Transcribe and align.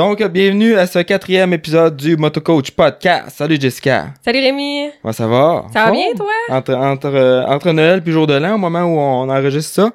Donc, 0.00 0.22
bienvenue 0.28 0.76
à 0.76 0.86
ce 0.86 1.00
quatrième 1.00 1.52
épisode 1.52 1.94
du 1.94 2.16
Motocoach 2.16 2.70
Podcast. 2.70 3.36
Salut 3.36 3.60
Jessica. 3.60 4.06
Salut 4.24 4.38
Rémi. 4.38 4.88
Ouais, 5.04 5.12
ça 5.12 5.26
va? 5.26 5.66
Ça 5.74 5.84
va 5.84 5.90
bien, 5.90 6.14
toi? 6.16 6.32
Entre, 6.48 6.72
entre, 6.74 7.14
euh, 7.14 7.44
entre 7.44 7.70
Noël 7.72 8.00
puis 8.00 8.10
Jour 8.10 8.26
de 8.26 8.32
l'An, 8.32 8.54
au 8.54 8.56
moment 8.56 8.80
où 8.84 8.98
on 8.98 9.28
enregistre 9.28 9.74
ça, 9.74 9.90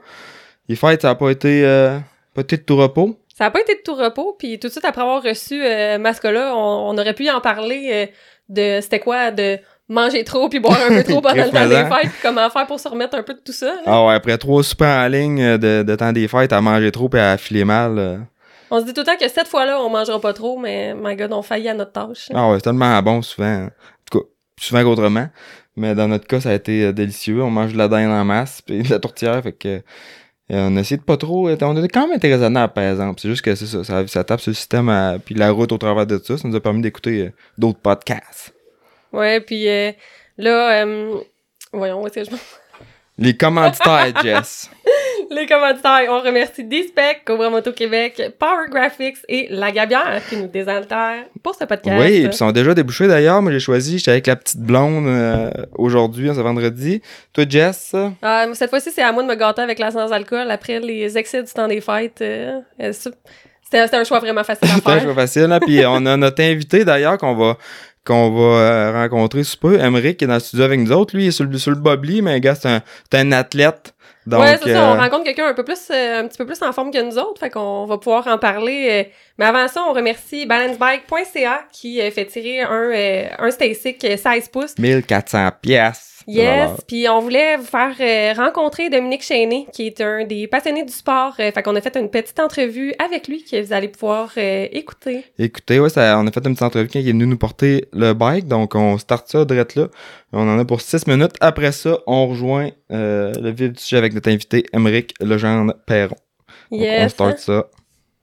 les 0.69 0.75
fêtes, 0.75 1.01
ça 1.01 1.09
a 1.09 1.15
pas 1.15 1.31
été, 1.31 1.65
euh, 1.65 1.97
pas 2.35 2.41
été 2.41 2.57
de 2.57 2.61
tout 2.61 2.75
repos. 2.77 3.17
Ça 3.35 3.45
a 3.45 3.49
pas 3.49 3.61
été 3.61 3.73
de 3.73 3.79
tout 3.83 3.95
repos, 3.95 4.35
puis 4.37 4.59
tout 4.59 4.67
de 4.67 4.71
suite 4.71 4.85
après 4.85 5.01
avoir 5.01 5.23
reçu 5.23 5.59
euh, 5.63 5.97
Mascola, 5.97 6.55
on, 6.55 6.91
on 6.91 6.97
aurait 6.99 7.15
pu 7.15 7.27
en 7.31 7.41
parler 7.41 8.11
de 8.47 8.81
c'était 8.81 8.99
quoi 8.99 9.31
de 9.31 9.57
manger 9.89 10.23
trop 10.23 10.49
puis 10.49 10.59
boire 10.59 10.77
un 10.87 10.97
peu 10.97 11.03
trop 11.03 11.21
pendant 11.21 11.45
le 11.45 11.49
temps 11.49 11.67
des 11.67 11.77
fêtes, 11.77 12.11
puis 12.11 12.19
comment 12.21 12.47
faire 12.51 12.67
pour 12.67 12.79
se 12.79 12.87
remettre 12.87 13.17
un 13.17 13.23
peu 13.23 13.33
de 13.33 13.41
tout 13.43 13.53
ça. 13.53 13.73
là. 13.73 13.81
Ah 13.87 14.05
ouais, 14.05 14.13
après 14.13 14.37
trois 14.37 14.61
soupers 14.61 14.87
en 14.87 15.07
ligne 15.07 15.57
de, 15.57 15.81
de 15.81 15.95
temps 15.95 16.11
des 16.11 16.27
fêtes, 16.27 16.53
à 16.53 16.61
manger 16.61 16.91
trop 16.91 17.09
puis 17.09 17.19
à 17.19 17.37
filer 17.37 17.65
mal. 17.65 18.27
Euh. 18.75 18.77
On 18.77 18.81
se 18.81 18.85
dit 18.85 18.93
tout 18.93 19.01
le 19.01 19.05
temps 19.05 19.17
que 19.17 19.27
cette 19.29 19.47
fois-là, 19.47 19.81
on 19.81 19.89
mangera 19.89 20.19
pas 20.19 20.33
trop, 20.33 20.57
mais 20.57 20.93
my 20.93 21.15
god, 21.15 21.33
on 21.33 21.41
faillit 21.41 21.69
à 21.69 21.73
notre 21.73 21.91
tâche. 21.91 22.29
Ah 22.33 22.49
ouais, 22.49 22.55
c'est 22.57 22.63
tellement 22.63 23.01
bon 23.01 23.21
souvent. 23.21 23.65
En 23.65 23.69
tout 24.09 24.19
cas, 24.19 24.25
souvent 24.59 24.83
qu'autrement. 24.83 25.27
Mais 25.75 25.93
dans 25.93 26.07
notre 26.07 26.25
cas, 26.25 26.39
ça 26.39 26.49
a 26.49 26.53
été 26.53 26.85
euh, 26.85 26.91
délicieux. 26.93 27.43
On 27.43 27.49
mange 27.49 27.73
de 27.73 27.77
la 27.77 27.87
dinde 27.87 28.11
en 28.11 28.23
masse 28.23 28.61
puis 28.61 28.81
de 28.83 28.89
la 28.89 28.99
tourtière, 28.99 29.43
fait 29.43 29.51
que... 29.51 29.67
euh, 29.77 29.81
on 30.49 30.77
a 30.77 30.79
essayé 30.79 30.97
de 30.97 31.03
pas 31.03 31.17
trop... 31.17 31.49
euh, 31.49 31.57
On 31.61 31.75
a 31.75 31.87
quand 31.89 32.07
même 32.07 32.17
été 32.17 32.31
raisonnable, 32.31 32.71
par 32.73 32.83
exemple. 32.85 33.19
C'est 33.19 33.27
juste 33.27 33.41
que 33.43 33.55
c'est 33.55 33.65
ça, 33.65 33.83
ça, 33.83 34.07
ça 34.07 34.23
tape 34.23 34.39
sur 34.39 34.51
le 34.51 34.55
système 34.55 34.87
à- 34.87 35.17
puis 35.23 35.35
la 35.35 35.51
route 35.51 35.71
au 35.73 35.77
travers 35.77 36.07
de 36.07 36.17
ça. 36.17 36.37
Ça 36.37 36.47
nous 36.47 36.55
a 36.55 36.61
permis 36.61 36.81
d'écouter 36.81 37.25
euh, 37.27 37.31
d'autres 37.57 37.79
podcasts. 37.79 38.53
Ouais, 39.11 39.41
puis 39.41 39.67
euh, 39.67 39.91
là, 40.37 40.83
euh, 40.85 41.17
voyons, 41.73 42.01
où 42.01 42.07
est-ce 42.07 42.15
que 42.15 42.23
je 42.23 42.31
Les 43.17 43.35
commanditaires, 43.35 44.11
Jess. 44.23 44.69
Les 45.31 45.47
commanditaires, 45.47 46.05
on 46.09 46.19
remercie 46.21 46.63
D-Spec, 46.63 47.21
Cobra 47.25 47.49
Moto 47.49 47.71
Québec, 47.71 48.21
Power 48.37 48.67
Graphics 48.69 49.17
et 49.27 49.47
La 49.49 49.71
Gabière 49.71 50.21
qui 50.29 50.37
nous 50.37 50.47
désaltère 50.47 51.23
pour 51.41 51.55
ce 51.55 51.63
podcast. 51.63 51.97
Oui, 51.99 52.11
puis 52.19 52.23
ils 52.25 52.33
sont 52.33 52.51
déjà 52.51 52.73
débouchés 52.73 53.07
d'ailleurs. 53.07 53.41
Moi, 53.41 53.51
j'ai 53.51 53.59
choisi, 53.59 53.97
j'étais 53.97 54.11
avec 54.11 54.27
la 54.27 54.35
petite 54.35 54.59
blonde 54.59 55.07
euh, 55.07 55.49
aujourd'hui, 55.77 56.27
ce 56.35 56.41
vendredi. 56.41 57.01
Toi, 57.33 57.45
Jess? 57.49 57.95
Ah, 58.21 58.45
cette 58.53 58.69
fois-ci, 58.69 58.91
c'est 58.91 59.01
à 59.01 59.11
moi 59.11 59.23
de 59.23 59.27
me 59.27 59.35
gâter 59.35 59.61
avec 59.61 59.79
la 59.79 59.91
sans-alcool 59.91 60.51
après 60.51 60.79
les 60.79 61.17
excès 61.17 61.41
du 61.41 61.51
temps 61.51 61.67
des 61.67 61.81
fêtes. 61.81 62.21
euh, 62.21 62.59
C'était 62.91 63.15
c'était 63.63 63.97
un 63.97 64.03
choix 64.03 64.19
vraiment 64.19 64.43
facile 64.43 64.67
à 64.69 64.75
C'est 64.75 64.87
un 64.87 64.91
faire. 64.93 65.01
choix 65.03 65.15
facile. 65.15 65.51
Hein? 65.51 65.59
Puis 65.59 65.81
on 65.87 66.05
a 66.05 66.17
notre 66.17 66.43
invité 66.43 66.85
d'ailleurs 66.85 67.17
qu'on 67.17 67.33
va 67.33 67.57
qu'on 68.05 68.31
va 68.31 68.41
euh, 68.41 68.91
rencontrer 68.93 69.43
sous 69.43 69.57
peu, 69.57 69.79
Emmerich, 69.79 70.21
est 70.21 70.27
dans 70.27 70.35
le 70.35 70.39
studio 70.39 70.63
avec 70.65 70.79
nous 70.79 70.91
autres. 70.91 71.15
Lui, 71.15 71.25
il 71.25 71.27
est 71.27 71.31
sur 71.31 71.43
le, 71.43 71.57
sur 71.57 71.71
le 71.71 71.77
bobli, 71.77 72.21
mais 72.21 72.39
gars, 72.39 72.55
c'est 72.55 72.69
un, 72.69 72.81
un 73.13 73.31
athlète. 73.31 73.93
Donc, 74.27 74.41
ouais, 74.41 74.57
c'est 74.63 74.73
ça. 74.73 74.91
On 74.91 74.95
euh, 74.95 74.99
rencontre 74.99 75.23
quelqu'un 75.23 75.47
un 75.47 75.53
peu 75.53 75.63
plus, 75.63 75.89
euh, 75.91 76.21
un 76.21 76.27
petit 76.27 76.37
peu 76.37 76.45
plus 76.45 76.61
en 76.63 76.71
forme 76.71 76.91
que 76.91 77.01
nous 77.01 77.17
autres, 77.17 77.39
fait 77.39 77.49
qu'on 77.49 77.85
va 77.85 77.97
pouvoir 77.97 78.27
en 78.27 78.37
parler. 78.37 79.11
mais 79.37 79.45
avant 79.45 79.67
ça, 79.67 79.83
on 79.87 79.93
remercie 79.93 80.45
balancebike.ca 80.45 81.65
qui 81.71 81.99
fait 82.11 82.25
tirer 82.25 82.61
un, 82.61 83.45
un 83.45 83.51
Stasic 83.51 84.03
euh, 84.03 84.17
16 84.17 84.49
pouces. 84.49 84.77
1400 84.79 85.49
pièces. 85.61 86.14
Yes, 86.27 86.71
puis 86.87 87.07
on 87.09 87.19
voulait 87.19 87.57
vous 87.57 87.65
faire 87.65 87.93
euh, 87.99 88.33
rencontrer 88.41 88.89
Dominique 88.89 89.21
Chéné, 89.23 89.67
qui 89.71 89.87
est 89.87 90.01
un 90.01 90.25
des 90.25 90.47
passionnés 90.47 90.83
du 90.83 90.91
sport. 90.93 91.35
Euh, 91.39 91.51
fait 91.51 91.61
qu'on 91.63 91.75
a 91.75 91.81
fait 91.81 91.95
une 91.97 92.09
petite 92.09 92.39
entrevue 92.39 92.93
avec 92.97 93.27
lui 93.27 93.43
que 93.43 93.61
vous 93.61 93.73
allez 93.73 93.87
pouvoir 93.89 94.31
euh, 94.37 94.67
écouter. 94.71 95.23
Écoutez, 95.37 95.79
ça, 95.89 96.17
on 96.19 96.25
a 96.27 96.31
fait 96.31 96.39
une 96.45 96.53
petite 96.53 96.61
entrevue 96.63 96.87
quand 96.91 96.99
il 96.99 97.07
est 97.07 97.11
venu 97.11 97.27
nous 97.27 97.37
porter 97.37 97.85
le 97.93 98.13
bike, 98.13 98.47
donc 98.47 98.75
on 98.75 98.97
start 98.97 99.27
ça 99.27 99.45
direct 99.45 99.75
là. 99.75 99.87
On 100.33 100.47
en 100.49 100.59
a 100.59 100.65
pour 100.65 100.81
6 100.81 101.07
minutes. 101.07 101.33
Après 101.39 101.71
ça, 101.71 101.99
on 102.07 102.27
rejoint 102.27 102.69
euh, 102.91 103.31
le 103.39 103.51
vif 103.51 103.71
du 103.73 103.81
sujet 103.81 103.97
avec 103.97 104.13
notre 104.13 104.29
invité, 104.29 104.65
Emmerich 104.73 105.13
Legendre 105.21 105.73
Perron. 105.85 106.15
Donc, 106.71 106.81
on 106.81 106.83
Yes. 106.83 107.11
start 107.11 107.37
ça. 107.39 107.65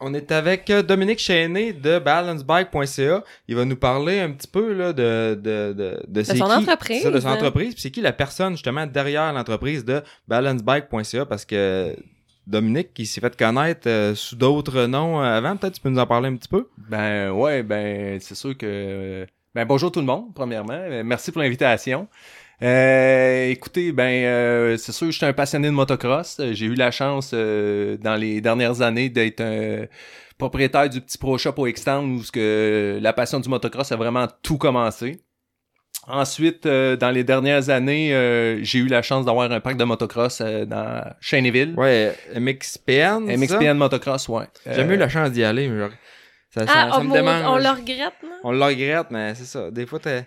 On 0.05 0.15
est 0.15 0.33
avec 0.33 0.69
euh, 0.71 0.83
Dominique 0.83 1.21
Chéné 1.21 1.73
de 1.73 1.99
balancebike.ca. 1.99 3.23
Il 3.49 3.57
va 3.57 3.65
nous 3.65 3.77
parler 3.77 4.19
un 4.21 4.31
petit 4.33 4.49
peu 4.49 4.73
là, 4.73 4.93
de, 4.93 5.39
de, 5.41 6.03
de, 6.07 6.23
son 6.25 6.35
qui- 6.35 6.43
entreprise. 6.43 6.99
c'est 6.99 7.09
ça, 7.09 7.11
de 7.11 7.21
son 7.21 7.29
entreprise. 7.29 7.75
Puis 7.75 7.83
c'est 7.83 7.91
qui 7.93 8.01
la 8.01 8.13
personne 8.13 8.53
justement 8.55 8.87
derrière 8.87 9.33
l'entreprise 9.33 9.85
de 9.85 10.03
balancebike.ca 10.29 11.25
parce 11.27 11.45
que 11.45 11.95
Dominique, 12.47 12.93
qui 12.93 13.07
s'est 13.07 13.21
fait 13.21 13.37
connaître 13.37 13.89
euh, 13.89 14.15
sous 14.17 14.35
d'autres 14.35 14.87
noms 14.87 15.21
euh, 15.23 15.25
avant, 15.39 15.57
peut-être 15.57 15.75
tu 15.75 15.81
peux 15.81 15.89
nous 15.91 16.01
en 16.01 16.07
parler 16.07 16.29
un 16.29 16.37
petit 16.37 16.49
peu? 16.49 16.69
Ben 16.91 17.31
ouais, 17.31 17.63
ben 17.63 18.19
c'est 18.21 18.35
sûr 18.35 18.57
que 18.59 19.25
ben 19.55 19.65
bonjour 19.65 19.93
tout 19.93 20.01
le 20.01 20.07
monde 20.07 20.35
premièrement, 20.35 20.81
merci 21.05 21.31
pour 21.31 21.41
l'invitation. 21.43 22.09
Euh, 22.63 23.49
écoutez, 23.49 23.91
ben 23.93 24.25
euh, 24.25 24.77
c'est 24.77 24.93
sûr 24.93 25.07
que 25.09 25.11
je 25.13 25.17
suis 25.17 25.27
un 25.27 25.33
passionné 25.33 25.69
de 25.69 25.73
motocross. 25.73 26.41
J'ai 26.53 26.67
eu 26.67 26.75
la 26.75 26.91
chance 26.91 27.31
euh, 27.35 27.97
dans 27.97 28.15
les 28.15 28.41
dernières 28.41 28.83
années 28.83 29.09
d'être 29.09 29.41
un 29.41 29.87
propriétaire 30.39 30.89
du 30.89 31.01
petit 31.01 31.19
pro 31.19 31.37
shop 31.39 31.55
au 31.57 31.67
Extend 31.67 32.05
où 32.05 32.23
ce 32.23 32.31
que 32.31 32.99
la 33.03 33.13
passion 33.13 33.41
du 33.41 33.49
motocross 33.49 33.91
a 33.91 33.97
vraiment 33.97 34.29
tout 34.43 34.59
commencé. 34.59 35.21
Ensuite, 36.07 36.67
euh, 36.67 36.97
dans 36.97 37.11
les 37.11 37.23
dernières 37.25 37.69
années, 37.71 38.13
euh, 38.15 38.63
j'ai 38.63 38.79
eu 38.81 38.87
la 38.89 39.03
chance 39.03 39.25
d'avoir 39.25 39.51
un 39.51 39.61
parc 39.61 39.77
de 39.77 39.85
motocross 39.85 40.41
euh, 40.41 40.65
dans 40.65 41.05
Cheneville. 41.21 41.75
Ouais, 41.77 42.15
MXPN. 42.35 43.27
ça? 43.29 43.37
MXPN 43.37 43.75
Motocross, 43.75 44.29
ouais. 44.29 44.47
J'ai 44.67 44.75
jamais 44.75 44.95
eu 44.95 44.99
la 44.99 45.09
chance 45.09 45.31
d'y 45.31 45.45
aller, 45.45 45.69
mais 45.69 45.79
genre, 45.79 45.91
ça, 46.51 46.67
ça, 46.67 46.73
Ah, 46.75 46.91
ça 46.95 47.01
me 47.03 47.09
mon- 47.09 47.15
démange. 47.15 47.45
on 47.47 47.57
le 47.57 47.69
regrette, 47.71 48.15
non? 48.25 48.31
On 48.43 48.51
le 48.53 48.63
regrette, 48.65 49.07
mais 49.11 49.35
c'est 49.37 49.45
ça. 49.45 49.71
Des 49.71 49.87
fois, 49.87 50.01
t'es... 50.01 50.25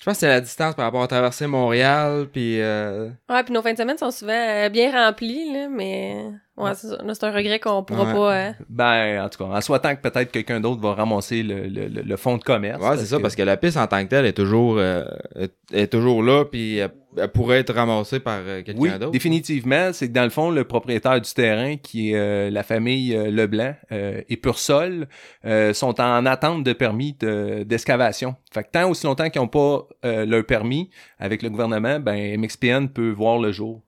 Je 0.00 0.06
pense 0.06 0.14
que 0.14 0.20
c'est 0.20 0.28
la 0.28 0.40
distance 0.40 0.74
par 0.74 0.86
rapport 0.86 1.02
à 1.02 1.08
traverser 1.08 1.46
Montréal, 1.46 2.26
puis... 2.32 2.58
Euh... 2.58 3.10
Ouais, 3.28 3.44
puis 3.44 3.52
nos 3.52 3.60
fins 3.60 3.74
de 3.74 3.78
semaine 3.78 3.98
sont 3.98 4.10
souvent 4.10 4.32
euh, 4.32 4.70
bien 4.70 4.90
remplies, 4.90 5.52
là, 5.52 5.68
mais 5.68 6.24
ouais, 6.62 6.74
c'est 6.74 6.88
ça. 6.88 6.98
Là, 7.02 7.14
c'est 7.14 7.24
un 7.24 7.32
regret 7.32 7.58
qu'on 7.58 7.82
pourra 7.82 8.04
Ouais. 8.04 8.12
pas. 8.12 8.34
euh, 8.36 8.52
Ben, 8.68 9.24
en 9.24 9.28
tout 9.28 9.38
cas, 9.44 9.50
en 9.50 9.60
souhaitant 9.60 9.94
que 9.96 10.00
peut-être 10.00 10.30
quelqu'un 10.30 10.60
d'autre 10.60 10.80
va 10.80 10.94
ramasser 10.94 11.42
le, 11.42 11.62
le, 11.68 11.88
le, 11.88 12.02
le 12.02 12.16
fonds 12.16 12.36
de 12.36 12.42
commerce. 12.44 12.82
Ouais, 12.82 12.96
c'est 12.96 13.06
ça, 13.06 13.18
parce 13.20 13.34
que 13.36 13.42
la 13.42 13.56
piste 13.56 13.76
en 13.76 13.86
tant 13.86 14.02
que 14.04 14.08
telle 14.10 14.26
est 14.26 14.32
toujours, 14.32 14.76
euh, 14.78 15.04
est, 15.36 15.52
est 15.72 15.86
toujours 15.88 16.22
là, 16.22 16.44
puis 16.44 16.76
elle, 16.78 16.90
elle 17.16 17.28
pourrait 17.28 17.58
être 17.58 17.74
ramassée 17.74 18.20
par 18.20 18.38
euh, 18.40 18.62
quelqu'un 18.62 18.80
Oui, 18.80 18.90
d'autre. 18.98 19.10
définitivement, 19.10 19.92
c'est 19.92 20.08
que 20.08 20.12
dans 20.12 20.22
le 20.24 20.30
fond, 20.30 20.50
le 20.50 20.62
propriétaire 20.64 21.20
du 21.20 21.32
terrain, 21.32 21.76
qui 21.76 22.12
est 22.12 22.16
euh, 22.16 22.50
la 22.50 22.62
famille 22.62 23.10
Leblanc 23.14 23.74
euh, 23.90 24.20
et 24.28 24.36
Pursol, 24.36 25.08
euh, 25.44 25.72
sont 25.74 26.00
en 26.00 26.24
attente 26.26 26.62
de 26.62 26.72
permis 26.72 27.16
de- 27.18 27.64
d'excavation. 27.64 28.36
fait 28.52 28.62
que 28.64 28.68
tant 28.70 28.88
aussi 28.88 29.06
longtemps 29.06 29.28
qu'ils 29.30 29.40
n'ont 29.42 29.48
pas 29.48 29.86
euh, 30.04 30.24
leur 30.26 30.44
permis 30.44 30.90
avec 31.18 31.42
le 31.42 31.50
gouvernement, 31.50 31.98
ben 31.98 32.38
MXPN 32.40 32.86
peut 32.88 33.10
voir 33.10 33.38
le 33.38 33.50
jour. 33.52 33.82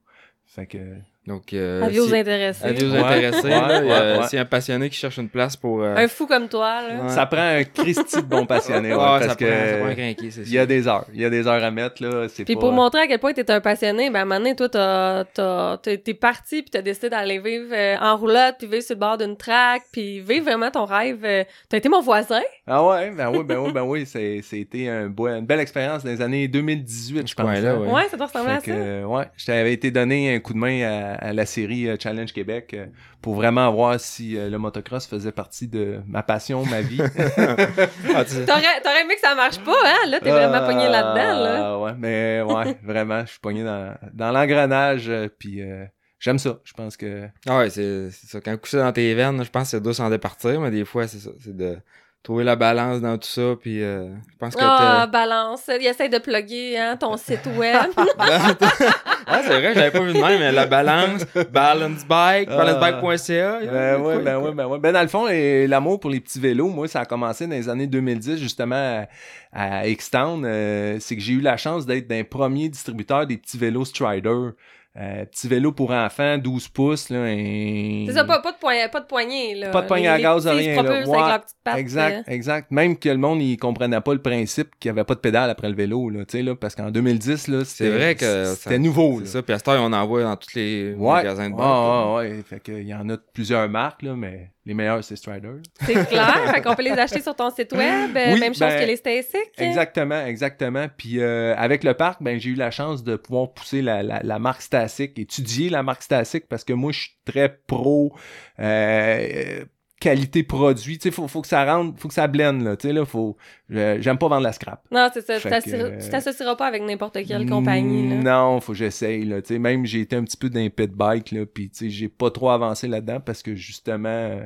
Fait 0.47 0.67
que 0.67 0.79
Donc, 1.25 1.53
euh, 1.53 1.85
avis 1.85 2.01
aux 2.01 2.09
si, 2.09 2.17
intéressés. 2.17 2.65
avis 2.65 2.85
aux 2.85 2.91
Ouais, 2.91 2.99
intéressés, 2.99 3.45
ouais, 3.45 3.51
là, 3.51 3.81
il 3.81 3.87
y 3.87 3.93
a- 3.93 4.13
ouais, 4.15 4.19
ouais. 4.19 4.27
s'il 4.27 4.37
y 4.37 4.39
a 4.41 4.43
un 4.43 4.45
passionné 4.45 4.91
qui 4.91 4.97
cherche 4.97 5.19
une 5.19 5.29
place 5.29 5.57
pour... 5.57 5.81
euh, 5.81 5.95
Un 5.97 6.09
fou 6.09 6.27
comme 6.27 6.49
toi, 6.49 6.83
là. 6.83 7.03
Ouais. 7.05 7.09
ça 7.11 7.27
prend 7.27 7.41
un 7.59 7.63
Christy 7.63 8.17
de 8.17 8.27
bon 8.27 8.45
passionné, 8.45 8.89
ouais, 8.89 8.95
ouais, 8.97 9.01
parce 9.21 9.27
ça 9.29 9.35
que 9.37 9.45
prend, 9.45 9.71
ça 9.71 9.77
prend 9.79 9.87
un 9.87 9.95
crinqué, 9.95 10.31
c'est 10.33 10.41
il 10.41 10.53
y 10.53 10.59
a 10.59 10.67
des 10.67 10.89
heures, 10.89 11.05
il 11.15 11.21
y 11.21 11.25
a 11.25 11.31
des 11.31 11.47
heures 11.47 11.63
à 11.63 11.71
mettre 11.71 12.03
là. 12.03 12.27
C'est 12.29 12.45
Puis 12.45 12.55
pas... 12.57 12.61
pour 12.63 12.73
montrer 12.73 13.03
à 13.03 13.07
quel 13.07 13.21
point 13.21 13.33
t'es 13.35 13.49
un 13.53 13.61
passionné, 13.61 14.11
ben 14.11 14.19
à 14.19 14.23
un 14.23 14.25
moment 14.25 14.41
donné, 14.41 14.57
toi, 14.57 14.69
t'as, 14.69 15.25
t'as, 15.27 15.77
t'es, 15.77 15.99
t'es 15.99 16.15
parti 16.15 16.63
puis 16.63 16.71
t'as 16.73 16.83
décidé 16.83 17.09
d'aller 17.11 17.39
vivre 17.39 17.69
euh, 17.73 17.97
en 18.01 18.17
roulotte, 18.17 18.57
puis 18.59 18.67
vivre 18.67 18.83
sur 18.83 18.97
le 18.97 19.01
bord 19.01 19.17
d'une 19.17 19.37
track, 19.37 19.83
puis 19.93 20.19
vivre 20.19 20.47
vraiment 20.47 20.73
ton 20.73 20.87
rêve. 20.87 21.21
euh, 21.25 21.45
t'as 21.69 21.77
été 21.77 21.89
mon 21.89 22.01
voisin? 22.01 22.43
Ah 22.67 22.85
ouais, 22.85 23.13
ben 23.13 23.31
oui, 23.31 23.45
ben 23.45 23.59
oui, 23.59 23.73
ben 23.73 23.83
oui, 23.83 24.07
c'est, 24.07 24.41
c'était 24.43 24.89
un 24.89 25.07
beau- 25.07 25.29
une 25.29 25.47
belle 25.47 25.61
expérience 25.61 26.03
dans 26.03 26.11
les 26.11 26.21
années 26.21 26.49
2018, 26.49 27.29
je 27.29 27.35
pense. 27.37 27.47
hein. 27.49 27.77
Ouais. 27.79 27.93
Ouais, 27.93 28.09
ça 28.09 28.17
doit 28.17 28.27
ressembler 28.27 28.55
à 28.55 28.61
ça. 28.61 28.67
que, 28.67 28.71
euh, 28.73 29.05
ouais, 29.05 29.25
je 29.37 29.47
t'avais 29.47 29.73
été 29.73 29.93
donné 29.93 30.35
un 30.35 30.41
coup 30.41 30.53
de 30.53 30.59
main 30.59 30.83
à, 30.83 31.12
à 31.19 31.33
la 31.33 31.47
série 31.47 31.89
euh, 31.89 31.97
Challenge 31.99 32.33
Québec 32.33 32.75
euh, 32.75 32.87
pour 33.21 33.35
vraiment 33.35 33.71
voir 33.73 33.99
si 34.01 34.37
euh, 34.37 34.49
le 34.51 34.59
motocross 34.59 35.07
faisait 35.07 35.33
partie 35.33 35.69
de 35.69 36.01
ma 36.07 36.23
passion, 36.23 36.65
ma 36.67 36.81
vie. 36.81 37.01
Ah, 38.15 38.25
tu 38.25 38.45
T'aurais, 38.45 38.81
t'aurais 38.83 39.03
aimé 39.03 39.15
que 39.15 39.21
ça 39.21 39.35
marche 39.35 39.59
pas, 39.61 39.77
hein? 39.85 40.09
Là, 40.09 40.21
t'es 40.21 40.31
vraiment 40.31 40.67
pogné 40.67 40.89
là-dedans, 40.89 41.43
là. 41.43 41.67
Ah, 41.67 41.79
ouais, 41.79 41.93
mais 41.99 42.43
ouais, 42.43 42.77
vraiment, 42.83 43.23
je 43.25 43.31
suis 43.31 43.41
pogné 43.41 43.65
dans, 43.65 43.95
dans 44.13 44.33
l'engrenage, 44.33 45.11
puis 45.39 45.63
euh, 45.63 45.85
j'aime 46.19 46.39
ça. 46.39 46.59
Je 46.65 46.73
pense 46.73 46.97
que 46.97 47.29
Ah 47.47 47.59
ouais, 47.59 47.71
c'est 47.71 48.11
c'est 48.11 48.27
ça. 48.29 48.41
Quand 48.41 48.57
couché 48.61 48.79
dans 48.79 48.93
tes 48.93 49.15
veines, 49.15 49.43
je 49.45 49.51
pense 49.51 49.65
que 49.65 49.69
c'est 49.71 49.83
dur 49.83 49.95
s'en 49.95 50.11
départir, 50.11 50.61
mais 50.61 50.71
des 50.71 50.85
fois, 50.85 51.07
c'est 51.09 51.19
ça. 51.19 51.31
C'est 51.41 51.57
de 51.57 51.79
trouver 52.23 52.45
la 52.45 52.55
balance 52.55 53.01
dans 53.01 53.19
tout 53.19 53.27
ça, 53.29 53.55
puis 53.61 53.83
euh, 53.83 54.09
je 54.15 54.37
pense 54.39 54.55
que 54.55 54.61
Ah, 54.63 55.09
balance. 55.11 55.69
Il 55.69 55.87
essaie 55.87 56.09
de 56.09 56.19
plugger 56.19 56.79
hein, 56.79 56.97
ton 56.97 57.17
site 57.17 57.47
web. 57.57 57.91
ah, 58.19 59.41
c'est 59.43 59.61
vrai, 59.61 59.73
j'avais 59.75 59.91
pas 59.91 60.01
vu 60.01 60.13
de 60.13 60.19
même, 60.21 60.39
mais 60.39 60.53
la 60.53 60.67
balance, 60.67 61.25
balance 61.53 62.05
bike, 62.07 62.49
Ah. 62.51 62.57
balancebike.ca. 62.59 63.59
Ben 63.71 64.01
ouais, 64.01 64.19
ben 64.21 64.39
ouais, 64.39 64.53
ben 64.53 64.67
ouais. 64.67 64.79
Ben 64.79 64.93
dans 64.93 65.03
le 65.03 65.09
fond, 65.09 65.27
l'amour 65.69 65.99
pour 66.01 66.11
les 66.11 66.21
petits 66.21 66.39
vélos, 66.41 66.69
moi, 66.69 66.87
ça 66.89 67.01
a 67.01 67.05
commencé 67.07 67.47
dans 67.47 67.55
les 67.57 67.69
années 67.69 67.87
2010, 67.89 68.39
justement, 68.39 69.07
à, 69.53 69.81
à 69.81 69.87
X-Town. 69.89 70.45
Euh, 70.47 70.99
c'est 71.01 71.17
que 71.17 71.23
j'ai 71.23 71.35
eu 71.35 71.41
la 71.41 71.57
chance 71.57 71.87
d'être 71.87 72.07
d'un 72.07 72.25
premier 72.25 72.69
distributeur 72.69 73.27
des 73.27 73.37
petits 73.37 73.59
vélos 73.59 73.85
Strider. 73.87 74.51
Euh, 75.01 75.25
petits 75.25 75.49
vélos 75.49 75.73
pour 75.73 75.91
enfants, 75.91 76.37
12 76.37 76.69
pouces, 76.69 77.09
là. 77.09 77.21
un- 77.23 78.05
C'est 78.07 78.13
ça, 78.13 78.25
pas, 78.25 78.41
pas, 78.41 78.53
de 78.53 78.59
poignée, 78.59 78.89
pas 78.93 79.01
de 79.01 79.07
poignée, 79.07 79.55
là. 79.55 79.71
Pas 79.71 79.81
de 79.81 79.87
poignée 79.87 80.09
à 80.09 80.21
gaz, 80.21 80.47
rien, 80.47 80.83
là. 80.83 81.07
Ouais, 81.07 81.19
avec 81.19 81.43
pattes, 81.65 81.79
Exact, 81.79 82.29
euh. 82.29 82.31
exact. 82.31 82.71
Même 82.71 82.99
que 82.99 83.09
le 83.09 83.17
monde, 83.17 83.41
il 83.41 83.57
comprenait 83.57 84.03
pas 84.03 84.13
le 84.13 84.21
principe 84.21 84.69
qu'il 84.79 84.91
y 84.91 84.91
avait 84.91 85.05
pas 85.05 85.15
de 85.15 85.21
pédale 85.21 85.49
après 85.49 85.71
le 85.71 85.75
vélo, 85.75 86.11
là, 86.11 86.27
tu 86.27 86.37
sais, 86.37 86.43
là, 86.43 86.55
parce 86.55 86.75
qu'en 86.75 86.91
2010, 86.91 87.49
là, 87.49 87.61
C'est 87.65 87.85
c'était 87.87 87.91
vrai 87.97 88.15
que 88.17 88.21
ça- 88.45 88.55
c'était 88.55 88.79
nouveau, 88.79 89.15
C'est 89.21 89.25
là. 89.25 89.31
ça, 89.31 89.43
puis 89.43 89.55
à 89.55 89.59
cette 89.59 89.69
heure, 89.69 89.83
on 89.83 89.95
en 89.95 90.07
voit 90.07 90.25
dans 90.25 90.37
tous 90.37 90.55
les 90.57 90.93
Ouais, 90.93 91.13
magasins 91.15 91.49
de 91.49 91.57
bike. 91.57 91.65
ouais, 91.65 92.29
ouais, 92.29 92.37
ouais. 92.37 92.43
Fait 92.47 92.61
que, 92.61 92.73
il 92.73 92.87
y 92.89 92.95
en 92.95 93.09
a 93.09 93.17
de 93.17 93.23
plusieurs 93.33 93.71
marques, 93.71 94.03
là, 94.03 94.15
mais 94.15 94.51
les 94.65 94.75
meilleurs, 94.75 95.03
c'est 95.03 95.17
Strider. 95.17 95.55
C'est 95.81 96.07
clair. 96.07 96.51
fait 96.55 96.63
qu'on 96.63 96.75
peut 96.75 96.83
les 96.83 96.91
acheter 96.93 97.21
sur 97.21 97.35
ton 97.35 97.51
site 97.51 97.73
web. 97.73 98.11
Oui, 98.15 98.39
même 98.39 98.55
chose 98.55 98.61
ben, 98.61 98.81
que 98.81 98.87
les 98.87 98.97
Stasic. 98.97 99.51
Exactement, 99.59 100.25
exactement. 100.25 100.87
Puis 100.97 101.21
euh, 101.21 101.55
avec 101.57 101.83
le 101.83 101.95
parc, 101.95 102.23
ben 102.23 102.39
j'ai 102.39 102.51
eu 102.51 102.55
la 102.55 102.71
chance 102.71 103.03
de 103.03 103.17
pouvoir 103.17 103.53
pousser 103.53 103.83
la, 103.83 104.03
la, 104.03 104.21
la 104.23 104.39
marque 104.39 104.63
Stasic, 104.63 105.19
étudier 105.19 105.69
la 105.69 105.83
marque 105.83 106.03
Stasic 106.03 106.47
parce 106.47 106.63
que 106.63 106.73
moi 106.73 106.93
je 106.93 107.01
suis 107.01 107.17
très 107.25 107.49
pro 107.67 108.15
euh, 108.61 109.65
qualité 110.03 110.43
produit. 110.43 110.99
Tu 110.99 111.05
sais, 111.05 111.11
faut, 111.11 111.29
faut 111.29 111.41
que 111.43 111.47
ça 111.49 111.65
rentre, 111.65 111.99
faut 112.01 112.09
que 112.09 112.15
ça 112.15 112.27
blende 112.27 112.63
là. 112.63 112.77
Tu 112.77 112.89
sais 112.89 112.93
là, 112.93 113.05
faut. 113.05 113.37
euh, 113.73 113.99
J'aime 114.01 114.19
pas 114.19 114.29
vendre 114.29 114.43
la 114.43 114.53
scrap. 114.53 114.83
Non, 114.91 115.09
c'est 115.15 115.25
ça. 115.25 115.35
Tu 115.41 115.49
Fait 115.49 115.63
euh, 115.75 115.99
t'associeras 116.11 116.57
pas 116.57 116.67
avec 116.67 116.83
n'importe 116.83 117.19
quelle 117.27 117.49
compagnie. 117.49 118.11
Là. 118.11 118.17
Non, 118.17 118.61
faut 118.61 118.73
que 118.73 118.79
j'essaye 118.79 119.25
là. 119.25 119.41
Tu 119.41 119.55
sais, 119.55 119.59
même 119.59 119.87
j'ai 119.87 120.01
été 120.01 120.17
un 120.17 120.25
petit 120.25 120.37
peu 120.37 120.51
dans 120.51 120.61
les 120.61 120.71
pit 120.71 120.91
bike 120.91 121.31
là, 121.31 121.47
puis 121.47 121.71
tu 121.71 121.79
sais, 121.87 121.91
j'ai 121.91 122.09
pas 122.09 122.31
trop 122.31 122.51
avancé 122.51 122.89
là-dedans 122.89 123.21
parce 123.21 123.43
que 123.43 123.55
justement. 123.55 124.09
euh, 124.09 124.45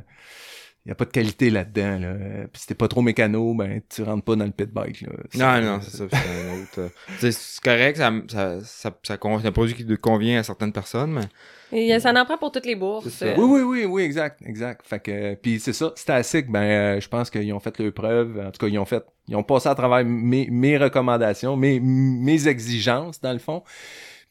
y 0.87 0.91
a 0.91 0.95
pas 0.95 1.05
de 1.05 1.11
qualité 1.11 1.51
là-dedans, 1.51 1.99
là. 1.99 2.15
Puis 2.53 2.63
si 2.63 2.67
t'es 2.69 2.75
pas 2.75 2.89
trop 2.89 3.03
mécano, 3.03 3.55
ben, 3.55 3.81
tu 3.89 4.03
rentres 4.03 4.25
pas 4.25 4.37
dans 4.37 4.45
le 4.45 4.53
pit 4.53 4.71
bike, 4.73 5.03
là. 5.03 5.61
Non, 5.61 5.67
non, 5.67 5.81
c'est 5.83 5.97
ça. 5.97 6.05
C'est 6.11 6.17
un 6.17 6.63
autre. 6.63 6.93
euh, 7.23 7.31
c'est 7.31 7.61
correct, 7.63 7.97
ça, 7.97 8.13
ça, 8.29 8.61
ça, 8.63 8.91
ça 9.03 9.19
un 9.23 9.53
produit 9.53 9.75
qui 9.75 9.85
te 9.85 9.95
convient 9.95 10.39
à 10.39 10.43
certaines 10.43 10.73
personnes, 10.73 11.13
mais. 11.13 11.27
Et 11.73 11.93
euh, 11.93 11.99
ça 11.99 12.13
en 12.13 12.25
prend 12.25 12.39
pour 12.39 12.53
toutes 12.53 12.67
les 12.67 12.77
bourses. 12.77 13.09
Ça. 13.09 13.35
Oui, 13.37 13.45
oui, 13.45 13.63
oui, 13.63 13.85
oui, 13.85 14.03
exact, 14.03 14.41
exact. 14.47 14.87
Fait 14.87 15.01
que, 15.01 15.35
puis 15.35 15.59
c'est 15.59 15.73
ça, 15.73 15.93
Stasic, 15.97 16.49
ben, 16.49 16.63
euh, 16.63 17.01
je 17.01 17.09
pense 17.09 17.31
qu'ils 17.31 17.53
ont 17.53 17.61
fait 17.61 17.77
leur 17.79 17.93
preuve. 17.93 18.41
En 18.47 18.53
tout 18.53 18.65
cas, 18.65 18.69
ils 18.69 18.79
ont 18.79 18.85
fait, 18.85 19.05
ils 19.27 19.35
ont 19.35 19.43
passé 19.43 19.69
à 19.69 19.75
travers 19.75 20.05
mes, 20.05 20.49
mes 20.49 20.79
recommandations, 20.79 21.57
mes, 21.57 21.81
mes 21.81 22.47
exigences, 22.47 23.21
dans 23.21 23.33
le 23.33 23.41
fond. 23.41 23.65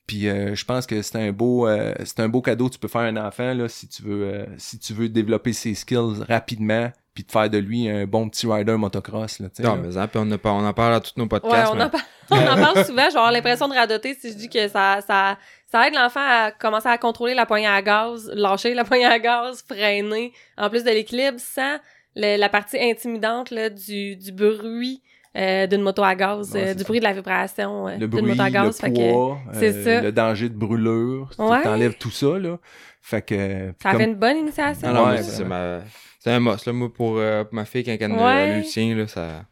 Puis 0.08 0.28
euh, 0.30 0.54
je 0.54 0.66
pense 0.66 0.86
que 0.86 1.02
c'est 1.02 1.18
un 1.18 1.32
beau, 1.32 1.68
euh, 1.68 1.94
c'est 2.04 2.20
un 2.20 2.30
beau 2.30 2.42
cadeau 2.42 2.68
que 2.68 2.74
tu 2.74 2.80
peux 2.80 2.88
faire 2.88 3.02
à 3.02 3.06
un 3.06 3.18
enfant 3.18 3.54
là, 3.54 3.68
si 3.68 3.88
tu 3.88 4.04
veux, 4.04 4.24
euh, 4.24 4.46
si 4.58 4.78
tu 4.78 4.94
veux 4.94 5.10
développer 5.10 5.52
ses 5.52 5.74
skills 5.74 6.24
rapidement, 6.30 6.92
puis 7.16 7.24
de 7.24 7.32
faire 7.32 7.50
de 7.50 7.58
lui 7.58 7.90
un 7.90 8.06
bon 8.06 8.30
petit 8.30 8.46
rider 8.46 8.78
motocross 8.78 9.40
là. 9.40 9.50
tu 9.50 9.56
sais, 9.56 9.64
Non, 9.64 9.76
là. 9.78 9.82
mais 9.84 9.98
hein, 9.98 10.08
puis 10.08 10.20
on, 10.24 10.30
a 10.32 10.38
pas- 10.38 10.52
on 10.52 10.66
en 10.66 10.74
parle 10.74 10.94
à 10.96 11.00
tous 11.00 11.14
nos 11.18 11.24
Ouais, 11.24 11.30
podcasts. 11.30 11.72
on 11.72 11.76
mais- 11.76 11.84
en, 11.86 11.90
par- 11.90 12.02
on 12.32 12.36
en 12.38 12.56
parle 12.56 12.86
souvent. 12.86 13.06
Je 13.06 13.14
vais 13.14 13.18
avoir 13.18 13.32
l'impression 13.32 13.68
de 13.68 13.74
radoter 13.74 14.14
si 14.14 14.32
je 14.32 14.38
dis 14.38 14.50
que 14.50 14.68
ça, 14.68 15.00
ça, 15.08 15.38
ça 15.72 15.88
aide 15.88 15.94
l'enfant 15.96 16.20
à 16.24 16.52
commencer 16.52 16.88
à 16.90 16.98
contrôler 17.00 17.34
la 17.34 17.46
poignée 17.48 17.66
à 17.68 17.82
gaz, 17.82 18.30
lâcher 18.34 18.74
la 18.76 18.84
poignée 18.84 19.06
à 19.06 19.18
gaz, 19.18 19.64
freiner, 19.68 20.34
en 20.58 20.70
plus 20.70 20.84
de 20.84 20.90
l'équilibre, 20.92 21.40
sans 21.40 21.78
le- 22.16 22.38
la 22.38 22.50
partie 22.50 22.78
intimidante 22.80 23.50
là, 23.50 23.70
du, 23.72 24.18
du 24.18 24.32
bruit 24.32 25.02
euh, 25.36 25.68
d'une 25.68 25.82
moto 25.82 26.04
à 26.04 26.16
gaz, 26.16 26.54
Ouais, 26.54 26.70
euh, 26.70 26.74
du 26.74 26.80
ça. 26.80 26.86
bruit 26.86 27.00
de 27.00 27.04
la 27.04 27.14
vibration 27.14 27.88
euh, 27.88 27.98
le 27.98 28.08
d'une 28.08 28.26
moto 28.28 28.42
à 28.42 28.46
le 28.46 28.52
gaz. 28.54 28.80
Fait 28.80 28.92
que 28.92 29.12
poids, 29.12 29.38
c'est 29.54 29.84
ça. 29.84 30.02
le 30.02 30.12
danger 30.12 30.50
de 30.50 30.56
brûlure, 30.56 31.30
tu 31.36 31.42
Ouais. 31.42 31.62
t'enlèves 31.64 31.98
tout 31.98 32.12
ça 32.12 32.38
là. 32.40 32.58
Fait 33.02 33.22
que 33.22 33.72
ça 33.82 33.92
comme- 33.92 34.00
fait 34.00 34.06
une 34.06 34.16
bonne 34.16 34.38
initiation. 34.38 34.88
Ah 34.90 34.94
non, 34.94 35.06
Ouais, 35.06 35.12
mais 35.14 35.24
c'est 35.24 35.44
vraiment. 35.44 35.78
ma... 35.78 35.80
c'est 36.20 36.32
un 36.32 36.40
must, 36.40 36.66
là, 36.66 36.74
moi, 36.74 36.92
pour, 36.94 37.18
euh, 37.18 37.44
pour 37.44 37.54
ma 37.54 37.66
fille, 37.66 37.84
quand 37.84 37.96
elle 38.00 38.12
Ouais. 38.14 38.20
a 38.54 38.58
Lucien, 38.58 38.96
là, 38.96 39.08
ça... 39.08 39.44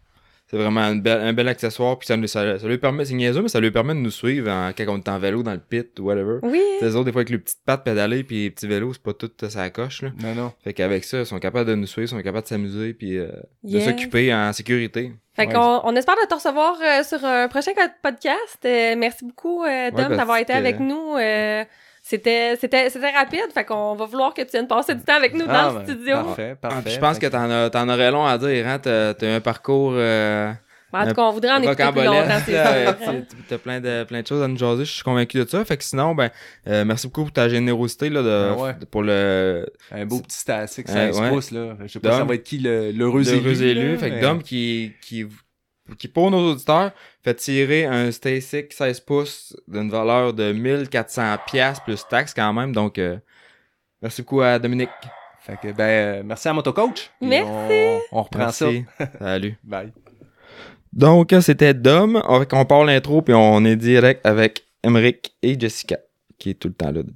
C'est 0.53 0.59
vraiment 0.59 0.81
une 0.81 1.01
belle- 1.01 1.21
un 1.21 1.33
bel 1.33 1.47
accessoire, 1.47 1.97
puis 1.97 2.05
ça, 2.05 2.15
nous- 2.15 2.27
ça, 2.27 2.59
ça 2.59 2.67
lui 2.67 2.77
permet, 2.77 3.05
c'est 3.05 3.15
niaiseux, 3.15 3.41
mais 3.41 3.47
ça 3.47 3.59
lui 3.59 3.71
permet 3.71 3.95
de 3.95 3.99
nous 3.99 4.11
suivre 4.11 4.51
en- 4.51 4.69
quand 4.77 4.85
on 4.87 4.97
est 4.99 5.09
en 5.09 5.17
vélo 5.17 5.41
dans 5.41 5.53
le 5.53 5.57
pit 5.57 5.87
ou 5.99 6.03
whatever. 6.03 6.37
Oui. 6.43 6.61
Les 6.79 6.95
autres, 6.95 7.05
des 7.05 7.11
fois, 7.11 7.21
avec 7.21 7.31
les 7.31 7.39
petites 7.39 7.63
pattes 7.65 7.83
pédalées, 7.83 8.23
puis 8.23 8.43
les 8.43 8.49
petits 8.51 8.67
vélos, 8.67 8.93
c'est 8.93 9.01
pas 9.01 9.13
tout 9.13 9.31
euh, 9.41 9.49
ça 9.49 9.67
coche, 9.71 10.03
là. 10.03 10.09
Non, 10.21 10.35
non. 10.35 10.51
Fait 10.63 10.73
qu'avec 10.73 11.05
ça, 11.05 11.21
ils 11.21 11.25
sont 11.25 11.39
capables 11.39 11.67
de 11.67 11.73
nous 11.73 11.87
suivre, 11.87 12.05
ils 12.05 12.15
sont 12.15 12.21
capables 12.21 12.43
de 12.43 12.49
s'amuser, 12.49 12.93
puis 12.93 13.17
euh, 13.17 13.29
de 13.63 13.79
s'occuper 13.79 14.31
en 14.31 14.53
sécurité. 14.53 15.11
Fait 15.35 15.47
Ouais. 15.47 15.53
qu'on 15.53 15.81
on 15.85 15.95
espère 15.95 16.13
de 16.21 16.27
te 16.27 16.35
recevoir 16.35 16.77
euh, 16.79 17.01
sur 17.03 17.25
un 17.25 17.47
prochain 17.47 17.71
podcast. 18.03 18.59
Euh, 18.65 18.93
merci 18.95 19.25
beaucoup, 19.25 19.63
euh, 19.63 19.89
Dom, 19.89 20.09
ben, 20.09 20.17
d'avoir 20.17 20.37
été 20.37 20.53
avec 20.53 20.79
nous. 20.79 21.17
Euh, 22.03 22.05
c'était, 22.05 22.55
c'était, 22.59 22.89
c'était 22.89 23.11
rapide, 23.11 23.45
fait 23.53 23.63
qu'on 23.63 23.95
va 23.95 24.05
vouloir 24.05 24.33
que 24.33 24.41
tu 24.41 24.49
viennes 24.51 24.67
passer 24.67 24.93
du 24.93 25.01
temps 25.03 25.15
avec 25.15 25.33
nous 25.33 25.45
Ah, 25.47 25.63
dans 25.71 25.79
le 25.79 25.85
ben, 25.85 25.93
studio. 25.93 26.15
Parfait, 26.15 26.51
Ah, 26.51 26.55
parfait. 26.67 26.81
puis 26.83 26.93
je 26.93 26.99
pense 26.99 27.17
que 27.19 27.27
t'en, 27.27 27.49
as- 27.49 27.69
t'en 27.69 27.87
aurais 27.87 28.11
long 28.11 28.25
à 28.25 28.37
dire, 28.37 28.67
hein, 28.67 28.77
t'as, 28.79 29.13
t'as 29.13 29.35
un 29.35 29.39
parcours... 29.39 29.93
Euh, 29.95 30.51
Ben, 30.91 30.99
en 31.03 31.07
tout 31.07 31.13
cas, 31.15 31.21
on 31.23 31.31
voudrait 31.31 31.51
en 31.53 31.61
écouter 31.61 31.83
plus 31.91 32.03
longtemps, 32.03 32.39
c'est 32.45 32.57
euh, 32.59 33.57
plein 33.57 33.79
de, 33.79 34.03
plein 34.03 34.21
de 34.21 34.27
choses 34.27 34.43
à 34.43 34.47
nous 34.47 34.57
jaser, 34.57 34.83
je 34.85 34.91
suis 34.91 35.03
convaincu 35.03 35.37
de 35.39 35.49
ça. 35.49 35.63
Fait 35.65 35.77
que 35.77 35.83
sinon, 35.83 36.13
ben, 36.13 36.29
euh, 36.67 36.83
merci 36.85 37.07
beaucoup 37.07 37.21
pour 37.23 37.31
ta 37.31 37.47
générosité, 37.49 38.09
là, 38.09 38.21
de, 38.21 38.49
Ah 38.51 38.61
ouais. 38.61 38.73
de- 38.79 38.85
pour 38.85 39.01
le, 39.01 39.65
Un 39.91 40.05
beau 40.05 40.19
petit 40.19 40.37
static, 40.37 40.87
Euh, 40.89 40.93
16 41.11 41.19
ouais. 41.19 41.29
pouces, 41.29 41.51
là. 41.51 41.77
Je 41.81 41.87
sais 41.87 41.99
pas, 41.99 42.11
ça 42.11 42.19
Dom. 42.19 42.27
va 42.27 42.35
être 42.35 42.43
qui 42.43 42.57
le- 42.59 42.91
l'heureux 42.91 43.27
élu. 43.27 43.39
l'heureux 43.41 43.63
élu. 43.63 43.97
Fait 43.97 44.11
que 44.11 44.21
Dom 44.21 44.43
qui, 44.43 44.91
qui, 45.01 45.25
qui, 45.97 46.07
pour 46.07 46.31
nos 46.31 46.51
auditeurs, 46.51 46.91
fait 47.23 47.35
tirer 47.35 47.85
un 47.85 48.11
Stasic 48.11 48.71
16 48.71 48.99
pouces 49.01 49.55
d'une 49.67 49.89
valeur 49.89 50.33
de 50.33 50.51
1400 50.51 51.37
pièces 51.47 51.79
plus 51.81 52.03
taxes 52.09 52.33
quand 52.33 52.53
même. 52.53 52.73
Donc, 52.73 52.97
euh, 52.97 53.17
merci 54.01 54.21
beaucoup 54.21 54.41
à 54.41 54.59
Dominique. 54.59 54.89
Fait 55.41 55.57
que, 55.61 55.71
ben, 55.73 55.83
euh, 55.83 56.23
merci 56.25 56.47
à 56.47 56.53
Motocoach. 56.53 57.11
Merci. 57.19 57.49
On, 58.11 58.19
on 58.19 58.23
reprend 58.23 58.39
Merci. 58.39 58.85
Salut. 59.19 59.51
ça. 59.51 59.57
Bye. 59.63 59.93
Donc, 60.93 61.33
c'était 61.41 61.73
Dom. 61.73 62.21
On, 62.27 62.65
part 62.65 62.85
l'intro, 62.85 63.21
puis 63.21 63.33
on 63.33 63.65
est 63.65 63.75
direct 63.75 64.25
avec 64.25 64.63
Emeric 64.83 65.35
et 65.41 65.59
Jessica, 65.59 65.97
qui 66.37 66.51
est 66.51 66.53
tout 66.53 66.67
le 66.69 66.73
temps 66.75 66.91
là. 66.91 67.03
de- 67.03 67.13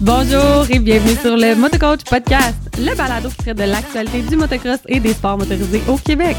Bonjour 0.00 0.64
et 0.70 0.78
bienvenue 0.78 1.14
sur 1.14 1.36
le 1.36 1.54
Motocoach 1.54 2.04
Podcast, 2.04 2.56
le 2.78 2.96
balado 2.96 3.28
qui 3.28 3.36
traite 3.36 3.58
de 3.58 3.64
l'actualité 3.64 4.22
du 4.22 4.34
motocross 4.34 4.78
et 4.88 4.98
des 4.98 5.12
sports 5.12 5.36
motorisés 5.36 5.82
au 5.88 5.96
Québec. 5.98 6.36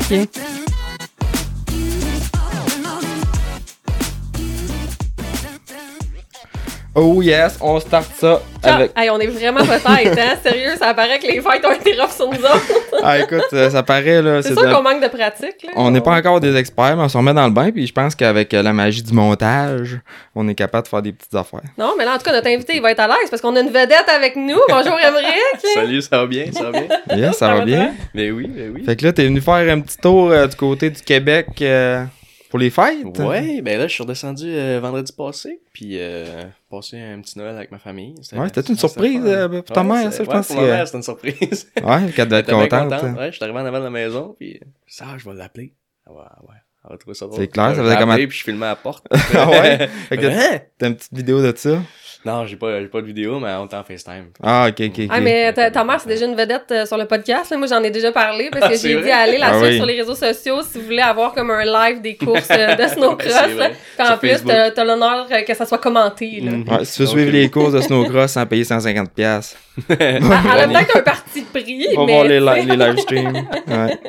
Oh 6.94 7.22
yes, 7.22 7.58
on 7.62 7.80
start 7.80 8.06
ça 8.18 8.42
avec... 8.62 8.92
Hey, 8.98 9.10
on 9.10 9.18
est 9.18 9.28
vraiment 9.28 9.64
pas 9.66 9.80
tête, 9.80 10.20
hein? 10.20 10.36
Sérieux, 10.44 10.76
ça 10.78 10.94
paraît 10.94 11.20
que 11.20 11.26
les 11.26 11.40
fêtes 11.42 11.66
ont 11.66 11.72
été 11.72 11.94
rough 12.00 12.12
sur 12.12 12.28
nous 12.28 12.38
autres. 12.40 12.68
Ah, 13.02 13.18
écoute, 13.18 13.46
euh, 13.54 13.70
ça 13.70 13.82
paraît, 13.82 14.22
là, 14.22 14.42
C'est 14.42 14.54
sûr 14.54 14.68
de- 14.68 14.74
qu'on 14.74 14.82
manque 14.84 15.02
de 15.02 15.08
pratique, 15.08 15.64
là. 15.64 15.72
On 15.78 15.90
n'est 15.90 16.02
pas 16.02 16.12
encore 16.12 16.42
des 16.42 16.54
experts, 16.58 16.98
mais 16.98 17.04
on 17.04 17.08
se 17.08 17.18
remet 17.18 17.34
dans 17.34 17.46
le 17.46 17.54
bain, 17.54 17.72
puis 17.72 17.88
je 17.88 17.94
pense 17.94 18.14
qu'avec 18.14 18.54
euh, 18.54 18.62
la 18.62 18.74
magie 18.74 19.02
du 19.02 19.14
montage, 19.14 20.00
on 20.36 20.46
est 20.50 20.54
capable 20.54 20.84
de 20.84 20.90
faire 20.90 21.02
des 21.02 21.14
petites 21.14 21.34
affaires. 21.34 21.62
Non, 21.78 21.94
mais 21.98 22.04
là, 22.04 22.16
en 22.16 22.18
tout 22.18 22.26
cas, 22.26 22.34
notre 22.34 22.48
invité, 22.50 22.76
il 22.76 22.82
va 22.82 22.92
être 22.92 23.00
à 23.00 23.08
l'aise 23.08 23.30
parce 23.30 23.42
qu'on 23.42 23.56
a 23.56 23.62
une 23.62 23.70
vedette 23.70 24.10
avec 24.14 24.36
nous. 24.36 24.60
Bonjour, 24.68 25.00
Emmerich. 25.00 25.62
Salut, 25.74 26.02
ça 26.02 26.18
va 26.18 26.26
bien, 26.28 26.46
ça 26.52 26.64
va 26.70 26.72
bien? 26.72 26.88
Yes, 27.16 27.38
ça, 27.38 27.54
va 27.56 27.64
bien. 27.64 27.94
ben 28.14 28.34
oui, 28.34 28.48
ben 28.48 28.74
oui. 28.76 28.84
Fait 28.84 28.98
que 28.98 29.06
là, 29.06 29.14
t'es 29.14 29.24
venu 29.24 29.40
faire 29.40 29.74
un 29.74 29.80
petit 29.80 29.98
tour 29.98 30.30
euh, 30.30 30.46
du 30.46 30.58
côté 30.58 30.90
du 30.90 31.02
Québec 31.02 31.48
euh, 31.62 32.04
pour 32.52 32.60
les 32.60 32.70
fêtes? 32.70 33.04
Ouais, 33.18 33.62
ben 33.64 33.80
là, 33.80 33.88
je 33.88 33.94
suis 33.94 34.04
redescendu 34.04 34.46
euh, 34.48 34.80
vendredi 34.80 35.12
passé, 35.12 35.60
puis 35.74 35.94
euh, 35.98 36.44
passé 36.70 37.00
un 37.00 37.20
petit 37.22 37.38
Noël 37.40 37.56
avec 37.56 37.72
ma 37.72 37.80
famille. 37.80 38.14
Ouais, 38.34 38.48
c'était 38.54 38.62
une 38.70 38.78
surprise, 38.78 39.22
euh, 39.26 39.48
pour 39.50 39.64
ta 39.64 39.84
mère, 39.84 40.12
ça, 40.14 40.24
je 40.24 40.30
ouais, 40.30 40.36
pense 40.36 40.48
pour 40.48 40.58
ma 40.58 40.68
mère, 40.68 40.86
c'était 40.86 40.98
une 40.98 41.04
surprise. 41.04 41.72
Ouais, 41.84 42.12
qu'elle 42.16 42.28
Elle 42.32 42.40
être 42.40 42.50
contente. 42.52 42.70
contente. 42.90 43.04
hein. 43.04 43.16
Ouais, 43.18 43.32
je 43.32 43.36
suis 43.38 43.44
arrivé 43.44 43.58
en 43.60 43.66
avant 43.66 43.80
de 43.80 43.84
la 43.86 43.90
maison, 43.90 44.36
puis 44.38 44.60
ça, 44.86 45.06
je 45.18 45.28
vais 45.28 45.36
l'appeler. 45.36 45.74
Va, 46.06 46.14
ouais, 46.44 46.56
elle 46.84 46.92
va 46.92 46.98
trouver 46.98 47.14
ça 47.16 47.26
drôle. 47.26 47.40
C'est 47.40 47.48
clair, 47.48 47.68
ça 47.76 47.82
faisait 47.82 47.94
l'ai 47.94 48.00
comme 48.00 48.10
appelé, 48.12 48.26
un- 48.26 48.28
puis 48.28 48.38
je 48.38 48.44
filmais 48.44 48.66
à 48.66 48.70
la 48.70 48.76
porte. 48.76 49.08
Ah 49.34 49.50
ouais? 49.50 49.88
Fait 50.10 50.18
que 50.18 50.58
t'as 50.78 50.88
une 50.90 50.96
petite 50.96 51.14
vidéo 51.14 51.42
de 51.42 51.54
ça? 51.56 51.80
Non, 52.24 52.46
j'ai 52.46 52.56
pas, 52.56 52.80
j'ai 52.80 52.88
pas 52.88 53.02
de 53.02 53.08
vidéo, 53.08 53.40
mais 53.40 53.50
on 53.54 53.68
est 53.68 53.74
en 53.74 53.84
FaceTime. 53.84 54.26
Ah, 54.44 54.68
ok, 54.70 54.76
ok, 54.80 54.92
ok. 55.00 55.08
Ah, 55.10 55.20
mais 55.20 55.52
ta, 55.54 55.72
ta 55.72 55.84
mère, 55.84 56.00
c'est 56.00 56.08
déjà 56.10 56.28
une 56.28 56.36
vedette 56.36 56.66
euh, 56.72 56.86
sur 56.86 56.96
le 56.98 57.06
podcast. 57.06 57.50
là. 57.50 57.58
Moi, 57.58 57.66
j'en 57.66 57.82
ai 57.82 57.90
déjà 57.90 58.12
parlé 58.12 58.50
parce 58.52 58.68
que 58.70 58.74
Ah, 58.74 58.78
j'ai 58.80 59.02
dit 59.02 59.10
aller 59.10 59.40
la 59.40 59.48
Ah 59.48 59.54
suivre 59.54 59.68
oui. 59.70 59.76
sur 59.78 59.86
les 59.88 60.00
réseaux 60.00 60.14
sociaux 60.14 60.62
si 60.62 60.78
vous 60.78 60.86
voulez 60.86 61.02
avoir 61.02 61.34
comme 61.34 61.50
un 61.50 61.66
live 61.66 62.02
des 62.02 62.16
courses 62.16 62.48
euh, 62.52 62.76
de 62.76 62.84
snowcross. 62.88 63.34
Puis 63.98 64.08
en 64.08 64.18
plus, 64.20 64.44
t'as 64.46 64.70
t'as 64.70 64.84
l'honneur 64.84 65.26
euh, 65.32 65.42
que 65.42 65.54
ça 65.56 65.66
soit 65.66 65.80
commenté. 65.80 66.42
Là. 66.42 66.52
Mhm. 66.52 66.70
Ouais, 66.70 66.86
si 66.86 66.94
tu 66.98 67.02
veux 67.02 67.08
suivre 67.08 67.32
les 67.32 67.50
courses 67.50 67.74
de 67.74 67.82
snowcross 67.88 68.32
sans 68.34 68.46
payer 68.46 68.64
150$, 68.66 69.08
piastres, 69.16 69.58
Elle 69.90 70.18
a 70.24 70.68
peut-être 70.68 70.98
un 70.98 71.02
parti 71.02 71.42
pris, 71.42 71.88
on 71.98 72.02
va 72.02 72.06
mais... 72.06 72.14
voir 72.14 72.26
les, 72.26 72.40
li- 72.40 72.68
les 72.70 72.76
live 72.86 72.98
streams. 73.00 73.34
Ouais. 73.68 74.00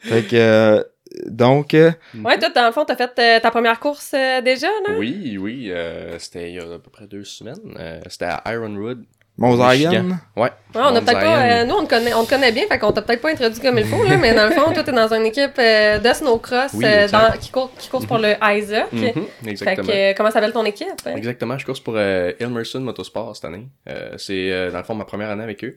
Fait 0.00 0.22
que, 0.28 0.36
euh, 0.36 0.82
donc, 1.26 1.74
euh, 1.74 1.92
Ouais, 2.24 2.38
toi, 2.38 2.48
dans 2.50 2.66
le 2.66 2.72
fond, 2.72 2.84
t'as 2.84 2.96
fait 2.96 3.12
euh, 3.18 3.40
ta 3.40 3.50
première 3.50 3.78
course 3.80 4.12
euh, 4.14 4.40
déjà, 4.40 4.68
là? 4.88 4.94
Oui, 4.98 5.36
oui, 5.40 5.70
euh, 5.70 6.18
c'était 6.18 6.50
il 6.50 6.54
y 6.56 6.58
a 6.58 6.62
à 6.64 6.78
peu 6.78 6.90
près 6.90 7.06
deux 7.06 7.24
semaines. 7.24 7.76
Euh, 7.78 8.00
c'était 8.08 8.26
à 8.26 8.42
Ironwood. 8.46 9.04
mon 9.36 9.56
Michigan. 9.56 9.90
Zion? 9.90 10.08
Ouais. 10.36 10.42
Ouais, 10.42 10.50
on 10.74 10.80
a 10.80 10.92
Mount 10.92 11.00
peut-être 11.04 11.20
pas... 11.20 11.48
Zion. 11.48 11.50
euh, 11.50 11.64
nous, 11.64 11.74
on 11.74 11.84
te 11.84 11.90
connaît, 11.90 12.14
on 12.14 12.24
te 12.24 12.30
connaît 12.30 12.52
bien, 12.52 12.64
fait 12.68 12.78
qu'on 12.78 12.92
t'a 12.92 13.02
peut-être 13.02 13.20
pas 13.20 13.30
introduit 13.30 13.60
comme 13.60 13.78
il 13.78 13.84
faut, 13.84 14.02
là, 14.04 14.16
mais 14.16 14.32
dans 14.34 14.46
le 14.46 14.52
fond, 14.52 14.72
toi, 14.72 14.82
t'es 14.82 14.92
dans 14.92 15.12
une 15.12 15.26
équipe 15.26 15.58
euh, 15.58 15.98
de 15.98 16.12
snowcross 16.12 16.72
Oui, 16.74 16.84
euh, 16.84 17.02
exact. 17.04 17.38
qui, 17.40 17.50
court, 17.50 17.70
qui 17.78 17.88
course 17.88 18.06
pour 18.06 18.18
le 18.18 18.34
Isaac. 18.42 18.92
Mhm, 18.92 19.12
Fait 19.12 19.50
exactement. 19.50 19.86
que, 19.88 19.92
euh, 19.92 20.14
comment 20.16 20.30
s'appelle 20.30 20.52
ton 20.52 20.64
équipe? 20.64 20.86
hein? 21.06 21.14
Exactement, 21.16 21.58
je 21.58 21.64
course 21.66 21.80
pour 21.80 21.94
euh, 21.96 22.32
Ilmerson 22.40 22.80
Motorsport 22.80 23.34
cette 23.34 23.44
année. 23.46 23.66
Euh, 23.88 24.14
c'est 24.18 24.52
euh, 24.52 24.70
dans 24.70 24.78
le 24.78 24.84
fond 24.84 24.94
ma 24.94 25.04
première 25.04 25.30
année 25.30 25.42
avec 25.44 25.64
eux. 25.64 25.76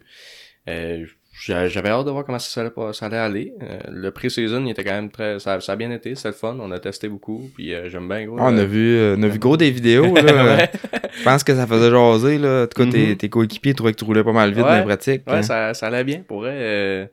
Euh, 0.69 1.05
J'avais 1.39 1.89
hâte 1.89 2.05
de 2.05 2.11
voir 2.11 2.25
comment 2.25 2.39
ça 2.39 2.61
allait, 2.61 2.69
pas- 2.71 2.93
ça 2.93 3.05
allait 3.05 3.17
aller. 3.17 3.53
Euh, 3.61 3.77
le 3.89 4.11
pré-season, 4.11 4.65
il 4.65 4.71
était 4.71 4.83
quand 4.83 4.91
même 4.93 5.11
très, 5.11 5.39
ça, 5.39 5.59
ça 5.61 5.73
a 5.73 5.75
bien 5.75 5.91
été, 5.91 6.15
c'était 6.15 6.29
le 6.29 6.33
fun, 6.33 6.57
on 6.59 6.71
a 6.71 6.79
testé 6.79 7.07
beaucoup, 7.07 7.49
puis 7.55 7.73
euh, 7.73 7.89
j'aime 7.89 8.07
bien 8.09 8.25
gros. 8.25 8.37
Ah, 8.39 8.45
on 8.47 8.57
a 8.57 8.61
euh, 8.61 8.65
vu, 8.65 8.97
euh, 8.97 9.15
on 9.17 9.23
a 9.23 9.27
vu 9.27 9.37
gros 9.39 9.55
des 9.55 9.69
vidéos, 9.71 10.15
là. 10.15 10.67
Je 11.17 11.23
pense 11.23 11.43
que 11.43 11.53
ça 11.55 11.67
faisait 11.67 11.89
jaser, 11.91 12.37
là. 12.39 12.63
En 12.63 12.67
tout 12.67 12.83
cas, 12.83 12.89
tes, 12.91 13.07
Mhm. 13.07 13.15
tes 13.17 13.29
coéquipiers 13.29 13.73
trouvaient 13.73 13.93
que 13.93 13.97
tu 13.99 14.05
roulais 14.05 14.23
pas 14.23 14.31
mal 14.33 14.49
vite 14.51 14.63
Ouais. 14.65 14.69
dans 14.71 14.77
les 14.79 14.83
pratiques. 14.85 15.21
Ouais, 15.27 15.35
hein. 15.37 15.41
ça, 15.43 15.73
ça 15.73 15.87
allait 15.87 16.03
bien, 16.03 16.21
pour 16.27 16.39
vrai. 16.41 16.53
euh, 16.53 17.05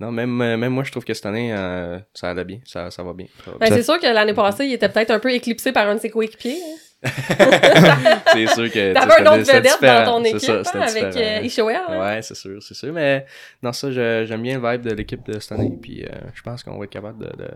Non, 0.00 0.10
même, 0.10 0.30
même 0.36 0.68
moi, 0.72 0.82
je 0.84 0.90
trouve 0.90 1.04
que 1.04 1.14
cette 1.14 1.26
année, 1.26 1.52
euh, 1.56 1.98
ça 2.12 2.30
allait 2.30 2.44
bien. 2.44 2.58
Ça, 2.64 2.90
ça 2.90 3.02
va 3.04 3.12
bien. 3.12 3.26
Ben, 3.60 3.68
c'est 3.68 3.82
sûr 3.84 4.00
que 4.00 4.06
l'année 4.06 4.34
passée, 4.34 4.66
il 4.66 4.72
était 4.72 4.88
peut-être 4.88 5.12
un 5.12 5.20
peu 5.20 5.30
éclipsé 5.32 5.70
par 5.70 5.86
un 5.88 5.94
de 5.94 6.00
ses 6.00 6.10
coéquipiers. 6.10 6.56
hein. 6.60 6.76
c'est 8.32 8.46
sûr 8.46 8.70
que. 8.70 8.92
T'avais 8.92 9.20
un 9.20 9.32
autre 9.32 9.52
vedette 9.52 9.82
dans 9.82 10.04
ton 10.04 10.24
équipe, 10.24 10.40
ça, 10.40 10.70
hein, 10.74 10.80
avec 10.80 11.16
euh, 11.16 11.40
Ishoel. 11.42 11.80
hein? 11.88 12.00
Ouais, 12.00 12.22
c'est 12.22 12.36
sûr, 12.36 12.62
c'est 12.62 12.74
sûr. 12.74 12.92
Mais 12.92 13.26
non, 13.62 13.72
ça, 13.72 13.90
j'aime 13.90 14.42
bien 14.42 14.60
le 14.60 14.70
vibe 14.70 14.82
de 14.82 14.94
l'équipe 14.94 15.24
de 15.26 15.40
cette 15.40 15.52
année. 15.52 15.72
Puis 15.80 16.04
euh, 16.04 16.08
je 16.34 16.42
pense 16.42 16.62
qu'on 16.62 16.78
va 16.78 16.84
être 16.84 16.90
capable 16.90 17.18
de, 17.18 17.36
de, 17.36 17.48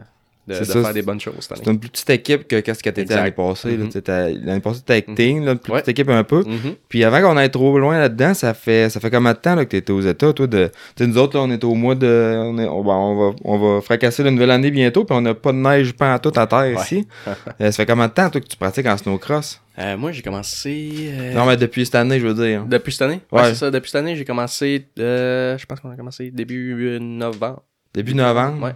de, 0.47 0.55
ça, 0.65 0.81
faire 0.83 0.95
des 0.95 1.03
bonnes 1.03 1.19
choses 1.21 1.35
C'est 1.41 1.67
une 1.67 1.79
plus 1.81 1.91
petite 1.91 2.11
équipe 2.11 2.47
que 2.47 2.61
qu'est-ce 2.61 2.83
que 2.83 2.91
t'étais 2.91 3.15
l'année 3.17 3.33
passée. 3.33 3.76
Mhm. 3.76 3.88
T'as- 3.88 4.29
L'année 4.31 4.61
passée, 4.61 4.81
t'étais 4.81 4.93
avec. 4.93 5.15
Ting, 5.15 5.45
là, 5.45 5.53
une 5.53 5.59
plus 5.59 5.73
Ouais. 5.73 5.81
petite 5.81 5.99
équipe 5.99 6.09
un 6.11 6.23
peu. 6.25 6.45
Mhm. 6.45 6.75
Puis 6.88 7.03
avant 7.05 7.21
qu'on 7.21 7.37
aille 7.37 7.50
trop 7.50 7.79
loin 7.79 7.99
là-dedans, 7.99 8.33
ça 8.35 8.55
fait 8.55 8.88
ça 8.91 9.00
fait 9.00 9.11
combien 9.11 9.33
de 9.33 9.38
temps 9.38 9.55
là, 9.55 9.65
que 9.65 9.71
t'étais 9.71 9.93
aux 9.93 10.00
États, 10.00 10.33
toi? 10.33 10.47
De... 10.47 10.71
Nous 11.00 11.19
autres, 11.19 11.37
là, 11.37 11.43
on 11.45 11.50
est 11.50 11.65
au 11.65 11.75
mois 11.75 11.95
de. 11.95 12.07
On, 12.38 12.59
est- 12.59 12.69
on, 12.69 12.83
va, 12.83 12.93
on, 12.93 13.31
va, 13.31 13.37
on 13.45 13.59
va 13.59 13.81
fracasser 13.81 14.23
la 14.23 14.31
nouvelle 14.31 14.50
année 14.53 14.71
bientôt, 14.71 15.05
puis 15.05 15.17
on 15.17 15.21
n'a 15.21 15.35
pas 15.35 15.53
de 15.53 15.59
neige 15.59 15.93
pas 15.93 16.15
à 16.15 16.19
tout 16.19 16.33
à 16.37 16.47
terre 16.47 16.59
Ouais. 16.61 16.75
ici. 16.75 17.07
Euh, 17.61 17.71
ça 17.71 17.73
fait 17.73 17.87
combien 17.87 18.07
de 18.09 18.12
temps, 18.12 18.29
toi, 18.31 18.41
que 18.41 18.47
tu 18.47 18.57
pratiques 18.57 18.87
en 18.87 18.97
snowcross? 18.97 19.61
Euh, 19.79 19.97
moi, 19.97 20.12
j'ai 20.12 20.23
commencé. 20.23 21.11
euh, 21.12 21.35
Non, 21.35 21.47
mais 21.47 21.57
depuis 21.57 21.85
cette 21.87 21.95
année, 21.95 22.19
je 22.21 22.26
veux 22.26 22.35
dire. 22.35 22.65
Depuis 22.67 22.93
cette 22.93 23.03
année? 23.03 23.21
Ouais, 23.33 23.41
Ouais. 23.43 23.49
c'est 23.49 23.55
ça. 23.57 23.71
Depuis 23.71 23.91
cette 23.91 24.00
année, 24.00 24.15
j'ai 24.17 24.25
commencé. 24.25 24.87
je 24.97 25.65
pense 25.67 25.81
qu'on 25.81 25.91
a 25.91 25.97
commencé 25.97 26.31
début 26.31 26.99
novembre. 27.00 27.62
Début 27.95 28.15
novembre? 28.15 28.62
Ouais. 28.65 28.73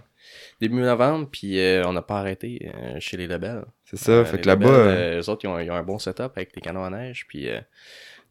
Début 0.60 0.80
novembre, 0.80 1.28
puis 1.30 1.58
euh, 1.58 1.84
on 1.86 1.92
n'a 1.92 2.02
pas 2.02 2.18
arrêté 2.18 2.70
euh, 2.74 2.96
chez 3.00 3.16
les 3.16 3.26
labels. 3.26 3.64
C'est 3.84 3.96
ça. 3.96 4.12
Euh, 4.12 4.24
fait 4.24 4.36
les 4.36 4.42
que 4.42 4.46
là-bas. 4.46 4.66
labels, 4.66 4.80
euh, 4.80 5.20
euh, 5.22 5.32
autres, 5.32 5.44
ils 5.44 5.48
ont, 5.48 5.58
ils 5.58 5.70
ont 5.70 5.74
un 5.74 5.82
bon 5.82 5.98
setup 5.98 6.32
avec 6.36 6.54
les 6.54 6.60
canons 6.60 6.84
à 6.84 6.90
neige, 6.90 7.26
puis 7.26 7.48
euh, 7.48 7.60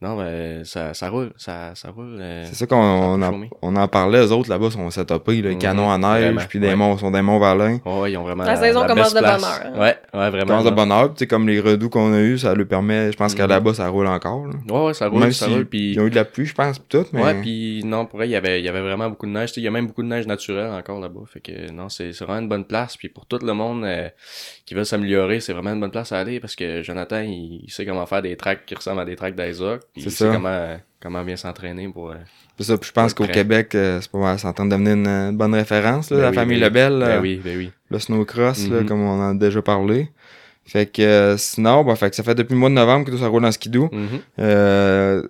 non, 0.02 0.16
mais 0.16 0.64
ça, 0.64 0.94
ça 0.94 1.10
roule, 1.10 1.34
ça, 1.36 1.72
ça 1.76 1.92
roule. 1.92 2.18
euh, 2.22 2.44
C'est 2.46 2.56
ça 2.56 2.66
qu'on 2.68 2.78
on 2.78 3.22
en, 3.22 3.32
chômer. 3.32 3.50
on 3.62 3.76
en 3.76 3.88
parlait, 3.90 4.20
eux 4.26 4.32
autres 4.32 4.50
là-bas 4.50 4.72
sont 4.72 4.90
setupés, 4.90 5.42
les 5.42 5.56
Mhm, 5.56 5.60
canons 5.60 5.92
à 5.92 5.98
neige, 5.98 6.24
vraiment, 6.24 6.42
puis 6.48 6.60
des 6.60 6.68
ouais. 6.68 6.76
monts, 6.78 6.98
sont 6.98 7.12
des 7.12 7.22
monts 7.22 7.38
valins. 7.40 7.80
Ouais, 7.86 8.14
ils 8.14 8.18
ont 8.18 8.24
vraiment. 8.24 8.46
La 8.46 8.56
saison 8.56 8.86
commence 8.88 9.14
best 9.14 9.16
de 9.18 9.20
place. 9.20 9.42
bonne 9.42 9.50
heure, 9.52 9.62
hein. 9.76 9.80
Ouais, 9.80 10.20
ouais, 10.20 10.30
vraiment. 10.30 10.64
Dans 10.64 10.72
de 10.86 10.92
heure, 10.94 11.14
tu 11.14 11.28
comme 11.28 11.48
les 11.50 11.60
redoux 11.60 11.90
qu'on 11.90 12.14
a 12.14 12.20
eu, 12.22 12.38
ça 12.38 12.54
lui 12.56 12.64
permet, 12.66 13.12
je 13.12 13.18
pense 13.18 13.36
qu'à 13.36 13.44
Mhm. 13.44 13.50
là-bas, 13.50 13.74
ça 13.74 13.90
roule 13.90 14.08
encore. 14.08 14.48
là. 14.48 14.54
Ouais, 14.74 14.86
ouais, 14.88 14.94
ça 14.94 15.10
roule, 15.10 15.20
Même 15.20 15.32
ça 15.34 15.48
si 15.48 15.52
roule, 15.54 15.66
puis. 15.66 15.92
ils 15.92 16.00
ont 16.00 16.06
eu 16.06 16.10
de 16.10 16.16
la 16.16 16.24
pluie, 16.26 16.46
je 16.46 16.56
pense, 16.56 16.80
pis 16.80 16.86
tout, 16.98 17.06
mais. 17.12 17.22
Ouais, 17.24 17.42
puis 17.42 17.82
non, 17.84 18.06
pour 18.06 18.18
vrai, 18.20 18.28
il 18.30 18.32
y 18.32 18.36
avait, 18.38 18.60
il 18.62 18.66
y 18.66 18.70
avait 18.70 18.82
vraiment 18.82 19.10
beaucoup 19.10 19.26
de 19.26 19.32
neige. 19.32 19.50
Tu 19.50 19.56
sais, 19.56 19.62
Il 19.62 19.66
y 19.66 19.68
a 19.68 19.72
même 19.72 19.88
beaucoup 19.88 20.04
de 20.04 20.08
neige 20.08 20.28
naturelle 20.28 20.72
encore 20.72 21.02
là-bas. 21.02 21.22
Fait 21.28 21.42
que 21.42 21.72
non, 21.72 21.90
c'est 21.90 22.14
c'est 22.14 22.24
vraiment 22.24 22.40
une 22.40 22.48
bonne 22.50 22.64
place. 22.66 22.96
Puis 22.96 23.10
pour 23.10 23.26
tout 23.26 23.40
le 23.44 23.54
monde 23.54 23.84
euh, 23.84 24.08
qui 24.66 24.76
veut 24.76 24.86
s'améliorer, 24.86 25.42
c'est 25.42 25.52
vraiment 25.52 25.74
une 25.74 25.82
bonne 25.82 25.92
place 25.92 26.14
à 26.14 26.20
aller 26.20 26.40
parce 26.40 26.56
que 26.56 26.84
Jonathan, 26.84 27.20
il, 27.22 27.64
il 27.66 27.70
sait 27.72 27.86
comment 27.86 28.06
faire 28.06 28.22
des 28.22 28.38
tracks 28.38 28.66
qui 28.66 28.76
ressemblent 28.76 29.02
à 29.02 29.06
des 29.06 29.16
tracks 29.18 29.36
d'Isaac. 29.36 29.82
Puis 29.94 30.04
C'est 30.04 30.10
il 30.10 30.12
sait 30.12 30.26
ça. 30.26 30.32
comment, 30.34 30.78
comment 31.02 31.24
bien 31.24 31.36
s'entraîner 31.36 31.88
pour. 31.90 32.12
euh, 32.12 32.16
C'est 32.58 32.66
ça, 32.66 32.78
puis 32.78 32.88
je 32.88 32.94
pense 32.94 33.14
qu'au. 33.14 33.26
Québec, 33.26 33.74
euh, 33.76 34.00
c'est 34.02 34.12
pas 34.12 34.18
mal, 34.20 34.38
c'est 34.40 34.48
en 34.48 34.54
train 34.54 34.66
de 34.66 34.72
devenir 34.72 34.94
une, 34.94 35.08
une 35.08 35.38
bonne 35.38 35.54
référence, 35.56 36.10
là, 36.12 36.18
ben 36.18 36.24
la 36.24 36.30
oui, 36.30 36.36
famille 36.36 36.60
ben 36.60 36.66
oui. 36.66 36.70
Lebel, 36.70 37.00
Ben 37.00 37.06
euh, 37.10 37.22
oui, 37.22 37.42
ben 37.44 37.58
oui. 37.58 37.72
le 37.90 38.00
snowcross, 38.00 38.68
là, 38.70 38.82
Mhm. 38.82 38.86
comme 38.88 39.02
on 39.02 39.20
en 39.22 39.30
a 39.32 39.34
déjà 39.34 39.62
parlé. 39.62 40.10
Fait 40.66 40.86
que 40.86 41.02
euh, 41.02 41.38
sinon, 41.38 41.84
bah, 41.84 41.96
fait 41.96 42.10
que 42.12 42.16
ça 42.16 42.22
fait 42.24 42.36
depuis 42.36 42.54
le 42.54 42.60
mois 42.60 42.70
de 42.70 42.76
novembre 42.76 43.06
que 43.06 43.12
tout 43.12 43.18
ça 43.18 43.28
roule 43.28 43.44
en 43.46 43.52
skidoo. 43.52 43.90
Mhm. 43.92 44.08
Euh, 44.40 45.24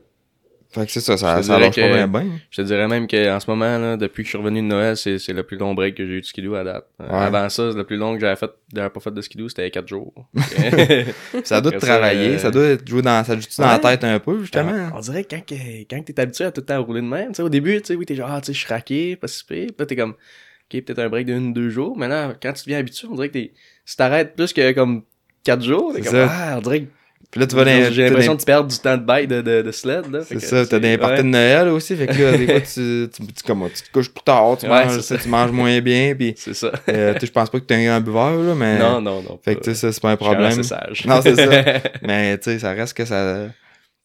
fait 0.72 0.86
que 0.86 0.92
c'est 0.92 1.00
ça, 1.02 1.18
ça, 1.18 1.38
te 1.38 1.42
ça 1.46 1.58
lâche 1.60 1.76
pas 1.76 1.88
bien 1.88 2.08
bien. 2.08 2.26
Je 2.52 2.62
te 2.62 2.68
dirais 2.68 2.88
même 2.88 3.08
qu'en 3.08 3.40
ce 3.40 3.50
moment, 3.50 3.78
là, 3.80 3.98
depuis 3.98 4.24
que 4.24 4.28
je 4.28 4.30
suis 4.30 4.38
revenu 4.38 4.62
de 4.62 4.68
Noël, 4.68 4.96
c'est 4.96 5.18
c'est 5.18 5.34
le 5.34 5.44
plus 5.44 5.58
long 5.58 5.74
break 5.74 5.96
que 5.96 6.06
j'ai 6.06 6.14
eu 6.14 6.22
de 6.22 6.26
skidoo 6.26 6.54
à 6.56 6.64
date. 6.64 6.86
Euh, 7.02 7.08
Ouais. 7.10 7.26
Avant 7.26 7.50
ça, 7.50 7.72
le 7.76 7.84
plus 7.84 7.98
long 7.98 8.14
que 8.14 8.20
j'avais 8.22 8.36
fait, 8.36 8.52
j'avais 8.74 8.90
pas 8.90 9.00
fait 9.00 9.12
de 9.12 9.22
skidoo, 9.22 9.50
c'était 9.50 9.70
4 9.72 9.88
jours. 9.88 10.14
Ça 11.44 11.62
doit 11.62 11.72
te 11.72 11.78
Après 11.78 11.88
ça, 11.88 11.94
travailler, 11.98 12.36
euh, 12.36 12.38
ça 12.38 12.52
doit 12.52 12.66
être 12.66 12.88
jouer 12.88 13.02
dans, 13.02 13.24
ça 13.24 13.36
joue 13.36 13.42
dans 13.58 13.66
la 13.68 13.76
Ouais. 13.76 13.82
tête 13.82 14.04
un 14.04 14.20
peu, 14.20 14.42
justement? 14.42 14.72
Ah, 14.76 14.92
On 14.96 15.00
dirait 15.00 15.24
que 15.24 15.36
quand, 15.36 15.46
que- 15.46 15.82
quand 15.90 16.04
t'es 16.06 16.20
habitué 16.20 16.46
à 16.46 16.52
tout 16.52 16.62
le 16.62 16.66
temps 16.66 16.84
rouler 16.84 17.02
de 17.02 17.08
même, 17.08 17.30
tu 17.30 17.36
sais, 17.36 17.42
au 17.44 17.50
début, 17.50 17.78
tu 17.82 17.88
sais, 17.88 17.96
oui, 17.96 18.06
t'es 18.06 18.16
genre, 18.16 18.30
ah, 18.32 18.42
tu 18.42 18.48
sais, 18.48 18.54
je 18.54 18.60
suis 18.60 18.68
raqué, 18.68 19.16
pas 19.16 19.28
si 19.28 19.44
pire. 19.46 19.68
Puis 19.68 19.76
là, 19.80 19.86
t'es 19.86 19.96
comme, 19.96 20.12
ok, 20.12 20.82
peut-être 20.84 21.00
un 21.00 21.10
break 21.10 21.26
de 21.26 21.34
une, 21.34 21.54
deux 21.54 21.70
jours. 21.70 21.98
Mais 21.98 22.08
là, 22.08 22.34
quand 22.42 22.54
tu 22.54 22.64
deviens 22.66 22.80
habitué, 22.80 23.08
on 23.10 23.16
dirait 23.16 23.30
que 23.30 23.34
t'es, 23.34 23.54
si 23.86 23.98
t'arrêtes 23.98 24.36
plus 24.36 24.54
que 24.54 24.72
comme 24.74 25.04
quatre 25.44 25.64
jours, 25.64 25.94
t'es 25.94 26.02
comme, 26.02 26.12
ça. 26.12 26.28
ah, 26.30 26.56
on 26.58 26.62
dirait 26.62 26.82
que 26.82 26.88
Puis 27.32 27.40
là, 27.42 27.46
tu 27.46 27.56
vas 27.56 27.64
dans, 27.64 27.92
j'ai 27.92 28.06
l'impression 28.06 28.34
des- 28.34 28.40
de 28.40 28.44
perdre 28.46 28.70
du 28.72 28.78
temps 28.80 28.98
de 28.98 29.04
bike 29.04 29.28
de, 29.28 29.42
de, 29.42 29.62
de 29.62 29.72
sled, 29.72 30.12
là. 30.12 30.22
C'est 30.28 30.34
que 30.36 30.42
ça, 30.42 30.66
t'as 30.66 30.80
des 30.80 30.98
parties 30.98 31.22
de 31.22 31.28
Noël 31.28 31.68
aussi, 31.68 31.96
fait 31.96 32.08
que 32.08 32.14
là, 32.24 32.36
des 32.36 32.48
fois, 32.48 32.60
tu, 32.62 33.08
tu, 33.14 33.28
tu, 33.28 33.44
comme, 33.46 33.70
tu 33.70 33.84
te 33.84 33.92
couches 33.92 34.10
plus 34.10 34.24
tard, 34.24 34.58
tu, 34.60 34.66
Ouais, 34.66 34.86
manges, 34.86 35.02
ça. 35.02 35.16
tu 35.16 35.30
manges 35.30 35.52
moins 35.52 35.80
bien, 35.80 36.16
puis 36.18 36.34
C'est 36.38 36.56
ça. 36.56 36.72
euh, 36.90 37.14
tu 37.20 37.28
je 37.28 37.32
pense 37.32 37.52
pas 37.52 37.60
que 37.60 37.66
t'es 37.66 37.76
un 37.76 37.86
grand 37.86 38.02
buveur, 38.02 38.36
là, 38.42 38.56
mais... 38.56 38.80
Non, 38.80 39.00
non, 39.00 39.22
non. 39.22 39.40
Fait 39.46 39.56
que, 39.56 39.60
tu 39.62 39.70
sais, 39.70 39.76
ça, 39.76 39.92
c'est 39.92 40.02
pas 40.02 40.10
un 40.10 40.16
problème. 40.18 40.64
sage. 40.64 41.06
Non, 41.06 41.22
c'est 41.22 41.36
ça. 41.36 41.46
Mais, 42.02 42.36
tu 42.40 42.46
sais, 42.46 42.58
ça 42.60 42.72
reste 42.72 42.96
que 42.98 43.06
ça... 43.06 43.46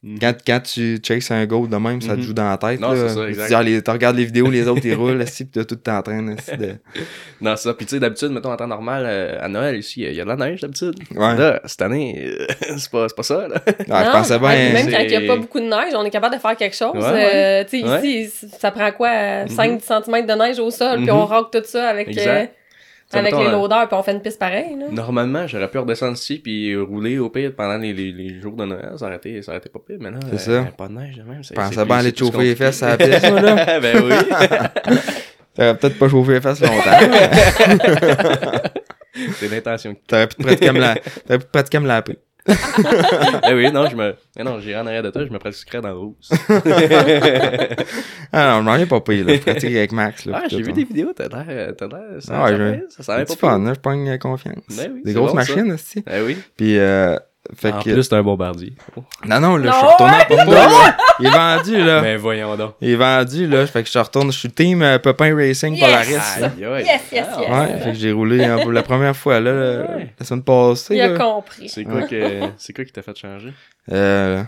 Mhm. 0.06 0.18
Quand, 0.20 0.34
quand 0.46 0.60
tu 0.60 0.98
chases 1.02 1.30
un 1.30 1.46
goal 1.46 1.66
de 1.70 1.76
même, 1.78 2.02
ça 2.02 2.12
te 2.12 2.16
Mhm. 2.18 2.22
joue 2.22 2.32
dans 2.34 2.50
la 2.50 2.58
tête, 2.58 2.78
Non, 2.78 2.92
là. 2.92 3.08
c'est 3.08 3.14
ça, 3.14 3.26
exact. 3.26 3.52
ah, 3.56 3.62
les- 3.62 3.80
tu 3.82 3.90
regardes 3.90 4.16
les 4.16 4.26
vidéos, 4.26 4.50
les 4.50 4.68
autres, 4.68 4.82
ils 4.84 4.94
roulent, 4.94 5.22
assis, 5.22 5.46
pis 5.46 5.52
t'as 5.52 5.64
tout 5.64 5.78
en 5.88 6.02
train, 6.02 6.22
de... 6.22 6.34
Non, 7.40 7.56
c'est 7.56 7.62
ça. 7.68 7.74
Puis 7.74 7.86
tu 7.86 7.94
sais, 7.94 8.00
d'habitude, 8.00 8.28
mettons, 8.30 8.52
en 8.52 8.56
temps 8.56 8.66
normal, 8.66 9.04
euh, 9.06 9.38
à 9.40 9.48
Noël, 9.48 9.76
ici, 9.78 10.02
il 10.02 10.12
y 10.12 10.20
a 10.20 10.24
de 10.24 10.28
la 10.28 10.36
neige, 10.36 10.60
d'habitude. 10.60 10.94
Ouais. 11.14 11.36
Là, 11.36 11.60
cette 11.64 11.80
année, 11.80 12.22
euh, 12.22 12.46
c'est 12.76 12.90
pas, 12.90 13.08
c'est 13.08 13.16
pas 13.16 13.22
ça, 13.22 13.48
là. 13.48 13.54
Ah, 13.90 14.04
je 14.04 14.10
pensais 14.10 14.38
bien... 14.38 14.48
Même 14.74 14.90
quand 14.90 14.98
il 15.00 15.08
n'y 15.08 15.16
a 15.16 15.20
pas 15.26 15.36
beaucoup 15.36 15.60
de 15.60 15.64
neige, 15.66 15.94
on 15.94 16.04
est 16.04 16.10
capable 16.10 16.34
de 16.34 16.40
faire 16.40 16.56
quelque 16.56 16.76
chose. 16.76 16.92
Ouais, 16.94 17.00
ouais. 17.12 17.30
Euh, 17.34 17.64
tu 17.64 17.80
sais, 17.80 17.86
Ouais. 17.88 18.06
ici, 18.06 18.46
ça 18.60 18.70
prend 18.70 18.92
quoi? 18.92 19.08
euh, 19.08 19.44
Mhm. 19.44 19.80
5 19.80 19.80
cm 20.04 20.26
de 20.26 20.32
neige 20.34 20.58
au 20.58 20.70
sol, 20.70 20.96
puis 20.98 21.06
Mhm. 21.06 21.16
on 21.16 21.24
rock 21.26 21.50
tout 21.50 21.62
ça 21.64 21.88
avec, 21.88 22.08
Exact. 22.08 22.52
Ça, 23.14 23.18
avec 23.20 23.34
les 23.34 23.50
loaders, 23.50 23.88
puis 23.88 23.96
on 23.96 24.02
fait 24.02 24.12
une 24.12 24.20
piste 24.20 24.38
pareille. 24.38 24.76
Là. 24.78 24.86
Normalement, 24.90 25.46
j'aurais 25.46 25.68
pu 25.68 25.78
redescendre 25.78 26.12
ici 26.14 26.38
puis 26.38 26.76
rouler 26.76 27.18
au 27.18 27.30
pire 27.30 27.52
pendant 27.56 27.78
les, 27.78 27.92
les, 27.92 28.12
les 28.12 28.40
jours 28.40 28.54
de 28.56 28.64
Noël. 28.64 28.92
Ça 28.96 29.06
aurait 29.06 29.16
été, 29.16 29.40
ça 29.42 29.52
aurait 29.52 29.58
été 29.58 29.68
pas 29.68 29.78
pire, 29.86 29.96
mais 30.00 30.10
là, 30.10 30.18
C'est 30.36 30.50
euh, 30.50 30.64
ça. 30.64 30.70
pas 30.72 30.88
de 30.88 30.92
neige 30.92 31.16
de 31.16 31.22
même. 31.22 31.40
pensais 31.54 31.84
bien 31.84 31.96
aller 31.96 32.12
te 32.12 32.18
chauffer 32.18 32.42
les 32.42 32.54
fesses 32.56 32.82
à 32.82 32.90
la 32.90 32.96
piste, 32.98 33.22
là. 33.30 33.80
ben 33.80 34.02
oui. 34.04 34.12
T'aurais 35.54 35.76
peut-être 35.76 35.98
pas 35.98 36.08
chauffé 36.08 36.32
les 36.32 36.40
fesses 36.40 36.60
longtemps. 36.60 36.90
c'est 39.36 39.48
l'intention. 39.48 39.94
T'aurais 40.06 40.26
pu 40.26 40.34
te 40.36 40.42
pratiquer 40.42 40.68
à 40.68 40.72
me 40.72 40.80
la... 40.80 40.94
T'aurais 40.96 41.38
pu 41.38 41.44
te 41.44 41.50
pratiquer 41.50 41.76
à 41.76 41.80
me 41.80 41.86
laver. 41.86 42.18
Ben 42.46 43.54
oui, 43.54 43.70
non, 43.72 43.86
je 43.88 43.96
me, 43.96 44.14
mais 44.36 44.44
non, 44.44 44.60
j'irai 44.60 44.80
en 44.80 44.86
arrière 44.86 45.02
de 45.02 45.10
toi, 45.10 45.24
je 45.24 45.30
me 45.32 45.38
pratiquerais 45.38 45.80
dans 45.80 45.88
le 45.88 45.96
rouge. 45.96 46.16
Ah 48.36 48.60
non, 48.60 48.74
je 48.74 48.80
m'en 48.80 48.86
pas 48.86 49.00
pire, 49.00 49.24
là. 49.26 49.34
Je 49.36 49.40
pratique 49.40 49.70
avec 49.76 49.92
Max, 49.92 50.24
là. 50.26 50.40
Ah, 50.42 50.48
j'ai 50.48 50.60
vu 50.60 50.70
hein. 50.70 50.74
des 50.74 50.84
vidéos, 50.84 51.12
t'as 51.14 51.28
l'air, 51.28 51.72
t'as 51.76 51.86
l'air, 51.86 52.20
ça, 52.20 52.32
Ah, 52.44 52.48
ça, 52.48 52.56
je- 52.56 52.72
fait- 52.72 52.84
ça, 52.88 53.02
ça 53.04 53.12
oui, 54.92 55.02
Des 55.04 55.12
c'est 55.12 55.16
grosses 55.18 55.32
bon, 55.34 55.40
ça. 55.40 55.54
machines, 55.54 55.72
aussi. 55.72 56.02
Ben 56.02 56.24
oui. 56.26 56.36
Puis, 56.56 56.76
euh... 56.78 57.16
Fait 57.54 57.72
en 57.72 57.78
que... 57.80 57.90
plus, 57.92 58.08
t'es 58.08 58.16
un 58.16 58.22
bombardier. 58.22 58.72
Non, 59.26 59.38
non, 59.38 59.56
là, 59.56 59.64
je 59.64 59.68
Non, 59.68 59.74
suis 59.78 59.86
retourné 59.86 60.12
ouais! 60.14 60.20
à 60.22 60.24
Popo, 60.24 60.50
là. 60.52 60.96
Il 61.20 61.26
est 61.26 61.30
vendu, 61.30 61.84
là. 61.84 62.00
Ben 62.00 62.16
voyons 62.16 62.56
donc. 62.56 62.74
Il 62.80 62.90
est 62.90 62.96
vendu, 62.96 63.46
là. 63.46 63.66
Fait 63.66 63.82
que 63.82 63.90
je 63.90 63.98
retourne. 63.98 64.32
Je 64.32 64.38
suis 64.38 64.50
team 64.50 64.82
euh, 64.82 64.98
Pepin 64.98 65.36
Racing 65.36 65.74
Yes! 65.74 65.84
Polaris, 65.84 66.14
aïe. 66.14 66.52
Yes, 66.58 67.02
yes, 67.12 67.26
Ah, 67.36 67.40
yes. 67.40 67.50
Ouais, 67.50 67.78
fait 67.80 67.90
que 67.92 67.96
j'ai 67.98 68.12
roulé 68.12 68.42
hein, 68.44 68.58
pour 68.62 68.72
la 68.72 68.82
première 68.82 69.14
fois, 69.14 69.40
là, 69.40 69.52
la- 69.52 69.96
Ouais. 69.96 70.14
la 70.18 70.24
semaine 70.26 70.42
passée. 70.42 70.94
Il 70.96 71.00
a 71.02 71.08
là. 71.08 71.18
compris. 71.18 71.68
C'est 71.68 71.84
quoi 71.84 72.02
que, 72.02 72.40
c'est 72.56 72.72
quoi 72.72 72.84
qui 72.84 72.92
t'a 72.92 73.02
fait 73.02 73.16
changer? 73.16 73.52
Euh, 73.92 74.42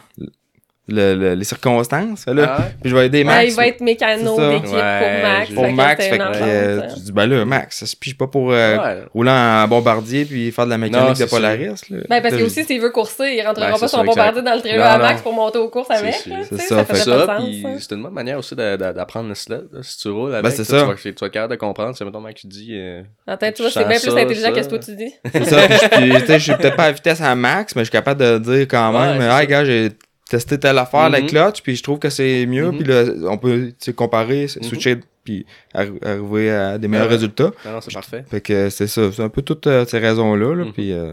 le- 0.89 1.15
le- 1.17 1.35
les 1.35 1.45
circonstances, 1.45 2.27
là. 2.27 2.57
Ah 2.59 2.61
ouais? 2.63 2.69
Puis 2.81 2.91
je 2.91 2.97
vais 2.97 3.07
aider 3.07 3.25
Max. 3.25 3.39
Ouais, 3.39 3.49
il 3.49 3.55
va 3.55 3.67
être 3.67 3.81
mécano 3.81 4.37
d'équipe 4.37 4.73
Ouais, 4.73 4.99
pour 5.01 5.29
Max. 5.31 5.51
pour 5.53 5.69
Max, 5.73 6.07
fait 6.07 6.19
que 6.19 6.23
entente, 6.23 6.37
euh, 6.43 6.81
tu 6.95 7.01
dis, 7.01 7.13
ben 7.13 7.27
là, 7.27 7.45
Max, 7.45 7.79
ça 7.79 7.87
se 7.87 7.97
pige 7.97 8.17
pas 8.17 8.27
pour 8.29 8.53
euh, 8.53 8.77
Ouais. 8.77 9.03
rouler 9.13 9.31
en 9.31 9.67
bombardier 9.69 10.25
puis 10.25 10.53
faire 10.53 10.65
de 10.67 10.71
la 10.71 10.79
mécanique 10.79 11.07
Non, 11.09 11.13
de 11.13 11.25
Polaris. 11.31 11.81
Là. 11.91 11.99
Ben, 12.09 12.23
parce 12.23 12.37
que 12.37 12.43
aussi, 12.43 12.65
s'il 12.65 12.81
veut 12.81 12.91
courser, 12.91 13.35
il 13.37 13.43
rentrera 13.47 13.73
Ben, 13.73 13.79
pas 13.79 13.89
son 13.89 14.05
bombardier 14.05 14.43
dans 14.43 14.55
le 14.55 14.61
trailer 14.61 14.79
Non, 14.79 14.85
à 14.93 14.99
non. 14.99 15.05
Max 15.05 15.23
pour 15.23 15.33
monter 15.33 15.59
aux 15.59 15.69
courses 15.69 15.91
avec. 15.91 16.15
C'est 16.15 16.31
tu 16.49 16.57
ça, 16.59 16.77
ça 16.77 16.85
fait 16.85 16.95
c'est 16.97 17.95
une 17.95 18.03
bonne 18.03 18.13
manière 18.13 18.39
aussi 18.39 18.55
d'apprendre 18.55 19.29
le 19.29 19.35
sled. 19.35 19.67
là. 19.73 19.81
Si 19.83 19.99
tu 19.99 20.09
roules 20.09 20.33
avec, 20.35 20.45
Ben, 20.45 20.51
c'est 20.51 20.65
tu, 20.65 20.71
ça. 20.71 20.81
Tu, 20.83 20.87
vas, 20.87 21.13
tu 21.13 21.31
capable 21.31 21.53
de 21.53 21.59
comprendre. 21.59 21.97
C'est 21.97 22.05
mettons 22.05 22.21
Max 22.21 22.41
qui 22.41 22.47
dit... 22.49 22.69
euh, 22.73 23.03
Attends, 23.27 23.51
tu 23.53 23.63
vois, 23.63 23.71
c'est 23.71 23.85
bien 23.87 23.99
plus 23.99 24.17
intelligent 24.17 24.53
que 24.53 24.63
ce 24.63 24.69
que 24.69 24.77
tu 24.77 24.95
dis. 24.97 25.13
C'est 25.33 25.45
ça, 25.45 25.67
je 25.69 26.33
tu 26.35 26.41
suis 26.41 26.55
peut-être 26.55 26.77
pas 26.77 26.85
à 26.85 26.93
vitesse 26.93 27.21
à 27.21 27.35
Max, 27.35 27.75
mais 27.75 27.81
je 27.83 27.87
suis 27.87 27.93
capable 27.93 28.21
de 28.21 28.39
dire 28.39 28.67
quand 28.69 28.93
même, 28.93 29.21
hey 29.21 29.47
gars, 29.47 29.65
j'ai 29.65 29.91
testé 30.29 30.59
telle 30.59 30.79
affaire, 30.79 31.09
la 31.09 31.21
Mhm. 31.21 31.27
clutch, 31.29 31.63
puis 31.63 31.77
je 31.77 31.83
trouve 31.83 31.99
que 31.99 32.11
c'est 32.11 32.47
mieux, 32.47 32.71
Mhm. 32.71 32.79
puis 32.79 32.87
là, 32.89 33.05
on 33.31 33.39
peut 33.39 33.69
tu 33.69 33.75
sais, 33.79 33.93
comparer, 33.93 34.47
Mhm. 34.57 34.63
switcher, 34.63 34.97
puis 35.25 35.47
arri- 35.75 36.05
arriver 36.05 36.51
à 36.51 36.79
des 36.79 36.89
meilleurs 36.89 37.07
Ouais. 37.07 37.13
résultats. 37.13 37.51
Non, 37.65 37.73
non, 37.73 37.81
c'est 37.81 37.93
parfait. 37.95 38.25
Fait 38.31 38.41
que 38.41 38.69
c'est 38.71 38.87
ça, 38.87 39.03
c'est 39.13 39.23
un 39.23 39.29
peu 39.29 39.43
toutes 39.43 39.67
euh, 39.67 39.85
ces 39.87 39.99
raisons-là, 39.99 40.55
là, 40.55 40.65
puis 40.73 40.93
euh, 40.93 41.13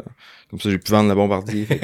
comme 0.50 0.60
ça, 0.60 0.70
j'ai 0.70 0.77
pu 0.77 0.91
vendre 0.91 1.10
le 1.10 1.15
bombardier. 1.15 1.65
que- 1.65 1.74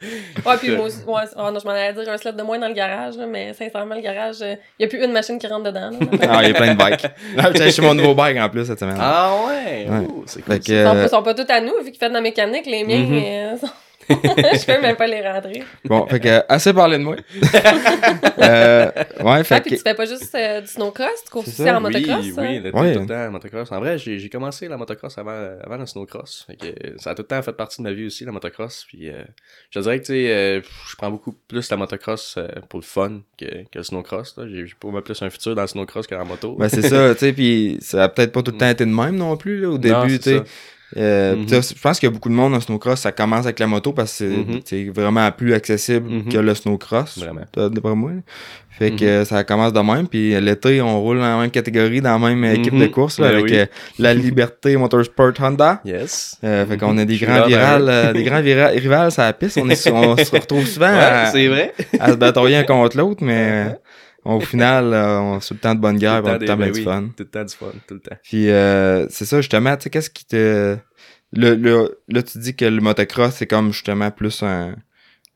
Ouais, 0.46 0.56
puis 0.58 0.70
moi 0.76 0.86
aussi, 0.86 0.98
ouais, 1.06 1.22
oh 1.36 1.50
non, 1.52 1.58
je 1.58 1.64
m'en 1.66 1.72
allais 1.72 1.92
dire 1.92 2.08
un 2.10 2.16
sled 2.16 2.36
de 2.36 2.42
moins 2.42 2.58
dans 2.58 2.68
le 2.68 2.74
garage, 2.74 3.16
là, 3.16 3.26
mais 3.26 3.52
sincèrement, 3.52 3.94
le 3.94 4.00
garage, 4.00 4.36
il 4.40 4.58
n'y 4.78 4.86
a 4.86 4.88
plus 4.88 5.04
une 5.04 5.12
machine 5.12 5.38
qui 5.38 5.46
rentre 5.46 5.64
dedans. 5.64 5.90
là. 5.90 5.98
ah, 6.30 6.40
il 6.42 6.48
y 6.48 6.50
a 6.50 6.54
plein 6.54 6.72
de 6.74 6.78
bikes. 6.78 7.02
Là, 7.36 7.50
j'ai 7.54 7.62
acheté 7.64 7.82
mon 7.82 7.94
nouveau 7.94 8.14
bike 8.14 8.38
en 8.38 8.48
plus 8.48 8.64
cette 8.64 8.80
semaine. 8.80 8.96
Ah 8.98 9.34
ouais? 9.46 9.86
C'est 10.26 10.40
cool. 10.42 10.54
Fait 10.54 10.60
que, 10.60 10.72
Ils 10.72 10.84
sont, 10.84 10.96
euh, 10.96 11.02
pas- 11.02 11.08
sont 11.08 11.22
pas 11.22 11.34
tous 11.34 11.50
à 11.52 11.60
nous, 11.60 11.72
vu 11.84 11.90
qu'ils 11.90 11.98
font 12.00 12.08
de 12.08 12.14
la 12.14 12.20
mécanique, 12.22 12.64
les 12.66 12.84
miens. 12.84 13.06
Mais, 13.08 13.50
euh, 13.54 13.58
sont- 13.58 13.66
je 14.60 14.66
peux 14.66 14.80
même 14.82 14.96
pas 14.96 15.06
les 15.06 15.20
rentrer. 15.26 15.62
Bon, 15.84 16.06
fait 16.06 16.20
que, 16.20 16.42
assez 16.48 16.72
parlé 16.72 16.98
de 16.98 17.02
moi. 17.04 17.16
euh, 18.38 18.90
ouais, 19.22 19.44
fait 19.44 19.54
Ah, 19.54 19.60
puis 19.60 19.70
que. 19.70 19.76
tu 19.76 19.82
fais 19.82 19.94
pas 19.94 20.04
juste 20.06 20.34
euh, 20.34 20.60
du 20.60 20.66
snowcross, 20.66 21.24
tu 21.24 21.30
cours 21.30 21.42
aussi 21.42 21.50
ça, 21.52 21.76
en 21.76 21.80
motocross? 21.80 22.24
Oui, 22.24 22.32
hein? 22.36 22.42
oui, 22.42 22.58
le, 22.60 22.74
Ouais. 22.74 22.92
tout 22.94 23.00
le 23.00 23.06
temps, 23.06 23.14
la 23.14 23.30
motocross. 23.30 23.72
En 23.72 23.80
vrai, 23.80 23.98
j'ai 23.98 24.28
commencé 24.28 24.68
la 24.68 24.76
motocross 24.76 25.16
avant, 25.18 25.56
avant 25.64 25.76
le 25.76 25.86
snowcross. 25.86 26.44
Fait 26.46 26.56
que 26.56 26.98
ça 26.98 27.10
a 27.10 27.14
tout 27.14 27.22
le 27.22 27.26
temps 27.28 27.42
fait 27.42 27.52
partie 27.52 27.78
de 27.82 27.84
ma 27.88 27.92
vie 27.92 28.06
aussi, 28.06 28.24
la 28.24 28.32
motocross. 28.32 28.84
Puis 28.88 29.08
euh, 29.08 29.22
je 29.70 29.80
dirais 29.80 30.00
que, 30.00 30.06
tu 30.06 30.12
sais, 30.12 30.30
euh, 30.30 30.60
je 30.90 30.96
prends 30.96 31.10
beaucoup 31.10 31.32
plus 31.48 31.68
la 31.70 31.76
motocross 31.76 32.34
euh, 32.38 32.48
pour 32.68 32.80
le 32.80 32.84
fun 32.84 33.20
que, 33.38 33.44
que 33.44 33.78
le 33.78 33.82
snowcross. 33.82 34.36
là. 34.36 34.44
J'ai 34.48 34.66
pour 34.78 34.92
moi 34.92 35.02
plus 35.04 35.20
un 35.22 35.30
futur 35.30 35.54
dans 35.54 35.62
le 35.62 35.68
snowcross 35.68 36.06
que 36.06 36.14
dans 36.14 36.20
la 36.22 36.26
moto. 36.26 36.56
Ben, 36.56 36.68
c'est 36.68 36.82
ça, 36.82 37.14
tu 37.14 37.20
sais, 37.20 37.32
puis 37.32 37.78
ça 37.80 38.04
a 38.04 38.08
peut-être 38.08 38.32
pas 38.32 38.42
tout 38.42 38.52
le 38.52 38.58
temps 38.58 38.68
été 38.68 38.84
de 38.84 38.90
même 38.90 39.16
non 39.16 39.36
plus, 39.36 39.60
là, 39.60 39.68
au 39.68 39.72
Non, 39.72 39.78
début, 39.78 40.18
tu 40.18 40.30
sais. 40.30 40.42
Euh, 40.96 41.36
Mhm. 41.36 41.46
Je 41.48 41.80
pense 41.80 42.00
qu'il 42.00 42.08
y 42.08 42.10
a 42.10 42.12
beaucoup 42.12 42.28
de 42.28 42.34
monde 42.34 42.54
en 42.54 42.60
snowcross, 42.60 43.00
ça 43.00 43.12
commence 43.12 43.44
avec 43.44 43.58
la 43.60 43.66
moto 43.68 43.92
parce 43.92 44.18
que 44.18 44.24
c'est 44.64 44.84
Mhm. 44.84 44.92
vraiment 44.92 45.30
plus 45.30 45.54
accessible 45.54 46.08
Mhm. 46.10 46.28
que 46.32 46.38
le 46.38 46.54
snowcross. 46.54 47.18
Vraiment. 47.18 47.42
D'après 47.56 47.94
moi. 47.94 48.10
Fait 48.78 48.92
que 48.92 49.24
ça 49.24 49.44
commence 49.44 49.74
de 49.74 49.80
même. 49.80 50.08
Puis 50.08 50.40
l'été, 50.40 50.80
on 50.80 51.00
roule 51.02 51.18
dans 51.18 51.22
la 51.22 51.36
même 51.38 51.50
catégorie, 51.50 52.00
dans 52.00 52.18
la 52.18 52.30
même 52.34 52.42
équipe 52.46 52.76
de 52.78 52.86
course, 52.86 53.18
là, 53.18 53.28
Ben 53.28 53.34
avec 53.38 53.44
oui. 53.50 53.58
euh, 53.58 53.66
la 53.98 54.14
Liberté 54.14 54.74
Motorsport 54.76 55.32
Honda. 55.38 55.82
Yes. 55.84 56.38
Euh, 56.42 56.64
fait 56.64 56.78
qu'on 56.78 56.96
a 56.96 57.04
des 57.04 57.18
grands 57.18 57.40
ben, 57.40 57.46
virales, 57.46 57.86
euh, 57.90 58.12
des 58.14 58.24
grands 58.24 58.40
rivales 58.40 59.12
sur 59.12 59.20
la 59.22 59.32
piste. 59.34 59.58
On, 59.62 59.68
est, 59.68 59.90
on 59.90 60.16
se 60.16 60.30
retrouve 60.34 60.66
souvent 60.66 60.86
à, 60.86 61.24
Ouais, 61.24 61.30
c'est 61.30 61.48
vrai. 61.48 61.74
à 61.98 62.10
se 62.12 62.16
batailler 62.16 62.56
un 62.56 62.62
contre 62.62 62.96
l'autre, 62.96 63.22
mais 63.22 63.66
au 64.24 64.40
final, 64.40 64.92
euh, 64.92 65.18
on 65.18 65.38
tout 65.38 65.54
le 65.54 65.60
temps 65.60 65.74
de 65.74 65.80
bonne 65.80 65.98
guerre, 65.98 66.22
tout 66.22 66.28
le 66.28 66.38
temps 66.38 66.56
bien 66.56 66.66
ben 66.66 66.72
du 66.72 66.78
oui, 66.78 66.84
fun. 66.84 67.08
Tout 67.16 67.22
le 67.22 67.28
temps 67.30 67.44
du 67.44 67.54
fun, 67.54 67.72
tout 67.86 67.94
le 67.94 68.00
temps. 68.00 68.16
Puis 68.22 68.50
euh, 68.50 69.06
c'est 69.08 69.24
ça, 69.24 69.38
justement, 69.40 69.76
tu 69.76 69.84
sais, 69.84 69.90
qu'est-ce 69.90 70.10
qui 70.10 70.26
te... 70.26 70.76
Le, 71.32 71.54
le, 71.54 72.00
là, 72.08 72.22
tu 72.22 72.38
dis 72.38 72.56
que 72.56 72.64
le 72.64 72.80
motocross, 72.80 73.34
c'est 73.34 73.46
comme 73.46 73.72
justement 73.72 74.10
plus 74.10 74.42
un... 74.42 74.74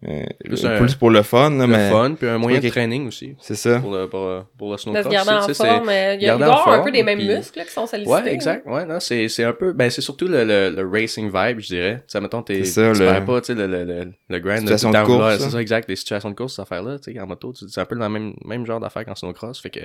euh, 0.06 0.22
Plus 0.44 0.60
plus, 0.60 0.66
un- 0.66 0.86
pour 0.98 1.08
le 1.10 1.22
fun, 1.22 1.48
là, 1.50 1.66
Le 1.66 1.66
mais 1.66 1.90
fun, 1.90 2.14
puis 2.18 2.28
un 2.28 2.36
moyen 2.36 2.60
de 2.60 2.68
training 2.68 3.06
aussi. 3.08 3.34
c'est 3.40 3.54
ça. 3.54 3.80
Pour 3.80 3.94
le, 3.94 4.06
pour, 4.06 4.44
pour 4.58 4.72
le 4.72 4.76
snowcross. 4.76 5.08
garder 5.10 5.30
en 5.30 5.54
forme. 5.54 5.88
euh, 5.88 6.14
Il 6.16 6.22
y 6.22 6.28
a, 6.28 6.34
avoir 6.34 6.68
un 6.68 6.82
peu 6.84 6.90
des 6.90 7.02
mêmes 7.02 7.18
puis- 7.18 7.28
muscles 7.34 7.58
là, 7.60 7.64
qui 7.64 7.70
sont 7.72 7.86
sollicités. 7.86 8.12
Ouais, 8.14 8.32
exact. 8.34 8.66
Ouais, 8.66 8.84
non, 8.84 9.00
c'est, 9.00 9.28
c'est 9.28 9.44
un 9.44 9.54
peu, 9.54 9.72
ben, 9.72 9.88
c'est 9.88 10.02
surtout 10.02 10.26
le, 10.28 10.44
le, 10.44 10.70
le 10.70 10.88
racing 10.90 11.26
vibe, 11.32 11.60
je 11.60 11.66
dirais. 11.68 11.96
Tu 12.00 12.04
sais, 12.08 12.20
mettons, 12.20 12.42
t'es, 12.42 12.64
C'est 12.64 12.72
ça, 12.72 12.92
tu 12.92 12.98
le- 13.00 13.06
perds 13.06 13.24
pas, 13.24 13.40
tu 13.40 13.46
sais, 13.46 13.54
le, 13.54 13.66
le, 13.66 13.84
le, 13.84 14.12
le 14.28 14.38
grind 14.40 14.58
Situation 14.60 14.90
de 14.90 15.02
course. 15.04 15.38
C'est 15.38 15.50
ça, 15.50 15.60
exact. 15.60 15.88
Les 15.88 15.96
situations 15.96 16.30
de 16.30 16.34
course, 16.34 16.56
cette 16.56 16.64
affaire-là, 16.64 16.98
tu 16.98 17.12
sais, 17.14 17.18
en 17.20 17.26
moto, 17.26 17.54
c'est 17.54 17.80
un 17.80 17.84
peu 17.86 17.94
le 17.94 18.06
même, 18.08 18.34
même 18.44 18.66
genre 18.66 18.80
d'affaire 18.80 19.06
qu'en 19.06 19.14
snowcross. 19.14 19.60
Fait 19.60 19.70
que 19.70 19.80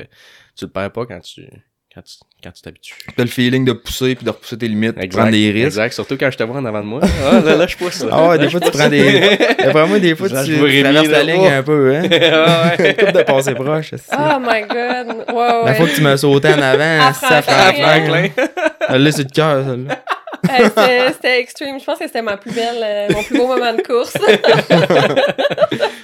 tu 0.58 0.66
le 0.66 0.68
perds 0.70 0.92
pas 0.92 1.06
quand 1.06 1.20
tu, 1.22 1.44
quand 1.94 2.02
tu, 2.04 2.14
quand 2.44 2.52
tu 2.52 2.62
t'habitues. 2.62 2.96
T'as 3.18 3.24
le 3.24 3.30
feeling 3.30 3.66
de 3.66 3.72
pousser 3.74 4.14
puis 4.16 4.24
de 4.24 4.30
repousser 4.30 4.58
tes 4.58 4.68
limites, 4.68 4.96
de 4.96 5.02
Exact. 5.02 5.22
prendre 5.22 5.32
des 5.32 5.50
risques. 5.52 5.66
Exact. 5.68 5.94
Surtout 5.94 6.18
quand 6.18 6.30
je 6.30 6.38
te 6.38 6.44
vois 6.44 6.58
en 6.58 6.66
avant 6.66 6.82
de 6.82 6.86
moi. 6.86 7.02
Ah, 7.04 7.40
là, 7.40 7.56
là, 7.56 7.66
je 7.68 7.76
pousse. 7.76 8.04
là. 8.04 8.10
Ah 8.14 8.30
ouais, 8.30 8.38
des 8.38 8.50
fois 8.50 8.60
tu 8.60 8.70
prends 8.72 8.90
des... 8.90 9.38
D'après 9.58 9.88
moi, 9.88 10.00
des 10.00 10.16
fois 10.16 10.30
tu, 10.30 10.36
tu 10.36 10.82
traverses 10.84 11.08
la 11.08 11.24
là, 11.24 11.24
ligne 11.24 11.42
oh. 11.46 11.52
un 11.52 11.64
peu, 11.64 11.96
hein. 11.96 12.04
Ah 12.32 12.74
ouais. 12.80 12.96
Coupe 12.96 13.12
de 13.12 13.24
passer 13.24 13.56
proche. 13.56 13.94
Oh 14.14 14.38
my 14.40 14.62
god. 14.62 15.08
Ouais, 15.34 15.36
La 15.36 15.64
ouais. 15.64 15.76
fois 15.76 15.88
que 15.88 15.96
tu 15.96 16.02
m'as 16.02 16.18
sauté 16.18 16.50
en 16.50 16.62
avant, 16.62 17.10
esti, 17.10 17.26
à 17.26 17.42
Franklin. 17.42 18.30
Elle 18.88 19.14
sur 19.14 19.24
le 19.24 19.30
cœur, 19.34 19.66
celle-là. 19.68 20.04
Hey, 20.50 20.66
c'était- 21.12 21.40
extreme. 21.42 21.80
Je 21.80 21.86
pense 21.86 22.00
que 22.00 22.06
c'était 22.08 22.22
ma 22.22 22.38
plus 22.38 22.52
belle, 22.52 22.82
euh, 22.84 23.08
mon 23.14 23.24
plus 23.24 23.38
beau 23.38 23.48
moment 23.48 23.74
de 23.74 23.82
course. 23.82 24.14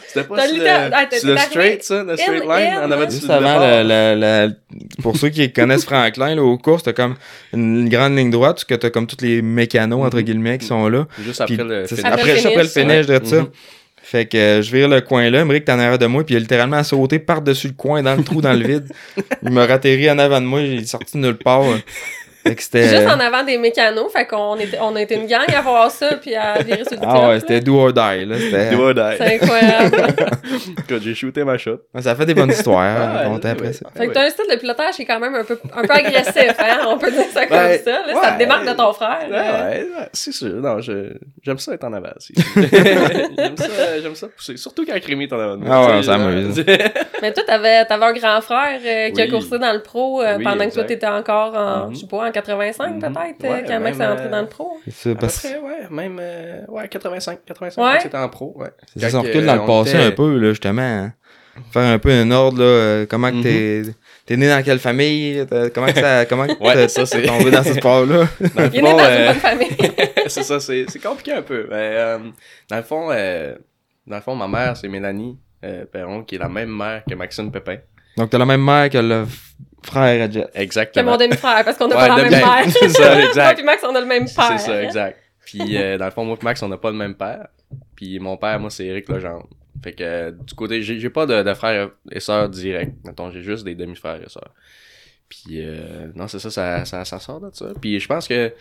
C'était 0.07 0.27
pas 0.27 0.47
sur 0.47 0.57
le, 0.57 0.67
ah, 0.93 1.05
sur 1.11 1.27
le 1.27 1.35
arrivé 1.35 1.49
straight, 1.51 1.83
ça, 1.83 2.03
le 2.03 2.15
straight 2.15 2.43
in, 2.43 2.57
line, 2.57 2.73
in, 2.73 2.87
en 2.87 2.91
avant 2.91 3.01
hein? 3.03 3.09
Juste 3.09 3.29
avant, 3.29 3.59
le, 3.59 3.83
le- 3.83 4.47
le- 4.47 5.01
pour 5.01 5.17
ceux 5.17 5.27
qui 5.29 5.51
connaissent 5.51 5.83
Franklin, 5.83 6.35
là, 6.35 6.41
aux 6.41 6.57
courses, 6.57 6.83
t'as 6.83 6.93
comme 6.93 7.15
une 7.53 7.89
grande 7.89 8.15
ligne 8.15 8.31
droite, 8.31 8.63
que 8.63 8.75
t'as 8.75 8.89
comme 8.89 9.07
tous 9.07 9.17
les 9.25 9.41
mécanos, 9.41 10.05
entre 10.05 10.17
Mhm. 10.17 10.23
guillemets, 10.23 10.57
qui 10.57 10.67
sont 10.67 10.87
là. 10.87 11.05
Juste 11.21 11.41
après 11.41 11.57
Puis, 11.57 11.65
le 11.67 11.85
finish. 11.85 12.05
Après 12.05 12.21
après, 12.21 12.33
le 12.33 12.39
après 12.47 12.63
le 12.63 12.69
finish, 12.69 12.91
finish 12.91 13.05
de 13.07 13.13
ouais. 13.13 13.25
ça. 13.25 13.45
Fait 14.03 14.25
que 14.27 14.37
euh, 14.37 14.61
je 14.61 14.71
vire 14.73 14.87
le 14.87 15.01
coin 15.01 15.29
là, 15.31 15.39
Emmerich 15.41 15.63
était 15.63 15.71
en 15.71 15.79
arrière 15.79 15.97
de 15.97 16.05
moi, 16.05 16.23
puis 16.23 16.35
il 16.35 16.37
a 16.37 16.39
littéralement 16.39 16.83
sauté 16.83 17.17
par-dessus 17.19 17.67
le 17.69 17.73
coin, 17.73 18.03
dans 18.03 18.15
le 18.15 18.23
trou, 18.23 18.39
dans 18.39 18.53
le 18.53 18.65
vide. 18.65 18.87
Il 19.43 19.49
m'a 19.49 19.65
ratterri 19.65 20.09
en 20.11 20.19
avant 20.19 20.39
de 20.39 20.45
moi, 20.45 20.61
il 20.61 20.81
est 20.81 20.85
sorti 20.85 21.17
de 21.17 21.23
nulle 21.23 21.37
part. 21.37 21.63
Juste 22.45 23.07
en 23.07 23.19
avant 23.19 23.43
des 23.43 23.57
mécanos. 23.57 24.11
Fait 24.11 24.25
qu'on 24.25 24.55
était, 24.57 24.77
on 24.81 24.95
a 24.95 25.01
été 25.01 25.15
une 25.15 25.25
gang 25.27 25.45
à 25.55 25.61
voir 25.61 25.89
ça 25.89 26.15
puis 26.15 26.35
à 26.35 26.61
virer 26.61 26.83
sur 26.83 26.93
le 26.93 26.99
Ah 27.07 27.29
ouais, 27.29 27.39
c'était 27.39 27.59
do 27.61 27.77
or 27.79 27.91
die, 27.93 28.25
là. 28.25 28.35
C'était... 28.39 28.71
Do 28.71 28.81
or 28.87 28.93
die. 28.93 29.01
C'est 29.17 29.35
incroyable. 29.41 29.97
J'ai 31.01 31.15
shooté 31.15 31.43
ma 31.43 31.57
shot. 31.57 31.79
Ouais, 31.93 32.01
Ça 32.01 32.15
fait 32.15 32.25
des 32.25 32.33
bonnes 32.33 32.51
histoires, 32.51 32.81
Ah, 32.83 33.17
raconter 33.19 33.47
ouais, 33.47 33.51
après 33.53 33.67
ouais. 33.67 33.73
ça. 33.73 33.89
Fait 33.95 34.07
que 34.07 34.13
t'as 34.13 34.25
un 34.25 34.29
style 34.29 34.45
de 34.51 34.55
pilotage 34.57 34.95
qui 34.95 35.01
est 35.01 35.05
quand 35.05 35.19
même 35.19 35.35
un 35.35 35.43
peu, 35.43 35.57
un 35.75 35.81
peu 35.81 35.93
agressif, 35.93 36.53
hein? 36.59 36.79
On 36.87 36.97
peut 36.97 37.11
dire 37.11 37.25
ça 37.33 37.45
comme 37.47 37.57
Ben, 37.57 37.79
ça. 37.83 37.91
Là. 37.91 38.13
Ça 38.13 38.19
ouais. 38.21 38.33
te 38.33 38.37
démarque 38.39 38.67
de 38.67 38.73
ton 38.73 38.93
frère. 38.93 39.19
Ouais, 39.29 39.35
ouais, 39.37 39.79
ouais, 39.99 40.09
c'est 40.13 40.31
sûr. 40.31 40.53
Non, 40.55 40.79
je, 40.81 41.13
j'aime 41.43 41.57
ça 41.57 41.73
être 41.73 41.83
en 41.83 41.93
avant 41.93 42.09
aussi. 42.15 42.33
j'aime 43.37 43.57
ça, 43.57 43.99
j'aime 44.01 44.15
ça 44.15 44.27
pousser. 44.27 44.57
Surtout 44.57 44.85
quand 44.85 44.93
Rémi 45.05 45.25
est 45.25 45.33
en 45.33 45.39
avant 45.39 45.57
de 45.57 45.63
moi. 45.63 45.75
Ah 45.75 45.87
ouais, 45.87 45.93
on 45.97 46.01
genre- 46.01 46.19
Mais 47.21 47.33
toi, 47.33 47.43
t'avais, 47.45 47.85
t'avais 47.85 48.05
un 48.05 48.13
grand 48.13 48.41
frère 48.41 48.79
euh, 48.85 49.09
qui 49.11 49.21
a 49.21 49.27
coursé 49.27 49.57
dans 49.59 49.73
le 49.73 49.81
pro 49.81 50.21
euh, 50.21 50.37
Oui, 50.37 50.43
pendant 50.43 50.67
que 50.67 50.73
toi, 50.73 50.83
t'étais 50.83 51.07
encore 51.07 51.53
en, 51.55 51.91
je 51.93 51.99
sais 51.99 52.07
pas, 52.07 52.27
en 52.27 52.31
85 52.41 52.93
Mhm. 52.95 52.99
peut-être, 52.99 53.17
euh, 53.45 53.49
Ouais, 53.51 53.63
quand 53.67 53.79
Max 53.79 53.99
est 53.99 54.05
entré 54.05 54.29
dans 54.29 54.41
le 54.41 54.47
pro. 54.47 54.77
C'est 54.85 54.91
ça, 54.91 55.09
À 55.09 55.13
peu 55.13 55.19
parce 55.19 55.41
que 55.41 55.47
près, 55.47 55.57
ouais, 55.59 55.87
même, 55.89 56.17
euh, 56.21 56.61
ouais, 56.67 56.87
85, 56.87 57.39
85, 57.45 57.81
Ouais. 57.83 57.91
quand 57.93 57.99
c'était 58.03 58.17
en 58.17 58.29
pro, 58.29 58.53
ouais. 58.57 58.67
c'est 58.95 59.09
ça, 59.09 59.21
que, 59.21 59.27
recule 59.27 59.45
dans 59.45 59.55
le 59.55 59.65
passé 59.65 59.89
était- 59.91 60.03
un 60.05 60.11
peu, 60.11 60.37
là, 60.37 60.49
justement. 60.49 60.81
hein. 60.81 61.13
Faire 61.71 61.83
un 61.83 61.99
peu 61.99 62.11
un 62.11 62.29
ordre, 62.31 62.59
là, 62.59 62.65
euh, 62.65 63.05
comment 63.09 63.31
que 63.31 63.41
t'es... 63.41 63.83
T'es 64.25 64.35
né 64.35 64.49
dans 64.49 64.61
quelle 64.63 64.79
famille? 64.79 65.45
Comment 65.73 65.87
que 65.87 65.93
ça... 65.99 66.25
Comment 66.29 66.47
que 66.47 66.61
Ouais, 66.61 66.87
ça, 66.89 67.05
c'est- 67.05 67.21
tombé 67.21 67.49
dans 67.51 67.63
ce 67.63 67.73
sport-là? 67.79 68.27
Il 68.73 68.79
est 68.79 68.81
né 68.81 68.81
dans 68.81 68.89
une 68.99 69.25
bonne 69.27 69.35
famille. 69.35 69.77
c'est 70.27 70.43
ça, 70.43 70.59
c'est, 70.59 70.85
c'est 70.89 70.99
compliqué 71.01 71.31
un 71.31 71.43
peu. 71.43 71.65
Mais, 71.69 71.91
euh, 71.95 72.17
dans 72.69 72.75
le 72.77 72.83
fond, 72.83 73.07
euh, 73.11 73.55
dans 74.05 74.17
le 74.17 74.21
fond, 74.21 74.35
ma 74.35 74.47
mère, 74.49 74.75
c'est 74.75 74.89
Mélanie 74.89 75.37
euh, 75.63 75.85
Perron, 75.85 76.23
qui 76.23 76.35
est 76.35 76.39
la 76.39 76.49
même 76.49 76.75
mère 76.75 77.03
que 77.09 77.15
Maxime 77.15 77.49
Pépin. 77.51 77.77
Donc, 78.17 78.29
t'as 78.29 78.37
la 78.37 78.45
même 78.45 78.63
mère 78.63 78.89
que 78.89 78.97
le 78.97 79.25
frère 79.85 80.23
à 80.23 80.29
Jet. 80.29 80.51
que 80.53 80.59
Exactement. 80.59 81.11
mon 81.11 81.17
demi-frère, 81.17 81.63
parce 81.63 81.77
qu'on 81.77 81.87
n'a 81.87 81.95
Ouais, 81.95 82.07
pas 82.07 82.17
la 82.17 82.29
même 82.29 82.31
mère. 82.31 82.65
c'est 82.69 82.89
ça, 82.89 83.19
exact. 83.27 83.43
Moi 83.45 83.53
puis 83.55 83.63
Max, 83.63 83.83
on 83.83 83.95
a 83.95 83.99
le 83.99 84.05
même 84.05 84.25
père. 84.25 84.59
C'est 84.59 84.65
ça, 84.65 84.83
exact. 84.83 85.19
Puis 85.45 85.77
euh, 85.77 85.97
dans 85.97 86.05
le 86.05 86.11
fond, 86.11 86.25
moi 86.25 86.37
et 86.39 86.43
Max, 86.43 86.61
on 86.63 86.69
n'a 86.69 86.77
pas 86.77 86.91
le 86.91 86.97
même 86.97 87.15
père. 87.15 87.47
Puis 87.95 88.19
mon 88.19 88.37
père, 88.37 88.59
moi, 88.59 88.69
c'est 88.69 88.85
Eric 88.85 89.07
Legendre. 89.09 89.47
Fait 89.83 89.93
que 89.93 90.03
euh, 90.03 90.31
du 90.31 90.53
côté, 90.55 90.81
j'ai 90.81 90.99
j'ai 90.99 91.09
pas 91.09 91.25
de, 91.25 91.43
de 91.43 91.53
frères 91.53 91.89
et 92.11 92.19
sœurs 92.19 92.49
directs. 92.49 92.93
Mettons, 93.05 93.29
j'ai 93.29 93.41
juste 93.41 93.63
des 93.65 93.75
demi-frères 93.75 94.19
et 94.25 94.29
sœurs. 94.29 94.51
Puis 95.29 95.61
euh, 95.61 96.07
non, 96.15 96.27
c'est 96.27 96.39
ça, 96.39 96.49
ça, 96.51 96.85
ça, 96.85 97.03
ça 97.05 97.19
sort 97.19 97.39
de 97.41 97.49
ça. 97.53 97.65
Puis 97.81 97.99
je 97.99 98.07
pense 98.07 98.27
que 98.27 98.53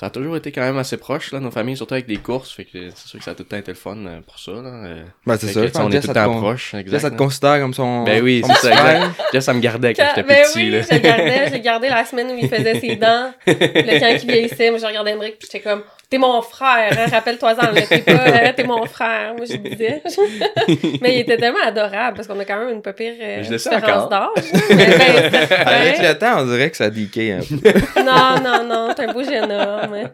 ça 0.00 0.06
a 0.06 0.10
toujours 0.10 0.36
été 0.36 0.50
quand 0.50 0.62
même 0.62 0.78
assez 0.78 0.96
proche, 0.96 1.30
là, 1.32 1.38
nos 1.38 1.50
familles, 1.50 1.76
surtout 1.76 1.94
avec 1.94 2.08
les 2.08 2.16
courses. 2.16 2.50
Fait 2.52 2.64
que 2.64 2.90
c'est 2.94 3.06
sûr 3.08 3.18
que 3.18 3.24
ça 3.24 3.32
a 3.32 3.34
tout 3.34 3.42
le 3.44 3.48
temps 3.48 3.56
été 3.58 3.70
le 3.70 3.76
fun 3.76 3.96
euh, 3.98 4.20
pour 4.26 4.38
ça. 4.38 4.50
Là. 4.52 4.58
Euh, 4.68 5.04
Ben, 5.26 5.36
c'est 5.36 5.48
ça. 5.48 5.60
que, 5.60 5.68
je 5.68 5.78
on 5.78 5.90
est 5.90 6.00
tout 6.00 6.06
ça 6.06 6.12
le 6.24 6.30
te 6.30 6.40
temps. 6.40 6.56
Jess, 6.56 6.74
Exact. 6.80 6.98
ça 7.00 7.10
te 7.10 7.16
considère 7.16 7.60
comme 7.60 7.74
son... 7.74 8.02
Ben 8.04 8.22
oui, 8.24 8.42
son 8.44 8.52
c'est 8.54 8.68
ça, 8.68 8.72
exact. 8.72 9.22
Jess, 9.32 9.44
ça 9.44 9.54
me 9.54 9.60
gardait 9.60 9.94
quand 9.94 10.02
Quand- 10.02 10.12
j'étais 10.16 10.28
ben 10.28 10.42
petit. 10.44 10.58
oui, 10.58 10.70
là. 10.70 10.80
j'ai 10.90 11.00
gardé, 11.00 11.32
j'ai 11.52 11.60
gardé 11.60 11.88
la 11.88 12.04
semaine 12.04 12.28
où 12.32 12.38
il 12.40 12.48
faisait 12.48 12.80
ses 12.80 12.96
dents. 12.96 13.32
Le 13.46 13.52
quand 14.00 14.18
il 14.22 14.26
vieillissait, 14.28 14.70
moi, 14.70 14.78
je 14.80 14.86
regardais 14.86 15.12
Emmerich, 15.12 15.38
puis 15.38 15.48
j'étais 15.52 15.60
comme, 15.62 15.82
t'es 16.12 16.18
mon 16.18 16.42
frère, 16.42 16.92
hein, 16.92 17.06
rappelle-toi-en, 17.10 17.72
t'es 17.74 17.98
pas, 18.00 18.12
euh, 18.12 18.52
t'es 18.54 18.64
mon 18.64 18.84
frère, 18.84 19.32
moi, 19.34 19.46
je 19.48 19.56
disais. 19.56 20.02
mais 21.00 21.14
il 21.14 21.20
était 21.20 21.38
tellement 21.38 21.64
adorable, 21.64 22.16
parce 22.16 22.28
qu'on 22.28 22.38
a 22.38 22.44
quand 22.44 22.58
même 22.58 22.68
une 22.74 22.82
peu 22.82 22.92
pire 22.92 23.14
euh, 23.18 23.40
différence 23.40 24.10
d'âge. 24.10 24.28
Ben, 24.68 25.66
Avec 25.66 25.98
le 26.00 26.12
temps, 26.18 26.40
on 26.40 26.44
dirait 26.44 26.68
que 26.70 26.76
ça 26.76 26.90
DK 26.90 27.16
un 27.18 27.40
peu. 27.40 27.72
Non, 28.04 28.40
non, 28.44 28.64
non, 28.64 28.94
t'es 28.94 29.04
un 29.04 29.12
beau 29.14 29.24
jeune 29.24 29.50
homme. 29.50 30.10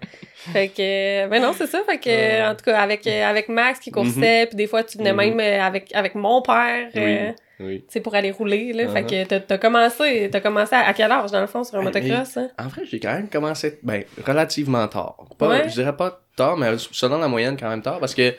Fait 0.52 0.68
que, 0.68 1.26
ben 1.26 1.42
non, 1.42 1.52
c'est 1.58 1.66
ça. 1.66 1.80
Fait 1.84 1.98
que, 1.98 2.48
en 2.48 2.54
tout 2.54 2.64
cas, 2.64 2.78
avec, 2.78 3.04
avec 3.08 3.48
Max 3.48 3.80
qui 3.80 3.90
coursait, 3.90 4.46
puis 4.46 4.56
des 4.56 4.68
fois, 4.68 4.84
tu 4.84 4.98
venais 4.98 5.12
Mhm. 5.12 5.16
même 5.34 5.40
euh, 5.40 5.62
avec, 5.62 5.90
avec 5.94 6.14
mon 6.14 6.40
père, 6.42 6.86
euh, 6.96 7.32
Oui, 7.60 7.66
oui. 7.66 7.78
tu 7.80 7.86
sais, 7.94 8.00
pour 8.00 8.14
aller 8.14 8.30
rouler, 8.30 8.72
là. 8.72 8.86
Fait 8.88 9.02
Uh-huh. 9.02 9.24
que 9.24 9.28
t'as, 9.28 9.40
t'as 9.40 9.58
commencé, 9.58 10.28
t'as 10.30 10.40
commencé 10.40 10.74
à, 10.74 10.86
à 10.86 10.92
quel 10.94 11.10
âge, 11.10 11.30
dans 11.32 11.40
le 11.40 11.46
fond, 11.48 11.64
sur 11.64 11.74
un 11.76 11.78
Ben, 11.84 11.86
motocross, 11.86 12.36
hein? 12.36 12.48
En 12.58 12.68
vrai, 12.68 12.82
j'ai 12.90 13.00
quand 13.00 13.12
même 13.12 13.28
commencé 13.28 13.78
ben, 13.82 14.04
relativement 14.26 14.86
tard. 14.88 15.16
Pas, 15.38 15.48
Ouais. 15.48 15.68
Je 15.68 15.74
dirais 15.74 15.96
pas 15.96 16.20
tard, 16.36 16.56
mais 16.56 16.70
selon 16.92 17.18
la 17.18 17.28
moyenne, 17.28 17.56
quand 17.58 17.68
même 17.68 17.82
tard, 17.82 17.98
parce 17.98 18.14
que 18.14 18.32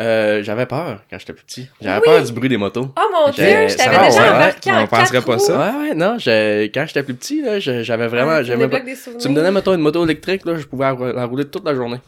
euh, 0.00 0.42
j'avais 0.44 0.66
peur 0.66 1.02
quand 1.10 1.18
j'étais 1.18 1.32
plus 1.32 1.44
petit. 1.44 1.68
J'avais 1.80 1.98
Oui. 1.98 2.02
peur 2.04 2.22
du 2.24 2.32
bruit 2.32 2.48
des 2.48 2.56
motos. 2.56 2.88
Oh 2.96 3.02
mon 3.12 3.30
dieu, 3.32 3.44
je 3.64 3.68
ça 3.68 3.84
t'avais 3.84 3.96
va, 3.96 4.04
déjà 4.06 4.22
ouais, 4.22 4.28
embarqué 4.28 4.70
on 4.70 4.74
en 4.76 4.86
penserait 4.86 5.16
quatre 5.18 5.26
pas 5.26 5.32
roues. 5.34 5.38
ça. 5.40 5.58
Ouais, 5.72 5.88
ouais, 5.88 5.94
non, 5.94 6.18
je- 6.18 6.66
quand 6.66 6.84
j'étais 6.86 7.02
plus 7.02 7.14
petit, 7.14 7.42
là, 7.42 7.58
j'avais 7.58 8.06
vraiment... 8.06 8.30
Ah, 8.32 8.36
tu 8.36 8.42
me 8.42 8.44
j'aimais 8.46 8.68
pas- 8.68 8.78
débloques 8.78 8.84
des 8.86 8.94
souvenirs. 8.96 9.22
Tu 9.22 9.28
me 9.28 9.34
donnais, 9.34 9.50
mettons, 9.50 9.74
une 9.74 9.80
moto 9.80 10.04
électrique, 10.04 10.44
là, 10.46 10.56
je 10.56 10.66
pouvais 10.66 10.84
la 11.14 11.24
rouler 11.24 11.46
toute 11.46 11.64
la 11.64 11.74
journée. 11.74 11.98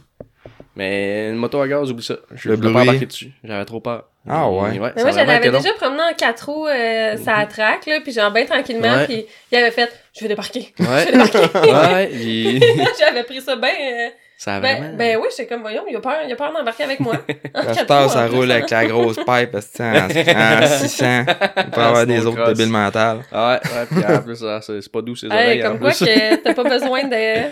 Mais 0.75 1.29
une 1.29 1.35
moto 1.35 1.59
à 1.59 1.67
gaz, 1.67 1.91
oublie 1.91 2.03
ça. 2.03 2.15
Je 2.33 2.49
Le 2.49 2.55
ne 2.55 2.61
voulais 2.61 2.73
pas 2.73 2.81
embarquer 2.83 3.05
dessus. 3.05 3.31
J'avais 3.43 3.65
trop 3.65 3.79
peur. 3.81 4.05
Ah 4.29 4.49
ouais. 4.49 4.69
Et 4.69 4.71
Mais 4.73 4.79
moi, 4.79 4.87
a 4.89 4.93
je 4.97 5.01
vraiment 5.01 5.25
l'avais 5.25 5.37
été 5.39 5.49
long. 5.49 5.59
déjà 5.59 5.73
promené 5.73 6.01
en 6.03 6.13
quatre 6.15 6.45
roues, 6.49 6.67
euh, 6.67 7.17
ça 7.17 7.45
track, 7.47 7.85
là, 7.87 7.99
puis 8.03 8.13
genre 8.13 8.31
bien 8.31 8.45
tranquillement, 8.45 8.87
Ouais. 8.97 9.05
puis 9.05 9.25
il 9.51 9.57
avait 9.57 9.71
fait, 9.71 9.91
je 10.15 10.21
vais 10.21 10.27
débarquer. 10.29 10.73
Ouais. 10.79 11.07
Je 11.11 11.11
vais 11.11 11.11
débarquer. 11.11 12.59
ouais, 12.61 12.85
J'avais 12.99 13.23
pris 13.23 13.41
ça 13.41 13.55
bien. 13.55 13.69
euh, 13.69 14.09
ça 14.37 14.59
ben, 14.59 14.77
vraiment... 14.79 14.97
ben 14.97 15.17
oui, 15.17 15.27
j'étais 15.31 15.47
comme, 15.47 15.61
voyons, 15.61 15.83
il 15.89 15.95
a 15.95 15.99
peur, 15.99 16.13
il 16.25 16.31
a 16.31 16.35
peur 16.35 16.53
d'embarquer 16.53 16.83
avec 16.83 16.99
moi. 16.99 17.15
En 17.53 17.59
La 17.59 17.65
quatre 17.73 17.83
star, 17.83 18.03
roues, 18.03 18.09
ça 18.13 18.27
roule 18.27 18.51
hein. 18.51 18.55
avec 18.55 18.69
la 18.69 18.85
grosse 18.85 19.17
pipe, 19.17 19.51
parce 19.51 19.67
que, 19.67 19.83
en, 19.83 20.63
en 20.63 20.67
600. 20.67 21.25
Il 21.57 21.71
peut 21.71 21.81
avoir 21.81 22.05
des 22.07 22.25
autres 22.25 22.47
débiles 22.53 22.71
mentales. 22.71 23.21
Ouais, 23.31 23.39
ouais, 23.39 23.85
puis 23.89 24.05
en 24.05 24.21
plus, 24.21 24.43
ah, 24.45 24.59
c'est 24.61 24.91
pas 24.91 25.01
doux 25.01 25.15
ses 25.15 25.27
oreilles, 25.27 25.61
comme 25.61 25.79
quoi 25.79 25.89
plus. 25.91 26.05
que 26.05 26.35
t'as 26.37 26.53
pas 26.53 26.63
besoin 26.63 27.03
de. 27.03 27.49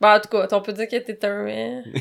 Bah, 0.00 0.16
en 0.16 0.20
tout 0.20 0.28
cas, 0.28 0.46
on 0.56 0.60
peut 0.60 0.72
dire 0.72 0.88
que 0.88 0.96
t'es 0.96 1.18
un, 1.26 1.46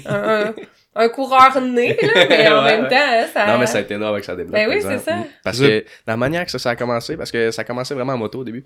un, 0.06 0.46
un- 0.50 0.54
un 0.98 1.10
coureur 1.10 1.60
né, 1.62 1.96
là, 2.02 2.26
mais 2.30 2.48
en 2.50 2.56
Ouais, 2.64 2.72
même 2.78 2.84
ouais. 2.84 2.90
temps, 2.90 2.96
hein, 2.98 3.26
ça... 3.34 3.48
Non, 3.48 3.58
mais 3.58 3.66
ça 3.68 3.78
a 3.80 3.82
été 3.82 3.98
là 3.98 4.10
avec 4.10 4.24
sa 4.24 4.36
débloque. 4.36 4.54
Ben 4.56 4.70
oui, 4.70 4.82
c'est 4.82 5.00
ça. 5.00 5.16
Mm. 5.18 5.26
Parce 5.44 5.60
que 5.60 5.84
la 6.08 6.16
manière 6.18 6.46
que 6.46 6.52
ça, 6.52 6.60
ça 6.60 6.70
a 6.72 6.76
commencé, 6.76 7.18
parce 7.18 7.32
que 7.32 7.52
ça 7.52 7.62
a 7.62 7.66
commencé 7.66 7.94
vraiment 7.94 8.14
en 8.14 8.18
moto 8.18 8.40
au 8.40 8.44
début. 8.44 8.64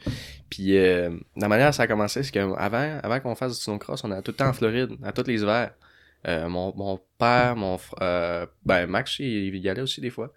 Puis 0.49 0.77
euh, 0.77 1.09
la 1.35 1.47
manière 1.47 1.69
que 1.69 1.75
ça 1.75 1.83
a 1.83 1.87
commencé, 1.87 2.21
c'est 2.23 2.31
qu'avant 2.31 2.99
avant 3.03 3.19
qu'on 3.19 3.35
fasse 3.35 3.57
du 3.57 3.63
snowcross, 3.63 4.03
on 4.03 4.11
allait 4.11 4.21
tout 4.21 4.31
le 4.31 4.37
temps 4.37 4.47
en 4.49 4.53
Floride, 4.53 4.91
à 5.03 5.11
tous 5.11 5.25
les 5.27 5.41
hivers. 5.41 5.71
Euh, 6.27 6.49
mon, 6.49 6.73
mon 6.75 6.99
père, 7.17 7.55
mon 7.55 7.77
euh, 8.01 8.45
ben 8.65 8.85
Max, 8.87 9.19
il, 9.19 9.55
il 9.55 9.57
y 9.57 9.69
allait 9.69 9.81
aussi 9.81 10.01
des 10.01 10.09
fois. 10.09 10.33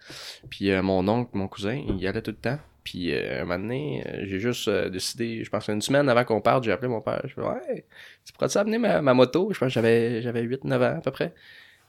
Puis 0.49 0.71
euh, 0.71 0.81
mon 0.81 1.05
oncle, 1.07 1.31
mon 1.33 1.47
cousin, 1.47 1.75
il 1.89 1.97
y 1.99 2.07
allait 2.07 2.21
tout 2.21 2.31
le 2.31 2.37
temps. 2.37 2.57
Puis 2.83 3.13
euh, 3.13 3.41
un 3.41 3.45
moment 3.45 3.59
donné, 3.59 4.03
euh, 4.07 4.23
j'ai 4.25 4.39
juste 4.39 4.67
euh, 4.67 4.89
décidé, 4.89 5.41
je 5.43 5.49
pense 5.49 5.67
une 5.69 5.81
semaine 5.81 6.09
avant 6.09 6.23
qu'on 6.25 6.41
parte, 6.41 6.63
j'ai 6.65 6.71
appelé 6.71 6.89
mon 6.89 6.99
père. 7.01 7.21
Je 7.23 7.33
fais 7.33 7.41
Ouais, 7.41 7.85
tu 8.25 8.33
pourrais-tu 8.33 8.57
amener 8.57 8.77
ma, 8.77 9.01
ma 9.01 9.13
moto? 9.13 9.49
Je 9.53 9.59
pense 9.59 9.67
que 9.69 9.73
j'avais 9.73 10.21
j'avais 10.21 10.41
8-9 10.43 10.75
ans 10.75 10.97
à 10.97 11.01
peu 11.01 11.11
près. 11.11 11.31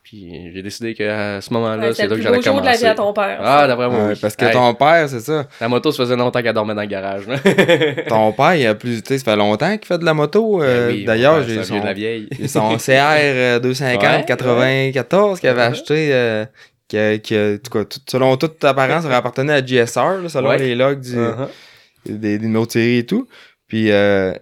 Puis 0.04 0.50
j'ai 0.52 0.60
décidé 0.62 0.92
qu'à 0.94 1.40
ce 1.40 1.50
moment-là, 1.54 1.78
Ouais, 1.88 1.94
c'est 1.94 2.02
c'est 2.02 2.08
là 2.08 2.08
le 2.08 2.16
que 2.16 2.20
plus 2.20 2.28
beau 2.28 2.42
j'allais 2.42 2.42
jour 2.42 2.60
de 2.60 2.66
la 2.66 2.72
vie 2.72 2.78
commencer. 2.78 2.86
à 2.86 2.94
ton 2.94 3.12
père. 3.14 3.38
Ah, 3.40 3.60
ça. 3.62 3.66
d'après 3.68 3.88
moi, 3.88 3.98
Ouais, 4.04 4.12
oui. 4.12 4.18
parce 4.20 4.36
que 4.36 4.44
Hey, 4.44 4.52
ton 4.52 4.74
père, 4.74 5.08
c'est 5.08 5.20
ça. 5.20 5.46
La 5.62 5.68
moto, 5.68 5.90
ça 5.92 6.02
faisait 6.04 6.16
longtemps 6.16 6.42
qu'elle 6.42 6.52
dormait 6.52 6.74
dans 6.74 6.82
le 6.82 6.86
garage. 6.86 7.26
là. 7.26 7.36
Ton 8.08 8.32
père, 8.32 8.54
il 8.54 8.66
a 8.66 8.74
plus, 8.74 9.00
tu 9.02 9.08
sais, 9.08 9.18
ça 9.18 9.24
fait 9.32 9.36
longtemps 9.38 9.76
qu'il 9.78 9.86
fait 9.86 9.96
de 9.98 10.04
la 10.04 10.12
moto. 10.12 10.62
euh, 10.62 10.88
Ben 10.90 10.94
oui, 10.94 11.04
D'ailleurs, 11.06 11.42
j'ai 11.44 11.56
de 11.56 11.62
son, 11.62 11.82
la 11.82 11.94
vieille. 11.94 12.28
j'ai 12.38 12.48
son 12.48 12.76
CR 12.76 12.90
euh, 12.92 13.58
250 13.60 14.02
Ouais, 14.02 14.24
94 14.26 15.40
qu'il 15.40 15.48
avait 15.48 15.60
Ouais. 15.62 15.66
acheté. 15.68 16.10
euh, 16.12 16.44
a- 16.92 17.54
en 17.54 17.84
tout 17.84 18.00
selon 18.08 18.36
toute 18.36 18.62
apparence, 18.64 19.04
ça 19.04 19.16
appartenait 19.16 19.52
à 19.54 19.64
GSR, 19.64 20.22
là, 20.22 20.28
selon 20.28 20.48
Ouais. 20.50 20.58
les 20.58 20.74
logs 20.74 21.00
du, 21.00 21.16
Uh-huh. 21.16 21.48
des, 22.06 22.38
des 22.38 22.98
et 22.98 23.06
tout. 23.06 23.26
Puis, 23.66 23.90
euh, 23.90 24.32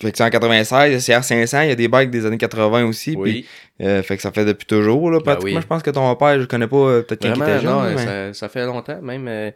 fait 0.00 0.12
que 0.12 0.18
c'est 0.18 0.24
en 0.24 0.30
96, 0.30 0.92
le 0.92 0.98
CR500, 0.98 1.62
il 1.64 1.68
y 1.68 1.72
a 1.72 1.74
des 1.74 1.88
bikes 1.88 2.10
des 2.10 2.26
années 2.26 2.36
80 2.38 2.84
aussi. 2.84 3.16
Puis, 3.16 3.46
euh, 3.80 4.02
fait 4.02 4.16
que 4.16 4.22
ça 4.22 4.30
fait 4.32 4.44
depuis 4.44 4.66
toujours, 4.66 5.10
là, 5.10 5.20
Ben 5.24 5.38
oui. 5.42 5.56
Je 5.60 5.66
pense 5.66 5.82
que 5.82 5.90
ton 5.90 6.14
père, 6.16 6.38
je 6.40 6.44
connais 6.46 6.66
pas, 6.68 6.76
euh, 6.76 7.02
peut-être 7.02 7.22
quand 7.22 7.34
il 7.34 7.42
était 7.42 7.60
jeune. 7.60 7.70
non, 7.72 7.82
mais- 7.82 8.04
ça, 8.04 8.34
ça 8.34 8.48
fait 8.48 8.66
longtemps. 8.66 9.00
Même, 9.00 9.26
euh, 9.28 9.50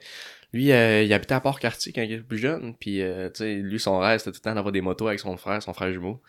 lui, 0.53 0.73
euh, 0.73 1.03
il 1.03 1.13
habitait 1.13 1.35
à 1.35 1.41
Port-Cartier 1.41 1.93
quand 1.93 2.01
il 2.03 2.13
était 2.13 2.23
plus 2.23 2.39
jeune. 2.39 2.75
Puis, 2.81 2.97
tu 3.01 3.31
sais, 3.35 3.55
lui, 3.57 3.79
son 3.79 3.99
rêve, 3.99 4.19
c'était 4.19 4.31
tout 4.33 4.41
le 4.43 4.49
temps 4.51 4.55
d'avoir 4.55 4.73
des 4.73 4.81
motos 4.81 5.09
avec 5.09 5.21
son 5.21 5.37
frère, 5.37 5.63
son 5.63 5.75
frère 5.75 5.93
jumeau. 5.93 6.21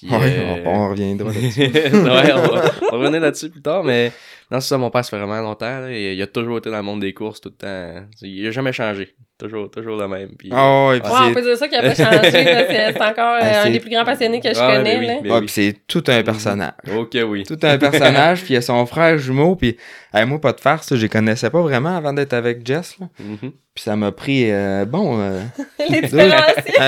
Puis, 0.00 0.10
Ouais, 0.10 0.18
euh, 0.38 0.62
on, 0.64 0.70
on 0.70 0.88
reviendra 0.90 1.32
là-dessus. 1.32 1.60
ouais, 1.62 2.32
on 2.32 2.54
va, 2.54 2.70
on 2.92 2.98
revenir 2.98 3.20
là-dessus 3.20 3.50
plus 3.50 3.62
tard, 3.62 3.84
mais 3.84 4.12
non, 4.50 4.60
c'est 4.60 4.68
ça, 4.68 4.78
mon 4.78 4.90
père, 4.90 5.04
ça 5.04 5.10
fait 5.10 5.18
vraiment 5.24 5.40
longtemps. 5.40 5.80
là, 5.80 5.90
et 5.90 6.14
il 6.14 6.22
a 6.22 6.26
toujours 6.26 6.58
été 6.58 6.70
dans 6.70 6.76
le 6.76 6.82
monde 6.82 7.00
des 7.00 7.14
courses 7.14 7.40
tout 7.40 7.50
le 7.50 7.54
temps. 7.56 8.06
Il 8.22 8.46
a 8.46 8.50
jamais 8.50 8.72
changé. 8.72 9.14
Toujours, 9.36 9.68
toujours 9.68 9.96
le 9.96 10.06
même. 10.06 10.28
Puis, 10.38 10.48
Ah 10.52 10.86
ouais, 10.90 11.00
puis 11.00 11.10
Ouais, 11.10 11.16
on 11.20 11.26
c'est- 11.28 11.34
peut 11.34 11.42
dire 11.42 11.56
ça 11.56 11.66
qu'il 11.66 11.76
a 11.78 11.82
pas 11.82 11.94
changé. 11.96 12.30
C'est 12.30 13.02
encore 13.02 13.34
euh, 13.34 13.40
Ah, 13.42 13.62
un 13.66 13.70
des 13.70 13.80
plus 13.80 13.90
grands 13.90 14.04
passionnés 14.04 14.40
que 14.40 14.54
je 14.54 14.60
Ah, 14.60 14.76
connais. 14.76 14.94
ben 14.94 15.00
oui, 15.00 15.06
là. 15.08 15.14
ben 15.22 15.28
ouais, 15.30 15.34
oui. 15.38 15.46
puis 15.46 15.48
c'est 15.48 15.76
tout 15.88 16.04
un 16.06 16.22
personnage. 16.22 16.72
Ok, 16.96 17.16
oui. 17.26 17.42
tout 17.42 17.58
un 17.64 17.76
personnage, 17.76 18.42
puis 18.44 18.52
il 18.52 18.54
y 18.54 18.58
a 18.58 18.62
son 18.62 18.86
frère 18.86 19.18
jumeau, 19.18 19.56
puis 19.56 19.76
hey, 20.14 20.24
moi, 20.24 20.40
pas 20.40 20.52
de 20.52 20.60
farce, 20.60 20.94
je 20.94 21.02
les 21.02 21.08
connaissais 21.08 21.50
pas 21.50 21.60
vraiment 21.62 21.96
avant 21.96 22.12
d'être 22.12 22.32
avec 22.32 22.64
Jess, 22.64 22.96
là. 23.00 23.08
Mhm. 23.18 23.50
Puis 23.74 23.82
ça 23.82 23.96
m'a 23.96 24.12
pris, 24.12 24.52
euh, 24.52 24.84
bon, 24.84 25.18
euh, 25.20 25.40
Les 25.90 26.02
deux, 26.02 26.30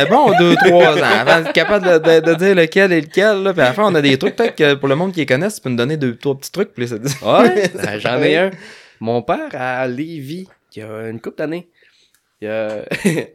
bon 0.08 0.30
deux, 0.38 0.54
trois 0.54 0.96
ans 0.98 1.18
avant 1.20 1.40
d'être 1.40 1.52
capable 1.52 1.84
de, 1.84 1.98
de- 1.98 2.20
de 2.30 2.34
dire 2.36 2.54
lequel 2.54 2.92
est 2.92 3.00
lequel, 3.00 3.42
là. 3.42 3.52
Puis 3.52 3.62
à 3.62 3.64
la 3.64 3.72
fin, 3.72 3.82
on 3.86 3.94
a 3.96 4.00
des 4.02 4.16
trucs, 4.18 4.36
peut-être 4.36 4.54
que 4.54 4.74
pour 4.74 4.88
le 4.88 4.94
monde 4.94 5.12
qui 5.12 5.18
les 5.18 5.26
connaisse, 5.26 5.56
tu 5.56 5.62
peux 5.62 5.70
nous 5.70 5.76
donner 5.76 5.96
deux, 5.96 6.14
trois 6.14 6.36
petits 6.38 6.52
trucs, 6.52 6.72
puis 6.74 6.86
ça 6.86 6.96
dit... 6.98 7.12
Ouais, 7.22 7.68
ben, 7.74 7.98
j'en 7.98 8.22
ai 8.22 8.36
un. 8.36 8.50
Mon 9.00 9.20
père 9.22 9.48
à 9.52 9.88
Lévis, 9.88 10.46
il 10.76 10.78
y 10.78 10.82
a 10.84 11.08
une 11.08 11.20
couple 11.20 11.38
d'années, 11.38 11.68
il 12.40 12.48
a, 12.48 12.84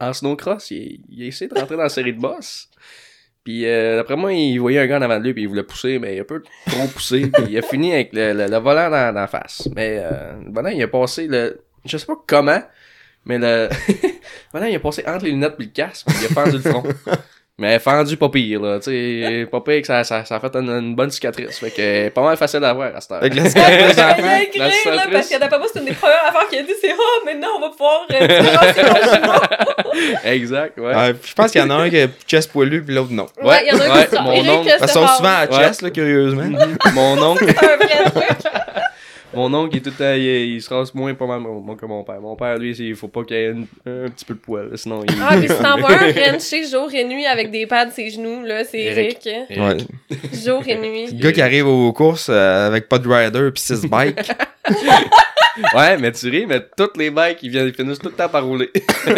en 0.00 0.12
snowcross, 0.12 0.70
il, 0.70 1.00
il 1.08 1.24
a 1.24 1.26
essayé 1.26 1.48
de 1.48 1.58
rentrer 1.58 1.76
dans 1.76 1.82
la 1.82 1.88
série 1.88 2.12
de 2.12 2.20
boss. 2.20 2.68
Puis 3.44 3.66
euh, 3.66 3.96
d'après 3.96 4.14
moi, 4.16 4.32
il 4.32 4.58
voyait 4.58 4.78
un 4.78 4.86
gars 4.86 4.98
en 4.98 5.02
avant 5.02 5.18
de 5.18 5.24
lui, 5.24 5.34
puis 5.34 5.42
il 5.42 5.48
voulait 5.48 5.64
pousser, 5.64 5.98
mais 5.98 6.14
il 6.14 6.18
a 6.18 6.22
un 6.22 6.24
peu 6.24 6.42
trop 6.66 6.86
poussé, 6.86 7.22
puis 7.32 7.44
il 7.50 7.58
a 7.58 7.62
fini 7.62 7.92
avec 7.92 8.12
le, 8.12 8.32
le- 8.32 8.46
le 8.46 8.56
volant 8.58 8.88
dans, 8.88 9.12
dans 9.12 9.20
la 9.20 9.26
face. 9.26 9.68
Mais 9.74 9.98
euh, 10.00 10.34
le 10.44 10.50
bonhomme, 10.50 10.72
il 10.74 10.82
a 10.82 10.88
passé 10.88 11.26
le... 11.26 11.60
Je 11.84 11.96
sais 11.96 12.06
pas 12.06 12.14
comment, 12.24 12.62
mais 13.24 13.38
le... 13.38 13.68
le 13.88 14.08
bonhomme, 14.52 14.68
il 14.68 14.76
a 14.76 14.80
passé 14.80 15.02
entre 15.06 15.24
les 15.24 15.32
lunettes 15.32 15.56
puis 15.56 15.66
le 15.66 15.72
casque, 15.72 16.06
puis 16.06 16.16
il 16.20 16.26
a 16.26 16.28
fendu 16.28 16.58
le 16.58 16.60
front. 16.60 16.84
Mais 17.58 17.78
fendu 17.78 18.16
pas 18.16 18.30
pire, 18.30 18.60
là. 18.62 18.78
Tu 18.80 18.84
sais, 18.90 19.46
pas 19.50 19.60
pire 19.60 19.82
que 19.82 19.86
ça, 19.86 20.02
ça, 20.04 20.24
ça 20.24 20.36
a 20.36 20.40
fait 20.40 20.54
une, 20.56 20.70
une 20.70 20.94
bonne 20.94 21.10
cicatrice. 21.10 21.58
Fait 21.58 21.70
que 21.70 22.08
pas 22.08 22.22
mal 22.22 22.36
facile 22.38 22.64
à 22.64 22.72
voir 22.72 22.96
à 22.96 23.00
cette 23.00 23.10
heure. 23.12 23.18
Avec 23.18 23.34
la 23.34 23.42
Ouais, 23.42 23.48
cicatrice 23.50 23.94
il 23.96 24.00
a 24.00 24.14
d'enfant. 24.14 24.36
écrit, 24.40 24.58
La 24.58 24.66
là, 24.66 24.72
cicatrice. 24.72 25.12
parce 25.12 25.28
que 25.28 25.38
d'après 25.38 25.58
moi, 25.58 25.66
c'est 25.72 25.78
une 25.80 25.84
des 25.84 25.92
premières 25.92 26.24
affaires 26.28 26.48
qu'il 26.48 26.58
a 26.58 26.62
dit, 26.62 26.72
c'est 26.80 26.94
«Oh, 26.98 27.24
maintenant, 27.26 27.48
on 27.58 27.60
va 27.60 27.68
pouvoir 27.68 28.06
euh. 28.10 29.38
Exact, 30.24 30.78
ouais. 30.78 30.94
Ouais, 30.94 31.12
puis 31.14 31.28
je 31.30 31.34
pense 31.34 31.50
qu'il 31.52 31.60
y 31.60 31.64
en 31.64 31.70
a 31.70 31.74
un 31.74 31.90
qui 31.90 32.00
a 32.00 32.06
chest 32.26 32.50
poilu, 32.50 32.82
puis 32.82 32.94
l'autre 32.94 33.12
non. 33.12 33.26
Ouais, 33.42 33.62
il 33.64 33.68
y 33.68 33.72
en 33.72 33.80
a 33.80 33.84
un 33.84 33.98
ouais, 33.98 34.06
qui 34.06 34.14
mon 34.22 34.48
oncle. 34.58 34.68
euh, 34.70 34.78
qu'ils 34.78 34.88
sont 34.88 35.06
souvent 35.06 35.28
à 35.28 35.46
Ouais. 35.46 35.56
chest, 35.58 35.82
là, 35.82 35.90
curieusement. 35.90 36.44
mon 36.94 37.22
oncle, 37.22 37.44
C'est 37.46 37.64
un 37.64 37.76
vrai 37.76 38.04
truc. 38.10 38.24
Mon 39.34 39.52
oncle, 39.54 39.74
il 39.74 39.78
est 39.78 39.80
tout 39.80 39.90
le 39.90 39.96
temps, 39.96 40.14
il, 40.14 40.22
il 40.54 40.62
se 40.62 40.72
rase 40.72 40.92
moins 40.94 41.14
pas 41.14 41.26
mal 41.26 41.40
mon- 41.40 41.74
que 41.76 41.86
mon 41.86 42.02
père. 42.04 42.20
Mon 42.20 42.36
père, 42.36 42.56
lui, 42.58 42.72
il 42.76 42.94
faut 42.94 43.08
pas 43.08 43.24
qu'il 43.24 43.36
y 43.36 43.40
ait 43.40 43.50
une- 43.50 43.66
un 43.86 44.08
petit 44.10 44.24
peu 44.24 44.34
de 44.34 44.38
poil, 44.40 44.70
sinon 44.76 45.02
il... 45.08 45.14
Ah, 45.22 45.36
puis 45.38 45.48
si 45.48 45.56
t'envoies 45.56 45.92
un 45.92 46.12
Frenchie 46.14 46.68
jour 46.70 46.90
et 46.92 47.04
nuit 47.04 47.26
avec 47.26 47.50
des 47.50 47.66
pads 47.66 47.90
ses 47.90 48.10
genoux, 48.10 48.42
là, 48.44 48.64
c'est 48.64 48.80
Eric. 48.80 49.26
Eric. 49.26 49.58
Ouais. 49.58 49.76
Jour 50.44 50.62
et 50.66 50.76
nuit. 50.76 51.06
Le 51.12 51.22
gars 51.22 51.32
qui 51.32 51.42
arrive 51.42 51.66
aux 51.66 51.92
courses 51.92 52.28
euh, 52.30 52.66
avec 52.66 52.88
pas 52.88 52.98
de 52.98 53.08
rider 53.08 53.50
puis 53.52 53.62
six 53.62 53.86
bikes. 53.86 54.16
Ouais, 55.74 55.96
mais 55.98 56.12
tu 56.12 56.28
ris, 56.30 56.46
mais 56.46 56.60
toutes 56.76 56.96
les 56.96 57.10
bikes, 57.10 57.38
ils, 57.42 57.50
viennent, 57.50 57.68
ils 57.68 57.74
finissent 57.74 57.98
tout 57.98 58.08
le 58.08 58.14
temps 58.14 58.28
par 58.28 58.44
rouler. 58.44 58.70
Ben 59.06 59.14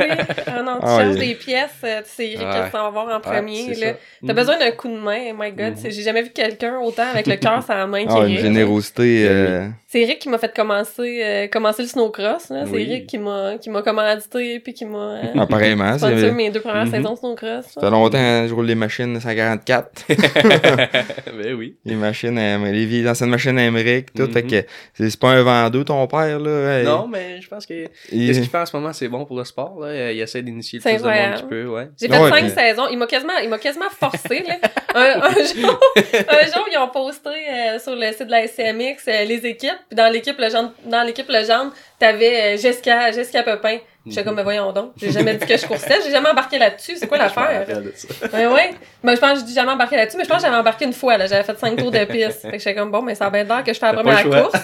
oui. 0.00 0.06
Ah 0.46 0.62
non, 0.62 0.74
tu 0.80 0.82
Ah, 0.82 0.98
cherches 0.98 1.14
oui. 1.14 1.28
des 1.28 1.34
pièces, 1.34 1.70
euh, 1.84 2.00
tu 2.02 2.08
sais 2.10 2.36
Ouais. 2.38 2.44
qui 2.64 2.70
s'en 2.72 2.82
va 2.84 2.90
voir 2.90 3.16
en 3.16 3.20
premier. 3.20 3.74
ça. 3.74 3.86
T'as 4.26 4.32
Mhm. 4.32 4.34
besoin 4.34 4.58
d'un 4.58 4.70
coup 4.72 4.88
de 4.88 4.96
main, 4.98 5.32
my 5.38 5.52
god. 5.52 5.70
Mhm. 5.70 5.76
c'est- 5.76 5.90
J'ai 5.92 6.02
jamais 6.02 6.22
vu 6.22 6.30
quelqu'un 6.30 6.78
autant 6.80 7.04
avec 7.12 7.26
le 7.26 7.36
cœur 7.36 7.62
sur 7.62 7.74
la 7.74 7.86
main 7.86 8.04
Ah, 8.08 8.26
une 8.26 8.38
générosité. 8.38 9.26
euh, 9.28 9.68
C'est 9.86 10.00
Eric 10.02 10.18
qui 10.18 10.28
m'a 10.28 10.38
fait 10.38 10.54
commencer, 10.54 11.20
euh, 11.24 11.46
commencer 11.48 11.82
le 11.82 11.88
snowcross. 11.88 12.50
là. 12.50 12.64
C'est 12.66 12.70
Oui. 12.72 12.86
Eric 12.88 13.06
qui 13.06 13.18
m'a 13.18 13.54
qui 13.60 13.70
m'a 13.70 13.82
commandité 13.82 14.58
puis 14.60 14.74
qui 14.74 14.84
m'a 14.84 14.98
euh, 14.98 15.22
apparemment. 15.38 15.96
sponsor 15.98 16.18
c'est- 16.18 16.32
mes 16.32 16.50
deux 16.50 16.60
premières 16.60 16.86
Mhm. 16.86 16.90
saisons 16.92 17.12
de 17.14 17.18
snowcross. 17.18 17.66
Ça 17.74 17.80
fait 17.80 17.90
longtemps 17.90 18.18
que 18.18 18.46
je 18.48 18.54
roule 18.54 18.66
les 18.66 18.74
machines 18.74 19.18
144. 19.20 20.04
ben 20.08 21.54
oui. 21.56 21.76
les 21.84 21.94
machines, 21.94 22.38
à- 22.38 22.58
les 22.58 22.86
vieilles 22.86 23.08
anciennes 23.08 23.30
machines 23.30 23.58
Amérique, 23.58 24.12
tout. 24.14 24.30
Fait 24.32 24.42
que 24.42 24.64
c'est 24.94 25.10
c'est 25.10 25.20
pas 25.20 25.30
un 25.30 25.42
vendeur, 25.42 25.75
ton 25.84 26.06
père, 26.06 26.38
là. 26.38 26.78
hey. 26.78 26.84
Non, 26.84 27.06
mais 27.08 27.40
je 27.40 27.48
pense 27.48 27.66
que 27.66 27.86
Il- 28.12 28.34
ce 28.34 28.40
qu'il 28.40 28.48
fait 28.48 28.58
en 28.58 28.66
ce 28.66 28.76
moment, 28.76 28.92
c'est 28.92 29.08
bon 29.08 29.24
pour 29.24 29.36
le 29.36 29.44
sport. 29.44 29.80
Là. 29.80 30.12
Il 30.12 30.20
essaie 30.20 30.42
d'initier 30.42 30.78
le 30.78 30.82
C'est 30.82 30.90
plus 30.94 31.02
de 31.02 31.02
monde 31.04 31.12
incroyable. 31.12 31.38
qu'il 31.38 31.48
peut, 31.48 31.66
ouais. 31.66 31.88
J'ai 32.00 32.08
fait 32.08 32.18
Ouais, 32.18 32.30
cinq 32.30 32.40
puis- 32.44 32.50
saisons. 32.50 32.86
Il 32.90 32.98
m'a 32.98 33.06
quasiment, 33.06 33.32
il 33.42 33.48
m'a 33.48 33.58
quasiment 33.58 33.90
forcé, 33.90 34.44
là. 34.46 34.54
Un, 34.94 35.20
un 35.22 35.30
jour, 35.60 35.80
un 35.96 36.46
jour, 36.46 36.66
ils 36.72 36.78
ont 36.78 36.88
posté 36.88 37.28
euh, 37.30 37.78
sur 37.78 37.94
le 37.94 38.12
site 38.12 38.26
de 38.26 38.30
la 38.30 38.46
SCMX 38.46 39.08
euh, 39.08 39.24
les 39.24 39.44
équipes. 39.46 39.72
Puis 39.88 39.96
dans 39.96 40.12
l'équipe 40.12 40.38
Legendre, 40.38 40.72
dans 40.86 41.02
l'équipe 41.02 41.28
Legendre, 41.28 41.72
t'avais 41.98 42.54
euh, 42.54 42.56
Jessica, 42.56 43.10
Jessica 43.12 43.42
Pepin. 43.42 43.78
J'étais 44.08 44.24
comme, 44.24 44.36
mais 44.36 44.42
voyons 44.42 44.72
donc. 44.72 44.92
J'ai 44.96 45.10
jamais 45.10 45.34
dit 45.34 45.44
que 45.46 45.56
je 45.56 45.66
coursais. 45.66 45.98
J'ai 46.04 46.10
jamais 46.12 46.28
embarqué 46.30 46.58
là-dessus. 46.58 46.96
C'est 46.96 47.06
quoi 47.08 47.18
Je 47.18 47.22
l'affaire? 47.24 47.66
ça. 47.94 48.26
Ouais, 48.36 48.46
ouais. 48.46 48.70
Mais 49.02 49.16
je 49.16 49.20
pense 49.20 49.32
que 49.32 49.38
j'ai 49.40 49.44
dit 49.46 49.54
jamais 49.54 49.72
embarqué 49.72 49.96
là-dessus, 49.96 50.16
mais 50.16 50.24
je 50.24 50.28
pense 50.28 50.38
que 50.38 50.44
j'avais 50.46 50.56
embarqué 50.58 50.84
une 50.84 50.92
fois, 50.92 51.16
là. 51.18 51.26
J'avais 51.26 51.42
fait 51.42 51.58
cinq 51.58 51.76
tours 51.76 51.90
de 51.90 52.04
piste. 52.04 52.42
Fait 52.42 52.52
que 52.52 52.58
j'étais 52.58 52.74
comme, 52.74 52.90
bon, 52.90 53.02
mais 53.02 53.14
ça 53.14 53.28
va 53.30 53.38
être 53.40 53.48
l'heure 53.48 53.64
que 53.64 53.72
je 53.74 53.78
fais 53.78 53.86
la 53.86 53.92
première 53.94 54.22
course. 54.24 54.54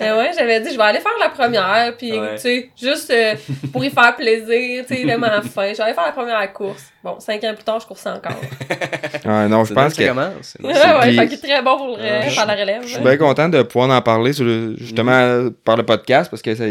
Et 0.00 0.10
ouais, 0.12 0.30
j'avais 0.36 0.60
dit, 0.60 0.70
je 0.72 0.76
vais 0.76 0.82
aller 0.84 1.00
faire 1.00 1.12
la 1.20 1.28
première, 1.28 1.94
puis, 1.96 2.12
Ouais. 2.18 2.34
tu 2.36 2.40
sais, 2.40 2.70
juste 2.80 3.10
euh, 3.10 3.34
pour 3.72 3.84
y 3.84 3.90
faire 3.90 4.14
plaisir, 4.16 4.84
tu 4.86 4.94
sais, 4.94 5.02
il 5.02 5.10
aime 5.10 5.24
à 5.24 5.36
la 5.36 5.42
fin. 5.42 5.70
Je 5.72 5.76
vais 5.76 5.82
aller 5.82 5.94
faire 5.94 6.06
la 6.06 6.12
première 6.12 6.52
course. 6.52 6.82
Bon, 7.02 7.18
cinq 7.20 7.42
ans 7.44 7.54
plus 7.54 7.64
tard, 7.64 7.80
je 7.80 7.86
coursais 7.86 8.10
encore. 8.10 8.32
Ouais, 9.24 9.48
non, 9.48 9.64
je 9.64 9.74
pense 9.74 9.94
que. 9.94 10.02
ça 10.02 10.08
commence. 10.08 10.56
Ouais, 10.62 10.74
C'est- 10.74 10.86
ouais, 10.94 11.00
puis- 11.02 11.16
fait 11.18 11.26
qu'il 11.28 11.38
est 11.38 11.52
très 11.52 11.62
bon 11.62 11.76
pour 11.76 11.96
le, 11.98 12.02
la 12.46 12.54
relève. 12.54 12.82
Je 12.82 12.88
suis 12.94 13.00
bien 13.00 13.16
content 13.16 13.48
de 13.48 13.62
pouvoir 13.62 13.90
en 13.90 14.00
parler, 14.00 14.32
sur 14.32 14.44
le- 14.44 14.74
justement, 14.78 15.48
par 15.64 15.76
le 15.76 15.82
podcast, 15.82 16.30
parce 16.30 16.40
que 16.42 16.54
ça, 16.54 16.64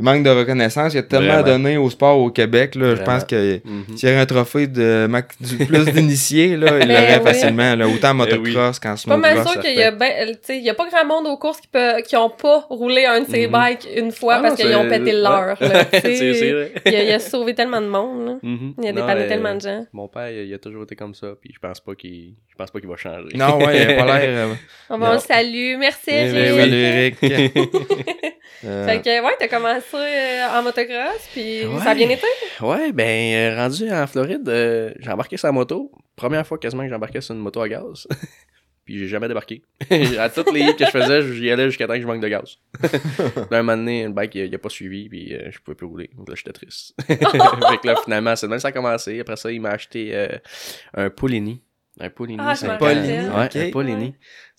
il 0.00 0.04
manque 0.04 0.22
de 0.24 0.30
reconnaissance. 0.30 0.94
Il 0.94 0.96
y 0.96 0.98
a 0.98 1.02
tellement 1.02 1.26
Vraiment. 1.42 1.46
donner 1.46 1.76
au 1.76 1.90
sport 1.90 2.18
au 2.18 2.30
Québec, 2.30 2.74
là. 2.74 2.94
Je 2.96 3.02
pense 3.02 3.22
que 3.24 3.60
Mhm. 3.64 3.96
s'il 3.96 4.08
y 4.08 4.12
avait 4.12 4.20
un 4.20 4.26
trophée 4.26 4.66
de 4.66 5.06
mac- 5.08 5.34
du 5.40 5.58
plus 5.66 5.84
d'initiés, 5.92 6.56
là, 6.56 6.78
il 6.80 6.88
Ben 6.88 6.88
l'aurait 6.88 7.18
oui. 7.18 7.24
facilement, 7.24 7.74
là. 7.76 7.86
Autant 7.86 8.08
en 8.08 8.12
oui. 8.12 8.16
motocross 8.18 8.78
qu'en 8.80 8.96
Je 8.96 9.00
suis 9.00 9.08
pas 9.10 9.16
mal 9.18 9.32
snowcross. 9.34 9.52
sûre 9.52 9.62
qu'il 9.62 9.74
y 9.78 9.82
a 9.82 9.90
ben, 9.90 10.10
euh, 10.20 10.26
tu 10.32 10.38
sais, 10.42 10.56
il 10.58 10.64
y 10.64 10.70
a 10.70 10.74
pas 10.74 10.88
grand 10.88 11.04
monde 11.04 11.26
aux 11.26 11.36
courses 11.36 11.60
qui 11.60 11.68
peut, 11.68 12.00
qui 12.06 12.16
ont 12.16 12.30
pas 12.30 12.66
roulé 12.70 13.04
un 13.04 13.20
de 13.20 13.26
ces 13.30 13.46
Mhm. 13.46 13.52
bikes 13.52 13.88
une 13.94 14.10
fois 14.10 14.36
Ah 14.36 14.40
parce 14.42 14.54
qu'ils 14.54 14.74
ont 14.74 14.88
pété 14.88 15.12
vrai. 15.20 16.72
il, 16.86 16.94
a, 16.96 17.02
il 17.04 17.12
a 17.12 17.18
sauvé 17.18 17.54
tellement 17.54 17.82
de 17.82 17.86
monde, 17.88 18.26
là. 18.26 18.34
Mhm. 18.42 18.74
Il 18.82 18.88
a 18.88 18.92
dépanné 18.92 19.20
euh, 19.22 19.28
tellement 19.28 19.54
de 19.54 19.60
gens. 19.60 19.84
Mon 19.92 20.08
père, 20.08 20.30
il 20.30 20.52
a 20.54 20.58
toujours 20.58 20.84
été 20.84 20.96
comme 20.96 21.14
ça, 21.14 21.28
puis 21.40 21.50
je 21.54 21.58
pense 21.58 21.78
pas 21.80 21.94
qu'il, 21.94 22.34
je 22.48 22.54
pense 22.56 22.70
pas 22.70 22.80
qu'il 22.80 22.88
va 22.88 22.96
changer. 22.96 23.36
Non, 23.36 23.58
ouais, 23.58 23.82
il 23.82 23.90
a 23.90 23.94
pas 24.04 24.06
l'air. 24.18 24.46
euh, 24.48 24.54
On 24.88 24.96
va 24.98 25.08
Non. 25.08 25.12
le 25.14 25.18
salue. 25.18 25.76
Merci, 25.78 26.10
Eric. 26.10 26.32
ben, 26.34 26.56
Salut, 26.56 26.74
Eric. 26.76 27.16
Euh, 28.64 28.86
Fait 28.86 29.00
que, 29.00 29.24
ouais, 29.24 29.32
t'as 29.38 29.48
commencé 29.48 29.96
euh, 29.96 30.58
en 30.58 30.62
motocross, 30.62 31.28
puis 31.32 31.64
Ouais. 31.64 31.78
ça 31.82 31.90
a 31.90 31.94
bien 31.94 32.10
été? 32.10 32.26
Ouais, 32.60 32.92
ben, 32.92 33.52
euh, 33.52 33.56
rendu 33.56 33.90
en 33.90 34.06
Floride, 34.06 34.48
euh, 34.48 34.92
j'ai 34.98 35.10
embarqué 35.10 35.36
sur 35.36 35.48
la 35.48 35.52
moto. 35.52 35.90
Première 36.16 36.46
fois 36.46 36.58
quasiment 36.58 36.82
que 36.84 36.90
j'embarquais 36.90 37.20
sur 37.20 37.34
une 37.34 37.40
moto 37.40 37.60
à 37.62 37.68
gaz. 37.68 38.06
puis 38.84 38.98
j'ai 38.98 39.08
jamais 39.08 39.28
débarqué. 39.28 39.62
à 40.18 40.28
toutes 40.28 40.52
les 40.52 40.60
hits 40.60 40.76
que 40.76 40.84
je 40.84 40.90
faisais, 40.90 41.32
j'y 41.32 41.50
allais 41.50 41.66
jusqu'à 41.66 41.86
temps 41.86 41.94
que 41.94 42.02
je 42.02 42.06
manque 42.06 42.20
de 42.20 42.28
gaz. 42.28 42.56
puis 42.80 42.90
un 43.50 43.62
moment 43.62 43.76
donné, 43.76 44.04
le 44.04 44.10
bike, 44.10 44.34
il, 44.34 44.54
a 44.54 44.58
pas 44.58 44.68
suivi, 44.68 45.08
puis 45.08 45.34
euh, 45.34 45.50
je 45.50 45.58
pouvais 45.60 45.74
plus 45.76 45.86
rouler. 45.86 46.10
Donc 46.16 46.28
là, 46.28 46.34
j'étais 46.34 46.52
triste. 46.52 46.94
fait 47.06 47.16
que 47.18 47.86
là, 47.86 47.96
finalement, 48.04 48.36
c'est 48.36 48.46
de 48.46 48.50
même 48.50 48.58
que 48.58 48.62
ça 48.62 48.68
a 48.68 48.72
commencé. 48.72 49.20
Après 49.20 49.36
ça, 49.36 49.50
il 49.50 49.60
m'a 49.60 49.70
acheté 49.70 50.10
euh, 50.14 50.28
un 50.94 51.08
Poulini. 51.08 51.62
Un 51.98 52.08
Paulini. 52.10 52.38
Ah, 52.40 52.54
un- 52.62 52.76
Paulini, 52.76 53.08
Ouais, 53.08 53.66
un 53.68 53.70
Paulini. 53.72 54.14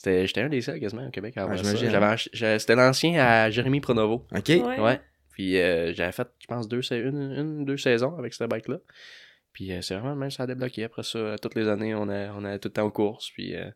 Ouais. 0.05 0.25
J'étais 0.27 0.41
un 0.41 0.49
des 0.49 0.61
seuls 0.61 0.79
quasiment 0.79 1.07
au 1.07 1.11
Québec 1.11 1.33
à 1.37 1.43
avoir 1.43 1.57
Ah, 1.59 2.17
ça. 2.17 2.59
C'était 2.59 2.75
l'ancien 2.75 3.23
à 3.23 3.49
Jérémy 3.49 3.79
Pronovo. 3.79 4.25
OK. 4.35 4.47
Ouais. 4.49 4.79
Ouais. 4.79 5.01
Puis 5.31 5.57
euh, 5.57 5.93
j'avais 5.93 6.11
fait, 6.11 6.27
je 6.39 6.47
pense, 6.47 6.67
deux, 6.67 6.81
une, 6.91 7.31
une, 7.37 7.65
deux 7.65 7.77
saisons 7.77 8.15
avec 8.17 8.33
cette 8.33 8.49
bike-là. 8.49 8.77
Puis 9.53 9.71
euh, 9.71 9.81
c'est 9.81 9.95
vraiment 9.95 10.11
le 10.11 10.17
même, 10.17 10.29
ça 10.31 10.43
a 10.43 10.47
débloqué. 10.47 10.83
Après 10.83 11.03
ça, 11.03 11.17
euh, 11.17 11.35
toutes 11.41 11.55
les 11.55 11.67
années, 11.69 11.95
on 11.95 12.09
a, 12.09 12.31
on 12.33 12.43
a 12.43 12.59
tout 12.59 12.67
le 12.67 12.73
temps 12.73 12.83
aux 12.85 12.91
courses. 12.91 13.29
Puis 13.31 13.55
euh, 13.55 13.69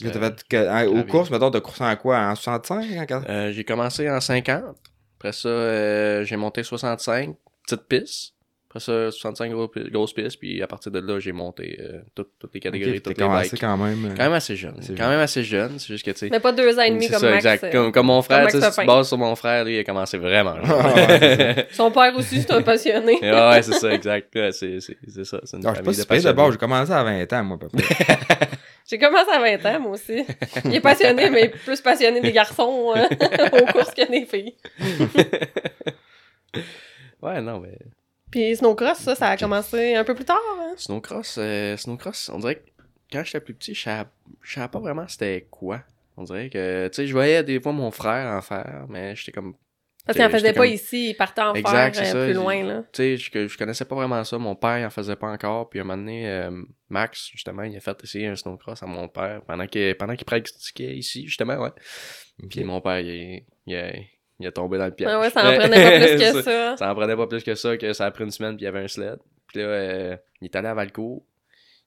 Que 0.00 0.10
fait 0.10 0.44
que- 0.48 0.68
hein, 0.68 0.86
aux 0.86 1.04
courses, 1.04 1.30
mettons, 1.30 1.50
t'as 1.50 1.60
coursé 1.60 1.82
en 1.82 1.96
quoi? 1.96 2.18
En 2.18 2.34
65? 2.34 2.84
En 2.98 3.06
40? 3.06 3.28
euh, 3.30 3.52
j'ai 3.52 3.64
commencé 3.64 4.08
en 4.10 4.20
50. 4.20 4.76
Après 5.18 5.32
ça, 5.32 5.48
euh, 5.48 6.24
j'ai 6.24 6.36
monté 6.36 6.62
65, 6.62 7.34
petite 7.66 7.88
piste. 7.88 8.34
Après 8.76 8.84
ça, 8.84 9.10
65 9.10 9.52
gros 9.52 9.70
grosses 9.90 10.12
pistes. 10.12 10.38
Puis 10.38 10.62
à 10.62 10.66
partir 10.66 10.92
de 10.92 10.98
là, 11.00 11.18
j'ai 11.18 11.32
monté 11.32 11.78
euh, 11.80 12.00
toutes, 12.14 12.30
toutes 12.38 12.52
les 12.54 12.60
catégories, 12.60 12.96
Ok, 12.98 13.02
t'as 13.02 13.10
toutes 13.10 13.18
les 13.18 13.24
commencé 13.24 13.50
bikes. 13.50 13.60
quand 13.60 13.76
même. 13.78 14.04
euh, 14.06 14.14
Quand 14.16 14.24
même 14.24 14.32
assez 14.34 14.54
jeune. 14.56 14.74
Quand 14.74 14.96
jeune. 14.96 15.08
même 15.08 15.20
assez 15.20 15.44
jeune. 15.44 15.78
C'est 15.78 15.88
juste 15.88 16.04
que, 16.04 16.10
tu 16.10 16.18
sais. 16.18 16.28
Mais 16.30 16.40
pas 16.40 16.52
deux 16.52 16.78
ans 16.78 16.82
et 16.82 16.90
demi 16.90 17.08
comme 17.08 17.18
ça, 17.20 17.26
Max. 17.30 17.36
exact. 17.44 17.64
euh. 17.64 17.70
Comme, 17.72 17.92
comme 17.92 18.06
mon 18.06 18.20
frère, 18.22 18.46
tu 18.48 18.60
sais, 18.60 18.70
si 18.70 18.80
tu 18.80 18.86
bases 18.86 19.08
sur 19.08 19.18
mon 19.18 19.34
frère, 19.34 19.64
lui, 19.64 19.76
il 19.76 19.78
a 19.80 19.84
commencé 19.84 20.18
vraiment 20.18 20.56
jeune. 20.62 20.64
Ah, 20.68 20.94
ouais, 20.94 21.66
Son 21.72 21.90
père 21.90 22.12
aussi, 22.16 22.42
c'est 22.42 22.50
un 22.52 22.62
passionné. 22.62 23.18
Et 23.22 23.30
ouais, 23.32 23.62
c'est 23.62 23.72
ça, 23.72 23.92
exact. 23.92 24.34
Ouais, 24.34 24.52
c'est, 24.52 24.80
ça. 24.80 24.90
C'est 25.44 25.56
une 25.56 25.66
Ah, 25.66 25.70
je 25.70 25.74
suis 25.92 26.04
pas 26.04 26.16
de 26.16 26.20
si 26.20 26.26
j'ai 26.52 26.58
commencé 26.58 26.92
à 26.92 27.02
20 27.02 27.32
ans, 27.32 27.44
moi, 27.44 27.58
papa. 27.58 27.78
J'ai 28.88 28.98
commencé 28.98 29.28
à 29.32 29.40
20 29.40 29.66
ans, 29.66 29.80
moi 29.80 29.90
aussi. 29.92 30.24
Il 30.64 30.76
est 30.76 30.80
passionné, 30.80 31.28
mais 31.28 31.48
plus 31.48 31.80
passionné 31.80 32.20
des 32.20 32.30
garçons 32.30 32.92
euh, 32.96 33.02
aux 33.60 33.66
courses 33.72 33.92
que 33.92 34.08
des 34.08 34.24
filles. 34.26 34.54
Ouais, 37.22 37.40
non, 37.40 37.58
mais. 37.58 37.76
Puis 38.36 38.54
Snowcross, 38.54 38.98
ça, 38.98 39.14
ça 39.14 39.30
a 39.30 39.36
commencé 39.38 39.94
un 39.94 40.04
peu 40.04 40.14
plus 40.14 40.26
tard. 40.26 40.36
Hein? 40.60 40.74
Snowcross, 40.76 41.36
euh, 41.38 41.74
Snowcross, 41.78 42.28
on 42.28 42.38
dirait 42.38 42.56
que 42.56 42.68
quand 43.10 43.24
j'étais 43.24 43.40
plus 43.40 43.54
petit, 43.54 43.72
je 43.72 43.80
savais, 43.80 44.10
je 44.42 44.52
savais 44.52 44.68
pas 44.68 44.78
vraiment 44.78 45.08
c'était 45.08 45.48
quoi. 45.50 45.80
On 46.18 46.24
dirait 46.24 46.50
que, 46.50 46.88
tu 46.88 46.96
sais, 46.96 47.06
je 47.06 47.12
voyais 47.14 47.42
des 47.42 47.58
fois 47.58 47.72
mon 47.72 47.90
frère 47.90 48.30
en 48.30 48.42
faire, 48.42 48.84
mais 48.90 49.16
j'étais 49.16 49.32
comme, 49.32 49.54
Parce 50.04 50.18
qu'il 50.18 50.26
en 50.26 50.28
faisait 50.28 50.52
pas 50.52 50.64
comme- 50.64 50.70
ici, 50.70 51.08
il 51.08 51.14
partait 51.14 51.40
en 51.40 51.54
Exact, 51.54 51.96
faire 51.96 52.14
euh, 52.14 52.26
plus 52.26 52.34
loin. 52.34 52.62
Là. 52.62 52.82
tu 52.92 53.02
sais, 53.02 53.16
je, 53.16 53.30
que 53.30 53.48
je 53.48 53.56
connaissais 53.56 53.86
pas 53.86 53.94
vraiment 53.94 54.22
ça. 54.22 54.36
Mon 54.36 54.54
père, 54.54 54.80
il 54.80 54.84
en 54.84 54.90
faisait 54.90 55.16
pas 55.16 55.28
encore. 55.28 55.70
Puis 55.70 55.80
un 55.80 55.84
moment 55.84 55.96
donné, 55.96 56.28
euh, 56.28 56.50
Max, 56.90 57.30
justement, 57.32 57.62
il 57.62 57.74
a 57.74 57.80
fait 57.80 57.96
essayer 58.04 58.26
un 58.26 58.36
snowcross 58.36 58.82
à 58.82 58.86
mon 58.86 59.08
père 59.08 59.40
pendant 59.46 59.66
qu'il 59.66 59.94
pendant 59.96 60.14
qu'il 60.14 60.26
pratiquait 60.26 60.94
ici, 60.94 61.26
justement, 61.26 61.56
ouais. 61.56 61.72
Puis 62.50 62.64
mon 62.64 62.82
père, 62.82 62.98
il, 63.00 63.44
il, 63.66 64.06
il 64.40 64.46
a 64.46 64.52
tombé 64.52 64.78
dans 64.78 64.86
le 64.86 64.90
piège. 64.92 65.08
Ah 65.10 65.20
ouais, 65.20 65.30
ça 65.30 65.40
en 65.48 65.56
prenait 65.56 65.82
pas 66.00 66.06
plus 66.06 66.16
que 66.18 66.42
ça. 66.42 66.76
Ça 66.76 66.90
en 66.90 66.94
prenait 66.94 67.16
pas 67.16 67.26
plus 67.26 67.42
que 67.42 67.54
ça, 67.54 67.76
que 67.76 67.92
ça 67.92 68.06
a 68.06 68.10
pris 68.10 68.24
une 68.24 68.30
semaine, 68.30 68.56
puis 68.56 68.62
il 68.62 68.66
y 68.66 68.68
avait 68.68 68.80
un 68.84 68.88
sled. 68.88 69.18
Puis 69.48 69.60
là, 69.60 69.66
euh, 69.66 70.16
il 70.40 70.46
est 70.46 70.56
allé 70.56 70.68
à 70.68 70.74
Valcourt. 70.74 71.22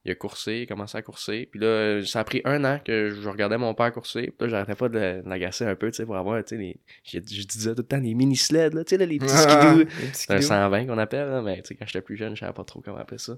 Il 0.06 0.12
a 0.12 0.16
coursé, 0.16 0.60
il 0.60 0.64
a 0.64 0.66
commencé 0.66 0.98
à 0.98 1.02
courser. 1.02 1.50
Puis 1.52 1.60
là, 1.60 2.02
ça 2.06 2.22
a 2.22 2.24
pris 2.24 2.42
un 2.46 2.64
an 2.64 2.80
que 2.84 3.10
je 3.10 3.28
regardais 3.30 3.58
mon 3.58 3.74
père 3.74 3.92
courser. 3.92 4.34
Puis 4.38 4.48
là, 4.48 4.48
j'arrêtais 4.48 4.76
pas 4.76 4.88
de 4.88 5.22
l'agacer 5.26 5.66
un 5.66 5.76
peu, 5.76 5.92
tu 5.92 5.98
sais, 5.98 6.06
pour 6.06 6.16
avoir, 6.16 6.42
tu 6.44 6.56
sais, 6.56 6.62
les... 6.62 6.78
Je, 7.04 7.20
je 7.20 7.46
disais 7.46 7.72
tout 7.72 7.82
le 7.82 7.84
temps 7.88 7.98
des 7.98 8.14
mini-sleds, 8.14 8.74
là, 8.74 8.86
tu 8.86 8.92
sais, 8.92 8.98
là, 8.98 9.06
les 9.06 9.20
petits 9.20 9.34
Ah, 9.36 9.40
skidoo. 9.60 9.78
les 9.80 9.86
petits 9.86 10.10
C'est 10.14 10.32
un 10.34 10.38
skidoo. 10.38 10.48
120 10.56 10.86
qu'on 10.86 10.98
appelle, 10.98 11.28
là, 11.28 11.42
mais 11.42 11.58
tu 11.58 11.68
sais, 11.68 11.76
quand 11.76 11.86
j'étais 11.86 12.02
plus 12.02 12.16
jeune, 12.16 12.34
je 12.34 12.40
savais 12.40 12.54
pas 12.54 12.64
trop 12.64 12.80
comment 12.80 12.98
appeler 12.98 13.18
ça. 13.18 13.34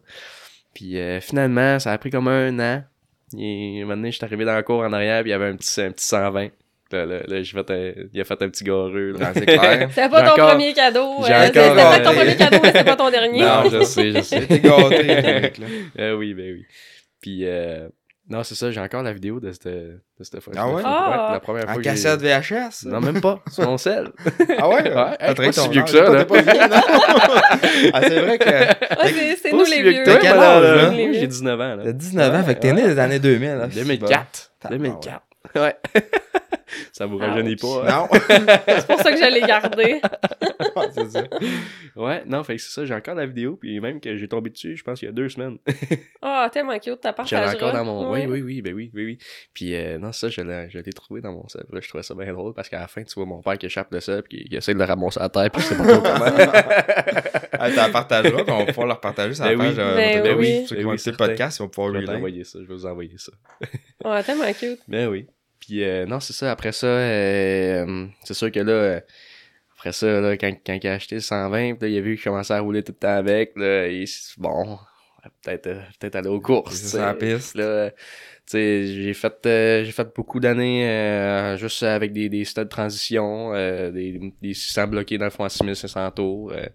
Puis 0.76 1.00
euh, 1.00 1.19
finalement, 1.19 1.80
ça 1.80 1.91
a 1.93 1.97
pris 1.97 2.12
comme 2.12 2.28
un 2.28 2.58
an. 2.60 2.84
Et 3.38 3.80
un 3.80 3.86
moment 3.86 3.95
donné, 3.95 4.12
j'étais 4.12 4.26
arrivé 4.26 4.45
dans 4.45 4.54
la 4.54 4.62
cour 4.63 4.82
en 4.82 4.93
arrière, 4.93 5.21
puis 5.24 5.32
il 5.32 5.34
y 5.34 5.36
avait 5.36 5.47
un 5.47 5.56
petit, 5.56 5.82
un 5.82 5.91
petit 5.91 6.06
120. 6.06 6.50
Là, 6.91 7.06
là, 7.06 7.19
là, 7.27 7.41
j'ai 7.43 7.51
fait 7.54 7.71
un- 7.71 8.04
il 8.13 8.21
a 8.21 8.23
fait 8.23 8.41
un 8.41 8.49
petit 8.49 8.63
gareux. 8.63 9.12
là. 9.12 9.27
Ah, 9.27 9.32
c'est 9.34 9.45
clair. 9.45 9.88
C'était 9.95 10.10
pas 10.10 10.21
ton 10.23 10.32
encore- 10.34 10.49
premier 10.51 10.73
cadeau. 10.73 11.15
j'ai 11.25 11.34
euh, 11.34 11.45
C'était 11.45 11.60
encore, 11.69 11.75
peut-être 11.91 12.04
ton 12.04 12.10
euh, 12.12 12.13
premier 12.15 12.36
cadeau, 12.36 12.58
mais 12.62 12.67
c'était 12.71 12.84
pas 12.84 12.95
ton 12.95 13.10
dernier. 13.12 13.41
Non, 13.41 13.63
je 13.71 13.84
sais, 13.84 14.12
je 14.12 14.21
sais. 14.21 14.45
T'es 14.45 14.60
gâté, 14.60 15.08
Eric, 15.08 15.58
là. 15.58 15.65
Euh, 15.99 16.15
oui, 16.17 16.34
ben 16.34 16.54
oui. 16.54 16.65
Puis, 17.21 17.45
euh, 17.45 17.88
non, 18.30 18.43
c'est 18.43 18.56
ça, 18.56 18.71
j'ai 18.71 18.80
encore 18.80 19.04
la 19.04 19.12
vidéo 19.13 19.39
de 19.39 19.51
cette, 19.51 19.67
de 19.67 19.99
cette 20.21 20.39
fois 20.39 20.54
Ah 20.58 20.69
ouais? 20.69 20.82
Ah! 20.86 21.30
la 21.34 21.39
première 21.39 21.63
fois 21.63 21.73
En 21.73 21.75
que 21.77 21.84
j'ai- 21.84 21.89
cassette 21.89 22.21
VHS? 22.21 22.86
Non, 22.88 22.99
même 23.01 23.19
pas, 23.21 23.39
sur 23.51 23.63
mon 23.65 23.77
sel. 23.77 24.10
Ah 24.58 24.69
ouais? 24.69 24.75
Ouais, 24.84 24.93
T'as 24.93 25.27
hey, 25.30 25.36
pas 25.36 25.51
si 25.51 25.60
ton 25.60 25.67
vieux 25.69 25.84
que 25.84 25.89
ça, 25.89 26.04
là. 26.04 26.23
t'es 26.23 26.25
pas 26.25 26.41
vieux, 26.41 26.67
non? 26.69 26.82
Ah, 27.93 28.01
c'est 28.04 28.19
vrai 28.21 28.38
que 28.38 28.45
Ah, 28.49 28.97
c'est 29.08 29.36
c'est 29.36 29.49
Pas 29.51 29.58
nous 29.58 29.65
les 29.65 29.82
vieux 29.82 29.91
vieux. 29.91 30.04
T'as 30.06 30.17
quel 30.17 30.34
âge, 30.38 30.63
là, 30.63 30.93
J'ai 30.93 31.10
vieux. 31.10 31.27
19 31.27 31.60
ans, 31.62 31.75
là. 31.75 31.84
t'as 31.84 31.91
19 31.91 32.34
ans, 32.36 32.43
fait 32.43 32.56
que 32.56 32.60
t'es 32.60 32.73
né 32.73 32.84
des 32.84 32.99
années 32.99 33.19
2000. 33.19 33.49
là. 33.49 33.67
2004. 33.67 34.51
Ah, 34.63 34.69
2004. 34.69 35.21
Ouais. 35.56 35.75
Ça 36.91 37.05
vous 37.05 37.17
rajeunit 37.17 37.55
pas. 37.55 37.86
hein? 37.88 38.07
Non. 38.12 38.19
C'est 38.67 38.88
pour 38.88 38.99
ça 38.99 39.12
que 39.12 39.17
je 39.17 39.31
l'ai 39.34 39.41
gardé. 39.41 40.01
C'est 40.93 41.10
ça. 41.12 41.23
Ouais, 41.95 42.23
non, 42.25 42.43
fait 42.43 42.55
que 42.55 42.62
c'est 42.62 42.71
ça, 42.71 42.86
j'ai 42.86 42.93
encore 42.93 43.15
la 43.15 43.25
vidéo, 43.25 43.57
puis 43.57 43.79
même 43.79 43.99
que 43.99 44.15
j'ai 44.15 44.27
tombé 44.27 44.49
dessus, 44.49 44.77
je 44.77 44.84
pense 44.84 44.99
qu'il 44.99 45.07
y 45.07 45.10
a 45.10 45.13
deux 45.13 45.29
semaines. 45.29 45.57
Ah, 46.23 46.49
tellement 46.53 46.77
cute, 46.77 46.99
t'as 47.01 47.13
partagé. 47.13 47.36
J'avais 47.43 47.55
encore 47.57 47.73
dans 47.73 47.84
mon. 47.84 48.12
Oui, 48.12 48.25
oui, 48.27 48.41
oui, 48.41 48.62
ben 48.62 48.73
oui, 48.75 48.91
oui, 48.93 49.05
oui. 49.05 49.17
Puis 49.55 49.75
euh, 49.75 49.97
non, 49.97 50.12
ça, 50.12 50.29
je 50.29 50.41
l'ai, 50.41 50.69
je 50.69 50.77
l'ai 50.77 50.93
trouvé 50.93 51.19
dans 51.19 51.31
mon 51.34 51.47
sel. 51.47 51.63
Là, 51.71 51.79
je 51.81 51.88
trouvais 51.89 52.03
ça 52.03 52.13
bien 52.13 52.31
drôle 52.31 52.53
parce 52.53 52.69
qu'à 52.69 52.79
la 52.79 52.88
fin, 52.88 53.03
tu 53.03 53.13
vois 53.15 53.25
mon 53.25 53.41
père 53.41 53.57
qui 53.57 53.65
échappe 53.65 53.91
le 53.91 53.99
sel, 53.99 54.21
puis 54.23 54.45
qui 54.47 54.55
essaie 54.55 54.73
de 54.73 54.79
le 54.79 54.86
ramasser 54.86 55.19
à 55.19 55.29
terre, 55.29 55.49
puis 55.49 55.62
je 55.63 55.67
sais 55.67 55.75
pas 55.75 55.84
trop 55.84 56.01
comment. 56.01 56.51
Ah, 57.53 57.71
t'en 57.71 57.91
partageras, 57.91 58.43
puis 58.43 58.53
on 58.53 58.60
va 58.60 58.65
pouvoir 58.65 58.88
le 58.88 58.93
repartager 58.93 59.34
sur 59.34 59.45
la 59.45 59.55
Ben 59.55 59.60
oui. 59.62 59.75
euh, 59.77 60.21
Ben 60.23 60.38
oui. 60.38 60.65
Ceux 60.67 60.75
qui 60.75 60.81
Ben 60.81 60.84
vont 60.84 60.89
oui, 60.91 60.95
écouter 60.95 61.12
le 61.12 61.17
podcast, 61.17 61.57
ils 61.57 61.62
vont 61.63 61.69
pouvoir 61.69 61.88
je 61.88 61.93
vais 61.93 61.99
relayer. 61.99 62.13
t'envoyer 62.13 62.43
ça, 62.43 62.60
je 62.62 62.67
vais 62.67 62.73
vous 62.73 62.86
envoyer 62.86 63.17
ça. 63.17 63.31
Ah, 64.05 64.23
tellement 64.23 64.53
cute. 64.53 64.79
Ben 64.88 65.07
oui. 65.10 65.27
Puis 65.62 65.84
euh, 65.84 66.06
non, 66.06 66.19
c'est 66.19 66.34
ça. 66.34 66.52
Après 66.52 66.74
ça, 66.74 66.88
euh, 66.88 68.08
c'est 68.24 68.34
sûr 68.34 68.52
que 68.52 68.60
là, 68.60 68.71
euh, 68.74 69.00
après 69.78 69.93
ça, 69.93 70.19
là, 70.21 70.38
quand, 70.38 70.52
quand 70.65 70.78
il 70.82 70.88
a 70.88 70.93
acheté 70.93 71.15
le 71.15 71.21
120, 71.21 71.76
puis 71.76 71.89
là, 71.89 71.95
il 71.95 71.97
a 71.97 72.02
vu 72.02 72.15
qu'il 72.15 72.24
commençait 72.26 72.54
à 72.54 72.60
rouler 72.60 72.84
tout 72.84 72.91
le 72.93 72.97
temps 73.00 73.15
avec. 73.15 73.54
Là, 73.56 73.88
s- 73.88 74.34
bon, 74.38 74.78
peut-être 75.43 75.67
euh, 75.67 75.82
peut-être 76.00 76.15
aller 76.17 76.30
aux 76.30 76.41
courses. 76.41 76.76
C'est 76.76 76.97
la 77.00 77.13
piste. 77.15 77.56
Là, 77.56 77.91
j'ai 78.59 79.13
fait 79.13 79.33
euh, 79.45 79.83
j'ai 79.83 79.91
fait 79.91 80.07
beaucoup 80.15 80.39
d'années 80.39 80.87
euh, 80.89 81.57
juste 81.57 81.83
avec 81.83 82.11
des, 82.13 82.29
des 82.29 82.43
studs 82.45 82.61
de 82.63 82.69
transition, 82.69 83.53
euh, 83.53 83.91
des, 83.91 84.33
des 84.41 84.53
600 84.53 84.87
bloqués 84.87 85.17
dans 85.17 85.25
le 85.25 85.31
fond 85.31 85.43
à 85.43 85.49
6500 85.49 86.11
tours. 86.11 86.51
euh, 86.53 86.65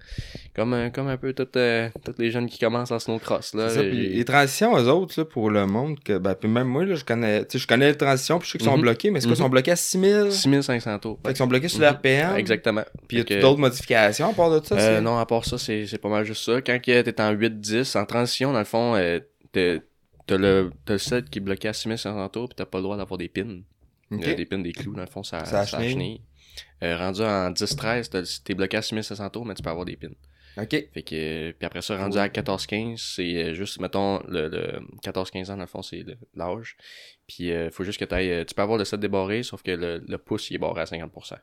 comme, 0.55 0.73
euh, 0.73 0.89
comme 0.91 1.09
un 1.09 1.17
peu 1.19 1.33
toutes 1.35 1.57
euh, 1.57 1.89
toutes 2.05 2.19
les 2.19 2.31
jeunes 2.31 2.47
qui 2.49 2.59
commencent 2.59 2.91
en 2.91 2.99
snowcross. 2.99 3.55
Là, 3.55 3.69
ça, 3.69 3.83
les 3.83 4.25
transitions, 4.25 4.77
eux 4.79 4.89
autres, 4.89 5.15
là, 5.21 5.25
pour 5.27 5.51
le 5.51 5.67
monde, 5.67 5.99
que, 6.03 6.17
ben, 6.19 6.35
puis 6.35 6.49
même 6.49 6.67
moi, 6.69 6.85
là, 6.85 6.95
je 6.95 7.05
connais, 7.05 7.41
tu 7.45 7.53
sais, 7.53 7.63
je 7.63 7.67
connais 7.67 7.89
les 7.91 7.97
transitions, 7.97 8.39
puis 8.39 8.47
je 8.47 8.53
sais 8.53 8.59
qu'ils 8.59 8.65
sont 8.67 8.77
Mhm. 8.77 8.83
bloqués, 8.83 9.11
mais 9.11 9.21
c'est 9.21 9.27
quoi, 9.27 9.35
ils 9.37 9.39
Mhm. 9.41 9.45
sont 9.45 9.51
bloqués 9.51 9.71
à 9.73 9.77
6000? 9.77 10.33
6500 10.33 10.99
tours. 10.99 11.19
Fait 11.23 11.29
qu'ils 11.33 11.37
sont 11.37 11.47
bloqués 11.47 11.69
sur 11.69 11.81
Mhm. 11.81 11.85
l'RPM. 11.87 12.37
Exactement. 12.37 12.85
Puis 13.07 13.17
il 13.17 13.19
y 13.19 13.21
a 13.21 13.25
toutes 13.25 13.39
d'autres 13.41 13.61
modifications 13.61 14.31
à 14.31 14.33
part 14.33 14.51
de 14.59 14.65
ça? 14.65 14.77
Euh, 14.77 15.01
non, 15.03 15.19
à 15.19 15.27
part 15.27 15.45
ça, 15.45 15.59
c'est 15.59 15.85
c'est 15.87 15.99
pas 15.99 16.09
mal 16.09 16.25
juste 16.25 16.43
ça. 16.45 16.61
Quand 16.63 16.79
t'es 16.83 17.21
en 17.21 17.33
8-10, 17.33 17.95
en 17.97 18.07
transition, 18.07 18.53
dans 18.53 18.59
le 18.59 18.65
fond, 18.65 18.95
euh, 18.97 19.21
t'as 20.27 20.37
le, 20.39 20.71
t'as 20.85 20.95
le 20.95 20.99
set 20.99 21.31
qui 21.31 21.39
est 21.39 21.43
bloqué 21.43 21.69
à 21.69 21.73
6500 21.73 22.29
tours, 22.31 22.49
pis 22.49 22.57
t'as 22.57 22.67
pas 22.67 22.79
le 22.79 22.83
droit 22.85 22.97
d'avoir 22.97 23.19
des 23.19 23.29
pins. 23.29 23.61
Ok. 24.11 24.27
Euh, 24.27 24.35
des 24.35 24.47
pins, 24.47 24.59
des 24.59 24.73
clous, 24.73 24.95
dans 24.95 25.01
le 25.01 25.07
fond, 25.07 25.23
ça, 25.23 25.45
Ça 25.45 25.67
ça, 25.67 25.81
chenille. 25.83 26.21
Euh, 26.83 26.97
rendu 26.97 27.23
en 27.23 27.51
10-13, 27.51 28.09
t'as- 28.11 28.41
t'es 28.45 28.55
bloqué 28.55 28.77
à 28.77 28.83
6500 28.83 29.29
tours, 29.31 29.45
mais 29.45 29.55
tu 29.55 29.63
peux 29.63 29.71
avoir 29.71 29.85
des 29.85 29.97
pins. 29.97 30.09
Ok. 30.59 30.71
Fait 30.95 31.03
que, 31.03 31.15
euh, 31.15 31.53
puis 31.59 31.67
après 31.67 31.83
ça, 31.83 31.99
rendu 31.99 32.17
à 32.17 32.29
14-15, 32.29 32.97
c'est 33.15 33.37
euh, 33.37 33.55
juste, 33.55 33.79
mettons, 33.81 34.23
le, 34.27 34.49
le 34.49 34.81
14-15 35.03 35.51
ans, 35.51 35.57
dans 35.57 35.63
le 35.63 35.67
fond, 35.67 35.83
c'est 35.83 36.03
l'âge. 36.35 36.77
Puis, 37.27 37.51
euh, 37.53 37.71
faut 37.71 37.85
juste 37.85 37.99
que 38.01 38.05
t'ailles, 38.07 38.31
euh, 38.31 38.45
tu 38.45 38.55
peux 38.55 38.63
avoir 38.63 38.79
le 38.79 38.85
set 38.87 38.99
débarré, 39.01 39.43
sauf 39.43 39.63
que 39.63 39.71
le, 39.73 40.03
le 40.07 40.19
pouce, 40.19 40.49
il 40.51 40.55
est 40.55 40.59
barré 40.59 40.81
à 40.81 40.85
50%. 40.87 41.35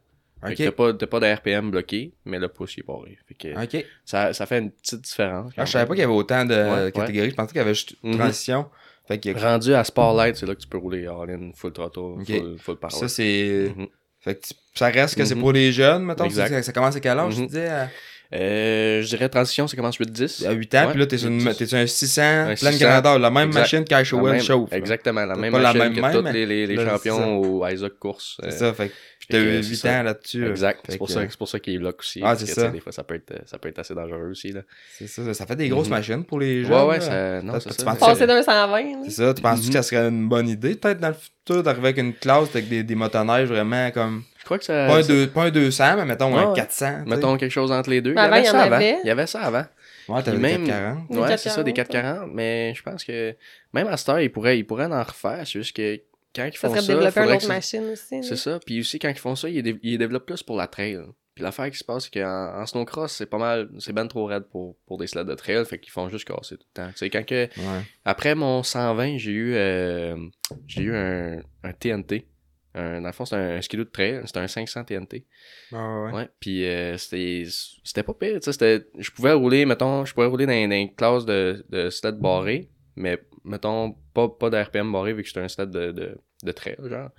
Que 0.52 0.64
t'as 0.64 0.72
pas, 0.72 0.94
pas 0.94 1.20
de 1.20 1.34
RPM 1.34 1.72
bloqué, 1.72 2.14
mais 2.26 2.40
le 2.40 2.48
pouce, 2.48 2.76
il 2.78 2.82
est 2.82 2.88
barré. 2.88 3.18
Fait 3.28 3.34
que, 3.36 3.86
ça, 4.06 4.34
ça 4.34 4.46
fait 4.46 4.60
une 4.60 4.72
petite 4.72 5.02
différence. 5.02 5.52
Ah, 5.58 5.66
je 5.66 5.72
savais 5.72 5.86
pas 5.86 5.94
qu'il 5.94 6.02
y 6.02 6.06
avait 6.06 6.14
autant 6.14 6.46
de 6.46 6.54
Ouais, 6.86 6.92
catégories. 6.92 7.30
Je 7.32 7.36
pensais 7.36 7.50
qu'il 7.50 7.58
y 7.58 7.62
avait 7.62 7.74
juste 7.74 7.96
Mhm. 8.04 8.18
transition. 8.18 8.66
Fait 9.08 9.20
a... 9.28 9.34
Rendu 9.52 9.74
à 9.74 9.84
Spotlight, 9.84 10.36
c'est 10.38 10.46
là 10.46 10.56
que 10.56 10.62
tu 10.62 10.68
peux 10.68 10.78
rouler 10.78 11.06
all-in, 11.08 11.52
full 11.56 11.74
throttle, 11.74 12.00
Ok. 12.22 12.26
full, 12.28 12.58
full 12.60 12.76
power. 12.78 12.92
Ça, 12.94 13.08
c'est. 13.10 13.72
Mhm. 13.76 13.88
Fait 14.22 14.36
que 14.36 14.48
tu- 14.48 14.54
ça 14.76 14.88
reste 14.88 15.16
que 15.16 15.26
c'est 15.26 15.36
Mhm. 15.36 15.42
pour 15.42 15.52
les 15.52 15.72
jeunes, 15.74 16.04
mettons. 16.06 16.24
Exact. 16.26 16.48
Ça, 16.50 16.64
ça 16.64 16.72
commence 16.72 16.96
à 16.96 17.00
quel 17.02 17.18
âge, 17.20 17.36
tu 17.36 17.46
disais? 17.48 17.68
À, 17.68 17.90
Euh, 18.36 19.04
je 19.04 19.08
dirais 19.10 19.30
transition, 19.30 19.68
ça 19.68 19.76
commence 19.78 19.96
8-10. 19.98 20.44
à 20.44 20.54
8 20.54 20.74
ans, 20.74 20.88
puis 20.90 21.00
là, 21.00 21.06
t'es 21.06 21.20
sur, 21.20 21.28
une- 21.30 21.40
8-10. 21.42 21.58
t'es 21.58 21.66
sur 21.68 21.78
un 21.78 21.86
600, 21.86 22.22
Un 22.24 22.56
pleine 22.56 22.74
600, 22.74 22.80
grandeur. 22.90 23.20
La 23.20 23.30
même 23.30 23.50
exact. 23.50 23.60
machine 23.62 23.84
même- 24.32 24.42
chauffe. 24.42 24.74
Exactement, 24.74 25.24
la 25.26 25.36
même 25.36 25.52
machine 25.52 25.94
que 25.94 26.12
tous 26.18 26.32
les, 26.34 26.76
champions 26.78 27.38
au 27.40 27.68
Isaac 27.68 27.94
Course. 28.00 28.38
C'est 28.40 28.48
euh, 28.48 28.52
ça, 28.52 28.74
fait 28.74 28.92
c'est 29.30 29.40
8 29.70 29.76
ça. 29.76 30.00
ans 30.00 30.04
là-dessus. 30.04 30.48
Exact. 30.50 30.80
C'est 30.88 30.98
pour, 30.98 31.10
c'est 31.10 31.38
pour 31.38 31.48
ça 31.48 31.60
qu'il 31.60 31.76
est 31.76 31.78
bloc 31.78 32.00
aussi. 32.00 32.20
Ah, 32.22 32.28
parce 32.28 32.40
c'est 32.42 32.46
tu 32.48 32.54
ça. 32.54 32.68
Des 32.70 32.80
fois, 32.80 32.92
ça 32.92 33.04
peut 33.04 33.16
être, 33.16 33.34
ça 33.46 33.58
peut 33.58 33.70
être 33.70 33.80
assez 33.80 33.94
dangereux 33.96 34.30
aussi. 34.32 34.52
Là. 34.52 34.62
C'est 34.98 35.08
ça, 35.08 35.34
ça 35.34 35.46
fait 35.46 35.56
des 35.56 35.70
grosses 35.70 35.88
Mhm. 35.88 35.94
machines 35.96 36.24
pour 36.26 36.40
les 36.40 36.64
jeunes. 36.64 36.74
Ouais, 36.74 36.84
ouais, 36.88 37.00
ça. 37.02 37.42
Non, 37.42 37.60
c'est 37.60 37.70
tu 37.70 37.76
ça. 37.76 37.86
penses 37.86 38.00
Passer 38.00 38.28
d'un 38.28 38.42
120. 38.44 39.04
C'est 39.06 39.12
ça, 39.12 39.34
tu 39.34 39.42
penses 39.42 39.62
Mhm. 39.62 39.68
que 39.68 39.74
ça 39.74 39.84
serait 39.84 40.08
une 40.10 40.28
bonne 40.30 40.48
idée, 40.50 40.76
peut-être, 40.76 41.00
dans 41.00 41.10
le 41.10 41.14
futur, 41.14 41.64
d'arriver 41.64 41.88
avec 41.90 41.98
une 41.98 42.14
classe 42.14 42.50
avec 42.50 42.68
des, 42.70 42.84
des 42.84 42.96
motoneiges 42.96 43.48
vraiment 43.50 43.90
comme. 43.92 44.24
Je 44.40 44.46
crois 44.46 44.58
que 44.58 44.66
ça. 44.66 44.88
Pas 44.88 44.98
un, 44.98 45.02
deux, 45.02 45.28
pas 45.28 45.44
un 45.44 45.52
200, 45.52 45.96
mais 45.98 46.06
mettons 46.06 46.34
Ouais, 46.34 46.42
un 46.42 46.50
ouais. 46.50 46.56
400. 46.56 46.86
tu 47.04 47.10
sais. 47.10 47.16
Mettons 47.16 47.38
quelque 47.38 47.52
chose 47.52 47.72
entre 47.72 47.90
les 47.90 48.02
deux. 48.02 48.14
Mais 48.14 48.22
avant, 48.22 48.36
il 48.36 48.44
y 48.44 48.48
ça 48.48 48.58
en 48.58 48.60
avant. 48.60 48.76
avait. 48.76 48.98
Il 49.04 49.08
y 49.08 49.12
avait 49.12 49.28
ça 49.28 49.42
avant. 49.42 49.64
Ouais, 50.10 50.22
t'avais 50.22 50.38
Puis 50.38 50.48
des 50.52 50.58
même- 50.58 50.68
440. 50.68 51.08
Des 51.12 51.18
Ouais, 51.18 51.38
c'est 51.38 51.50
ça, 51.50 51.64
des 51.64 51.72
440, 51.72 52.04
440. 52.20 52.32
Mais 52.36 52.74
je 52.76 52.84
pense 52.84 53.06
que 53.06 53.34
même 53.74 53.88
à 53.88 53.96
cette 53.96 54.10
heure, 54.10 54.20
ils 54.20 54.30
pourraient 54.30 54.86
en 54.86 55.02
refaire. 55.04 55.40
C'est 55.46 55.60
juste 55.60 55.74
que 55.76 55.98
quand 56.36 56.46
ils 56.46 56.58
Ça 56.58 56.68
font 56.70 56.76
ça. 56.76 56.82
de 56.82 56.88
développer 56.88 57.20
une 57.22 57.32
autre 57.32 57.42
ça- 57.42 57.48
machine 57.48 57.84
aussi. 57.92 58.24
C'est 58.24 58.36
ça. 58.36 58.60
Puis 58.66 58.80
aussi, 58.80 59.00
quand 59.00 59.10
ils 59.10 59.18
font 59.18 59.36
ça, 59.36 59.50
ils, 59.50 59.62
dé- 59.64 59.80
ils 59.84 59.98
développent 59.98 60.26
plus 60.26 60.44
pour 60.44 60.58
la 60.58 60.68
trail. 60.68 61.00
Puis 61.36 61.44
l'affaire 61.44 61.72
qui 61.72 61.78
se 61.78 61.84
passe, 61.84 62.04
c'est 62.12 62.20
qu'en 62.20 62.62
en 62.62 62.66
snowcross, 62.68 63.12
c'est 63.12 63.26
pas 63.26 63.40
mal, 63.40 63.68
c'est 63.80 63.92
ben 63.94 64.06
trop 64.08 64.26
raide 64.26 64.44
pour, 64.52 64.76
pour 64.86 65.00
des 65.00 65.08
sleds 65.08 65.26
de 65.26 65.34
trail, 65.34 65.66
fait 65.66 65.80
qu'ils 65.80 65.92
font 65.92 66.08
juste 66.08 66.26
casser 66.28 66.58
tout 66.58 66.66
le 66.76 66.82
temps. 66.84 66.90
Tu 66.92 66.98
sais, 66.98 67.10
quand 67.10 67.26
que, 67.26 67.46
Ouais. 67.58 67.82
après 68.06 68.36
mon 68.36 68.62
120, 68.62 69.18
j'ai 69.18 69.32
eu, 69.32 69.54
euh, 69.56 70.16
j'ai 70.68 70.84
eu 70.84 70.96
un, 70.96 71.40
un 71.64 71.74
TNT. 71.74 72.28
Un, 72.76 73.02
dans 73.02 73.08
le 73.08 73.14
fond, 73.14 73.26
c'est 73.26 73.36
un, 73.36 73.62
skidoo 73.62 73.84
de 73.84 73.90
trail, 73.90 74.22
c'était 74.26 74.40
un 74.40 74.48
500 74.48 74.84
TNT. 74.84 75.26
Ouais, 75.72 75.78
ouais. 75.80 76.12
Ouais, 76.12 76.30
puis 76.40 76.66
euh, 76.68 76.98
c'était 76.98 77.44
c'était 77.84 78.04
pas 78.04 78.14
pire, 78.16 78.40
tu 78.40 78.46
sais, 78.46 78.52
c'était 78.52 78.86
je 78.98 79.10
pouvais 79.12 79.34
rouler 79.34 79.66
mettons, 79.66 80.06
je 80.06 80.14
pouvais 80.14 80.26
rouler 80.28 80.46
dans, 80.48 80.70
dans 80.70 80.76
une 80.76 80.94
classe 80.96 81.26
de 81.26 81.64
de 81.70 81.90
sled 81.92 82.16
barré, 82.20 82.70
mais 82.96 83.20
mettons 83.44 83.96
pas 84.14 84.28
pas 84.30 84.50
d'RPM 84.50 84.92
barré 84.92 85.14
vu 85.14 85.22
que 85.24 85.28
j'étais 85.28 85.42
un 85.42 85.48
sled 85.48 85.70
de 85.72 85.92
de 85.92 86.18
de 86.44 86.52
trail 86.52 86.78
genre. 86.90 87.10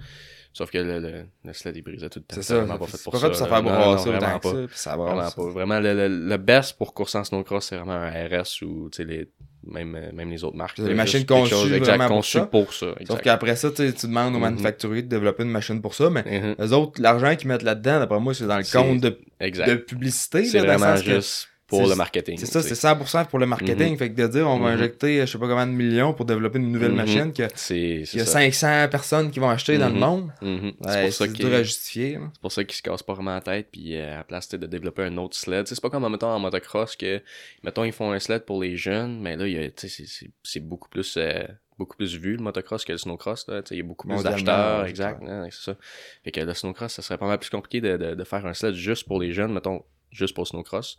Sauf 0.53 0.71
que 0.71 0.79
le, 0.79 1.01
le, 1.01 1.25
le 1.45 1.53
sled 1.53 1.77
il 1.77 1.83
brisait 1.83 2.09
tout 2.09 2.21
le 2.21 2.25
temps. 2.25 2.37
C'est 2.37 2.43
ça. 2.43 2.59
vraiment 2.59 2.79
pas 2.79 2.87
fait 2.87 3.03
pour 3.03 3.13
pas 3.13 3.19
ça. 3.19 3.31
fait 3.31 3.49
faire 3.49 3.63
brasser 3.63 4.11
vraiment 4.11 4.39
pas. 4.39 4.51
ça, 4.53 4.91
ça 4.93 4.97
Vraiment 4.97 5.31
pas. 5.31 5.49
Vraiment, 5.51 5.81
le, 5.81 5.95
le, 5.95 6.29
le 6.29 6.37
best 6.37 6.79
pour 6.79 6.95
course 6.95 7.17
en 7.17 7.25
snowcross, 7.25 7.67
c'est 7.67 7.77
vraiment 7.77 7.95
un 7.95 8.11
RS 8.29 8.63
ou 8.63 8.89
tu 8.89 8.99
sais, 8.99 9.05
les, 9.05 9.29
même, 9.67 9.99
même 10.13 10.31
les 10.31 10.45
autres 10.45 10.57
marques. 10.57 10.79
Là, 10.79 10.95
machines 10.95 11.27
conçues 11.27 11.55
chose, 11.55 11.73
exact, 11.73 11.87
vraiment 11.97 12.07
pour 12.07 12.17
conçues 12.19 12.39
ça. 12.39 12.47
pour 12.47 12.73
ça. 12.73 12.95
Sauf 13.05 13.21
qu'après 13.23 13.57
ça, 13.57 13.73
tu 13.73 13.83
demandes 13.83 14.35
aux 14.35 14.39
Mhm. 14.39 14.43
manufacturiers 14.43 15.03
de 15.03 15.09
développer 15.09 15.43
une 15.43 15.51
machine 15.51 15.83
pour 15.83 15.95
ça, 15.95 16.09
mais 16.11 16.23
Mhm, 16.23 16.55
eux 16.61 16.73
autres, 16.73 17.03
l'argent 17.03 17.35
qu'ils 17.35 17.49
mettent 17.49 17.63
là-dedans, 17.63 17.99
d'après 17.99 18.21
moi, 18.21 18.33
c'est 18.35 18.47
dans 18.47 18.59
le 18.59 18.73
compte 18.73 19.01
de, 19.01 19.19
de 19.41 19.75
publicité. 19.75 20.45
c'est 20.45 20.61
vraiment 20.61 20.95
juste 20.97 21.49
pour 21.81 21.89
le 21.89 21.95
marketing. 21.97 22.37
C'est 22.39 22.47
ça, 22.47 22.63
c'est 22.63 22.75
100% 22.75 23.27
pour 23.27 23.39
le 23.39 23.47
marketing. 23.47 23.97
Fait 23.97 24.11
que 24.11 24.21
de 24.21 24.27
dire, 24.27 24.49
on 24.49 24.59
va 24.59 24.71
Mhm. 24.71 24.77
injecter, 24.77 25.21
je 25.21 25.27
sais 25.33 25.39
pas 25.39 25.49
combien 25.49 25.67
de 25.67 25.73
millions 25.73 26.13
pour 26.15 26.25
développer 26.25 26.59
une 26.59 26.71
nouvelle 26.73 26.91
Mhm. 26.93 26.97
machine, 26.97 27.33
que- 27.33 27.47
qu'il 27.67 28.19
y 28.19 28.23
a 28.23 28.25
ça. 28.25 28.33
500 28.33 28.89
personnes 28.91 29.31
qui 29.31 29.39
vont 29.41 29.49
acheter 29.51 29.79
dans 29.79 29.89
le 29.89 29.95
Mhm. 29.95 30.01
monde. 30.01 30.33
C'est 30.41 30.47
Ouais, 30.49 30.71
pour 30.81 31.13
ça 31.13 31.25
c'est 31.27 31.33
qu'il 31.33 31.47
dur 31.47 31.55
à 31.55 31.63
justifier. 31.63 32.19
C'est 32.33 32.41
pour 32.41 32.53
ça 32.53 32.65
qu'ils 32.65 32.77
se 32.77 32.83
cassent 32.83 33.03
pas 33.03 33.15
vraiment 33.15 33.35
la 33.35 33.41
tête, 33.41 33.69
puis 33.73 33.97
euh, 33.97 34.15
à 34.15 34.17
la 34.19 34.25
place 34.25 34.49
de 34.49 34.67
développer 34.67 35.03
un 35.03 35.17
autre 35.17 35.37
sled. 35.37 35.67
C'est 35.67 35.81
pas 35.81 35.91
comme, 35.91 36.09
mettons, 36.11 36.29
en 36.29 36.39
motocross, 36.39 36.97
que, 36.97 37.21
mettons, 37.63 37.85
ils 37.85 37.93
font 37.93 38.13
un 38.13 38.19
sled 38.19 38.45
pour 38.45 38.63
les 38.63 38.77
jeunes, 38.77 39.21
mais 39.21 39.37
là, 39.37 39.47
il 39.47 39.73
c'est- 39.77 40.61
beaucoup 40.61 40.89
plus 40.89 41.17
euh, 41.17 41.45
beaucoup 41.77 41.97
plus 41.97 42.17
vu, 42.17 42.37
le 42.37 42.43
motocross, 42.43 42.85
que 42.85 42.93
le 42.93 42.99
snowcross. 42.99 43.49
Là. 43.49 43.61
Il 43.73 43.77
y 43.79 43.81
a 43.81 43.83
beaucoup 43.83 44.07
plus 44.07 44.23
d'acheteurs, 44.23 44.87
exact. 44.87 45.21
hein, 45.27 45.49
c'est 45.51 45.73
ça. 45.73 45.77
Fait 46.23 46.31
que 46.31 46.41
le 46.41 46.55
snowcross, 46.55 46.93
ça 46.93 47.03
serait 47.03 47.19
pas 47.19 47.27
mal 47.27 47.39
plus 47.41 47.51
compliqué 47.51 47.81
de, 47.81 47.97
de, 47.97 48.15
de 48.15 48.25
faire 48.25 48.47
un 48.47 48.55
sled 48.55 48.75
juste 48.75 49.09
pour 49.09 49.21
les 49.21 49.33
jeunes, 49.33 49.53
mettons, 49.53 49.83
juste 50.14 50.35
pour 50.35 50.46
snowcross. 50.46 50.96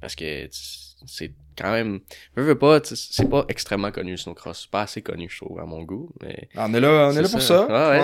Parce 0.00 0.14
que 0.14 0.48
c'est 0.50 1.32
quand 1.56 1.72
même... 1.72 2.00
Je 2.36 2.42
veux 2.42 2.58
pas, 2.58 2.80
c'est 2.84 3.28
pas 3.28 3.44
extrêmement 3.48 3.90
connu, 3.90 4.12
le 4.12 4.16
snowcross. 4.16 4.66
Pas 4.66 4.82
assez 4.82 5.02
connu, 5.02 5.28
je 5.28 5.38
trouve, 5.44 5.58
à 5.58 5.64
mon 5.64 5.82
goût, 5.82 6.12
mais... 6.22 6.48
On 6.54 6.72
est 6.74 6.80
là, 6.80 7.10
on 7.10 7.16
est 7.16 7.22
là 7.22 7.28
pour 7.28 7.42
ça. 7.42 7.66
ça. 7.66 7.90
Ouais, 7.90 8.00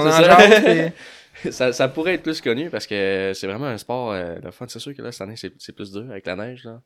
on 1.81 1.89
pourrait 1.95 2.15
être 2.15 2.23
plus 2.23 2.41
connu 2.41 2.71
parce 2.71 2.87
que 2.87 3.33
c'est 3.35 3.47
vraiment 3.47 3.67
un 3.67 3.79
sport 3.79 4.13
euh, 4.13 4.37
le 4.43 4.51
fun. 4.51 4.67
C'est 4.69 4.79
sûr 4.79 4.95
que 4.95 5.03
là, 5.03 5.13
cette 5.13 5.23
année, 5.23 5.37
c'est 5.37 5.53
c'est 5.59 5.73
plus 5.73 5.93
dur 5.93 6.09
avec 6.11 6.27
la 6.27 6.37
neige. 6.37 6.65
Là. 6.65 6.81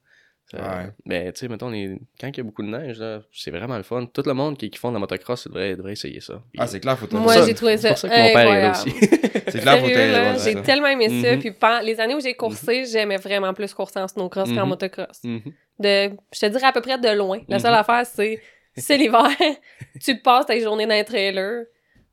Euh, 0.54 0.58
Ouais. 0.58 0.90
Mais 1.04 1.32
tu 1.32 1.40
sais, 1.40 1.48
mettons, 1.48 1.68
les... 1.68 1.98
quand 2.20 2.28
il 2.28 2.36
y 2.36 2.40
a 2.40 2.42
beaucoup 2.42 2.62
de 2.62 2.68
neige, 2.68 2.98
là, 2.98 3.20
c'est 3.32 3.50
vraiment 3.50 3.76
le 3.76 3.82
fun. 3.82 4.06
Tout 4.06 4.22
le 4.24 4.32
monde 4.32 4.56
qui, 4.56 4.70
qui 4.70 4.78
font 4.78 4.88
de 4.88 4.94
la 4.94 5.00
motocross, 5.00 5.46
devrait, 5.46 5.76
devrait 5.76 5.92
essayer 5.92 6.20
ça. 6.20 6.34
Puis, 6.50 6.58
Ah, 6.58 6.66
c'est 6.66 6.80
clair, 6.80 6.98
faut 6.98 7.06
te 7.06 7.14
Moi, 7.16 7.44
j'ai 7.46 7.54
trouvé 7.54 7.76
c'est 7.76 7.82
ça 7.82 7.88
pour 7.90 7.98
ça 7.98 8.08
que 8.08 8.14
mon 8.14 8.32
père 8.32 8.38
est 8.38 8.60
là 8.62 8.70
incroyable. 8.70 8.76
aussi. 8.76 8.90
C'est 9.50 9.60
clair, 9.60 9.78
faut 9.78 9.86
Sérieux, 9.86 9.94
t'aider, 9.96 10.12
là, 10.12 10.22
ouais, 10.24 10.32
j'ai 10.34 10.38
c'est 10.40 10.52
ça. 10.52 10.60
tellement 10.60 10.86
aimé 10.88 11.08
ça. 11.22 11.32
Mhm. 11.36 11.38
Puis 11.40 11.52
les 11.84 12.00
années 12.00 12.14
où 12.14 12.20
j'ai 12.20 12.34
coursé, 12.34 12.84
j'aimais 12.84 13.16
vraiment 13.16 13.54
plus 13.54 13.72
courser 13.72 13.98
en 13.98 14.06
snowcross 14.06 14.50
qu'en 14.50 14.62
Mhm. 14.64 14.68
motocross. 14.68 15.24
Mhm. 15.24 15.40
De, 15.78 16.10
je 16.34 16.38
te 16.40 16.46
dirais 16.46 16.66
à 16.66 16.72
peu 16.72 16.82
près 16.82 16.98
de 16.98 17.08
loin. 17.16 17.38
La 17.48 17.58
seule 17.58 17.72
Mhm. 17.72 17.78
affaire, 17.78 18.04
c'est 18.06 18.40
c'est 18.76 18.96
l'hiver, 18.98 19.26
tu 20.02 20.18
passes 20.20 20.44
tes 20.46 20.60
journées 20.60 20.86
dans 20.86 20.94
un 20.94 21.02
trailer. 21.04 21.64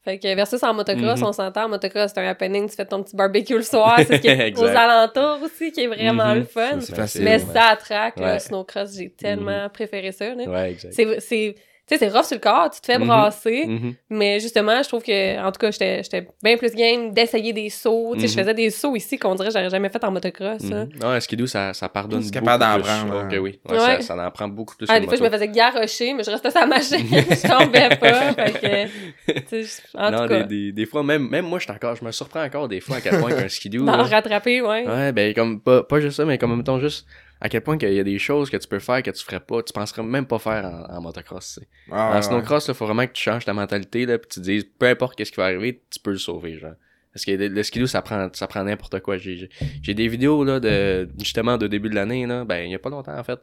Fait 0.06 0.20
que 0.20 0.36
versus 0.36 0.62
en 0.64 0.74
motocross, 0.74 1.20
Mhm. 1.20 1.26
on 1.28 1.34
s'entend, 1.34 1.66
en 1.66 1.70
motocross, 1.70 2.12
c'est 2.14 2.20
un 2.22 2.30
happening, 2.30 2.70
tu 2.70 2.76
fais 2.76 2.86
ton 2.86 3.02
petit 3.02 3.16
barbecue 3.16 3.56
le 3.56 3.64
soir, 3.64 3.96
c'est 3.98 4.18
ce 4.18 4.22
qui 4.22 4.28
est 4.28 4.48
Exact. 4.50 4.64
aux 4.64 4.78
alentours 4.78 5.40
aussi 5.44 5.72
qui 5.72 5.82
est 5.82 5.88
vraiment 5.88 6.28
Mhm. 6.28 6.36
le 6.40 6.44
fun. 6.46 6.80
C'est 6.80 6.96
facile. 6.96 7.24
Mais 7.24 7.44
ouais. 7.44 7.54
ça 7.54 7.64
attraque, 7.70 8.18
Ouais. 8.18 8.34
le 8.36 8.40
snowcross, 8.40 8.96
j'ai 8.96 9.10
tellement 9.10 9.68
préféré 9.70 10.12
ça. 10.12 10.36
là. 10.36 10.44
Ouais, 10.46 10.72
exact. 10.74 10.94
C'est, 11.20 11.56
tu 11.88 11.96
sais, 11.96 12.00
c'est 12.00 12.10
rough 12.16 12.26
sur 12.26 12.36
le 12.36 12.42
corps, 12.42 12.70
tu 12.72 12.82
te 12.82 12.86
fais 12.88 12.98
Mhm. 12.98 13.06
brasser, 13.08 13.66
Mhm. 13.68 13.94
mais 14.10 14.40
justement, 14.40 14.82
je 14.82 14.88
trouve 14.88 15.04
que, 15.04 15.40
en 15.40 15.52
tout 15.52 15.60
cas, 15.60 15.70
j'étais, 15.72 16.02
j'étais 16.04 16.28
bien 16.44 16.58
plus 16.58 16.74
game 16.74 17.12
d'essayer 17.14 17.54
des 17.54 17.70
sauts. 17.70 18.14
Tu 18.16 18.22
sais, 18.22 18.28
je 18.28 18.34
Mhm. 18.34 18.40
faisais 18.40 18.54
des 18.56 18.70
sauts 18.72 18.96
ici 18.96 19.18
qu'on 19.20 19.36
dirait 19.36 19.50
que 19.50 19.54
j'aurais 19.54 19.70
jamais 19.70 19.90
fait 19.90 20.04
en 20.04 20.12
motocross. 20.12 20.64
là. 20.64 20.86
Mhm. 20.86 21.04
Ouais, 21.04 21.22
skidoo, 21.22 21.46
ça, 21.48 21.74
ça 21.74 21.88
pardonne 21.90 22.22
C'est 22.24 22.32
beaucoup 22.34 22.46
capable 22.46 22.64
d'en 22.64 22.74
plus. 22.76 22.84
prendre, 22.84 23.26
Ok, 23.26 23.34
hein. 23.34 23.38
oui. 23.40 23.60
Ouais, 23.70 23.72
Ouais. 23.78 24.02
Ça, 24.02 24.16
ça 24.16 24.28
en 24.28 24.32
prend 24.32 24.48
beaucoup 24.48 24.76
plus 24.76 24.88
Ah, 24.90 25.00
des 25.00 25.06
fois, 25.08 25.16
je 25.18 25.24
me 25.24 25.30
faisais 25.30 25.48
garrocher, 25.48 26.14
mais 26.14 26.24
je 26.24 26.32
restais 26.32 26.50
sur 26.52 26.60
la 26.62 26.66
machine, 26.66 26.98
je 27.12 27.48
tombais 27.48 27.96
pas. 27.98 28.34
fait 28.34 28.90
que, 29.30 29.98
en 29.98 30.12
non, 30.12 30.24
tout 30.24 30.28
cas, 30.30 30.44
des, 30.44 30.48
des, 30.68 30.72
des 30.72 30.86
fois, 30.86 31.04
même, 31.04 31.28
même 31.30 31.46
moi, 31.46 31.60
je, 31.60 31.72
encore, 31.72 31.96
je 31.96 32.04
me 32.06 32.12
surprends 32.12 32.44
encore 32.44 32.68
des 32.68 32.80
fois 32.80 32.98
à 32.98 33.02
quel 33.02 33.20
point 33.20 33.30
qu'un 33.32 33.48
skidoo... 33.50 33.86
d'en 33.86 33.98
là, 33.98 34.04
rattraper, 34.04 34.62
ouais. 34.62 34.88
Ouais, 34.88 35.12
ben 35.12 35.34
comme 35.34 35.60
pas, 35.62 35.84
pas 35.84 36.00
juste 36.00 36.18
ça, 36.18 36.26
mais 36.26 36.38
comme 36.38 36.56
mettons 36.56 36.80
juste 36.80 37.06
à 37.42 37.50
quel 37.50 37.62
point 37.62 37.78
qu'il 37.78 37.94
y 37.94 38.00
a 38.00 38.04
des 38.04 38.18
choses 38.20 38.50
que 38.50 38.58
tu 38.58 38.68
peux 38.68 38.80
faire 38.80 39.04
que 39.04 39.12
tu 39.12 39.24
ferais 39.24 39.40
pas, 39.40 39.62
tu 39.64 39.74
penserais 39.74 40.04
même 40.04 40.26
pas 40.26 40.40
faire 40.40 40.66
en, 40.66 40.96
en 40.98 41.02
motocross. 41.02 41.56
tu 41.56 41.62
sais. 41.62 41.68
Ah, 41.92 42.18
en 42.18 42.22
snowcross, 42.22 42.68
il 42.68 42.74
faut 42.74 42.86
vraiment 42.86 43.06
que 43.08 43.12
tu 43.14 43.22
changes 43.24 43.46
ta 43.46 43.54
mentalité 43.54 44.06
là, 44.06 44.18
puis 44.18 44.28
tu 44.30 44.40
te 44.40 44.46
dises 44.46 44.64
peu 44.80 44.88
importe 44.88 45.16
qu'est-ce 45.18 45.32
qui 45.32 45.38
va 45.38 45.46
arriver, 45.46 45.82
tu 45.92 46.00
peux 46.00 46.12
le 46.12 46.18
sauver, 46.18 46.58
genre. 46.58 46.74
Parce 47.14 47.24
que 47.24 47.32
le, 47.32 47.64
skidoo, 47.64 47.88
ça 47.88 48.02
prend, 48.02 48.28
ça 48.34 48.46
prend 48.46 48.62
n'importe 48.66 49.00
quoi. 49.00 49.18
J'ai, 49.18 49.38
j'ai- 49.38 49.50
j'ai 49.82 49.94
des 49.94 50.10
vidéos 50.10 50.44
là 50.44 50.60
de 50.60 51.08
justement 51.18 51.58
de 51.58 51.66
début 51.68 51.90
de 51.90 51.96
l'année 51.96 52.26
là, 52.28 52.44
ben 52.44 52.66
il 52.66 52.72
y 52.72 52.76
a 52.76 52.80
pas 52.80 52.90
longtemps 52.90 53.18
en 53.18 53.24
fait. 53.24 53.40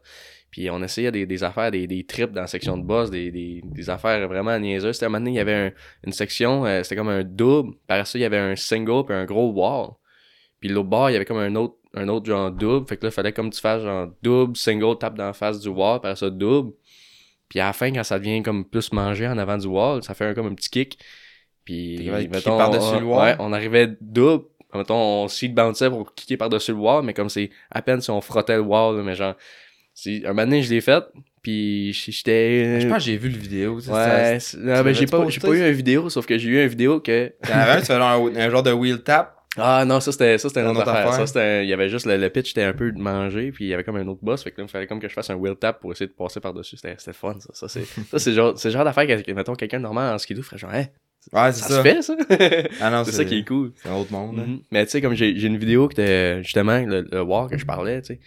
Puis 0.51 0.69
on 0.69 0.83
essayait 0.83 1.11
des, 1.11 1.25
des 1.25 1.43
affaires, 1.43 1.71
des, 1.71 1.87
des 1.87 2.03
trips 2.05 2.31
dans 2.31 2.41
la 2.41 2.47
section 2.47 2.77
de 2.77 2.83
boss, 2.83 3.09
des, 3.09 3.31
des, 3.31 3.61
des 3.65 3.89
affaires 3.89 4.27
vraiment 4.27 4.59
niaiseuses. 4.59 4.93
C'était 4.93 5.07
un 5.07 5.09
moment 5.09 5.21
donné, 5.21 5.31
il 5.31 5.37
y 5.37 5.39
avait 5.39 5.53
un- 5.55 5.71
une 6.05 6.11
section, 6.13 6.63
euh, 6.67 6.83
c'était 6.83 6.95
comme 6.97 7.09
un 7.09 7.23
double. 7.23 7.73
Par 7.87 8.05
ça, 8.05 8.19
il 8.19 8.21
y 8.21 8.25
avait 8.25 8.37
un 8.37 8.55
single 8.55 9.05
puis 9.07 9.15
un 9.15 9.25
gros 9.25 9.51
wall. 9.51 9.93
Puis 10.59 10.69
l'autre 10.69 10.89
bord, 10.89 11.09
il 11.09 11.13
y 11.13 11.15
avait 11.15 11.25
comme 11.25 11.39
un 11.39 11.55
autre, 11.55 11.73
un 11.95 12.07
autre 12.07 12.25
genre 12.25 12.51
double. 12.51 12.87
Fait 12.87 12.97
que 12.97 13.05
là, 13.05 13.09
il 13.09 13.13
fallait 13.13 13.33
comme 13.33 13.49
tu 13.49 13.59
fasses 13.61 13.83
genre 13.83 14.07
double, 14.21 14.57
single, 14.57 14.97
tape 14.97 15.15
dans 15.15 15.25
la 15.25 15.33
face 15.33 15.59
du 15.59 15.69
wall, 15.69 16.01
par 16.01 16.17
ça 16.17 16.29
double. 16.29 16.73
Puis 17.49 17.59
à 17.59 17.65
la 17.67 17.73
fin, 17.73 17.91
quand 17.91 18.03
ça 18.03 18.17
devient 18.17 18.41
comme 18.41 18.65
plus 18.65 18.91
mangé 18.93 19.27
en 19.27 19.37
avant 19.37 19.57
du 19.57 19.67
wall, 19.67 20.03
ça 20.03 20.13
fait 20.13 20.25
un, 20.25 20.33
comme 20.33 20.47
un 20.47 20.55
petit 20.55 20.69
kick. 20.69 20.97
Puis, 21.65 22.09
mettons, 22.09 22.57
par-dessus 22.57 22.95
on- 22.95 22.99
le 22.99 23.05
wall? 23.05 23.23
Ouais, 23.23 23.35
on 23.39 23.53
arrivait 23.53 23.95
double. 24.01 24.45
Mettons, 24.73 24.95
on 25.23 25.27
seat 25.27 25.53
bounçait 25.53 25.89
pour 25.89 26.15
kicker 26.15 26.35
par-dessus 26.35 26.71
le 26.71 26.77
wall, 26.77 27.05
mais 27.05 27.13
comme 27.13 27.29
c'est 27.29 27.51
à 27.69 27.81
peine 27.83 28.01
si 28.01 28.09
on 28.09 28.21
frottait 28.21 28.55
le 28.55 28.61
wall, 28.63 28.97
là, 28.97 29.03
mais 29.03 29.13
genre, 29.13 29.35
un 30.07 30.27
moment 30.29 30.41
donné, 30.45 30.63
je 30.63 30.73
l'ai 30.73 30.81
fait, 30.81 31.03
puis 31.43 31.93
j'étais... 31.93 32.79
Je 32.81 32.87
pense 32.87 32.97
que 32.97 33.03
j'ai 33.03 33.17
vu 33.17 33.29
le 33.29 33.37
vidéo. 33.37 33.75
Ouais, 33.75 34.39
ça- 34.39 34.57
non, 34.57 34.81
ben, 34.81 34.93
j'ai 34.95 35.05
pas, 35.05 35.29
j'ai 35.29 35.39
pas 35.39 35.49
eu 35.49 35.59
une 35.59 35.71
vidéo, 35.75 36.09
sauf 36.09 36.25
que 36.25 36.39
j'ai 36.39 36.49
eu 36.49 36.59
une 36.59 36.67
vidéo 36.67 36.99
que... 37.01 37.31
Tu 37.45 37.51
faisais 37.85 37.93
un, 37.93 38.35
un 38.35 38.49
genre 38.49 38.63
de 38.63 38.71
wheel 38.71 39.03
tap. 39.03 39.42
Ah 39.55 39.85
non, 39.85 39.99
ça 39.99 40.11
c'était 40.11 40.37
ça 40.39 40.47
c'était 40.49 40.61
une 40.61 40.67
Une 40.67 40.71
autre 40.71 40.81
autre 40.81 40.89
affaire. 40.91 41.11
affaire. 41.13 41.27
Ça 41.27 41.61
il 41.63 41.69
y 41.69 41.73
avait 41.73 41.87
juste 41.89 42.05
le, 42.07 42.17
le 42.17 42.29
pitch 42.29 42.51
était 42.51 42.63
un 42.63 42.73
peu 42.73 42.91
mangé 42.91 43.51
puis 43.51 43.65
il 43.65 43.67
y 43.67 43.73
avait 43.73 43.83
comme 43.83 43.97
un 43.97 44.07
autre 44.07 44.21
boss 44.23 44.43
fait 44.43 44.51
que 44.51 44.59
là 44.61 44.65
il 44.67 44.69
fallait 44.71 44.87
comme 44.87 44.99
que 44.99 45.07
je 45.07 45.13
fasse 45.13 45.29
un 45.29 45.35
wheel 45.35 45.55
tap 45.55 45.79
pour 45.79 45.91
essayer 45.91 46.07
de 46.07 46.13
passer 46.13 46.39
par-dessus. 46.39 46.75
C'était 46.77 46.95
c'était 46.97 47.13
fun 47.13 47.35
ça. 47.39 47.49
Ça 47.53 47.67
c'est 47.67 47.85
ça 47.85 48.17
c'est 48.19 48.33
genre 48.33 48.57
c'est 48.57 48.71
genre 48.71 48.83
d'affaire 48.83 49.05
que, 49.23 49.31
mettons 49.31 49.53
quelqu'un 49.55 49.77
de 49.77 49.83
normal 49.83 50.13
en 50.15 50.17
skidoo 50.17 50.41
ferait 50.41 50.57
genre 50.57 50.71
hein, 50.73 50.85
Ouais, 51.31 51.51
c'est 51.53 51.61
ça, 51.61 51.69
ça. 51.69 51.77
se 51.77 51.81
fait 51.83 52.01
ça? 52.01 52.15
Ah 52.81 52.89
non, 52.91 53.03
c'est 53.05 53.13
ça 53.13 53.23
qui 53.23 53.37
est 53.39 53.47
cool. 53.47 53.71
C'est 53.77 53.87
un 53.89 53.93
autre 53.95 54.11
monde. 54.11 54.37
là. 54.37 54.43
Mhm. 54.43 54.59
Mais 54.71 54.83
tu 54.85 54.91
sais 54.91 55.01
comme 55.01 55.13
j'ai 55.13 55.37
j'ai 55.37 55.47
une 55.47 55.57
vidéo 55.57 55.87
que 55.87 55.93
était 55.93 56.43
justement 56.43 56.79
le, 56.79 57.07
le 57.09 57.21
war 57.21 57.47
que 57.47 57.57
je 57.57 57.65
parlais, 57.65 58.01
tu 58.01 58.15
sais. 58.15 58.19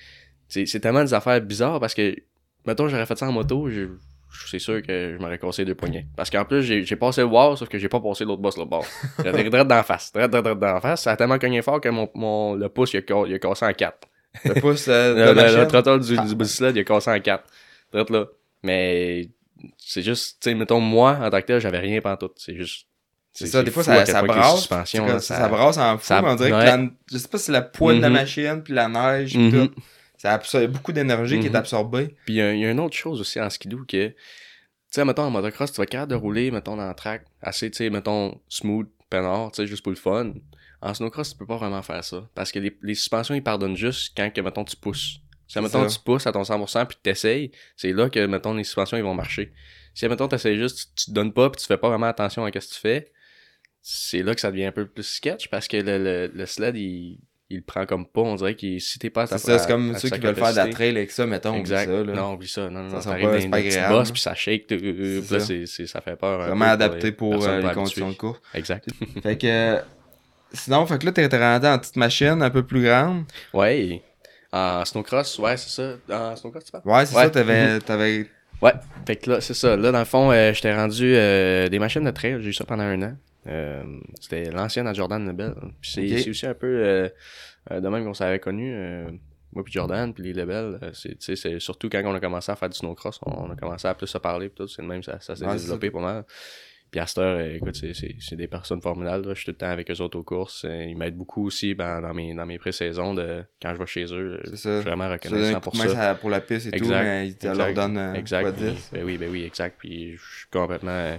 C'est 0.48 0.64
c'est 0.66 0.80
tellement 0.80 1.02
des 1.04 1.12
affaires 1.12 1.40
bizarres 1.40 1.80
parce 1.80 1.92
que 1.94 2.14
mettons 2.66 2.88
j'aurais 2.88 3.04
fait 3.04 3.18
ça 3.18 3.26
en 3.28 3.32
moto, 3.32 3.68
je 3.68 3.88
c'est 4.48 4.58
sûr 4.58 4.82
que 4.82 5.14
je 5.16 5.22
m'aurais 5.22 5.38
cassé 5.38 5.64
deux 5.64 5.74
poignets. 5.74 6.06
Parce 6.16 6.30
qu'en 6.30 6.44
plus, 6.44 6.62
j'ai 6.62 6.84
j'ai 6.84 6.96
passé 6.96 7.20
le 7.22 7.26
wall, 7.28 7.56
sauf 7.56 7.68
que 7.68 7.78
j'ai 7.78 7.88
pas 7.88 8.00
passé 8.00 8.24
l'autre 8.24 8.42
boss 8.42 8.56
le 8.58 8.64
bord. 8.64 8.84
J'étais 9.24 9.48
direct 9.48 9.66
d'en 9.68 9.82
face. 9.82 10.12
Direct, 10.12 10.30
direct, 10.30 10.44
direct 10.44 10.60
d'en 10.60 10.80
face. 10.80 11.02
Ça 11.02 11.12
a 11.12 11.16
tellement 11.16 11.38
cogné 11.38 11.62
fort 11.62 11.80
que 11.80 11.88
mon, 11.88 12.08
mon, 12.14 12.54
le 12.54 12.68
pouce, 12.68 12.92
il 12.94 12.98
a, 12.98 13.00
ca- 13.06 13.24
il 13.26 13.34
a 13.34 13.38
cassé 13.38 13.64
en 13.64 13.72
quatre. 13.72 14.08
Le 14.44 14.54
pouce 14.60 14.86
euh, 14.88 15.14
de 15.14 15.20
Le, 15.30 15.32
la 15.32 15.52
le, 15.62 15.66
trottoir 15.68 15.98
du, 15.98 16.16
Ah. 16.18 16.24
du 16.24 16.44
sled, 16.44 16.76
il 16.76 16.80
a 16.80 16.84
cassé 16.84 17.10
en 17.10 17.20
quatre. 17.20 17.44
Direct 17.92 18.10
là. 18.10 18.26
Mais 18.62 19.28
c'est 19.78 20.02
juste, 20.02 20.38
tu 20.42 20.50
sais, 20.50 20.54
mettons, 20.54 20.80
moi, 20.80 21.18
en 21.22 21.30
tant 21.30 21.40
que 21.40 21.46
tel, 21.46 21.60
j'avais 21.60 21.78
rien 21.78 22.00
pantoute. 22.00 22.34
C'est 22.36 22.54
juste. 22.56 22.86
C'est 23.32 23.46
ça, 23.46 23.62
des 23.62 23.70
fois, 23.70 23.82
ça, 23.82 24.04
ça 24.06 24.22
brasse. 24.22 24.66
ça, 24.66 24.84
ça 25.20 25.48
brasse 25.48 25.76
en 25.76 25.98
fou, 25.98 26.04
ça- 26.06 26.22
mais 26.22 26.28
on 26.30 26.34
dirait 26.36 26.52
ouais. 26.52 26.60
que 26.60 26.64
la- 26.66 26.88
je 27.12 27.18
sais 27.18 27.28
pas 27.28 27.36
si 27.38 27.44
c'est 27.44 27.52
la 27.52 27.60
poids 27.62 27.92
de 27.94 28.00
la 28.00 28.08
Mhm. 28.08 28.14
machine, 28.14 28.62
puis 28.64 28.72
la 28.72 28.88
neige, 28.88 29.32
puis 29.34 29.50
Mhm. 29.52 29.68
tout. 29.68 29.74
Ça 30.26 30.32
absorbe, 30.34 30.62
il 30.62 30.66
y 30.66 30.68
a 30.68 30.72
beaucoup 30.72 30.92
d'énergie 30.92 31.38
qui 31.38 31.46
est 31.46 31.50
Mhm. 31.50 31.56
absorbée. 31.56 32.16
Puis 32.24 32.34
il 32.34 32.36
y, 32.36 32.40
a- 32.40 32.52
il 32.52 32.60
y 32.60 32.64
a 32.66 32.70
une 32.72 32.80
autre 32.80 32.96
chose 32.96 33.20
aussi 33.20 33.40
en 33.40 33.48
skidoo 33.48 33.84
que, 33.86 34.08
tu 34.08 34.14
sais, 34.90 35.04
mettons 35.04 35.22
en 35.22 35.30
motocross, 35.30 35.70
tu 35.70 35.76
vas 35.76 35.84
être 35.84 35.90
capable 35.90 36.10
de 36.10 36.16
rouler, 36.16 36.50
mettons, 36.50 36.76
dans 36.76 36.88
le 36.88 36.94
track, 36.94 37.24
assez, 37.42 37.70
tu 37.70 37.76
sais, 37.76 37.90
mettons, 37.90 38.40
smooth, 38.48 38.88
peinard, 39.08 39.52
tu 39.52 39.62
sais, 39.62 39.66
juste 39.68 39.82
pour 39.82 39.90
le 39.92 39.96
fun. 39.96 40.32
En 40.82 40.92
snowcross, 40.94 41.30
tu 41.30 41.36
peux 41.38 41.46
pas 41.46 41.56
vraiment 41.56 41.80
faire 41.82 42.02
ça. 42.04 42.28
Parce 42.34 42.50
que 42.52 42.58
les, 42.58 42.76
les 42.82 42.94
suspensions, 42.96 43.34
ils 43.36 43.42
pardonnent 43.42 43.76
juste 43.76 44.12
quand, 44.16 44.32
que, 44.32 44.40
mettons, 44.40 44.64
tu 44.64 44.76
pousses. 44.76 45.20
Si, 45.46 45.60
mettons, 45.60 45.88
ça. 45.88 45.96
tu 45.96 46.02
pousses 46.04 46.26
à 46.26 46.32
ton 46.32 46.42
100% 46.42 46.86
puis 46.86 46.96
tu 46.96 47.02
t'essayes, 47.02 47.52
c'est 47.76 47.92
là 47.92 48.10
que, 48.10 48.26
mettons, 48.26 48.52
les 48.52 48.64
suspensions, 48.64 48.96
ils 48.96 49.04
vont 49.04 49.14
marcher. 49.14 49.52
Si, 49.94 50.08
mettons, 50.08 50.26
t'essayes 50.26 50.56
juste, 50.58 50.78
tu, 50.96 51.04
tu 51.04 51.06
te 51.06 51.10
donnes 51.12 51.32
pas 51.32 51.50
puis 51.50 51.60
tu 51.60 51.66
fais 51.66 51.78
pas 51.78 51.88
vraiment 51.88 52.06
attention 52.06 52.44
à 52.44 52.48
ce 52.48 52.52
que 52.58 52.74
tu 52.74 52.80
fais, 52.80 53.12
c'est 53.80 54.22
là 54.24 54.34
que 54.34 54.40
ça 54.40 54.50
devient 54.50 54.64
un 54.64 54.72
peu 54.72 54.86
plus 54.88 55.04
sketch 55.04 55.48
parce 55.48 55.68
que 55.68 55.76
le, 55.76 55.98
le, 56.02 56.30
le 56.34 56.46
sled, 56.46 56.76
il, 56.76 57.20
il 57.48 57.62
prend 57.62 57.86
comme 57.86 58.06
pas. 58.06 58.22
On 58.22 58.34
dirait 58.34 58.54
que 58.56 58.78
si 58.78 58.98
t'es 58.98 59.10
pas 59.10 59.22
à 59.22 59.26
ta 59.28 59.38
C'est 59.38 59.46
ça, 59.52 59.58
c'est 59.58 59.68
comme 59.68 59.94
à 59.94 59.98
ceux 59.98 60.08
qui 60.10 60.18
veulent 60.18 60.34
faire 60.34 60.50
de 60.52 60.56
la 60.56 60.68
trail 60.68 60.90
avec 60.90 61.10
ça, 61.10 61.26
mettons. 61.26 61.50
oublie 61.50 61.60
Exact. 61.60 61.86
Ça, 61.86 62.02
là. 62.04 62.12
non, 62.12 62.32
oublie 62.34 62.48
ça. 62.48 62.68
Non, 62.70 62.82
non, 62.82 63.00
Ça 63.00 63.10
pas- 63.12 63.16
c'est 63.18 63.22
pas 63.22 63.30
petite 63.36 63.54
agréable, 63.54 63.92
bosse, 63.94 64.08
là. 64.08 64.12
puis 64.12 64.22
ça 64.22 64.34
shake. 64.34 64.70
là, 64.70 65.22
ça. 65.22 65.40
c'est, 65.66 65.86
ça 65.86 66.00
fait 66.00 66.16
peur. 66.16 66.38
Vraiment 66.46 66.64
adapté 66.66 67.12
pour 67.12 67.44
euh, 67.46 67.60
les 67.60 67.72
conditions 67.72 68.08
de 68.10 68.14
course. 68.16 68.40
Exact. 68.54 68.88
Fait 69.22 69.38
que 69.38 69.78
sinon, 70.52 70.86
fait 70.86 70.98
que 70.98 71.06
là, 71.06 71.12
t'es 71.12 71.26
rendu 71.26 71.66
en 71.66 71.78
petite 71.78 71.96
machine 71.96 72.40
un 72.42 72.50
peu 72.50 72.64
plus 72.64 72.82
grande. 72.84 73.24
Ouais. 73.52 74.02
En 74.52 74.84
snowcross, 74.84 75.38
ouais, 75.40 75.56
c'est 75.56 75.70
ça. 75.70 75.96
En 76.10 76.34
snowcross, 76.36 76.64
tu 76.64 76.72
parles? 76.72 76.82
Ouais, 76.86 77.04
c'est 77.06 77.16
Ouais. 77.16 77.24
ça, 77.24 77.30
t'avais, 77.30 77.74
Mhm. 77.74 77.80
t'avais... 77.82 78.26
Ouais, 78.62 78.72
fait 79.06 79.16
que 79.16 79.30
là, 79.32 79.40
c'est 79.42 79.52
ça. 79.54 79.76
Là, 79.76 79.92
dans 79.92 79.98
le 79.98 80.04
fond, 80.06 80.30
euh, 80.32 80.52
j'étais 80.54 80.74
rendu 80.74 81.12
euh, 81.14 81.68
des 81.68 81.78
machines 81.78 82.04
de 82.04 82.10
trail. 82.10 82.38
J'ai 82.40 82.48
eu 82.48 82.52
ça 82.54 82.64
pendant 82.64 82.84
un 82.84 83.02
an. 83.02 83.12
Euh, 83.46 83.82
c'était 84.20 84.50
l'ancienne 84.50 84.86
à 84.86 84.92
Jordan 84.92 85.26
Lebel. 85.26 85.54
C'est 85.82 86.28
aussi 86.28 86.46
un 86.46 86.54
peu 86.54 86.66
euh, 86.66 87.08
euh, 87.70 87.80
de 87.80 87.88
même 87.88 88.04
qu'on 88.04 88.14
s'avait 88.14 88.38
connu. 88.40 88.72
euh, 88.74 89.10
moi 89.52 89.62
puis 89.64 89.72
Jordan, 89.72 90.12
puis 90.12 90.22
les 90.24 90.32
Lebel. 90.32 90.78
euh, 90.82 90.90
c'est, 90.92 91.58
surtout 91.60 91.88
quand 91.88 92.02
on 92.04 92.14
a 92.14 92.20
commencé 92.20 92.50
à 92.52 92.56
faire 92.56 92.68
du 92.68 92.76
snowcross, 92.76 93.20
on 93.24 93.50
a 93.50 93.56
commencé 93.56 93.86
à 93.88 93.94
plus 93.94 94.06
se 94.06 94.18
parler. 94.18 94.48
Puis 94.48 94.56
tout, 94.56 94.68
c'est 94.68 94.82
même, 94.82 95.02
ça, 95.02 95.18
ça 95.20 95.34
s'est 95.36 95.46
Ouais, 95.46 95.56
développé 95.56 95.90
pas 95.90 96.00
mal. 96.00 96.24
Puis 96.90 97.00
à 97.00 97.06
cette 97.06 97.18
heure, 97.18 97.38
euh, 97.40 97.54
écoute, 97.56 97.74
c'est, 97.74 98.36
des 98.36 98.46
personnes 98.46 98.80
formidables. 98.80 99.26
là. 99.26 99.34
Je 99.34 99.38
suis 99.40 99.44
tout 99.46 99.50
le 99.50 99.56
temps 99.56 99.70
avec 99.70 99.90
eux 99.90 100.00
autres 100.00 100.18
aux 100.18 100.22
courses. 100.22 100.64
Ils 100.68 100.96
m'aident 100.96 101.16
beaucoup 101.16 101.44
aussi 101.46 101.74
ben, 101.74 102.00
dans 102.00 102.14
mes, 102.14 102.32
dans 102.32 102.46
mes 102.46 102.58
pré-saisons 102.58 103.12
de 103.12 103.42
quand 103.60 103.72
je 103.74 103.78
vais 103.78 103.86
chez 103.86 104.04
eux. 104.12 104.40
Je 104.44 104.54
suis 104.56 104.68
vraiment 104.80 105.08
reconnaissant 105.10 105.60
pour 105.60 105.74
ça. 105.74 105.88
ça- 105.88 106.14
pour 106.14 106.30
la 106.30 106.40
piste 106.40 106.68
et 106.68 106.78
tout, 106.78 106.86
mais 106.88 107.28
ils 107.30 107.48
leur 107.48 107.74
donnent 107.74 108.14
Exact. 108.14 108.52
puis- 108.56 108.70
10. 108.72 108.90
ben 108.92 109.04
oui, 109.04 109.18
ben 109.18 109.28
oui, 109.30 109.42
exact. 109.44 109.76
Puis 109.78 110.16
je 110.16 110.22
suis 110.38 110.46
complètement. 110.50 111.18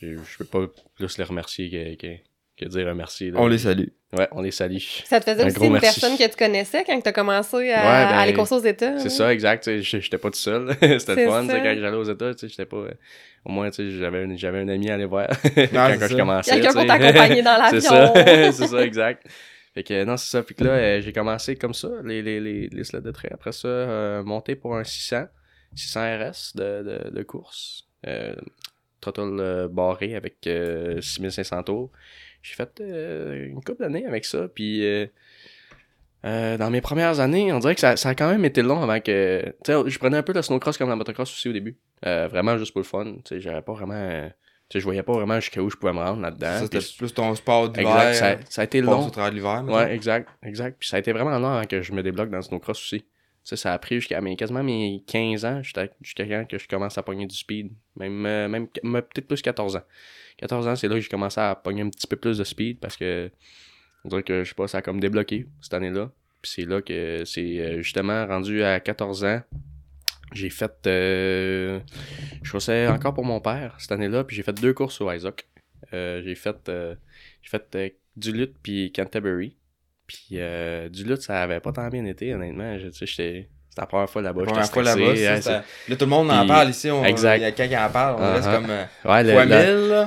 Je, 0.00 0.16
je 0.16 0.38
peux 0.38 0.44
pas 0.44 0.60
plus 0.96 1.18
les 1.18 1.24
remercier 1.24 1.70
que, 1.70 1.94
que, 1.96 2.14
que 2.56 2.68
dire 2.68 2.88
un 2.88 2.94
merci. 2.94 3.30
là. 3.30 3.40
On 3.40 3.46
les 3.48 3.58
salue. 3.58 3.88
Ouais, 4.16 4.26
on 4.32 4.40
les 4.40 4.50
salue. 4.52 4.78
Ça 5.04 5.20
te 5.20 5.30
faisait 5.30 5.42
Un 5.42 5.46
aussi 5.48 5.66
une 5.66 5.72
merci. 5.72 6.00
personne 6.00 6.16
que 6.16 6.26
tu 6.30 6.36
connaissais 6.36 6.82
quand 6.84 6.98
tu 7.00 7.08
as 7.08 7.12
commencé 7.12 7.56
à, 7.56 7.58
Ouais, 7.60 7.64
ben, 7.72 8.16
à 8.16 8.20
aller 8.20 8.32
courser 8.32 8.54
aux 8.54 8.60
États? 8.64 8.96
C'est 8.98 9.04
là? 9.04 9.10
ça, 9.10 9.32
exact. 9.34 9.70
J'étais 9.80 10.16
pas 10.18 10.30
tout 10.30 10.38
seul. 10.38 10.68
C'était 10.80 10.98
C'est 11.00 11.14
le 11.16 11.26
fun. 11.30 11.46
Quand 11.46 11.62
j'allais 11.62 11.96
aux 11.96 12.04
États, 12.10 12.32
tu 12.34 12.40
sais, 12.40 12.48
j'étais 12.48 12.64
pas. 12.64 12.76
euh, 12.78 12.90
Au 13.44 13.50
moins, 13.52 13.68
tu 13.70 13.76
sais, 13.90 13.98
j'avais 13.98 14.22
un, 14.24 14.34
j'avais 14.36 14.60
un 14.60 14.68
ami 14.68 14.88
à 14.90 14.94
aller 14.94 15.04
voir 15.04 15.28
quand, 15.42 15.42
c'est 15.44 15.68
quand 15.72 15.98
je 16.00 16.06
ça. 16.06 16.14
commençais. 16.16 16.50
Quelqu'un 16.52 16.68
tu 16.68 16.74
pour 16.76 16.86
t'accompagner 16.86 17.42
dans 17.42 17.56
C'est 17.70 17.90
l'avion. 17.90 18.14
ça, 18.14 18.52
c'est 18.52 18.66
ça, 18.68 18.82
exact. 18.84 19.26
Fait 19.74 19.82
que 19.82 20.04
non, 20.04 20.16
c'est 20.16 20.30
ça. 20.30 20.42
Puis 20.42 20.54
que 20.54 20.64
là, 20.64 20.70
euh, 20.70 21.00
j'ai 21.02 21.12
commencé 21.12 21.54
comme 21.56 21.74
ça, 21.74 21.88
les, 22.02 22.22
les, 22.22 22.40
les, 22.40 22.68
les 22.68 22.84
sleds 22.84 23.02
de 23.02 23.10
trait. 23.10 23.28
Après 23.32 23.52
ça, 23.52 23.68
euh, 23.68 24.22
monter 24.22 24.56
pour 24.56 24.74
un 24.74 24.84
600, 24.84 25.24
600 25.74 26.00
RS 26.16 26.52
de, 26.56 26.82
de, 26.82 27.10
de 27.14 27.22
course. 27.24 27.84
Euh, 28.06 28.34
throttle 29.00 29.38
euh, 29.40 29.68
barré 29.68 30.14
avec 30.14 30.36
euh, 30.46 31.00
6500 31.00 31.62
tours. 31.64 31.90
J'ai 32.42 32.54
fait 32.54 32.80
euh, 32.80 33.46
une 33.48 33.62
couple 33.62 33.82
d'années 33.82 34.06
avec 34.06 34.24
ça. 34.24 34.48
Puis 34.48 34.84
euh, 34.86 35.06
euh, 36.24 36.56
dans 36.56 36.70
mes 36.70 36.80
premières 36.80 37.20
années, 37.20 37.52
on 37.52 37.58
dirait 37.58 37.74
que 37.74 37.80
ça, 37.80 37.96
ça 37.96 38.10
a 38.10 38.14
quand 38.14 38.28
même 38.30 38.44
été 38.44 38.62
long 38.62 38.82
avant 38.82 39.00
que. 39.00 39.44
Tu 39.64 39.72
sais, 39.72 39.82
je 39.86 39.98
prenais 39.98 40.16
un 40.16 40.22
peu 40.22 40.32
le 40.32 40.42
snowcross 40.42 40.76
comme 40.76 40.88
la 40.88 40.96
motocross 40.96 41.30
aussi 41.32 41.48
au 41.48 41.52
début. 41.52 41.76
Euh, 42.06 42.28
vraiment 42.28 42.56
juste 42.58 42.72
pour 42.72 42.80
le 42.80 42.84
fun. 42.86 43.04
Tu 43.24 43.34
sais, 43.36 43.40
j'avais 43.40 43.62
pas 43.62 43.72
vraiment. 43.72 43.94
euh, 43.94 44.28
tu 44.68 44.74
sais, 44.74 44.80
je 44.80 44.84
voyais 44.84 45.02
pas 45.02 45.12
vraiment 45.14 45.40
jusqu'à 45.40 45.62
où 45.62 45.70
je 45.70 45.76
pouvais 45.76 45.92
me 45.92 45.98
rendre 45.98 46.20
là-dedans. 46.20 46.58
C'était 46.62 46.80
plus 46.98 47.14
ton 47.14 47.34
sport 47.34 47.70
d'hiver. 47.70 48.08
Exact, 48.08 48.42
ça, 48.46 48.50
ça 48.50 48.60
a 48.62 48.64
été 48.64 48.80
long. 48.80 49.08
au 49.08 49.30
l'hiver. 49.30 49.64
Ouais, 49.66 49.94
exact, 49.94 50.28
exact. 50.42 50.76
Puis 50.78 50.88
ça 50.88 50.96
a 50.96 51.00
été 51.00 51.12
vraiment 51.12 51.38
long 51.38 51.48
avant 51.48 51.66
que 51.66 51.80
je 51.82 51.92
me 51.92 52.02
débloque 52.02 52.30
dans 52.30 52.36
le 52.38 52.42
snowcross 52.42 52.78
aussi. 52.82 53.04
Sais, 53.48 53.56
ça 53.56 53.72
a 53.72 53.78
pris 53.78 53.94
jusqu'à 53.94 54.20
quasiment 54.36 54.62
mes 54.62 55.02
15 55.06 55.46
ans, 55.46 55.62
jusqu'à 55.62 55.88
quand 56.18 56.44
que 56.46 56.58
je 56.58 56.68
commence 56.68 56.98
à 56.98 57.02
pogner 57.02 57.26
du 57.26 57.34
speed. 57.34 57.70
Même, 57.96 58.26
euh, 58.26 58.46
même, 58.46 58.68
peut-être 58.68 59.26
plus 59.26 59.40
14 59.40 59.76
ans. 59.76 59.82
14 60.36 60.68
ans, 60.68 60.76
c'est 60.76 60.86
là 60.86 60.96
que 60.96 61.00
j'ai 61.00 61.08
commencé 61.08 61.40
à 61.40 61.54
pogner 61.54 61.80
un 61.80 61.88
petit 61.88 62.06
peu 62.06 62.16
plus 62.16 62.36
de 62.36 62.44
speed 62.44 62.78
parce 62.78 62.98
que, 62.98 63.30
on 64.04 64.10
dirait 64.10 64.22
que, 64.22 64.44
je 64.44 64.50
sais 64.50 64.54
pas, 64.54 64.68
ça 64.68 64.78
a 64.78 64.82
comme 64.82 65.00
débloqué 65.00 65.46
cette 65.62 65.72
année-là. 65.72 66.10
Puis 66.42 66.52
c'est 66.56 66.66
là 66.66 66.82
que 66.82 67.22
c'est 67.24 67.58
euh, 67.58 67.80
justement 67.80 68.26
rendu 68.26 68.62
à 68.62 68.80
14 68.80 69.24
ans. 69.24 69.40
J'ai 70.34 70.50
fait, 70.50 70.86
euh, 70.86 71.80
je 72.42 72.50
coursais 72.50 72.86
encore 72.86 73.14
pour 73.14 73.24
mon 73.24 73.40
père 73.40 73.76
cette 73.78 73.92
année-là, 73.92 74.24
puis 74.24 74.36
j'ai 74.36 74.42
fait 74.42 74.60
deux 74.60 74.74
courses 74.74 75.00
au 75.00 75.10
Isaac. 75.10 75.48
J'ai 75.90 76.34
fait, 76.34 76.56
j'ai 76.66 77.48
fait 77.48 77.74
euh, 77.76 77.88
Duluth 78.14 78.54
puis 78.62 78.92
Canterbury. 78.92 79.56
Puis 80.08 80.26
euh, 80.36 80.88
Duluth, 80.88 81.20
ça 81.22 81.42
avait 81.42 81.60
pas 81.60 81.70
tant 81.72 81.86
bien 81.88 82.04
été, 82.06 82.34
honnêtement. 82.34 82.78
Je, 82.78 82.88
tu 82.88 82.94
sais, 82.94 83.06
j'étais- 83.06 83.48
C'était 83.68 83.82
la 83.82 83.86
première 83.86 84.08
fois 84.10 84.22
là-bas. 84.22 84.40
La 84.40 84.46
première 84.46 84.70
fois 84.70 84.82
là-bas, 84.82 85.14
là, 85.14 85.60
tout 85.96 85.96
le 86.00 86.06
monde 86.06 86.30
en 86.30 86.38
Puis- 86.40 86.48
parle 86.48 86.70
ici. 86.70 86.90
On... 86.90 87.04
Exact. 87.04 87.36
Il 87.36 87.42
y 87.42 87.44
a 87.44 87.52
quelqu'un 87.52 87.76
qui 87.76 87.84
en 87.84 87.90
parle. 87.90 88.16
On 88.18 88.32
reste 88.34 88.48
Uh-huh. 88.48 88.54
comme 88.54 88.70
euh, 88.70 88.84
ouais, 89.04 89.22
le- 89.22 89.32
fois 89.32 89.44
le- 89.44 89.56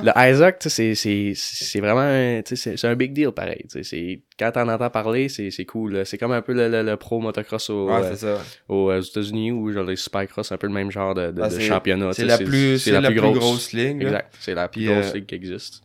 Le 0.04 0.30
Isaac, 0.30 0.58
tu 0.58 0.68
sais, 0.68 0.94
c'est- 1.36 1.80
vraiment 1.80 2.00
un- 2.00 2.42
tu 2.42 2.56
sais, 2.56 2.76
c'est 2.76 2.86
un 2.88 2.96
big 2.96 3.12
deal 3.12 3.30
pareil. 3.30 3.62
tu 3.70 3.78
sais, 3.78 3.82
c'est- 3.84 4.20
Quand 4.38 4.50
t'en 4.50 4.68
entends 4.68 4.90
parler, 4.90 5.28
c'est 5.28 5.50
c'est 5.52 5.64
cool. 5.64 6.04
C'est 6.04 6.18
comme 6.18 6.32
un 6.32 6.42
peu 6.42 6.52
le, 6.52 6.68
le- 6.68 6.82
le 6.82 6.96
pro 6.96 7.20
motocross 7.20 7.70
au, 7.70 7.88
Ouais, 7.88 8.02
euh, 8.24 8.38
aux, 8.68 8.92
États-Unis 9.00 9.52
ou 9.52 9.72
genre 9.72 9.84
les 9.84 9.94
supercross, 9.96 10.50
un 10.50 10.56
peu 10.58 10.66
le 10.66 10.72
même 10.72 10.90
genre 10.90 11.14
de, 11.14 11.30
de- 11.30 11.40
Ah, 11.42 11.48
de 11.48 11.60
championnat. 11.60 12.12
C'est 12.14 12.24
la 12.24 12.38
plus, 12.38 12.78
c'est 12.80 12.90
la 12.90 13.08
plus 13.10 13.20
grosse 13.20 13.72
ligne. 13.72 14.00
là. 14.00 14.06
Exact. 14.08 14.34
C'est 14.40 14.54
la 14.54 14.66
plus 14.68 14.86
grosse 14.86 15.10
euh, 15.10 15.14
ligue 15.14 15.26
qui 15.26 15.34
existe. 15.36 15.82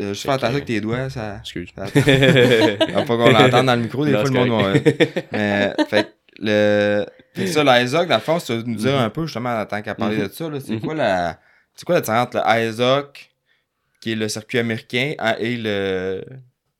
Euh, 0.00 0.08
Juste 0.08 0.22
Fait 0.22 0.28
fais 0.28 0.34
attention 0.34 0.54
avec 0.54 0.64
tes 0.66 0.80
doigts, 0.80 1.08
ça. 1.10 1.38
Excuse. 1.40 1.70
ça- 1.74 1.86
Faut 1.86 1.92
pas 2.00 3.04
qu'on 3.06 3.30
l'entende 3.30 3.66
dans 3.66 3.76
le 3.76 3.82
micro, 3.82 4.04
des 4.04 4.12
Non, 4.12 4.20
fois 4.26 4.30
le 4.44 4.50
monde. 4.50 4.82
Mais, 5.32 5.74
fait 5.88 6.14
le. 6.38 7.06
Fait 7.34 7.46
ça, 7.46 7.64
l'ISOC, 7.64 8.08
dans 8.08 8.14
le 8.16 8.20
fond, 8.20 8.38
si 8.38 8.46
tu 8.46 8.52
veux 8.54 8.62
nous 8.62 8.74
dire 8.76 8.92
Mhm. 8.92 8.98
un 9.04 9.10
peu, 9.10 9.26
justement, 9.26 9.58
en 9.60 9.66
tant 9.66 9.82
qu'à 9.82 9.94
parler 9.94 10.16
Mhm. 10.18 10.28
de 10.28 10.32
ça, 10.32 10.48
là, 10.50 10.60
c'est 10.60 10.72
Mhm. 10.74 10.80
quoi 10.80 10.94
la. 10.94 11.38
C'est 11.74 11.84
quoi 11.84 11.94
la 11.96 12.00
différence 12.00 12.26
entre 12.26 12.36
le 12.38 12.62
ISOC, 12.68 13.30
qui 14.00 14.12
est 14.12 14.14
le 14.16 14.28
circuit 14.28 14.58
américain, 14.58 15.14
hein, 15.18 15.34
et 15.38 15.56
le. 15.56 16.22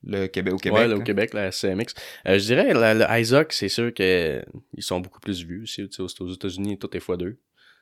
Le 0.09 0.27
Québec, 0.29 0.55
au 0.55 0.57
Québec. 0.59 0.79
ouais, 0.79 0.87
là, 0.87 0.95
au? 0.97 1.01
Québec, 1.03 1.35
la 1.35 1.51
CMX. 1.51 1.93
Euh, 2.29 2.39
je 2.39 2.45
dirais, 2.45 2.73
la- 2.75 2.95
le 2.95 3.21
Isaac, 3.21 3.53
c'est 3.53 3.69
sûr 3.69 3.93
que 3.93 4.41
ils 4.77 4.83
sont 4.83 5.01
beaucoup 5.01 5.19
plus 5.19 5.43
vus 5.45 5.63
aussi. 5.65 5.89
tu 5.89 6.07
sais, 6.07 6.23
Aux, 6.23 6.33
États-Unis, 6.33 6.79
tout 6.79 6.95
est 6.97 7.01
fois 7.01 7.17
deux. 7.17 7.39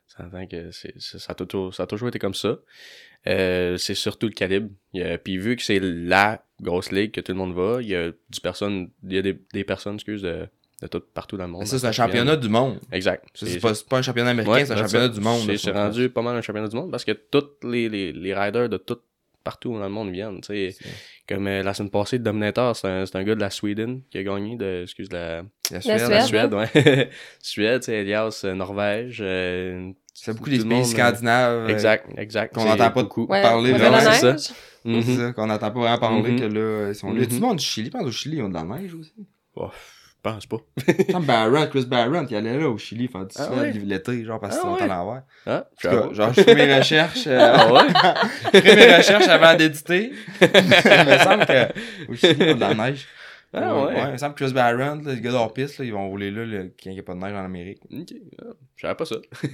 Ça, 0.07 0.25
que 0.51 0.71
ça, 0.99 1.33
a 1.33 1.35
toujours, 1.35 1.75
ça 1.75 1.83
a 1.83 1.87
toujours 1.87 2.09
été 2.09 2.19
comme 2.19 2.33
ça. 2.35 2.57
Euh, 3.27 3.77
c'est 3.79 3.95
surtout 3.95 4.27
le 4.27 4.33
calibre. 4.33 4.69
A- 4.97 5.19
puis 5.19 5.39
vu 5.39 5.57
que 5.57 5.63
c'est 5.63 5.81
la 5.81 6.45
grosse 6.61 6.93
ligue 6.93 7.11
que 7.13 7.21
tout 7.21 7.33
le 7.33 7.39
monde 7.39 7.55
va, 7.55 7.79
il 7.81 7.89
y 7.89 7.97
a 7.97 8.11
du 8.11 8.41
personne, 8.43 8.91
il 9.03 9.13
y 9.15 9.19
a 9.19 9.23
des, 9.23 9.39
des 9.53 9.65
personnes, 9.65 9.95
excuse, 9.95 10.23
de, 10.23 10.47
de 10.83 10.87
tout, 10.87 11.01
partout 11.15 11.37
dans 11.37 11.45
le 11.47 11.51
monde. 11.53 11.67
Ça, 11.67 11.79
c'est 11.79 11.87
un 11.87 11.93
championnat 11.93 12.37
du 12.37 12.49
monde. 12.49 12.79
Exact. 12.93 13.25
C'est 13.35 13.61
pas, 13.61 13.73
pas 13.89 13.99
un 13.99 14.03
championnat 14.03 14.31
américain, 14.31 14.53
Ouais, 14.53 14.65
c'est 14.67 14.73
un 14.75 14.77
championnat 14.77 15.09
du 15.09 15.21
monde. 15.21 15.51
C'est, 15.57 15.71
rendu 15.71 16.09
pas 16.11 16.23
mal 16.23 16.37
un 16.37 16.43
championnat 16.43 16.69
du 16.69 16.77
monde 16.77 16.91
parce 16.91 17.05
que 17.05 17.13
tous 17.13 17.67
les, 17.67 17.89
les, 17.89 18.13
les 18.13 18.35
riders 18.35 18.69
de 18.69 18.77
tout 18.77 18.99
partout 19.43 19.73
dans 19.75 19.81
le 19.85 19.89
monde 19.91 20.11
viennent. 20.11 20.41
tu 20.41 20.49
sais. 20.49 20.71
C'est- 20.71 20.85
Comme 21.35 21.47
euh, 21.47 21.63
la 21.63 21.75
semaine 21.75 21.91
passée, 21.91 22.17
le 22.19 22.25
Dominator, 22.25 22.75
c'est 22.77 22.89
un, 22.89 23.05
c'est 23.07 23.17
un 23.17 23.25
gars 23.25 23.35
de 23.35 23.41
la 23.41 23.51
Sweden 23.51 24.01
qui 24.11 24.19
a 24.19 24.23
gagné 24.23 24.57
de, 24.57 24.83
excuse, 24.85 25.11
la, 25.13 25.43
La 25.71 25.81
Suède. 25.83 25.99
Suède. 25.99 26.11
la 26.11 26.27
Suède, 26.27 26.55
ouais. 26.55 27.11
Suède, 27.41 27.81
tu 27.81 27.87
sais, 27.87 27.95
Elias, 28.01 28.41
euh, 28.45 28.55
Norvège. 28.55 29.19
euh, 29.21 29.91
C'est 30.17 30.33
beaucoup 30.33 30.45
tout 30.45 30.51
des 30.51 30.59
le 30.59 30.65
pays 30.69 30.79
monde, 30.79 30.87
scandinaves. 30.87 31.51
euh, 31.53 31.67
euh, 31.67 31.69
Exact, 31.69 32.07
exact. 32.17 32.55
qu'on 32.55 32.65
n'entend 32.65 32.91
pas 32.91 33.03
beaucoup. 33.03 33.27
Ouais, 33.29 33.43
parler 33.43 33.73
ouais, 33.73 33.79
vraiment, 33.79 33.99
c'est 34.01 34.39
ça. 34.39 34.53
Mhm. 34.85 35.03
ça, 35.03 35.33
qu'on 35.33 35.47
n'entend 35.47 35.71
pas 35.73 35.81
vraiment 35.81 35.99
parler 35.99 36.31
Mhm. 36.33 36.39
que 36.41 36.45
là, 36.45 36.89
ils 36.91 36.95
sont 36.95 37.09
là. 37.09 37.15
Il 37.15 37.21
y 37.21 37.23
a 37.25 37.27
du 37.27 37.35
Mhm. 37.35 37.41
monde 37.41 37.57
du 37.59 37.65
Chili, 37.65 37.91
pense 37.91 38.05
au 38.07 38.11
Chili, 38.13 38.37
ils 38.37 38.43
ont 38.43 38.49
de 38.49 38.55
la 38.55 38.63
neige 38.63 38.95
aussi. 38.95 39.13
Oh, 39.57 39.71
je 39.73 40.13
pense 40.23 40.47
pas. 40.47 40.59
Comme 41.13 41.25
Barron, 41.25 41.67
Chris 41.67 41.87
Barron, 41.87 42.27
qui 42.27 42.37
allait 42.37 42.59
là 42.59 42.69
au 42.69 42.79
Chili 42.79 43.09
faire 43.09 43.25
du 43.27 43.33
Ah 43.37 43.51
ouais? 43.55 43.73
l'été, 43.73 44.25
genre 44.25 44.39
parce 44.41 44.57
Ah 44.57 44.61
qu'ils 44.61 44.71
sont 44.71 44.85
ouais? 44.85 44.91
à 44.91 44.97
l'envers. 44.97 45.23
Cas, 45.81 46.13
genre, 46.13 46.33
je 46.33 46.43
fais 46.43 46.55
mes 46.55 46.77
recherches, 46.77 47.27
euh, 47.27 47.41
Ah 47.55 47.73
ouais? 47.73 47.89
je 48.55 48.61
fais 48.61 48.77
mes 48.77 48.97
recherches 48.97 49.29
avant 49.29 49.57
d'éditer. 49.57 50.13
il 50.41 50.47
me 51.07 51.19
semble 51.19 51.45
que 51.47 51.73
au 52.09 52.15
Chili, 52.15 52.37
ils 52.39 52.51
ont 52.53 52.55
de 52.55 52.61
la 52.61 52.75
neige. 52.75 53.07
Ah 53.55 53.85
ouais? 53.87 54.03
il 54.09 54.13
me 54.13 54.17
semble 54.19 54.35
que 54.35 54.45
Chris 54.45 54.53
Barron, 54.53 55.01
là, 55.03 55.15
les 55.15 55.21
gars 55.21 55.31
d'hors-piste, 55.33 55.79
là, 55.79 55.85
ils 55.85 55.93
vont 55.93 56.09
rouler 56.09 56.31
là, 56.31 56.45
le- 56.45 56.65
quand 56.83 56.91
il 56.91 56.95
n'y 56.95 56.99
a 56.99 57.03
pas 57.03 57.15
de 57.15 57.21
neige 57.21 57.33
en 57.35 57.45
Amérique. 57.45 57.81
Ok, 57.93 58.13
je 58.77 58.81
savais 58.83 58.95
pas 58.95 59.05
ça. 59.05 59.17
je 59.43 59.49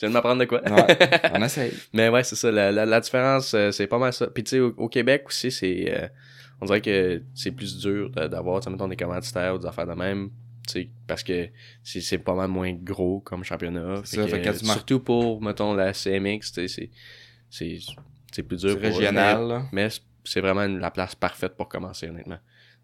viens 0.00 0.08
de 0.08 0.12
m'apprendre 0.14 0.40
de 0.40 0.44
quoi. 0.46 0.60
Ouais, 0.62 0.98
on 1.34 1.42
essaye. 1.42 1.72
Mais 1.92 2.08
ouais, 2.08 2.22
c'est 2.24 2.36
ça. 2.36 2.50
La, 2.50 2.70
la, 2.72 2.84
la 2.86 3.00
différence, 3.00 3.54
euh, 3.54 3.70
c'est 3.70 3.86
pas 3.86 3.98
mal 3.98 4.12
ça. 4.12 4.26
Puis 4.28 4.44
tu 4.44 4.50
sais, 4.50 4.60
au, 4.60 4.74
au 4.76 4.88
Québec 4.88 5.24
aussi, 5.28 5.50
c'est. 5.50 5.92
euh, 5.96 6.08
on 6.60 6.66
dirait 6.66 6.80
que 6.82 7.22
c'est 7.34 7.52
plus 7.52 7.78
dur 7.78 8.10
d'avoir, 8.10 8.60
tu 8.60 8.64
sais, 8.64 8.70
mettons, 8.70 8.88
des 8.88 8.96
commanditaires 8.96 9.54
ou 9.54 9.58
des 9.58 9.66
affaires 9.66 9.86
de 9.86 9.94
même. 9.94 10.30
Parce 11.08 11.24
que 11.24 11.48
c'est 11.82 12.18
pas 12.18 12.34
mal 12.34 12.48
moins 12.48 12.72
gros 12.72 13.20
comme 13.20 13.42
championnat. 13.42 14.02
Ça, 14.04 14.28
fait 14.28 14.40
que 14.42 14.52
surtout 14.74 15.00
pour, 15.00 15.42
mettons, 15.42 15.74
la 15.74 15.92
CMX, 15.92 16.52
c'est- 17.50 18.42
plus 18.42 18.56
dur 18.60 18.74
pour 18.74 18.82
régional, 18.82 19.48
là. 19.48 19.62
mais, 19.72 19.86
mais 19.86 19.90
c'est 20.24 20.40
vraiment 20.40 20.66
la 20.66 20.90
place 20.92 21.14
parfaite 21.16 21.56
pour 21.56 21.68
commencer, 21.68 22.08
honnêtement. 22.08 22.38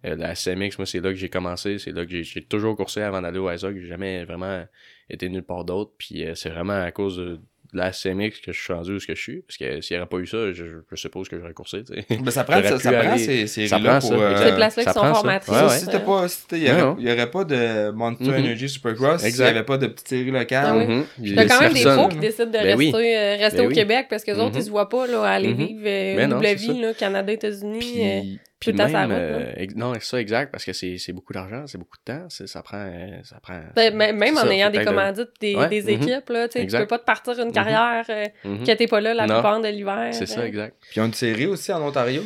Euh, 0.04 0.14
la 0.16 0.34
CMX, 0.34 0.78
moi, 0.78 0.86
c'est 0.86 1.00
là 1.00 1.10
que 1.10 1.16
j'ai 1.16 1.28
commencé. 1.30 1.78
C'est 1.78 1.92
là 1.92 2.04
que 2.04 2.10
j'ai- 2.10 2.22
j'ai 2.22 2.42
toujours 2.44 2.76
coursé 2.76 3.00
avant 3.02 3.22
d'aller 3.22 3.38
au 3.38 3.50
ISOC. 3.50 3.76
J'ai 3.80 3.86
jamais 3.88 4.24
vraiment 4.24 4.64
été 5.10 5.28
nulle 5.28 5.42
part 5.42 5.64
d'autre. 5.64 5.92
Puis 5.98 6.24
euh, 6.24 6.34
c'est 6.34 6.50
vraiment 6.50 6.80
à 6.82 6.90
cause 6.92 7.16
de, 7.16 7.24
de 7.72 7.78
la 7.78 7.92
CMX 7.92 8.40
que 8.44 8.52
je 8.52 8.62
suis 8.62 8.72
rendu 8.72 8.92
où 8.92 9.00
ce 9.00 9.06
que 9.06 9.14
je 9.14 9.20
suis. 9.20 9.40
Parce 9.42 9.56
que 9.56 9.80
s'il 9.80 9.96
n'y 9.96 10.00
aurait 10.00 10.08
pas 10.08 10.18
eu 10.18 10.26
ça, 10.26 10.52
je, 10.52 10.64
je 10.88 10.96
suppose 10.96 11.28
que 11.28 11.38
j'aurais 11.40 11.52
coursé, 11.54 11.82
tu 11.82 11.94
sais. 11.94 12.04
Ben, 12.20 12.30
ça 12.30 12.44
prend, 12.44 12.62
ça, 12.62 12.78
prend 12.78 13.10
aller- 13.12 13.46
ces 13.48 13.66
ça 13.66 13.78
prend 13.80 13.98
pour... 13.98 14.08
ça, 14.10 14.14
euh. 14.14 14.48
Ces 14.50 14.54
places-là 14.54 14.84
qui 14.84 14.92
sont 14.92 15.00
formatrices. 15.14 15.48
Ouais, 15.52 15.58
Ça, 15.58 15.66
ouais. 15.66 15.78
si 15.78 15.86
t'as 15.86 15.98
pas, 16.00 16.28
si 16.28 16.46
t'as- 16.46 16.56
il 16.58 16.62
y 16.64 16.70
aurait, 16.70 16.94
il 17.24 17.30
pas 17.30 17.44
de 17.44 17.90
Monster 17.90 18.24
Mhm. 18.24 18.34
Energy 18.34 18.68
Supercross, 18.68 19.16
s'il 19.20 19.26
y 19.26 19.30
Exact. 19.30 19.48
avait 19.48 19.64
pas 19.64 19.78
de 19.78 19.86
petites 19.88 20.08
séries 20.08 20.30
locales. 20.30 20.66
Ah 20.68 20.76
oui. 20.76 20.86
Mhm. 20.86 21.04
Il 21.22 21.34
y 21.34 21.38
a 21.38 21.46
quand 21.46 21.60
même 21.60 21.72
des 21.72 21.82
pros 21.82 22.08
qui 22.08 22.16
décident 22.18 22.46
de 22.46 22.52
Ben 22.52 22.62
rester, 22.76 22.76
oui. 22.76 22.92
euh, 22.94 23.36
rester 23.40 23.58
Ben 23.58 23.64
au 23.66 23.68
oui. 23.70 23.74
Québec 23.74 24.06
parce 24.10 24.22
que 24.24 24.30
les 24.30 24.38
autres, 24.38 24.52
Mhm. 24.52 24.58
ils 24.60 24.64
se 24.64 24.70
voient 24.70 24.88
pas 24.88 25.06
là, 25.08 25.22
aller 25.24 25.54
Mhm. 25.54 25.66
vivre 25.66 25.82
euh, 25.86 26.16
Ben 26.16 26.30
non, 26.30 26.36
double 26.36 26.54
vie, 26.54 26.80
là, 26.80 26.94
Canada, 26.94 27.32
États-Unis. 27.32 27.94
euh, 27.98 28.20
Puis, 28.20 28.38
Puis 28.70 28.76
Tout 28.76 28.82
à 28.82 28.88
sa 28.88 29.06
même, 29.06 29.10
route, 29.34 29.46
euh, 29.58 29.66
non, 29.76 29.92
c'est 29.94 30.02
ça, 30.04 30.20
exact, 30.20 30.50
parce 30.52 30.64
que 30.64 30.72
c'est 30.72 30.98
c'est 30.98 31.12
beaucoup 31.12 31.32
d'argent, 31.32 31.64
c'est 31.66 31.78
beaucoup 31.78 31.96
de 31.98 32.12
temps, 32.12 32.26
c'est- 32.28 32.46
ça 32.46 32.62
prend... 32.62 32.78
euh, 32.78 33.18
Ça 33.24 33.38
prend 33.40 33.60
ben, 33.74 33.94
même 33.96 34.36
en 34.36 34.40
ça, 34.42 34.52
ayant 34.54 34.70
des 34.70 34.78
de- 34.78 34.84
commandites, 34.84 35.28
des, 35.40 35.54
Ouais, 35.56 35.68
des 35.68 35.82
mhm. 35.82 35.88
équipes, 35.90 36.28
là, 36.30 36.48
tu 36.48 36.66
peux 36.66 36.86
pas 36.86 36.98
te 36.98 37.04
partir 37.04 37.34
une 37.38 37.46
Mhm. 37.46 37.52
carrière 37.52 38.04
que 38.06 38.72
t'es 38.74 38.86
pas 38.86 39.00
là 39.00 39.14
la 39.14 39.26
Non. 39.26 39.34
plupart 39.34 39.60
de 39.60 39.68
l'hiver. 39.68 40.08
C'est 40.12 40.26
ça, 40.26 40.46
exact. 40.46 40.76
puis 40.80 40.92
ils 40.96 41.00
ont 41.00 41.06
une 41.06 41.12
série 41.14 41.46
aussi 41.46 41.72
en 41.72 41.82
Ontario? 41.82 42.22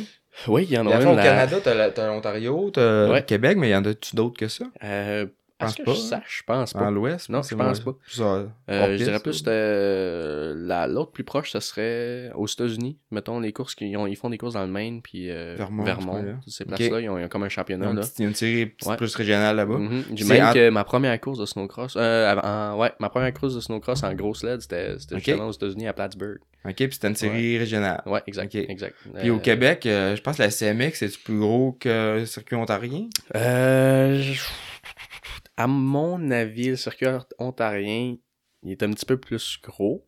Oui, 0.47 0.65
il 0.69 0.73
y 0.73 0.77
en 0.77 0.87
a 0.87 0.95
une. 1.01 1.07
au 1.09 1.15
la- 1.15 1.23
Canada, 1.23 1.57
t'as 1.93 2.07
l'Ontario, 2.07 2.69
t'as 2.71 3.05
le 3.07 3.11
Ouais. 3.11 3.23
Québec, 3.23 3.57
mais 3.57 3.67
il 3.67 3.71
y 3.71 3.75
en 3.75 3.83
a-tu 3.83 4.15
d'autres 4.15 4.37
que 4.39 4.47
ça? 4.47 4.63
Euh, 4.83 5.25
à 5.61 5.65
Pense 5.65 5.71
ce 5.73 5.77
que 5.77 5.83
pas, 5.83 5.93
je 5.93 5.99
hein. 5.99 6.03
sache, 6.09 6.37
je 6.39 6.43
pense 6.43 6.73
Dans 6.73 6.79
pas. 6.79 6.91
l'Ouest? 6.91 7.29
Non, 7.29 7.41
je 7.41 7.55
pense 7.55 7.79
pas. 7.79 7.93
plus, 7.93 8.19
euh, 8.21 8.45
Euh, 8.69 8.97
je 8.97 9.03
dirais 9.03 9.19
plus 9.19 9.43
euh, 9.47 10.53
la 10.57 10.87
l'autre 10.87 11.11
plus 11.11 11.23
proche, 11.23 11.51
ce 11.51 11.59
serait 11.59 12.31
aux 12.35 12.47
États-Unis. 12.47 12.97
Mettons 13.11 13.39
les 13.39 13.53
courses 13.53 13.75
qu'ils 13.75 13.95
ont, 13.97 14.07
ils 14.07 14.15
font 14.15 14.29
des 14.29 14.37
courses 14.37 14.53
dans 14.55 14.65
le 14.65 14.71
Maine 14.71 15.01
puis 15.01 15.29
euh, 15.29 15.55
Vermont, 15.57 15.83
Vermont, 15.83 16.11
coin-là. 16.13 16.33
ces 16.47 16.65
places-là, 16.65 16.99
ils 17.01 17.09
ont, 17.09 17.17
ils 17.17 17.25
ont 17.25 17.27
comme 17.27 17.43
un 17.43 17.45
Il 17.45 17.49
y 17.49 17.53
a 17.53 17.55
championnat 17.55 17.89
une 17.89 17.95
là. 17.95 18.01
petite- 18.01 18.19
il 18.19 18.21
y 18.23 18.25
a 18.25 18.29
une 18.29 18.35
série 18.35 18.65
petite 18.67 18.89
Ouais. 18.89 18.97
plus 18.97 19.15
régionale 19.15 19.55
là-bas. 19.55 19.77
Mhm. 19.77 20.03
Même 20.27 20.45
en- 20.45 20.53
que 20.53 20.69
ma 20.69 20.83
première 20.83 21.19
course 21.21 21.39
de 21.39 21.45
snowcross, 21.45 21.93
euh, 21.97 22.35
en- 22.41 22.77
ouais, 22.77 22.91
ma 22.99 23.09
première 23.09 23.33
course 23.33 23.55
de 23.55 23.59
snowcross 23.61 24.03
en 24.03 24.13
gros 24.13 24.33
sled, 24.33 24.61
c'était 24.61 24.93
justement 25.13 25.47
aux 25.47 25.51
États-Unis 25.51 25.87
à 25.87 25.93
Plattsburgh. 25.93 26.39
OK, 26.63 26.75
puis 26.75 26.89
c'était 26.91 27.07
une 27.07 27.15
série 27.15 27.57
régionale. 27.57 28.03
Ouais, 28.05 28.21
exact, 28.27 28.53
exact. 28.53 28.95
Puis 29.19 29.31
au 29.31 29.39
Québec, 29.39 29.85
euh, 29.87 30.15
je 30.15 30.21
pense 30.21 30.37
que 30.37 30.43
la 30.43 30.51
CMX 30.51 31.01
est 31.01 31.17
plus 31.23 31.39
gros 31.39 31.75
que 31.79 32.17
le 32.19 32.25
circuit 32.27 32.55
ontarien? 32.55 33.07
Euh, 33.35 34.21
je- 34.21 34.39
à 35.63 35.67
mon 35.67 36.31
avis, 36.31 36.69
le 36.69 36.75
circuit 36.75 37.07
ontarien, 37.39 38.15
il 38.63 38.71
est 38.71 38.83
un 38.83 38.91
petit 38.91 39.05
peu 39.05 39.17
plus 39.17 39.59
gros. 39.61 40.05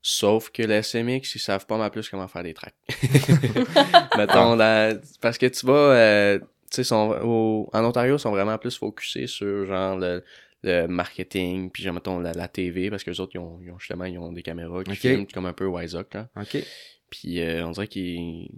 Sauf 0.00 0.50
que 0.50 0.62
la 0.62 0.82
SMX, 0.82 1.34
ils 1.34 1.40
savent 1.40 1.66
pas 1.66 1.76
mal 1.76 1.90
plus 1.90 2.08
comment 2.08 2.28
faire 2.28 2.42
des 2.44 2.54
tracks. 2.54 2.74
Mettons, 4.16 4.56
dans- 4.56 5.00
parce 5.20 5.38
que 5.38 5.46
tu 5.46 5.66
vas, 5.66 5.72
euh, 5.72 6.38
tu 6.38 6.46
sais, 6.70 6.84
sont- 6.84 7.14
au- 7.22 7.68
en 7.72 7.84
Ontario, 7.84 8.16
ils 8.16 8.20
sont 8.20 8.30
vraiment 8.30 8.56
plus 8.58 8.76
focusés 8.76 9.26
sur 9.26 9.66
genre 9.66 9.96
le, 9.98 10.22
le 10.62 10.86
marketing, 10.86 11.70
puis 11.70 11.82
genre, 11.82 11.94
mettons, 11.94 12.20
la, 12.20 12.32
la 12.32 12.48
TV, 12.48 12.90
parce 12.90 13.04
que 13.04 13.10
les 13.10 13.20
autres, 13.20 13.32
ils 13.34 13.38
ont, 13.40 13.58
ils 13.62 13.70
ont 13.70 13.78
justement, 13.78 14.04
ils 14.04 14.18
ont 14.18 14.32
des 14.32 14.42
caméras 14.42 14.84
qui 14.84 14.90
filment 15.10 15.26
comme 15.26 15.46
un 15.46 15.52
peu. 15.52 15.66
OK. 16.36 16.56
Puis 17.10 17.40
euh, 17.40 17.66
on 17.66 17.70
dirait 17.72 17.88
qu'il 17.88 18.50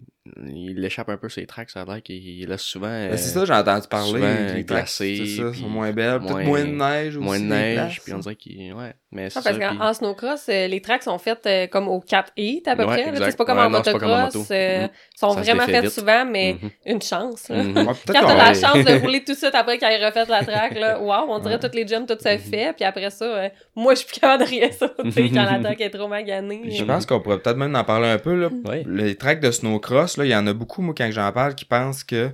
il 0.47 0.85
échappe 0.85 1.09
un 1.09 1.17
peu 1.17 1.29
ses 1.31 1.47
tracks, 1.47 1.71
ça 1.71 1.81
a 1.81 1.85
l'air 1.87 2.03
qu'il 2.03 2.47
laisse 2.47 2.61
souvent... 2.61 2.89
Ben, 2.89 3.13
euh, 3.13 3.17
c'est 3.17 3.31
ça, 3.31 3.45
j'ai 3.47 3.53
entendu 3.55 3.89
parler. 3.89 4.07
souvent 4.11 4.21
que 4.21 4.73
les 4.73 4.87
c'est 4.87 5.27
ça, 5.27 5.55
sont 5.55 5.69
moins 5.69 5.93
belles. 5.93 6.19
Peut-être 6.21 6.33
moins- 6.33 6.45
moins 6.45 6.65
de 6.65 6.71
neige 6.73 7.17
aussi. 7.17 7.25
moins 7.25 7.39
de 7.41 7.45
neige, 7.45 8.01
puis 8.05 8.13
on 8.13 8.19
dirait 8.19 8.37
qu'il... 8.37 8.73
Ouais, 8.75 8.93
mais 9.13 9.29
Ah, 9.35 9.41
parce 9.43 9.59
qu'en 9.59 9.69
puis- 9.71 9.79
en 9.81 9.93
snowcross, 9.95 10.47
euh, 10.51 10.67
les 10.67 10.83
tracks 10.83 11.03
sont 11.05 11.19
faites 11.19 11.47
euh, 11.47 11.67
comme 11.69 11.89
au 11.89 12.01
4 12.01 12.33
heat 12.37 12.69
à 12.69 12.77
peu 12.77 12.85
Ouais, 12.85 13.11
près. 13.11 13.31
C'est 13.31 13.37
pas 13.37 13.45
comme 13.47 13.59
Ouais, 13.59 13.65
en 13.65 13.71
non, 13.71 13.81
c'est 13.83 13.93
pas 13.93 13.99
comme 13.99 14.11
en 14.11 14.17
motocross. 14.27 14.35
moto. 14.51 14.53
euh, 14.55 14.83
Mhm. 14.83 14.89
sont 15.19 15.31
Ça 15.33 15.41
vraiment 15.41 15.65
faites 15.67 15.91
souvent, 15.91 16.25
mais 16.27 16.57
Mhm. 16.63 16.71
une 16.87 17.03
chance. 17.03 17.49
là. 17.49 17.57
Peut-être 17.65 18.13
Quand 18.13 18.27
t'as 18.27 18.37
la 18.37 18.55
chance 18.55 18.85
de 18.85 19.01
rouler 19.01 19.25
tout 19.25 19.33
de 19.33 19.39
suite 19.39 19.55
après 19.55 19.79
qu'ils 19.79 19.89
aient 19.89 20.05
refait 20.07 20.27
la 20.27 20.45
track, 20.45 20.79
là, 20.79 21.01
wow, 21.01 21.33
on 21.33 21.39
dirait 21.39 21.59
toutes 21.59 21.75
les 21.75 21.87
gyms, 21.87 22.05
tout 22.07 22.17
se 22.21 22.29
Mhm. 22.29 22.39
fait. 22.39 22.73
Puis 22.77 22.85
après 22.85 23.09
ça, 23.11 23.25
euh, 23.25 23.49
moi, 23.75 23.95
je 23.95 24.01
suis 24.01 24.07
plus 24.09 24.21
capable 24.21 24.45
de 24.45 24.49
rien 24.51 24.71
sais, 24.71 24.87
quand 25.35 25.45
la 25.51 25.59
track 25.61 25.81
est 25.81 25.91
trop 25.91 26.09
maganée. 26.09 26.71
Je 26.71 26.85
pense 26.85 27.07
qu'on 27.07 27.21
pourrait 27.21 27.39
peut-être 27.39 27.57
même 27.57 27.75
en 27.75 27.85
parler 27.85 28.09
un 28.09 28.19
peu. 28.19 28.49
Les 28.87 29.15
tracks 29.17 29.41
de 29.41 29.51
snowcross, 29.51 30.10
là, 30.17 30.25
il 30.25 30.31
y 30.31 30.37
en 30.37 30.47
a 30.47 30.53
beaucoup, 30.53 30.83
moi, 30.83 30.95
quand 30.97 31.11
j'en 31.11 31.31
parle, 31.33 31.55
qui 31.55 31.65
pensent 31.65 32.05
que 32.05 32.31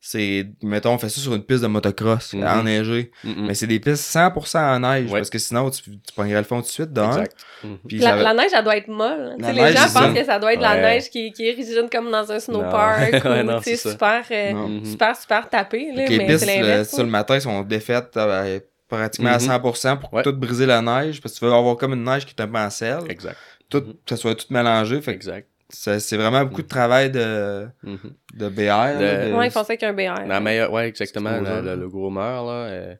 c'est, 0.00 0.46
mettons, 0.62 0.92
on 0.94 0.98
fait 0.98 1.08
ça 1.08 1.20
sur 1.20 1.34
une 1.34 1.42
piste 1.42 1.62
de 1.62 1.66
motocross, 1.66 2.32
Mhm. 2.32 2.44
enneigée. 2.46 3.10
Mhm. 3.24 3.46
Mais 3.48 3.54
c'est 3.54 3.66
des 3.66 3.80
pistes 3.80 4.04
100% 4.04 4.60
en 4.60 4.78
neige, 4.78 5.10
Ouais. 5.10 5.18
parce 5.18 5.28
que 5.28 5.38
sinon, 5.40 5.68
tu, 5.70 5.82
tu 5.82 5.98
pognerais 6.14 6.38
le 6.38 6.44
fond 6.44 6.58
tout 6.60 6.66
de 6.66 6.70
suite, 6.70 6.92
d'un. 6.92 7.08
Exact. 7.10 7.36
Mhm. 7.64 7.78
Puis 7.88 7.98
La, 7.98 8.10
ça 8.10 8.16
va- 8.16 8.22
la 8.22 8.34
neige, 8.34 8.50
elle 8.56 8.62
doit 8.64 8.76
être 8.76 8.86
molle. 8.88 9.34
Neige, 9.38 9.56
les 9.56 9.72
gens 9.76 9.88
pensent 9.92 10.14
que 10.16 10.24
ça 10.24 10.38
doit 10.38 10.52
être 10.52 10.60
de 10.60 10.64
la 10.64 10.76
neige 10.80 11.10
qui, 11.10 11.32
qui 11.32 11.48
est 11.48 11.52
rigide 11.52 11.88
comme 11.90 12.10
dans 12.12 12.30
un 12.30 12.38
snowpark 12.38 13.00
Ouais, 13.24 13.42
ou 13.44 13.60
c'est 13.62 13.76
super, 13.76 14.22
euh. 14.30 14.52
Mhm. 14.52 14.84
super, 14.84 15.16
super 15.16 15.48
tapé. 15.48 15.88
Là, 15.92 16.06
les 16.06 16.16
mais 16.18 16.26
pistes, 16.26 16.46
le, 16.46 16.84
ça, 16.84 17.02
le 17.02 17.08
matin, 17.10 17.40
sont 17.40 17.62
défaites 17.62 18.16
euh, 18.16 18.60
pratiquement 18.88 19.30
à 19.30 19.38
Mhm. 19.38 19.46
100% 19.50 19.96
pour 19.96 20.14
Ouais. 20.14 20.22
tout 20.22 20.32
briser 20.32 20.64
la 20.66 20.80
neige, 20.80 21.20
parce 21.20 21.34
que 21.34 21.40
tu 21.40 21.44
veux 21.44 21.52
avoir 21.52 21.76
comme 21.76 21.92
une 21.94 22.04
neige 22.04 22.24
qui 22.24 22.34
est 22.38 22.40
un 22.40 22.46
peu 22.46 22.56
en 22.58 22.70
sel, 22.70 23.00
Exact. 23.08 23.36
tout, 23.68 23.80
que 23.82 23.90
ça 24.10 24.16
soit 24.16 24.36
tout 24.36 24.46
mélangé. 24.50 25.00
Fait 25.00 25.10
que 25.12 25.16
Exact. 25.16 25.48
C'est 25.70 26.16
vraiment 26.16 26.44
beaucoup 26.44 26.62
de 26.62 26.68
travail 26.68 27.10
de, 27.10 27.68
Mhm. 27.82 27.98
de 28.34 28.48
BR. 28.48 28.60
là, 28.62 28.92
Le- 28.94 29.30
de- 29.30 29.36
Ouais, 29.36 29.48
ils 29.48 29.50
font 29.50 29.64
ça 29.64 29.72
avec 29.72 29.82
un 29.82 29.92
BR. 29.92 30.26
La 30.26 30.40
meilleure, 30.40 30.72
ouais, 30.72 30.88
exactement. 30.88 31.38
Le, 31.38 31.60
là. 31.60 31.76
le 31.76 31.88
gros 31.88 32.10
meurt, 32.10 32.46
là, 32.46 32.52
euh, 32.52 32.94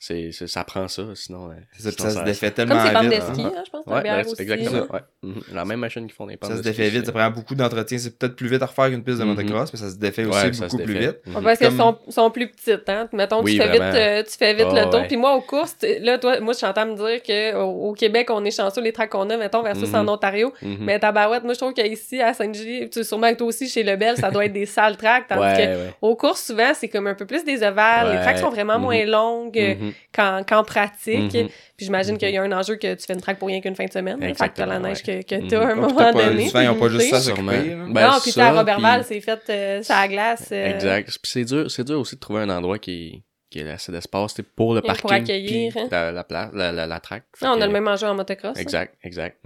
c'est, 0.00 0.30
ça 0.32 0.62
prend 0.64 0.86
ça, 0.86 1.02
sinon. 1.14 1.50
euh, 1.50 1.54
ça, 1.78 1.90
sinon, 1.90 2.10
ça 2.10 2.20
se 2.20 2.24
défait 2.24 2.50
tellement 2.52 2.76
Comme 2.76 2.86
ces 2.86 2.94
bandes 2.94 3.04
de 3.06 3.10
vite. 3.10 3.22
ski, 3.32 3.42
hein. 3.42 3.52
hein, 3.56 3.62
je 3.66 3.70
pense. 3.70 3.86
Ouais, 3.86 4.24
aussi. 4.24 4.42
exactement. 4.42 4.86
Ouais. 4.92 5.00
Mhm. 5.24 5.40
La 5.52 5.64
même 5.64 5.80
machine 5.80 6.06
qu'ils 6.06 6.14
font 6.14 6.26
des 6.26 6.36
pentes 6.36 6.50
Ça 6.50 6.56
se 6.56 6.62
ski, 6.62 6.70
défait 6.70 6.88
vite, 6.88 7.06
ça 7.06 7.12
prend 7.12 7.28
beaucoup 7.30 7.54
d'entretien. 7.56 7.98
C'est 7.98 8.16
peut-être 8.16 8.36
plus 8.36 8.48
vite 8.48 8.62
à 8.62 8.66
refaire 8.66 8.86
qu'une 8.90 9.02
piste 9.02 9.18
de 9.18 9.24
Mhm. 9.24 9.34
motocross, 9.34 9.72
mais 9.72 9.78
ça 9.78 9.90
se 9.90 9.96
défait 9.96 10.24
Ouais, 10.24 10.48
aussi 10.50 10.60
beaucoup 10.60 10.78
plus 10.78 10.98
vite. 10.98 11.16
Mhm. 11.26 11.42
Parce 11.42 11.58
qu'elles 11.58 11.68
Comme- 11.76 11.96
sont, 12.06 12.12
sont 12.12 12.30
plus 12.30 12.48
petites, 12.48 12.88
hein. 12.88 13.08
Mettons, 13.12 13.42
Oui, 13.42 13.56
tu, 13.56 13.60
fais 13.62 13.70
vite, 13.72 13.80
euh, 13.82 14.22
tu 14.22 14.38
fais 14.38 14.54
vite 14.54 14.66
Ah, 14.70 14.84
le 14.84 14.90
tour. 14.90 15.00
ouais. 15.00 15.06
Puis 15.08 15.16
moi, 15.16 15.34
aux 15.34 15.40
courses, 15.40 15.76
là, 16.00 16.18
toi, 16.18 16.38
moi, 16.40 16.52
je 16.52 16.58
suis 16.58 16.66
en 16.66 16.72
train 16.72 16.86
de 16.86 16.92
me 16.92 16.96
dire 16.96 17.22
qu'au 17.54 17.88
au 17.88 17.92
Québec, 17.94 18.28
on 18.30 18.44
est 18.44 18.50
chanceux, 18.56 18.80
les 18.80 18.92
tracks 18.92 19.10
qu'on 19.10 19.28
a, 19.30 19.36
mettons, 19.36 19.62
versus 19.62 19.92
en 19.94 20.06
Ontario. 20.06 20.52
Mais 20.62 20.98
tabarouette, 21.00 21.42
moi, 21.42 21.54
je 21.54 21.58
trouve 21.58 21.72
qu'ici, 21.74 22.20
à 22.22 22.32
sais, 22.34 23.02
sûrement 23.02 23.32
que 23.32 23.38
toi 23.38 23.46
aussi, 23.48 23.68
chez 23.68 23.82
Lebel, 23.82 24.16
ça 24.16 24.30
doit 24.30 24.44
être 24.44 24.52
des 24.52 24.66
sales 24.66 24.96
tracks. 24.96 25.26
Tandis 25.28 25.40
Ouais, 25.40 25.54
que 25.56 25.60
ouais. 25.86 25.94
aux 26.02 26.14
courses, 26.16 26.44
souvent, 26.44 26.72
c'est 26.74 26.88
comme 26.88 27.06
un 27.08 27.14
peu 27.14 27.26
plus 27.26 27.44
des 27.44 27.62
ovales. 27.64 28.12
Les 28.16 28.22
tracks 28.22 28.38
sont 28.38 28.50
vraiment 28.50 28.78
moins 28.78 29.04
longues. 29.04 29.76
Qu'en 30.12 30.42
qu'en 30.44 30.64
pratique. 30.64 31.34
Mhm. 31.34 31.48
Puis 31.76 31.86
j'imagine 31.86 32.12
Mhm. 32.14 32.18
qu'il 32.18 32.30
y 32.30 32.36
a 32.38 32.42
un 32.42 32.52
enjeu 32.52 32.76
que 32.76 32.94
tu 32.94 33.04
fais 33.06 33.14
une 33.14 33.20
track 33.20 33.38
pour 33.38 33.48
rien 33.48 33.60
qu'une 33.60 33.74
fin 33.74 33.84
de 33.86 33.92
semaine. 33.92 34.20
là. 34.20 34.26
Fait 34.34 34.48
que 34.48 34.54
t'as 34.54 34.66
la 34.66 34.76
Exactement, 34.76 34.88
neige 34.88 35.02
que, 35.02 35.22
que 35.22 35.48
t'as 35.48 35.60
à 35.60 35.64
un 35.66 35.72
puis 35.72 35.80
moment 35.80 36.12
donné. 36.12 36.46
souvent, 36.46 36.60
ils 36.60 36.68
ont 36.68 36.78
pas 36.78 36.88
juste 36.88 37.10
ça. 37.10 37.20
Sûrement. 37.20 37.52
Ben, 37.52 37.86
non, 38.10 38.18
puis 38.22 38.30
ça, 38.32 38.48
à 38.48 38.52
Robertval, 38.52 39.00
puis- 39.04 39.08
c'est 39.14 39.20
fait 39.20 39.40
euh, 39.50 39.82
ça 39.82 39.98
à 39.98 40.08
glace. 40.08 40.48
euh, 40.52 40.74
Exact. 40.74 41.06
Puis 41.08 41.30
c'est 41.32 41.44
dur, 41.44 41.70
c'est 41.70 41.84
dur 41.84 41.98
aussi 42.00 42.14
de 42.16 42.20
trouver 42.20 42.40
un 42.42 42.50
endroit 42.50 42.78
qui, 42.78 43.22
qui 43.50 43.62
a 43.62 43.72
assez 43.72 43.90
d'espace 43.92 44.34
pour 44.54 44.74
le 44.74 44.80
Et 44.80 44.82
pour 44.82 44.88
parking. 44.88 45.10
accueillir, 45.22 45.72
puis 45.72 45.80
hein. 45.80 45.88
la, 45.90 46.12
la, 46.12 46.22
pla- 46.24 46.50
la, 46.52 46.70
la, 46.70 46.86
la 46.86 47.00
track. 47.00 47.24
Non, 47.42 47.52
on 47.52 47.56
que- 47.56 47.62
a 47.62 47.66
le 47.66 47.72
même 47.72 47.88
enjeu 47.88 48.06
en 48.06 48.14
motocross. 48.14 48.56
hein. 48.56 48.60
Exact, 48.60 48.94
exact. 49.02 49.38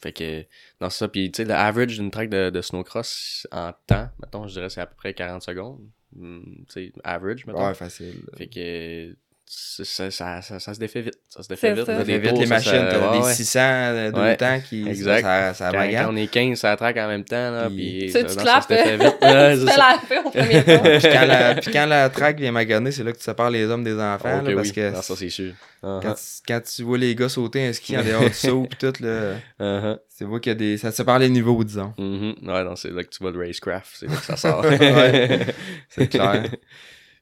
Fait 0.00 0.12
que, 0.12 0.44
c'est 0.80 0.90
ça. 0.90 1.08
Puis, 1.08 1.32
tu 1.32 1.42
sais, 1.42 1.48
le 1.48 1.54
average 1.54 1.96
d'une 1.98 2.10
track 2.12 2.28
de, 2.28 2.50
de 2.50 2.60
snowcross 2.60 3.46
en 3.50 3.72
temps, 3.86 4.08
mettons, 4.20 4.46
je 4.46 4.52
dirais, 4.54 4.70
c'est 4.70 4.80
à 4.80 4.86
peu 4.86 4.94
près 4.96 5.12
40 5.12 5.42
secondes. 5.42 5.80
Hmm, 6.14 6.40
tu 6.72 6.86
sais, 6.86 6.92
average, 7.04 7.46
mettons. 7.46 7.66
Ouais, 7.66 7.74
facile. 7.74 8.14
Fait 8.36 8.46
que, 8.46 9.16
ça, 9.50 10.10
ça, 10.10 10.42
ça, 10.42 10.58
ça 10.60 10.74
se 10.74 10.78
défait 10.80 11.00
vite. 11.02 11.14
Ça 11.28 11.42
se 11.42 11.48
défait 11.48 11.72
vite. 11.72 11.86
ça. 11.86 11.92
T'as 11.92 11.98
Ça 12.00 12.04
des 12.04 12.12
fait 12.12 12.18
vite 12.30 12.38
les 12.40 12.46
machines, 12.46 12.86
t'as 12.90 13.12
des 13.12 13.18
ouais. 13.24 13.32
600 13.32 13.60
de 13.60 14.10
deux 14.10 14.20
Ouais. 14.20 14.36
temps 14.36 14.60
qui. 14.60 14.86
Exact. 14.88 15.22
Ça, 15.22 15.54
ça 15.54 15.70
Quand, 15.72 16.06
on 16.12 16.16
est 16.16 16.26
15 16.26 16.58
ça 16.58 16.76
track 16.76 16.96
en 16.96 17.06
même 17.08 17.24
temps, 17.24 17.50
là, 17.52 17.68
Puis- 17.68 17.76
puis 17.76 18.06
Tu, 18.06 18.10
ça, 18.12 18.24
tu 18.24 18.36
clapes, 18.36 18.62
ça 18.62 18.62
se 18.62 18.68
défait 18.68 18.92
euh, 18.92 18.96
vite. 18.96 19.16
Ouais, 19.22 19.54
tu 19.54 19.60
c'est 19.60 19.66
fais 19.66 19.72
ça. 19.72 19.76
la 19.78 19.98
paix 20.08 20.18
au 20.24 20.30
premier 20.30 20.64
tour. 20.64 20.82
puis, 21.00 21.08
quand 21.12 21.26
la, 21.26 21.54
puis 21.54 21.70
quand 21.72 21.86
la 21.86 22.08
track 22.10 22.40
vient 22.40 22.52
maganner, 22.52 22.90
c'est 22.90 23.04
là 23.04 23.12
que 23.12 23.18
tu 23.18 23.24
sépares 23.24 23.50
les 23.50 23.64
hommes 23.66 23.84
des 23.84 23.94
enfants. 24.00 24.40
Ok, 24.40 24.48
là, 24.48 24.54
parce 24.56 24.68
oui. 24.68 24.74
que 24.74 24.90
Non, 24.90 25.02
ça, 25.02 25.14
c'est 25.16 25.28
sûr. 25.30 25.52
quand, 25.80 26.00
Uh-huh. 26.00 26.14
tu- 26.16 26.42
quand 26.52 26.60
tu 26.60 26.82
vois 26.82 26.98
les 26.98 27.14
gars 27.14 27.28
sauter 27.28 27.66
un 27.68 27.72
ski 27.72 27.96
en 27.96 28.02
dehors 28.02 28.24
du 28.24 28.32
saut 28.34 28.66
pis 28.68 28.76
tout, 28.78 28.92
là, 29.00 29.34
Uh-huh. 29.60 29.98
c'est 30.08 30.24
vrai 30.24 30.40
qu'il 30.40 30.50
y 30.50 30.54
a 30.54 30.58
des. 30.58 30.76
Ça 30.76 30.90
sépare 30.90 31.20
les 31.20 31.28
niveaux, 31.30 31.62
disons. 31.62 31.94
Mhm. 31.96 32.34
Ouais, 32.42 32.64
non, 32.64 32.74
c'est 32.74 32.90
là 32.90 33.04
que 33.04 33.08
tu 33.10 33.18
vois 33.20 33.30
le 33.30 33.38
racecraft, 33.38 33.86
c'est 33.94 34.06
là 34.08 34.16
que 34.16 34.24
ça 34.24 34.36
sort. 34.36 34.64
Ouais, 34.64 35.46
c'est 35.88 36.08
clair. 36.08 36.42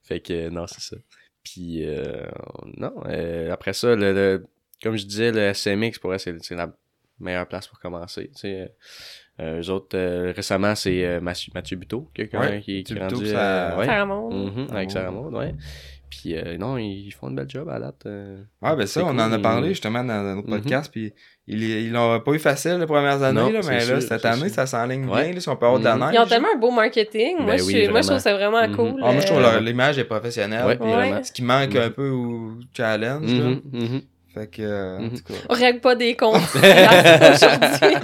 fait 0.05 0.21
que, 0.21 0.49
non, 0.49 0.67
c'est 0.67 0.81
ça. 0.81 0.97
Puis, 1.47 1.85
euh, 1.87 2.27
non, 2.77 2.93
euh, 3.07 3.53
après 3.53 3.73
ça, 3.73 3.95
le, 3.95 4.13
le- 4.13 4.47
comme 4.83 4.97
je 4.97 5.07
disais, 5.07 5.31
le 5.31 5.39
SMX, 5.55 6.01
pour 6.01 6.11
eux, 6.13 6.19
c'est 6.19 6.35
c'est 6.43 6.57
la 6.57 6.73
meilleure 7.21 7.47
place 7.47 7.69
pour 7.69 7.79
commencer. 7.79 8.29
Tu 8.35 8.41
sais, 8.41 8.73
euh, 9.41 9.61
eux 9.63 9.71
autres, 9.71 9.97
euh, 9.97 10.33
récemment, 10.35 10.75
c'est 10.75 11.07
euh, 11.07 11.21
Mathieu, 11.21 11.53
Mathieu 11.55 11.77
Buteau, 11.77 12.11
quelqu'un 12.13 12.41
Ouais, 12.41 12.61
qui, 12.61 12.83
qui 12.83 12.95
est 12.95 12.99
rendu... 12.99 13.15
Buteau, 13.15 13.27
ça- 13.27 13.73
euh, 13.75 13.79
ouais. 13.79 13.87
Ça 13.87 14.01
remonte. 14.03 14.33
Mhm, 14.57 14.67
avec 14.73 14.91
Sarah 14.91 15.13
ouais. 15.13 15.55
Ouais. 16.07 16.11
Puis, 16.11 16.37
euh, 16.37 16.57
non, 16.59 16.79
ils 16.79 17.11
font 17.11 17.29
une 17.29 17.37
belle 17.37 17.49
job 17.51 17.69
à 17.69 17.79
date. 17.81 18.03
euh. 18.07 18.39
Ouais, 18.63 18.77
ben 18.77 18.87
ça, 18.87 19.03
on 19.05 19.09
cool, 19.09 19.21
en 19.21 19.33
a 19.33 19.39
parlé 19.39 19.69
justement 19.71 20.05
dans 20.05 20.23
notre 20.23 20.49
Mhm. 20.49 20.57
podcast, 20.61 20.91
puis 20.93 21.13
ils 21.49 21.63
ils 21.63 21.93
l'ont 21.93 22.21
pas 22.21 22.33
eu 22.33 22.39
facile 22.39 22.79
les 22.79 22.87
premières 22.87 23.23
années, 23.23 23.41
Non, 23.41 23.51
là, 23.51 23.61
mais 23.69 23.85
là, 23.85 24.01
cette 24.01 24.25
année, 24.25 24.47
sûr. 24.49 24.55
ça 24.55 24.67
s'enligne 24.67 25.07
Ouais. 25.09 25.25
bien, 25.25 25.33
là, 25.35 25.41
si 25.41 25.49
on 25.49 25.57
peut 25.57 25.67
avoir 25.67 25.81
de 25.81 25.85
la 25.85 25.97
Mhm. 25.97 26.01
neige. 26.07 26.11
Ils 26.15 26.19
ont 26.21 26.27
tellement 26.27 26.49
un 26.55 26.59
beau 26.59 26.71
marketing. 26.71 27.37
Moi, 27.39 27.47
Ben 27.53 27.59
je, 27.59 27.65
oui, 27.65 27.73
suis- 27.75 27.89
moi, 27.89 28.01
je 28.03 28.07
trouve 28.09 28.19
ça 28.21 28.35
vraiment 28.35 28.67
Mhm. 28.69 28.77
cool. 28.77 29.01
Ah, 29.03 29.13
moi, 29.13 29.21
je 29.21 29.27
trouve 29.27 29.39
euh, 29.45 29.61
l'image 29.61 29.99
est 29.99 30.05
professionnelle. 30.05 30.67
Ouais, 30.67 30.77
vraiment. 30.77 31.23
Ce 31.23 31.33
qui 31.33 31.43
manque 31.43 31.75
Mhm. 31.75 31.81
un 31.83 31.91
peu 31.91 32.09
au 32.11 32.53
challenge, 32.77 33.33
là. 33.33 33.57
Fait 34.37 34.47
que, 34.49 34.61
euh, 34.61 34.99
en 34.99 35.01
Mhm. 35.03 35.11
tout 35.19 35.25
cas. 35.33 35.35
On 35.49 35.55
règle 35.55 35.81
pas 35.81 35.95
des 35.95 36.15
comptes 36.15 36.35
aujourd'hui. 36.55 37.95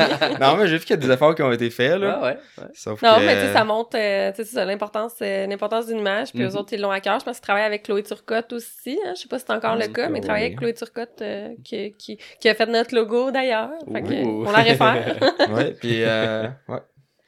non, 0.40 0.56
mais 0.56 0.66
j'ai 0.66 0.78
vu 0.78 0.84
qu'il 0.84 0.90
y 0.90 0.92
a 0.94 0.96
des 0.96 1.10
efforts 1.10 1.34
qui 1.34 1.42
ont 1.42 1.52
été 1.52 1.68
faits, 1.68 1.98
là. 2.00 2.18
Ah 2.20 2.24
ouais, 2.24 2.36
ouais. 2.58 2.64
Sauf 2.72 3.02
Non, 3.02 3.16
que... 3.16 3.26
mais 3.26 3.34
tu 3.34 3.40
sais, 3.48 3.52
ça 3.52 3.64
montre 3.64 3.96
euh, 3.96 4.30
tu 4.30 4.36
sais, 4.36 4.44
c'est 4.44 4.54
ça, 4.54 4.64
l'importance, 4.64 5.12
euh, 5.20 5.46
l'importance 5.46 5.88
d'une 5.88 5.98
image. 5.98 6.32
Puis 6.32 6.42
eux 6.42 6.48
Mhm. 6.48 6.56
autres, 6.56 6.72
ils 6.72 6.80
l'ont 6.80 6.90
à 6.90 7.00
cœur. 7.00 7.18
Je 7.20 7.24
pense 7.26 7.36
qu'ils 7.36 7.42
travaillent 7.44 7.64
avec 7.64 7.82
Chloé 7.82 8.02
Turcotte 8.02 8.52
aussi. 8.54 8.98
Hein. 9.06 9.12
Je 9.14 9.20
sais 9.20 9.28
pas 9.28 9.38
si 9.38 9.44
c'est 9.46 9.52
encore 9.52 9.76
Ah, 9.78 9.86
le 9.86 9.92
cas, 9.92 10.08
mais 10.08 10.20
ils 10.20 10.24
travaillent 10.24 10.44
avec 10.46 10.58
Chloé 10.58 10.72
Turcotte 10.72 11.20
euh, 11.20 11.50
qui, 11.64 11.92
qui, 11.98 12.16
qui 12.40 12.48
a 12.48 12.54
fait 12.54 12.66
notre 12.66 12.94
logo 12.94 13.30
d'ailleurs. 13.30 13.70
Fait 13.92 14.02
que, 14.02 14.24
Ouh. 14.24 14.46
on 14.46 14.50
la 14.52 14.58
réfère. 14.58 15.16
ouais, 15.54 15.72
puis 15.78 16.02
euh, 16.02 16.48
ouais. 16.68 16.78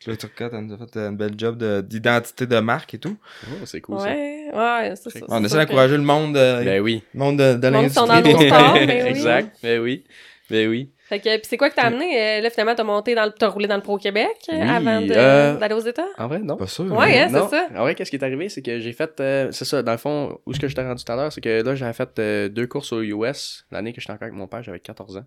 Chloé 0.04 0.16
Turcotte, 0.16 0.52
elle 0.52 0.60
nous 0.66 0.74
a 0.74 0.78
fait 0.78 0.96
une 0.96 1.16
belle 1.16 1.34
job 1.36 1.56
de- 1.56 1.80
d'identité 1.80 2.46
de, 2.46 2.58
marque 2.60 2.94
et 2.94 2.98
tout. 2.98 3.16
Oh, 3.48 3.64
c'est 3.64 3.80
cool 3.80 3.98
ça. 4.00 4.06
ouais, 4.06 4.50
ouais, 4.54 4.92
c'est 4.96 5.10
ça. 5.10 5.20
On 5.28 5.42
essaie 5.44 5.56
d'encourager 5.56 5.96
le 5.96 6.02
monde, 6.02 6.36
euh, 6.36 6.62
Ben 6.62 6.80
oui. 6.80 7.02
le 7.14 7.18
monde 7.18 7.38
de, 7.38 7.54
de 7.54 7.66
Le 7.68 7.72
monde 7.72 7.86
qui 7.88 7.94
sont 7.94 8.06
l'industrie. 8.06 8.48
dans 8.50 8.56
nos 8.58 8.60
sports, 8.62 8.74
ben 8.74 9.02
oui. 9.02 9.08
exact. 9.08 9.56
Ben 9.62 9.80
oui. 9.80 10.04
Ben 10.50 10.68
oui. 10.68 10.90
Fait 11.08 11.20
que, 11.20 11.36
puis 11.36 11.46
c'est 11.48 11.56
quoi 11.58 11.68
que 11.70 11.74
t'as 11.74 11.84
amené? 11.86 12.18
Euh, 12.18 12.40
là, 12.42 12.50
finalement, 12.50 12.74
t'as 12.74 12.84
monté 12.84 13.14
dans 13.14 13.24
le, 13.26 13.30
t'as 13.30 13.48
roulé 13.48 13.66
dans 13.66 13.76
le 13.76 13.82
Pro 13.82 13.98
Québec 13.98 14.28
euh, 14.50 14.54
Oui, 14.54 14.68
avant 14.68 15.02
euh, 15.02 15.56
d'aller 15.56 15.74
aux 15.74 15.80
États? 15.80 16.06
En 16.18 16.28
vrai, 16.28 16.38
non. 16.40 16.56
Pas 16.56 16.66
sûr. 16.66 16.84
Ouais, 16.92 17.18
hein, 17.18 17.28
Non. 17.30 17.46
c'est 17.50 17.56
ça. 17.56 17.66
En 17.74 17.82
vrai, 17.82 17.94
qu'est-ce 17.94 18.10
qui 18.10 18.16
est 18.16 18.24
arrivé, 18.24 18.48
c'est 18.48 18.62
que 18.62 18.78
j'ai 18.80 18.92
fait, 18.92 19.18
euh, 19.20 19.48
c'est 19.52 19.64
ça, 19.66 19.82
dans 19.82 19.92
le 19.92 19.98
fond, 19.98 20.38
où 20.46 20.52
ce 20.54 20.60
que 20.60 20.66
j'étais 20.68 20.82
rendu 20.82 21.02
tout 21.04 21.12
à 21.12 21.16
l'heure, 21.16 21.32
c'est 21.32 21.40
que 21.42 21.62
là, 21.62 21.74
j'avais 21.74 21.92
fait 21.92 22.18
euh, 22.18 22.48
deux 22.48 22.66
courses 22.66 22.92
aux 22.92 23.02
US, 23.02 23.64
l'année 23.70 23.92
que 23.92 24.00
j'étais 24.00 24.12
encore 24.12 24.24
avec 24.24 24.34
mon 24.34 24.46
père, 24.46 24.62
j'avais 24.62 24.80
14 24.80 25.18
ans. 25.18 25.24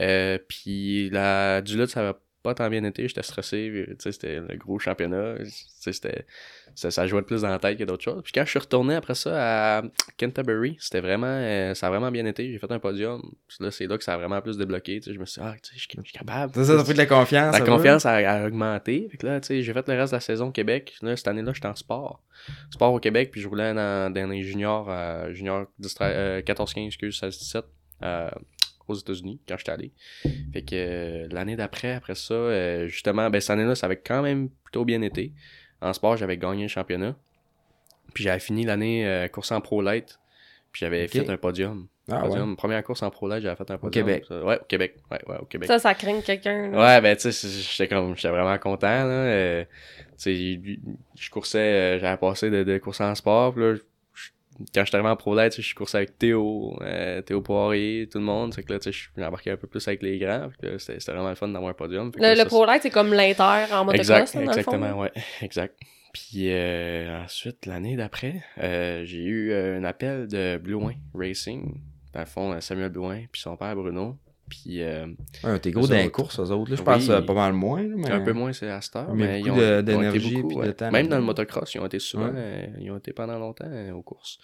Euh, 0.00 0.38
puis 0.48 1.10
la 1.10 1.60
Duluth, 1.62 1.90
ça 1.90 2.00
avait 2.00 2.18
pas 2.44 2.54
tant 2.54 2.68
bien 2.68 2.84
été, 2.84 3.08
j'étais 3.08 3.22
stressé, 3.22 3.86
tu 3.88 3.96
sais, 3.98 4.12
c'était 4.12 4.38
le 4.38 4.56
gros 4.56 4.78
championnat, 4.78 5.36
tu 5.38 5.46
sais, 5.50 5.92
c'était, 5.92 6.26
ça, 6.74 6.90
ça 6.90 7.06
jouait 7.06 7.22
plus 7.22 7.40
dans 7.42 7.48
la 7.48 7.58
tête 7.58 7.78
que 7.78 7.84
d'autres 7.84 8.04
choses. 8.04 8.22
Puis 8.22 8.32
quand 8.32 8.44
je 8.44 8.50
suis 8.50 8.58
retourné 8.58 8.94
après 8.94 9.14
ça 9.14 9.78
à 9.78 9.82
Canterbury, 10.20 10.76
c'était 10.78 11.00
vraiment, 11.00 11.26
euh, 11.26 11.72
ça 11.74 11.86
a 11.86 11.90
vraiment 11.90 12.10
bien 12.10 12.26
été, 12.26 12.52
j'ai 12.52 12.58
fait 12.58 12.70
un 12.70 12.78
podium, 12.78 13.22
Puis 13.48 13.56
là, 13.60 13.70
c'est 13.70 13.86
là 13.86 13.96
que 13.98 14.04
ça 14.04 14.14
a 14.14 14.16
vraiment 14.18 14.40
plus 14.42 14.58
débloqué, 14.58 15.00
tu 15.00 15.08
sais, 15.08 15.14
je 15.14 15.18
me 15.18 15.24
suis 15.24 15.40
dit, 15.40 15.46
ah, 15.50 15.54
tu 15.62 15.70
sais, 15.70 15.76
je 15.76 16.00
suis- 16.02 16.12
capable. 16.12 16.54
Ça, 16.54 16.64
ça 16.64 16.84
pris 16.84 16.92
de 16.92 16.98
la 16.98 17.06
confiance. 17.06 17.58
La 17.58 17.64
confiance 17.64 18.04
a, 18.06 18.12
a 18.16 18.46
augmenté. 18.46 19.08
Fait 19.10 19.16
que 19.16 19.26
là, 19.26 19.40
tu 19.40 19.46
sais, 19.48 19.62
j'ai 19.62 19.72
fait 19.72 19.88
le 19.88 19.94
reste 19.98 20.12
de 20.12 20.16
la 20.16 20.20
saison 20.20 20.48
au 20.48 20.52
Québec. 20.52 20.94
Là, 21.02 21.16
cette 21.16 21.28
année-là, 21.28 21.52
j'étais 21.54 21.66
en 21.68 21.74
sport. 21.74 22.22
Sport 22.70 22.92
au 22.92 23.00
Québec, 23.00 23.30
puis 23.32 23.40
je 23.40 23.48
roulais 23.48 23.72
dans, 23.72 24.12
dans 24.12 24.28
les 24.30 24.42
juniors, 24.42 24.86
euh, 24.90 25.32
juniors 25.32 25.66
10, 25.78 25.96
euh, 26.02 26.42
14-15, 26.42 26.86
excuse, 26.86 27.18
16-17, 27.18 27.62
euh, 28.02 28.28
aux 28.88 28.94
États-Unis, 28.94 29.40
quand 29.48 29.56
j'étais 29.58 29.72
allé. 29.72 29.92
Fait 30.52 30.62
que 30.62 30.74
euh, 30.74 31.28
l'année 31.30 31.56
d'après, 31.56 31.92
après 31.94 32.14
ça, 32.14 32.34
euh, 32.34 32.86
justement, 32.88 33.30
ben, 33.30 33.40
cette 33.40 33.50
année-là, 33.50 33.74
ça 33.74 33.86
avait 33.86 33.96
quand 33.96 34.22
même 34.22 34.48
plutôt 34.64 34.84
bien 34.84 35.02
été. 35.02 35.32
En 35.80 35.92
sport, 35.92 36.16
j'avais 36.16 36.36
gagné 36.36 36.62
le 36.62 36.68
championnat. 36.68 37.16
Puis 38.14 38.24
j'avais 38.24 38.40
fini 38.40 38.64
l'année 38.64 39.06
euh, 39.06 39.28
course 39.28 39.52
en 39.52 39.60
pro 39.60 39.82
light. 39.82 40.18
Puis 40.72 40.80
j'avais 40.80 41.06
fait 41.08 41.28
un 41.28 41.36
podium. 41.36 41.86
Ah, 42.10 42.28
ouais. 42.28 42.38
Première 42.56 42.82
course 42.84 43.02
en 43.02 43.10
pro 43.10 43.28
light, 43.28 43.42
j'avais 43.42 43.56
fait 43.56 43.70
un 43.70 43.78
podium. 43.78 44.04
Québec. 44.06 44.24
Ça- 44.28 44.44
ouais, 44.44 44.60
au 44.60 44.64
Québec. 44.64 44.96
Ouais, 45.10 45.18
ouais, 45.26 45.36
au 45.40 45.44
Québec. 45.46 45.68
Ça, 45.68 45.78
ça 45.78 45.94
craint 45.94 46.20
quelqu'un. 46.20 46.72
Ouais, 46.72 47.00
ben, 47.00 47.16
tu 47.16 47.32
sais, 47.32 47.48
j'étais 47.48 47.88
comme, 47.88 48.14
j'étais 48.16 48.28
vraiment 48.28 48.58
content, 48.58 48.86
là. 49.04 49.10
Euh, 49.10 49.64
tu 50.18 50.34
sais, 50.58 50.60
je 51.18 51.30
coursais, 51.30 51.58
euh, 51.58 51.98
j'avais 52.00 52.16
passé 52.18 52.50
de, 52.50 52.62
de 52.62 52.78
course 52.78 53.00
en 53.00 53.14
sport, 53.14 53.54
puis 53.54 53.62
là, 53.62 53.74
je- 54.58 54.64
quand 54.74 54.84
j'étais 54.84 54.96
arrivé 54.96 55.10
en 55.10 55.16
pro 55.16 55.36
je 55.36 55.74
coursais 55.74 55.98
avec 55.98 56.18
Théo, 56.18 56.78
euh, 56.82 57.20
Théo 57.22 57.40
Poirier, 57.40 58.08
tout 58.10 58.18
le 58.18 58.24
monde. 58.24 58.54
C'est 58.54 58.62
que 58.62 58.72
là, 58.72 58.78
tu 58.78 58.84
sais, 58.84 58.92
je 58.92 59.08
j'ai 59.16 59.24
embarqué 59.24 59.50
un 59.50 59.56
peu 59.56 59.66
plus 59.66 59.86
avec 59.88 60.02
les 60.02 60.18
grands. 60.18 60.48
C'était 60.78 61.12
vraiment 61.12 61.28
le 61.30 61.34
fun 61.34 61.48
d'avoir 61.48 61.70
un 61.70 61.74
podium. 61.74 62.10
Le, 62.14 62.20
là, 62.20 62.34
le 62.34 62.44
Pro 62.44 62.66
c'est 62.80 62.90
comme 62.90 63.12
l'Inter 63.12 63.42
en 63.72 63.84
motocross, 63.84 63.94
Exact, 63.94 64.34
là, 64.34 64.40
dans 64.44 64.52
le 64.56 64.62
fond. 64.62 64.72
exactement, 64.72 65.00
ouais, 65.00 65.12
exact. 65.42 65.78
Puis 66.12 66.50
euh, 66.50 67.22
ensuite, 67.24 67.66
l'année 67.66 67.96
d'après, 67.96 68.42
euh, 68.62 69.04
j'ai 69.04 69.24
eu 69.24 69.50
euh, 69.50 69.78
un 69.78 69.84
appel 69.84 70.28
de 70.28 70.58
Blouin 70.58 70.94
Racing. 71.14 71.80
Dans 72.12 72.20
le 72.20 72.26
fond, 72.26 72.52
euh, 72.52 72.60
Samuel 72.60 72.90
Blouin, 72.90 73.22
puis 73.32 73.40
son 73.40 73.56
père 73.56 73.74
Bruno. 73.74 74.16
Puis 74.48 74.82
euh, 74.82 75.06
Ouais, 75.42 75.58
t'es 75.58 75.70
gros 75.70 75.86
dans 75.86 75.94
les 75.96 76.10
courses, 76.10 76.38
eux 76.38 76.42
autres. 76.50 76.70
Là, 76.70 76.76
je 76.76 76.82
Oui. 76.82 76.84
pense 76.84 77.08
euh, 77.08 77.20
pas 77.22 77.32
mal 77.34 77.52
moins. 77.54 77.82
mais... 77.82 78.10
un 78.10 78.20
peu 78.20 78.32
moins, 78.32 78.52
c'est 78.52 78.68
à 78.68 78.80
cette 78.80 78.94
heure. 78.96 79.14
Mais 79.14 79.40
ils 79.40 79.50
ont, 79.50 79.82
d'énergie 79.82 80.42
de 80.42 80.70
temps 80.72 80.90
Même 80.90 81.08
dans 81.08 81.16
le 81.16 81.22
motocross, 81.22 81.74
ils 81.74 81.80
ont 81.80 81.86
été 81.86 81.98
souvent, 81.98 82.26
Ouais. 82.26 82.32
euh, 82.36 82.66
ils 82.78 82.90
ont 82.90 82.98
été 82.98 83.12
pendant 83.12 83.38
longtemps 83.38 83.64
euh, 83.68 83.92
aux 83.92 84.02
courses. 84.02 84.38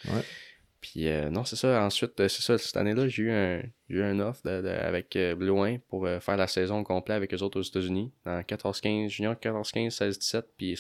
Puis 0.80 1.06
non, 1.30 1.44
c'est 1.44 1.56
ça. 1.56 1.84
Ensuite, 1.84 2.12
c'est 2.16 2.40
ça, 2.42 2.56
cette 2.56 2.76
année-là, 2.78 3.06
j'ai 3.08 3.24
eu 3.24 3.30
un, 3.30 3.60
eu 3.90 4.00
un 4.00 4.18
offre 4.20 4.40
de- 4.46 4.62
de- 4.62 4.68
avec 4.68 5.16
Blouin 5.36 5.76
pour 5.90 6.08
faire 6.20 6.38
la 6.38 6.46
saison 6.46 6.82
complète 6.82 7.18
avec 7.18 7.34
eux 7.34 7.42
autres 7.42 7.60
aux 7.60 7.62
États-Unis. 7.62 8.10
Dans 8.24 8.40
14-15, 8.42 9.08
junior 9.10 9.34
14-15, 9.34 9.90
16-17, 9.90 10.42
puis 10.56 10.76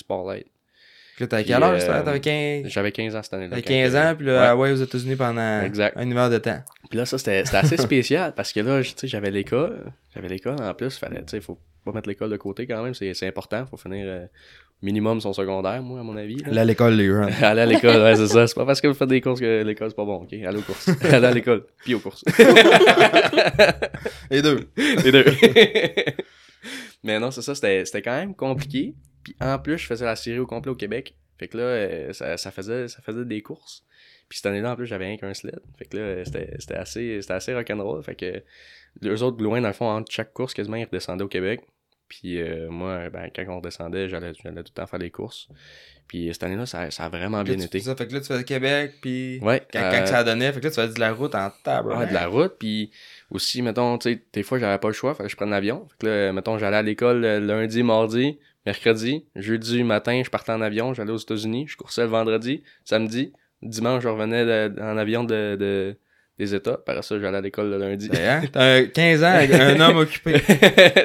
Là, 1.20 1.26
t'avais 1.26 1.42
Puis, 1.44 1.52
quelle 1.52 1.62
heure, 1.62 1.70
euh, 1.72 1.78
ça? 1.78 2.02
T'avais 2.02 2.20
15... 2.20 2.66
J'avais 2.68 2.92
15 2.92 3.16
ans 3.16 3.22
cette 3.22 3.34
année-là. 3.34 3.50
T'avais 3.50 3.62
quand 3.62 3.68
15 3.68 3.92
que- 3.92 3.98
ans, 3.98 4.14
puis 4.16 4.26
là, 4.26 4.56
ouais, 4.56 4.72
aux 4.72 4.76
États-Unis 4.76 5.16
pendant 5.16 5.60
Exact. 5.62 5.96
un 5.96 6.08
hiver 6.10 6.30
de 6.30 6.38
temps. 6.38 6.60
Puis 6.88 6.98
là, 6.98 7.06
ça, 7.06 7.18
c'était 7.18 7.44
assez 7.52 7.76
spécial 7.76 8.32
parce 8.34 8.52
que 8.52 8.60
là, 8.60 8.82
tu 8.82 8.92
sais, 8.96 9.06
j'avais 9.06 9.30
l'école. 9.30 9.92
J'avais 10.14 10.28
l'école 10.28 10.56
en 10.60 10.74
plus. 10.74 10.96
Fallait, 10.98 11.18
tu 11.20 11.24
sais, 11.28 11.40
faut 11.40 11.58
pas 11.84 11.92
mettre 11.92 12.08
l'école 12.08 12.30
de 12.30 12.36
côté 12.36 12.66
quand 12.66 12.82
même. 12.82 12.94
C'est 12.94 13.26
important. 13.26 13.64
Faut 13.66 13.76
finir 13.76 14.04
euh, 14.08 14.26
minimum 14.82 15.20
son 15.20 15.32
secondaire, 15.32 15.82
moi, 15.82 16.00
à 16.00 16.02
mon 16.02 16.16
avis. 16.16 16.36
là. 16.38 16.50
Là, 16.52 16.60
à 16.62 16.64
l'école, 16.64 16.94
les 16.94 17.06
jeunes. 17.06 17.30
Aller 17.42 17.60
à 17.60 17.66
l'école, 17.66 18.02
ouais, 18.02 18.16
c'est 18.16 18.26
ça. 18.28 18.46
C'est 18.46 18.54
pas 18.54 18.66
parce 18.66 18.80
que 18.80 18.88
vous 18.88 18.94
faites 18.94 19.08
des 19.08 19.20
courses 19.20 19.40
que 19.40 19.62
l'école, 19.62 19.90
c'est 19.90 19.96
pas 19.96 20.04
bon, 20.04 20.22
ok? 20.22 20.32
Allez 20.32 20.58
aux 20.58 20.62
courses. 20.62 20.88
Allez 21.04 21.26
à 21.26 21.30
l'école, 21.32 21.64
puis 21.84 21.94
aux 21.94 22.00
courses. 22.00 22.24
Les 24.30 24.42
deux. 24.42 24.68
Les 24.76 25.12
deux. 25.12 25.24
Mais 27.02 27.18
non, 27.18 27.30
c'est 27.30 27.42
ça, 27.42 27.54
c'était 27.54 28.02
quand 28.02 28.16
même 28.16 28.34
compliqué. 28.34 28.94
Puis 29.24 29.34
en 29.40 29.58
plus, 29.58 29.78
je 29.78 29.86
faisais 29.86 30.04
la 30.04 30.16
série 30.16 30.38
au 30.38 30.46
complet 30.46 30.70
au 30.72 30.76
Québec. 30.76 31.14
Fait 31.38 31.48
que 31.48 31.56
là, 31.56 31.62
euh, 31.64 32.12
ça, 32.12 32.36
ça 32.36 32.50
faisait, 32.50 32.88
ça 32.88 33.00
faisait 33.02 33.24
des 33.24 33.40
courses. 33.42 33.84
Puis 34.28 34.38
cette 34.38 34.46
année-là, 34.46 34.72
en 34.72 34.76
plus, 34.76 34.86
j'avais 34.86 35.06
rien 35.06 35.16
qu'un 35.16 35.34
sled. 35.34 35.60
Fait 35.78 35.86
que 35.86 35.96
là, 35.96 36.02
euh, 36.02 36.24
c'était 36.24 36.74
assez, 36.74 37.20
assez 37.28 37.54
rock'n'roll. 37.54 38.02
Fait 38.02 38.14
que 38.14 38.42
les 39.00 39.22
autres, 39.22 39.42
loin, 39.42 39.60
dans 39.60 39.68
le 39.68 39.74
fond, 39.74 39.88
entre 39.88 40.12
chaque 40.12 40.32
course, 40.32 40.54
quasiment, 40.54 40.76
ils 40.76 40.84
redescendaient 40.84 41.24
au 41.24 41.28
Québec. 41.28 41.62
Puis 42.08 42.40
euh, 42.40 42.68
moi, 42.70 43.08
ben, 43.08 43.30
quand 43.34 43.44
on 43.48 43.58
redescendait, 43.58 44.08
j'allais 44.08 44.32
tout 44.32 44.40
le 44.44 44.62
temps 44.64 44.86
faire 44.86 44.98
des 44.98 45.10
courses. 45.10 45.48
Puis 46.08 46.28
cette 46.32 46.42
année-là, 46.42 46.66
ça, 46.66 46.90
ça 46.90 47.04
a 47.04 47.08
vraiment 47.08 47.44
bien 47.44 47.56
été. 47.58 47.78
ça, 47.78 47.94
fait 47.94 48.08
que 48.08 48.14
là, 48.14 48.20
tu 48.20 48.26
fais 48.26 48.36
le 48.36 48.42
Québec, 48.42 48.94
puis 49.00 49.38
Ouais. 49.42 49.62
quand, 49.72 49.78
euh, 49.78 49.90
quand 50.00 50.06
ça 50.06 50.24
donnait, 50.24 50.52
fait 50.52 50.58
que 50.58 50.64
là, 50.64 50.70
tu 50.72 50.80
fais 50.80 50.88
de 50.88 50.98
la 50.98 51.12
route 51.12 51.36
en 51.36 51.52
table. 51.62 51.92
Ouais, 51.92 52.08
de 52.08 52.12
la 52.12 52.26
route, 52.26 52.56
puis 52.58 52.90
aussi, 53.30 53.62
mettons, 53.62 53.96
tu 53.96 54.12
sais, 54.12 54.22
des 54.32 54.42
fois, 54.42 54.58
j'avais 54.58 54.78
pas 54.78 54.88
le 54.88 54.94
choix, 54.94 55.14
fallait 55.14 55.28
que 55.28 55.30
je 55.30 55.36
prenne 55.36 55.50
l'avion. 55.50 55.86
Fait 55.88 55.96
que 56.00 56.06
là, 56.08 56.32
mettons, 56.32 56.58
j'allais 56.58 56.78
à 56.78 56.82
l'école 56.82 57.24
euh, 57.24 57.38
lundi, 57.38 57.84
mardi, 57.84 58.40
mercredi, 58.66 59.24
jeudi 59.36 59.82
matin, 59.82 60.22
je 60.24 60.30
partais 60.30 60.52
en 60.52 60.60
avion, 60.60 60.94
j'allais 60.94 61.12
aux 61.12 61.16
États-Unis, 61.16 61.66
je 61.68 61.76
coursais 61.76 62.02
le 62.02 62.08
vendredi, 62.08 62.62
samedi, 62.84 63.32
dimanche, 63.62 64.02
je 64.02 64.08
revenais 64.08 64.44
de- 64.44 64.80
en 64.80 64.96
avion 64.96 65.24
de, 65.24 65.56
de- 65.58 65.96
des 66.38 66.54
États, 66.54 66.78
par 66.78 67.04
ça, 67.04 67.18
j'allais 67.20 67.36
à 67.38 67.40
l'école 67.42 67.68
le 67.70 67.76
lundi. 67.78 68.08
Hein? 68.14 68.42
T'as 68.52 68.84
15 68.84 69.22
ans 69.24 69.26
avec 69.26 69.50
un 69.52 69.78
homme 69.80 69.96
occupé. 70.04 70.38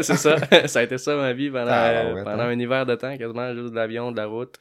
c'est 0.01 0.15
ça, 0.15 0.37
ça 0.67 0.79
a 0.79 0.83
été 0.83 0.97
ça 0.97 1.15
ma 1.17 1.33
vie 1.33 1.49
pendant, 1.49 1.71
Ah, 1.71 2.13
ouais, 2.13 2.23
pendant 2.23 2.43
hein. 2.43 2.49
un 2.49 2.59
hiver 2.59 2.85
de 2.85 2.95
temps, 2.95 3.17
quasiment 3.17 3.53
juste 3.53 3.71
de 3.71 3.75
l'avion, 3.75 4.11
de 4.11 4.17
la 4.17 4.27
route, 4.27 4.55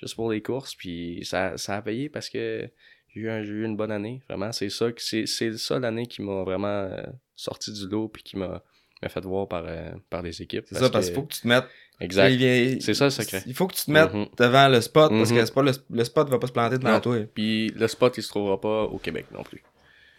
juste 0.00 0.14
pour 0.14 0.30
les 0.32 0.40
courses, 0.42 0.74
puis 0.74 1.20
ça, 1.24 1.56
ça 1.58 1.76
a 1.76 1.82
payé 1.82 2.08
parce 2.08 2.30
que 2.30 2.68
j'ai 3.14 3.20
eu, 3.20 3.28
un- 3.30 3.42
j'ai 3.42 3.52
eu 3.52 3.64
une 3.64 3.76
bonne 3.76 3.92
année, 3.92 4.22
vraiment, 4.28 4.50
c'est 4.52 4.70
ça, 4.70 4.86
c'est, 4.96 5.26
c'est 5.26 5.56
ça 5.58 5.78
l'année 5.78 6.06
qui 6.06 6.22
m'a 6.22 6.42
vraiment 6.42 6.68
euh, 6.68 7.02
sorti 7.36 7.70
du 7.72 7.86
lot, 7.88 8.08
puis 8.08 8.22
qui 8.22 8.38
m'a, 8.38 8.62
m'a 9.02 9.08
fait 9.10 9.24
voir 9.24 9.46
par, 9.46 9.64
euh, 9.66 9.90
par 10.08 10.22
les 10.22 10.40
équipes. 10.40 10.64
C'est 10.66 10.76
ça, 10.78 10.88
parce 10.88 11.06
qu'il 11.06 11.14
faut 11.14 11.22
que 11.24 11.34
tu 11.34 11.42
te 11.42 11.48
mettes. 11.48 11.66
Exact. 12.00 12.30
il 12.30 12.36
vient- 12.38 12.76
C'est 12.80 12.94
ça, 12.94 13.04
le 13.04 13.10
secret. 13.10 13.42
Il 13.46 13.54
faut 13.54 13.66
que 13.66 13.74
tu 13.74 13.84
te 13.84 13.90
mettes 13.90 14.12
Mhm. 14.12 14.26
devant 14.38 14.68
le 14.68 14.80
spot, 14.80 15.10
parce 15.10 15.30
que 15.30 15.38
Mhm. 15.38 15.46
c'est 15.46 15.54
pas 15.54 15.62
le, 15.62 15.72
le 15.90 16.04
spot 16.04 16.28
va 16.28 16.38
pas 16.38 16.46
se 16.48 16.52
planter 16.52 16.78
devant 16.78 16.92
Non. 16.92 17.00
toi. 17.00 17.16
Puis 17.34 17.68
le 17.68 17.86
spot, 17.88 18.16
il 18.18 18.22
se 18.22 18.28
trouvera 18.28 18.60
pas 18.60 18.82
au 18.84 18.98
Québec 18.98 19.26
non 19.32 19.42
plus. 19.42 19.62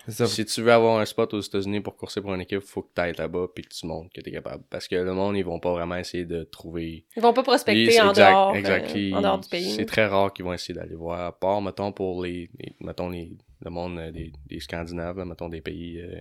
C'est 0.08 0.12
ça. 0.14 0.28
Si 0.28 0.46
tu 0.46 0.62
veux 0.62 0.72
avoir 0.72 1.00
un 1.00 1.06
spot 1.06 1.34
aux 1.34 1.40
États-Unis 1.42 1.82
pour 1.82 1.96
courser 1.98 2.22
pour 2.22 2.32
une 2.36 2.42
équipe, 2.42 2.60
faut 2.62 2.84
que 2.84 2.90
tu 2.96 3.02
ailles 3.02 3.16
là-bas 3.18 3.48
puis 3.56 3.64
que 3.64 3.74
tu 3.74 3.88
montres 3.88 4.12
que 4.14 4.22
tu 4.22 4.30
es 4.30 4.34
capable. 4.34 4.64
Parce 4.70 4.88
que 4.88 4.96
le 4.96 5.14
monde, 5.14 5.36
ils 5.36 5.44
vont 5.44 5.60
pas 5.60 5.72
vraiment 5.72 5.96
essayer 5.98 6.26
de 6.26 6.44
trouver 6.44 7.06
Ils 7.18 7.24
vont 7.24 7.34
pas 7.34 7.42
prospecter 7.42 8.00
en, 8.00 8.12
exact, 8.12 8.30
dehors, 8.32 8.56
exact. 8.56 8.92
euh, 8.96 9.00
Ils- 9.00 9.16
en 9.16 9.22
dehors 9.22 9.40
du 9.40 9.50
pays. 9.50 9.72
C'est 9.72 9.86
très 9.88 10.06
rare 10.06 10.32
qu'ils 10.32 10.46
vont 10.46 10.54
essayer 10.54 10.76
d'aller 10.76 10.94
voir. 10.94 11.20
À 11.22 11.32
part, 11.32 11.60
mettons, 11.60 11.92
pour 11.92 12.24
les, 12.24 12.52
les- 12.60 12.76
mettons, 12.82 13.10
les, 13.10 13.32
le 13.64 13.70
monde 13.72 13.98
euh, 13.98 14.12
des, 14.12 14.32
des 14.46 14.60
Scandinaves, 14.60 15.18
là, 15.18 15.26
mettons, 15.26 15.50
des 15.50 15.62
pays 15.62 16.00
euh, 16.00 16.20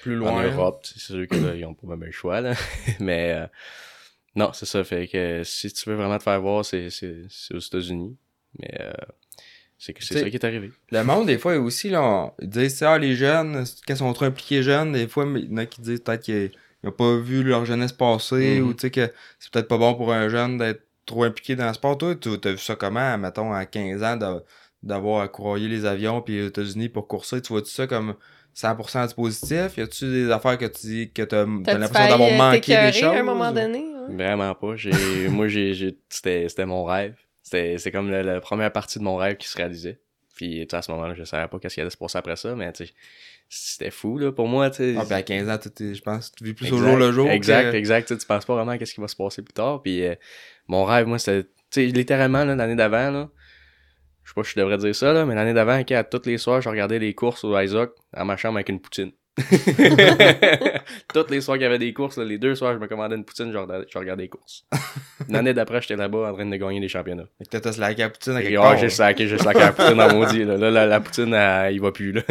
plus 0.00 0.16
en 0.16 0.20
loin. 0.20 0.50
Europe. 0.50 0.80
C'est 0.84 0.98
sûr 1.00 1.28
que 1.28 1.36
là, 1.36 1.54
ils 1.54 1.64
ont 1.66 1.74
pas 1.74 1.88
même 1.88 2.04
le 2.04 2.12
choix, 2.12 2.40
là. 2.40 2.54
Mais, 3.00 3.32
euh, 3.34 3.46
non, 4.36 4.52
c'est 4.52 4.66
ça. 4.66 4.84
Fait 4.84 5.08
que 5.08 5.42
si 5.44 5.72
tu 5.72 5.88
veux 5.90 5.96
vraiment 5.96 6.18
te 6.18 6.22
faire 6.22 6.40
voir, 6.40 6.64
c'est, 6.64 6.90
c'est, 6.90 7.22
c'est 7.28 7.54
aux 7.54 7.58
États-Unis. 7.58 8.16
Mais, 8.58 8.70
euh, 8.80 8.92
c'est 9.78 9.92
que 9.92 10.02
c'est 10.02 10.14
T'sais, 10.14 10.24
ça 10.24 10.30
qui 10.30 10.36
est 10.36 10.44
arrivé. 10.44 10.70
Le 10.90 11.02
monde, 11.04 11.26
des 11.26 11.38
fois, 11.38 11.56
aussi, 11.58 11.90
là, 11.90 12.02
on- 12.02 12.32
ils 12.40 12.48
disent, 12.48 12.82
ah, 12.82 12.98
les 12.98 13.14
jeunes, 13.14 13.64
quand 13.86 13.94
ils 13.94 13.96
sont 13.98 14.12
trop 14.12 14.24
impliqués 14.24 14.62
jeunes, 14.62 14.92
des 14.92 15.06
fois, 15.08 15.26
il 15.36 15.50
y 15.50 15.52
en 15.52 15.56
a 15.58 15.66
qui 15.66 15.80
disent 15.82 16.00
peut-être 16.00 16.22
qu'ils 16.22 16.50
n'ont 16.82 16.92
pas 16.92 17.16
vu 17.18 17.42
leur 17.42 17.64
jeunesse 17.66 17.92
passer, 17.92 18.60
Mhm. 18.60 18.68
ou 18.68 18.74
tu 18.74 18.80
sais 18.82 18.90
que 18.90 19.10
c'est 19.38 19.50
peut-être 19.52 19.68
pas 19.68 19.76
bon 19.78 19.94
pour 19.94 20.12
un 20.12 20.28
jeune 20.28 20.56
d'être 20.58 20.82
trop 21.04 21.24
impliqué 21.24 21.56
dans 21.56 21.66
le 21.68 21.74
sport. 21.74 21.98
Toi, 21.98 22.14
tu 22.16 22.30
as 22.42 22.52
vu 22.52 22.58
ça 22.58 22.74
comment, 22.76 23.18
mettons, 23.18 23.52
à 23.52 23.66
15 23.66 24.02
ans, 24.02 24.16
de- 24.16 24.42
d'avoir 24.82 25.20
à 25.22 25.28
courroyer 25.28 25.68
les 25.68 25.84
avions 25.84 26.22
puis 26.22 26.42
aux 26.42 26.46
États-Unis 26.46 26.88
pour 26.88 27.06
courser? 27.06 27.42
Tu 27.42 27.52
vois-tu 27.52 27.70
ça 27.70 27.86
comme 27.86 28.14
100% 28.54 29.06
du 29.06 29.14
positif? 29.14 29.76
Y 29.76 29.80
a-tu 29.82 30.04
des 30.10 30.30
affaires 30.30 30.56
que 30.56 30.64
tu 30.66 30.86
dis 30.86 31.10
que 31.12 31.22
t'as 31.22 31.44
l'impression 31.44 32.08
d'avoir 32.08 32.30
euh, 32.30 32.36
manqué 32.36 32.76
des 32.76 32.92
choses? 32.92 33.02
à 33.14 33.18
un 33.18 33.22
moment 33.22 33.52
donné? 33.52 33.84
Hein? 34.08 34.14
Vraiment 34.16 34.54
pas. 34.54 34.76
J'ai, 34.76 34.90
moi, 35.28 35.48
j'ai, 35.48 35.96
c'était, 36.08 36.48
c'était 36.48 36.66
mon 36.66 36.84
rêve. 36.84 37.14
C'était, 37.42 37.78
c'est 37.78 37.90
comme 37.92 38.10
la, 38.10 38.22
la 38.22 38.40
première 38.40 38.72
partie 38.72 38.98
de 38.98 39.04
mon 39.04 39.16
rêve 39.16 39.36
qui 39.36 39.48
se 39.48 39.56
réalisait. 39.56 40.00
Puis, 40.34 40.66
à 40.70 40.82
ce 40.82 40.90
moment-là, 40.92 41.14
je 41.14 41.24
savais 41.24 41.48
pas 41.48 41.58
qu'est-ce 41.58 41.74
qui 41.76 41.80
allait 41.80 41.90
se 41.90 41.96
passer 41.96 42.18
après 42.18 42.36
ça, 42.36 42.54
mais 42.54 42.72
tu 42.72 42.84
c'était 43.48 43.92
fou, 43.92 44.18
là, 44.18 44.32
pour 44.32 44.48
moi, 44.48 44.70
tu 44.70 44.78
sais. 44.78 44.94
Ah, 44.98 45.04
puis 45.04 45.14
à 45.14 45.22
15 45.22 45.48
ans, 45.48 45.56
je 45.78 46.00
pense 46.00 46.32
tu 46.32 46.42
vis 46.44 46.52
plus 46.52 46.72
au 46.72 46.78
jour 46.78 46.96
le 46.96 47.12
jour. 47.12 47.30
Exact, 47.30 47.70
que- 47.70 47.76
exact. 47.76 48.18
Tu 48.18 48.26
penses 48.26 48.44
pas 48.44 48.54
vraiment 48.54 48.72
à 48.72 48.78
qu'est-ce 48.78 48.92
qui 48.94 49.00
va 49.00 49.06
se 49.06 49.14
passer 49.14 49.40
plus 49.42 49.52
tard. 49.52 49.82
Puis 49.82 50.04
euh, 50.04 50.16
mon 50.66 50.84
rêve, 50.84 51.06
moi, 51.06 51.18
c'était, 51.20 51.44
tu 51.44 51.50
sais, 51.70 51.86
littéralement, 51.86 52.44
l'année 52.44 52.74
d'avant, 52.74 53.10
là, 53.12 53.30
je 54.24 54.30
sais 54.30 54.34
pas 54.34 54.42
si 54.42 54.50
je 54.56 54.60
devrais 54.60 54.78
dire 54.78 54.94
ça, 54.96 55.12
là, 55.12 55.24
mais 55.24 55.36
l'année 55.36 55.54
d'avant, 55.54 55.80
à 55.80 56.04
tous 56.04 56.26
les 56.26 56.38
soirs, 56.38 56.60
je 56.60 56.68
regardais 56.68 56.98
les 56.98 57.14
courses 57.14 57.44
au 57.44 57.56
Isaac 57.58 57.90
à 58.12 58.24
ma 58.24 58.36
chambre 58.36 58.56
avec 58.56 58.68
une 58.68 58.80
poutine. 58.80 59.12
Toutes 61.12 61.30
les 61.30 61.42
soirs 61.42 61.56
qu'il 61.58 61.64
y 61.64 61.66
avait 61.66 61.78
des 61.78 61.92
courses, 61.92 62.16
là, 62.16 62.24
les 62.24 62.38
deux 62.38 62.54
soirs, 62.54 62.72
je 62.74 62.78
me 62.78 62.86
commandais 62.86 63.16
une 63.16 63.24
poutine, 63.24 63.52
je 63.52 63.58
regardais, 63.58 63.86
je 63.90 63.98
regardais 63.98 64.22
les 64.22 64.28
courses. 64.28 64.66
L'année 65.28 65.52
d'après, 65.52 65.82
j'étais 65.82 65.96
là-bas 65.96 66.30
en 66.30 66.34
train 66.34 66.46
de 66.46 66.56
gagner 66.56 66.80
des 66.80 66.88
championnats. 66.88 67.28
Que 67.50 67.58
t'as 67.58 67.72
slacké 67.72 68.02
la 68.02 68.10
poutine 68.10 68.32
à 68.32 68.40
Et 68.40 68.44
quelque 68.44 68.56
ouais, 68.56 68.62
part. 68.62 68.78
j'ai 68.78 68.88
slacké, 68.88 69.28
j'ai 69.28 69.38
slacké 69.38 69.60
la 69.60 69.72
poutine 69.72 69.96
dans 69.96 70.14
maudit. 70.14 70.44
Là, 70.44 70.56
là 70.56 70.70
la, 70.70 70.86
la 70.86 71.00
poutine, 71.00 71.34
elle, 71.34 71.74
il 71.74 71.80
va 71.80 71.92
plus. 71.92 72.12
Là. 72.12 72.22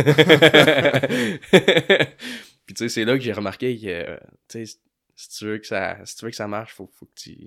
Puis 2.66 2.74
tu 2.74 2.84
sais, 2.84 2.90
c'est 2.90 3.06
là 3.06 3.14
que 3.14 3.24
j'ai 3.24 3.34
remarqué 3.34 3.78
que, 3.78 3.86
euh, 3.86 4.18
tu 4.50 4.66
sais, 4.66 4.80
si 5.16 5.30
tu 5.30 5.46
veux 5.46 5.58
que 5.60 5.68
ça, 5.68 5.98
si 6.04 6.18
tu 6.18 6.26
veux 6.26 6.32
que 6.32 6.38
ça 6.38 6.48
marche, 6.48 6.74
faut, 6.74 6.90
faut 6.98 7.06
que 7.06 7.14
tu, 7.16 7.38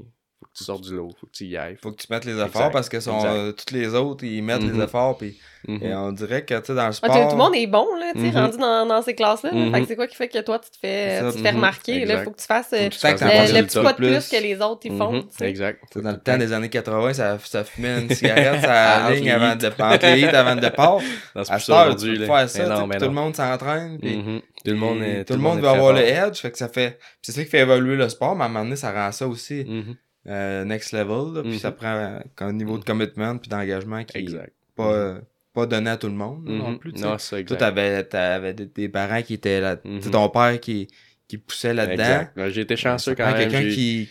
faut 0.41 0.47
que 0.47 0.57
tu 0.57 0.65
sortes 0.65 0.85
du 0.85 0.95
lot, 0.95 1.11
faut 1.21 1.27
que 1.27 1.33
tu 1.33 1.45
y 1.47 1.57
ailles. 1.57 1.77
Faut 1.83 1.91
que 1.91 2.01
tu 2.01 2.07
mettes 2.11 2.25
les 2.25 2.35
efforts 2.35 2.47
Exact, 2.47 2.73
parce 2.73 2.89
que 2.89 3.01
sont, 3.01 3.25
euh, 3.25 3.51
tous 3.53 3.75
les 3.75 3.95
autres, 3.95 4.25
ils 4.25 4.41
mettent 4.43 4.63
Mhm. 4.63 4.79
les 4.79 4.85
efforts. 4.85 5.19
Puis, 5.19 5.37
Mhm. 5.67 5.83
et 5.83 5.95
on 5.95 6.13
dirait 6.13 6.45
que, 6.45 6.55
tu 6.61 6.67
sais, 6.67 6.75
dans 6.75 6.83
le 6.85 6.89
Ah, 6.89 6.93
sport. 6.93 7.29
tout 7.29 7.33
le 7.37 7.43
monde 7.43 7.55
est 7.57 7.67
bon, 7.67 7.87
là, 7.99 8.13
tu 8.15 8.21
sais, 8.21 8.27
Mhm. 8.29 8.37
rendu 8.37 8.59
dans, 8.59 8.87
dans 8.87 9.03
ces 9.03 9.15
classes-là. 9.17 9.51
là. 9.51 9.57
Mhm. 9.59 9.75
Fait 9.75 9.81
que 9.83 9.87
c'est 9.89 9.97
quoi 9.97 10.07
qui 10.07 10.15
fait 10.17 10.29
que 10.29 10.39
toi, 10.39 10.61
tu 10.61 10.71
te 10.71 10.77
fais, 10.81 11.19
Ça, 11.21 11.33
tu 11.33 11.39
te 11.39 11.43
fais 11.43 11.51
mhm, 11.51 11.57
remarquer, 11.57 12.05
là? 12.05 12.23
Faut 12.23 12.31
que 12.31 12.39
tu 12.41 12.47
fasses 12.47 12.73
euh, 12.73 12.85
Faut 12.85 12.89
que 12.91 12.95
tu 12.95 13.01
fasses 13.01 13.21
fasses 13.21 13.51
un 13.51 13.55
un 13.57 13.61
le, 13.61 13.67
petit 13.67 13.81
pas 13.83 13.93
de 13.93 13.97
plus. 13.97 14.07
plus 14.11 14.29
que 14.29 14.43
les 14.43 14.61
autres, 14.61 14.81
ils 14.85 14.97
font, 14.97 15.13
Mhm, 15.13 15.23
tu 15.23 15.29
sais. 15.39 15.49
Exact. 15.49 15.81
Dans 15.99 16.11
le 16.13 16.19
temps 16.21 16.39
des 16.39 16.53
années 16.53 16.69
80, 16.71 17.13
ça, 17.15 17.39
ça 17.45 17.65
fumait 17.65 18.01
une 18.03 18.09
cigarette 18.15 18.65
à 18.65 19.07
Ah, 19.07 19.11
ligne 19.11 19.31
avant 19.33 19.57
de, 19.57 19.67
hits 19.67 20.25
avant 20.27 20.55
le 20.55 20.61
départ. 20.61 20.99
À 21.35 21.45
cette 21.45 21.61
ça 21.67 21.87
heure, 21.89 21.97
tu 21.97 22.17
faire 22.27 22.49
ça, 22.49 22.85
tout 22.99 23.05
le 23.05 23.11
monde 23.11 23.35
s'entraîne. 23.35 23.99
puis- 23.99 24.17
Mhm. 24.19 24.41
Tout 24.65 24.73
le 24.73 24.77
monde 24.77 24.99
tout 25.27 25.33
le 25.35 25.39
monde 25.41 25.61
veut 25.61 25.69
avoir 25.69 25.93
le 25.93 26.01
edge, 26.01 26.39
fait 26.41 26.51
que 26.51 26.59
ça 26.59 26.69
fait. 26.69 26.99
puis 26.99 27.19
C'est 27.23 27.33
ça 27.33 27.45
qui 27.45 27.49
fait 27.51 27.61
évoluer 27.61 27.97
le 27.97 28.09
sport, 28.09 28.35
mais 28.37 28.43
à 28.43 28.47
un 28.47 28.49
moment 28.49 28.65
donné, 28.65 28.77
ça 28.77 28.93
rend 28.93 29.11
ça 29.13 29.27
aussi 29.27 29.65
Mhm. 29.67 29.95
Euh, 30.29 30.65
next 30.65 30.93
level. 30.93 31.35
là, 31.35 31.43
Puis 31.43 31.53
Mhm. 31.53 31.59
ça 31.59 31.73
prend 31.73 31.95
euh, 31.95 32.19
un 32.41 32.53
niveau 32.53 32.79
de 32.79 32.85
commitment 32.85 33.37
puis 33.39 33.49
d'engagement 33.49 34.05
qui 34.05 34.19
est 34.19 34.21
Exact. 34.21 34.53
pas, 34.77 34.93
euh, 34.93 35.21
pas 35.55 35.67
donné 35.67 35.91
à 35.91 35.97
tout 35.97 36.07
le 36.09 36.13
monde 36.15 36.47
là, 36.47 36.55
non 36.55 36.71
Mhm. 36.73 36.79
plus. 36.79 36.93
Non, 36.93 37.17
c'est 37.19 37.25
ça, 37.25 37.31
Toi, 37.31 37.39
exact. 37.41 37.59
t'avais, 37.59 38.05
t'avais 38.05 38.55
des, 38.55 38.67
des 38.67 38.89
parents 38.89 39.23
qui 39.23 39.35
étaient 39.35 39.61
là. 39.61 39.77
Mhm. 39.85 40.01
ton 40.11 40.29
père 40.29 40.61
qui, 40.61 40.89
qui 41.27 41.39
poussait 41.39 41.75
là-dedans. 41.75 42.27
Ouais, 42.37 42.51
J'ai 42.51 42.61
été 42.63 42.77
chanceux 42.77 43.15
quand 43.15 43.25
prend 43.25 43.33
même. 43.39 43.51
quelqu'un 43.51 43.69
qui, 43.69 44.09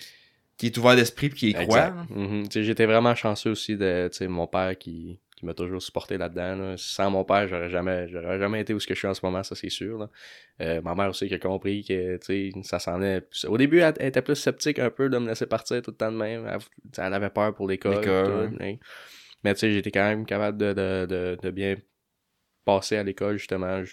qui 0.58 0.66
est 0.68 0.78
ouvert 0.78 0.96
d'esprit 0.96 1.30
puis 1.30 1.38
qui 1.40 1.50
y 1.50 1.54
croit. 1.54 1.66
Exact. 1.88 1.96
Mhm. 2.16 2.44
J'étais 2.52 2.86
vraiment 2.86 3.14
chanceux 3.16 3.52
aussi 3.52 3.76
de 3.78 4.10
tu 4.12 4.18
sais, 4.18 4.28
mon 4.28 4.48
père 4.48 4.78
qui, 4.78 5.20
qui 5.38 5.46
m'a 5.46 5.54
toujours 5.54 5.82
supporté 5.82 6.18
là-dedans. 6.18 6.56
là. 6.56 6.76
Sans 6.78 7.12
mon 7.12 7.24
père, 7.24 7.48
j'aurais 7.48 7.70
jamais, 7.70 8.08
j'aurais 8.10 8.40
jamais 8.40 8.62
été 8.62 8.74
où 8.74 8.80
ce 8.80 8.88
que 8.88 8.96
je 8.96 9.00
suis 9.00 9.08
en 9.08 9.14
ce 9.14 9.24
moment, 9.24 9.44
ça 9.44 9.56
c'est 9.56 9.70
sûr. 9.70 10.00
là. 10.00 10.10
Euh, 10.62 10.82
ma 10.82 10.96
mère 10.96 11.10
aussi 11.10 11.28
qui 11.28 11.36
a 11.36 11.40
compris 11.40 11.86
que 11.86 12.20
ça 12.64 12.80
s'en 12.80 13.02
est. 13.02 13.24
Au 13.46 13.58
début, 13.58 13.80
elle, 13.80 13.94
elle 14.00 14.08
était 14.08 14.24
plus 14.24 14.36
sceptique 14.36 14.80
un 14.80 14.90
peu 14.90 15.10
de 15.10 15.18
me 15.20 15.28
laisser 15.28 15.46
partir 15.46 15.82
tout 15.84 15.92
le 15.92 15.98
temps 15.98 16.12
de 16.12 16.18
même. 16.18 16.60
Elle, 16.98 17.14
avait 17.14 17.30
peur 17.30 17.54
pour 17.54 17.68
l'école. 17.68 18.04
Hein. 18.08 18.76
Mais 19.44 19.54
tu 19.54 19.60
sais, 19.60 19.72
j'étais 19.72 19.92
quand 19.92 20.04
même 20.04 20.26
capable 20.26 20.58
de, 20.58 20.74
de, 20.74 21.06
de, 21.06 21.38
de 21.42 21.52
bien 21.52 21.76
passer 22.66 22.98
à 22.98 23.04
l'école 23.04 23.38
justement 23.38 23.84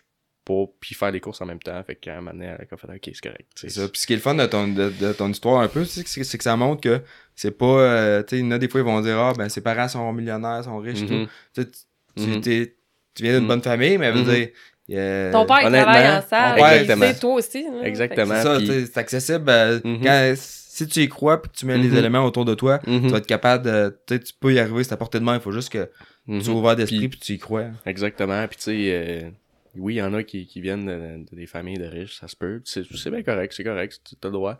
pour 0.44 0.74
puis 0.78 0.94
faire 0.94 1.10
des 1.10 1.20
courses 1.20 1.40
en 1.40 1.46
même 1.46 1.58
temps. 1.58 1.82
Fait 1.84 1.94
qu'à 1.94 2.12
un 2.14 2.16
moment 2.16 2.32
donné, 2.32 2.46
elle 2.46 2.66
a 2.70 2.76
fait 2.76 2.86
OK, 2.86 3.00
c'est 3.14 3.20
correct. 3.20 3.46
tu 3.54 3.68
C'est 3.68 3.80
ça. 3.80 3.88
Puis 3.88 4.00
ce 4.02 4.06
qui 4.06 4.12
est 4.12 4.16
le 4.16 4.22
fun 4.22 4.34
de 4.34 4.44
ton, 4.46 4.68
de, 4.68 4.90
de 4.90 5.12
ton 5.12 5.28
histoire 5.30 5.60
un 5.62 5.68
peu, 5.68 5.84
c'est 5.84 6.02
que, 6.04 6.10
c'est 6.24 6.38
que 6.38 6.44
ça 6.44 6.56
montre 6.56 6.82
que 6.82 7.00
c'est 7.34 7.56
pas. 7.56 7.64
euh, 7.66 8.22
tu 8.22 8.36
sais, 8.36 8.38
il 8.40 8.44
y 8.44 8.48
en 8.48 8.50
a 8.50 8.58
des 8.58 8.68
fois, 8.68 8.80
ils 8.80 8.84
vont 8.86 9.00
dire 9.00 9.18
Ah, 9.18 9.32
ben 9.36 9.48
ses 9.48 9.60
parents 9.62 9.88
sont 9.88 10.12
millionnaires, 10.12 10.62
sont 10.64 10.78
riches, 10.78 11.06
tout. 11.06 11.12
Mhm. 11.14 11.26
Tu 11.54 11.62
sais, 11.62 12.74
tu- 13.14 13.22
viens 13.22 13.32
d'une 13.34 13.42
Mhm. 13.42 13.48
bonne 13.48 13.62
famille, 13.62 13.96
mais 13.98 14.06
elle 14.06 14.14
veut 14.14 14.34
dire. 14.34 14.48
euh, 14.90 15.32
Ton 15.32 15.46
père, 15.46 15.62
il 15.62 15.70
travaille 15.72 16.08
en 16.18 16.22
salle. 16.22 16.58
exactement. 16.58 17.06
sait, 17.06 17.18
toi 17.18 17.34
aussi. 17.34 17.62
là. 17.64 17.86
Exactement. 17.86 18.34
C'est 18.36 18.42
ça, 18.42 18.56
puis- 18.58 18.66
tu 18.66 18.72
sais, 18.72 18.86
c'est 18.86 18.98
accessible. 18.98 19.44
euh, 19.48 19.80
quand, 20.02 20.34
si 20.36 20.86
tu 20.88 21.00
y 21.00 21.08
crois 21.08 21.40
puis 21.40 21.50
que 21.52 21.56
tu 21.56 21.64
mets 21.66 21.78
les 21.78 21.96
éléments 21.96 22.24
autour 22.24 22.44
de 22.44 22.54
toi, 22.54 22.80
tu 22.84 22.98
vas 23.08 23.18
être 23.18 23.26
capable 23.26 23.64
de. 23.64 23.96
Tu 24.06 24.14
sais, 24.16 24.20
tu 24.20 24.32
peux 24.38 24.52
y 24.52 24.58
arriver, 24.58 24.84
c'est 24.84 24.92
à 24.92 24.96
portée 24.98 25.20
de 25.20 25.24
main. 25.24 25.36
Il 25.36 25.40
faut 25.40 25.52
juste 25.52 25.70
que 25.70 25.88
tu 26.28 26.42
sois 26.42 26.54
ouvert 26.54 26.76
d'esprit 26.76 26.98
Puis- 26.98 27.08
puis 27.08 27.20
tu 27.20 27.32
y 27.34 27.38
crois. 27.38 27.66
Exactement. 27.86 28.46
Puis 28.48 28.56
tu 28.58 28.62
sais, 28.64 28.76
euh, 28.92 29.30
oui, 29.76 29.94
il 29.94 29.98
y 29.98 30.02
en 30.02 30.14
a 30.14 30.22
qui, 30.22 30.46
qui 30.46 30.60
viennent 30.60 30.86
de, 30.86 31.24
de 31.30 31.36
des 31.36 31.46
familles 31.46 31.78
de 31.78 31.86
riches, 31.86 32.18
ça 32.18 32.28
se 32.28 32.36
peut. 32.36 32.60
C'est 32.64 33.10
bien 33.10 33.22
correct, 33.22 33.52
c'est 33.56 33.64
correct, 33.64 34.00
tu 34.04 34.14
as 34.22 34.26
le 34.28 34.32
droit. 34.32 34.58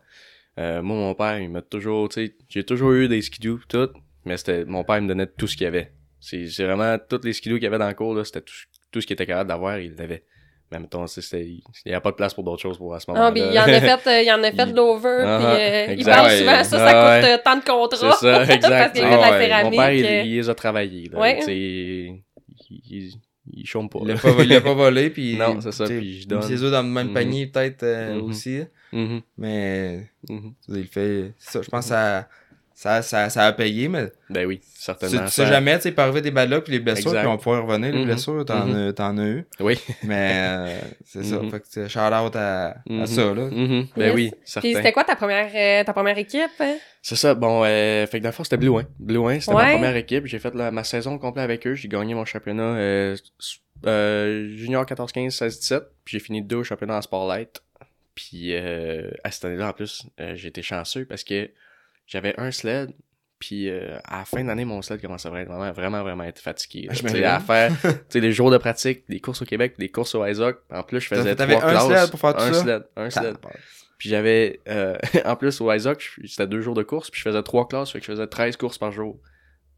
Euh, 0.59 0.83
moi, 0.83 0.97
mon 0.97 1.15
père, 1.15 1.39
il 1.41 1.51
m'a 1.51 1.63
toujours, 1.63 2.09
tu 2.09 2.27
sais, 2.27 2.35
j'ai 2.49 2.65
toujours 2.65 2.93
eu 2.93 3.09
des 3.09 3.21
skidoo 3.23 3.59
tout, 3.69 3.91
mais 4.25 4.37
c'était, 4.37 4.65
mon 4.65 4.85
père 4.85 4.99
il 4.99 5.03
me 5.03 5.09
donnait 5.09 5.27
tout 5.27 5.47
ce 5.47 5.57
qu'il 5.57 5.65
y 5.65 5.69
avait. 5.69 5.93
C'est 6.21 6.47
vraiment, 6.65 6.97
tous 6.99 7.21
les 7.25 7.33
skidoo 7.33 7.57
qu'il 7.57 7.65
y 7.65 7.67
avait 7.67 7.79
dans 7.79 7.89
le 7.89 7.95
cours, 7.95 8.15
là, 8.15 8.25
c'était 8.25 8.41
tout, 8.41 8.55
tout 8.93 9.01
ce 9.01 9.07
qu'il 9.07 9.15
était 9.15 9.27
capable 9.27 9.49
d'avoir, 9.49 9.79
il 9.79 9.95
l'avait. 9.97 10.25
Mais 10.71 10.79
mettons, 10.79 11.05
il 11.07 11.61
n'y 11.87 11.93
a 11.93 12.01
pas 12.01 12.11
de 12.11 12.17
place 12.17 12.33
pour 12.35 12.43
d'autres 12.43 12.63
choses 12.63 12.79
pour 12.79 12.95
à 12.95 13.01
ce 13.01 13.11
moment-là. 13.11 13.29
Ah, 13.29 13.33
puis 13.33 13.43
il 13.43 13.59
en 13.59 13.63
a 13.63 13.81
fait, 13.99 14.11
euh, 14.11 14.23
il 14.23 14.33
en 14.33 14.43
a 14.43 14.51
fait 14.51 14.67
de 14.73 14.75
l'over, 14.77 15.23
Ah, 15.25 15.39
puis 15.39 15.63
euh, 15.63 15.95
il 15.99 16.05
parle 16.05 16.27
Ouais. 16.29 16.39
souvent, 16.39 16.65
ça, 16.65 16.79
ça 16.79 16.87
Ah, 16.89 17.21
coûte 17.21 17.29
euh, 17.29 17.39
tant 17.45 17.57
de 17.57 17.65
contrats. 17.65 18.17
C'est 18.19 18.27
ça, 18.27 18.43
exact. 18.55 18.69
Parce 18.71 18.93
qu'il 18.93 19.05
Ah, 19.05 19.31
ouais. 19.39 19.65
Mon 19.65 19.71
père, 19.71 19.93
il, 19.93 20.07
euh, 20.07 20.23
il 20.23 20.37
les 20.37 20.49
a 20.49 20.55
travaillés, 20.55 21.09
là. 21.13 21.37
Il, 21.47 22.23
il, 22.71 23.13
il 23.53 23.67
chôme 23.67 23.89
pas. 23.89 23.99
Il 24.03 24.09
l'a 24.09 24.17
pas, 24.17 24.45
l'a 24.45 24.61
pas 24.61 24.75
volé, 24.85 25.11
puis. 25.11 25.37
Non, 25.37 25.61
c'est 25.61 25.73
ça, 25.73 25.85
puis 25.87 26.15
je 26.17 26.21
il 26.23 26.27
donne. 26.29 26.43
ses 26.43 26.63
œufs 26.63 26.71
dans 26.73 26.83
le 26.83 26.89
même 26.89 27.09
Mhm. 27.09 27.15
panier, 27.15 27.47
peut-être 27.47 27.83
euh, 27.83 28.15
Mhm. 28.17 28.23
aussi. 28.23 28.61
Mhm, 28.93 29.21
Mais. 29.39 30.09
mhm. 30.29 30.53
il 30.69 30.87
fait. 30.87 31.33
Ça, 31.39 31.61
je 31.63 31.69
pense 31.69 31.89
que 31.91 32.23
ça, 32.85 33.01
ça, 33.03 33.31
ça, 33.31 33.45
a 33.47 33.53
payé, 33.53 33.89
mais. 33.89 34.13
Ben 34.29 34.45
oui, 34.47 34.61
certainement. 34.75 35.25
tu 35.25 35.31
sais 35.31 35.47
jamais, 35.47 35.77
tu 35.79 35.83
sais, 35.89 35.99
arriver 36.01 36.21
des 36.21 36.31
balles 36.31 36.63
puis 36.63 36.73
les 36.75 36.81
blessures, 36.81 37.09
Exact. 37.13 37.21
puis 37.23 37.29
on 37.29 37.39
pourrait 37.39 37.61
revenir, 37.61 37.93
les 37.93 38.01
Mhm. 38.01 38.05
blessures, 38.05 38.45
t'en, 38.45 38.67
Mhm. 38.67 38.89
as- 38.89 38.93
t'en 38.93 39.17
as 39.17 39.25
eu. 39.27 39.45
Oui. 39.61 39.79
Mais 40.03 40.33
euh, 40.35 40.79
c'est 41.05 41.25
ça. 41.25 41.37
Mhm. 41.39 41.51
Fait 41.51 41.61
que 41.61 41.67
c'est 41.71 41.89
shout 41.89 41.99
out 41.99 42.37
à, 42.37 42.77
à 43.01 43.07
ça, 43.07 43.23
là. 43.35 43.49
Ben 43.51 43.87
Yes. 43.97 44.15
oui, 44.15 44.31
Puis 44.31 44.41
certain. 44.45 44.73
c'était 44.75 44.93
quoi 44.93 45.05
ta 45.05 45.17
première, 45.17 45.51
euh, 45.55 45.85
ta 45.85 45.93
première 45.95 46.19
équipe? 46.19 46.43
hein? 46.61 46.77
C'est 47.01 47.17
ça, 47.17 47.35
bon, 47.35 47.63
euh, 47.65 48.07
fait 48.07 48.19
que 48.19 48.23
dans 48.23 48.29
le 48.29 48.35
fond, 48.35 48.45
c'était 48.45 48.57
Blue 48.59 48.69
Win. 48.69 48.87
Blue 48.99 49.17
Win, 49.19 49.41
c'était 49.41 49.57
Ouais. 49.57 49.65
ma 49.65 49.73
première 49.75 49.97
équipe. 49.97 50.27
J'ai 50.27 50.39
fait 50.39 50.55
la- 50.55 50.71
ma 50.71 50.85
saison 50.85 51.19
complète 51.19 51.45
avec 51.45 51.67
eux. 51.67 51.75
J'ai 51.75 51.89
gagné 51.89 52.15
mon 52.15 52.25
championnat 52.27 52.63
euh, 52.77 53.15
s- 53.15 53.59
euh, 53.87 54.49
junior 54.57 54.85
14-15, 54.87 55.35
16-17. 55.35 55.85
Puis 56.05 56.19
j'ai 56.19 56.25
fini 56.25 56.43
deux 56.43 56.57
au 56.57 56.65
championnat 56.65 56.97
en 56.99 57.03
Spotlight. 57.03 57.63
Puis 58.15 58.55
euh, 58.55 59.11
à 59.25 59.31
cette 59.31 59.45
année-là, 59.47 59.71
en 59.71 59.73
plus, 59.73 60.07
euh, 60.21 60.35
j'ai 60.37 60.49
été 60.49 60.63
chanceux 60.63 61.05
parce 61.05 61.25
que 61.25 61.51
j'avais 62.07 62.35
un 62.39 62.51
sled. 62.51 62.93
Puis 63.41 63.69
euh, 63.69 63.99
à 64.05 64.19
la 64.21 64.25
fin 64.25 64.43
de 64.43 64.49
l'année, 64.49 64.65
mon 64.65 64.81
sled 64.81 65.03
commençait 65.03 65.29
vraiment, 65.29 65.71
vraiment, 65.73 66.03
vraiment 66.03 66.23
à 66.25 66.29
être 66.29 66.39
fatigué. 66.39 66.87
Ah, 66.91 66.95
Tu 66.95 67.09
sais, 67.09 67.25
à 67.25 67.41
faire 67.41 67.73
tu 67.83 67.89
sais, 68.09 68.21
les 68.21 68.33
jours 68.33 68.51
de 68.51 68.57
pratique, 68.59 69.05
des 69.09 69.21
courses 69.21 69.43
au 69.43 69.45
Québec, 69.45 69.75
des 69.79 69.91
courses 69.91 70.15
au 70.15 70.25
ISOC. 70.25 70.57
En 70.71 70.83
plus, 70.83 71.01
je 71.01 71.09
faisais 71.09 71.35
trois 71.35 71.55
un 71.57 71.59
classes. 71.71 71.87
sled 71.87 72.11
pour 72.11 72.21
faire 72.21 72.35
tout 72.37 72.43
un 72.43 72.53
ça? 72.53 72.63
sled, 72.63 72.83
un 72.97 73.11
sled. 73.11 73.37
Puis 73.99 74.09
j'avais, 74.09 74.61
euh, 74.69 74.97
en 75.25 75.37
plus, 75.37 75.61
au 75.61 75.71
ISOC, 75.73 76.01
je- 76.01 76.27
c'était 76.27 76.47
deux 76.47 76.61
jours 76.63 76.75
de 76.75 76.83
course, 76.83 77.11
puis 77.11 77.21
je 77.21 77.29
faisais 77.29 77.43
trois 77.43 77.69
classes, 77.69 77.91
fait 77.91 77.99
que 78.01 78.07
je 78.07 78.13
faisais 78.13 78.27
13 78.27 78.57
courses 78.57 78.79
par 78.79 78.93
jour. 78.93 79.19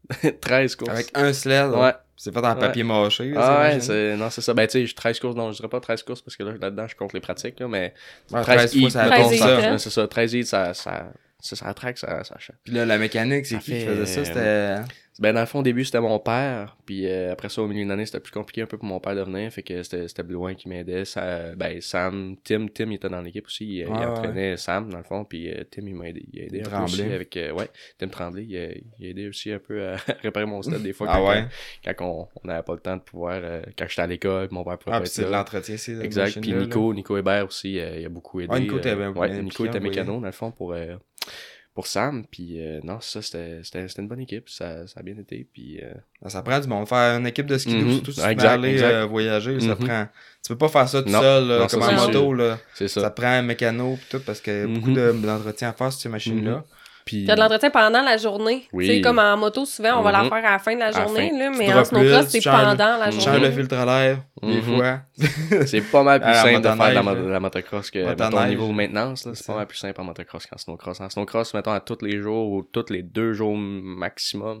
13 0.41 0.75
courses. 0.75 0.89
Avec 0.91 1.07
un 1.15 1.33
sled, 1.33 1.71
Ouais. 1.71 1.93
c'est 2.15 2.33
fait 2.33 2.39
en 2.39 2.53
Ouais. 2.53 2.59
papier 2.59 2.83
mâché. 2.83 3.31
là, 3.31 3.41
Ah 3.41 3.61
ouais, 3.69 3.79
c'est, 3.81 4.15
non, 4.15 4.29
c'est 4.29 4.41
ça. 4.41 4.53
Ben, 4.53 4.65
tu 4.67 4.87
sais, 4.87 4.93
13 4.93 5.19
courses, 5.19 5.35
non, 5.35 5.51
je 5.51 5.57
dirais 5.57 5.67
pas 5.67 5.81
13 5.81 6.03
courses 6.03 6.21
parce 6.21 6.37
que 6.37 6.43
là, 6.43 6.53
là-dedans, 6.59 6.87
je 6.87 6.95
compte 6.95 7.11
les 7.13 7.19
pratiques, 7.19 7.59
là, 7.59 7.67
mais 7.67 7.93
Ouais, 8.31 8.41
13 8.41 8.71
13 8.71 8.79
fois, 8.79 8.89
ça 8.89 9.07
hits, 9.07 9.37
ça. 9.37 9.57
ouais, 9.71 9.77
c'est 9.77 9.89
ça. 9.89 10.07
13 10.07 10.33
hits, 10.33 10.45
ça, 10.45 10.73
ça, 10.73 11.11
ça, 11.47 11.55
ça 11.55 11.73
traque, 11.73 11.97
ça, 11.97 12.23
ça 12.23 12.35
achète. 12.35 12.55
Puis 12.63 12.73
là, 12.73 12.85
la 12.85 12.97
mécanique, 12.97 13.45
c'est 13.45 13.57
qui 13.59 13.71
qui 13.71 13.79
faisait 13.81 14.05
ça? 14.05 14.19
euh, 14.39 14.77
C'était. 14.77 14.93
Ben, 15.19 15.33
dans 15.33 15.39
le 15.39 15.47
fond, 15.47 15.61
au 15.61 15.63
début, 15.63 15.83
c'était 15.83 15.99
mon 15.99 16.19
père. 16.19 16.77
Puis 16.85 17.07
euh, 17.07 17.31
après 17.31 17.49
ça, 17.49 17.63
au 17.63 17.67
milieu 17.67 17.83
de 17.83 17.89
l'année, 17.89 18.05
c'était 18.05 18.19
plus 18.19 18.31
compliqué 18.31 18.61
un 18.61 18.67
peu 18.67 18.77
pour 18.77 18.85
mon 18.87 18.99
père 18.99 19.15
de 19.15 19.21
venir. 19.23 19.51
Fait 19.51 19.63
que 19.63 19.81
c'était, 19.81 20.21
Blouin 20.21 20.53
qui 20.53 20.69
m'aidait. 20.69 21.05
Ça, 21.05 21.55
ben, 21.55 21.81
Sam, 21.81 22.35
Tim, 22.43 22.67
Tim, 22.71 22.91
il 22.91 22.95
était 22.97 23.09
dans 23.09 23.21
l'équipe 23.21 23.47
aussi. 23.47 23.65
Il, 23.65 23.77
il 23.77 23.87
Ah, 23.91 24.11
entraînait 24.11 24.57
Sam, 24.57 24.91
dans 24.91 24.99
le 24.99 25.03
fond. 25.03 25.25
Puis 25.25 25.49
euh, 25.51 25.63
Tim, 25.71 25.87
il 25.87 25.95
m'a 25.95 26.09
aidé. 26.09 26.23
Il 26.31 26.41
a 26.41 26.45
aidé 26.45 26.59
un 26.59 26.63
peu 26.65 26.69
Tremblay. 26.69 26.85
aussi 26.93 27.01
avec... 27.13 27.35
euh, 27.37 27.51
ouais, 27.51 27.67
Tim 27.97 28.09
Tremblay. 28.09 28.45
Il 28.47 28.57
a, 28.57 28.67
il 28.99 29.07
a 29.07 29.09
aidé 29.09 29.27
aussi 29.27 29.51
un 29.51 29.57
peu 29.57 29.87
à 29.87 29.95
réparer 30.21 30.45
mon 30.45 30.61
stade 30.61 30.83
des 30.83 30.93
fois. 30.93 31.07
Ah 31.09 31.17
quand, 31.17 31.29
ouais? 31.29 31.45
Quand 31.83 32.05
on 32.05 32.27
on 32.43 32.47
n'avait 32.47 32.61
pas 32.61 32.73
le 32.73 32.79
temps 32.79 32.97
de 32.97 33.01
pouvoir... 33.01 33.39
euh, 33.41 33.63
quand 33.75 33.85
j'étais 33.89 34.01
à 34.03 34.07
l'école, 34.07 34.49
mon 34.51 34.63
père 34.63 34.77
pouvait 34.77 34.97
Ah, 34.97 35.05
c'est 35.05 35.27
l'entretien, 35.27 35.77
c'est. 35.77 35.97
Exact. 35.99 36.39
Puis 36.39 36.53
Nico, 36.53 36.93
Nico 36.93 37.17
Hébert 37.17 37.47
aussi, 37.47 37.79
euh, 37.79 37.97
il 37.99 38.05
a 38.05 38.09
beaucoup 38.09 38.39
aidé. 38.39 38.51
Ah, 38.53 38.59
Nico, 38.59 38.77
euh, 38.85 39.13
ouais, 39.13 39.41
Nico 39.41 39.65
était 39.65 39.79
mécano, 39.79 40.19
dans 40.19 40.27
le 40.27 40.31
fond, 40.31 40.51
pour, 40.51 40.73
euh, 40.73 40.95
pour 41.73 41.85
Sam. 41.87 42.25
Puis 42.31 42.59
euh, 42.59 42.79
non, 42.83 42.99
ça, 43.01 43.21
c'était, 43.21 43.61
une 43.99 44.07
bonne 44.07 44.21
équipe. 44.21 44.49
Ça, 44.49 44.87
ça 44.87 44.99
a 44.99 45.03
bien 45.03 45.15
été. 45.17 45.47
Puis 45.53 45.79
euh, 45.83 45.93
Ça 46.27 46.41
prend 46.41 46.59
du 46.59 46.67
monde. 46.67 46.87
Faire 46.87 47.17
une 47.19 47.27
équipe 47.27 47.45
de 47.45 47.57
ski, 47.57 47.75
Mhm. 47.75 47.91
surtout 47.93 48.11
si 48.13 48.21
tu 48.21 48.35
veux 48.35 48.45
aller 48.47 48.81
euh, 48.81 49.05
voyager, 49.05 49.59
ça 49.59 49.75
Mhm. 49.75 49.87
prend. 49.87 50.07
Tu 50.43 50.49
peux 50.53 50.57
pas 50.57 50.69
faire 50.69 50.89
ça 50.89 51.03
tout 51.03 51.09
Non. 51.09 51.19
seul, 51.21 51.47
là, 51.47 51.59
Non, 51.59 51.67
ça, 51.67 51.77
comme 51.77 51.87
en 51.89 52.05
moto, 52.07 52.33
là. 52.33 52.57
ça. 52.73 53.09
Prend 53.11 53.27
un 53.27 53.41
mécano 53.43 53.99
tout, 54.09 54.19
parce 54.21 54.41
qu'il 54.41 54.53
y 54.53 54.61
a 54.61 54.67
beaucoup 54.67 54.89
Mhm. 54.89 54.95
de- 55.21 55.25
d'entretien 55.27 55.69
à 55.69 55.73
faire 55.73 55.91
sur 55.91 56.01
ces 56.01 56.09
machines-là. 56.09 56.63
Puis. 57.07 57.25
T'as 57.25 57.33
de 57.35 57.39
l'entretien 57.39 57.69
pendant 57.71 58.03
la 58.03 58.17
journée. 58.17 58.67
Oui. 58.73 58.85
Tu 58.87 58.93
sais, 58.95 59.01
comme 59.01 59.17
en 59.17 59.35
moto, 59.37 59.65
souvent, 59.65 59.97
on 59.99 60.01
va 60.03 60.11
la 60.11 60.23
Mhm. 60.23 60.29
faire 60.29 60.37
à 60.45 60.51
la 60.51 60.59
fin 60.59 60.75
de 60.75 60.79
la 60.79 60.91
journée, 60.91 61.31
là, 61.31 61.49
mais 61.57 61.73
en 61.73 61.83
snowcross, 61.83 62.27
c'est 62.27 62.43
pendant 62.43 62.75
la 62.75 63.09
journée. 63.09 63.39
le 63.39 63.51
filtre 63.51 63.75
à 63.77 63.85
l'air, 63.85 64.19
des 64.43 64.61
Mhm. 64.61 64.61
fois. 64.61 64.99
C'est 65.65 65.81
pas 65.81 66.03
mal 66.03 66.21
plus 66.21 66.33
simple 66.33 66.61
de 66.61 66.67
faire 66.67 66.75
de 66.89 66.93
la, 66.93 67.01
motoneige, 67.01 67.23
mo- 67.25 67.29
la 67.31 67.39
motocross 67.39 67.89
que 67.89 67.99
mettons, 68.05 68.37
au 68.37 68.45
niveau 68.45 68.71
maintenance. 68.71 69.25
là, 69.25 69.31
C'est 69.33 69.47
pas 69.47 69.55
mal 69.55 69.65
plus 69.67 69.77
simple 69.77 69.99
en 70.01 70.03
motocross 70.03 70.45
qu'en 70.45 70.57
snowcross. 70.57 70.99
En 71.01 71.09
snowcross, 71.09 71.53
mettons, 71.53 71.71
à 71.71 71.79
tous 71.79 71.97
les 72.03 72.19
jours 72.19 72.51
ou 72.51 72.61
tous 72.63 72.85
les 72.91 73.01
deux 73.01 73.33
jours 73.33 73.55
maximum, 73.57 74.59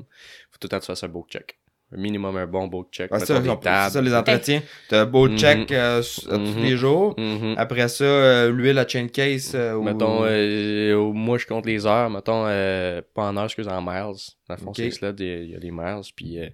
faut 0.51 0.57
tout 0.59 0.65
le 0.65 0.69
temps 0.69 0.77
que 0.77 0.83
tu 0.83 0.87
fasses 0.87 1.03
un 1.03 1.07
boat 1.09 1.25
check. 1.29 1.57
Minimum 1.95 2.35
un 2.35 2.47
bon 2.47 2.67
boat 2.67 2.87
check. 2.91 3.09
Ouais, 3.13 3.19
ça, 3.19 3.39
des 3.39 3.47
tables. 3.59 3.91
ça, 3.91 4.01
les 4.01 4.13
entretiens. 4.13 4.61
T'as 4.89 5.03
un 5.03 5.05
beau 5.05 5.29
Mhm. 5.29 5.37
check 5.37 5.71
euh, 5.71 5.99
s- 5.99 6.27
à 6.29 6.37
Mhm. 6.37 6.53
tous 6.53 6.59
les 6.59 6.75
jours. 6.75 7.15
Mhm. 7.17 7.55
Après 7.57 7.87
ça, 7.87 8.03
euh, 8.03 8.51
l'huile 8.51 8.77
à 8.77 8.85
chain 8.85 9.07
case. 9.07 9.53
euh, 9.55 9.75
ou- 9.75 9.83
Mettons, 9.83 10.19
euh, 10.25 10.93
au- 10.95 11.13
moi, 11.13 11.37
je 11.37 11.47
compte 11.47 11.65
les 11.65 11.85
heures. 11.85 12.09
Mettons, 12.09 12.43
euh, 12.45 13.01
pas 13.13 13.29
en 13.29 13.37
heures, 13.37 13.45
excuse, 13.45 13.67
en 13.69 13.81
miles. 13.81 14.17
Dans 14.49 14.55
le 14.55 14.57
fond, 14.57 14.69
Ok. 14.71 14.75
c'est 14.75 14.91
sled, 14.91 15.17
il 15.21 15.49
y 15.51 15.55
a- 15.55 15.59
les 15.59 15.71
miles. 15.71 16.01
Puis, 16.13 16.39
euh, 16.39 16.49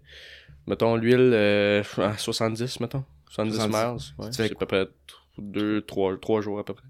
mettons, 0.68 0.96
l'huile, 0.98 1.32
euh, 1.34 1.82
à 1.98 2.16
70, 2.18 2.80
mettons. 2.80 3.04
70, 3.32 3.56
70. 3.56 3.74
miles. 3.76 4.02
Ouais, 4.20 4.30
Tu 4.30 4.34
c'est 4.36 4.52
à 4.52 4.56
peu 4.56 4.66
près 4.68 4.86
2, 5.40 5.82
3, 5.82 6.16
3 6.22 6.42
jours 6.42 6.60
à 6.60 6.64
peu 6.64 6.76
près. 6.76 6.86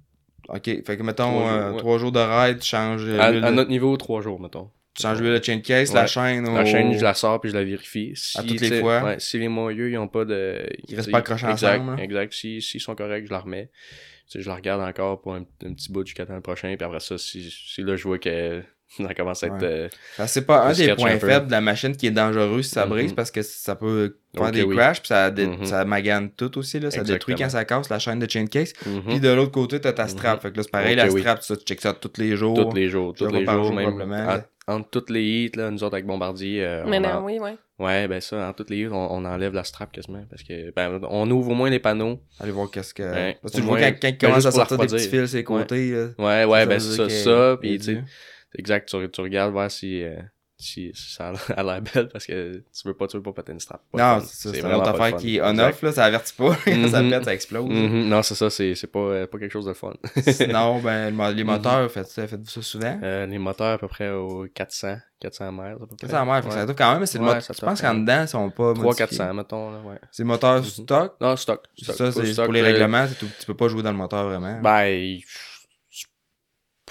Ok, 0.49 0.65
fait 0.85 0.97
que 0.97 1.03
mettons, 1.03 1.31
Trois 1.31 1.47
jours, 1.47 1.49
euh, 1.49 1.71
ouais. 1.93 1.99
jours 1.99 2.11
de 2.11 2.19
ride, 2.19 2.59
tu 2.59 2.67
changes 2.67 3.05
euh, 3.07 3.17
À, 3.17 3.27
à 3.27 3.51
notre 3.51 3.69
niveau, 3.69 3.95
3 3.95 4.21
jours, 4.21 4.41
mettons. 4.41 4.69
Tu 4.95 5.01
changes 5.03 5.21
l'huile 5.21 5.39
de 5.39 5.43
chain 5.43 5.59
case, 5.61 5.93
la 5.93 6.05
chaîne. 6.07 6.45
La 6.53 6.61
au- 6.61 6.65
chaîne, 6.65 6.93
je 6.97 7.03
la 7.03 7.13
sors 7.13 7.39
puis 7.41 7.49
je 7.51 7.55
la 7.55 7.63
vérifie. 7.63 8.13
Si, 8.15 8.37
À 8.39 8.43
toutes 8.43 8.61
les 8.61 8.79
fois. 8.79 9.03
Ouais, 9.03 9.15
si 9.19 9.39
les 9.39 9.47
moyeux, 9.47 9.89
ils 9.91 9.97
ont 9.97 10.07
pas 10.07 10.25
de. 10.25 10.65
Ils 10.87 10.95
restent 10.95 11.11
pas 11.11 11.19
accrochés 11.19 11.47
exact, 11.49 11.79
ensemble, 11.79 11.91
hein? 11.91 12.03
Exact. 12.03 12.33
Si, 12.33 12.61
s'ils 12.61 12.81
sont 12.81 12.95
corrects, 12.95 13.25
je 13.25 13.31
la 13.31 13.39
remets. 13.39 13.69
Tu 14.29 14.39
sais, 14.39 14.41
je 14.41 14.47
la 14.49 14.55
regarde 14.55 14.81
encore 14.81 15.21
pour 15.21 15.33
un, 15.35 15.41
un 15.65 15.73
petit 15.73 15.91
bout 15.91 16.05
jusqu'à 16.05 16.25
temps 16.25 16.35
le 16.35 16.41
prochain. 16.41 16.73
Puis 16.77 16.85
après 16.85 16.99
ça, 16.99 17.17
si, 17.17 17.49
si 17.51 17.81
là, 17.81 17.95
je 17.95 18.03
vois 18.03 18.19
que 18.19 18.61
Ça 18.97 19.11
commence 19.15 19.41
à 19.43 19.47
être... 19.47 19.53
Ouais. 19.55 19.89
euh, 20.19 20.27
C'est 20.27 20.45
pas 20.45 20.65
un 20.65 20.69
Le 20.69 20.75
des 20.75 20.93
points 20.95 21.17
faibles 21.17 21.47
de 21.47 21.51
la 21.51 21.61
machine 21.61 21.97
qui 21.97 22.05
est 22.05 22.11
dangereux 22.11 22.61
si 22.61 22.69
ça 22.69 22.85
brise 22.85 23.09
Mhm. 23.09 23.15
parce 23.15 23.31
que 23.31 23.41
ça 23.41 23.75
peut 23.75 24.19
faire 24.37 24.51
des 24.51 24.61
oui. 24.61 24.75
crashs 24.75 24.99
puis 24.99 25.07
ça, 25.07 25.31
dé- 25.31 25.47
Mhm. 25.47 25.65
ça 25.65 25.83
magane 25.83 26.29
tout 26.29 26.55
aussi 26.59 26.79
là, 26.79 26.91
ça 26.91 27.01
détruit 27.03 27.33
quand 27.33 27.49
ça 27.49 27.65
casse 27.65 27.89
la 27.89 27.97
chaîne 27.97 28.19
de 28.19 28.29
chain 28.29 28.45
case. 28.45 28.73
mhm. 28.85 29.01
Puis 29.07 29.19
de 29.19 29.29
l'autre 29.29 29.51
côté 29.51 29.81
t'as 29.81 29.93
ta 29.93 30.07
strap, 30.07 30.43
fait 30.43 30.51
que 30.51 30.57
là 30.57 30.63
c'est 30.63 30.69
pareil 30.71 30.95
la 30.95 31.07
oui. 31.09 31.21
strap 31.21 31.41
ça 31.41 31.57
tu 31.57 31.63
checkes 31.63 31.81
ça 31.81 31.93
tous 31.93 32.11
les 32.21 32.35
jours. 32.37 32.69
Tous 32.69 32.75
les 32.75 32.87
jours, 32.87 33.15
tous 33.15 33.25
les 33.31 33.43
jours, 33.45 33.63
jour, 33.63 33.73
même. 33.73 34.43
Entre 34.68 34.89
toutes 34.89 35.09
les 35.09 35.24
hits, 35.24 35.51
là, 35.55 35.70
nous 35.72 35.84
autres 35.84 35.95
avec 35.95 36.05
Bombardier, 36.05 36.64
euh, 36.64 36.84
Mais 36.88 36.97
on 36.97 37.01
non, 37.01 37.09
en- 37.09 37.24
oui, 37.26 37.38
oui. 37.41 37.51
ouais, 37.80 38.07
ben 38.07 38.22
ça, 38.22 38.47
en 38.47 38.53
toutes 38.53 38.70
les 38.70 38.78
hits, 38.80 38.88
on, 38.88 39.11
on 39.11 39.26
enlève 39.26 39.53
la 39.53 39.64
strap 39.64 39.91
quasiment, 39.91 40.24
parce 40.30 40.43
que, 40.43 40.72
ben, 40.72 41.01
on 41.09 41.30
ouvre 41.32 41.51
au 41.51 41.55
moins 41.55 41.70
les 41.70 41.80
panneaux. 41.80 42.20
Allez 42.39 42.51
voir 42.51 42.72
qu'est-ce 42.72 42.93
que. 42.93 43.03
Ouais, 43.03 43.38
Parce 43.41 43.53
que 43.53 43.59
tu 43.59 43.64
vois 43.66 43.78
moins- 43.80 43.91
quand, 43.91 43.97
quand 44.01 44.07
il 44.07 44.18
ben, 44.18 44.28
commence 44.30 44.45
à 44.45 44.51
sortir 44.51 44.78
des 44.78 44.88
petits 44.88 45.09
fils 45.09 45.26
sur 45.30 45.38
les 45.38 45.43
côtés. 45.43 45.91
là. 45.91 46.07
Ouais, 46.18 46.45
ouais, 46.45 46.59
Ça 46.61 46.66
ben 46.66 46.80
c'est 46.80 47.09
ça, 47.09 47.09
ça, 47.09 47.57
puis 47.59 47.78
tu 47.78 47.84
sais, 47.86 48.03
exact, 48.57 48.88
tu, 48.89 49.09
tu 49.09 49.22
regardes 49.22 49.51
voir 49.51 49.70
si, 49.70 50.01
euh, 50.03 50.16
si, 50.64 50.91
ça 50.95 51.32
a 51.57 51.64
l'air 51.64 51.82
belle, 51.82 52.07
parce 52.09 52.26
que 52.26 52.55
tu 52.57 52.88
veux 52.88 52.93
pas, 52.93 53.07
tu 53.07 53.18
veux 53.18 53.24
pas 53.24 53.34
péter 53.34 53.51
une 53.51 53.59
strap. 53.59 53.82
Pas 53.91 54.18
Non, 54.20 54.26
c'est 54.26 54.59
une 54.59 54.74
autre 54.74 54.89
affaire 54.89 55.16
qui 55.18 55.38
est 55.38 55.41
on-off, 55.41 55.82
là, 55.82 55.91
ça 55.91 56.05
avertit 56.05 56.34
pas. 56.34 56.55
Quand 56.66 56.88
ça 56.89 57.01
Mhm. 57.01 57.09
pète, 57.11 57.24
ça 57.26 57.34
explose. 57.34 57.70
Mhm. 57.70 58.07
Non, 58.09 58.22
c'est 58.24 58.36
ça, 58.36 58.49
c'est 58.49 58.88
pas, 58.91 58.99
euh, 58.99 59.28
pas 59.28 59.38
quelque 59.39 59.51
chose 59.51 59.66
de 59.66 59.74
fun. 59.74 59.93
Sinon, 60.28 60.80
ben, 60.80 61.09
les 61.32 61.43
Mhm. 61.43 61.49
moteurs, 61.51 61.91
faites 61.91 62.07
ça, 62.07 62.28
faites 62.28 62.45
ça 62.49 62.61
souvent. 62.61 62.99
Euh, 63.03 63.26
les 63.26 63.38
moteurs 63.38 63.74
à 63.74 63.78
peu 63.78 63.88
près 63.88 64.09
aux 64.11 64.45
400, 64.53 64.97
400 65.20 65.51
miles 65.51 65.61
à 65.61 65.76
peu 65.78 65.86
près. 65.88 65.95
Qu'est-ce 65.99 66.11
que 66.45 66.51
ça 66.53 66.66
doit 66.66 66.76
quand 66.76 66.93
même, 66.93 67.05
c'est 67.05 67.18
le 67.18 67.24
moteur. 67.26 67.41
Je 67.41 67.66
pense 67.66 67.82
qu'en 67.82 67.93
dedans, 67.95 68.22
ils 68.24 68.28
sont 68.28 68.49
pas. 68.49 68.74
3 68.74 68.84
modifiés. 68.86 69.07
400 69.18 69.34
mettons, 69.34 69.72
là, 69.72 69.80
ouais. 69.86 69.99
C'est 70.11 70.24
le 70.24 70.28
moteur 70.28 70.64
stock? 70.66 71.16
Non, 71.22 71.36
stock. 71.36 71.64
stock 71.82 71.95
Ça, 71.95 72.11
c'est 72.11 72.43
pour 72.43 72.53
les 72.53 72.61
règlements, 72.61 73.05
c'est 73.07 73.16
tout- 73.16 73.30
tu 73.39 73.45
peux 73.45 73.53
pas 73.55 73.68
jouer 73.68 73.84
dans 73.84 73.91
le 73.91 73.97
moteur 73.97 74.26
vraiment. 74.28 74.59
Ben, 74.61 75.20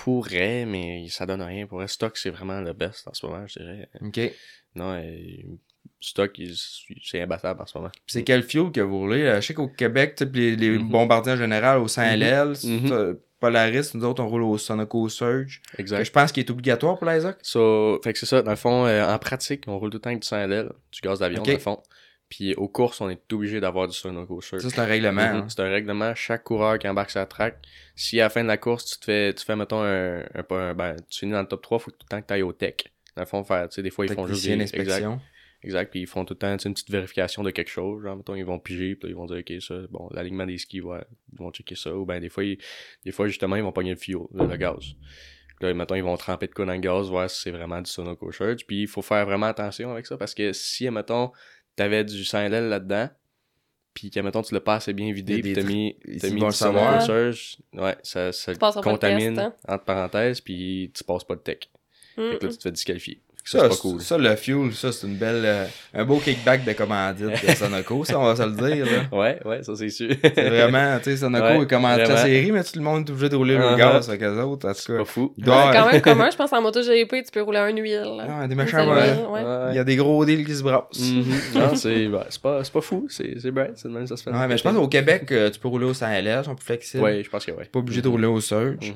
pourrais, 0.03 0.65
mais 0.67 1.07
ça 1.09 1.27
donne 1.27 1.43
rien. 1.43 1.67
Pour 1.67 1.79
vrai, 1.79 1.89
stock, 1.89 2.17
c'est 2.17 2.31
vraiment 2.31 2.61
le 2.61 2.73
best 2.73 3.07
en 3.09 3.15
ce 3.15 3.25
moment, 3.27 3.47
je 3.47 3.59
dirais. 3.59 3.89
ok. 4.01 4.21
Non, 4.75 4.93
euh, 4.95 5.03
stock, 6.01 6.41
c'est 7.05 7.21
imbattable 7.21 7.61
en 7.63 7.67
ce 7.67 7.77
moment. 7.79 7.91
c'est 8.07 8.25
quel 8.25 8.43
fuel 8.43 8.73
que 8.73 8.81
vous 8.81 8.99
roulez? 8.99 9.23
là? 9.25 9.41
Je 9.41 9.47
sais 9.47 9.55
qu'au 9.55 9.69
Québec, 9.69 10.21
les, 10.33 10.57
les 10.57 10.71
Mhm. 10.79 10.89
bombardiers 10.89 11.33
en 11.33 11.37
général, 11.37 11.79
au 11.79 11.89
100 11.89 12.03
LL, 12.03 12.49
Mhm. 12.65 12.89
ça, 12.89 13.07
Polaris, 13.41 13.91
nous 13.95 14.05
autres, 14.05 14.23
on 14.23 14.29
roule 14.29 14.43
au 14.45 14.57
Sonoco 14.57 15.09
Surge. 15.09 15.61
Que 15.77 15.81
Exact. 15.83 16.05
je 16.05 16.11
pense 16.13 16.31
qu'il 16.33 16.45
est 16.45 16.51
obligatoire 16.51 16.97
pour 16.99 17.09
l'ISOC. 17.09 17.37
So, 17.43 18.01
fait 18.03 18.13
que 18.13 18.19
c'est 18.19 18.27
ça, 18.27 18.41
dans 18.43 18.51
le 18.53 18.57
fond, 18.57 18.87
euh, 18.87 19.05
en 19.07 19.19
pratique, 19.19 19.65
on 19.67 19.79
roule 19.79 19.91
tout 19.91 19.97
le 19.97 20.01
temps 20.01 20.11
avec 20.11 20.23
du 20.23 20.27
100 20.29 20.37
LL, 20.47 20.71
du 20.93 21.01
gaz 21.01 21.19
d'avion, 21.19 21.43
dans 21.43 21.51
le 21.53 21.59
fond. 21.59 21.83
Puis 22.35 22.55
aux 22.55 22.67
courses, 22.69 23.03
on 23.03 23.11
est 23.11 23.31
obligé 23.35 23.61
d'avoir 23.61 23.87
du 23.89 23.95
Surge. 23.95 24.15
Ça, 24.41 24.59
c'est 24.71 24.79
un 24.81 24.87
règlement. 24.87 25.21
Mhm. 25.21 25.37
hein. 25.43 25.47
C'est 25.51 25.61
un 25.61 25.69
règlement. 25.69 26.15
Chaque 26.15 26.45
coureur 26.45 26.79
qui 26.79 26.89
embarque 26.89 27.13
la 27.13 27.27
track, 27.27 27.59
si 27.95 28.21
à 28.21 28.25
la 28.25 28.31
fin 28.31 28.43
de 28.43 28.49
la 28.49 28.57
course, 28.57 28.87
tu 28.87 28.99
te 29.01 29.05
fais, 29.05 29.35
tu 29.35 29.45
fais 29.45 29.55
mettons, 29.55 29.83
un, 29.83 30.21
un, 30.35 30.75
ben, 30.75 30.97
tu 31.11 31.19
finis 31.19 31.33
dans 31.33 31.43
le 31.43 31.47
top 31.47 31.61
3, 31.61 31.79
faut 31.79 31.91
tout 31.91 31.99
le 32.05 32.09
temps 32.09 32.23
que 32.23 32.27
tu 32.27 32.33
ailles 32.33 32.43
au 32.43 32.55
tech. 32.55 32.77
Dans 33.17 33.23
le 33.23 33.27
fond, 33.27 33.45
faire, 33.45 33.69
tu 33.69 33.75
sais, 33.75 33.83
des 33.83 33.91
fois, 33.91 34.07
ils 34.07 34.09
font 34.15 34.23
juste 34.27 34.45
des, 34.57 34.57
exact, 34.81 35.01
exact, 35.63 35.91
puis 35.91 36.01
ils 36.01 36.07
font 36.07 36.25
tout 36.25 36.33
le 36.33 36.39
temps, 36.39 36.51
une 36.57 36.73
petite 36.73 36.91
vérification 36.91 37.43
de 37.43 37.51
quelque 37.51 37.69
chose. 37.71 38.03
Genre, 38.03 38.17
mettons, 38.17 38.35
ils 38.35 38.47
vont 38.47 38.59
piger, 38.59 38.97
puis 38.97 39.11
ils 39.11 39.15
vont 39.15 39.27
dire, 39.27 39.37
OK, 39.47 39.53
ça, 39.61 39.75
bon, 39.91 40.09
l'alignement 40.13 40.47
des 40.47 40.57
skis, 40.57 40.81
ouais, 40.81 41.05
ils 41.35 41.39
vont 41.39 41.51
checker 41.51 41.75
ça. 41.75 41.95
Ou 41.95 42.07
ben, 42.07 42.19
des 42.19 42.31
fois, 42.31 42.45
ils- 42.45 42.57
des 43.05 43.13
fois, 43.13 43.29
justement, 43.29 43.57
ils 43.57 43.63
vont 43.63 43.73
pogner 43.73 43.91
le 43.91 43.97
fuel, 43.97 44.23
le, 44.33 44.47
le 44.47 44.57
gaz. 44.57 44.95
Là, 45.61 45.75
mettons, 45.75 45.95
ils 45.97 46.03
vont 46.03 46.17
tremper 46.17 46.47
de 46.47 46.53
quoi 46.55 46.65
dans 46.65 46.73
le 46.73 46.79
gaz, 46.81 47.09
voir 47.11 47.29
si 47.29 47.43
c'est 47.43 47.51
vraiment 47.51 47.83
du 47.83 47.91
Surge. 47.91 48.67
Puis 48.67 48.81
il 48.83 48.89
faut 48.89 49.03
faire 49.03 49.27
vraiment 49.27 49.47
attention 49.47 49.93
avec 49.93 50.07
ça, 50.07 50.17
parce 50.17 50.35
que 50.35 50.53
si, 50.55 50.89
mettons, 50.91 51.31
t'avais 51.77 52.05
du 52.05 52.23
100LL 52.23 52.69
là-dedans, 52.69 53.09
puis 53.95 54.11
que, 54.11 54.21
mettons, 54.21 54.43
tu 54.43 54.55
l'as 54.55 54.61
pas 54.61 54.77
assez 54.77 54.93
bien 54.93 55.13
vidé, 55.13 55.41
puis 55.43 55.53
t'as 55.53 55.63
mis, 55.63 55.97
t'as 56.21 56.31
mis 56.31 56.41
du 56.41 56.47
le 56.47 56.53
savoir. 56.53 57.07
Ouais, 57.75 57.97
ça, 58.03 58.33
ça 58.33 58.55
pas 58.55 58.73
le 58.75 58.83
contamine, 58.83 59.35
test, 59.35 59.47
hein? 59.47 59.55
entre 59.69 59.85
parenthèses, 59.85 60.41
puis 60.41 60.91
tu 60.95 61.05
passes 61.05 61.25
pas 61.25 61.35
de 61.37 61.41
tech. 61.41 61.59
Fait 62.15 62.39
que 62.39 62.47
là, 62.47 62.53
tu 62.53 62.59
te 62.59 62.63
fais 62.63 62.73
disqualifier. 62.73 63.23
Ça, 63.45 63.69
pas 63.69 63.75
cool. 63.77 64.01
ça, 64.01 64.17
le 64.19 64.37
fuel, 64.37 64.73
ça, 64.73 64.93
c'est 64.93 65.07
une 65.07 65.17
belle. 65.17 65.43
euh, 65.45 65.65
un 65.95 66.05
beau 66.05 66.19
kickback 66.19 66.65
de 66.65 66.73
commandite 66.75 67.27
de 67.27 67.55
Sonoco, 67.55 68.05
ça, 68.05 68.19
on 68.21 68.25
va 68.25 68.37
se 68.37 68.43
le 68.43 68.53
dire. 68.53 68.87
Là. 68.87 68.93
Ouais, 69.13 69.39
ouais, 69.45 69.63
ça 69.65 69.75
c'est 69.75 69.89
sûr. 69.91 70.15
C'est 70.23 70.49
vraiment, 70.49 70.97
tu 70.99 71.11
sais, 71.11 71.17
Sonoco 71.17 71.45
Ouais, 71.45 71.63
est 71.63 71.67
commandite 71.69 72.09
la 72.09 72.17
série, 72.19 72.53
mais 72.53 72.63
tout 72.63 72.77
le 72.77 72.83
monde 72.83 73.09
est 73.09 73.11
obligé 73.11 73.29
de 73.29 73.37
rouler 73.37 73.57
le 73.57 73.63
Uh-huh. 73.65 73.77
gaz 73.77 74.09
avec 74.09 74.23
eux 74.23 74.41
autres. 74.43 74.69
En 74.69 74.73
tout 74.73 74.79
C'est 74.81 74.93
cas, 74.93 74.99
pas 74.99 75.05
fou. 75.05 75.35
C'est 75.39 75.45
quand 75.45 75.91
même 75.93 76.01
commun, 76.03 76.31
je 76.31 76.37
pense, 76.37 76.53
en 76.53 76.63
moto 76.63 76.81
GP, 76.83 77.11
tu 77.25 77.33
peux 77.33 77.43
rouler 77.43 77.59
un 77.59 77.77
huile. 77.77 78.15
là. 78.17 78.27
Ah, 78.43 78.47
des 78.47 78.55
le 78.55 78.63
ouais. 78.63 79.71
Il 79.71 79.77
y 79.77 79.79
a 79.79 79.85
des 79.85 79.97
gros 79.97 80.25
deals 80.25 80.45
qui 80.47 80.55
se 80.55 80.63
brassent. 80.63 80.99
Mhm. 81.01 81.25
Non, 81.55 81.75
c'est 81.75 82.07
ben, 82.09 82.25
c'est 82.29 82.41
pas, 82.43 82.63
c'est 82.63 82.73
pas 82.73 82.81
fou, 82.81 83.07
c'est 83.11 83.35
c'est 83.41 83.51
bright, 83.51 83.73
c'est 83.77 83.89
de 83.89 83.93
même 83.95 84.07
ça 84.07 84.17
se 84.17 84.23
fait. 84.23 84.31
Ouais, 84.31 84.47
mais 84.47 84.57
je 84.57 84.63
pense 84.63 84.75
qu'au 84.75 84.89
Québec, 84.89 85.31
euh, 85.33 85.51
tu 85.51 85.59
peux 85.59 85.69
rouler 85.69 85.87
au 85.87 85.95
100 85.95 86.07
LL, 86.11 86.39
ils 86.43 86.45
sont 86.45 86.55
plus 86.55 86.65
flexibles. 86.67 87.03
Ouais, 87.03 87.23
je 87.25 87.29
pense 87.31 87.45
que 87.45 87.53
ouais. 87.53 87.65
Pas 87.65 87.79
obligé 87.81 88.03
de 88.03 88.09
rouler 88.09 88.27
au 88.27 88.41
Surge. 88.41 88.93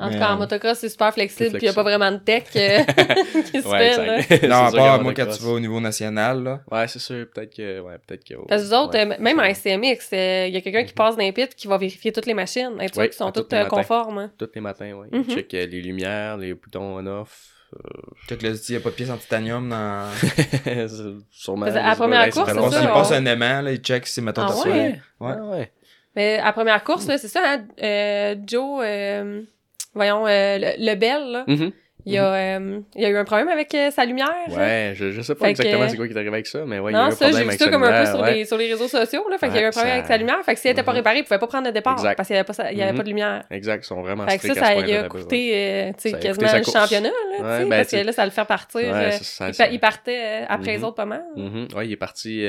Mhm. 0.00 0.06
En 0.06 0.10
tout 0.12 0.18
cas, 0.18 0.28
en 0.30 0.34
euh, 0.34 0.38
motocross, 0.38 0.78
c'est 0.78 0.88
super 0.88 1.12
flexible, 1.12 1.50
puis 1.50 1.58
il 1.62 1.64
n'y 1.64 1.68
a 1.70 1.72
pas 1.72 1.82
vraiment 1.82 2.12
de 2.12 2.18
tech 2.18 2.44
euh, 2.54 2.78
qui 3.50 3.60
se 3.62 3.66
Ouais, 3.68 3.92
fait. 4.22 4.46
là. 4.46 4.48
Non, 4.48 4.66
à 4.66 4.72
part 4.72 5.02
moi 5.02 5.12
quand 5.12 5.26
tu 5.26 5.42
vas 5.42 5.50
au 5.50 5.58
niveau 5.60 5.80
national, 5.80 6.42
là. 6.44 6.60
Ouais, 6.70 6.86
c'est 6.86 7.00
sûr, 7.00 7.26
peut-être 7.34 7.56
que. 7.56 7.80
Ouais, 7.80 7.96
peut-être 8.06 8.22
que. 8.24 8.34
Parce 8.46 8.62
que 8.62 8.68
vous 8.68 8.74
autres, 8.74 8.92
ouais. 8.96 9.12
euh, 9.12 9.16
même 9.18 9.40
en 9.40 9.44
SCMX, 9.52 10.10
euh, 10.12 10.46
il 10.46 10.54
y 10.54 10.56
a 10.56 10.60
quelqu'un 10.60 10.84
qui 10.84 10.92
passe 10.94 11.16
dans 11.16 11.22
les 11.24 11.32
pits 11.32 11.48
qui 11.48 11.66
va 11.66 11.78
vérifier 11.78 12.12
toutes 12.12 12.26
les 12.26 12.34
machines, 12.34 12.76
être 12.80 12.94
sûr 12.94 13.02
Oui, 13.02 13.08
qu'ils 13.08 13.16
sont 13.18 13.32
toutes 13.32 13.52
euh, 13.52 13.64
conformes. 13.64 14.18
hein. 14.18 14.30
Tous 14.38 14.48
les 14.54 14.60
matins, 14.60 14.92
ouais. 14.92 15.08
Mhm. 15.10 15.24
Check 15.34 15.52
euh, 15.54 15.66
les 15.66 15.80
lumières, 15.80 16.36
les 16.36 16.54
boutons 16.54 16.98
on-off. 16.98 17.48
Check 18.28 18.40
le 18.42 18.54
il 18.54 18.72
y 18.74 18.76
a 18.76 18.80
pas 18.80 18.90
de 18.90 18.94
pièces 18.94 19.10
en 19.10 19.16
titanium 19.16 19.68
dans. 19.68 20.06
Sûrement. 21.30 21.66
À 21.66 21.70
la 21.70 21.96
première 21.96 22.30
course, 22.30 22.48
c'est 22.50 22.56
passe, 22.56 22.72
ça, 22.72 22.82
il 22.82 22.88
passe 22.88 23.12
un 23.12 23.26
aimant, 23.26 23.62
là, 23.62 23.72
il 23.72 23.78
check 23.78 24.06
si, 24.06 24.22
mettons, 24.22 24.42
Ah 24.42 24.46
t'as 24.48 24.54
ça. 24.54 24.68
ouais? 24.70 25.00
Ouais. 25.20 25.32
Ah 25.36 25.44
ouais. 25.44 25.72
Mais 26.16 26.38
à 26.38 26.44
la 26.46 26.52
première 26.52 26.82
course, 26.84 27.06
là, 27.06 27.18
c'est 27.18 27.28
ça, 27.28 27.42
hein, 27.44 28.36
Joe, 28.46 28.80
voyons, 29.98 30.26
euh, 30.26 30.58
le, 30.58 30.86
le 30.90 30.94
Bell, 30.94 31.30
là, 31.32 31.44
Mhm. 31.46 31.72
il, 32.06 32.12
y 32.14 32.16
a, 32.18 32.32
euh, 32.58 32.80
il 32.96 33.02
y 33.02 33.04
a 33.04 33.10
eu 33.10 33.16
un 33.16 33.24
problème 33.24 33.48
avec 33.48 33.74
euh, 33.74 33.90
sa 33.90 34.04
lumière. 34.06 34.32
Ouais, 34.48 34.92
je, 34.94 35.10
je 35.10 35.20
sais 35.20 35.34
pas 35.34 35.44
Fait 35.44 35.50
exactement 35.50 35.84
que- 35.84 35.90
c'est 35.90 35.96
quoi 35.98 36.06
qui 36.06 36.14
est 36.14 36.16
arrivé 36.16 36.32
avec 36.32 36.46
ça, 36.46 36.64
mais 36.64 36.78
ouais, 36.78 36.92
il 36.92 36.94
y 36.94 36.96
a 36.96 37.00
eu 37.00 37.02
Non, 37.02 37.08
un 37.08 37.10
ça, 37.10 37.26
j'ai 37.26 37.30
problème 37.32 37.42
vu 37.42 37.48
avec 37.48 37.60
ça 37.60 37.70
comme 37.70 37.82
un 37.82 38.00
peu 38.04 38.06
sur, 38.10 38.20
ouais. 38.20 38.34
les, 38.34 38.44
sur 38.46 38.56
les 38.56 38.72
réseaux 38.72 38.88
sociaux, 38.88 39.28
là. 39.28 39.36
Fait 39.36 39.48
qu'il 39.48 39.56
y 39.56 39.58
a 39.58 39.62
eu 39.62 39.66
un 39.66 39.70
problème 39.70 39.90
ça- 39.90 39.94
avec 39.96 40.06
sa 40.06 40.16
lumière. 40.16 40.38
Fait 40.44 40.54
que 40.54 40.60
s'il 40.60 40.70
était 40.70 40.82
pas 40.82 40.92
Mhm. 40.92 40.96
réparé, 40.98 41.18
il 41.18 41.24
pouvait 41.24 41.38
pas 41.38 41.46
prendre 41.46 41.66
le 41.66 41.72
départ. 41.72 41.94
Exact. 41.94 42.16
Parce 42.16 42.26
qu'il 42.28 42.36
y 42.36 42.38
avait 42.38 42.46
pas, 42.46 42.52
sa- 42.54 42.72
il 42.72 42.78
y 42.78 42.82
avait 42.82 42.92
Mhm. 42.92 42.96
pas 42.98 43.02
de 43.02 43.08
lumière. 43.08 43.44
Exact, 43.50 43.84
ils 43.84 43.86
sont 43.86 44.00
vraiment 44.00 44.26
Fait 44.26 44.38
que 44.38 44.46
ça, 44.46 44.54
ça 44.54 44.74
lui 44.80 44.92
a 44.94 45.02
coûté, 45.08 45.52
euh, 45.54 45.92
quasiment 46.18 46.52
le 46.56 46.62
championnat, 46.62 47.08
là, 47.10 47.58
Ouais, 47.58 47.64
ben, 47.64 47.68
parce 47.68 47.90
que 47.90 47.96
là, 47.96 48.12
ça 48.12 48.24
le 48.24 48.30
fait 48.30 48.44
partir. 48.46 48.94
Ça- 49.20 49.68
il, 49.68 49.80
partait 49.80 50.44
après 50.48 50.76
les 50.76 50.84
autres 50.84 50.96
pas 50.96 51.04
mal. 51.06 51.24
Ouais, 51.76 51.86
il 51.86 51.92
est 51.92 51.96
parti. 51.96 52.44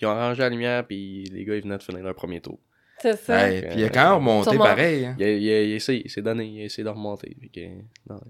ils 0.00 0.06
ont 0.06 0.10
arrangé 0.10 0.42
la 0.42 0.50
lumière, 0.50 0.84
puis 0.86 1.24
les 1.32 1.44
gars, 1.44 1.54
ils 1.54 1.62
venaient 1.62 1.78
de 1.78 1.82
finir 1.82 2.02
leur 2.04 2.14
premier 2.14 2.40
tour. 2.40 2.58
C'est 3.00 3.16
ça. 3.16 3.34
Ouais, 3.36 3.62
puis 3.70 3.80
il 3.80 3.84
a 3.84 3.88
quand 3.90 4.04
même 4.04 4.14
remonté 4.14 4.50
Sûrement. 4.50 4.64
pareil. 4.64 5.04
hein. 5.06 5.16
Il 5.18 5.24
a, 5.24 5.30
il 5.32 5.50
a, 5.50 5.62
il 5.62 5.72
a 5.72 5.74
essayé, 5.76 6.02
il 6.04 6.10
s'est 6.10 6.22
donné, 6.22 6.44
il 6.46 6.60
a 6.62 6.64
essayé 6.64 6.84
de 6.84 6.88
remonter. 6.88 7.36
Fait 7.40 7.48
que, 7.48 7.60
non, 8.08 8.20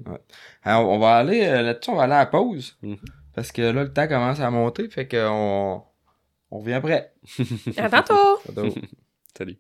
Alors, 0.62 0.88
on 0.88 0.98
va 0.98 1.16
aller 1.16 1.44
euh, 1.44 1.62
là-dessus, 1.62 1.90
on 1.90 1.96
va 1.96 2.04
aller 2.04 2.12
à 2.14 2.18
la 2.18 2.26
pause. 2.26 2.76
Mhm. 2.82 2.96
Parce 3.34 3.52
que 3.52 3.62
là, 3.62 3.72
le 3.84 3.92
temps 3.92 4.06
commence 4.08 4.40
à 4.40 4.50
monter, 4.50 4.88
fait 4.88 5.06
qu'on 5.08 5.82
on 6.50 6.58
revient 6.58 6.74
après. 6.74 7.12
À 7.76 7.88
tantôt! 7.88 8.38
Tantôt. 8.46 8.74
salut. 9.36 9.58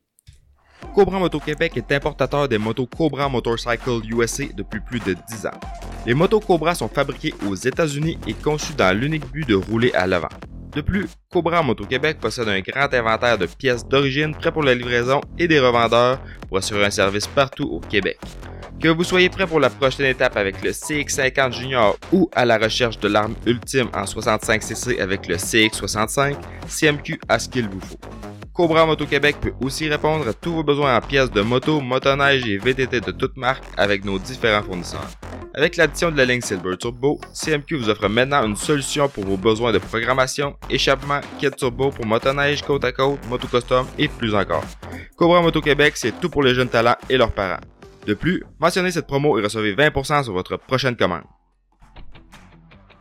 Cobra 0.94 1.18
Moto 1.18 1.40
Québec 1.40 1.76
est 1.76 1.92
importateur 1.92 2.46
des 2.48 2.58
motos 2.58 2.86
Cobra 2.86 3.28
Motorcycle 3.28 4.00
USA 4.10 4.44
depuis 4.54 4.80
plus 4.80 5.00
de 5.00 5.14
10 5.28 5.46
ans. 5.46 5.60
Les 6.06 6.12
motos 6.14 6.40
Cobra 6.40 6.74
sont 6.74 6.88
fabriquées 6.88 7.32
aux 7.48 7.54
États-Unis 7.54 8.18
et 8.26 8.34
conçues 8.34 8.74
dans 8.74 8.96
l'unique 8.96 9.26
but 9.32 9.48
de 9.48 9.54
rouler 9.54 9.92
à 9.94 10.06
l'avant. 10.06 10.28
De 10.74 10.80
plus, 10.80 11.06
Cobra 11.30 11.62
Moto 11.62 11.84
Québec 11.84 12.18
possède 12.20 12.48
un 12.48 12.60
grand 12.60 12.92
inventaire 12.92 13.38
de 13.38 13.46
pièces 13.46 13.86
d'origine 13.86 14.34
prêts 14.34 14.50
pour 14.50 14.64
la 14.64 14.74
livraison 14.74 15.20
et 15.38 15.46
des 15.46 15.60
revendeurs 15.60 16.18
pour 16.48 16.58
assurer 16.58 16.86
un 16.86 16.90
service 16.90 17.28
partout 17.28 17.64
au 17.64 17.78
Québec. 17.78 18.18
Que 18.80 18.88
vous 18.88 19.04
soyez 19.04 19.28
prêt 19.28 19.46
pour 19.46 19.60
la 19.60 19.70
prochaine 19.70 20.06
étape 20.06 20.36
avec 20.36 20.62
le 20.64 20.72
CX50 20.72 21.52
Junior 21.52 21.96
ou 22.12 22.28
à 22.32 22.44
la 22.44 22.58
recherche 22.58 22.98
de 22.98 23.06
l'arme 23.06 23.36
ultime 23.46 23.88
en 23.94 24.02
65cc 24.02 25.00
avec 25.00 25.28
le 25.28 25.36
CX65, 25.36 26.36
CMQ 26.66 27.20
a 27.28 27.38
ce 27.38 27.48
qu'il 27.48 27.68
vous 27.68 27.80
faut. 27.80 28.33
Cobra 28.54 28.86
Moto 28.86 29.04
Québec 29.04 29.38
peut 29.40 29.52
aussi 29.60 29.88
répondre 29.88 30.28
à 30.28 30.32
tous 30.32 30.52
vos 30.52 30.62
besoins 30.62 30.96
en 30.96 31.00
pièces 31.00 31.28
de 31.32 31.40
moto, 31.40 31.80
motoneige 31.80 32.46
et 32.46 32.56
VTT 32.56 33.00
de 33.00 33.10
toutes 33.10 33.36
marques 33.36 33.64
avec 33.76 34.04
nos 34.04 34.16
différents 34.16 34.62
fournisseurs. 34.62 35.10
Avec 35.54 35.76
l'addition 35.76 36.12
de 36.12 36.16
la 36.16 36.24
ligne 36.24 36.40
Silver 36.40 36.76
Turbo, 36.76 37.20
CMQ 37.32 37.76
vous 37.76 37.90
offre 37.90 38.08
maintenant 38.08 38.46
une 38.46 38.54
solution 38.54 39.08
pour 39.08 39.24
vos 39.24 39.36
besoins 39.36 39.72
de 39.72 39.78
programmation, 39.78 40.54
échappement, 40.70 41.20
kit 41.40 41.50
turbo 41.50 41.90
pour 41.90 42.06
motoneige, 42.06 42.62
côte 42.62 42.84
à 42.84 42.92
côte, 42.92 43.18
moto 43.28 43.48
custom 43.48 43.86
et 43.98 44.06
plus 44.06 44.36
encore. 44.36 44.64
Cobra 45.16 45.42
Moto 45.42 45.60
Québec, 45.60 45.94
c'est 45.96 46.20
tout 46.20 46.30
pour 46.30 46.44
les 46.44 46.54
jeunes 46.54 46.68
talents 46.68 46.96
et 47.10 47.16
leurs 47.16 47.32
parents. 47.32 47.60
De 48.06 48.14
plus, 48.14 48.44
mentionnez 48.60 48.92
cette 48.92 49.08
promo 49.08 49.36
et 49.36 49.42
recevez 49.42 49.74
20% 49.74 50.22
sur 50.22 50.32
votre 50.32 50.58
prochaine 50.58 50.94
commande. 50.94 51.24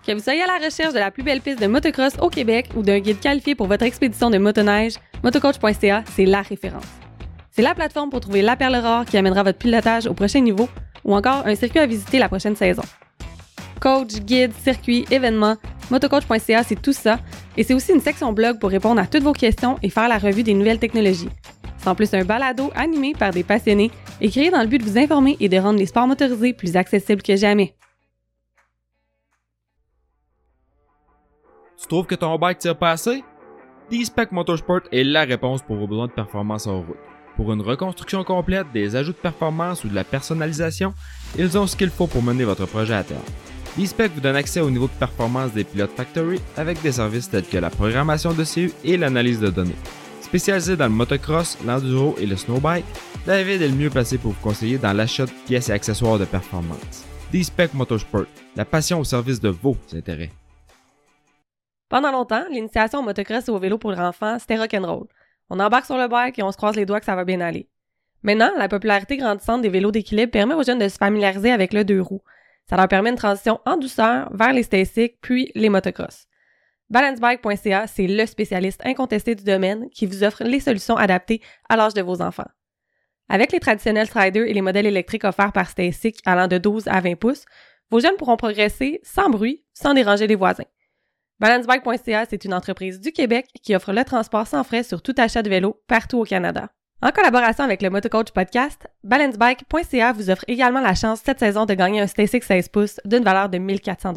Que 0.05 0.11
vous 0.11 0.19
soyez 0.19 0.41
à 0.41 0.47
la 0.47 0.65
recherche 0.65 0.93
de 0.93 0.99
la 0.99 1.11
plus 1.11 1.23
belle 1.23 1.39
piste 1.39 1.61
de 1.61 1.67
motocross 1.67 2.13
au 2.19 2.29
Québec 2.29 2.67
ou 2.75 2.81
d'un 2.81 2.99
guide 2.99 3.21
qualifié 3.21 3.55
pour 3.55 3.67
votre 3.67 3.85
expédition 3.85 4.29
de 4.29 4.37
motoneige, 4.37 4.95
motocoach.ca, 5.23 6.03
c'est 6.13 6.25
la 6.25 6.41
référence. 6.41 6.83
C'est 7.51 7.61
la 7.61 7.73
plateforme 7.73 8.09
pour 8.09 8.19
trouver 8.19 8.41
la 8.41 8.57
perle 8.57 8.75
rare 8.75 9.05
qui 9.05 9.15
amènera 9.15 9.43
votre 9.43 9.57
pilotage 9.57 10.05
au 10.05 10.13
prochain 10.13 10.41
niveau 10.41 10.67
ou 11.05 11.15
encore 11.15 11.47
un 11.47 11.55
circuit 11.55 11.79
à 11.79 11.85
visiter 11.85 12.19
la 12.19 12.27
prochaine 12.27 12.57
saison. 12.57 12.81
Coach, 13.79 14.15
guide, 14.15 14.51
circuit, 14.61 15.05
événements, 15.09 15.55
motocoach.ca, 15.89 16.63
c'est 16.63 16.81
tout 16.81 16.91
ça 16.91 17.19
et 17.55 17.63
c'est 17.63 17.73
aussi 17.73 17.93
une 17.93 18.01
section 18.01 18.33
blog 18.33 18.59
pour 18.59 18.71
répondre 18.71 18.99
à 18.99 19.07
toutes 19.07 19.23
vos 19.23 19.31
questions 19.31 19.77
et 19.83 19.89
faire 19.89 20.09
la 20.09 20.17
revue 20.17 20.43
des 20.43 20.53
nouvelles 20.53 20.79
technologies. 20.79 21.29
C'est 21.77 21.87
en 21.87 21.95
plus 21.95 22.13
un 22.13 22.25
balado 22.25 22.71
animé 22.75 23.13
par 23.17 23.31
des 23.31 23.43
passionnés 23.43 23.91
et 24.19 24.29
créé 24.29 24.51
dans 24.51 24.61
le 24.61 24.67
but 24.67 24.79
de 24.79 24.83
vous 24.83 24.97
informer 24.97 25.37
et 25.39 25.47
de 25.47 25.57
rendre 25.57 25.79
les 25.79 25.85
sports 25.85 26.07
motorisés 26.07 26.51
plus 26.51 26.75
accessibles 26.75 27.21
que 27.21 27.37
jamais. 27.37 27.73
Tu 31.83 31.89
trouves 31.89 32.05
que 32.05 32.15
ton 32.15 32.37
bike 32.37 32.59
tire 32.59 32.77
pas 32.77 32.91
assez? 32.91 33.25
D-Spec 33.91 34.31
Motorsport 34.31 34.83
est 34.93 35.03
la 35.03 35.25
réponse 35.25 35.61
pour 35.61 35.75
vos 35.75 35.85
besoins 35.85 36.07
de 36.07 36.13
performance 36.13 36.65
en 36.65 36.77
route. 36.77 36.95
Pour 37.35 37.51
une 37.51 37.61
reconstruction 37.61 38.23
complète, 38.23 38.67
des 38.73 38.95
ajouts 38.95 39.11
de 39.11 39.17
performance 39.17 39.83
ou 39.83 39.89
de 39.89 39.93
la 39.93 40.05
personnalisation, 40.05 40.93
ils 41.37 41.57
ont 41.57 41.67
ce 41.67 41.75
qu'il 41.75 41.89
faut 41.89 42.07
pour 42.07 42.23
mener 42.23 42.45
votre 42.45 42.65
projet 42.67 42.93
à 42.93 43.03
terme. 43.03 43.19
D-Spec 43.75 44.13
vous 44.15 44.21
donne 44.21 44.37
accès 44.37 44.61
au 44.61 44.69
niveau 44.69 44.87
de 44.87 44.97
performance 44.97 45.51
des 45.51 45.65
pilotes 45.65 45.91
Factory 45.91 46.39
avec 46.55 46.81
des 46.81 46.93
services 46.93 47.29
tels 47.29 47.45
que 47.45 47.57
la 47.57 47.69
programmation 47.69 48.33
de 48.33 48.45
CU 48.45 48.71
et 48.85 48.95
l'analyse 48.95 49.41
de 49.41 49.49
données. 49.49 49.75
Spécialisé 50.21 50.77
dans 50.77 50.87
le 50.87 50.91
motocross, 50.91 51.57
l'enduro 51.65 52.15
et 52.17 52.25
le 52.25 52.37
snowbike, 52.37 52.85
David 53.25 53.61
est 53.61 53.67
le 53.67 53.75
mieux 53.75 53.89
placé 53.89 54.17
pour 54.17 54.31
vous 54.31 54.41
conseiller 54.41 54.77
dans 54.77 54.93
l'achat 54.93 55.25
de 55.25 55.31
pièces 55.45 55.67
et 55.67 55.73
accessoires 55.73 56.17
de 56.17 56.25
performance. 56.25 57.03
D-Spec 57.33 57.73
Motorsport, 57.73 58.27
la 58.55 58.63
passion 58.63 59.01
au 59.01 59.03
service 59.03 59.41
de 59.41 59.49
vos 59.49 59.75
intérêts. 59.93 60.31
Pendant 61.93 62.11
longtemps, 62.11 62.43
l'initiation 62.49 63.01
au 63.01 63.01
motocross 63.03 63.47
et 63.47 63.51
au 63.51 63.59
vélo 63.59 63.77
pour 63.77 63.91
les 63.91 63.99
enfants, 63.99 64.39
c'était 64.39 64.57
rock'n'roll. 64.57 65.05
On 65.51 65.59
embarque 65.59 65.85
sur 65.85 65.95
le 65.95 66.07
bike 66.07 66.39
et 66.39 66.41
on 66.41 66.51
se 66.51 66.57
croise 66.57 66.75
les 66.75 66.87
doigts 66.87 66.99
que 66.99 67.05
ça 67.05 67.15
va 67.15 67.23
bien 67.23 67.39
aller. 67.39 67.69
Maintenant, 68.23 68.49
la 68.57 68.67
popularité 68.67 69.15
grandissante 69.15 69.61
des 69.61 69.69
vélos 69.69 69.91
d'équilibre 69.91 70.31
permet 70.31 70.55
aux 70.55 70.63
jeunes 70.63 70.79
de 70.79 70.87
se 70.87 70.97
familiariser 70.97 71.51
avec 71.51 71.71
le 71.71 71.85
deux 71.85 72.01
roues. 72.01 72.23
Ça 72.67 72.77
leur 72.77 72.87
permet 72.87 73.11
une 73.11 73.15
transition 73.15 73.59
en 73.67 73.77
douceur 73.77 74.27
vers 74.33 74.53
les 74.53 74.63
stasics 74.63 75.19
puis 75.21 75.51
les 75.53 75.69
motocross. 75.69 76.25
Balancebike.ca, 76.89 77.85
c'est 77.85 78.07
le 78.07 78.25
spécialiste 78.25 78.81
incontesté 78.83 79.35
du 79.35 79.43
domaine 79.43 79.87
qui 79.91 80.07
vous 80.07 80.23
offre 80.23 80.43
les 80.43 80.61
solutions 80.61 80.97
adaptées 80.97 81.43
à 81.69 81.75
l'âge 81.75 81.93
de 81.93 82.01
vos 82.01 82.23
enfants. 82.23 82.49
Avec 83.29 83.51
les 83.51 83.59
traditionnels 83.59 84.07
Striders 84.07 84.47
et 84.47 84.53
les 84.53 84.61
modèles 84.61 84.87
électriques 84.87 85.25
offerts 85.25 85.53
par 85.53 85.69
Stasic 85.69 86.17
allant 86.25 86.47
de 86.47 86.57
12 86.57 86.87
à 86.87 87.01
20 87.01 87.17
pouces, 87.17 87.45
vos 87.91 87.99
jeunes 87.99 88.17
pourront 88.17 88.35
progresser 88.35 88.99
sans 89.03 89.29
bruit, 89.29 89.63
sans 89.75 89.93
déranger 89.93 90.25
les 90.25 90.33
voisins. 90.33 90.65
Balancebike.ca, 91.39 92.25
c'est 92.29 92.45
une 92.45 92.53
entreprise 92.53 92.99
du 93.01 93.11
Québec 93.11 93.47
qui 93.63 93.75
offre 93.75 93.91
le 93.91 94.03
transport 94.05 94.47
sans 94.47 94.63
frais 94.63 94.83
sur 94.83 95.01
tout 95.01 95.15
achat 95.17 95.41
de 95.41 95.49
vélo 95.49 95.81
partout 95.87 96.19
au 96.19 96.23
Canada. 96.23 96.69
En 97.01 97.11
collaboration 97.11 97.65
avec 97.65 97.81
le 97.81 97.89
Motocoach 97.89 98.31
Podcast, 98.31 98.87
Balancebike.ca 99.03 100.13
vous 100.13 100.29
offre 100.29 100.45
également 100.47 100.79
la 100.79 100.95
chance 100.95 101.19
cette 101.25 101.39
saison 101.39 101.65
de 101.65 101.73
gagner 101.73 101.99
un 101.99 102.07
Stasic 102.07 102.43
16 102.43 102.69
pouces 102.69 102.99
d'une 103.03 103.23
valeur 103.23 103.49
de 103.49 103.57
1400 103.57 104.13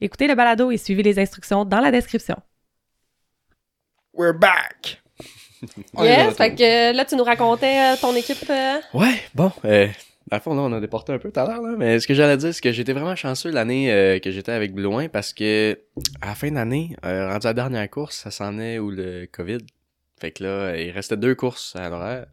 Écoutez 0.00 0.28
le 0.28 0.34
balado 0.34 0.70
et 0.70 0.76
suivez 0.76 1.02
les 1.02 1.18
instructions 1.18 1.64
dans 1.64 1.80
la 1.80 1.90
description. 1.90 2.36
We're 4.12 4.34
back! 4.38 5.02
On 5.96 6.04
est 6.04 6.08
de 6.08 6.22
Yes, 6.28 6.36
fait 6.36 6.54
que 6.54 6.94
là, 6.94 7.04
tu 7.04 7.16
nous 7.16 7.24
racontais 7.24 7.94
euh, 7.94 7.96
ton 8.00 8.14
équipe. 8.14 8.48
euh, 8.48 8.80
Ouais, 8.92 9.20
bon, 9.34 9.50
euh, 9.64 9.88
dans 10.30 10.36
le 10.38 10.40
fond, 10.42 10.54
là, 10.54 10.62
on 10.62 10.72
a 10.72 10.80
déporté 10.80 11.12
un 11.12 11.18
peu 11.18 11.30
tout 11.30 11.38
à 11.40 11.46
l'heure, 11.46 11.60
là, 11.62 11.74
mais 11.76 12.00
ce 12.00 12.06
que 12.06 12.14
j'allais 12.14 12.36
dire, 12.36 12.54
c'est 12.54 12.62
que 12.62 12.72
j'étais 12.72 12.92
vraiment 12.94 13.14
chanceux 13.16 13.50
l'année 13.50 13.92
euh, 13.92 14.18
que 14.18 14.30
j'étais 14.30 14.52
avec 14.52 14.72
Blouin 14.74 15.08
parce 15.08 15.32
que 15.34 15.78
à 16.22 16.28
la 16.28 16.34
fin 16.34 16.50
d'année, 16.50 16.96
euh, 17.04 17.28
rendu 17.28 17.46
à 17.46 17.50
la 17.50 17.54
dernière 17.54 17.90
course, 17.90 18.16
ça 18.16 18.30
s'en 18.30 18.58
est 18.58 18.78
où 18.78 18.90
le 18.90 19.26
COVID. 19.30 19.58
Fait 20.20 20.30
que 20.30 20.42
là, 20.44 20.76
il 20.76 20.90
restait 20.92 21.16
deux 21.18 21.34
courses 21.34 21.76
à 21.76 21.88
l'horaire. 21.90 22.26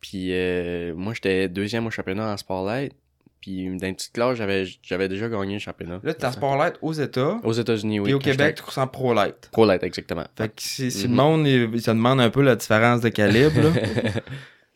Puis 0.00 0.28
euh, 0.32 0.94
moi, 0.94 1.14
j'étais 1.14 1.48
deuxième 1.48 1.86
au 1.86 1.90
championnat 1.90 2.32
en 2.32 2.36
sport 2.36 2.64
light. 2.64 2.92
Puis 3.40 3.66
dans 3.76 3.86
une 3.86 3.94
petite 3.94 4.12
classe, 4.12 4.36
j'avais 4.38 4.64
j'avais 4.82 5.08
déjà 5.08 5.28
gagné 5.28 5.54
le 5.54 5.58
championnat. 5.60 6.00
Là, 6.02 6.14
t'es 6.14 6.26
en 6.26 6.32
sport 6.32 6.56
light 6.56 6.74
aux 6.82 6.92
États. 6.92 7.38
Aux 7.44 7.52
États-Unis, 7.52 8.00
oui. 8.00 8.10
et 8.10 8.14
au 8.14 8.18
Québec, 8.18 8.56
tu 8.56 8.62
ressens 8.62 8.86
pro 8.88 9.14
light. 9.14 9.48
Pro 9.52 9.64
light, 9.66 9.82
exactement. 9.82 10.26
Fait 10.36 10.48
que 10.48 10.54
si, 10.58 10.90
si 10.90 11.04
Mhm. 11.06 11.10
le 11.10 11.16
monde, 11.16 11.46
il, 11.46 11.70
il 11.74 11.80
se 11.82 11.90
demande 11.90 12.20
un 12.20 12.30
peu 12.30 12.42
la 12.42 12.56
différence 12.56 13.00
de 13.00 13.08
calibre, 13.08 13.60
là. 13.62 13.70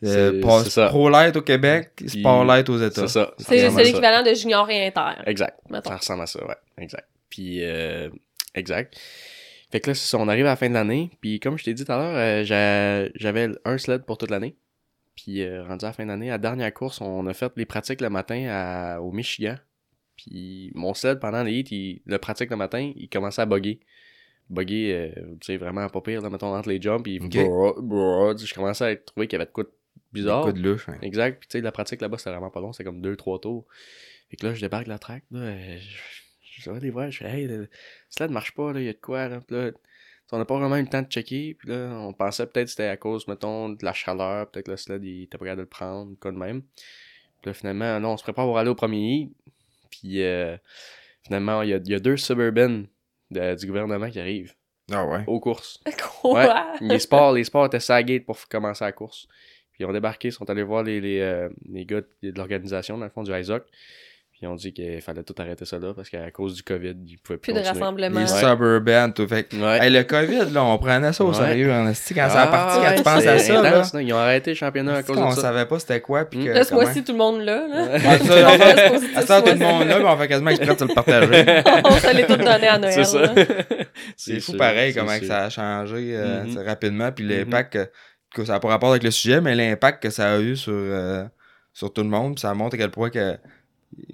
Euh, 0.03 0.31
C'est- 0.33 0.39
pas- 0.41 0.63
c'est 0.63 0.69
ça. 0.71 0.87
Pro 0.87 1.09
light 1.09 1.35
au 1.35 1.41
Québec, 1.41 1.91
sport 2.07 2.39
Puis- 2.41 2.47
light 2.47 2.69
aux 2.69 2.77
États. 2.79 3.01
C'est 3.01 3.07
ça. 3.07 3.33
ça 3.37 3.45
C'est 3.47 3.83
l'équivalent 3.83 4.23
de 4.23 4.33
junior 4.33 4.69
et 4.69 4.87
inter. 4.87 5.21
Exact. 5.27 5.59
mettons. 5.69 5.89
Ça 5.91 5.97
ressemble 5.97 6.23
à 6.23 6.25
ça, 6.27 6.45
ouais. 6.45 6.55
Exact. 6.79 7.07
Puis, 7.29 7.59
euh, 7.63 8.09
exact. 8.55 8.97
Fait 9.71 9.79
que 9.79 9.89
là, 9.91 9.93
c'est 9.93 10.07
ça, 10.09 10.17
on 10.17 10.27
arrive 10.27 10.45
à 10.47 10.49
la 10.49 10.55
fin 10.55 10.67
de 10.69 10.73
l'année. 10.73 11.11
Puis, 11.21 11.39
comme 11.39 11.57
je 11.57 11.63
t'ai 11.63 11.73
dit 11.73 11.85
tout 11.85 11.91
à 11.91 11.97
l'heure, 11.97 12.15
euh, 12.15 12.43
j'a- 12.43 13.09
j'avais 13.15 13.49
un 13.63 13.77
sled 13.77 14.03
pour 14.03 14.17
toute 14.17 14.31
l'année. 14.31 14.55
Puis, 15.15 15.43
euh, 15.43 15.63
rendu 15.63 15.85
à 15.85 15.89
la 15.89 15.93
fin 15.93 16.05
d'année, 16.05 16.29
à 16.29 16.33
la 16.33 16.37
dernière 16.39 16.73
course, 16.73 16.99
on 16.99 17.25
a 17.27 17.33
fait 17.33 17.51
les 17.55 17.65
pratiques 17.65 18.01
le 18.01 18.09
matin 18.09 18.47
à- 18.49 18.99
au 19.01 19.11
Michigan. 19.11 19.55
Puis, 20.17 20.71
mon 20.73 20.93
sled, 20.93 21.19
pendant 21.19 21.43
les 21.43 21.53
hits, 21.59 21.67
il- 21.71 22.01
le 22.05 22.17
pratique 22.17 22.49
le 22.49 22.55
matin, 22.57 22.91
il 22.95 23.07
commençait 23.07 23.41
à 23.43 23.45
bugger. 23.45 23.79
Bugger, 24.49 24.93
euh, 25.15 25.21
tu 25.39 25.45
sais, 25.45 25.57
vraiment 25.57 25.87
pas 25.87 26.01
pire, 26.01 26.21
là, 26.21 26.29
mettons, 26.29 26.53
entre 26.53 26.67
les 26.69 26.81
jumps. 26.81 27.03
Puis, 27.03 27.19
Ok. 27.23 27.29
brrr, 27.31 27.81
brrr, 27.81 28.37
je 28.37 28.53
commençais 28.53 28.85
à 28.85 28.95
trouver 28.97 29.27
qu'il 29.27 29.37
y 29.37 29.41
avait 29.41 29.45
de 29.45 29.51
quoi 29.51 29.63
de 29.63 29.71
bizarre. 30.13 30.43
Coup 30.45 30.51
de 30.53 30.61
louche, 30.61 30.87
hein. 30.89 30.97
Exact. 31.01 31.39
Puis 31.39 31.47
tu 31.47 31.57
sais, 31.57 31.61
la 31.61 31.71
pratique 31.71 32.01
là-bas, 32.01 32.17
c'était 32.17 32.31
vraiment 32.31 32.49
pas 32.49 32.59
long. 32.59 32.73
C'était 32.73 32.85
comme 32.85 33.01
deux, 33.01 33.15
trois 33.15 33.39
tours. 33.39 33.65
Et 34.31 34.37
que 34.37 34.45
là, 34.47 34.53
je 34.53 34.61
débarque 34.61 34.85
de 34.85 34.89
la 34.89 34.99
track. 34.99 35.23
Là, 35.31 35.39
euh, 35.39 35.77
je, 36.57 36.71
vais 36.71 36.79
les 36.79 36.89
voir. 36.89 37.11
Je 37.11 37.17
fais, 37.19 37.29
hey, 37.29 37.47
le 37.47 37.69
sled 38.09 38.31
marche 38.31 38.53
pas. 38.53 38.71
Il 38.75 38.83
y 38.83 38.89
a 38.89 38.93
de 38.93 38.97
quoi. 38.97 39.27
Là. 39.27 39.41
Puis 39.41 39.55
là, 39.55 39.71
on 40.31 40.37
n'a 40.37 40.45
pas 40.45 40.57
vraiment 40.57 40.77
eu 40.77 40.81
le 40.83 40.87
temps 40.87 41.01
de 41.01 41.07
checker. 41.09 41.55
Puis 41.59 41.67
là, 41.69 41.89
on 41.99 42.13
pensait 42.13 42.45
peut-être 42.47 42.65
que 42.65 42.71
c'était 42.71 42.87
à 42.87 42.95
cause, 42.97 43.27
mettons, 43.27 43.69
de 43.69 43.83
la 43.83 43.93
chaleur. 43.93 44.49
Peut-être 44.49 44.67
que 44.67 44.71
le 44.71 44.77
sled, 44.77 45.03
il 45.03 45.23
était 45.23 45.37
pas 45.37 45.45
capable 45.45 45.57
de 45.57 45.63
le 45.63 45.69
prendre. 45.69 46.15
Quoi 46.19 46.31
de 46.31 46.37
même. 46.37 46.61
Puis 47.41 47.49
là, 47.49 47.53
finalement, 47.53 47.99
non, 47.99 48.13
on 48.13 48.17
se 48.17 48.23
prépare 48.23 48.45
pour 48.45 48.57
aller 48.57 48.69
au 48.69 48.75
premier 48.75 48.97
heat. 48.99 49.33
Puis 49.89 50.23
euh, 50.23 50.55
finalement, 51.23 51.61
il 51.63 51.69
y 51.69 51.73
a, 51.73 51.77
il 51.77 51.89
y 51.91 51.95
a 51.95 51.99
deux 51.99 52.15
Suburban 52.15 52.83
de- 53.29 53.55
du 53.55 53.67
gouvernement 53.67 54.09
qui 54.09 54.19
arrivent 54.19 54.53
Ah 54.91 55.05
ouais. 55.05 55.23
aux 55.27 55.39
courses. 55.41 55.81
Quoi? 56.21 56.33
Ouais, 56.33 56.77
les 56.79 56.99
sports, 56.99 57.33
les 57.33 57.43
sports 57.43 57.65
étaient 57.65 57.79
la 57.89 58.03
gate 58.03 58.25
pour 58.25 58.47
commencer 58.47 58.85
la 58.85 58.91
course. 58.93 59.27
Puis 59.73 59.83
ils 59.83 59.85
ont 59.85 59.93
débarqué, 59.93 60.29
ils 60.29 60.31
sont 60.33 60.49
allés 60.49 60.63
voir 60.63 60.83
les, 60.83 60.99
les, 61.01 61.19
euh, 61.21 61.49
les 61.71 61.85
gars 61.85 62.01
de 62.21 62.31
de 62.31 62.37
l'organisation, 62.37 62.97
dans 62.97 63.05
le 63.05 63.11
fond, 63.11 63.23
du 63.23 63.31
ISOC. 63.33 63.63
Puis 64.31 64.39
ils 64.43 64.47
ont 64.47 64.55
dit 64.55 64.73
qu'il 64.73 65.01
fallait 65.01 65.23
tout 65.23 65.35
arrêter 65.37 65.65
ça 65.65 65.77
là 65.77 65.93
parce 65.93 66.09
qu'à 66.09 66.31
cause 66.31 66.55
du 66.55 66.63
COVID, 66.63 66.95
ils 67.05 67.17
pouvaient 67.19 67.37
plus 67.37 67.51
Plus 67.51 67.53
de 67.53 67.59
continuer. 67.59 67.79
rassemblement. 67.79 68.19
Les 68.21 68.31
Ouais. 68.33 68.39
suburban, 68.39 69.11
tout. 69.11 69.27
Fait 69.27 69.43
que, 69.43 69.55
Ouais. 69.55 69.85
hey, 69.85 69.91
le 69.91 70.03
COVID, 70.03 70.51
là, 70.53 70.63
on 70.63 70.77
prenait 70.79 71.13
ça 71.13 71.23
au 71.23 71.29
Ouais. 71.29 71.33
sérieux, 71.35 71.71
en 71.71 71.87
esti, 71.87 72.13
quand 72.15 72.27
ça 72.29 72.41
a 72.41 72.43
Ah, 72.43 72.47
parti, 72.47 72.77
quand 72.79 72.89
ouais, 72.89 72.95
tu 72.95 73.03
penses 73.03 73.25
à 73.27 73.37
c'est 73.37 73.53
ça, 73.53 73.61
là. 73.61 73.69
intense, 73.77 73.95
Ils 74.01 74.13
ont 74.13 74.17
arrêté 74.17 74.51
le 74.51 74.55
championnat 74.55 74.95
à 74.95 75.03
cause 75.03 75.17
on 75.17 75.29
de 75.29 75.35
ça. 75.35 75.41
savait 75.41 75.65
pas 75.65 75.77
c'était 75.79 76.01
quoi, 76.01 76.25
puis 76.25 76.39
Mm. 76.39 76.45
que. 76.45 76.49
Là, 76.49 76.63
ce 76.63 76.73
mois-ci, 76.73 77.03
tout 77.03 77.11
le 77.11 77.17
monde 77.19 77.41
là. 77.41 77.67
là. 77.67 77.83
Ouais. 77.83 77.99
Ah, 79.15 79.19
à 79.19 79.21
ça, 79.21 79.41
tout 79.41 79.49
le 79.51 79.57
monde 79.59 79.87
là, 79.87 79.99
mais 79.99 80.05
on 80.05 80.17
fait 80.17 80.27
quasiment 80.27 80.49
exprès 80.51 80.75
de 80.75 80.85
le 80.85 80.93
partager. 80.95 81.27
On 81.85 81.91
se 81.91 82.15
l'est 82.15 82.25
tout 82.27 82.35
donné 82.37 82.67
à 82.67 82.77
Noël. 82.79 82.93
C'est 82.93 83.03
ça. 83.03 83.33
C'est 84.17 84.39
fou 84.39 84.53
pareil 84.57 84.93
comment 84.93 85.11
ça 85.21 85.45
a 85.45 85.49
changé 85.49 86.13
euh, 86.15 86.43
Mhm. 86.43 86.51
c'est 86.53 86.63
rapidement, 86.67 87.11
puis 87.11 87.27
l'impact 87.27 87.77
que, 88.33 88.45
ça 88.45 88.53
n'a 88.53 88.59
pas 88.59 88.69
rapport 88.69 88.89
avec 88.91 89.03
le 89.03 89.11
sujet, 89.11 89.41
mais 89.41 89.55
l'impact 89.55 90.01
que 90.03 90.09
ça 90.09 90.33
a 90.35 90.39
eu 90.39 90.55
sur, 90.55 90.73
euh, 90.73 91.23
sur 91.73 91.91
tout 91.93 92.01
le 92.03 92.09
monde, 92.09 92.39
ça 92.39 92.53
montre 92.53 92.75
à 92.75 92.77
quel 92.77 92.91
point 92.91 93.09
que 93.09 93.37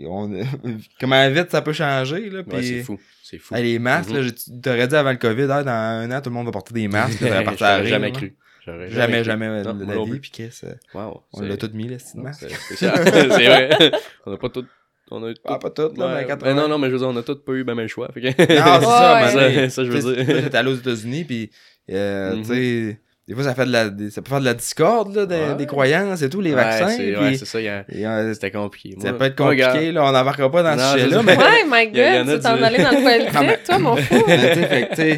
on, 0.06 0.32
comment 1.00 1.30
vite 1.30 1.52
ça 1.52 1.62
peut 1.62 1.74
changer 1.74 2.30
là, 2.30 2.42
Ouais, 2.48 2.64
c'est 2.64 2.84
fou. 2.84 3.00
C'est 3.24 3.38
fou. 3.38 3.54
les 3.56 3.78
masques, 3.80 4.10
là, 4.12 4.22
j'ai- 4.24 4.34
t'aurais 4.62 4.88
dit 4.88 4.96
avant 4.96 5.12
le 5.12 5.18
COVID, 5.18 5.48
ah, 5.52 5.64
dans 5.64 5.72
un 5.72 6.12
an 6.12 6.22
tout 6.22 6.30
le 6.30 6.36
monde 6.36 6.46
va 6.46 6.52
porter 6.52 6.74
des 6.74 6.88
masques, 6.88 7.20
J'aurais 7.60 7.86
jamais 7.86 8.12
cru. 8.12 8.36
Jamais, 8.66 8.88
cru. 8.88 9.24
jamais 9.24 9.64
Non, 9.64 9.74
la 9.78 9.96
vie, 10.04 10.10
plus. 10.12 10.20
puis 10.20 10.32
qu'est-ce 10.32 10.66
Wow. 10.94 11.24
on 11.34 11.40
c'est- 11.40 11.48
l'a 11.48 11.56
tout 11.58 11.70
mis, 11.74 11.88
là, 11.88 12.00
ce 12.00 12.18
masque. 12.18 12.46
C'est 12.76 12.88
vrai. 13.28 13.92
On 14.26 14.34
a 14.34 14.38
pas 14.38 14.50
tout. 14.50 14.66
On 15.10 15.24
a. 15.26 15.32
Ah, 15.46 15.58
pas 15.58 15.70
tout, 15.70 15.94
là, 15.96 16.06
Ouais, 16.08 16.14
mais 16.16 16.22
ben 16.24 16.28
80. 16.28 16.54
non, 16.54 16.68
non, 16.68 16.78
mais 16.78 16.88
je 16.88 16.92
veux 16.94 16.98
dire, 17.00 17.08
on 17.08 17.16
a 17.16 17.24
tous 17.24 17.36
pas 17.46 17.54
eu 17.54 17.64
ben, 17.64 17.76
ben 17.76 17.84
le 17.84 17.88
choix. 17.88 18.10
Que... 18.10 18.20
Non, 18.20 18.34
c'est 18.36 18.86
ça, 18.86 19.32
mais. 19.48 19.70
Ça, 19.70 19.86
je 19.86 19.90
veux 19.92 20.14
dire. 20.16 20.26
J'étais 20.42 20.58
allé 20.58 20.70
aux 20.72 20.76
États-Unis, 20.76 21.24
puis 21.24 21.50
euh, 21.92 22.36
Mhm. 22.36 22.42
tu 22.42 22.48
sais, 22.50 23.00
des 23.28 23.34
fois 23.34 23.44
ça 23.44 23.54
fait 23.56 23.66
de 23.66 23.72
la, 23.72 23.90
des- 23.90 24.10
ça 24.10 24.22
peut 24.22 24.30
faire 24.30 24.40
de 24.40 24.46
la 24.46 24.54
discorde 24.54 25.16
là, 25.16 25.26
des, 25.26 25.36
Ouais. 25.36 25.56
des 25.58 25.66
croyances 25.66 26.22
et 26.22 26.30
tout, 26.30 26.40
les 26.42 26.52
Ouais, 26.52 26.56
vaccins. 26.64 26.88
c'est 26.88 27.12
puis, 27.14 27.16
ouais, 27.18 27.36
c'est 27.38 27.46
ça. 27.46 27.58
euh, 27.58 28.34
C'était 28.34 28.52
compliqué. 28.52 28.96
ça 29.02 29.10
Moi- 29.10 29.18
peut 29.20 29.26
être 29.26 29.44
regarde, 29.44 29.74
compliqué, 29.74 29.92
là, 29.92 30.04
on 30.06 30.12
n'embarquera 30.12 30.52
pas 30.52 30.64
dans 30.64 30.76
Non, 30.76 30.78
ce 30.78 30.84
c'est 31.00 31.04
sujet-là, 31.06 31.18
ça. 31.18 31.24
mais, 31.24 31.38
Ouais, 31.38 31.64
my 31.70 31.86
God, 31.92 32.36
tu 32.36 32.40
t'en 32.42 32.56
du- 32.58 32.64
allais 32.64 32.84
dans 32.84 32.92
le 32.92 33.04
politique, 33.04 33.64
toi, 33.66 33.80
mon 33.80 33.96
fou? 33.98 34.24
mais 34.28 34.38
tu 34.54 34.60
sais, 34.62 34.68
fait 34.68 34.82
que, 34.84 34.90
tu 34.90 34.96
sais, 34.96 35.18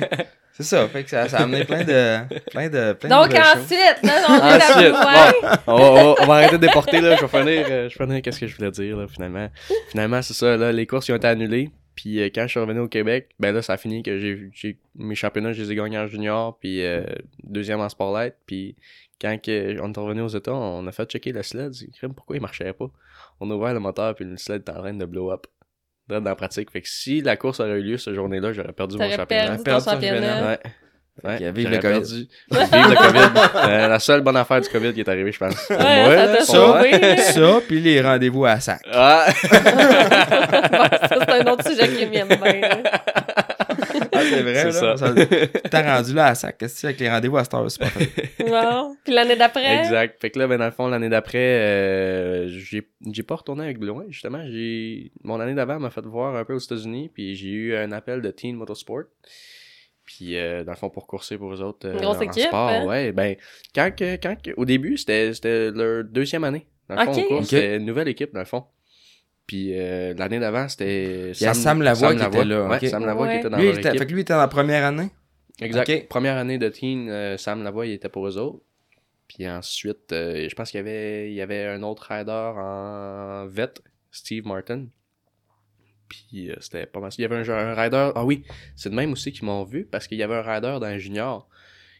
c'est 0.57 0.63
ça, 0.63 0.87
fait 0.89 1.03
que 1.03 1.09
ça, 1.09 1.29
ça 1.29 1.37
a 1.37 1.43
amené 1.43 1.63
plein 1.63 1.83
de, 1.83 2.17
plein 2.51 2.67
de, 2.67 2.93
plein 2.93 3.09
Donc 3.09 3.33
ensuite, 3.33 4.03
là, 4.03 4.11
on 4.27 4.33
vient 4.33 4.57
Ensuite, 4.57 4.91
d'avouer. 4.91 4.91
on, 5.67 5.77
va, 5.77 5.83
on 5.85 5.93
va- 5.93 6.15
on 6.21 6.25
va 6.25 6.33
arrêter 6.33 6.57
de 6.57 6.65
déporter, 6.67 6.99
là. 7.01 7.15
Je 7.15 7.21
vais 7.21 7.27
finir, 7.27 7.65
euh, 7.69 7.89
je 7.89 7.97
vais 7.97 8.05
finir 8.05 8.21
qu'est-ce 8.21 8.39
que 8.39 8.47
je 8.47 8.55
voulais 8.57 8.71
dire, 8.71 8.97
là, 8.97 9.05
finalement. 9.07 9.47
Finalement, 9.91 10.21
c'est 10.21 10.33
ça, 10.33 10.57
là, 10.57 10.71
les 10.73 10.85
courses 10.85 11.07
ils 11.07 11.13
ont 11.13 11.17
été 11.17 11.27
annulées. 11.27 11.69
Puis 11.99 12.21
euh, 12.21 12.29
quand 12.33 12.43
je 12.43 12.47
suis 12.47 12.59
revenu 12.61 12.79
au 12.79 12.87
Québec, 12.87 13.31
ben 13.39 13.53
là, 13.53 13.61
ça 13.61 13.73
a 13.73 13.77
fini 13.77 14.03
que 14.03 14.17
j'ai, 14.17 14.49
j'ai 14.53 14.77
mes 14.95 15.15
championnats, 15.15 15.51
je 15.51 15.61
les 15.61 15.73
ai 15.73 15.75
gagnés 15.75 15.97
en 15.97 16.07
junior, 16.07 16.57
puis 16.57 16.81
euh, 16.85 17.03
deuxième 17.43 17.81
en 17.81 17.89
sport 17.89 18.17
light. 18.17 18.35
Puis 18.45 18.77
quand 19.19 19.37
que, 19.41 19.77
on 19.81 19.91
est 19.91 19.99
revenu 19.99 20.21
aux 20.21 20.29
États, 20.29 20.53
on 20.53 20.87
a 20.87 20.93
fait 20.93 21.09
checker 21.11 21.33
le 21.33 21.43
sled. 21.43 21.73
J'ai 21.73 21.87
dit, 21.87 21.99
pourquoi 22.15 22.37
il 22.37 22.41
marchait 22.41 22.71
pas? 22.71 22.89
On 23.41 23.51
a 23.51 23.53
ouvert 23.53 23.73
le 23.73 23.81
moteur, 23.81 24.15
puis 24.15 24.23
le 24.23 24.37
sled 24.37 24.61
était 24.61 24.71
en 24.71 24.79
train 24.79 24.93
de 24.93 25.03
blow 25.03 25.29
up. 25.29 25.45
Dans 26.07 26.23
la 26.23 26.35
pratique. 26.35 26.71
Fait 26.71 26.81
que 26.81 26.87
si 26.87 27.19
la 27.19 27.35
course 27.35 27.59
aurait 27.59 27.81
eu 27.81 27.83
lieu 27.83 27.97
cette 27.97 28.15
journée-là, 28.15 28.53
j'aurais 28.53 28.71
perdu 28.71 28.97
mon 28.97 29.09
championnat. 29.11 29.57
perdu 29.57 29.57
ton 29.57 29.63
Perdu 29.63 29.85
ton 29.85 29.91
championnat. 29.91 30.15
championnat. 30.15 30.47
Ouais. 30.47 30.59
Ouais, 31.23 31.51
vive 31.51 31.69
le 31.69 31.77
COVID. 31.77 31.99
Vive 32.01 32.27
le 32.71 32.95
COVID. 32.95 33.69
Euh, 33.69 33.87
la 33.87 33.99
seule 33.99 34.21
bonne 34.21 34.37
affaire 34.37 34.61
du 34.61 34.69
COVID 34.69 34.93
qui 34.93 35.01
est 35.01 35.09
arrivée, 35.09 35.31
je 35.31 35.39
pense. 35.39 35.69
Ouais, 35.69 35.77
moi, 35.77 36.41
ça 36.41 36.45
ça. 36.45 36.83
Ça, 37.33 37.59
puis 37.67 37.79
les 37.79 38.01
rendez-vous 38.01 38.45
à 38.45 38.59
sac. 38.59 38.81
Ah! 38.91 39.27
Bon, 40.69 40.85
ça, 41.07 41.09
c'est 41.09 41.31
un 41.47 41.51
autre 41.51 41.67
sujet 41.69 41.87
qui 41.89 42.05
m'aime 42.05 42.27
bien. 42.27 42.37
là. 42.61 42.77
Ah, 44.11 44.19
c'est 44.29 44.41
vrai, 44.41 44.71
C'est 44.71 44.81
là. 44.81 44.97
ça. 44.97 45.13
T'as 45.69 45.95
rendu 45.97 46.13
là 46.13 46.25
à 46.27 46.35
sac. 46.35 46.57
Qu'est-ce 46.57 46.73
que 46.73 46.77
tu 46.77 46.81
fais 46.81 46.87
avec 46.87 46.99
les 46.99 47.09
rendez-vous 47.09 47.37
à 47.37 47.43
cette 47.43 47.53
heure? 47.53 47.69
C'est 47.71 47.79
pas. 47.79 48.87
Puis 49.03 49.13
l'année 49.13 49.35
d'après, 49.35 49.79
Exact. 49.79 50.19
Fait 50.21 50.29
que 50.29 50.39
là, 50.39 50.47
ben, 50.47 50.57
dans 50.57 50.65
le 50.65 50.71
fond, 50.71 50.87
l'année 50.87 51.09
d'après, 51.09 51.37
euh, 51.37 52.47
j'ai 52.49 52.87
j'ai 53.11 53.23
pas 53.23 53.35
retourné 53.35 53.63
avec 53.65 53.79
Blouin, 53.79 54.05
justement. 54.09 54.41
J'ai 54.47 55.11
Mon 55.23 55.39
année 55.39 55.53
d'avant 55.53 55.79
m'a 55.79 55.89
fait 55.89 56.05
voir 56.05 56.35
un 56.35 56.43
peu 56.45 56.53
aux 56.53 56.59
États-Unis, 56.59 57.09
puis 57.13 57.35
j'ai 57.35 57.49
eu 57.49 57.75
un 57.75 57.91
appel 57.91 58.21
de 58.21 58.31
Teen 58.31 58.55
Motorsport 58.55 59.03
Puis, 60.11 60.35
euh, 60.39 60.63
dans 60.63 60.71
le 60.71 60.77
fond, 60.77 60.89
pour 60.89 61.05
courser 61.05 61.37
pour 61.37 61.53
eux 61.53 61.61
autres. 61.61 61.87
euh, 61.87 61.93
Une 61.93 62.01
grosse 62.01 62.17
en 62.17 62.21
équipe, 62.21 62.47
sport, 62.47 62.67
hein? 62.69 62.85
ouais. 62.87 63.11
Ben, 63.11 63.35
quand, 63.75 63.91
que- 63.95 64.15
quand, 64.15 64.35
que- 64.41 64.49
au 64.57 64.65
début, 64.65 64.97
c'était 64.97 65.31
c'était 65.35 65.69
leur 65.69 66.03
deuxième 66.03 66.43
année. 66.43 66.65
Dans 66.89 66.95
le 66.95 67.13
fond, 67.13 67.43
c'était 67.43 67.77
une 67.77 67.85
nouvelle 67.85 68.07
équipe, 68.07 68.33
dans 68.33 68.39
le 68.39 68.45
fond. 68.47 68.63
Puis, 69.45 69.77
euh, 69.79 70.15
l'année 70.17 70.39
d'avant, 70.39 70.67
c'était. 70.67 71.29
Il 71.33 71.41
y 71.43 71.45
a 71.45 71.53
Sam 71.53 71.83
Lavoie 71.83 72.15
qui 72.15 72.23
était 72.23 72.43
là, 72.43 72.67
Ouais. 72.67 72.87
Sam 72.87 73.05
Lavoie 73.05 73.27
Ouais. 73.27 73.33
qui 73.33 73.39
était 73.41 73.49
dans 73.51 73.57
Lui, 73.57 73.65
leur 73.67 73.77
était, 73.77 73.89
équipe. 73.89 73.99
fait 73.99 74.07
que 74.07 74.13
lui, 74.13 74.21
était 74.21 74.33
dans 74.33 74.39
la 74.39 74.47
première 74.47 74.83
année? 74.83 75.09
Exact. 75.61 76.07
Première 76.09 76.37
année 76.37 76.57
de 76.57 76.69
teen, 76.69 77.07
euh, 77.07 77.37
Sam 77.37 77.61
Lavoie, 77.63 77.85
il 77.85 77.91
était 77.93 78.09
pour 78.09 78.27
eux 78.27 78.37
autres. 78.39 78.61
Puis 79.27 79.47
ensuite, 79.47 80.11
euh, 80.11 80.47
je 80.49 80.55
pense 80.55 80.71
qu'il 80.71 80.79
y 80.79 80.81
avait, 80.81 81.29
il 81.29 81.35
y 81.35 81.41
avait 81.41 81.65
un 81.65 81.83
autre 81.83 82.07
rider 82.09 82.31
en 82.31 83.45
vet, 83.47 83.73
Steve 84.09 84.47
Martin. 84.47 84.85
Puis 86.09 86.49
euh, 86.51 86.55
c'était 86.59 86.85
pas 86.87 86.99
mal. 86.99 87.11
Il 87.17 87.21
y 87.21 87.25
avait 87.25 87.37
un, 87.37 87.49
un 87.49 87.73
rider. 87.75 88.11
Ah 88.15 88.25
oui, 88.25 88.43
c'est 88.75 88.89
de 88.89 88.95
même 88.95 89.11
aussi 89.13 89.31
qu'ils 89.31 89.45
m'ont 89.45 89.63
vu 89.63 89.85
parce 89.85 90.07
qu'il 90.07 90.17
y 90.17 90.23
avait 90.23 90.35
un 90.35 90.41
rider 90.41 90.77
dans 90.81 90.89
le 90.91 90.97
junior 90.99 91.47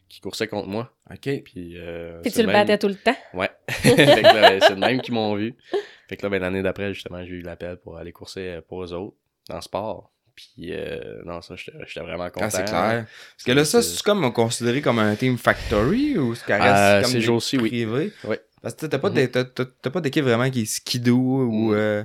qui 0.10 0.20
coursait 0.20 0.48
contre 0.48 0.68
moi. 0.68 0.92
OK. 1.12 1.30
Puis, 1.44 1.76
euh, 1.78 2.20
Puis 2.22 2.32
c'est 2.32 2.38
tu 2.42 2.48
le 2.48 2.52
même- 2.52 2.56
battais 2.66 2.80
tout 2.80 2.88
le 2.88 2.96
temps? 2.96 3.16
Ouais. 3.36 3.50
fait 3.70 3.96
que 3.96 4.24
là, 4.24 4.60
c'est 4.60 4.74
de 4.76 4.80
même 4.80 5.02
qu'ils 5.02 5.14
m'ont 5.14 5.36
vu. 5.36 5.56
Fait 6.10 6.18
que 6.18 6.24
là, 6.26 6.30
ben, 6.32 6.42
l'année 6.42 6.64
d'après, 6.64 6.92
justement, 6.96 7.24
j'ai 7.24 7.36
eu 7.36 7.42
l'appel 7.42 7.78
pour 7.78 7.98
aller 8.00 8.12
courser 8.12 8.48
euh, 8.48 8.62
pour 8.68 8.84
eux 8.84 8.92
autres, 8.94 9.16
dans 9.48 9.58
le 9.58 9.62
sport. 9.62 10.12
Puis, 10.34 10.72
euh, 10.72 11.22
non, 11.24 11.40
ça, 11.44 11.56
j'étais 11.56 11.78
j'étais 11.86 12.00
vraiment 12.00 12.28
content. 12.32 12.46
Ah, 12.46 12.50
c'est 12.50 12.64
clair. 12.66 13.06
Parce 13.36 13.44
que 13.46 13.52
là, 13.52 13.64
ça, 13.64 13.84
c'est 13.84 14.02
comme 14.02 14.34
considéré 14.34 14.82
comme 14.82 14.98
un 14.98 15.16
team 15.16 15.38
factory 15.38 16.18
ou 16.18 16.34
c'est 16.34 16.52
reste 16.56 16.76
Euh, 16.76 17.02
comme 17.04 17.12
ces 17.12 17.58
des 17.58 17.62
oui. 17.62 17.70
privés? 17.70 18.12
Ouais. 18.24 18.42
Parce 18.64 18.74
que 18.74 18.88
t'as 18.88 18.98
pas, 18.98 19.12
de- 19.12 19.26
t'as- 19.28 19.44
t'as- 19.46 19.66
t'as 19.66 19.90
pas 19.92 20.02
d'équipe 20.02 20.24
vraiment 20.24 20.50
qui 20.50 20.62
est 20.64 20.66
skidoo 20.66 21.44
ou... 21.44 21.70
Mm. 21.70 21.74
euh, 21.76 22.04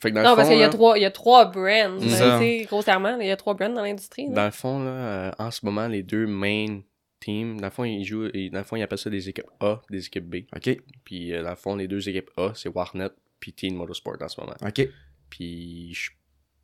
Fait 0.00 0.10
que 0.10 0.14
dans 0.16 0.22
Non, 0.22 0.30
le 0.30 0.36
parce 0.36 0.48
qu'il 0.48 0.58
y 0.58 0.62
a 0.62 0.66
là, 0.66 0.72
trois, 0.72 0.98
il 0.98 1.02
y 1.02 1.04
a 1.06 1.10
trois 1.10 1.44
brands. 1.46 1.98
C'est 1.98 2.06
ben, 2.06 2.10
ça. 2.10 2.38
tu 2.38 2.44
sais, 2.44 2.64
grossièrement, 2.66 3.16
là, 3.16 3.22
il 3.24 3.26
y 3.26 3.30
a 3.30 3.36
trois 3.36 3.54
brands 3.54 3.70
dans 3.70 3.82
l'industrie. 3.82 4.28
là. 4.28 4.34
Dans 4.34 4.44
le 4.44 4.50
fond, 4.50 4.82
là, 4.84 4.90
euh, 4.90 5.30
en 5.38 5.50
ce 5.50 5.64
moment, 5.64 5.88
les 5.88 6.02
deux 6.02 6.26
main 6.26 6.80
teams, 7.20 7.58
dans 7.60 7.66
le 7.66 7.70
fond, 7.72 7.84
ils 7.84 8.04
jouent, 8.04 8.28
ils- 8.34 8.50
dans 8.50 8.58
le 8.58 8.64
fond, 8.64 8.76
ils 8.76 8.82
appellent 8.82 8.98
ça 8.98 9.10
des 9.10 9.28
équipes 9.28 9.50
A, 9.60 9.80
des 9.90 10.06
équipes 10.06 10.26
B. 10.28 10.36
OK, 10.54 10.76
Puis, 11.04 11.32
euh, 11.34 11.42
dans 11.42 11.50
le 11.50 11.56
fond, 11.56 11.74
les 11.74 11.88
deux 11.88 12.08
équipes 12.08 12.30
A, 12.36 12.52
c'est 12.54 12.68
Warnet 12.68 13.08
puis 13.40 13.52
Team 13.52 13.74
Motorsport 13.76 14.16
en 14.20 14.28
ce 14.28 14.40
moment. 14.40 14.54
OK, 14.64 14.88
Puis, 15.30 15.92
je 15.94 16.00
suis 16.00 16.10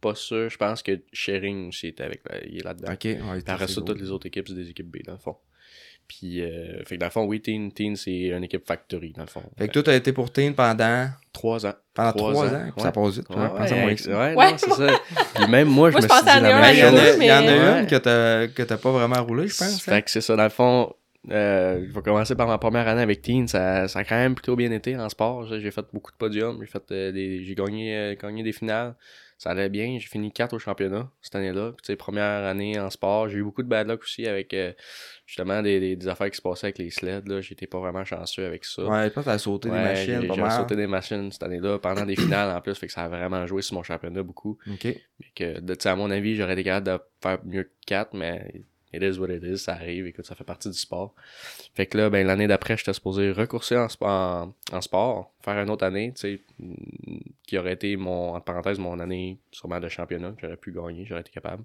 pas 0.00 0.14
sûr, 0.14 0.48
je 0.50 0.56
pense 0.58 0.82
que 0.82 1.00
Sharing 1.12 1.68
aussi 1.68 1.88
est 1.88 2.00
avec, 2.00 2.20
la- 2.28 2.44
il 2.46 2.58
est 2.58 2.64
là-dedans. 2.64 2.92
OK. 2.92 3.04
Ouais, 3.04 3.16
Puis 3.16 3.42
après 3.46 3.66
c'est 3.66 3.74
ça, 3.74 3.80
toutes 3.82 4.00
les 4.00 4.10
autres 4.10 4.26
équipes, 4.26 4.46
c'est 4.48 4.54
des 4.54 4.68
équipes 4.70 4.90
B, 4.90 5.02
dans 5.04 5.12
le 5.12 5.18
fond. 5.18 5.36
Puis, 6.06 6.42
euh, 6.42 6.82
fait 6.84 6.96
que 6.96 7.00
dans 7.00 7.06
le 7.06 7.10
fond, 7.10 7.24
oui, 7.24 7.40
Teen, 7.40 7.72
Teen 7.72 7.96
c'est 7.96 8.28
une 8.28 8.44
équipe 8.44 8.66
factory, 8.66 9.12
dans 9.16 9.22
le 9.22 9.28
fond. 9.28 9.42
Fait 9.58 9.68
que 9.68 9.72
toi, 9.72 9.82
t'as 9.82 9.94
été 9.96 10.12
pour 10.12 10.30
Teen 10.30 10.54
pendant, 10.54 11.08
trois 11.32 11.64
ans. 11.66 11.72
pendant 11.94 12.12
Trois 12.12 12.32
trois, 12.32 12.44
ans, 12.44 12.56
ans. 12.56 12.60
puis 12.62 12.72
ouais. 12.76 12.82
Ça 12.82 12.92
passe 12.92 13.14
vite. 13.14 13.28
Ouais, 13.30 13.36
Ouais, 13.36 13.80
moins 13.80 13.94
que 13.94 14.08
ouais, 14.08 14.34
Ouais, 14.34 14.50
non, 14.52 14.58
c'est 14.58 14.70
ça. 14.70 15.00
Puis 15.34 15.46
même 15.48 15.68
moi, 15.68 15.90
je 15.92 15.96
Moi, 15.96 16.02
me 16.02 16.08
je 16.08 16.14
suis 16.14 16.22
dit 16.24 16.40
la 16.42 16.60
même 16.60 16.74
il 16.74 16.78
y 16.78 16.84
en 16.84 16.86
a, 16.96 17.00
chose. 17.06 17.16
il 17.20 17.26
y 17.26 17.32
en 17.32 17.36
a 17.36 17.40
mais- 17.42 17.80
une 17.80 17.86
que 17.86 17.96
t'as, 17.96 18.46
que 18.48 18.62
t'as 18.62 18.76
pas 18.76 18.90
vraiment 18.92 19.22
roulé, 19.24 19.48
je 19.48 19.56
pense. 19.56 19.74
hein? 19.88 19.92
Fait 19.92 20.02
que 20.02 20.10
c'est 20.10 20.20
ça, 20.20 20.36
dans 20.36 20.44
le 20.44 20.48
fond, 20.50 20.92
euh, 21.30 21.84
je 21.88 21.92
vais 21.92 22.02
commencer 22.02 22.34
par 22.34 22.46
ma 22.48 22.58
première 22.58 22.86
année 22.86 23.00
avec 23.02 23.22
Teen. 23.22 23.48
Ça, 23.48 23.88
ça 23.88 24.00
a 24.00 24.04
quand 24.04 24.16
même 24.16 24.34
plutôt 24.34 24.56
bien 24.56 24.70
été 24.72 24.96
en 24.98 25.08
sport. 25.08 25.46
J'ai 25.46 25.70
fait 25.70 25.84
beaucoup 25.92 26.12
de 26.12 26.16
podiums. 26.18 26.58
J'ai 26.60 26.66
fait 26.66 26.82
euh, 26.92 27.12
des, 27.12 27.42
j'ai 27.44 27.54
gagné, 27.54 27.96
euh, 27.96 28.14
gagné 28.20 28.42
des 28.42 28.52
finales. 28.52 28.94
Ça 29.44 29.50
allait 29.50 29.68
bien. 29.68 29.98
J'ai 30.00 30.06
fini 30.08 30.32
4 30.32 30.54
au 30.54 30.58
championnat 30.58 31.10
cette 31.20 31.34
année-là. 31.34 31.72
Puis, 31.72 31.82
tu 31.82 31.86
sais, 31.92 31.96
première 31.96 32.44
année 32.46 32.80
en 32.80 32.88
sport. 32.88 33.28
J'ai 33.28 33.36
eu 33.36 33.42
beaucoup 33.42 33.62
de 33.62 33.68
bad 33.68 33.86
luck 33.88 34.00
aussi 34.02 34.26
avec 34.26 34.54
euh, 34.54 34.72
justement 35.26 35.60
des, 35.60 35.80
des, 35.80 35.96
des 35.96 36.08
affaires 36.08 36.30
qui 36.30 36.36
se 36.38 36.40
passaient 36.40 36.68
avec 36.68 36.78
les 36.78 36.88
sleds. 36.88 37.20
Là. 37.26 37.42
J'étais 37.42 37.66
pas 37.66 37.78
vraiment 37.78 38.06
chanceux 38.06 38.46
avec 38.46 38.64
ça. 38.64 38.84
Ouais, 38.86 39.10
que 39.10 39.20
t'as 39.20 39.36
sauté 39.36 39.68
des 39.68 39.74
Ouais, 39.74 39.82
machines, 39.82 40.20
j'ai- 40.22 40.28
pas 40.28 40.34
J'ai 40.34 40.50
sauté 40.56 40.76
des 40.76 40.86
machines 40.86 41.30
cette 41.30 41.42
année-là 41.42 41.78
pendant 41.78 42.06
des 42.06 42.16
finales 42.16 42.56
en 42.56 42.60
plus. 42.62 42.74
Fait 42.74 42.86
que 42.86 42.92
ça 42.94 43.02
a 43.04 43.08
vraiment 43.08 43.46
joué 43.46 43.60
sur 43.60 43.74
mon 43.74 43.82
championnat 43.82 44.22
beaucoup. 44.22 44.56
OK. 44.66 44.84
Mais 44.86 45.26
que, 45.34 45.60
de- 45.60 45.74
tu 45.74 45.82
sais, 45.82 45.88
à 45.90 45.96
mon 45.96 46.10
avis, 46.10 46.36
j'aurais 46.36 46.54
été 46.54 46.64
capable 46.64 46.86
de 46.86 46.98
faire 47.22 47.38
mieux 47.44 47.64
que 47.64 47.70
4, 47.86 48.14
mais 48.14 48.64
it 48.94 49.02
is 49.02 49.18
what 49.18 49.28
it 49.28 49.42
is, 49.42 49.58
ça 49.58 49.72
arrive, 49.72 50.06
écoute, 50.06 50.26
ça 50.26 50.34
fait 50.34 50.44
partie 50.44 50.68
du 50.68 50.78
sport. 50.78 51.14
Fait 51.74 51.86
que 51.86 51.98
là, 51.98 52.10
ben, 52.10 52.26
l'année 52.26 52.46
d'après, 52.46 52.76
j'étais 52.76 52.92
supposé 52.92 53.32
recourser 53.32 53.76
en, 53.76 53.88
en, 54.00 54.54
en 54.72 54.80
sport, 54.80 55.32
faire 55.42 55.58
une 55.58 55.70
autre 55.70 55.84
année, 55.84 56.12
tu 56.14 56.20
sais, 56.20 56.40
qui 57.46 57.58
aurait 57.58 57.74
été 57.74 57.96
mon, 57.96 58.34
entre 58.34 58.44
parenthèses, 58.44 58.78
mon 58.78 58.98
année 59.00 59.38
sûrement 59.50 59.80
de 59.80 59.88
championnat, 59.88 60.32
que 60.32 60.42
j'aurais 60.42 60.56
pu 60.56 60.72
gagner, 60.72 61.04
j'aurais 61.04 61.22
été 61.22 61.30
capable. 61.30 61.64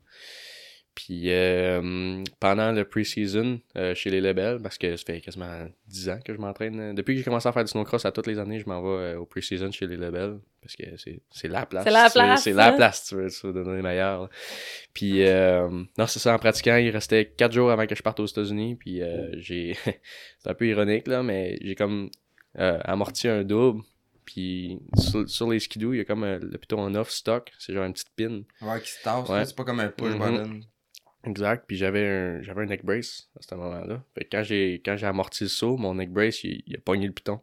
Puis 0.95 1.31
euh, 1.31 2.23
pendant 2.41 2.73
le 2.73 2.83
pre-season 2.83 3.61
euh, 3.77 3.95
chez 3.95 4.09
les 4.09 4.19
labels, 4.19 4.59
parce 4.61 4.77
que 4.77 4.97
ça 4.97 5.05
fait 5.05 5.21
quasiment 5.21 5.65
10 5.87 6.09
ans 6.09 6.19
que 6.25 6.33
je 6.33 6.37
m'entraîne. 6.39 6.79
euh, 6.79 6.93
Depuis 6.93 7.13
que 7.13 7.19
j'ai 7.19 7.23
commencé 7.23 7.47
à 7.47 7.53
faire 7.53 7.63
du 7.63 7.71
snowcross 7.71 8.03
à 8.05 8.11
toutes 8.11 8.27
les 8.27 8.37
années, 8.37 8.59
je 8.59 8.67
m'en 8.67 8.81
vais 8.81 8.87
euh, 9.13 9.19
au 9.19 9.25
pre-season 9.25 9.71
chez 9.71 9.87
les 9.87 9.95
labels. 9.95 10.39
Parce 10.61 10.75
que 10.75 10.83
c'est 10.97 11.21
c'est 11.31 11.47
la 11.47 11.65
place. 11.65 11.85
C'est 11.85 11.91
la 11.91 12.09
place, 12.09 12.43
C'est 12.43 12.51
la 12.53 12.67
hein? 12.67 12.75
place, 12.75 13.05
tu 13.07 13.15
veux, 13.15 13.29
tu 13.29 13.47
veux 13.47 13.53
donner 13.53 13.77
les 13.77 13.81
meilleurs. 13.81 14.29
Puis 14.93 15.23
euh, 15.25 15.69
non, 15.69 16.05
c'est 16.05 16.19
ça, 16.19 16.33
en 16.35 16.37
pratiquant, 16.39 16.75
il 16.75 16.89
restait 16.89 17.27
4 17.37 17.53
jours 17.53 17.71
avant 17.71 17.87
que 17.87 17.95
je 17.95 18.03
parte 18.03 18.19
aux 18.19 18.25
États-Unis. 18.25 18.75
Puis 18.75 19.01
euh, 19.01 19.29
j'ai. 19.37 19.75
c'est 20.39 20.49
un 20.49 20.53
peu 20.53 20.67
ironique, 20.67 21.07
là, 21.07 21.23
mais 21.23 21.57
j'ai 21.61 21.75
comme 21.75 22.09
euh, 22.57 22.77
amorti 22.83 23.29
un 23.29 23.43
double. 23.45 23.83
Puis 24.25 24.79
sur, 24.97 25.27
sur 25.29 25.49
les 25.49 25.59
skidoo, 25.59 25.93
il 25.93 25.97
y 25.97 26.01
a 26.01 26.05
comme 26.05 26.23
euh, 26.23 26.39
le 26.39 26.57
piton 26.57 26.79
en 26.81 26.93
off 26.95 27.09
stock. 27.09 27.49
C'est 27.57 27.73
genre 27.73 27.85
une 27.85 27.93
petite 27.93 28.11
pin. 28.15 28.41
Ouais, 28.61 28.81
qui 28.81 28.89
se 28.91 29.01
tasse. 29.01 29.27
Ouais. 29.29 29.37
là, 29.37 29.45
C'est 29.45 29.55
pas 29.55 29.63
comme 29.63 29.79
un 29.79 29.87
push 29.87 30.13
Mhm. 30.13 30.19
button. 30.19 30.59
Exact. 31.25 31.65
Puis 31.67 31.77
j'avais 31.77 32.07
un 32.07 32.41
j'avais 32.41 32.61
un 32.63 32.65
neck 32.65 32.83
brace 32.85 33.29
à 33.37 33.41
ce 33.41 33.55
moment-là. 33.55 34.01
Fait 34.15 34.25
que 34.25 34.29
quand 34.37 34.43
j'ai 34.43 34.81
quand 34.85 34.95
j'ai 34.97 35.05
amorti 35.07 35.43
le 35.45 35.49
saut, 35.49 35.77
mon 35.77 35.95
neck 35.95 36.11
brace 36.11 36.43
il, 36.43 36.63
il 36.65 36.75
a 36.75 36.79
pogné 36.79 37.05
le 37.07 37.13
piton. 37.13 37.39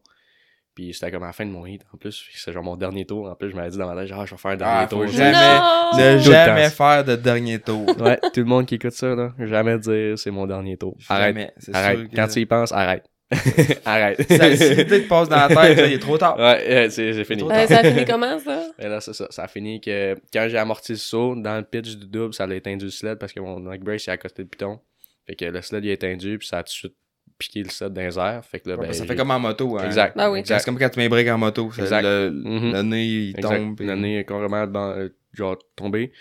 Puis 0.74 0.92
c'était 0.92 1.10
comme 1.10 1.22
à 1.22 1.28
la 1.28 1.32
fin 1.32 1.46
de 1.46 1.50
mon 1.50 1.64
hit 1.64 1.82
en 1.94 1.96
plus. 1.96 2.26
C'est 2.34 2.52
genre 2.52 2.62
mon 2.62 2.76
dernier 2.76 3.06
tour. 3.06 3.26
En 3.30 3.34
plus, 3.34 3.48
je 3.50 3.56
m'avais 3.56 3.70
dit 3.70 3.78
dans 3.78 3.86
ma 3.86 3.98
tête, 3.98 4.08
genre, 4.08 4.26
je 4.26 4.32
vais 4.34 4.36
faire 4.36 4.50
un 4.50 4.56
dernier 4.56 4.80
Ah, 4.82 4.86
tour. 4.86 5.06
jamais, 5.06 5.32
Non! 5.32 6.12
ne 6.14 6.18
jamais 6.18 6.68
faire 6.68 7.02
de 7.04 7.16
dernier 7.16 7.58
tour. 7.60 7.86
Ouais, 7.98 8.18
tout 8.34 8.40
le 8.40 8.44
monde 8.44 8.66
qui 8.66 8.74
écoute 8.74 8.90
ça, 8.92 9.14
là, 9.14 9.32
jamais 9.38 9.78
dire 9.78 10.18
c'est 10.18 10.30
mon 10.30 10.46
dernier 10.46 10.76
tour. 10.76 10.94
Arrête. 11.08 11.34
Jamais, 11.34 11.52
c'est 11.56 11.74
Arrête. 11.74 11.98
sûr 12.00 12.10
que- 12.10 12.16
Quand 12.16 12.28
tu 12.28 12.40
y 12.40 12.46
penses, 12.46 12.72
arrête. 12.72 13.04
arrête. 13.84 14.22
Ça, 14.30 14.56
si 14.56 14.74
l'idée 14.74 15.02
te 15.02 15.08
passe 15.08 15.28
dans 15.28 15.36
la 15.36 15.48
tête, 15.48 15.76
là, 15.78 15.86
il 15.86 15.94
est 15.94 15.98
trop 15.98 16.16
tard. 16.16 16.36
Ouais, 16.38 16.62
euh, 16.68 16.90
c'est 16.90 17.12
c'est 17.12 17.24
fini. 17.24 17.42
Euh, 17.42 17.66
ça 17.66 17.78
a 17.80 17.84
fini 17.84 18.04
comment, 18.04 18.38
ça? 18.38 18.68
Et 18.78 18.86
là, 18.88 19.00
c'est 19.00 19.14
ça. 19.14 19.26
Ça 19.30 19.44
a 19.44 19.48
fini 19.48 19.80
que 19.80 20.14
quand 20.32 20.46
j'ai 20.48 20.58
amorti 20.58 20.92
le 20.92 20.98
saut, 20.98 21.34
dans 21.34 21.56
le 21.56 21.64
pitch 21.64 21.96
du 21.96 22.06
double, 22.06 22.34
ça 22.34 22.44
a 22.44 22.54
éteint 22.54 22.76
le 22.76 22.88
sled 22.90 23.18
parce 23.18 23.32
que 23.32 23.40
mon 23.40 23.58
neck 23.60 23.82
brace 23.82 24.06
est 24.06 24.10
à 24.12 24.16
côté 24.16 24.44
du 24.44 24.48
piton. 24.48 24.78
Fait 25.26 25.34
que 25.34 25.44
le 25.44 25.60
sled 25.60 25.84
il 25.84 25.90
a 25.90 25.94
étendu, 25.94 26.38
puis 26.38 26.46
ça 26.46 26.58
a 26.58 26.62
tout 26.62 26.68
de 26.68 26.70
suite 26.70 26.94
piqué 27.38 27.62
le 27.64 27.68
sled 27.70 27.92
dans 27.92 28.00
les 28.02 28.16
airs. 28.18 28.44
Fait 28.44 28.60
que 28.60 28.68
là, 28.68 28.76
Ouais, 28.76 28.86
ben, 28.86 28.92
ça 28.92 29.02
j'ai- 29.02 29.08
fait 29.08 29.16
comme 29.16 29.30
en 29.32 29.40
moto. 29.40 29.76
Hein. 29.76 29.84
Exact. 29.86 30.16
Ben 30.16 30.30
oui. 30.30 30.42
C'est 30.44 30.64
comme 30.64 30.78
quand 30.78 30.88
tu 30.88 30.98
mets 31.00 31.06
un 31.06 31.08
break 31.08 31.28
en 31.28 31.38
moto. 31.38 31.72
ça, 31.72 31.82
Exact. 31.82 32.02
Le, 32.02 32.30
Mhm. 32.30 32.72
le 32.72 32.82
nez, 32.82 33.04
il 33.06 33.30
Exact. 33.36 33.56
tombe. 33.56 33.76
puis- 33.76 33.86
Le 33.86 33.94
nez 33.96 34.18
est 34.20 34.24
complètement 34.24 34.66
dans- 34.68 34.90
euh, 34.96 35.08
genre 35.32 35.58
tombé. 35.74 36.12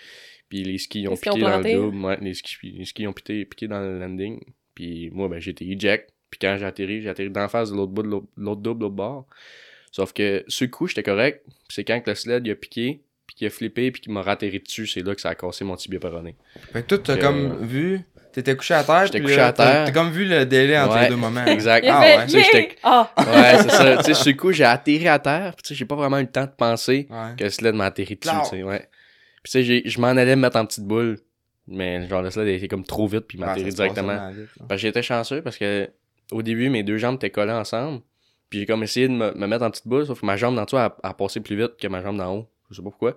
Puis 0.48 0.62
les 0.64 0.78
skis 0.78 1.06
ont 1.08 1.12
Les 1.12 1.16
skis 1.16 1.30
ont 1.30 1.34
piqué 1.34 1.44
dans 1.44 1.58
le 1.60 1.72
double. 1.74 2.04
Ouais, 2.04 2.18
les 2.20 2.34
skis, 2.34 2.56
les 2.62 2.84
skis 2.84 3.06
ont 3.06 3.12
piqué, 3.12 3.44
piqué 3.44 3.68
dans 3.68 3.80
le 3.80 3.98
landing. 3.98 4.40
Puis 4.74 5.10
moi, 5.12 5.28
ben, 5.28 5.40
j'ai 5.40 5.52
été 5.52 5.64
eject. 5.70 6.10
Puis 6.30 6.38
quand 6.40 6.56
j'ai 6.58 6.64
atterri, 6.66 7.02
j'ai 7.02 7.08
atterri 7.08 7.30
d'en 7.30 7.48
face 7.48 7.70
de 7.70 7.76
l'autre 7.76 7.92
bout 7.92 8.02
de 8.02 8.08
l'autre 8.36 8.60
double, 8.60 8.82
l'autre 8.82 8.94
bord. 8.94 9.26
Sauf 9.92 10.12
que 10.12 10.44
le 10.60 10.66
coup, 10.66 10.86
j'étais 10.88 11.02
correct. 11.02 11.42
Puis 11.46 11.54
c'est 11.76 11.84
quand 11.84 12.00
que 12.00 12.10
le 12.10 12.16
sled 12.16 12.46
il 12.46 12.50
a 12.50 12.54
piqué, 12.56 13.00
puis 13.26 13.36
qu'il 13.36 13.46
a 13.46 13.50
flippé, 13.50 13.90
puis 13.90 14.00
qu'il 14.02 14.12
m'a 14.12 14.22
ratterri 14.22 14.60
dessus, 14.60 14.86
c'est 14.86 15.02
là 15.02 15.14
que 15.14 15.20
ça 15.20 15.30
a 15.30 15.34
cassé 15.34 15.64
mon 15.64 15.76
tibia 15.76 15.98
péroné. 16.00 16.36
Fait 16.72 16.82
que 16.82 16.88
toi, 16.88 16.98
t'as 16.98 17.16
Que- 17.16 17.22
comme 17.22 17.64
vu. 17.64 18.00
T'étais 18.32 18.54
couché 18.54 18.74
à 18.74 18.84
terre. 18.84 19.06
J'étais 19.06 19.22
couché 19.22 19.40
à 19.40 19.50
t'as- 19.50 19.64
terre. 19.64 19.84
T'as 19.86 19.92
comme 19.92 20.10
vu 20.10 20.26
le 20.26 20.44
délai 20.44 20.78
entre 20.78 20.94
Ouais. 20.94 21.04
les 21.04 21.08
deux 21.08 21.16
moments. 21.16 21.46
Exact. 21.46 21.82
Il 21.82 21.88
Ah 21.88 22.00
ouais, 22.00 22.24
j'étais- 22.28 22.62
yeah! 22.64 22.68
Ah! 22.82 23.10
Ouais, 23.16 23.62
c'est 23.62 23.70
ça. 23.70 23.96
tu 24.04 24.12
sais, 24.14 24.30
le 24.30 24.36
coup, 24.36 24.52
j'ai 24.52 24.64
atterri 24.64 25.08
à 25.08 25.18
terre. 25.18 25.54
Puis 25.56 25.62
tu 25.62 25.68
sais, 25.68 25.74
j'ai 25.74 25.86
pas 25.86 25.94
vraiment 25.94 26.18
eu 26.18 26.22
le 26.22 26.30
temps 26.30 26.44
de 26.44 26.50
penser 26.54 27.06
Ouais. 27.08 27.34
que 27.38 27.44
le 27.44 27.50
sled 27.50 27.74
m'a 27.74 27.86
atterri 27.86 28.16
dessus, 28.16 28.36
tu 28.44 28.50
sais, 28.50 28.62
ouais. 28.62 28.88
Puis 29.42 29.44
tu 29.44 29.50
sais, 29.52 29.62
j'ai- 29.62 29.82
je 29.86 29.98
m'en 30.00 30.08
allais 30.08 30.36
me 30.36 30.42
mettre 30.42 30.58
en 30.58 30.66
petite 30.66 30.84
boule. 30.84 31.18
Mais 31.66 32.06
genre, 32.08 32.20
le 32.20 32.30
sled 32.30 32.46
a 32.46 32.50
été 32.50 32.68
comme 32.68 32.84
trop 32.84 33.06
vite, 33.08 33.20
puis 33.26 33.38
il 33.38 33.40
m'a 33.40 33.46
Ouais, 33.46 33.52
atterri 33.54 33.70
directement. 33.72 34.06
vraiment 34.14 34.28
vite, 34.32 34.48
là. 34.60 34.66
Parce 34.68 34.82
que 34.82 34.86
j'étais 34.86 35.02
chanceux 35.02 35.40
parce 35.40 35.56
que 35.56 35.88
au 36.32 36.42
début, 36.42 36.68
mes 36.68 36.82
deux 36.82 36.98
jambes 36.98 37.16
étaient 37.16 37.30
collées 37.30 37.52
ensemble. 37.52 38.02
Puis 38.50 38.60
j'ai 38.60 38.66
comme 38.66 38.82
essayé 38.82 39.08
de 39.08 39.12
me, 39.12 39.32
me 39.34 39.46
mettre 39.46 39.64
en 39.64 39.70
petite 39.70 39.88
boule, 39.88 40.06
sauf 40.06 40.20
que 40.20 40.26
ma 40.26 40.36
jambe 40.36 40.54
d'en 40.54 40.64
dessous 40.64 40.76
a, 40.76 40.96
a 41.02 41.14
passé 41.14 41.40
plus 41.40 41.56
vite 41.56 41.76
que 41.80 41.88
ma 41.88 42.00
jambe 42.02 42.16
d'en 42.18 42.34
haut. 42.36 42.48
Je 42.70 42.76
sais 42.76 42.82
pas 42.82 42.90
pourquoi. 42.90 43.16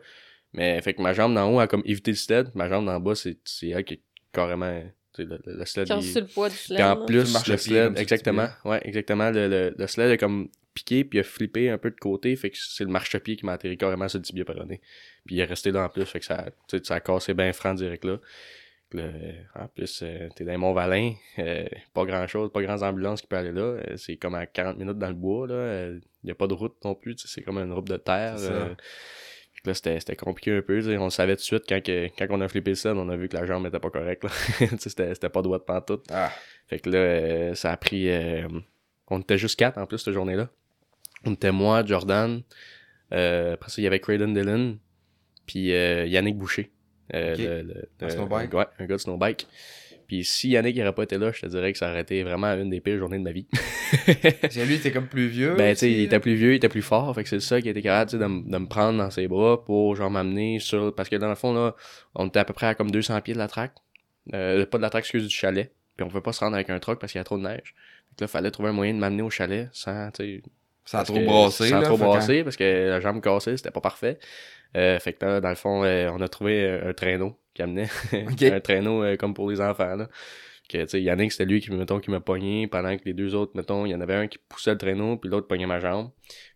Mais 0.53 0.81
fait 0.81 0.93
que 0.95 1.01
ma 1.01 1.13
jambe 1.13 1.35
d'en 1.35 1.51
haut 1.53 1.59
a 1.59 1.67
comme 1.67 1.83
évité 1.85 2.11
le 2.11 2.17
sled. 2.17 2.49
Ma 2.55 2.67
jambe 2.67 2.85
d'en 2.85 2.99
bas, 2.99 3.13
c'est 3.15 3.37
c'est 3.45 3.69
elle 3.69 3.83
qui 3.83 3.95
est 3.95 4.01
carrément. 4.31 4.81
Le, 5.17 5.25
le, 5.25 5.39
le 5.45 5.65
sled. 5.65 5.85
Qui 5.85 5.91
a 5.91 5.95
il- 5.95 5.99
reçu 5.99 6.19
le 6.21 6.27
poids 6.27 6.49
du 6.49 6.55
sled. 6.55 6.77
puis 6.77 6.85
en 6.87 7.05
plus, 7.05 7.47
le 7.47 7.57
sled, 7.57 7.97
exactement. 7.99 8.47
Ouais, 8.65 8.79
exactement. 8.85 9.29
Le, 9.31 9.47
le, 9.47 9.75
le 9.77 9.87
sled 9.87 10.09
a 10.11 10.17
comme 10.17 10.49
piqué, 10.73 11.03
puis 11.03 11.17
il 11.17 11.21
a 11.21 11.23
flippé 11.23 11.69
un 11.69 11.77
peu 11.77 11.91
de 11.91 11.95
côté. 11.97 12.35
Fait 12.35 12.49
que 12.49 12.57
c'est 12.57 12.83
le 12.85 12.89
marchepied 12.89 13.35
qui 13.35 13.45
m'a 13.45 13.53
atterri 13.53 13.77
carrément 13.77 14.07
sur 14.07 14.17
le 14.19 14.23
tibia 14.23 14.45
péroné. 14.45 14.81
Puis 15.25 15.35
il 15.35 15.39
est 15.41 15.45
resté 15.45 15.71
là 15.71 15.83
en 15.85 15.89
plus. 15.89 16.05
Fait 16.05 16.19
que 16.19 16.25
ça, 16.25 16.45
ça 16.83 16.95
a 16.95 16.99
cassé 17.01 17.33
bien 17.33 17.51
franc 17.53 17.73
direct 17.73 18.05
là. 18.05 18.17
En 18.95 19.67
plus, 19.67 20.01
euh, 20.03 20.29
t'es 20.35 20.43
dans 20.45 20.57
Mont-Valin, 20.57 21.13
euh, 21.39 21.65
pas 21.93 22.05
grand 22.05 22.25
chose, 22.27 22.51
pas 22.51 22.61
grandes 22.61 22.83
ambulances 22.83 23.21
qui 23.21 23.27
peuvent 23.27 23.39
aller 23.39 23.51
là. 23.51 23.61
Euh, 23.61 23.97
c'est 23.97 24.17
comme 24.17 24.35
à 24.35 24.45
40 24.45 24.77
minutes 24.77 24.97
dans 24.97 25.07
le 25.09 25.13
bois, 25.13 25.47
là. 25.47 25.89
Il 25.89 26.01
n'y 26.25 26.31
a 26.31 26.35
pas 26.35 26.47
de 26.47 26.53
route 26.53 26.75
non 26.83 26.95
plus, 26.95 27.15
c'est 27.17 27.41
comme 27.41 27.57
une 27.59 27.71
route 27.71 27.87
de 27.87 27.97
terre. 27.97 28.35
Euh. 28.39 28.73
Là, 29.65 29.73
c'était, 29.73 30.15
compliqué 30.15 30.55
un 30.55 30.61
peu. 30.61 30.79
On 30.97 31.03
le 31.05 31.09
savait 31.09 31.35
tout 31.35 31.41
de 31.41 31.45
suite 31.45 31.63
quand, 31.67 31.83
que, 31.83 32.07
quand 32.17 32.27
on 32.29 32.39
a 32.39 32.47
flippé 32.47 32.75
ça, 32.75 32.93
on 32.95 33.09
a 33.09 33.17
vu 33.17 33.27
que 33.27 33.35
la 33.35 33.45
jambe 33.45 33.65
était 33.67 33.79
pas 33.79 33.89
correcte, 33.89 34.25
c'était, 34.79 35.13
c'était 35.13 35.29
pas 35.29 35.41
droit 35.41 35.59
de 35.59 35.63
pantoute. 35.63 36.05
Ah. 36.11 36.31
Fait 36.67 36.79
que 36.79 36.89
là, 36.89 36.97
euh, 36.97 37.55
ça 37.55 37.71
a 37.71 37.77
pris. 37.77 38.09
euh, 38.09 38.47
on 39.07 39.19
était 39.19 39.37
juste 39.37 39.57
quatre 39.59 39.77
en 39.77 39.85
plus 39.85 39.97
cette 39.97 40.13
journée-là. 40.13 40.49
On 41.25 41.33
était 41.33 41.51
moi, 41.51 41.83
Jordan. 41.85 42.41
euh, 43.11 43.53
après 43.55 43.69
ça, 43.69 43.81
il 43.81 43.83
y 43.83 43.87
avait 43.87 43.99
Craydon 43.99 44.29
Dillon. 44.29 44.77
Puis 45.45 45.73
euh, 45.73 46.05
Yannick 46.05 46.37
Boucher. 46.37 46.71
Euh, 47.15 47.33
Ok. 47.33 47.39
le- 47.39 47.61
le- 47.63 47.89
Un 48.01 48.09
snowbike? 48.09 48.53
Ouais, 48.53 48.65
un 48.79 48.85
gars 48.85 48.95
de 48.95 49.01
snowbike. 49.01 49.47
Puis 50.07 50.23
si 50.25 50.49
Yannick 50.49 50.75
n'aurait 50.77 50.93
pas 50.93 51.03
été 51.03 51.17
là, 51.19 51.31
je 51.31 51.41
te 51.41 51.45
dirais 51.45 51.71
que 51.71 51.77
ça 51.77 51.89
aurait 51.91 52.01
été 52.01 52.23
vraiment 52.23 52.47
une 52.55 52.71
des 52.71 52.79
pires 52.81 52.97
journées 52.97 53.19
de 53.19 53.23
ma 53.23 53.31
vie. 53.31 53.45
Que 53.95 54.65
lui, 54.65 54.73
il 54.75 54.79
était 54.79 54.91
comme 54.91 55.07
plus 55.07 55.27
vieux. 55.27 55.53
ben, 55.55 55.73
tu 55.75 55.81
sais, 55.81 55.91
il 55.91 55.99
était 56.01 56.19
plus 56.19 56.33
vieux, 56.33 56.53
il 56.53 56.55
était 56.55 56.69
plus 56.69 56.81
fort. 56.81 57.13
Fait 57.13 57.23
que 57.23 57.29
c'est 57.29 57.39
ça 57.39 57.61
qui 57.61 57.69
était 57.69 57.81
capable, 57.83 58.11
de, 58.11 58.17
de 58.17 58.57
me 58.57 58.67
prendre 58.67 58.97
dans 58.97 59.11
ses 59.11 59.27
bras 59.27 59.63
pour, 59.63 59.95
genre, 59.95 60.09
m'amener 60.09 60.59
sur. 60.59 60.93
Parce 60.95 61.09
que 61.09 61.15
dans 61.15 61.29
le 61.29 61.35
fond, 61.35 61.53
là, 61.53 61.75
on 62.15 62.27
était 62.27 62.39
à 62.39 62.45
peu 62.45 62.53
près 62.53 62.67
à 62.67 62.75
comme 62.75 62.89
200 62.89 63.21
pieds 63.21 63.33
de 63.35 63.39
la 63.39 63.47
traque. 63.47 63.73
Euh, 64.33 64.65
pas 64.65 64.77
de 64.77 64.83
la 64.83 64.89
traque, 64.89 65.03
excuse, 65.03 65.27
du 65.27 65.35
chalet. 65.35 65.71
Puis 65.95 66.03
on 66.03 66.07
pouvait 66.09 66.21
pas 66.21 66.33
se 66.33 66.39
rendre 66.39 66.55
avec 66.55 66.69
un 66.71 66.79
truck 66.79 66.99
parce 66.99 67.11
qu'il 67.11 67.19
y 67.19 67.21
a 67.21 67.25
trop 67.25 67.37
de 67.37 67.43
neige. 67.43 67.75
Fait 68.09 68.15
que 68.17 68.23
là, 68.23 68.27
fallait 68.27 68.49
trouver 68.51 68.69
un 68.69 68.73
moyen 68.73 68.93
de 68.95 68.99
m'amener 68.99 69.21
au 69.21 69.29
chalet 69.29 69.69
sans, 69.73 70.09
tu 70.11 70.23
sais, 70.23 70.41
Sans 70.89 71.03
trop 71.03 71.19
brasser. 71.19 71.69
Sans 71.69 71.83
trop 71.83 71.97
brasser, 71.97 72.43
parce 72.43 72.55
que 72.55 72.89
la 72.89 72.99
jambe 72.99 73.21
cassée, 73.21 73.55
c'était 73.57 73.69
pas 73.69 73.79
parfait. 73.79 74.17
Euh, 74.75 74.97
fait 74.97 75.13
que 75.13 75.23
là, 75.23 75.39
dans 75.39 75.49
le 75.49 75.55
fond, 75.55 75.83
euh, 75.83 76.09
on 76.11 76.19
a 76.19 76.27
trouvé 76.27 76.67
un, 76.67 76.89
un 76.89 76.93
traîneau 76.93 77.37
qui 77.53 77.61
amenait. 77.61 77.89
Un 78.11 78.59
traîneau 78.59 79.03
euh, 79.03 79.15
comme 79.15 79.35
pour 79.35 79.51
les 79.51 79.61
enfants, 79.61 79.95
là. 79.95 80.09
Que, 80.67 80.83
tu 80.83 80.87
sais, 80.87 81.01
Yannick, 81.01 81.31
c'était 81.31 81.45
lui 81.45 81.61
qui, 81.61 81.71
mettons, 81.71 81.99
qui 81.99 82.09
m'a 82.09 82.19
pogné, 82.19 82.65
pendant 82.65 82.95
que 82.97 83.03
les 83.05 83.13
deux 83.13 83.35
autres, 83.35 83.51
mettons, 83.55 83.85
il 83.85 83.91
y 83.91 83.95
en 83.95 84.01
avait 84.01 84.15
un 84.15 84.27
qui 84.27 84.39
poussait 84.49 84.71
le 84.71 84.77
traîneau, 84.79 85.17
puis 85.17 85.29
l'autre 85.29 85.47
pognait 85.47 85.67
ma 85.67 85.79
jambe. 85.79 86.09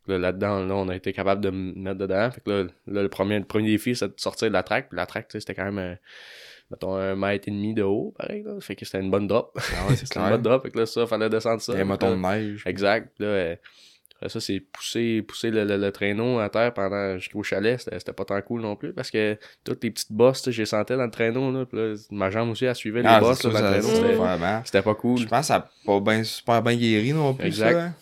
Là, 0.07 0.18
là-dedans, 0.18 0.65
là, 0.65 0.76
on 0.76 0.89
a 0.89 0.95
été 0.95 1.14
capable 1.14 1.41
de 1.41 1.51
me 1.51 1.73
mettre 1.73 1.99
dedans. 1.99 2.31
Fait 2.31 2.41
que 2.41 2.49
là, 2.49 2.64
là, 2.88 3.01
le 3.03 3.10
premier, 3.10 3.38
le 3.38 3.45
premier 3.45 3.69
défi, 3.69 3.95
c'était 3.95 4.15
de 4.15 4.19
sortir 4.19 4.47
de 4.47 4.53
la 4.53 4.64
traque. 4.64 4.89
Puis 4.89 4.97
la 4.97 5.05
traque, 5.05 5.27
c'était 5.30 5.53
quand 5.53 5.65
même, 5.65 5.77
euh, 5.77 5.95
mettons, 6.72 6.95
un 6.95 7.15
mètre 7.15 7.47
et 7.47 7.51
demi 7.51 7.76
de 7.76 7.84
haut, 7.84 8.15
pareil, 8.18 8.41
là. 8.41 8.60
Fait 8.61 8.76
que 8.76 8.84
c'était 8.84 8.99
une 8.99 9.11
bonne 9.11 9.27
drop. 9.27 9.51
Ah 9.57 9.88
ouais, 9.88 9.95
c'est 9.95 10.05
c'était 10.07 10.19
une 10.19 10.30
bonne 10.30 10.41
drop. 10.41 10.64
Fait 10.64 10.72
que 10.72 10.80
là, 10.80 10.85
ça, 10.88 11.05
fallait 11.05 11.30
descendre 11.30 11.61
ça. 11.61 11.73
A 11.73 11.77
un 11.77 11.84
moton 11.84 12.11
de 12.11 12.22
neige. 12.22 12.64
Exact. 12.65 13.11
Là, 13.19 13.27
euh, 13.27 13.55
après 14.24 14.30
ça, 14.30 14.40
c'est 14.40 14.62
pousser, 14.62 15.22
pousser 15.22 15.52
le, 15.52 15.66
le- 15.66 15.76
le 15.78 15.91
traîneau 15.91 16.40
à 16.40 16.50
terre 16.50 16.74
pendant 16.74 17.18
jusqu'au 17.18 17.44
chalet. 17.44 17.78
C'était 17.80 18.14
pas 18.14 18.24
tant 18.24 18.41
cool 18.41 18.62
non 18.62 18.76
plus 18.78 18.94
parce 18.94 19.12
que 19.12 19.38
toutes 19.66 19.84
les 19.84 19.91
petites 19.91 20.14
bosses, 20.14 20.50
j'ai 20.50 20.66
sentais 20.66 20.95
dans 20.95 21.04
le 21.06 21.12
traîneau. 21.12 21.52
Là, 21.52 21.94
ma 22.10 22.30
jambe 22.30 22.50
aussi, 22.52 22.64
elle 22.64 22.76
suivait 22.76 23.02
les 23.02 23.10
Ah, 23.10 23.20
bosses 23.20 23.44
là, 23.44 23.50
le 23.52 23.82
traîneau. 23.82 24.64
C'était- 24.64 24.82
pas 24.82 24.95
cool. 24.95 25.20
Je 25.20 25.26
pense 25.28 25.41
que 25.41 25.45
ça 25.48 25.56
a 25.56 25.70
pas 25.86 26.00
bien, 26.00 26.24
super 26.24 26.62
bien 26.64 26.76
guéri 26.78 27.12
non 27.12 27.34
plus, 27.34 27.48
Exact. 27.48 27.74
ça. 27.74 27.86
hein. 27.88 27.95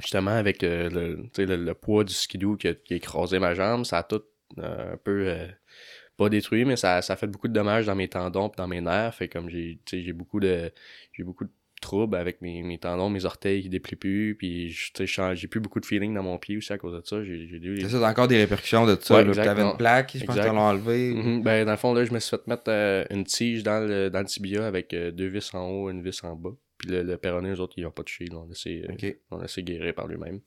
Justement, 0.00 0.30
avec 0.32 0.62
euh, 0.62 0.88
le, 0.90 1.44
le, 1.44 1.56
le 1.56 1.74
poids 1.74 2.04
du 2.04 2.12
skidoo 2.14 2.56
qui 2.56 2.68
a, 2.68 2.74
qui 2.74 2.92
a 2.94 2.96
écrasé 2.98 3.38
ma 3.38 3.54
jambe, 3.54 3.84
ça 3.84 3.98
a 3.98 4.02
tout 4.04 4.22
euh, 4.58 4.92
un 4.92 4.96
peu... 4.98 5.26
euh, 5.28 5.46
pas 6.16 6.28
détruit, 6.30 6.64
mais 6.64 6.76
ça, 6.76 7.02
ça 7.02 7.12
a 7.12 7.16
fait 7.16 7.26
beaucoup 7.26 7.48
de 7.48 7.52
dommages 7.52 7.84
dans 7.86 7.94
mes 7.94 8.08
tendons 8.08 8.48
et 8.48 8.56
dans 8.56 8.66
mes 8.68 8.80
nerfs. 8.80 9.14
Fait 9.14 9.28
comme 9.28 9.50
j'ai 9.50 9.78
beaucoup 10.14 10.40
de 10.40 10.72
j'ai 11.12 11.24
beaucoup 11.24 11.44
de 11.44 11.50
avec 12.12 12.40
mes, 12.42 12.62
mes 12.62 12.78
tendons, 12.78 13.10
mes 13.10 13.24
orteils 13.24 13.62
qui 13.62 13.68
déplient 13.68 13.96
plus, 13.96 14.34
puis 14.36 14.74
tu 14.94 15.06
j'ai 15.06 15.48
plus 15.48 15.60
beaucoup 15.60 15.80
de 15.80 15.86
feeling 15.86 16.14
dans 16.14 16.22
mon 16.22 16.38
pied 16.38 16.56
aussi 16.56 16.72
à 16.72 16.78
cause 16.78 16.94
de 16.94 17.02
ça. 17.04 17.22
J'ai 17.24 17.34
eu 17.34 17.80
ça, 17.88 18.08
encore 18.08 18.28
des 18.28 18.38
répercussions 18.38 18.86
de 18.86 18.96
ça. 19.00 19.16
Ouais, 19.16 19.24
non. 19.24 19.32
une 19.72 19.76
plaque, 19.76 20.12
je 20.14 20.24
pense 20.24 20.36
Exact. 20.36 20.48
qu'ils 20.48 20.56
l'ont 20.56 20.62
enlevé. 20.62 21.14
Mhm. 21.14 21.42
Ben, 21.42 21.64
dans 21.64 21.70
le 21.72 21.76
fond, 21.76 21.94
là, 21.94 22.04
je 22.04 22.12
me 22.12 22.18
suis 22.18 22.30
fait 22.30 22.46
mettre 22.46 22.64
euh, 22.68 23.04
une 23.10 23.24
tige 23.24 23.62
dans 23.62 23.86
le, 23.86 24.10
dans 24.10 24.20
le 24.20 24.26
tibia 24.26 24.66
avec 24.66 24.92
euh, 24.94 25.10
deux 25.10 25.26
vis 25.28 25.52
en 25.54 25.68
haut, 25.68 25.90
une 25.90 26.02
vis 26.02 26.22
en 26.24 26.34
bas. 26.36 26.50
Puis 26.78 26.90
le, 26.90 27.02
le 27.02 27.16
péroné, 27.16 27.50
eux 27.50 27.60
autres, 27.60 27.74
ils 27.76 27.84
n'ont 27.84 27.90
pas 27.90 28.02
touché. 28.02 28.24
Ils 28.24 28.32
l'ont 28.32 28.46
laissé, 28.46 28.84
euh, 28.88 28.92
Ok. 28.92 29.02
ils 29.02 29.16
l'ont 29.30 29.40
laissé 29.40 29.62
guérir 29.62 29.94
par 29.94 30.06
lui-même. 30.06 30.40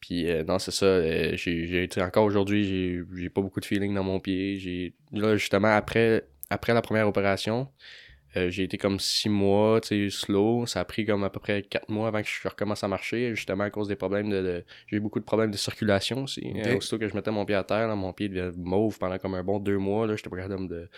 Puis 0.00 0.30
euh, 0.30 0.44
non, 0.44 0.58
c'est 0.58 0.70
ça. 0.70 0.86
euh, 0.86 1.32
j'ai, 1.36 1.88
tu 1.90 2.00
encore 2.00 2.24
aujourd'hui, 2.24 2.64
j'ai, 2.64 3.02
j'ai 3.16 3.30
pas 3.30 3.40
beaucoup 3.40 3.60
de 3.60 3.64
feeling 3.64 3.94
dans 3.94 4.04
mon 4.04 4.20
pied. 4.20 4.58
J'ai, 4.58 4.94
là, 5.12 5.36
justement, 5.36 5.74
après, 5.74 6.24
après 6.50 6.72
la 6.74 6.82
première 6.82 7.08
opération, 7.08 7.68
euh, 8.36 8.50
j'ai 8.50 8.64
été 8.64 8.76
comme 8.76 9.00
six 9.00 9.28
mois, 9.28 9.80
tu 9.80 10.10
sais, 10.10 10.16
slow. 10.16 10.66
Ça 10.66 10.80
a 10.80 10.84
pris 10.84 11.06
comme 11.06 11.24
à 11.24 11.30
peu 11.30 11.40
près 11.40 11.62
quatre 11.62 11.88
mois 11.88 12.08
avant 12.08 12.20
que 12.20 12.28
je 12.28 12.48
recommence 12.48 12.84
à 12.84 12.88
marcher, 12.88 13.34
justement 13.34 13.64
à 13.64 13.70
cause 13.70 13.88
des 13.88 13.96
problèmes 13.96 14.28
de... 14.28 14.42
de- 14.42 14.64
j'ai 14.86 14.96
eu 14.96 15.00
beaucoup 15.00 15.20
de 15.20 15.24
problèmes 15.24 15.50
de 15.50 15.56
circulation 15.56 16.24
aussi. 16.24 16.42
Ok. 16.54 16.66
Euh, 16.66 16.76
aussitôt 16.76 16.98
que 16.98 17.08
je 17.08 17.14
mettais 17.14 17.30
mon 17.30 17.44
pied 17.44 17.54
à 17.56 17.64
terre, 17.64 17.88
là, 17.88 17.96
mon 17.96 18.12
pied 18.12 18.28
devenait 18.28 18.52
mauve 18.56 18.98
pendant 18.98 19.18
comme 19.18 19.34
un 19.34 19.42
bon 19.42 19.58
deux 19.58 19.78
mois. 19.78 20.06
Là, 20.06 20.14
j'étais 20.16 20.28
pas 20.30 20.36
capable 20.36 20.68
de... 20.68 20.88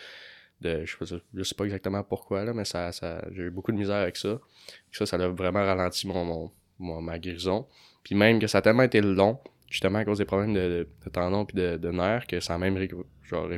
de 0.61 0.85
je, 0.85 0.90
sais 0.90 0.98
pas, 0.98 1.23
je 1.35 1.43
sais 1.43 1.55
pas 1.55 1.65
exactement 1.65 2.02
pourquoi, 2.02 2.44
là, 2.44 2.52
mais 2.52 2.65
ça, 2.65 2.90
ça, 2.93 3.24
j'ai 3.32 3.44
eu 3.44 3.51
beaucoup 3.51 3.73
de 3.73 3.77
misère 3.78 3.97
avec 3.97 4.16
ça. 4.16 4.40
Ça, 4.90 5.07
ça 5.07 5.16
a 5.16 5.28
vraiment 5.28 5.65
ralenti 5.65 6.07
mon, 6.09 6.24
mon, 6.24 6.51
mon- 6.78 7.01
ma 7.01 7.19
guérison. 7.19 7.66
Puis 8.02 8.15
même 8.15 8.40
que 8.40 8.47
ça 8.47 8.59
a 8.59 8.62
tellement 8.62 8.82
été 8.82 9.01
long, 9.01 9.39
justement 9.69 9.98
à 9.98 10.05
cause 10.05 10.19
des 10.19 10.24
problèmes 10.24 10.52
de, 10.52 10.61
de, 10.61 10.89
de 11.05 11.11
tendons 11.11 11.44
puis 11.44 11.57
de, 11.57 11.90
nerfs, 11.90 12.27
que 12.27 12.40
ça 12.40 12.55
a 12.55 12.59
même 12.59 12.77
genre, 13.23 13.48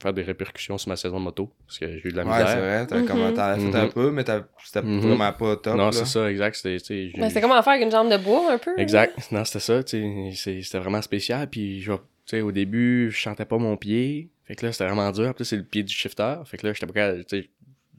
faire 0.00 0.12
des 0.12 0.22
répercussions 0.22 0.78
sur 0.78 0.88
ma 0.88 0.96
saison 0.96 1.18
de 1.18 1.24
moto. 1.24 1.52
Parce 1.66 1.78
que 1.78 1.86
j'ai 1.98 2.08
eu 2.08 2.12
de 2.12 2.16
la 2.16 2.24
Ouais, 2.24 2.32
c'est 2.46 2.56
vrai. 2.60 2.86
T'as 2.86 2.98
Mhm. 2.98 3.06
comme- 3.06 3.34
t'en 3.34 3.42
as 3.42 3.54
fait 3.56 3.60
Mhm. 3.62 3.74
un 3.76 3.88
peu, 3.88 4.10
mais 4.10 4.24
t'as- 4.24 4.46
c'était 4.64 4.82
Mhm. 4.82 5.00
vraiment 5.00 5.32
pas 5.32 5.56
top. 5.56 5.76
non, 5.76 5.90
c'est 5.92 6.04
ça, 6.06 6.30
exact. 6.30 6.54
C'était, 6.56 6.78
tu 6.78 6.84
sais, 6.84 7.10
j'ai- 7.14 7.20
Ben, 7.20 7.28
c'est 7.30 7.40
comme 7.40 7.50
en 7.52 7.62
faire 7.62 7.72
avec 7.72 7.84
une 7.84 7.90
jambe 7.90 8.10
de 8.10 8.16
bois, 8.16 8.52
un 8.52 8.58
peu. 8.58 8.76
là. 8.76 8.82
Exact. 8.82 9.14
Non, 9.32 9.44
c'était 9.44 9.60
ça, 9.60 9.82
tu 9.82 9.98
sais, 9.98 10.30
c'est- 10.34 10.62
c'était 10.62 10.78
vraiment 10.78 11.02
spécial. 11.02 11.48
Puis, 11.50 11.84
sais, 12.26 12.40
au 12.42 12.52
début, 12.52 13.10
je 13.10 13.20
sentais 13.22 13.44
pas 13.46 13.58
mon 13.58 13.76
pied. 13.76 14.28
Fait 14.44 14.54
que 14.54 14.64
là, 14.66 14.72
c'était 14.72 14.84
vraiment 14.86 15.10
dur. 15.10 15.34
Plus, 15.34 15.44
c'est 15.44 15.56
le 15.56 15.64
pied 15.64 15.82
du 15.82 15.92
shifter. 15.94 16.36
Fait 16.46 16.56
que 16.58 16.66
là, 16.66 16.72
j'étais 16.72 16.86
pas 16.86 16.92
capable, 16.92 17.24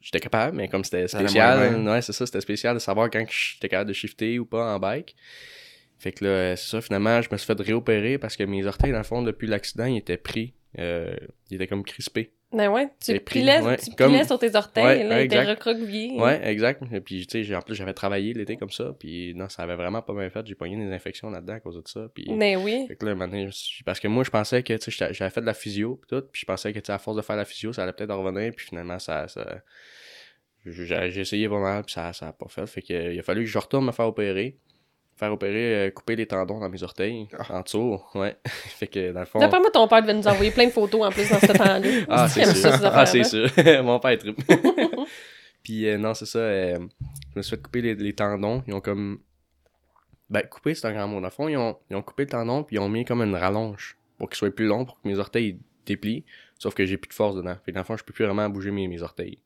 j'étais 0.00 0.20
capable, 0.20 0.56
mais 0.56 0.68
comme 0.68 0.82
c'était 0.84 1.06
spécial, 1.08 1.84
ouais, 1.86 2.02
c'est 2.02 2.12
ça, 2.12 2.24
c'était 2.26 2.40
spécial 2.40 2.74
de 2.74 2.78
savoir 2.80 3.10
quand 3.10 3.24
j'étais 3.28 3.68
capable 3.68 3.88
de 3.88 3.94
shifter 3.94 4.38
ou 4.38 4.46
pas 4.46 4.74
en 4.74 4.78
bike. 4.78 5.14
Fait 5.98 6.12
que 6.12 6.24
là, 6.24 6.56
c'est 6.56 6.70
ça, 6.70 6.80
finalement, 6.80 7.20
je 7.20 7.28
me 7.30 7.36
suis 7.36 7.46
fait 7.46 7.60
réopérer 7.60 8.16
parce 8.18 8.34
que 8.36 8.44
mes 8.44 8.64
orteils, 8.64 8.90
dans 8.92 8.98
le 8.98 9.04
fond, 9.04 9.20
depuis 9.22 9.46
l'accident, 9.46 9.84
ils 9.84 9.98
étaient 9.98 10.16
pris. 10.16 10.54
Euh, 10.78 11.14
ils 11.50 11.56
étaient 11.56 11.66
comme 11.66 11.82
crispés. 11.84 12.32
Ben 12.52 12.68
ouais, 12.68 12.88
tu 13.04 13.12
pris, 13.20 13.40
pilais, 13.40 13.60
ouais. 13.60 13.76
tu 13.76 13.90
Comme- 13.94 14.10
pilais 14.10 14.24
sur 14.24 14.38
tes 14.38 14.56
orteils, 14.56 14.84
Ouais, 14.84 15.04
là, 15.04 15.20
étaient 15.22 15.36
exact. 15.36 15.50
recroquevillés. 15.50 16.20
Ouais, 16.20 16.40
exact. 16.48 16.82
Et 16.92 17.00
puis, 17.00 17.24
tu 17.26 17.44
sais, 17.44 17.54
en 17.54 17.62
plus, 17.62 17.76
j'avais 17.76 17.92
travaillé 17.94 18.32
l'été 18.34 18.56
comme 18.56 18.70
ça. 18.70 18.92
Puis, 18.98 19.34
non, 19.36 19.48
ça 19.48 19.62
avait 19.62 19.76
vraiment 19.76 20.02
pas 20.02 20.12
bien 20.14 20.28
fait. 20.30 20.44
J'ai 20.46 20.56
pogné 20.56 20.76
des 20.76 20.92
infections 20.92 21.30
là-dedans 21.30 21.54
à 21.54 21.60
cause 21.60 21.76
de 21.80 21.86
ça. 21.86 22.08
Puis, 22.12 22.26
Mais 22.32 22.56
oui. 22.56 22.86
Fait 22.88 22.96
que 22.96 23.06
là, 23.06 23.14
parce 23.84 24.00
que 24.00 24.08
moi, 24.08 24.24
je 24.24 24.30
pensais 24.30 24.64
que, 24.64 24.72
tu 24.76 24.90
sais, 24.90 25.12
j'avais 25.12 25.30
fait 25.30 25.40
de 25.40 25.46
la 25.46 25.54
physio, 25.54 25.94
pis 25.96 26.08
tout, 26.08 26.22
puis 26.32 26.40
je 26.40 26.46
pensais 26.46 26.72
que, 26.72 26.80
tu 26.80 26.86
sais, 26.86 26.92
à 26.92 26.98
force 26.98 27.16
de 27.16 27.22
faire 27.22 27.36
la 27.36 27.44
physio, 27.44 27.72
ça 27.72 27.84
allait 27.84 27.92
peut-être 27.92 28.10
en 28.10 28.20
revenir, 28.22 28.52
puis 28.56 28.66
finalement, 28.66 28.98
ça, 28.98 29.28
ça... 29.28 29.62
J'ai 30.66 31.20
essayé 31.20 31.48
pas 31.48 31.58
mal, 31.60 31.84
puis 31.84 31.94
ça, 31.94 32.12
ça 32.12 32.28
a 32.28 32.32
pas 32.32 32.48
fait. 32.48 32.66
Fait 32.66 32.82
que, 32.82 33.12
il 33.14 33.18
a 33.18 33.22
fallu 33.22 33.44
que 33.44 33.50
je 33.50 33.58
retourne 33.58 33.86
me 33.86 33.92
faire 33.92 34.06
opérer. 34.08 34.58
Faire 35.20 35.32
opérer, 35.34 35.74
euh, 35.74 35.90
couper 35.90 36.16
les 36.16 36.26
tendons 36.26 36.58
dans 36.60 36.68
mes 36.70 36.82
orteils, 36.82 37.28
Ah. 37.38 37.58
en 37.58 37.60
dessous, 37.60 38.00
ouais. 38.14 38.36
fait 38.44 38.86
que, 38.86 39.12
dans 39.12 39.20
le 39.20 39.26
fond... 39.26 39.38
D'après 39.38 39.60
moi, 39.60 39.70
ton 39.70 39.86
père 39.86 40.00
devait 40.00 40.14
nous 40.14 40.26
envoyer 40.26 40.50
plein 40.50 40.64
de 40.64 40.70
photos 40.70 41.06
en 41.06 41.10
plus 41.10 41.28
dans 41.28 41.38
ce 41.38 41.46
temps-là. 41.52 41.80
Ah, 42.08 42.26
Il 42.26 42.30
c'est 42.46 42.54
sûr. 42.54 42.72
ça, 42.74 42.90
ah, 42.94 43.04
c'est 43.04 43.22
sûr. 43.24 43.48
Mon 43.84 43.98
père 44.00 44.12
est 44.12 44.16
triple. 44.16 44.42
Puis 45.62 45.86
euh, 45.86 45.98
non, 45.98 46.14
c'est 46.14 46.24
ça. 46.24 46.38
euh, 46.38 46.78
je 47.34 47.38
me 47.38 47.42
suis 47.42 47.54
fait 47.54 47.62
couper 47.62 47.82
les, 47.82 47.94
les 47.94 48.14
tendons. 48.14 48.62
Ils 48.66 48.72
ont 48.72 48.80
comme. 48.80 49.18
Ben, 50.30 50.42
couper, 50.48 50.74
c'est 50.74 50.86
un 50.86 50.92
grand 50.92 51.06
mot. 51.06 51.16
Dans 51.20 51.26
le 51.26 51.30
fond, 51.30 51.48
ils 51.48 51.56
ont, 51.58 51.76
ils 51.90 51.96
ont 51.96 52.02
coupé 52.02 52.22
le 52.22 52.30
tendon, 52.30 52.62
puis 52.64 52.76
ils 52.76 52.78
ont 52.78 52.88
mis 52.88 53.04
comme 53.04 53.20
une 53.20 53.34
rallonge 53.36 53.98
pour 54.16 54.28
qu'il 54.30 54.36
soit 54.36 54.54
plus 54.54 54.66
long, 54.66 54.84
pour 54.86 54.94
que 55.02 55.06
mes 55.08 55.18
orteils 55.18 55.58
déplient. 55.84 56.24
Sauf 56.58 56.74
que 56.74 56.86
j'ai 56.86 56.96
plus 56.96 57.08
de 57.08 57.14
force 57.14 57.36
dedans. 57.36 57.56
Fait 57.64 57.72
que 57.72 57.74
dans 57.74 57.80
le 57.80 57.84
fond, 57.84 57.96
je 57.96 58.04
peux 58.04 58.12
plus 58.14 58.24
vraiment 58.24 58.48
bouger 58.48 58.70
mes, 58.70 58.88
mes 58.88 59.02
orteils. 59.02 59.38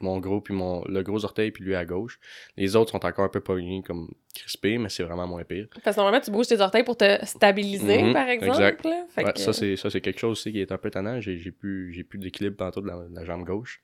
Mon 0.00 0.18
gros, 0.18 0.40
puis 0.40 0.54
mon, 0.54 0.84
le 0.86 1.02
gros 1.02 1.24
orteil, 1.24 1.50
puis 1.50 1.64
lui 1.64 1.74
à 1.74 1.84
gauche. 1.84 2.18
Les 2.56 2.74
autres 2.76 2.90
sont 2.92 3.04
encore 3.04 3.24
un 3.24 3.28
peu 3.28 3.40
pognés, 3.40 3.82
comme 3.86 4.08
crispés, 4.34 4.78
mais 4.78 4.88
c'est 4.88 5.02
vraiment 5.02 5.26
moins 5.26 5.44
pire. 5.44 5.66
Parce 5.84 5.96
que 5.96 6.00
normalement, 6.00 6.22
tu 6.24 6.30
bouges 6.30 6.46
tes 6.48 6.60
orteils 6.60 6.84
pour 6.84 6.96
te 6.96 7.18
stabiliser, 7.24 8.02
Mhm, 8.02 8.12
par 8.12 8.28
exemple. 8.28 8.58
exact. 8.58 8.84
là. 8.84 9.04
Fait 9.10 9.24
Ouais, 9.24 9.32
que- 9.32 9.38
ça, 9.38 9.52
c'est, 9.52 9.76
ça, 9.76 9.90
c'est 9.90 10.00
quelque 10.00 10.18
chose 10.20 10.32
aussi 10.32 10.52
qui 10.52 10.60
est 10.60 10.72
un 10.72 10.78
peu 10.78 10.90
tannant. 10.90 11.20
J'ai, 11.20 11.36
j'ai 11.38 11.50
plus, 11.50 11.92
j'ai 11.92 12.02
plus 12.04 12.18
d'équilibre 12.18 12.56
tantôt 12.56 12.80
de 12.80 12.86
la, 12.88 12.96
de 13.08 13.14
la 13.14 13.24
jambe 13.24 13.44
gauche. 13.44 13.82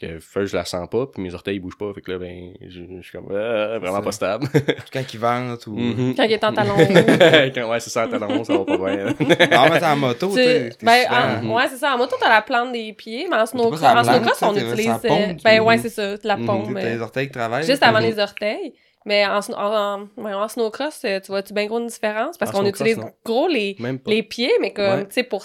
Que, 0.00 0.18
fait, 0.18 0.46
je 0.46 0.56
la 0.56 0.64
sens 0.64 0.88
pas, 0.90 1.06
puis 1.06 1.22
mes 1.22 1.34
orteils 1.34 1.56
ils 1.56 1.60
bougent 1.60 1.76
pas. 1.76 1.92
Fait 1.92 2.00
que 2.00 2.10
là, 2.12 2.18
ben, 2.18 2.54
je, 2.62 2.80
je 2.96 3.02
suis 3.02 3.12
comme, 3.12 3.28
euh, 3.32 3.78
vraiment 3.78 4.00
pas 4.00 4.12
stable. 4.12 4.46
Quand 4.92 5.02
ils 5.12 5.20
vendent 5.20 5.58
ou. 5.66 5.76
Mhm. 5.78 6.14
Quand 6.16 6.22
il 6.22 6.32
est 6.32 6.42
en 6.42 6.54
talon. 6.54 6.74
Quand- 7.54 7.68
ouais, 7.70 7.80
c'est 7.80 7.90
ça, 7.90 8.06
en 8.06 8.08
talon, 8.08 8.42
ça 8.42 8.56
va 8.56 8.64
pas 8.64 8.76
bien. 8.78 9.04
Non, 9.06 9.14
mais 9.18 9.78
t'es 9.78 9.84
en 9.84 9.96
moto, 9.96 10.28
tu 10.28 10.34
sais. 10.36 10.70
ben, 10.82 11.46
ouais, 11.52 11.64
c'est 11.68 11.76
ça. 11.76 11.94
En 11.94 11.98
moto, 11.98 12.16
t'as 12.18 12.30
la 12.30 12.40
plante 12.40 12.72
des 12.72 12.94
pieds, 12.94 13.26
mais 13.30 13.36
en 13.36 13.44
snowcross, 13.46 13.82
en 13.82 14.02
snowcross, 14.04 14.42
on 14.42 14.56
utilise. 14.56 14.88
euh, 15.04 15.34
ben, 15.44 15.60
ouais, 15.60 15.76
c'est 15.78 15.90
ça, 15.90 16.14
la 16.24 16.36
Mhm. 16.38 16.46
paume. 16.46 16.74
T'as 16.74 16.80
euh, 16.80 16.94
les 16.94 17.00
orteils 17.02 17.26
qui 17.26 17.32
travaillent. 17.32 17.66
Juste 17.66 17.82
avant 17.82 17.98
les 17.98 18.18
orteils. 18.18 18.72
Mais 19.06 19.26
en, 19.26 19.40
en, 19.54 20.08
en, 20.18 20.32
en 20.32 20.48
snowcross, 20.48 21.02
euh, 21.04 21.20
tu 21.20 21.28
vois-tu 21.28 21.52
bien 21.54 21.66
gros 21.66 21.78
une 21.78 21.86
différence? 21.88 22.36
Parce 22.38 22.50
qu'on 22.52 22.64
utilise 22.66 22.96
non. 22.98 23.10
gros 23.24 23.48
les, 23.48 23.76
les 24.06 24.22
pieds, 24.22 24.52
mais 24.60 24.72
comme, 24.72 24.84
Ouais. 25.00 25.04
tu 25.06 25.12
sais, 25.14 25.22
pour, 25.24 25.42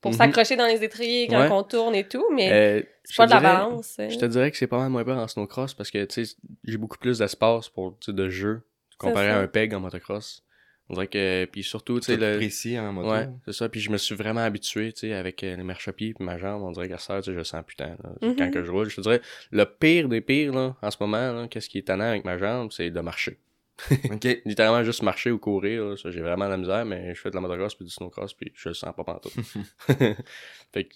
pour 0.00 0.12
Mhm. 0.12 0.16
s'accrocher 0.18 0.56
dans 0.56 0.66
les 0.66 0.82
étriers 0.82 1.26
quand 1.28 1.40
Ouais. 1.40 1.50
on 1.50 1.62
tourne 1.62 1.94
et 1.94 2.06
tout, 2.08 2.24
mais 2.34 2.50
Euh, 2.52 2.82
c'est 3.04 3.12
je 3.12 3.16
pas 3.18 3.24
te 3.26 3.30
de 3.30 3.34
la 3.34 3.40
dirais- 3.40 3.52
balance. 3.52 3.98
hein. 3.98 4.08
Je 4.08 4.18
te 4.18 4.24
dirais 4.26 4.50
que 4.50 4.56
c'est 4.56 4.66
pas 4.66 4.78
mal 4.78 4.90
moins 4.90 5.04
peur 5.04 5.18
en 5.18 5.28
snowcross 5.28 5.74
parce 5.74 5.90
que, 5.90 6.04
tu 6.04 6.24
sais, 6.24 6.36
j'ai 6.64 6.76
beaucoup 6.78 6.98
plus 6.98 7.18
d'espace 7.18 7.68
pour, 7.68 7.98
tu 7.98 8.06
sais, 8.06 8.12
de 8.12 8.28
jeu 8.28 8.62
comparé 8.98 9.28
à 9.28 9.38
un 9.38 9.46
peg 9.46 9.74
en 9.74 9.80
motocross. 9.80 10.42
On 10.88 10.94
dirait 10.94 11.06
que, 11.06 11.44
puis 11.44 11.62
surtout, 11.62 12.00
tu 12.00 12.06
sais, 12.06 12.16
le, 12.16 12.36
précis 12.38 12.76
en 12.78 12.92
moto. 12.92 13.10
Ouais, 13.12 13.28
c'est 13.44 13.52
ça. 13.52 13.68
Puis 13.68 13.78
je 13.80 13.90
me 13.90 13.96
suis 13.96 14.16
vraiment 14.16 14.40
habitué, 14.40 14.92
tu 14.92 15.00
sais, 15.08 15.12
avec 15.14 15.44
euh, 15.44 15.54
les 15.54 15.62
marchepieds 15.62 16.14
puis 16.14 16.24
ma 16.24 16.36
jambe, 16.36 16.62
on 16.64 16.72
dirait 16.72 16.88
qu'à 16.88 16.98
ça, 16.98 17.18
tu 17.18 17.26
sais, 17.26 17.32
je 17.32 17.38
le 17.38 17.44
sens 17.44 17.62
putain. 17.64 17.96
Là. 18.02 18.10
Mhm. 18.22 18.36
Quand 18.36 18.50
que 18.50 18.64
je 18.64 18.70
roule, 18.72 18.90
je 18.90 18.96
te 18.96 19.00
dirais, 19.02 19.20
le 19.52 19.64
pire 19.66 20.08
des 20.08 20.20
pires, 20.20 20.52
là, 20.52 20.74
en 20.82 20.90
ce 20.90 20.96
moment, 20.98 21.32
là, 21.32 21.46
qu'est-ce 21.48 21.68
qui 21.68 21.78
est 21.78 21.82
tannant 21.86 22.06
avec 22.08 22.24
ma 22.24 22.38
jambe, 22.38 22.72
c'est 22.72 22.90
de 22.90 23.00
marcher. 23.00 23.38
Ok. 24.12 24.26
Littéralement 24.44 24.82
juste 24.84 25.02
marcher 25.02 25.30
ou 25.30 25.38
courir, 25.38 25.84
là, 25.84 25.96
ça, 25.96 26.10
j'ai 26.10 26.20
vraiment 26.20 26.46
de 26.46 26.50
la 26.50 26.56
misère, 26.56 26.84
mais 26.84 27.14
je 27.14 27.20
fais 27.20 27.30
de 27.30 27.34
la 27.34 27.40
motocross 27.40 27.74
puis 27.74 27.84
du 27.84 27.90
snowcross 27.90 28.34
puis 28.34 28.52
je 28.54 28.68
le 28.68 28.74
sens 28.74 28.94
pas 28.96 29.04
pantoute. 29.04 29.32
fait 30.72 30.84
que, 30.84 30.94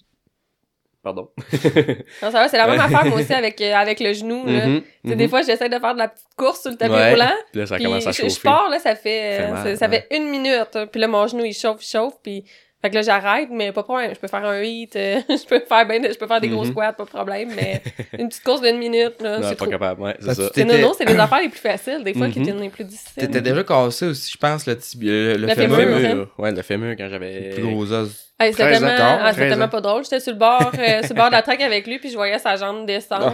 pardon. 1.03 1.29
Non, 2.21 2.31
ça 2.31 2.31
va, 2.31 2.47
c'est 2.47 2.57
la 2.57 2.67
même 2.67 2.79
affaire, 2.79 3.05
moi 3.05 3.19
aussi, 3.19 3.33
avec, 3.33 3.59
euh, 3.61 3.73
avec 3.75 3.99
le 3.99 4.13
genou. 4.13 4.45
Là. 4.45 4.67
Mhm, 4.67 4.81
sais, 5.05 5.11
mhm. 5.11 5.15
Des 5.17 5.27
fois, 5.27 5.41
j'essaie 5.41 5.69
de 5.69 5.77
faire 5.79 5.93
de 5.93 5.99
la 5.99 6.07
petite 6.09 6.27
course 6.35 6.61
sur 6.61 6.71
le 6.71 6.77
tapis 6.77 6.93
Ouais. 6.93 7.11
roulant. 7.13 7.33
Puis 7.51 7.61
là, 7.61 7.65
ça 7.67 7.77
commence 7.77 8.07
à 8.07 8.11
je, 8.11 8.17
chauffer. 8.23 8.29
je 8.35 8.41
pars, 8.41 8.69
là, 8.69 8.79
ça 8.79 8.95
fait, 8.95 9.37
Fait 9.37 9.43
euh, 9.43 9.51
mal, 9.51 9.63
ça, 9.63 9.75
ça 9.75 9.89
ouais. 9.89 10.05
fait 10.09 10.17
une 10.17 10.29
minute. 10.29 10.75
hein, 10.75 10.87
Puis 10.87 10.99
là, 11.01 11.07
mon 11.07 11.27
genou, 11.27 11.45
il 11.45 11.53
chauffe, 11.53 11.83
il 11.83 11.87
chauffe. 11.87 12.15
Puis 12.23 12.43
Fait 12.81 12.89
que 12.91 12.95
là, 12.95 13.01
j'arrête, 13.01 13.49
mais 13.51 13.71
pas 13.71 13.81
de 13.81 13.85
problème. 13.85 14.11
Je 14.13 14.19
peux 14.19 14.27
faire 14.27 14.45
un 14.45 14.61
hit, 14.61 14.95
euh, 14.95 15.19
je 15.29 15.45
peux 15.47 15.59
faire 15.61 15.87
ben, 15.87 16.05
je 16.11 16.17
peux 16.17 16.27
faire 16.27 16.39
des 16.41 16.49
gros 16.49 16.65
Mhm. 16.65 16.71
squats, 16.71 16.93
pas 16.93 17.03
de 17.05 17.09
problème, 17.09 17.51
mais 17.55 17.81
une 18.19 18.27
petite 18.29 18.43
course 18.43 18.61
d'une 18.61 18.77
minute, 18.77 19.15
là, 19.21 19.39
Non, 19.39 19.43
c'est 19.49 19.55
pas 19.55 19.65
trop. 19.65 19.71
capable, 19.71 20.01
ouais, 20.01 20.15
c'est 20.19 20.35
ça. 20.35 20.65
non, 20.65 20.77
non, 20.79 20.93
c'est 20.95 21.05
les 21.05 21.15
affaires 21.17 21.41
les 21.41 21.49
plus 21.49 21.59
faciles, 21.59 22.03
des 22.03 22.13
fois, 22.13 22.29
qui 22.29 22.39
Mhm. 22.39 22.45
deviennent 22.45 22.61
les 22.63 22.69
plus 22.69 22.83
difficiles. 22.83 23.23
T'étais 23.23 23.41
déjà 23.41 23.63
cassé 23.63 24.05
aussi, 24.07 24.31
je 24.31 24.37
pense, 24.37 24.67
le 24.67 24.77
tibia, 24.77 25.11
le, 25.11 25.33
le 25.33 25.47
Le 25.47 25.55
fémur. 25.55 25.77
fémur. 25.77 25.99
fémur, 25.99 26.27
ouais, 26.37 26.51
le 26.51 26.61
fémur 26.61 26.95
quand 26.97 27.09
j'avais. 27.09 27.49
Le 27.49 27.55
plus 27.55 27.63
gros 27.63 27.91
os. 27.91 28.33
Hey, 28.37 28.51
c'était 28.51 28.63
13 28.63 28.79
tellement, 28.81 28.95
ah, 28.99 29.29
c'était 29.31 29.35
13 29.43 29.49
tellement 29.51 29.65
ans. 29.65 29.69
pas 29.69 29.79
drôle. 29.81 30.03
J'étais 30.03 30.19
sur 30.19 30.33
le 30.33 30.37
bord, 30.39 30.71
euh, 30.77 31.01
sur 31.03 31.09
le 31.11 31.15
bord 31.15 31.27
de 31.27 31.31
la 31.31 31.41
traque 31.41 31.61
avec 31.61 31.87
lui, 31.87 31.99
puis 31.99 32.09
je 32.09 32.15
voyais 32.15 32.37
sa 32.37 32.57
jambe 32.57 32.85
descendre. 32.85 33.33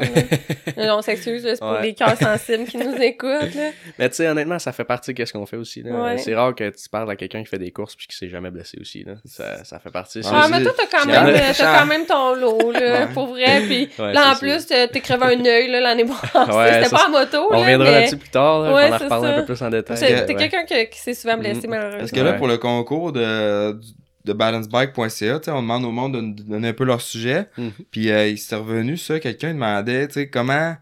là. 0.77 0.95
on 0.95 1.01
s'excuse, 1.01 1.41
c'est 1.43 1.57
pour 1.59 1.71
Ouais. 1.71 1.81
les 1.81 1.93
cœurs 1.95 2.15
sensibles 2.17 2.65
qui 2.65 2.77
nous 2.77 2.95
écoutent. 3.01 3.55
Là. 3.55 3.69
Mais 3.97 4.09
tu 4.09 4.17
sais, 4.17 4.27
honnêtement, 4.27 4.59
ça 4.59 4.71
fait 4.71 4.83
partie 4.83 5.11
de 5.15 5.25
ce 5.25 5.33
qu'on 5.33 5.47
fait 5.47 5.57
aussi. 5.57 5.81
Ouais. 5.81 6.19
C'est 6.19 6.35
rare 6.35 6.53
que 6.53 6.69
tu 6.69 6.87
parles 6.87 7.09
à 7.09 7.15
quelqu'un 7.15 7.39
qui 7.41 7.49
fait 7.49 7.57
des 7.57 7.71
courses 7.71 7.95
puis 7.95 8.05
qui 8.05 8.15
s'est 8.15 8.29
jamais 8.29 8.51
blessé 8.51 8.77
aussi. 8.79 9.03
Là. 9.03 9.13
Ça, 9.25 9.63
ça 9.63 9.79
fait 9.79 9.89
partie. 9.89 10.21
Ah, 10.23 10.47
mais 10.51 10.61
toi, 10.61 10.71
t'as 10.77 10.85
quand, 10.85 11.09
euh, 11.09 11.37
t'as 11.57 11.79
quand 11.79 11.85
même 11.87 12.05
ton 12.05 12.35
lot, 12.35 12.71
là, 12.71 12.79
Ouais. 12.79 13.07
pour 13.11 13.25
vrai. 13.27 13.61
Puis 13.67 13.89
Ouais, 13.97 14.13
là, 14.13 14.33
en 14.33 14.35
plus, 14.35 14.67
t'as- 14.67 14.87
t'es 14.87 14.99
crevé 14.99 15.23
un 15.35 15.45
œil 15.45 15.67
là, 15.71 15.79
l'année 15.79 16.05
passée. 16.05 16.51
Ouais, 16.55 16.73
C'était 16.83 16.95
pas 16.95 17.07
en 17.07 17.09
moto, 17.09 17.47
On 17.49 17.53
là, 17.53 17.59
reviendra 17.61 17.87
mais 17.89 17.99
là-dessus 18.01 18.17
plus 18.17 18.29
tard. 18.29 18.61
Là, 18.61 18.73
Ouais, 18.75 18.87
on 18.91 18.93
en 18.93 18.97
reparlera 18.99 19.33
un 19.33 19.39
peu 19.39 19.45
plus 19.45 19.61
en 19.63 19.69
détail. 19.71 20.25
t'es 20.27 20.35
quelqu'un 20.35 20.63
qui, 20.65 20.99
s'est 20.99 21.15
souvent 21.15 21.37
blessé, 21.37 21.61
Mhm. 21.63 21.69
malheureusement. 21.71 21.99
Parce 22.01 22.11
que 22.11 22.19
là, 22.19 22.33
pour 22.33 22.47
le 22.47 22.59
concours 22.59 23.11
de, 23.13 23.79
de 24.25 24.33
balancebike.ca, 24.33 25.39
tu 25.39 25.45
sais, 25.45 25.51
on 25.51 25.61
demande 25.61 25.85
au 25.85 25.91
monde 25.91 26.15
de 26.15 26.21
nous 26.21 26.33
donner 26.33 26.69
un 26.69 26.73
peu 26.73 26.83
leur 26.83 27.01
sujet. 27.01 27.47
Mhm. 27.57 27.71
Puis 27.91 28.11
euh, 28.11 28.27
il 28.27 28.37
s'est 28.37 28.55
revenu 28.55 28.97
ça, 28.97 29.19
quelqu'un 29.19 29.53
demandait, 29.53 30.07
tu 30.07 30.13
sais, 30.15 30.29
comment, 30.29 30.75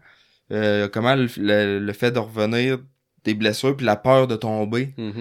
euh, 0.52 0.88
comment 0.88 1.14
le, 1.14 1.28
le- 1.36 1.78
le 1.78 1.92
fait 1.92 2.10
de 2.10 2.18
revenir 2.18 2.78
des 3.24 3.34
blessures 3.34 3.76
puis 3.76 3.86
la 3.86 3.96
peur 3.96 4.26
de 4.26 4.36
tomber. 4.36 4.94
Tu 4.96 5.12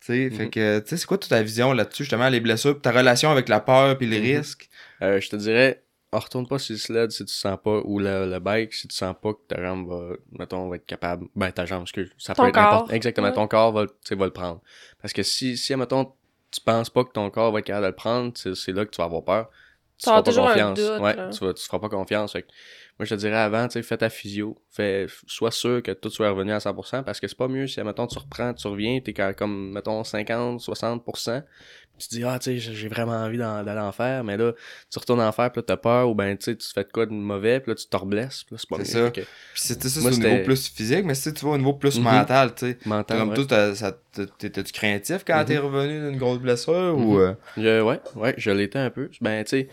sais, 0.00 0.30
fait 0.30 0.44
Mhm. 0.44 0.50
que, 0.50 0.78
tu 0.80 0.88
sais, 0.88 0.96
c'est 0.98 1.06
quoi 1.06 1.18
toute 1.18 1.30
ta 1.30 1.42
vision 1.42 1.72
là-dessus, 1.72 2.02
justement, 2.04 2.28
les 2.28 2.40
blessures, 2.40 2.74
puis 2.74 2.82
ta 2.82 2.92
relation 2.92 3.30
avec 3.30 3.48
la 3.48 3.60
peur 3.60 3.96
puis 3.96 4.06
les 4.06 4.18
Mhm. 4.20 4.36
risques? 4.38 4.68
Euh, 5.02 5.20
je 5.20 5.30
te 5.30 5.36
dirais, 5.36 5.82
on 6.12 6.18
retourne 6.18 6.46
pas 6.46 6.58
sur 6.58 6.74
le 6.74 6.78
sled 6.78 7.10
si 7.10 7.24
tu 7.24 7.32
sens 7.32 7.58
pas, 7.64 7.80
ou 7.84 7.98
le, 7.98 8.30
le 8.30 8.38
bike 8.38 8.72
si 8.74 8.86
tu 8.86 8.94
sens 8.94 9.14
pas 9.20 9.32
que 9.32 9.38
ta 9.48 9.60
jambe 9.60 9.88
va, 9.88 10.14
mettons, 10.38 10.68
va 10.68 10.76
être 10.76 10.86
capable, 10.86 11.26
ben 11.34 11.50
ta 11.50 11.64
jambe, 11.66 11.82
excuse, 11.82 12.10
ça 12.18 12.34
Ton 12.34 12.42
peut 12.42 12.48
être 12.50 12.54
corps. 12.54 12.62
n'importe, 12.72 12.92
exactement, 12.92 13.28
Ouais. 13.28 13.32
ton 13.32 13.48
corps 13.48 13.72
va, 13.72 13.86
tu 13.86 13.92
sais, 14.04 14.14
va 14.14 14.26
le 14.26 14.30
prendre. 14.32 14.60
Parce 15.00 15.12
que 15.14 15.22
si, 15.24 15.56
si, 15.56 15.74
mettons, 15.74 16.12
tu 16.54 16.60
penses 16.60 16.90
pas 16.90 17.04
que 17.04 17.12
ton 17.12 17.30
corps 17.30 17.52
va 17.52 17.58
être 17.60 17.66
capable 17.66 17.84
de 17.86 17.90
le 17.90 17.94
prendre, 17.96 18.32
c'est 18.36 18.54
c'est 18.54 18.72
là 18.72 18.84
que 18.84 18.90
tu 18.90 18.98
vas 18.98 19.04
avoir 19.04 19.24
peur. 19.24 19.50
Tu 19.98 20.04
Tu 20.04 20.06
vas 20.06 20.12
feras 20.12 20.22
pas 20.22 20.30
toujours 20.30 20.48
un 20.48 20.52
confiance. 20.52 20.78
doute, 20.78 21.00
ouais, 21.00 21.30
tu 21.30 21.44
vas, 21.44 21.54
tu 21.54 21.64
feras 21.64 21.78
pas 21.78 21.88
confiance. 21.88 22.32
Fait 22.32 22.42
que 22.42 22.48
moi, 22.98 23.06
je 23.06 23.14
te 23.14 23.20
dirais 23.20 23.36
avant, 23.36 23.68
tu 23.68 23.74
sais, 23.74 23.82
fais 23.82 23.96
ta 23.96 24.08
physio. 24.10 24.60
Fais, 24.70 25.06
sois 25.26 25.50
sûr 25.52 25.82
que 25.82 25.92
tout 25.92 26.10
soit 26.10 26.30
revenu 26.30 26.52
à 26.52 26.58
100% 26.60 27.02
parce 27.04 27.20
que 27.20 27.28
c'est 27.28 27.36
pas 27.38 27.46
mieux 27.48 27.66
si, 27.68 27.80
mettons, 27.82 28.06
tu 28.08 28.18
reprends, 28.18 28.52
tu 28.54 28.66
reviens, 28.66 29.00
t'es 29.00 29.12
comme, 29.34 29.72
mettons, 29.72 30.02
50, 30.04 30.60
60%. 30.60 31.42
Tu 31.96 32.08
te 32.08 32.14
dis, 32.16 32.24
ah, 32.24 32.40
tu 32.40 32.58
sais, 32.60 32.74
j'ai 32.74 32.88
vraiment 32.88 33.12
envie 33.12 33.38
d'aller 33.38 33.70
en 33.80 33.92
faire, 33.92 34.24
mais 34.24 34.36
là, 34.36 34.52
tu 34.90 34.98
retournes 34.98 35.20
en 35.20 35.30
faire, 35.30 35.52
puis 35.52 35.60
là, 35.60 35.64
t'as 35.64 35.76
peur, 35.76 36.08
ou 36.10 36.14
ben, 36.16 36.36
tu 36.36 36.46
sais, 36.46 36.56
tu 36.56 36.68
fais 36.68 36.82
de 36.82 36.88
quoi 36.90 37.06
de 37.06 37.12
mauvais, 37.12 37.60
puis 37.60 37.70
là, 37.70 37.76
tu 37.76 37.86
te 37.86 37.96
reblesses, 37.96 38.44
là, 38.50 38.58
c'est 38.58 38.68
pas 38.68 38.76
C'est 38.78 38.96
mieux. 38.96 39.04
ça. 39.06 39.12
Fait 39.12 39.12
que 39.12 39.20
Puis 39.20 39.62
c'était 39.62 39.88
ça, 39.88 40.00
c'est 40.00 40.06
au 40.08 40.10
niveau 40.10 40.44
plus 40.44 40.68
physique, 40.68 41.04
mais 41.04 41.14
si 41.14 41.32
tu 41.32 41.44
vas 41.44 41.52
au 41.52 41.56
niveau 41.58 41.74
plus 41.74 41.96
Mhm. 41.96 42.02
mental, 42.04 42.54
tu 42.56 42.66
sais. 42.66 42.78
mental, 42.84 43.18
Comme 43.18 43.30
ouais. 43.30 43.46
t'as- 43.46 43.74
ça- 43.76 43.96
t'étais-tu 44.38 44.72
craintif 44.72 45.24
quand 45.26 45.38
Mhm. 45.40 45.44
t'es 45.46 45.58
revenu 45.58 46.08
d'une 46.10 46.18
grosse 46.18 46.38
blessure 46.38 46.94
ou... 46.96 47.14
Mhm. 47.14 47.20
euh, 47.20 47.34
Je- 47.56 47.80
ouais, 47.82 48.00
ouais, 48.16 48.34
je 48.36 48.50
l'étais 48.50 48.78
un 48.78 48.90
peu. 48.90 49.10
Ben, 49.20 49.44
tu 49.44 49.50
sais, 49.50 49.68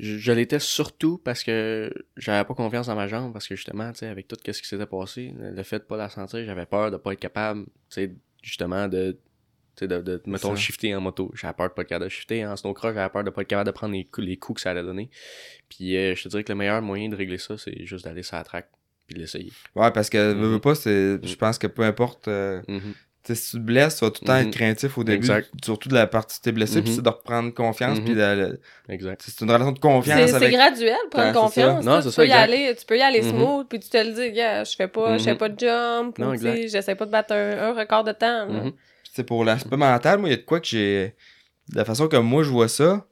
je, 0.00 0.18
je 0.18 0.32
l'étais 0.32 0.58
surtout 0.58 1.18
parce 1.18 1.44
que 1.44 1.92
j'avais 2.16 2.44
pas 2.44 2.54
confiance 2.54 2.86
dans 2.88 2.96
ma 2.96 3.06
jambe, 3.08 3.32
parce 3.32 3.46
que 3.46 3.54
justement, 3.56 3.92
tu 3.92 4.00
sais, 4.00 4.06
avec 4.08 4.26
tout 4.28 4.36
ce 4.44 4.50
qui 4.60 4.66
s'était 4.68 4.86
passé, 4.86 5.32
le 5.38 5.62
fait 5.62 5.78
de 5.80 5.84
pas 5.84 5.96
la 5.96 6.08
sentir, 6.08 6.44
j'avais 6.44 6.66
peur 6.66 6.90
de 6.90 6.96
pas 6.96 7.12
être 7.12 7.20
capable, 7.20 7.64
tu 7.64 7.70
sais, 7.90 8.12
justement, 8.42 8.88
de, 8.88 9.12
tu 9.12 9.18
sais, 9.80 9.88
de, 9.88 10.00
de, 10.02 10.22
mettons, 10.26 10.54
ça. 10.54 10.60
shifter 10.60 10.94
en 10.94 11.00
moto. 11.00 11.30
J'avais 11.34 11.54
peur 11.54 11.68
de 11.68 11.74
pas 11.74 11.82
être 11.82 11.88
capable 11.88 12.04
de 12.06 12.10
shifter. 12.10 12.44
En 12.46 12.56
snowcross, 12.56 12.94
j'avais 12.94 13.08
peur 13.12 13.24
de 13.24 13.30
pas 13.30 13.42
être 13.42 13.48
capable 13.48 13.66
de 13.68 13.72
prendre 13.72 13.92
les 13.94 14.04
coups, 14.04 14.26
les 14.26 14.36
coups 14.36 14.56
que 14.56 14.62
ça 14.62 14.70
allait 14.70 14.82
donner. 14.82 15.10
Puis, 15.68 15.96
euh, 15.96 16.14
je 16.14 16.22
te 16.24 16.28
dirais 16.28 16.44
que 16.44 16.52
le 16.52 16.58
meilleur 16.58 16.82
moyen 16.82 17.08
de 17.08 17.16
régler 17.16 17.38
ça, 17.38 17.56
c'est 17.58 17.84
juste 17.86 18.04
d'aller 18.04 18.22
sur 18.22 18.36
la 18.36 18.44
track, 18.44 18.68
puis 19.06 19.14
de 19.14 19.20
l'essayer. 19.20 19.52
Ouais, 19.76 19.90
parce 19.92 20.10
que, 20.10 20.32
Mhm. 20.34 20.40
veux 20.52 20.58
pas, 20.60 20.74
c'est... 20.74 21.24
Je 21.24 21.36
pense 21.36 21.58
que 21.58 21.66
peu 21.68 21.82
importe... 21.82 22.28
euh, 22.28 22.62
Mhm. 22.68 22.94
Si 23.32 23.50
tu 23.52 23.56
te 23.56 23.62
blesses, 23.62 23.96
tu 23.98 24.04
vas 24.04 24.10
tout 24.10 24.20
le 24.22 24.26
temps 24.26 24.34
Mhm. 24.40 24.48
être 24.48 24.54
craintif 24.54 24.98
au 24.98 25.04
début, 25.04 25.16
Exact. 25.18 25.48
surtout 25.64 25.88
de 25.88 25.94
la 25.94 26.06
partie 26.06 26.36
où 26.38 26.42
t'es 26.42 26.52
blessé, 26.52 26.82
puis 26.82 26.90
Mhm. 26.90 26.96
c'est 26.96 27.02
de 27.02 27.08
reprendre 27.08 27.54
confiance, 27.54 27.98
Mhm. 27.98 28.04
puis 28.04 28.14
de- 28.14 28.18
de- 28.18 28.60
Exact. 28.90 29.22
c'est 29.24 29.40
une 29.44 29.50
relation 29.50 29.72
de 29.72 29.78
confiance 29.78 30.28
C'est 30.30 30.34
avec... 30.34 30.52
graduel, 30.52 30.96
prendre 31.10 31.32
confiance. 31.32 31.84
ça. 31.84 31.90
Non, 31.90 32.02
tu, 32.02 32.10
ça, 32.10 32.22
peux 32.22 32.28
y 32.28 32.32
aller, 32.32 32.74
tu 32.78 32.84
peux 32.84 32.98
y 32.98 33.02
aller 33.02 33.22
Mhm. 33.22 33.30
smooth, 33.30 33.68
puis 33.68 33.80
tu 33.80 33.88
te 33.88 33.96
le 33.96 34.12
dis, 34.12 34.32
gars, 34.32 34.64
je 34.64 34.76
fais 34.76 34.88
pas, 34.88 35.16
je 35.16 35.24
fais 35.24 35.32
Mhm. 35.32 35.38
pas 35.38 35.48
de 35.48 35.58
jump, 35.58 36.18
Non, 36.18 36.30
ou 36.32 36.36
tu 36.36 36.68
j'essaie 36.68 36.94
pas 36.94 37.06
de 37.06 37.10
battre 37.10 37.32
un, 37.34 37.70
un 37.70 37.72
record 37.72 38.04
de 38.04 38.12
temps. 38.12 38.46
Mhm. 38.48 38.72
C'est 39.12 39.24
pour 39.24 39.44
l'aspect 39.44 39.76
mental, 39.76 40.18
moi, 40.18 40.28
il 40.28 40.32
y 40.32 40.34
a 40.34 40.38
de 40.38 40.42
quoi 40.42 40.60
que 40.60 40.66
j'ai... 40.66 41.14
De 41.70 41.76
la 41.78 41.84
façon 41.86 42.08
que 42.08 42.16
moi, 42.16 42.42
je 42.42 42.50
vois 42.50 42.68
ça, 42.68 43.06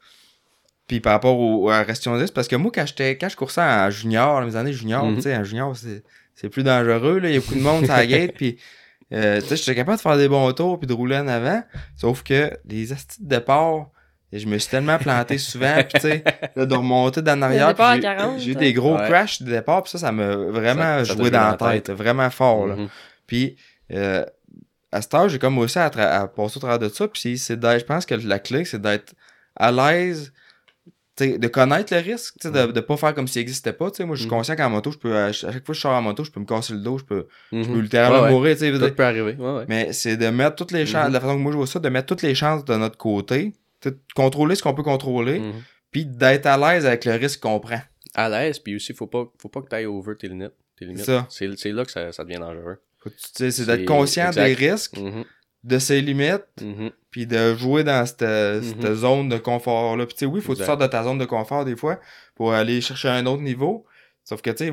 puis 0.86 1.00
par 1.00 1.14
rapport 1.14 1.38
au, 1.38 1.70
à 1.70 1.78
la 1.78 1.84
Restion 1.84 2.18
10, 2.18 2.30
parce 2.32 2.48
que 2.48 2.56
moi, 2.56 2.70
quand 2.74 2.84
quand 2.98 3.28
je 3.30 3.36
coursais 3.36 3.62
en 3.62 3.88
junior, 3.88 4.42
mes 4.42 4.56
années 4.56 4.74
junior, 4.74 5.06
Mhm. 5.06 5.14
tu 5.16 5.22
sais, 5.22 5.34
en 5.36 5.44
junior, 5.44 5.74
c'est 5.76 6.02
c'est 6.34 6.48
plus 6.48 6.62
dangereux, 6.64 7.18
là, 7.18 7.28
il 7.28 7.34
y 7.34 7.36
a 7.36 7.40
beaucoup 7.40 7.54
de 7.54 7.60
monde 7.60 7.84
sur 7.84 7.94
la 7.94 8.06
gate, 8.06 8.32
puis... 8.34 8.58
euh, 9.12 9.40
tu 9.40 9.46
sais, 9.48 9.56
j'étais 9.56 9.74
capable 9.74 9.96
de 9.98 10.02
faire 10.02 10.16
des 10.16 10.28
bons 10.28 10.50
tours 10.52 10.78
puis 10.78 10.86
de 10.86 10.92
rouler 10.92 11.16
en 11.18 11.28
avant, 11.28 11.62
sauf 11.96 12.22
que 12.22 12.50
les 12.68 12.92
astis 12.92 13.22
de 13.22 13.28
départ, 13.28 13.90
je 14.32 14.46
me 14.46 14.56
suis 14.58 14.70
tellement 14.70 14.96
planté 14.98 15.36
souvent, 15.38 15.74
puis 15.82 15.92
tu 15.94 16.00
sais, 16.00 16.24
là, 16.56 16.64
de 16.64 16.74
remonter 16.74 17.20
d'en 17.20 17.42
arrière, 17.42 17.68
j'ai- 17.94 18.00
40, 18.00 18.38
j'ai 18.40 18.50
eu 18.52 18.54
des 18.54 18.72
gros 18.72 18.96
Ouais. 18.96 19.06
crashs 19.08 19.42
de 19.42 19.50
départ, 19.50 19.82
puis 19.82 19.90
ça, 19.90 19.98
ça 19.98 20.12
m'a 20.12 20.34
vraiment 20.36 20.98
Ça- 21.00 21.04
ça 21.04 21.14
joué 21.14 21.30
dans 21.30 21.50
la 21.50 21.56
tête, 21.72 21.90
vraiment 21.90 22.30
fort, 22.30 22.66
là. 22.66 22.76
Mhm. 22.76 22.88
Puis, 23.26 23.56
euh, 23.92 24.24
à 24.90 25.02
cet 25.02 25.14
âge, 25.14 25.32
j'ai 25.32 25.38
comme 25.38 25.58
aussi 25.58 25.78
à, 25.78 25.88
tra- 25.90 26.08
à 26.22 26.28
passer 26.28 26.56
au 26.56 26.60
travers 26.60 26.78
de 26.78 26.88
ça. 26.88 27.08
Puis, 27.08 27.36
c'est 27.38 27.58
d'être- 27.58 27.80
je 27.80 27.84
pense 27.84 28.06
que 28.06 28.14
la 28.14 28.38
clé, 28.38 28.64
c'est 28.64 28.80
d'être 28.80 29.14
à 29.56 29.70
l'aise, 29.72 30.32
de 31.18 31.46
connaître 31.48 31.94
le 31.94 32.00
risque, 32.00 32.34
de, 32.44 32.72
de 32.72 32.80
pas 32.80 32.96
faire 32.96 33.14
comme 33.14 33.28
s'il 33.28 33.40
n'existait 33.40 33.72
pas. 33.74 33.90
Moi, 34.00 34.16
je 34.16 34.20
suis 34.22 34.24
Mhm. 34.24 34.30
conscient 34.30 34.56
qu'en 34.56 34.70
moto, 34.70 34.90
je 34.90 34.98
peux, 34.98 35.14
à 35.16 35.26
ch- 35.32 35.44
à 35.44 35.52
chaque 35.52 35.64
fois 35.66 35.72
que 35.74 35.76
je 35.76 35.80
sors 35.80 35.92
en 35.92 36.00
moto, 36.02 36.24
je 36.24 36.30
peux 36.30 36.40
me 36.40 36.46
casser 36.46 36.72
le 36.72 36.80
dos, 36.80 36.98
je 36.98 37.04
peux, 37.04 37.26
je 37.52 37.62
peux 37.64 37.70
Mhm. 37.72 37.80
littéralement 37.82 38.22
Ouais, 38.22 38.30
mourir. 38.30 38.56
tu 38.56 38.60
sais. 38.60 38.72
Tout 38.88 38.94
peut 38.94 39.04
arriver. 39.04 39.34
Ouais, 39.38 39.52
ouais. 39.56 39.64
Mais 39.68 39.92
c'est 39.92 40.16
de 40.16 40.28
mettre 40.28 40.56
toutes 40.56 40.72
les 40.72 40.86
chances, 40.86 41.04
Mhm. 41.04 41.08
de 41.08 41.14
la 41.14 41.20
façon 41.20 41.34
que 41.36 41.40
moi 41.42 41.52
je 41.52 41.56
vois 41.58 41.66
ça, 41.66 41.78
de 41.80 41.88
mettre 41.90 42.06
toutes 42.06 42.22
les 42.22 42.34
chances 42.34 42.64
de 42.64 42.74
notre 42.76 42.96
côté, 42.96 43.52
de 43.82 43.98
contrôler 44.14 44.54
ce 44.54 44.62
qu'on 44.62 44.74
peut 44.74 44.82
contrôler, 44.82 45.40
Mhm. 45.40 45.52
puis 45.90 46.06
d'être 46.06 46.46
à 46.46 46.56
l'aise 46.56 46.86
avec 46.86 47.04
le 47.04 47.12
risque 47.12 47.40
qu'on 47.40 47.60
prend. 47.60 47.80
à 48.14 48.28
l'aise, 48.28 48.58
puis 48.58 48.76
aussi, 48.76 48.92
faut 48.92 49.06
pas, 49.06 49.24
faut 49.40 49.48
pas 49.48 49.62
que 49.62 49.68
tu 49.70 49.74
ailles 49.74 49.86
over 49.86 50.14
tes 50.18 50.28
limites. 50.28 50.52
Tes 50.78 50.84
limites. 50.84 51.10
C'est 51.30 51.72
là 51.72 51.84
que 51.86 51.90
ça, 51.90 52.12
ça 52.12 52.24
devient 52.24 52.40
dangereux. 52.40 52.76
C'est 53.34 53.64
d'être 53.66 53.86
conscient 53.86 54.26
exact. 54.28 54.44
des 54.44 54.52
risques, 54.70 54.96
de 55.64 55.78
ses 55.78 56.00
limites, 56.00 56.44
mhm. 56.60 56.90
puis 57.10 57.26
de 57.26 57.54
jouer 57.54 57.84
dans 57.84 58.04
cette, 58.06 58.24
cette 58.62 58.94
zone 58.94 59.28
de 59.28 59.38
confort 59.38 59.96
là. 59.96 60.06
Puis 60.06 60.14
tu 60.14 60.20
sais 60.20 60.26
oui, 60.26 60.40
faut 60.40 60.54
que 60.54 60.58
tu 60.58 60.64
sortes 60.64 60.80
de 60.80 60.86
ta 60.86 61.04
zone 61.04 61.18
de 61.18 61.24
confort 61.24 61.64
des 61.64 61.76
fois 61.76 62.00
pour 62.34 62.52
aller 62.52 62.80
chercher 62.80 63.08
un 63.08 63.26
autre 63.26 63.42
niveau. 63.42 63.86
Sauf 64.24 64.40
que 64.40 64.50
tu 64.50 64.66
sais 64.66 64.72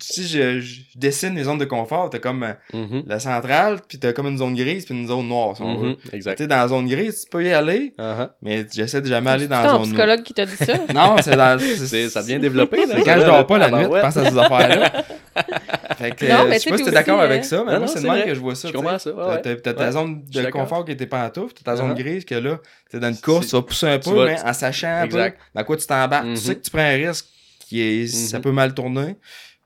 si, 0.00 0.26
je, 0.26 0.58
je 0.60 0.80
dessine 0.96 1.36
les 1.36 1.44
zones 1.44 1.58
de 1.58 1.64
confort, 1.64 2.10
t'as 2.10 2.18
comme 2.18 2.42
euh, 2.42 2.52
Mhm, 2.72 3.04
la 3.06 3.20
centrale, 3.20 3.78
puis 3.88 3.98
t'as 4.00 4.12
comme 4.12 4.26
une 4.26 4.38
zone 4.38 4.56
grise 4.56 4.84
puis 4.84 4.94
une 4.94 5.06
zone 5.06 5.28
noire 5.28 5.56
si 5.56 5.62
on 5.62 5.76
veut. 5.78 5.96
Tu 6.10 6.16
Exact. 6.16 6.36
sais 6.38 6.46
dans 6.48 6.56
la 6.56 6.66
zone 6.68 6.88
grise, 6.88 7.22
tu 7.24 7.30
peux 7.30 7.44
y 7.44 7.52
aller, 7.52 7.94
Uh-huh. 7.96 8.28
mais 8.42 8.66
j'essaie 8.74 9.00
de 9.00 9.06
jamais 9.06 9.30
aller 9.30 9.46
dans 9.46 9.56
C'est 9.58 9.62
la 9.62 9.68
zone 9.68 9.78
noire. 9.82 9.86
psychologue 9.88 10.22
qui 10.24 10.34
t'a 10.34 10.46
dit 10.46 10.56
ça? 10.56 10.74
Non, 10.94 11.16
c'est 11.22 11.36
dans 11.36 11.58
C'est- 11.60 12.08
Ça 12.08 12.22
devient 12.22 12.40
développé. 12.40 12.78
là. 12.86 12.94
c'est 12.96 13.02
quand 13.04 13.20
je 13.20 13.24
dors 13.26 13.46
pas 13.46 13.58
la 13.58 13.66
Ah, 13.66 13.70
nuit, 13.70 13.84
je 13.84 14.00
pense 14.00 14.16
à 14.16 14.30
ces 14.30 14.36
affaires-là. 14.38 14.92
fait 15.98 16.10
que, 16.16 16.26
Non, 16.26 16.40
euh, 16.40 16.48
mais 16.48 16.54
je 16.58 16.58
tu 16.58 16.64
sais 16.64 16.70
pas 16.70 16.78
si 16.78 16.84
t'es 16.84 16.90
d'accord 16.90 17.20
avec 17.20 17.44
ça, 17.44 17.62
mais 17.64 17.72
non, 17.72 17.78
moi 17.78 17.86
c'est 17.88 18.00
c'est 18.00 18.06
le 18.08 18.12
même 18.12 18.24
que 18.26 18.34
je 18.34 18.40
vois 18.40 18.54
ça. 18.56 18.68
Je 18.68 18.72
comprends 18.72 18.98
ça. 18.98 19.10
ouais. 19.12 19.56
T'as 19.62 19.74
ta 19.74 19.92
zone 19.92 20.24
de 20.24 20.42
d'accord. 20.42 20.62
confort 20.62 20.84
qui 20.84 20.90
était 20.92 21.06
pantoufle, 21.06 21.54
t'as 21.54 21.70
ta 21.72 21.76
zone 21.76 21.92
Uh-huh. 21.92 21.98
grise 22.02 22.24
que 22.24 22.34
là, 22.34 22.58
c'est 22.90 22.98
dans 22.98 23.08
une 23.10 23.16
course, 23.20 23.44
C'est- 23.44 23.50
tu 23.50 23.56
vas 23.56 23.62
pousser 23.62 23.86
un 23.86 23.98
peu, 24.00 24.26
mais 24.26 24.36
en 24.44 24.52
sachant 24.52 25.02
un 25.02 25.06
peu 25.06 25.30
dans 25.54 25.64
quoi 25.64 25.76
tu 25.76 25.86
t'embarques. 25.86 26.26
Tu 26.30 26.36
sais 26.36 26.56
que 26.56 26.62
tu 26.64 26.70
prends 26.70 26.80
un 26.80 26.96
risque 26.96 27.26
qui 27.66 27.80
est, 27.80 28.06
ça 28.06 28.38
Mhm. 28.38 28.42
peut 28.44 28.52
mal 28.52 28.74
tourner. 28.74 29.16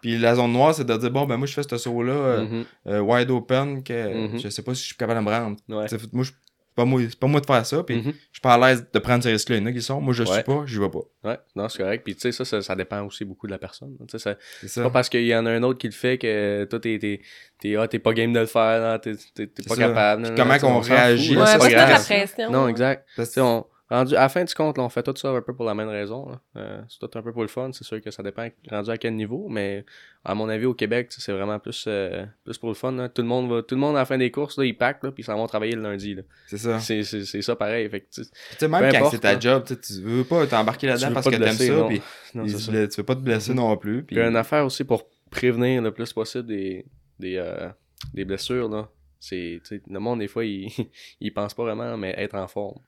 Puis 0.01 0.17
la 0.19 0.35
zone 0.35 0.53
noire, 0.53 0.75
c'est 0.75 0.85
de 0.87 0.97
dire, 0.97 1.11
bon, 1.11 1.27
ben 1.27 1.37
moi, 1.37 1.47
je 1.47 1.53
fais 1.53 1.63
ce 1.63 1.77
saut-là 1.77 2.13
euh, 2.13 2.43
Mhm, 2.47 2.65
euh, 2.87 3.01
wide 3.01 3.31
open 3.31 3.83
que 3.83 4.29
Mhm. 4.33 4.39
je 4.39 4.49
sais 4.49 4.63
pas 4.63 4.75
si 4.75 4.81
je 4.83 4.87
suis 4.87 4.97
capable 4.97 5.21
de 5.21 5.25
me 5.27 5.31
rendre. 5.31 5.57
ouais. 5.69 5.87
Moi, 6.13 6.25
je- 6.25 6.31
pas 6.77 6.85
moi, 6.85 7.01
c'est 7.07 7.19
pas 7.19 7.27
moi 7.27 7.41
de 7.41 7.47
faire 7.47 7.67
ça, 7.67 7.83
puis 7.83 7.97
je 8.03 8.09
suis 8.11 8.41
pas 8.41 8.55
à 8.55 8.59
l'aise 8.71 8.87
de 8.91 8.99
prendre 9.01 9.23
ce 9.23 9.29
risque-là. 9.29 9.57
Il 9.57 9.61
y 9.61 9.63
en 9.65 9.67
a 9.67 9.73
qui 9.73 9.83
sont, 9.83 10.01
moi, 10.01 10.15
je 10.15 10.23
Ouais. 10.23 10.33
suis 10.35 10.43
pas, 10.45 10.63
j'y 10.67 10.79
vais 10.79 10.89
pas. 10.89 11.01
Ouais, 11.25 11.37
non, 11.57 11.69
c'est 11.69 11.83
correct. 11.83 12.03
Puis 12.05 12.15
tu 12.15 12.21
sais, 12.23 12.33
ça, 12.33 12.45
ça, 12.47 12.63
ça 12.63 12.75
dépend 12.77 13.03
aussi 13.03 13.25
beaucoup 13.27 13.47
de 13.49 13.53
la 13.53 13.59
personne. 13.59 13.95
Tu 13.99 14.05
sais, 14.13 14.19
ça- 14.21 14.37
C'est 14.63 14.69
ça. 14.69 14.83
pas 14.85 14.91
parce 14.91 15.09
qu'il 15.11 15.27
y 15.27 15.35
en 15.35 15.45
a 15.45 15.51
un 15.51 15.63
autre 15.65 15.79
qui 15.79 15.89
le 15.89 15.93
fait 15.93 16.17
que 16.17 16.65
toi, 16.71 16.79
t'es, 16.81 16.99
t'es, 16.99 17.21
t'es, 17.61 17.77
ah, 17.77 17.87
t'es 17.89 17.99
pas 17.99 18.15
game 18.15 18.33
de 18.33 18.39
le 18.41 18.47
faire, 18.47 18.99
t'es, 19.01 19.13
pas 19.15 19.75
ça. 19.75 19.77
capable. 19.77 20.23
Puis 20.23 20.31
non, 20.31 20.37
comment 20.37 20.59
qu'on 20.59 20.79
réagit? 20.81 21.37
Ouais, 21.37 21.45
ça, 21.45 21.53
c'est 21.55 21.59
pas 21.59 21.69
grave. 21.87 22.05
pression. 22.05 22.51
Non, 22.51 22.69
exact. 22.69 23.07
On, 23.39 23.67
rendu, 23.91 24.15
à 24.17 24.21
la 24.23 24.29
fin 24.29 24.45
du 24.45 24.55
compte, 24.55 24.79
là, 24.79 24.85
on 24.85 24.89
fait 24.89 25.03
tout 25.03 25.15
ça 25.17 25.31
un 25.31 25.43
peu 25.43 25.55
pour 25.55 25.65
la 25.67 25.75
même 25.75 25.89
raison. 25.89 26.39
Euh, 26.57 26.81
c'est 26.89 26.99
tout 26.99 27.19
un 27.19 27.23
peu 27.23 27.33
pour 27.33 27.43
le 27.43 27.49
fun. 27.49 27.71
C'est 27.73 27.85
sûr 27.85 28.01
que 28.01 28.11
ça 28.11 28.23
dépend 28.23 28.49
rendu 28.71 28.91
à 28.91 28.97
quel 28.99 29.15
niveau, 29.17 29.49
mais 29.49 29.85
à 30.25 30.35
mon 30.35 30.49
avis, 30.49 30.67
au 30.67 30.75
Québec, 30.75 31.09
c'est 31.11 31.33
vraiment 31.33 31.59
plus, 31.59 31.85
euh, 31.89 32.25
plus 32.45 32.59
pour 32.59 32.69
le 32.69 32.75
fun. 32.75 32.93
là. 32.93 33.09
Tout 33.09 33.23
le 33.23 33.29
monde 33.29 33.51
va, 33.51 33.63
tout 33.63 33.75
le 33.75 33.81
monde 33.81 33.97
à 33.97 34.01
la 34.01 34.05
fin 34.05 34.19
des 34.19 34.31
courses, 34.31 34.57
là, 34.59 34.65
ils 34.65 34.77
packent, 34.77 35.03
là, 35.05 35.11
puis 35.13 35.23
ils 35.23 35.27
s'en 35.27 35.37
vont 35.37 35.47
travailler 35.47 35.75
le 35.75 35.83
lundi. 35.83 36.15
Là. 36.15 36.23
C'est 36.47 36.59
ça. 36.59 36.79
C'est, 36.81 37.03
c'est, 37.03 37.25
c'est 37.25 37.43
ça 37.43 37.57
pareil. 37.57 37.89
Fait 37.89 38.01
que, 38.01 38.67
même 38.67 38.81
Peu 38.83 38.91
quand 38.91 38.97
importe, 38.99 39.13
c'est 39.13 39.19
ta 39.21 39.39
job, 39.39 39.65
tu 39.65 39.93
veux 40.03 40.25
pas 40.25 40.47
t'embarquer 40.47 40.87
là-dedans 40.87 41.13
parce 41.13 41.27
que 41.29 41.37
t'aimes 41.37 41.53
ça, 41.53 41.89
non, 42.35 42.45
il 42.45 42.53
blesse- 42.53 42.89
tu 42.95 43.01
veux 43.01 43.07
pas 43.07 43.15
te 43.17 43.21
blesser 43.21 43.55
non 43.55 43.77
plus. 43.77 44.05
Puis 44.05 44.17
Puis 44.17 44.25
une 44.25 44.37
affaire 44.37 44.65
aussi 44.65 44.85
pour 44.85 45.07
prévenir 45.31 45.83
le 45.83 45.93
plus 45.93 46.13
possible 46.13 46.47
des, 46.47 46.85
des, 47.19 47.37
euh, 47.37 47.69
des 48.15 48.25
blessures, 48.25 48.69
là. 48.69 48.89
C'est, 49.19 49.61
le 49.89 49.99
monde, 49.99 50.21
des 50.21 50.29
fois, 50.29 50.45
il, 50.45 50.71
il 51.21 51.33
pense 51.35 51.55
pas 51.55 51.63
vraiment, 51.65 51.97
mais 51.97 52.15
être 52.17 52.35
en 52.37 52.49
forme. 52.49 52.79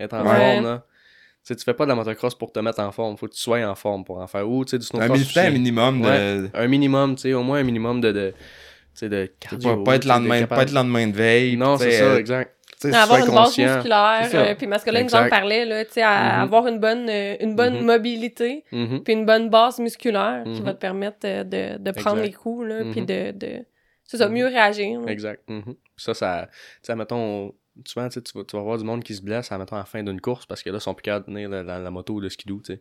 Être 0.00 0.14
en 0.14 0.22
Ouais. 0.24 0.36
forme, 0.54 0.64
là. 0.64 0.84
Tu 1.46 1.48
sais, 1.48 1.56
tu 1.56 1.64
fais 1.64 1.74
pas 1.74 1.84
de 1.84 1.90
la 1.90 1.94
motocross 1.94 2.34
pour 2.34 2.52
te 2.52 2.58
mettre 2.60 2.80
en 2.80 2.90
forme. 2.90 3.18
Faut 3.18 3.26
que 3.26 3.34
tu 3.34 3.40
sois 3.40 3.58
en 3.68 3.74
forme 3.74 4.02
pour 4.04 4.18
en 4.18 4.26
faire. 4.26 4.48
Ou, 4.48 4.64
tu 4.64 4.70
sais, 4.70 4.78
du 4.78 4.84
Un, 4.84 4.86
snowcross. 5.06 5.36
un 5.36 5.42
aussi. 5.46 5.52
minimum 5.52 6.00
de. 6.00 6.06
Ouais. 6.08 6.50
Un 6.54 6.66
minimum, 6.68 7.14
tu 7.16 7.22
sais, 7.22 7.34
au 7.34 7.42
moins 7.42 7.58
un 7.58 7.62
minimum 7.64 8.00
de. 8.00 8.12
de 8.12 8.30
tu 8.30 8.36
sais, 8.94 9.08
de 9.10 9.26
Pas, 9.26 9.48
cardio. 9.50 9.82
pas 9.82 9.96
être 9.96 10.02
tu 10.02 10.08
sais, 10.08 10.14
lendemain, 10.14 10.46
pas 10.46 10.62
être 10.62 10.72
lendemain 10.72 11.06
de 11.08 11.12
veille. 11.16 11.56
Non, 11.56 11.76
c'est 11.76 11.90
ça, 11.90 12.04
euh, 12.04 12.18
exact. 12.18 12.54
tu 12.80 12.88
sais, 12.90 12.96
avoir 12.96 13.18
une 13.26 13.34
base 13.34 13.58
musculaire, 13.58 14.20
C'est 14.22 14.30
ça. 14.30 14.42
euh, 14.44 14.54
puis 14.54 14.66
Masculin 14.68 15.02
nous 15.02 15.14
en 15.14 15.28
parlait, 15.28 15.64
là, 15.66 15.84
tu 15.84 15.92
sais, 15.92 16.02
à 16.02 16.36
Mhm. 16.36 16.42
avoir 16.44 16.66
une 16.68 16.78
bonne, 16.78 17.08
euh, 17.10 17.36
une 17.40 17.56
bonne 17.56 17.78
Mhm. 17.80 17.84
mobilité, 17.84 18.64
Mhm. 18.72 19.02
puis 19.02 19.12
une 19.12 19.26
bonne 19.26 19.50
base 19.50 19.80
musculaire 19.80 20.44
qui 20.44 20.60
Mhm. 20.60 20.64
va 20.64 20.72
te 20.74 20.78
permettre 20.80 21.18
euh, 21.24 21.44
de, 21.44 21.76
de 21.82 21.90
prendre 21.90 22.18
Exact. 22.20 22.26
les 22.28 22.32
coups, 22.32 22.66
là, 22.68 22.78
puis 22.90 23.00
Mhm. 23.02 23.06
de, 23.06 23.30
de... 23.32 23.64
C'est 24.04 24.16
ça, 24.16 24.28
mieux 24.28 24.46
réagir. 24.46 25.00
là. 25.00 25.10
Exact. 25.12 25.42
Puis 25.46 25.62
Ça, 25.96 26.14
ça. 26.14 26.48
Tu 26.50 26.58
sais, 26.82 26.94
mettons, 26.96 27.52
souvent, 27.86 28.08
tu 28.08 28.14
sais, 28.14 28.22
tu 28.22 28.36
vas, 28.38 28.44
tu 28.44 28.56
vas 28.56 28.62
voir 28.62 28.78
du 28.78 28.84
monde 28.84 29.02
qui 29.02 29.14
se 29.14 29.22
blesse, 29.22 29.50
à, 29.52 29.56
à 29.56 29.58
la 29.58 29.84
fin 29.84 30.02
d'une 30.02 30.20
course, 30.20 30.46
parce 30.46 30.62
que 30.62 30.70
là, 30.70 30.78
ils 30.78 30.80
sont 30.80 30.94
plus 30.94 31.02
capables 31.02 31.26
de 31.26 31.32
tenir 31.32 31.48
la, 31.48 31.62
la- 31.62 31.78
la 31.78 31.90
moto 31.90 32.14
ou 32.14 32.20
le 32.20 32.28
skidoo, 32.28 32.60
tu 32.64 32.74
sais. 32.74 32.80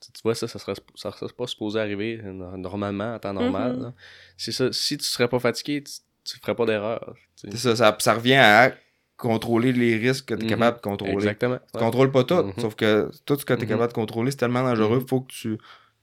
Tu 0.00 0.12
tu 0.12 0.20
vois, 0.22 0.34
ça, 0.36 0.46
ça 0.46 0.58
serait, 0.60 0.74
ça 0.94 1.10
serait 1.10 1.32
pas 1.36 1.46
supposé 1.48 1.80
arriver 1.80 2.20
no- 2.22 2.56
normalement, 2.56 3.14
en 3.14 3.18
temps 3.18 3.32
normal. 3.32 3.76
Mhm. 3.76 3.92
C'est 4.36 4.52
ça. 4.52 4.72
Si 4.72 4.96
tu 4.96 5.04
serais 5.04 5.26
pas 5.28 5.40
fatigué, 5.40 5.82
tu, 5.82 5.92
tu 6.24 6.38
ferais 6.38 6.54
pas 6.54 6.66
d'erreur. 6.66 7.14
tu 7.36 7.50
sais. 7.50 7.56
C'est 7.56 7.58
ça, 7.70 7.76
ça, 7.76 7.96
ça 7.98 8.14
revient 8.14 8.34
à 8.34 8.72
contrôler 9.16 9.72
les 9.72 9.96
risques 9.96 10.26
que 10.26 10.34
tu 10.34 10.42
es 10.42 10.44
Mhm. 10.44 10.50
capable 10.50 10.76
de 10.76 10.82
contrôler. 10.82 11.14
Exactement. 11.14 11.56
Tu 11.58 11.62
Ouais. 11.78 11.80
contrôles 11.84 12.12
pas 12.12 12.22
tout, 12.22 12.42
Mhm. 12.44 12.52
sauf 12.58 12.76
que 12.76 13.10
tout 13.26 13.36
ce 13.36 13.44
que 13.44 13.54
tu 13.54 13.64
es 13.64 13.66
capable 13.66 13.88
de 13.88 13.94
contrôler, 13.94 14.30
c'est 14.30 14.36
tellement 14.36 14.62
dangereux, 14.62 15.04
faut 15.08 15.22
que 15.22 15.32
tu, 15.32 15.58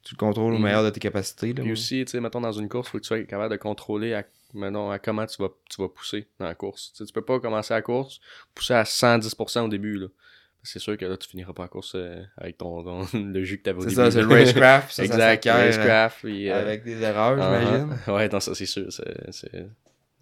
tu 0.05 0.15
le 0.15 0.17
contrôles 0.19 0.53
au 0.53 0.57
Mhm. 0.57 0.63
meilleur 0.63 0.83
de 0.85 0.89
tes 0.91 1.01
capacités. 1.01 1.51
Là, 1.53 1.63
Puis 1.63 1.71
aussi, 1.73 2.05
tu 2.05 2.11
sais, 2.11 2.21
mettons, 2.21 2.39
dans 2.39 2.51
une 2.53 2.69
course, 2.69 2.87
faut 2.89 2.97
que 2.99 3.03
tu 3.03 3.07
sois 3.07 3.21
capable 3.23 3.51
de 3.51 3.57
contrôler 3.57 4.13
à, 4.13 4.23
mettons, 4.53 4.89
à 4.91 4.99
comment 4.99 5.25
tu 5.25 5.41
vas, 5.41 5.49
tu 5.69 5.81
vas 5.81 5.89
pousser 5.89 6.27
dans 6.39 6.45
la 6.45 6.55
course. 6.55 6.91
Tu 6.93 6.99
sais, 6.99 7.05
tu 7.05 7.11
peux 7.11 7.21
pas 7.25 7.39
commencer 7.41 7.73
la 7.73 7.81
course, 7.81 8.21
pousser 8.53 8.75
à 8.75 8.85
110% 8.85 9.65
au 9.65 9.67
début, 9.67 9.97
là. 9.97 10.07
C'est 10.67 10.79
sûr 10.79 10.97
que 10.97 11.05
là, 11.05 11.15
tu 11.15 11.27
finiras 11.29 11.53
pas 11.53 11.63
la 11.63 11.67
course 11.69 11.93
euh, 11.93 12.23
avec 12.37 12.57
ton, 12.57 12.83
ton- 12.83 13.05
le 13.13 13.43
jus 13.43 13.59
que 13.59 13.63
t'avais 13.63 13.77
au 13.79 13.81
c'est 13.81 13.89
début. 13.89 14.01
ça, 14.01 14.11
c'est 14.11 14.21
le 14.21 14.27
racecraft, 14.27 14.89
ça, 14.89 14.95
ça 14.95 15.03
exact, 15.03 15.19
s'acquiert, 15.19 15.55
euh, 15.57 15.65
racecraft, 15.67 16.17
puis, 16.23 16.49
euh, 16.49 16.59
avec 16.61 16.83
des 16.83 17.01
erreurs, 17.03 17.37
uh-huh. 17.37 17.59
j'imagine. 17.65 18.13
Ouais, 18.13 18.29
non, 18.29 18.39
ça, 18.39 18.55
c'est 18.55 18.65
sûr. 18.65 18.91
c'est- 18.91 19.31
c'est- 19.31 19.67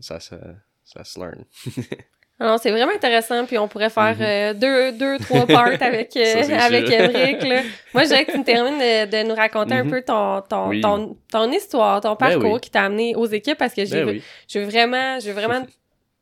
ça, 0.01 0.19
ça, 0.19 0.37
ça 0.83 1.03
se 1.05 1.17
learn. 1.19 1.45
Alors, 2.43 2.59
c'est 2.59 2.71
vraiment 2.71 2.91
intéressant, 2.93 3.45
puis 3.45 3.57
on 3.57 3.67
pourrait 3.69 3.89
faire 3.89 4.15
Mhm. 4.17 4.21
euh, 4.21 4.53
deux, 4.53 4.91
deux, 4.97 5.17
trois 5.19 5.45
parts 5.47 5.81
avec, 5.81 6.15
euh, 6.17 6.43
Ça, 6.43 6.63
avec 6.65 6.87
sûr. 6.87 6.99
Emric, 6.99 7.41
là. 7.43 7.61
Moi, 7.93 8.03
je 8.03 8.07
dirais 8.09 8.25
que 8.25 8.31
tu 8.33 8.37
me 8.37 8.43
termines 8.43 8.77
de, 8.77 9.09
de 9.23 9.29
nous 9.29 9.35
raconter 9.35 9.75
un 9.75 9.83
Mhm. 9.85 9.89
peu 9.91 10.01
ton, 10.01 10.41
ton, 10.49 10.67
Oui. 10.69 10.81
ton, 10.81 11.15
ton 11.31 11.51
histoire, 11.51 12.01
ton 12.01 12.09
Ben 12.09 12.15
parcours 12.17 12.53
oui. 12.55 12.59
qui 12.59 12.69
t'a 12.69 12.83
amené 12.83 13.15
aux 13.15 13.25
équipes, 13.27 13.57
parce 13.57 13.73
que 13.73 13.85
j'ai 13.85 14.03
Ben 14.03 14.09
oui. 14.09 14.23
je 14.49 14.59
veux 14.59 14.65
vraiment, 14.65 15.19
je 15.21 15.27
veux 15.31 15.33
vraiment 15.41 15.65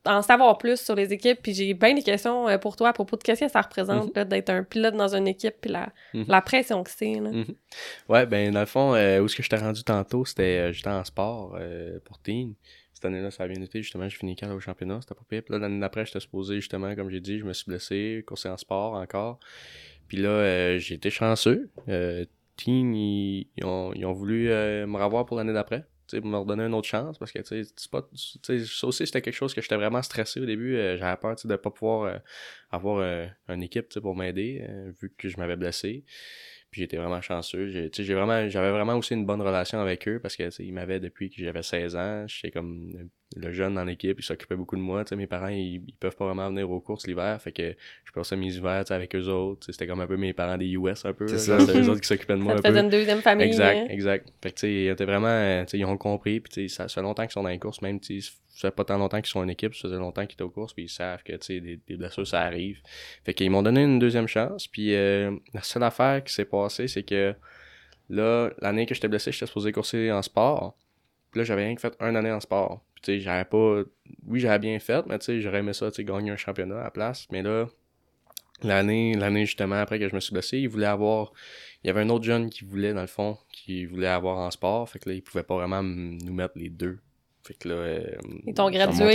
en 0.06 0.24
savoir 0.24 0.58
plus 0.58 0.80
sur 0.82 0.96
les 0.96 1.14
équipes, 1.14 1.40
puis 1.44 1.54
j'ai 1.54 1.74
bien 1.76 1.94
des 1.94 2.02
questions 2.02 2.48
euh, 2.50 2.58
pour 2.58 2.76
toi 2.76 2.90
à 2.90 2.94
propos 2.94 3.18
de 3.18 3.22
qu'est-ce 3.24 3.46
que 3.46 3.52
ça 3.52 3.62
représente 3.62 4.16
là, 4.16 4.26
d'être 4.26 4.50
un 4.50 4.64
pilote 4.64 4.96
dans 4.96 5.16
une 5.16 5.28
équipe, 5.28 5.56
puis 5.62 5.72
la, 5.72 5.90
Mhm. 6.16 6.26
la 6.28 6.42
pression 6.42 6.84
que 6.84 6.90
c'est. 6.90 7.14
là. 7.16 7.30
Mhm. 7.32 7.46
Ouais, 8.10 8.26
ben, 8.26 8.52
dans 8.52 8.60
le 8.62 8.66
fond, 8.66 8.94
euh, 8.96 9.20
où 9.22 9.26
est-ce 9.26 9.36
que 9.36 9.44
je 9.44 9.50
t'ai 9.50 9.58
rendu 9.58 9.84
tantôt, 9.84 10.26
c'était, 10.26 10.58
euh, 10.58 10.72
j'étais 10.72 10.90
en 10.90 11.04
sport 11.04 11.56
euh, 11.60 12.00
pour 12.06 12.18
teen. 12.20 12.54
Cette 13.02 13.08
année-là, 13.08 13.32
ça 13.32 13.46
a 13.46 13.48
bien 13.48 13.60
été, 13.60 13.82
justement, 13.82 14.08
j'ai 14.08 14.16
fini 14.16 14.36
quand 14.36 14.54
au 14.54 14.60
championnat, 14.60 15.00
c'était 15.02 15.16
pas 15.16 15.26
pire. 15.28 15.42
L'année 15.50 15.80
d'après, 15.80 16.06
j'étais 16.06 16.20
supposé, 16.20 16.58
justement, 16.58 16.94
comme 16.94 17.10
j'ai 17.10 17.20
dit, 17.20 17.40
je 17.40 17.46
me 17.46 17.52
suis 17.52 17.66
blessé, 17.66 18.24
coursé 18.28 18.48
en 18.48 18.58
sport 18.58 18.94
encore. 18.94 19.40
Puis 20.08 20.18
là, 20.18 20.30
euh, 20.30 20.78
j'ai 20.78 20.94
été 20.94 21.10
chanceux. 21.10 21.72
Euh, 21.90 22.26
teen, 22.58 22.94
ils, 22.94 23.48
ont, 23.64 24.14
voulu 24.14 24.52
euh, 24.52 24.86
me 24.86 25.00
revoir 25.00 25.26
pour 25.26 25.38
l'année 25.38 25.52
d'après. 25.52 25.88
Sais, 26.06 26.22
me 26.22 26.38
redonner 26.38 26.66
une 26.66 26.76
autre 26.76 26.88
chance 26.88 27.18
parce 27.18 27.32
que 27.32 27.40
tu 27.40 27.64
sais, 27.64 28.66
ça 28.66 28.88
aussi 28.88 29.08
c'était 29.08 29.22
quelque 29.22 29.34
chose 29.34 29.56
que 29.56 29.62
j'étais 29.62 29.78
vraiment 29.78 30.02
stressé 30.02 30.42
au 30.42 30.46
début 30.46 30.76
Euh, 30.76 30.98
j'avais 30.98 31.16
peur 31.16 31.38
de 31.44 31.56
pas 31.56 31.72
pouvoir 31.72 32.20
avoir 32.70 33.02
une 33.48 33.64
équipe 33.64 33.98
pour 34.00 34.16
m'aider 34.16 34.68
vu 35.02 35.12
que 35.18 35.30
je 35.30 35.38
m'avais 35.38 35.56
blessé 35.56 36.04
puis 36.72 36.82
j'étais 36.82 36.98
vraiment 36.98 37.22
chanceux. 37.22 37.70
J'ai, 37.70 37.90
tu 37.90 37.98
sais, 37.98 38.04
j'ai 38.08 38.14
vraiment, 38.14 38.48
j'avais 38.50 38.72
vraiment 38.72 38.96
aussi 38.96 39.14
une 39.14 39.26
bonne 39.26 39.42
relation 39.42 39.80
avec 39.82 40.08
eux 40.08 40.20
parce 40.22 40.36
que 40.38 40.44
tu 40.44 40.52
sais, 40.52 40.64
ils 40.66 40.72
m'avaient 40.74 41.00
depuis 41.02 41.30
que 41.30 41.36
j'avais 41.44 41.64
16 41.64 41.96
ans. 41.98 42.26
J'étais 42.28 42.50
comme 42.52 42.92
le- 43.36 43.52
jeune 43.52 43.76
dans 43.76 43.84
l'équipe, 43.84 44.18
ils 44.20 44.24
s'occupaient 44.24 44.56
beaucoup 44.56 44.76
de 44.78 44.82
moi. 44.82 45.04
Tu 45.04 45.10
sais, 45.10 45.16
mes 45.18 45.28
parents, 45.28 45.48
ils, 45.50 45.84
ils 45.88 45.96
peuvent 46.00 46.16
pas 46.16 46.26
vraiment 46.26 46.50
venir 46.50 46.70
aux 46.72 46.80
courses 46.80 47.08
l'hiver. 47.08 47.42
Fait 47.42 47.52
que 47.52 47.76
je 48.06 48.12
passais 48.14 48.36
mes 48.38 48.54
hivers 48.56 48.84
tu 48.86 48.88
sais, 48.90 48.94
avec 48.94 49.14
eux 49.16 49.28
autres. 49.28 49.60
Tu 49.62 49.66
sais, 49.68 49.72
C'était 49.74 49.88
comme 49.88 50.00
un 50.02 50.08
peu 50.08 50.18
mes 50.18 50.34
parents 50.34 50.58
des 50.58 50.68
US 50.70 51.06
un 51.06 51.14
peu. 51.14 51.28
C'est 51.28 51.52
là. 51.52 51.60
ça. 51.60 51.66
C'était 51.68 51.80
eux 51.82 51.90
autres 51.90 52.02
qui 52.02 52.08
s'occupaient 52.08 52.36
de 52.36 52.40
moi 52.42 52.54
Ça 52.58 52.70
un 52.70 52.72
peu. 52.72 52.80
une 52.80 52.90
deuxième 52.90 53.22
famille. 53.22 53.46
Exact, 53.48 53.78
hein. 53.78 53.88
exact. 53.90 54.34
Fait 54.42 54.50
que, 54.52 54.56
tu 54.56 54.60
sais, 54.62 54.74
ils 54.74 54.88
étaient 54.88 55.06
vraiment, 55.06 55.64
tu 55.66 55.72
sais, 55.72 55.78
ils 55.80 55.86
ont 55.86 55.98
compris, 55.98 56.40
puis 56.40 56.52
tu 56.54 56.70
sais, 56.70 56.76
ça 56.76 56.88
fait 56.88 57.02
longtemps 57.02 57.24
qu'ils 57.24 57.32
sont 57.32 57.44
dans 57.44 57.50
les 57.50 57.60
courses, 57.60 57.82
même, 57.82 58.00
tu 58.00 58.22
sais, 58.22 58.32
ça 58.62 58.68
fait 58.68 58.76
pas 58.76 58.86
tant 58.86 58.98
longtemps 58.98 59.20
qu'ils 59.20 59.32
sont 59.32 59.40
en 59.40 59.48
équipe, 59.48 59.74
ça 59.74 59.84
faisait 59.84 59.98
longtemps 59.98 60.26
qu'ils 60.26 60.34
étaient 60.34 60.44
aux 60.44 60.50
courses, 60.50 60.74
puis 60.74 60.84
ils 60.84 60.90
savent 60.90 61.24
que, 61.24 61.34
des, 61.60 61.78
des 61.78 61.98
blessures, 61.98 62.28
ça 62.28 62.42
arrive. 62.42 62.80
Fait 63.24 63.34
qu'ils 63.34 63.50
m'ont 63.50 63.64
donné 63.64 63.84
une 63.84 63.98
deuxième 63.98 64.28
chance, 64.28 64.68
puis 64.68 64.94
euh, 64.94 65.36
la 65.54 65.64
seule 65.64 65.84
affaire 65.84 66.24
qui 66.24 66.34
s'est 66.34 66.46
passée, 66.46 66.88
c'est 66.88 67.04
que, 67.04 67.34
là, 68.10 68.52
l'année 68.60 68.86
que 68.86 68.94
j'étais 68.94 69.08
blessé, 69.08 69.32
j'étais 69.32 69.48
supposé 69.48 69.72
courser 69.72 70.12
en 70.12 70.22
sport, 70.22 70.78
puis 71.32 71.40
là, 71.40 71.44
j'avais 71.44 71.66
rien 71.66 71.76
que 71.76 71.82
fait 71.82 71.96
une 72.00 72.16
année 72.16 72.32
en 72.32 72.40
sport. 72.40 72.84
Puis, 73.02 73.20
j'avais 73.22 73.46
pas, 73.46 73.82
oui, 74.28 74.40
j'avais 74.40 74.60
bien 74.60 74.78
fait, 74.80 75.06
mais 75.08 75.18
j'aurais 75.40 75.60
aimé 75.60 75.74
ça, 75.74 75.90
gagner 76.00 76.30
un 76.30 76.38
championnat 76.38 76.82
à 76.82 76.84
la 76.84 76.92
place, 76.92 77.28
mais 77.32 77.42
là, 77.42 77.68
l'année, 78.62 79.16
l'année 79.16 79.48
justement 79.48 79.76
après 79.76 79.98
que 79.98 80.08
je 80.08 80.14
me 80.14 80.20
suis 80.20 80.34
blessé, 80.34 80.60
ils 80.60 80.70
voulaient 80.70 80.86
avoir 80.86 81.34
il 81.84 81.88
y 81.88 81.90
avait 81.90 82.02
un 82.02 82.10
autre 82.10 82.26
jeune 82.26 82.50
qui 82.50 82.64
voulait, 82.64 82.94
dans 82.94 83.02
le 83.02 83.08
fond, 83.08 83.38
qui 83.52 83.86
voulait 83.86 84.08
avoir 84.08 84.38
en 84.38 84.52
sport. 84.52 84.88
Fait 84.88 85.00
que 85.00 85.10
là, 85.10 85.16
il 85.16 85.24
pouvait 85.24 85.44
pas 85.44 85.56
vraiment 85.56 85.82
nous 85.82 86.34
mettre 86.34 86.54
les 86.58 86.70
deux. 86.70 87.00
Fait 87.46 87.54
que 87.56 87.68
là. 87.70 87.76
euh, 87.76 88.04
Ils 88.46 88.54
t'ont 88.54 88.70
gradué? 88.70 89.14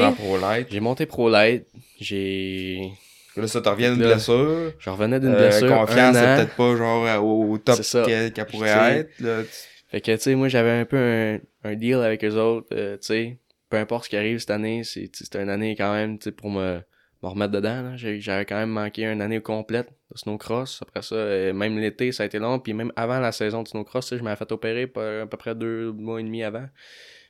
J'ai 0.70 0.80
monté 0.80 1.06
pro 1.06 1.28
light. 1.30 1.66
J'ai. 2.00 2.90
Là, 3.36 3.46
ça 3.46 3.60
te 3.60 3.68
revient 3.68 3.90
d'une 3.94 4.02
blessure. 4.14 4.72
Je 4.78 4.90
revenais 4.90 5.20
d'une 5.20 5.28
Euh, 5.34 5.48
blessure. 5.48 5.68
confiance, 5.68 6.16
c'est 6.16 6.36
peut-être 6.36 6.56
pas 6.56 6.76
genre 6.76 7.06
euh, 7.06 7.18
au, 7.18 7.52
au 7.52 7.58
top 7.58 7.76
qu'elle 8.06 8.32
pourrait 8.46 8.70
être. 8.98 9.20
Là, 9.20 9.42
tu- 9.44 9.50
Fait 9.90 10.00
que, 10.00 10.12
tu 10.16 10.22
sais, 10.22 10.34
moi, 10.34 10.48
j'avais 10.48 10.70
un 10.70 10.84
peu 10.86 10.96
un, 10.96 11.38
un 11.64 11.74
deal 11.74 11.96
avec 11.96 12.24
eux 12.24 12.34
autres. 12.36 12.66
euh, 12.72 12.96
tu 12.96 13.06
sais, 13.06 13.38
peu 13.68 13.76
importe 13.76 14.04
ce 14.04 14.08
qui 14.10 14.16
arrive 14.16 14.38
cette 14.38 14.50
année, 14.50 14.82
c'est, 14.84 15.02
tu 15.08 15.18
sais, 15.18 15.24
c'était 15.24 15.42
une 15.42 15.50
année 15.50 15.76
quand 15.76 15.92
même, 15.92 16.18
tu 16.18 16.24
sais, 16.24 16.32
pour 16.32 16.50
me, 16.50 16.80
me 17.22 17.28
remettre 17.28 17.52
dedans. 17.52 17.92
J'avais 17.96 18.46
quand 18.46 18.56
même 18.56 18.70
manqué 18.70 19.04
une 19.04 19.20
année 19.20 19.40
complète 19.42 19.88
de 20.12 20.18
snowcross. 20.18 20.80
Après 20.82 21.02
ça, 21.02 21.14
euh, 21.14 21.52
même 21.52 21.78
l'été, 21.78 22.12
ça 22.12 22.22
a 22.22 22.26
été 22.26 22.38
long. 22.38 22.58
Puis 22.58 22.72
même 22.72 22.90
avant 22.96 23.20
la 23.20 23.32
saison 23.32 23.62
de 23.62 23.68
snowcross, 23.68 24.06
tu 24.06 24.08
sais, 24.10 24.18
je 24.18 24.24
m'avais 24.24 24.36
fait 24.36 24.50
opérer 24.50 24.84
à 24.96 25.26
peu 25.26 25.36
près 25.36 25.54
deux 25.54 25.92
mois 25.92 26.20
et 26.20 26.24
demi 26.24 26.42
avant. 26.42 26.66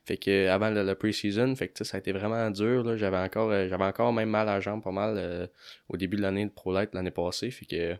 Fait 0.07 0.15
que 0.17 0.47
avant 0.47 0.69
le, 0.69 0.83
le 0.83 0.95
pre-season, 0.95 1.53
fait 1.57 1.67
que 1.67 1.73
tu 1.73 1.83
sais, 1.83 1.89
ça 1.91 1.97
a 1.97 1.99
été 1.99 2.13
vraiment 2.13 2.49
dur. 2.49 2.83
là. 2.85 2.95
J'avais 2.95 3.17
encore 3.17 3.51
euh, 3.51 3.67
j'avais 3.67 3.83
encore 3.83 4.13
même 4.13 4.29
mal 4.29 4.47
à 4.47 4.53
la 4.53 4.59
jambe 4.61 4.81
pas 4.81 4.91
mal 4.91 5.15
euh, 5.17 5.47
au 5.89 5.97
début 5.97 6.15
de 6.15 6.21
l'année 6.21 6.45
de 6.45 6.49
Pro 6.51 6.71
Light 6.73 6.93
l'année 6.93 7.11
passée. 7.11 7.51
Fait 7.51 7.65
que 7.65 7.93
tu 7.93 7.99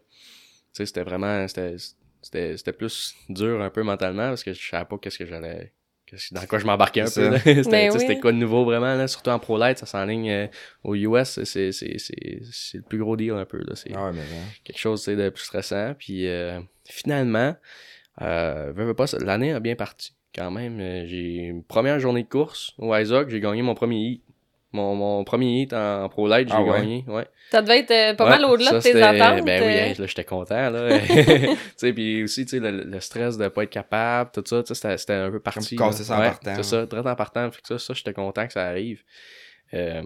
sais, 0.71 0.85
c'était 0.85 1.03
vraiment 1.03 1.45
c'était 1.49 1.75
c'était 2.21 2.55
c'était 2.57 2.71
plus 2.73 3.13
dur 3.29 3.61
un 3.61 3.69
peu 3.69 3.83
mentalement 3.83 4.29
parce 4.29 4.43
que 4.45 4.53
je 4.53 4.69
savais 4.69 4.85
pas 4.85 4.97
qu'est-ce 4.97 5.17
que 5.19 5.25
j'allais 5.25 5.73
qu'est-ce- 6.05 6.33
dans 6.33 6.45
quoi 6.45 6.59
je 6.59 6.65
m'embarquais 6.65 7.01
un 7.01 7.11
peu. 7.11 7.37
c'était 7.37 7.53
Ben 7.55 7.63
tu 7.63 7.69
sais, 7.69 7.89
oui. 7.91 7.99
c'était 7.99 8.19
quoi 8.19 8.31
de 8.31 8.37
nouveau 8.37 8.63
vraiment 8.63 8.95
là, 8.95 9.07
surtout 9.09 9.29
en 9.31 9.39
Pro 9.39 9.57
Light, 9.57 9.77
ça 9.77 9.85
s'enligne 9.85 10.29
euh, 10.31 10.47
aux 10.85 10.95
US, 10.95 11.43
c'est 11.43 11.71
c'est 11.73 11.97
c'est 11.99 12.39
c'est 12.49 12.77
le 12.77 12.83
plus 12.83 12.99
gros 12.99 13.17
deal 13.17 13.31
un 13.33 13.45
peu 13.45 13.57
là, 13.59 13.75
c'est 13.75 13.91
Ah 13.93 14.05
ouais, 14.05 14.11
mais 14.13 14.21
non. 14.21 14.41
quelque 14.63 14.79
chose 14.79 15.01
tu 15.01 15.11
sais, 15.11 15.15
de 15.17 15.29
plus 15.29 15.43
stressant. 15.43 15.93
Puis 15.99 16.25
euh, 16.27 16.61
finalement, 16.85 17.53
euh, 18.21 18.73
l'année 19.19 19.53
a 19.53 19.59
bien 19.59 19.75
parti 19.75 20.13
quand 20.37 20.51
même. 20.51 20.79
Euh, 20.79 21.05
J'ai 21.05 21.35
une 21.45 21.63
première 21.63 21.99
journée 21.99 22.23
de 22.23 22.29
course 22.29 22.73
au 22.77 22.93
ISOC, 22.95 23.29
j'ai 23.29 23.39
gagné 23.39 23.61
mon 23.61 23.73
premier 23.75 23.97
heat. 23.97 24.23
Mon, 24.73 24.95
mon 24.95 25.23
premier 25.23 25.61
heat 25.61 25.73
en, 25.73 26.03
en 26.03 26.09
Pro 26.09 26.27
Light, 26.27 26.49
j'ai 26.49 26.53
Ah 26.53 26.61
ouais? 26.61 26.81
gagné. 26.81 27.05
Ouais. 27.07 27.25
Ça 27.51 27.61
devait 27.61 27.79
être 27.79 27.91
euh, 27.91 28.13
pas 28.15 28.25
Ouais, 28.25 28.29
mal 28.31 28.45
au-delà 28.45 28.71
de 28.73 28.79
tes 28.81 29.01
attentes. 29.01 29.45
Ben 29.45 29.63
oui, 29.65 29.77
euh. 29.77 29.85
hey, 29.85 29.93
là, 29.95 30.05
j'étais 30.05 30.25
content, 30.25 30.69
là. 30.69 30.99
tu 31.07 31.57
sais, 31.77 31.93
puis 31.93 32.23
aussi, 32.23 32.45
tu 32.45 32.51
sais, 32.51 32.59
le, 32.59 32.83
le 32.83 32.99
stress 32.99 33.37
de 33.37 33.47
pas 33.47 33.63
être 33.63 33.69
capable, 33.69 34.29
tout 34.33 34.43
ça, 34.45 34.61
tu 34.63 34.67
sais, 34.67 34.75
c'était- 34.75 34.97
c'était 34.97 35.13
un 35.13 35.31
peu 35.31 35.39
parti. 35.39 35.75
Comme 35.77 35.87
casser 35.87 36.03
ça 36.03 36.17
en 36.17 36.19
Ouais, 36.19 36.25
partant. 36.27 36.55
C'est 36.57 36.63
ça, 36.63 36.85
très 36.85 36.99
en 37.07 37.15
partant. 37.15 37.49
Fait 37.49 37.61
que 37.61 37.67
ça, 37.67 37.79
ça, 37.79 37.93
j'étais 37.93 38.13
content 38.13 38.45
que 38.45 38.53
ça 38.53 38.65
arrive. 38.67 39.01
Euh, 39.73 40.01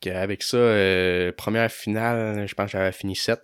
qu'avec 0.00 0.42
ça, 0.44 0.56
euh, 0.56 1.32
première 1.36 1.70
finale, 1.72 2.46
je 2.46 2.54
pense 2.54 2.66
que 2.66 2.78
j'avais 2.78 2.92
fini 2.92 3.16
7. 3.16 3.40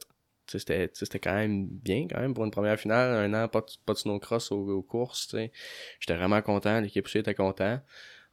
C'était 0.46 1.18
quand 1.18 1.34
même 1.34 1.66
bien, 1.68 2.06
quand 2.08 2.20
même, 2.20 2.34
pour 2.34 2.44
une 2.44 2.50
première 2.50 2.78
finale. 2.78 3.10
Un 3.10 3.44
an, 3.44 3.48
pas 3.48 3.60
de, 3.60 3.66
pas 3.84 3.94
de 3.94 3.98
snowcross 3.98 4.52
aux, 4.52 4.68
aux 4.68 4.82
courses. 4.82 5.34
J'étais 6.00 6.16
vraiment 6.16 6.42
content, 6.42 6.80
l'équipe 6.80 7.06
aussi 7.06 7.18
était 7.18 7.34
content. 7.34 7.80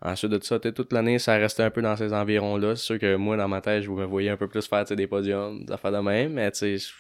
Ensuite 0.03 0.31
de 0.31 0.43
ça, 0.43 0.59
tu 0.59 0.67
sais, 0.67 0.73
toute 0.73 0.93
l'année, 0.93 1.19
ça 1.19 1.35
restait 1.35 1.63
un 1.63 1.69
peu 1.69 1.81
dans 1.81 1.95
ces 1.95 2.11
environs-là. 2.11 2.75
C'est 2.75 2.85
sûr 2.85 2.99
que 2.99 3.15
moi, 3.15 3.37
dans 3.37 3.47
ma 3.47 3.61
tête, 3.61 3.83
je 3.83 3.89
me 3.91 4.05
voyais 4.05 4.29
un 4.29 4.37
peu 4.37 4.47
plus 4.47 4.65
faire 4.67 4.83
des 4.83 5.07
podiums, 5.07 5.63
des 5.65 5.73
affaires 5.73 5.91
de 5.91 5.99
même, 5.99 6.33
mais 6.33 6.51
tu 6.51 6.79
sais, 6.79 6.91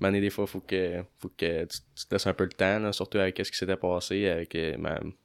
Mané, 0.00 0.20
des 0.20 0.30
fois, 0.30 0.46
faut 0.46 0.60
que, 0.60 1.02
faut 1.18 1.28
que 1.28 1.64
tu, 1.64 1.78
te 2.06 2.14
laisses 2.14 2.26
un 2.26 2.34
peu 2.34 2.44
le 2.44 2.50
temps, 2.50 2.78
là, 2.78 2.92
surtout 2.92 3.18
avec 3.18 3.38
ce 3.42 3.50
qui 3.50 3.56
s'était 3.56 3.76
passé 3.76 4.26
avec 4.28 4.54
euh, 4.54 4.76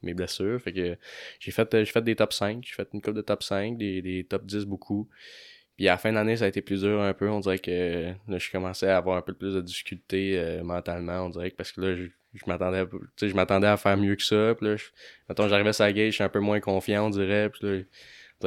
mes 0.02 0.14
blessures. 0.14 0.62
Fait 0.62 0.74
que 0.74 0.98
j'ai 1.40 1.52
fait, 1.52 1.70
j'ai 1.72 1.86
fait 1.86 2.02
des 2.02 2.16
top 2.16 2.34
5, 2.34 2.64
j'ai 2.66 2.74
fait 2.74 2.88
une 2.94 3.02
coupe 3.02 3.14
de 3.16 3.22
top 3.22 3.44
5, 3.44 3.78
des, 3.78 4.02
des 4.02 4.24
top 4.24 4.46
10 4.46 4.66
beaucoup. 4.66 5.10
Puis 5.76 5.88
à 5.88 5.94
la 5.94 5.98
fin 5.98 6.12
de 6.12 6.16
l'année, 6.16 6.38
ça 6.38 6.46
a 6.46 6.48
été 6.48 6.62
plus 6.62 6.82
dur 6.82 7.02
un 7.02 7.14
peu. 7.14 7.30
On 7.30 7.40
dirait 7.40 7.60
que 7.60 8.14
là, 8.28 8.38
je 8.38 8.52
commençais 8.52 8.88
à 8.90 8.98
avoir 8.98 9.18
un 9.18 9.22
peu 9.22 9.34
plus 9.34 9.56
de 9.56 9.62
difficultés 9.62 10.38
euh, 10.38 10.64
mentalement, 10.64 11.22
on 11.26 11.30
dirait 11.30 11.50
que 11.52 11.56
parce 11.56 11.72
que 11.72 11.82
là, 11.82 11.96
je, 11.96 12.04
je 12.34 12.42
m'attendais 12.48 12.80
à- 12.80 12.86
tu 12.86 12.98
sais, 13.18 13.30
je 13.30 13.36
m'attendais 13.36 13.68
à 13.68 13.78
faire 13.78 13.98
mieux 13.98 14.16
que 14.16 14.24
ça. 14.24 14.54
Puis 14.56 14.68
là, 14.68 14.76
je, 14.76 14.86
mettons, 15.30 15.48
j'arrivais 15.48 15.74
sur 15.74 15.86
la 15.86 15.94
je 15.94 16.10
suis 16.12 16.24
un 16.24 16.30
peu 16.30 16.40
moins 16.40 16.60
confiant, 16.60 17.08
on 17.08 17.10
dirait. 17.10 17.50
Puis 17.50 17.60
là, 17.68 17.80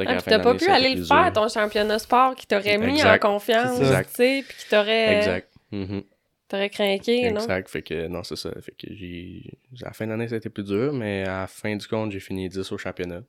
Ah, 0.05 0.15
puis 0.15 0.23
t'as 0.25 0.37
de 0.37 0.43
pas 0.43 0.53
l'année, 0.53 0.59
pu 0.65 0.71
aller 0.71 0.95
le 0.95 1.03
faire, 1.03 1.31
dur. 1.31 1.33
ton 1.33 1.49
championnat 1.49 1.99
sport 1.99 2.35
qui 2.35 2.45
t'aurait 2.47 2.77
mis 2.77 2.93
Exact. 2.93 3.25
en 3.25 3.31
confiance, 3.33 3.79
tu 3.79 3.85
sais, 4.13 4.43
puis 4.47 4.57
qui 4.57 4.69
t'aurait 4.69 5.17
Exact. 5.17 5.51
Mhm. 5.71 6.03
t'aurais 6.47 6.69
craqué, 6.69 7.31
non? 7.31 7.41
Exact. 7.41 7.67
Fait 7.69 7.81
que, 7.81 8.07
non, 8.07 8.23
c'est 8.23 8.35
ça. 8.37 8.51
Fait 8.61 8.71
que 8.71 8.93
j'ai, 8.93 9.43
à 9.81 9.87
la 9.87 9.93
fin 9.93 10.07
d'année, 10.07 10.27
ça 10.29 10.35
a 10.35 10.37
été 10.37 10.49
plus 10.49 10.63
dur, 10.63 10.93
mais 10.93 11.23
à 11.23 11.41
la 11.41 11.47
fin 11.47 11.75
du 11.75 11.85
compte, 11.87 12.11
j'ai 12.11 12.19
fini 12.21 12.47
10 12.47 12.71
au 12.71 12.77
championnat. 12.77 13.23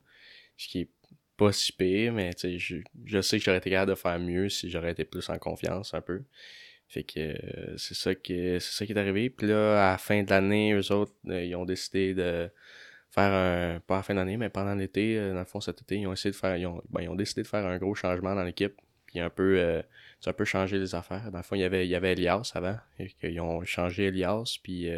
Ce 0.57 0.67
qui 0.69 0.81
est 0.81 0.89
pas 1.39 1.53
si 1.53 1.71
pire, 1.71 2.11
mais 2.11 2.31
je, 2.37 2.77
je 3.05 3.21
sais 3.21 3.39
que 3.39 3.45
j'aurais 3.45 3.59
été 3.59 3.69
capable 3.69 3.91
de 3.91 3.95
faire 3.95 4.19
mieux 4.19 4.49
si 4.49 4.69
j'aurais 4.69 4.91
été 4.91 5.05
plus 5.05 5.29
en 5.29 5.37
confiance 5.37 5.93
un 5.93 6.01
peu. 6.01 6.21
Fait 6.89 7.03
que 7.03 7.19
euh, 7.19 7.77
c'est 7.77 7.93
ça 7.93 8.13
que 8.13 8.59
c'est 8.59 8.73
ça 8.73 8.85
qui 8.85 8.91
est 8.91 8.97
arrivé. 8.97 9.29
Puis 9.29 9.47
là, 9.47 9.89
à 9.89 9.91
la 9.91 9.97
fin 9.97 10.21
de 10.21 10.29
l'année, 10.29 10.73
eux 10.73 10.91
autres, 10.91 11.13
euh, 11.29 11.43
ils 11.45 11.55
ont 11.55 11.63
décidé 11.63 12.13
de 12.13 12.49
faire 13.11 13.31
un. 13.31 13.79
Pas 13.79 13.95
à 13.95 13.97
la 13.97 14.03
fin 14.03 14.15
d'année, 14.15 14.37
mais 14.37 14.49
pendant 14.49 14.75
l'été, 14.75 15.17
euh, 15.17 15.33
dans 15.33 15.39
le 15.39 15.45
fond, 15.45 15.61
cet 15.61 15.81
été, 15.81 15.97
ils 15.97 16.07
ont 16.07 16.13
essayé 16.13 16.31
de 16.31 16.35
faire. 16.35 16.57
Ils 16.57 16.65
ont, 16.65 16.81
ben, 16.89 17.01
ils 17.01 17.09
ont 17.09 17.15
décidé 17.15 17.43
de 17.43 17.47
faire 17.47 17.65
un 17.65 17.77
gros 17.77 17.95
changement 17.95 18.35
dans 18.35 18.43
l'équipe. 18.43 18.73
Puis 19.05 19.19
un 19.19 19.29
peu. 19.29 19.81
C'est 20.19 20.31
un 20.31 20.33
peu 20.33 20.45
changé 20.45 20.77
les 20.77 20.93
affaires. 20.93 21.31
Dans 21.31 21.39
le 21.39 21.43
fond, 21.43 21.55
il 21.55 21.61
y 21.61 21.63
avait, 21.63 21.85
il 21.87 21.89
y 21.89 21.95
avait 21.95 22.11
Elias 22.13 22.51
avant. 22.55 22.77
Et 22.99 23.07
qu'ils 23.09 23.39
ont 23.39 23.63
changé 23.63 24.07
Elias. 24.07 24.57
Puis 24.61 24.89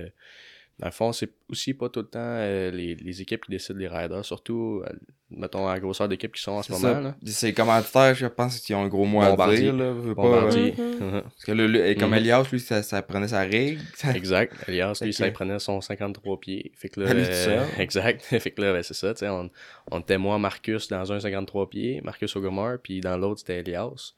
dans 0.81 0.87
le 0.87 0.91
fond, 0.91 1.11
c'est 1.13 1.29
aussi 1.49 1.73
pas 1.73 1.87
tout 1.89 1.99
le 2.01 2.07
temps 2.07 2.19
euh, 2.19 2.71
les, 2.71 2.95
les 2.95 3.21
équipes 3.21 3.45
qui 3.45 3.51
décident 3.51 3.77
les 3.79 3.87
riders. 3.87 4.25
Surtout, 4.25 4.81
euh, 4.85 4.91
mettons, 5.29 5.67
à 5.67 5.73
la 5.75 5.79
grosseur 5.79 6.09
d'équipe 6.09 6.33
qui 6.33 6.41
sont 6.41 6.53
en 6.53 6.63
ce 6.63 6.73
C'est 6.73 6.81
moment. 6.81 6.99
Là. 7.01 7.15
C'est 7.23 7.47
les 7.47 7.53
commanditaires, 7.53 8.15
je 8.15 8.25
pense, 8.25 8.59
qui 8.59 8.73
ont 8.73 8.83
un 8.83 8.87
gros 8.87 9.05
mot 9.05 9.21
à 9.21 9.35
dire. 9.55 9.73
Là, 9.75 9.91
veux 9.91 10.15
pas, 10.15 10.23
Bombardier. 10.23 10.73
Mhm. 10.75 11.21
Parce 11.23 11.45
que 11.45 11.51
là, 11.51 11.67
lui- 11.67 11.79
et 11.79 11.95
comme 11.95 12.09
Mhm. 12.09 12.17
Elias, 12.17 12.45
lui, 12.51 12.59
ça, 12.59 12.81
ça 12.81 13.01
prenait 13.03 13.27
sa 13.27 13.41
règle. 13.41 13.79
Exact. 14.15 14.53
Elias, 14.67 14.99
lui, 15.03 15.13
ça 15.13 15.29
prenait 15.29 15.59
son 15.59 15.81
53 15.81 16.39
pieds. 16.39 16.71
Fait 16.75 16.89
que 16.89 16.99
là, 17.01 17.11
euh, 17.11 17.65
exact. 17.77 18.23
fait 18.23 18.51
que 18.51 18.61
là, 18.61 18.73
ben, 18.73 18.81
c'est 18.81 18.95
ça, 18.95 19.13
tu 19.13 19.19
sais, 19.19 19.29
on, 19.29 19.49
on 19.91 19.99
était 19.99 20.17
moi, 20.17 20.39
Marcus, 20.39 20.87
dans 20.87 21.11
un 21.13 21.19
53 21.19 21.69
pieds, 21.69 22.01
Marcus 22.03 22.35
Ogomar, 22.35 22.77
puis 22.81 23.01
dans 23.01 23.17
l'autre, 23.17 23.41
c'était 23.41 23.59
Elias. 23.59 24.13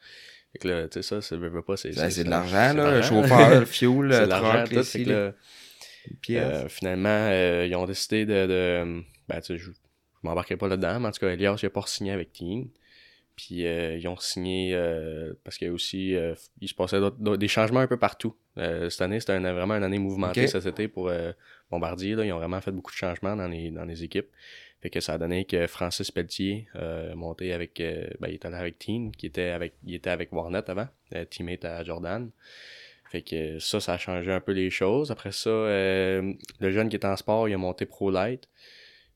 Fait 0.54 0.60
que 0.60 0.68
là, 0.70 0.88
tu 0.88 1.02
sais, 1.02 1.02
ça, 1.02 1.22
ça 1.22 1.36
veut 1.36 1.62
pas, 1.62 1.76
c'est... 1.78 1.90
Ben, 1.96 2.10
c'est 2.10 2.24
de 2.24 2.30
ça- 2.30 2.36
l'argent, 2.38 2.70
c'est 2.72 2.78
là. 2.78 2.92
de 2.92 2.96
Le 2.98 3.02
chauffeur, 3.02 3.60
le 3.60 3.66
fuel, 3.66 4.14
C'est 4.14 4.22
le 4.22 4.28
de 4.28 4.32
truck, 4.32 5.34
pièces. 6.22 6.64
euh, 6.66 6.68
finalement, 6.70 7.10
euh, 7.32 7.66
ils 7.68 7.76
ont 7.76 7.86
décidé 7.86 8.26
de... 8.26 8.46
de 8.48 9.04
ben, 9.28 9.40
tu 9.42 9.48
sais, 9.48 9.58
je, 9.58 9.72
je 9.72 9.78
m'embarquerai 10.24 10.58
pas 10.58 10.68
là-dedans, 10.68 11.00
mais 11.00 11.08
en 11.08 11.12
tout 11.12 11.20
cas, 11.20 11.30
Elias, 11.30 11.60
il 11.62 11.66
a 11.66 11.70
pas 11.70 11.84
signé 11.86 12.12
avec 12.12 12.32
Team. 12.34 12.70
Puis 13.36 13.66
euh, 13.66 13.98
ils 13.98 14.08
ont 14.08 14.16
signé 14.18 14.76
euh, 14.76 15.34
parce 15.44 15.58
qu'il 15.58 15.68
y 15.68 15.72
a 15.72 15.74
aussi 15.74 16.14
euh, 16.16 16.36
il 16.62 16.68
se 16.68 16.76
passait 16.76 17.00
des 17.20 17.48
changements 17.48 17.80
un 17.80 17.88
peu 17.88 17.98
partout. 17.98 18.36
Cette 18.56 19.02
année, 19.02 19.20
c'était 19.20 19.34
un- 19.34 19.54
vraiment 19.54 19.74
une 19.74 19.84
année 19.84 19.98
mouvementée 19.98 20.44
Ok. 20.44 20.50
cet 20.50 20.68
été 20.68 20.88
pour 20.88 21.12
Bombardier. 21.72 22.14
Là. 22.14 22.24
Ils 22.26 22.32
ont 22.32 22.38
vraiment 22.38 22.62
fait 22.62 22.72
beaucoup 22.72 22.92
de 22.92 22.96
changements 22.96 23.36
dans 23.36 23.48
les, 23.48 23.72
dans 23.72 23.86
les 23.86 24.04
équipes. 24.04 24.28
Fait 24.84 24.92
que 24.92 25.00
ça 25.00 25.14
a 25.14 25.18
donné 25.18 25.46
que 25.46 25.66
Francis 25.66 26.12
Pelletier 26.12 26.68
monté 27.16 27.52
avec 27.54 27.82
ben, 28.20 28.28
il 28.30 28.36
était 28.36 28.46
allé 28.46 28.58
avec 28.58 28.78
Team, 28.78 29.12
qui 29.16 29.26
était 29.26 29.50
avec 29.50 29.74
il 29.84 29.96
était 29.96 30.12
avec 30.12 30.32
Warnet 30.32 30.70
avant, 30.70 30.88
teammate 31.32 31.66
à 31.66 31.84
Jordan. 31.84 32.30
Fait 33.14 33.22
que 33.22 33.60
ça, 33.60 33.80
ça 33.80 33.94
a 33.94 33.98
changé 34.00 34.32
un 34.32 34.40
peu 34.40 34.54
les 34.54 34.72
choses. 34.72 35.12
Après 35.12 35.32
ça, 35.32 35.52
euh, 35.52 36.34
le 36.60 36.72
jeune 36.72 36.90
qui 36.90 36.96
était 36.96 37.06
en 37.06 37.16
sport, 37.16 37.48
il 37.48 37.54
a 37.54 37.60
monté 37.60 37.86
Pro 37.86 38.10
Light. 38.10 38.50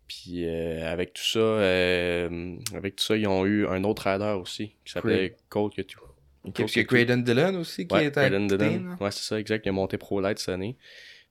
Puis 0.08 0.46
euh, 0.46 0.88
avec 0.88 1.14
tout 1.14 1.24
ça, 1.24 1.40
euh, 1.40 2.58
avec 2.76 2.98
tout 2.98 3.04
ça, 3.04 3.18
ils 3.18 3.26
ont 3.26 3.44
eu 3.48 3.66
un 3.66 3.84
autre 3.84 4.08
rider 4.08 4.38
aussi 4.40 4.76
qui 4.86 4.92
s'appelait 4.94 5.36
Cold 5.50 5.74
que 5.74 5.82
tout. 5.82 6.00
Ok, 6.44 6.60
parce 6.60 6.74
que 6.74 6.82
Craydon 6.82 7.18
Dillon 7.18 7.56
aussi, 7.56 7.88
qui 7.88 7.96
Ouais, 7.96 8.06
est 8.06 8.18
à 8.20 8.30
Dillon. 8.30 8.98
Ouais, 9.00 9.10
c'est 9.10 9.24
ça, 9.24 9.40
exact. 9.40 9.66
Il 9.66 9.70
a 9.70 9.72
monté 9.72 9.98
Pro 9.98 10.22
Light 10.22 10.38
cette 10.38 10.54
année. 10.54 10.78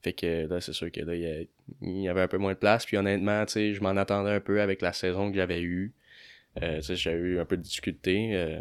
Fait 0.03 0.13
que 0.13 0.49
là, 0.49 0.61
c'est 0.61 0.73
sûr 0.73 0.91
que 0.91 1.03
là, 1.03 1.15
il 1.15 2.01
y, 2.01 2.09
avait 2.09 2.23
un 2.23 2.29
peu 2.29 2.39
moins 2.39 2.55
de 2.55 2.59
place. 2.59 2.85
Puis 2.85 2.97
honnêtement, 2.97 3.47
tu 3.47 3.53
sais, 3.53 3.75
je 3.75 3.81
m'en 3.81 3.91
attendais 3.91 4.33
un 4.33 4.41
peu 4.41 4.61
avec 4.61 4.83
la 4.83 4.93
saison 4.93 5.31
que 5.31 5.37
j'avais 5.37 5.61
eue. 5.61 5.95
Euh, 6.61 6.81
j'avais 6.83 7.17
eu 7.17 7.39
un 7.39 7.45
peu 7.45 7.57
de 7.57 7.63
difficulté. 7.63 8.61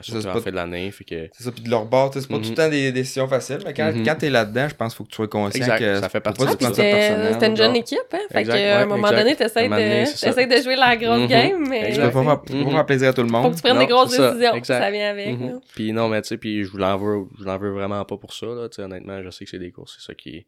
Surtout 0.00 0.20
c'est 0.22 0.28
en 0.28 0.32
pas- 0.32 0.40
fin 0.40 0.50
de 0.50 0.56
l'année. 0.56 0.90
Fait 0.90 1.04
que. 1.04 1.28
C'est 1.32 1.44
ça, 1.44 1.52
puis 1.52 1.62
de 1.62 1.70
leur 1.70 1.84
bord, 1.86 2.10
c'est 2.14 2.26
pas 2.28 2.36
Mhm. 2.36 2.42
tout 2.42 2.50
le 2.50 2.54
temps 2.54 2.68
des 2.68 2.92
décisions 2.92 3.26
faciles, 3.28 3.58
mais 3.64 3.74
quand, 3.74 3.92
Mhm. 3.94 4.04
quand 4.04 4.14
t'es 4.16 4.30
là-dedans, 4.30 4.68
je 4.68 4.74
pense 4.74 4.92
qu'il 4.92 4.98
faut 4.98 5.04
que 5.04 5.10
tu 5.10 5.16
sois 5.16 5.28
conscient 5.28 5.60
Exact, 5.64 5.78
que 5.78 5.94
ça 6.00 6.08
fait 6.08 6.18
faut 6.18 6.22
partie 6.22 6.44
prendre 6.56 6.74
ça 6.74 6.82
C'était 7.32 7.46
une 7.46 7.56
jeune 7.56 7.76
équipe, 7.76 7.98
hein? 8.12 8.18
Fait 8.32 8.40
Exact, 8.40 8.54
que, 8.54 8.58
à 8.60 8.76
un 8.76 8.80
ouais, 8.80 8.86
moment 8.86 9.08
exact. 9.08 9.18
donné, 9.22 9.36
t'essayes 9.36 9.68
de, 9.68 10.04
ça. 10.06 10.32
de 10.46 10.62
jouer 10.62 10.76
la 10.76 10.96
grosse 10.96 11.20
Mhm. 11.20 11.26
game, 11.26 11.66
mais 11.68 11.92
Tu 11.92 12.00
peux 12.00 12.10
pas 12.10 12.22
faire, 12.22 12.56
Mhm. 12.56 12.70
faire 12.70 12.86
plaisir 12.86 13.08
à 13.08 13.12
tout 13.12 13.22
le 13.22 13.28
faut 13.28 13.32
monde. 13.34 13.50
que 13.52 13.56
tu 13.56 13.62
prennes 13.62 13.74
Non, 13.74 13.80
des 13.80 13.86
grosses 13.86 14.10
c'est 14.10 14.16
ça, 14.16 14.30
décisions. 14.32 14.54
exact. 14.54 14.78
Ça 14.82 14.90
vient 14.90 15.10
avec. 15.10 15.38
Mhm. 15.38 15.60
Puis 15.74 15.92
non, 15.92 16.08
mais 16.08 16.22
tu 16.22 16.28
sais, 16.28 16.36
puis 16.38 16.64
je 16.64 16.76
l'en 16.76 16.96
veux, 16.96 17.24
je 17.38 17.44
l'en 17.44 17.58
veux 17.58 17.70
vraiment 17.70 18.04
pas 18.04 18.16
pour 18.16 18.32
ça, 18.32 18.46
là. 18.46 18.68
Tu 18.68 18.76
sais, 18.76 18.82
honnêtement, 18.82 19.22
je 19.22 19.30
sais 19.30 19.44
que 19.44 19.50
c'est 19.50 19.58
des 19.58 19.70
courses, 19.70 19.96
c'est 19.98 20.06
ça 20.06 20.14
qui. 20.14 20.46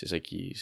C'est 0.00 0.06
ça 0.08 0.20
qui. 0.20 0.54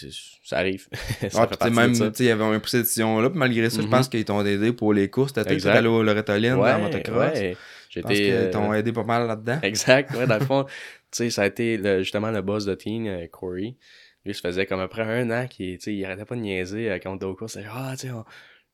Ça 0.44 0.56
arrive. 0.58 0.88
ça 1.30 1.46
partie 1.46 1.70
même, 1.70 1.92
il 2.18 2.24
y 2.24 2.30
avait 2.30 2.42
un 2.42 2.58
cette 2.64 2.82
décision-là, 2.84 3.28
puis 3.28 3.38
malgré 3.38 3.68
ça, 3.68 3.82
je 3.82 3.86
Mhm. 3.86 3.90
pense 3.90 4.08
qu'ils 4.08 4.24
t'ont 4.24 4.42
aidé 4.44 4.72
pour 4.72 4.94
les 4.94 5.10
courses. 5.10 5.34
T'as 5.34 5.42
été 5.42 5.68
allé 5.68 5.88
au 5.88 6.02
Lorettolin 6.02 6.56
dans 6.56 6.62
la 6.64 6.76
Ouais, 6.76 6.82
motocross. 6.82 7.32
ouais. 7.34 7.56
Je 7.90 8.00
pense 8.00 8.12
qu'ils 8.12 8.50
t'ont 8.50 8.72
euh, 8.72 8.76
aidé 8.76 8.92
pas 8.92 9.04
mal 9.04 9.26
là-dedans. 9.26 9.58
Exact, 9.62 10.14
ouais, 10.14 10.26
dans 10.26 10.38
le 10.38 10.44
fond, 10.44 10.64
tu 11.10 11.18
sais, 11.18 11.30
ça 11.30 11.42
a 11.42 11.46
été 11.46 11.76
le- 11.76 11.98
justement 12.02 12.30
le 12.30 12.40
boss 12.40 12.64
de 12.64 12.74
Teen, 12.74 13.06
euh, 13.06 13.26
Corey. 13.30 13.76
Lui, 14.24 14.34
ça 14.34 14.40
faisait 14.40 14.64
comme 14.66 14.80
après 14.80 15.02
un 15.02 15.30
an 15.30 15.46
qu'il, 15.46 15.76
tu 15.78 15.84
sais, 15.84 15.94
il 15.94 16.04
arrêtait 16.06 16.24
pas 16.24 16.34
de 16.34 16.40
niaiser 16.40 16.90
euh, 16.90 16.98
quand 16.98 17.12
on 17.12 17.16
était 17.16 17.26
au 17.26 17.34
cours. 17.34 17.50
C'était 17.50 17.66
ah, 17.70 17.92
tu 17.92 18.06
sais, 18.06 18.12
on, 18.12 18.24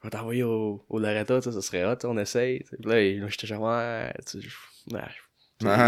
va 0.04 0.10
t'envoyer 0.10 0.44
au, 0.44 0.84
au 0.88 0.98
Loretta, 1.00 1.40
ça 1.42 1.60
serait 1.60 1.84
hot, 1.84 1.96
on 2.04 2.16
essaye. 2.18 2.60
Puis 2.80 2.88
là, 2.88 3.00
là, 3.20 3.26
j'étais 3.28 3.46
genre, 3.48 3.62
ouais, 3.62 4.12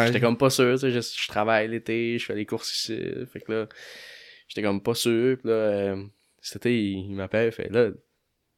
j'étais 0.06 0.20
comme 0.20 0.36
pas 0.36 0.50
sûr, 0.50 0.74
tu 0.74 0.80
sais, 0.80 0.90
je, 0.90 1.00
je 1.00 1.28
travaille 1.28 1.68
l'été, 1.68 2.18
je 2.18 2.24
fais 2.26 2.34
les 2.34 2.46
courses 2.46 2.74
ici. 2.76 3.00
Fait 3.32 3.40
que 3.40 3.52
là, 3.52 3.68
j'étais 4.48 4.62
comme 4.62 4.82
pas 4.82 4.94
sûr. 4.94 5.36
Puis 5.38 5.48
là, 5.48 5.54
euh, 5.54 6.04
cet 6.40 6.56
été, 6.66 6.78
il, 6.78 7.10
il 7.10 7.14
m'appelle, 7.16 7.48
il 7.48 7.52
fait 7.52 7.70
là, 7.70 7.90
tu 7.90 7.96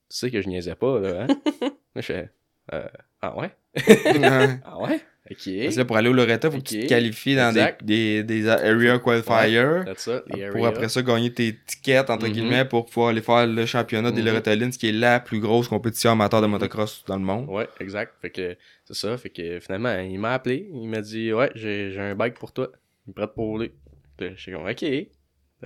sais 0.09 0.31
que 0.31 0.41
je 0.41 0.49
niaisais 0.49 0.75
pas, 0.75 1.01
là, 1.01 1.23
hein? 1.23 1.27
là, 1.61 1.69
je 1.97 2.01
fais, 2.03 2.31
euh, 2.73 2.87
ah 3.23 3.37
ouais? 3.39 3.51
Ouais. 3.77 4.59
Ah 4.65 4.79
ouais? 4.81 5.01
Ok. 5.29 5.39
Parce 5.65 5.75
que 5.75 5.79
là, 5.81 5.85
pour 5.85 5.97
aller 5.97 6.09
au 6.09 6.13
Loretta, 6.13 6.49
faut 6.53 6.59
que 6.59 6.63
tu 6.63 6.83
te 6.83 6.87
qualifies 6.87 7.35
dans 7.35 7.53
des, 7.53 7.73
des, 7.83 8.23
des 8.23 8.49
area 8.49 8.97
qualifiers. 9.01 9.83
That's 9.85 10.05
ça, 10.05 10.21
Pour 10.21 10.37
area. 10.41 10.69
après 10.69 10.89
ça 10.89 11.03
gagner 11.03 11.33
tes 11.33 11.57
tickets, 11.67 12.09
entre 12.11 12.27
Mhm. 12.29 12.33
guillemets, 12.33 12.65
pour 12.65 12.87
pouvoir 12.87 13.09
aller 13.09 13.21
faire 13.23 13.45
le 13.45 13.67
championnat 13.67 14.13
des 14.13 14.21
Mhm. 14.21 14.27
Lorettolines, 14.29 14.71
qui 14.71 14.89
est 14.89 14.93
la 14.93 15.19
plus 15.19 15.41
grosse 15.41 15.67
compétition 15.67 16.13
amateur 16.13 16.41
de 16.43 16.47
motocross 16.47 17.05
dans 17.09 17.17
le 17.17 17.25
monde. 17.25 17.49
Ouais, 17.51 17.69
exact. 17.81 18.15
Fait 18.23 18.31
que 18.31 18.57
c'est 18.85 18.95
ça. 18.95 19.19
Fait 19.19 19.31
que 19.31 19.59
finalement, 19.59 19.99
il 19.99 20.17
m'a 20.21 20.33
appelé. 20.35 20.71
Il 20.73 20.89
m'a 20.89 21.01
dit 21.01 21.33
Ouais, 21.33 21.51
j'ai 21.57 21.91
j'ai 21.91 22.01
un 22.01 22.15
bike 22.15 22.35
pour 22.35 22.53
toi. 22.53 22.71
Il 23.09 23.11
est 23.11 23.15
prêt 23.15 23.27
pour 23.27 23.47
rouler. 23.47 23.73
J'étais 24.21 24.53
comme 24.53 24.69
Ok. 24.69 24.85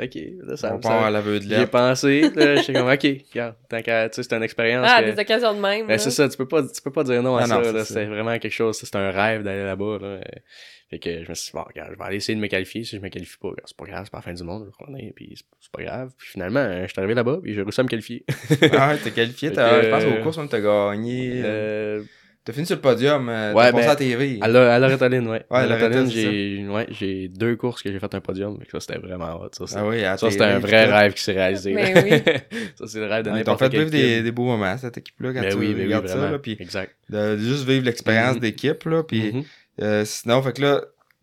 Ok. 0.01 0.15
Là, 0.45 0.57
ça, 0.57 0.75
On 0.77 0.81
ça- 0.83 0.89
part 0.89 1.05
à 1.05 1.23
J'ai 1.41 1.67
pensé. 1.67 2.21
Là, 2.35 2.57
J'étais 2.57 2.73
comme 2.75 2.89
Ok. 2.89 3.07
Regarde, 3.33 3.55
tant 3.69 3.83
qu'à. 3.83 4.09
Tu 4.09 4.17
sais, 4.17 4.23
c'est 4.23 4.37
une 4.37 4.43
expérience. 4.43 4.87
Ah, 4.89 5.03
que- 5.03 5.11
des 5.11 5.21
occasions 5.21 5.55
de 5.55 5.61
même. 5.61 5.87
Ben, 5.87 5.99
c'est 5.99 6.11
ça, 6.11 6.29
tu 6.29 6.37
peux 6.37 6.47
pas, 6.47 6.63
tu 6.63 6.81
peux 6.83 6.93
pas 6.93 7.03
dire 7.05 7.23
non 7.23 7.37
à 7.37 7.43
Ah 7.43 7.47
ça, 7.47 7.55
non, 7.61 7.73
là. 7.73 7.85
c'est 7.85 8.07
vraiment 8.07 8.39
quelque 8.39 8.53
chose, 8.53 8.79
c'était 8.79 8.97
un 8.99 9.11
rêve 9.11 9.43
d'aller 9.43 9.65
là-bas, 9.65 9.99
là. 10.01 10.07
Euh, 10.07 10.21
Fait 10.91 10.99
que 10.99 11.25
je 11.25 11.29
me 11.29 11.35
suis 11.35 11.47
dit, 11.47 11.51
bon, 11.55 11.63
regarde, 11.63 11.91
je 11.93 11.99
vais 11.99 12.05
aller 12.05 12.17
essayer 12.17 12.35
de 12.35 12.41
me 12.41 12.49
qualifier. 12.49 12.83
Si 12.83 12.97
je 12.97 13.01
me 13.01 13.09
qualifie 13.11 13.37
pas, 13.39 13.51
c'est 13.65 13.77
pas 13.77 13.85
grave, 13.85 14.01
c'est 14.07 14.11
pas 14.11 14.19
la 14.19 14.23
fin 14.23 14.33
du 14.33 14.43
monde, 14.43 14.69
je 14.81 14.93
vais 14.93 15.13
puis 15.15 15.35
c'est 15.37 15.45
c'est 15.61 15.71
pas 15.73 15.83
grave. 15.85 16.11
Puis 16.19 16.29
finalement, 16.31 16.59
euh, 16.61 16.83
je 16.83 16.89
suis 16.93 16.99
arrivé 16.99 17.15
là-bas, 17.15 17.39
puis 17.43 17.55
j'ai 17.55 17.63
réussi 17.63 17.81
à 17.81 17.85
me 17.85 17.89
qualifier. 17.89 18.25
Ah 18.73 18.95
t'es 19.03 19.11
qualifié. 19.13 19.51
Que, 19.53 19.55
Je 19.57 19.89
pense 19.91 20.03
euh, 20.05 20.19
aux 20.19 20.23
courses, 20.23 20.39
même, 20.39 20.49
t'as 20.49 20.61
gagné. 20.61 21.43
euh, 21.45 22.03
T'as 22.43 22.55
fini 22.55 22.65
sur 22.65 22.77
le 22.77 22.81
podium. 22.81 23.29
euh, 23.29 23.53
ouais, 23.53 23.71
T'as 23.71 23.73
passé 23.73 23.83
ben, 23.83 23.85
à 23.85 23.87
la 23.89 23.97
TV. 23.97 24.39
À 24.41 24.79
Lorettaline, 24.79 25.29
ouais. 25.29 25.45
Ouais, 25.51 25.59
à 25.59 26.05
j'ai, 26.07 26.67
ouais, 26.69 26.87
j'ai 26.91 27.29
deux 27.29 27.55
courses 27.57 27.83
que 27.83 27.93
j'ai 27.93 27.99
fait 27.99 28.15
un 28.15 28.21
podium. 28.21 28.59
Fait 28.59 28.65
que 28.65 28.71
ça, 28.73 28.81
c'était 28.81 28.99
vraiment 28.99 29.39
hot. 29.41 29.51
Ça, 29.53 29.65
Ah 29.79 29.87
oui, 29.87 30.03
à 30.05 30.17
ça, 30.17 30.31
c'était 30.31 30.45
un 30.45 30.59
vrai 30.59 30.87
tout. 30.87 30.93
rêve 30.95 31.13
qui 31.15 31.23
s'est 31.23 31.33
réalisé. 31.33 31.75
Mais 31.75 31.93
là. 31.93 32.03
oui. 32.03 32.33
ça, 32.77 32.87
c'est 32.87 32.99
le 32.99 33.07
rêve 33.07 33.25
de 33.25 33.31
n'importe 33.31 33.59
fait 33.59 33.69
quel 33.69 33.85
vivre 33.89 34.23
des, 34.23 34.33
beaux 34.33 34.45
moments, 34.47 34.77
cette 34.79 34.97
équipe-là, 34.97 35.35
quand 35.35 35.41
Ben 35.43 35.51
tu 35.51 35.57
oui, 35.59 35.69
ben 35.69 35.77
oui, 35.81 35.85
regardes 35.85 36.09
ça. 36.09 36.15
vraiment. 36.17 36.33
Là, 36.33 36.39
puis 36.39 36.57
Exact. 36.59 36.95
de 37.11 37.37
juste 37.37 37.67
vivre 37.69 37.85
l'expérience 37.85 38.37
Mhm. 38.37 38.41
d'équipe, 38.41 38.85
là, 38.85 39.03
puis 39.03 39.33
Mhm. 39.35 39.45
euh, 39.83 40.05
sinon, 40.07 40.41
fait 40.43 40.55
que 40.55 40.63
là... 40.63 40.81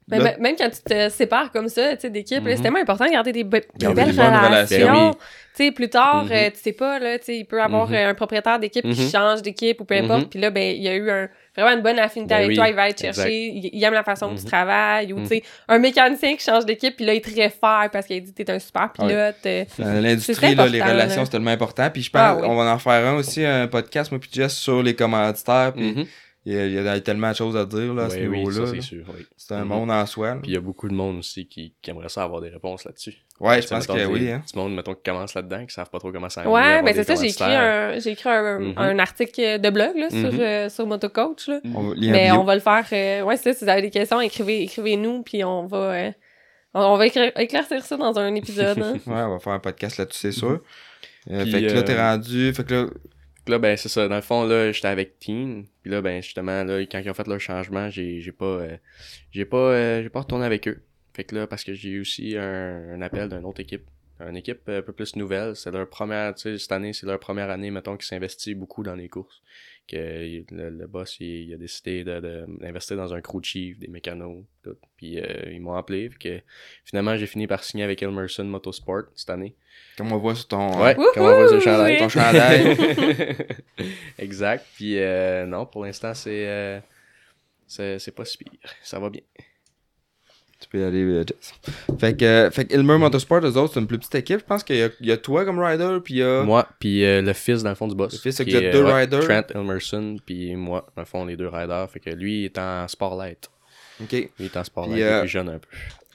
Mais 0.09 0.19
là, 0.19 0.35
m- 0.35 0.41
même 0.41 0.55
quand 0.57 0.69
tu 0.69 0.81
te 0.81 1.09
sépares 1.09 1.51
comme 1.51 1.67
ça, 1.67 1.95
tu 1.95 2.01
sais, 2.03 2.09
d'équipe, 2.09 2.41
Mhm. 2.41 2.55
c'est 2.55 2.61
tellement 2.63 2.79
important 2.79 3.05
de 3.05 3.11
garder 3.11 3.33
des, 3.33 3.43
be- 3.43 3.63
des 3.75 3.87
oui, 3.87 3.93
belles 3.93 4.11
relations. 4.11 5.09
Ben 5.11 5.13
Tu 5.57 5.65
sais, 5.65 5.71
plus 5.71 5.89
tard, 5.89 6.25
Mhm. 6.25 6.31
euh, 6.31 6.49
tu 6.51 6.59
sais 6.61 6.71
pas, 6.71 6.99
là, 6.99 7.17
tu 7.17 7.25
sais, 7.25 7.37
il 7.39 7.45
peut 7.45 7.59
avoir 7.61 7.89
Mhm. 7.89 7.95
un 7.95 8.13
propriétaire 8.13 8.59
d'équipe 8.59 8.83
qui 8.87 9.01
Mhm. 9.01 9.09
change 9.11 9.41
d'équipe 9.41 9.81
ou 9.81 9.85
peu 9.85 9.95
importe, 9.95 10.21
Mhm. 10.25 10.29
puis 10.29 10.39
là, 10.39 10.49
ben, 10.51 10.75
il 10.75 10.83
y 10.83 10.87
a 10.87 10.93
eu 10.95 11.09
un, 11.09 11.27
vraiment 11.57 11.75
une 11.75 11.81
bonne 11.81 11.97
affinité 11.97 12.29
Ben 12.29 12.35
avec 12.37 12.49
oui, 12.49 12.55
toi, 12.55 12.69
il 12.69 12.75
va 12.75 12.89
être 12.89 13.01
chercher, 13.01 13.33
il, 13.47 13.69
il 13.73 13.83
aime 13.83 13.93
la 13.95 14.03
façon 14.03 14.29
que 14.29 14.35
tu 14.35 14.43
Mhm. 14.43 14.47
travailles, 14.51 15.13
ou 15.13 15.17
Mhm. 15.17 15.23
tu 15.23 15.29
sais, 15.29 15.43
un 15.67 15.79
mécanicien 15.79 16.35
qui 16.35 16.45
change 16.45 16.63
d'équipe, 16.65 16.95
puis 16.95 17.05
là, 17.05 17.15
il 17.15 17.21
te 17.21 17.33
réfère 17.33 17.89
parce 17.91 18.05
qu'il 18.05 18.21
dit 18.23 18.33
t'es 18.33 18.49
un 18.51 18.59
super 18.59 18.91
pilote. 18.93 19.35
euh, 19.47 19.65
l'industrie, 19.79 20.53
là, 20.55 20.67
les 20.67 20.81
relations, 20.81 21.25
c'est 21.25 21.31
tellement 21.31 21.49
important. 21.51 21.89
Puis 21.89 22.03
je 22.03 22.11
pense 22.11 22.21
Ah 22.23 22.35
oui. 22.39 22.43
on 22.47 22.55
va 22.55 22.71
en 22.71 22.77
faire 22.77 23.05
un 23.07 23.15
aussi, 23.15 23.43
un 23.43 23.65
podcast, 23.67 24.11
moi 24.11 24.19
puis 24.21 24.29
Jess, 24.31 24.53
sur 24.55 24.83
les 24.83 24.93
commanditaires. 24.95 25.73
Puis 25.75 25.91
Mhm. 25.91 26.05
Il 26.49 26.53
y, 26.55 26.59
a- 26.59 26.65
il 26.67 26.73
y 26.73 26.87
a 26.87 26.99
tellement 27.01 27.29
de 27.31 27.35
choses 27.35 27.57
à 27.57 27.65
dire 27.65 27.93
là, 27.93 28.05
à 28.05 28.09
ce 28.09 28.17
niveau-là. 28.17 28.67
c'est 28.73 28.81
sûr, 28.81 29.03
oui. 29.15 29.25
C'est 29.35 29.53
un 29.53 29.63
Mhm. 29.63 29.67
monde 29.67 29.91
en 29.91 30.05
soi. 30.05 30.35
là. 30.35 30.39
Puis 30.41 30.51
il 30.51 30.53
y 30.53 30.57
a 30.57 30.61
beaucoup 30.61 30.87
de 30.87 30.93
monde 30.93 31.17
aussi 31.19 31.45
qui, 31.47 31.73
qui 31.81 31.89
aimerait 31.89 32.09
ça 32.09 32.23
avoir 32.23 32.41
des 32.41 32.49
réponses 32.49 32.85
là-dessus. 32.85 33.15
Ouais, 33.39 33.61
je 33.61 33.67
pense 33.67 33.85
que 33.85 34.05
oui. 34.07 34.19
des- 34.21 34.31
Hein. 34.31 34.43
Du 34.51 34.57
monde, 34.57 34.73
mettons, 34.73 34.95
qui 34.95 35.03
commence 35.03 35.33
là-dedans, 35.35 35.65
qui 35.65 35.73
savent 35.73 35.89
pas 35.89 35.99
trop 35.99 36.11
comment 36.11 36.29
ça 36.29 36.47
Ouais, 36.49 36.81
ben 36.81 36.93
c'est 36.95 37.03
ça, 37.03 37.15
j'ai 37.15 37.27
écrit 37.27 37.43
un, 37.53 37.99
j'ai 37.99 38.11
écrit 38.11 38.29
un, 38.29 38.59
Mhm. 38.59 38.73
un 38.77 38.97
article 38.99 39.59
de 39.59 39.69
blog, 39.69 39.95
là, 39.95 40.09
sur, 40.09 40.33
Mhm. 40.33 40.39
euh, 40.39 40.69
sur 40.69 40.87
Motocoach, 40.87 41.47
là. 41.47 41.59
On 41.75 41.93
Mais 41.95 42.31
on 42.31 42.43
va 42.43 42.55
le 42.55 42.61
faire. 42.61 42.85
euh, 42.93 43.21
ouais, 43.23 43.37
c'est 43.37 43.51
ça. 43.53 43.59
Si 43.59 43.63
vous 43.65 43.69
avez 43.69 43.81
des 43.83 43.89
questions, 43.91 44.19
écrivez, 44.21 44.63
écrivez-nous, 44.63 45.21
puis 45.23 45.43
on 45.43 45.65
va, 45.67 45.77
euh, 45.77 46.11
on, 46.73 46.81
on 46.81 46.97
va 46.97 47.05
éclair- 47.07 47.31
éclaircir 47.39 47.83
ça 47.85 47.97
dans 47.97 48.17
un 48.17 48.33
épisode. 48.35 48.79
hein. 48.81 48.93
Ouais, 49.05 49.21
on 49.21 49.31
va 49.33 49.39
faire 49.39 49.53
un 49.53 49.59
podcast 49.59 49.97
là-dessus, 49.97 50.19
c'est 50.19 50.31
sûr. 50.31 50.61
Euh, 51.29 51.43
Puis, 51.43 51.51
fait 51.51 51.61
que 51.67 51.73
là, 51.73 51.83
t'es 51.83 51.95
rendu. 52.01 52.53
Fait 52.53 52.63
que 52.65 52.73
là, 52.73 52.85
là, 53.49 53.59
ben, 53.59 53.77
c'est 53.77 53.89
ça. 53.89 54.07
Dans 54.07 54.15
le 54.15 54.21
fond, 54.21 54.45
là, 54.45 54.71
j'étais 54.71 54.87
avec 54.87 55.19
Team. 55.19 55.65
Puis 55.81 55.91
là, 55.91 56.01
ben, 56.01 56.21
justement, 56.21 56.63
là, 56.63 56.79
quand 56.81 56.99
ils 56.99 57.09
ont 57.09 57.13
fait 57.13 57.27
leur 57.27 57.39
changement, 57.39 57.89
j'ai, 57.89 58.21
j'ai 58.21 58.31
pas, 58.31 58.45
euh, 58.45 58.77
j'ai 59.31 59.45
pas, 59.45 59.57
euh, 59.57 60.03
j'ai 60.03 60.09
pas 60.09 60.19
retourné 60.21 60.45
avec 60.45 60.67
eux. 60.67 60.81
Fait 61.13 61.23
que 61.23 61.35
là, 61.35 61.47
parce 61.47 61.63
que 61.63 61.73
j'ai 61.73 61.89
eu 61.89 62.01
aussi 62.01 62.37
un, 62.37 62.93
un 62.93 63.01
appel 63.01 63.29
d'une 63.29 63.45
autre 63.45 63.61
équipe. 63.61 63.83
Une 64.19 64.35
équipe 64.35 64.67
un 64.67 64.81
peu 64.81 64.93
plus 64.93 65.15
nouvelle. 65.15 65.55
C'est 65.55 65.71
leur 65.71 65.87
première, 65.89 66.33
tu 66.35 66.41
sais, 66.41 66.57
cette 66.57 66.71
année, 66.71 66.93
c'est 66.93 67.05
leur 67.05 67.19
première 67.19 67.49
année, 67.49 67.69
mettons, 67.69 67.97
qui 67.97 68.07
s'investit 68.07 68.55
beaucoup 68.55 68.83
dans 68.83 68.95
les 68.95 69.09
courses. 69.09 69.41
Que 69.87 70.43
le, 70.53 70.69
le 70.69 70.87
boss, 70.87 71.17
il, 71.21 71.47
il 71.47 71.53
a 71.53 71.57
décidé 71.57 72.03
de, 72.03 72.19
de, 72.19 72.45
d'investir 72.59 72.97
dans 72.97 73.13
un 73.13 73.21
crew 73.21 73.41
chief, 73.41 73.79
des 73.79 73.87
mécanos, 73.87 74.43
tout. 74.63 74.75
Puis 74.97 75.17
euh, 75.19 75.51
ils 75.51 75.61
m'ont 75.61 75.75
appelé. 75.75 76.09
Que 76.19 76.41
finalement, 76.83 77.15
j'ai 77.15 77.25
fini 77.27 77.47
par 77.47 77.63
signer 77.63 77.83
avec 77.85 78.03
Elmerson 78.03 78.43
Motorsport 78.43 79.03
cette 79.15 79.29
année. 79.29 79.55
Comme 79.97 80.11
on 80.11 80.17
voit 80.17 80.35
sur 80.35 80.47
ton, 80.49 80.81
Ouais, 80.83 80.95
comme 80.95 81.23
on 81.23 81.35
voit 81.35 81.47
sur 81.47 81.61
chandail. 81.61 81.93
oui. 81.93 81.99
ton 81.99 82.09
chandail. 82.09 82.75
exact. 84.19 84.65
Puis 84.75 84.97
euh, 84.99 85.45
non, 85.45 85.65
pour 85.65 85.85
l'instant, 85.85 86.13
c'est, 86.13 86.47
euh, 86.47 86.79
c'est 87.65 87.97
c'est 87.99 88.11
pas 88.11 88.25
si 88.25 88.37
pire. 88.37 88.51
Ça 88.83 88.99
va 88.99 89.09
bien. 89.09 89.21
Tu 90.59 90.67
peux 90.69 90.79
y 90.79 90.83
aller, 90.83 91.03
euh, 91.03 91.23
Jess. 91.25 91.53
Fait 91.99 92.17
que, 92.17 92.25
euh, 92.25 92.51
fait 92.51 92.65
que 92.65 92.73
Ilmer 92.73 92.97
Motorsport, 92.97 93.45
eux 93.45 93.57
autres, 93.57 93.73
c'est 93.73 93.79
une 93.79 93.87
plus 93.87 93.99
petite 93.99 94.15
équipe. 94.15 94.39
Je 94.39 94.45
pense 94.45 94.63
qu'il 94.63 94.77
y 94.77 94.83
a, 94.83 94.89
il 94.99 95.07
y 95.07 95.11
a 95.11 95.17
toi 95.17 95.45
comme 95.45 95.59
rider, 95.59 95.99
puis 96.03 96.15
il 96.15 96.17
y 96.17 96.23
a. 96.23 96.43
Moi, 96.43 96.67
puis 96.79 97.05
euh, 97.05 97.21
le 97.21 97.33
fils, 97.33 97.61
dans 97.63 97.69
le 97.69 97.75
fond, 97.75 97.87
du 97.87 97.95
boss. 97.95 98.13
Le 98.13 98.19
fils, 98.19 98.35
c'est 98.35 98.45
que 98.45 98.71
deux 98.71 98.83
ouais, 98.83 99.01
riders. 99.01 99.19
Trent 99.19 99.43
Elmerson, 99.53 100.17
puis 100.25 100.55
moi, 100.55 100.87
dans 100.95 101.03
le 101.03 101.07
fond, 101.07 101.25
les 101.25 101.37
deux 101.37 101.47
riders. 101.47 101.89
Fait 101.91 101.99
que 101.99 102.09
lui, 102.09 102.41
il 102.41 102.45
est 102.45 102.57
en 102.57 102.87
spotlight. 102.87 103.49
Ok. 104.01 104.11
Lui, 104.11 104.29
il 104.39 104.45
est 104.45 104.57
en 104.57 104.63
spotlight, 104.63 104.93
Puis, 104.93 105.01
il 105.01 105.07
est 105.07 105.19
plus 105.19 105.29
jeune 105.29 105.49
un 105.49 105.59
peu. 105.59 105.67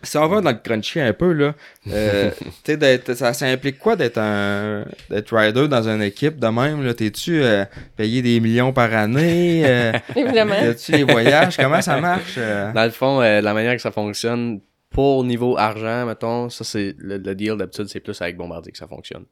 Si 0.02 0.18
on 0.18 0.26
va 0.28 0.40
dans 0.40 0.50
le 0.50 0.56
crunchy 0.56 1.00
un 1.00 1.12
peu, 1.12 1.32
là, 1.32 1.54
euh, 1.90 2.30
tu 2.40 2.44
sais, 2.64 2.76
d'être- 2.76 3.14
ça, 3.14 3.32
ça 3.32 3.46
implique 3.46 3.78
quoi 3.78 3.94
d'être 3.96 4.18
un 4.18 4.84
d'être 5.10 5.36
rider 5.36 5.68
dans 5.68 5.88
une 5.88 6.02
équipe 6.02 6.38
de 6.38 6.46
même, 6.48 6.84
là? 6.84 6.92
T'es-tu 6.94 7.42
euh, 7.42 7.64
payé 7.96 8.20
des 8.22 8.40
millions 8.40 8.72
par 8.72 8.92
année? 8.92 9.62
Euh, 9.64 9.92
Évidemment. 10.16 10.54
As-tu 10.54 10.92
les 10.92 11.04
voyages? 11.04 11.56
Comment 11.56 11.80
ça 11.82 12.00
marche? 12.00 12.34
euh? 12.38 12.72
Dans 12.72 12.84
le 12.84 12.90
fond, 12.90 13.20
euh, 13.20 13.40
la 13.40 13.54
manière 13.54 13.74
que 13.76 13.82
ça 13.82 13.92
fonctionne, 13.92 14.60
pour 14.90 15.24
niveau 15.24 15.56
argent, 15.56 16.04
mettons, 16.06 16.50
ça 16.50 16.64
c'est 16.64 16.94
le, 16.98 17.16
le 17.18 17.34
deal 17.34 17.56
d'habitude, 17.56 17.86
c'est 17.88 18.00
plus 18.00 18.20
avec 18.20 18.36
Bombardier 18.36 18.72
que 18.72 18.78
ça 18.78 18.86
fonctionne. 18.86 19.24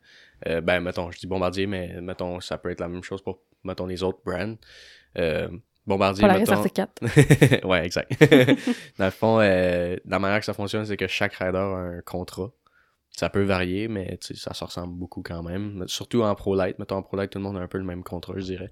Euh, 0.49 0.63
ben, 0.63 0.81
mettons, 0.81 1.11
je 1.11 1.19
dis 1.19 1.27
Bombardier, 1.27 1.67
mais 1.67 1.97
mettons, 2.01 2.41
ça 2.41 2.57
peut 2.57 2.71
être 2.71 2.81
la 2.81 2.89
même 2.89 3.03
chose 3.03 3.21
pour, 3.23 3.41
mettons, 3.65 3.85
les 3.87 4.03
autres 4.03 4.21
brands. 4.25 4.55
Bombardier, 5.87 6.23
Polaris 6.23 6.47
mettons... 6.49 6.63
RC4. 6.63 7.65
ouais, 7.67 7.85
exact. 7.85 8.13
Dans 8.99 9.07
le 9.07 9.11
fond, 9.11 9.39
euh, 9.41 9.97
la 10.05 10.19
manière 10.19 10.39
que 10.39 10.45
ça 10.45 10.53
fonctionne, 10.55 10.85
c'est 10.85 10.97
que 10.97 11.07
chaque 11.07 11.35
rider 11.35 11.59
a 11.59 11.61
un 11.63 12.01
contrat. 12.03 12.51
Ça 13.11 13.29
peut 13.29 13.43
varier, 13.43 13.89
mais 13.89 14.19
ça 14.21 14.55
se 14.55 14.65
ressemble 14.65 14.95
beaucoup 14.95 15.23
quand 15.23 15.43
même. 15.43 15.85
Surtout 15.89 16.23
en 16.23 16.35
Pro 16.35 16.55
Light. 16.55 16.79
Mettons, 16.79 16.97
en 16.97 17.03
Pro 17.03 17.17
Light, 17.17 17.31
tout 17.31 17.39
le 17.39 17.45
monde 17.45 17.57
a 17.57 17.61
un 17.61 17.67
peu 17.67 17.79
le 17.79 17.85
même 17.85 18.05
contrat, 18.05 18.35
je 18.37 18.45
dirais. 18.45 18.71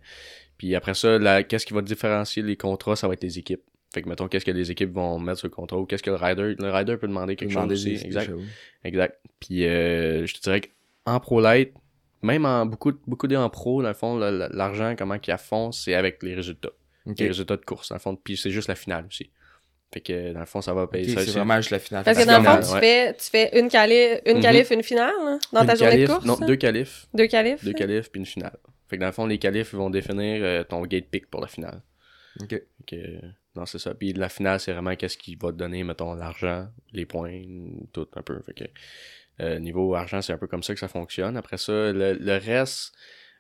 Puis 0.59 0.75
après 0.75 0.95
ça, 0.95 1.19
la- 1.19 1.43
qu'est-ce 1.43 1.67
qui 1.67 1.75
va 1.75 1.83
différencier 1.83 2.43
les 2.43 2.57
contrats, 2.57 2.95
ça 2.95 3.09
va 3.09 3.15
être 3.15 3.23
les 3.23 3.39
équipes. 3.39 3.63
Fait 3.93 4.03
que, 4.03 4.09
mettons, 4.09 4.29
qu'est-ce 4.29 4.45
que 4.45 4.51
les 4.51 4.71
équipes 4.71 4.93
vont 4.93 5.19
mettre 5.19 5.39
sur 5.39 5.49
le 5.49 5.55
contrat 5.55 5.79
ou 5.79 5.87
qu'est-ce 5.87 6.03
que 6.03 6.11
le 6.11 6.17
rider... 6.17 6.55
Le 6.59 6.71
rider 6.71 6.97
peut 6.99 7.09
demander 7.09 7.37
quelque 7.37 7.53
chose 7.53 7.73
aussi. 7.73 7.95
Exact. 7.95 8.27
choses. 8.27 8.45
Exact. 8.85 9.19
Puis 9.41 9.67
euh, 9.67 10.27
je 10.27 10.35
te 10.35 10.41
dirais 10.41 10.61
qu'en 10.61 11.19
Pro 11.21 11.41
Light, 11.41 11.73
même 12.23 12.45
en 12.45 12.67
beaucoup, 12.67 12.93
beaucoup 13.07 13.27
en 13.35 13.51
pro, 13.51 13.83
dans 13.83 13.89
le 13.89 13.95
fond, 13.95 14.17
l'argent, 14.19 14.95
comment 14.97 15.19
qu'ils 15.19 15.37
font, 15.39 15.73
c'est 15.73 15.95
avec 15.95 16.23
les 16.23 16.35
résultats. 16.35 16.71
Les 17.17 17.29
résultats 17.29 17.57
de 17.57 17.65
course, 17.65 17.89
dans 17.91 17.97
le 17.97 18.01
fond. 18.01 18.17
Puis 18.17 18.37
c'est 18.37 18.51
juste 18.51 18.69
la 18.69 18.75
finale 18.75 19.07
aussi. 19.09 19.31
Fait 19.93 20.01
que 20.01 20.33
dans 20.35 20.41
le 20.41 20.47
fond, 20.47 20.61
ça 20.61 20.75
va 20.75 20.87
payer 20.87 21.15
ça 21.15 21.25
c'est 21.25 21.31
vraiment 21.31 21.57
juste 21.57 21.71
la 21.71 21.79
finale. 21.79 22.05
Parce 22.05 22.19
que 22.19 22.25
dans 22.27 22.39
le 22.39 22.45
fond, 22.45 22.57
que- 22.61 22.67
tu, 22.67 22.73
Ouais. 22.75 22.81
fais, 22.81 23.15
tu 23.15 23.31
fais 23.31 23.59
une 23.59 23.69
qualif, 23.69 24.21
une 24.27 24.37
Mhm. 24.37 24.43
qualif, 24.43 24.71
une 24.71 24.83
finale 24.83 25.15
hein, 25.19 25.39
dans 25.53 25.65
ta 25.65 25.75
journée 25.77 25.93
qualif- 25.95 26.09
de 26.09 26.13
course. 26.13 26.25
Non, 26.27 26.37
hein? 26.43 26.47
deux 26.47 26.57
qualifs. 26.57 27.07
Deux 27.15 27.27
qualifs. 27.27 27.65
Deux 27.65 27.73
qualifs 27.73 28.11
puis 28.11 28.19
une 28.21 28.27
finale. 28.27 28.57
Fait 28.89 28.97
que 28.97 29.01
dans 29.01 29.07
le 29.07 29.13
fond, 29.13 29.27
les 29.27 29.39
qualifs 29.39 29.73
vont 29.75 29.89
définir 29.91 30.43
euh, 30.45 30.63
ton 30.65 30.83
gate 30.85 31.07
pick 31.11 31.31
pour 31.31 31.41
la 31.41 31.47
finale. 31.49 31.81
Ok. 32.41 32.51
Fait 32.51 32.65
que, 32.87 32.97
non, 33.57 33.65
c'est 33.65 33.79
ça. 33.79 33.95
Puis 33.95 34.13
la 34.13 34.29
finale, 34.29 34.61
c'est 34.61 34.73
vraiment 34.73 34.95
qu'est-ce 34.95 35.17
qui 35.17 35.37
va 35.37 35.53
te 35.53 35.57
donner, 35.57 35.83
mettons, 35.85 36.15
l'argent, 36.15 36.69
les 36.93 37.07
points, 37.07 37.41
tout 37.93 38.09
un 38.15 38.23
peu. 38.23 38.41
Fait 38.43 38.53
que 38.55 38.65
euh, 39.41 39.59
niveau 39.59 39.95
argent, 39.95 40.21
c'est 40.21 40.33
un 40.35 40.39
peu 40.39 40.47
comme 40.49 40.63
ça 40.63 40.75
que 40.75 40.81
ça 40.81 40.89
fonctionne. 40.89 41.37
Après 41.37 41.57
ça, 41.59 41.73
le, 41.93 42.13
le 42.15 42.37
reste, 42.37 42.93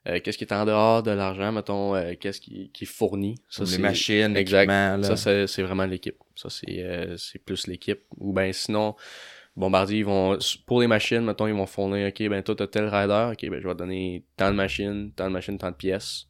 euh, 0.09 0.20
qu'est-ce 0.20 0.39
qui 0.39 0.44
est 0.44 0.52
en 0.52 0.64
dehors 0.64 1.02
de 1.02 1.10
l'argent, 1.10 1.52
mettons, 1.52 1.94
euh, 1.94 2.14
qu'est-ce 2.18 2.40
qui, 2.40 2.70
qui 2.72 2.86
fournit. 2.86 3.36
Ça, 3.48 3.59
Comme 3.62 3.66
les 3.70 3.76
c'est- 3.76 3.82
machines, 3.82 4.36
Exact. 4.36 4.66
là. 4.68 5.02
Ça, 5.02 5.16
c'est 5.16 5.47
c'est 5.47 5.62
vraiment 5.62 5.85
l'équipe. 5.86 6.16
Ça, 6.35 6.48
c'est 6.51 6.82
euh, 6.82 7.16
c'est 7.16 7.39
plus 7.44 7.66
l'équipe. 7.66 8.01
Ou 8.18 8.32
ben 8.32 8.52
sinon, 8.52 8.94
Bombardier, 9.56 9.98
ils 9.98 10.05
vont. 10.05 10.39
Pour 10.66 10.80
les 10.80 10.86
machines, 10.86 11.20
mettons, 11.22 11.47
ils 11.48 11.55
vont 11.55 11.66
fournir, 11.66 12.09
OK, 12.09 12.28
ben 12.28 12.43
toi, 12.43 12.55
t'as 12.55 12.66
tel 12.68 12.85
rider, 12.86 13.30
OK, 13.32 13.51
ben 13.51 13.60
je 13.60 13.66
vais 13.66 13.74
te 13.74 13.78
donner 13.78 14.24
tant 14.36 14.51
de 14.51 14.56
machines, 14.56 15.10
tant 15.16 15.26
de 15.26 15.32
machines, 15.32 15.59
tant 15.59 15.70
de 15.70 15.76
pièces. 15.76 16.26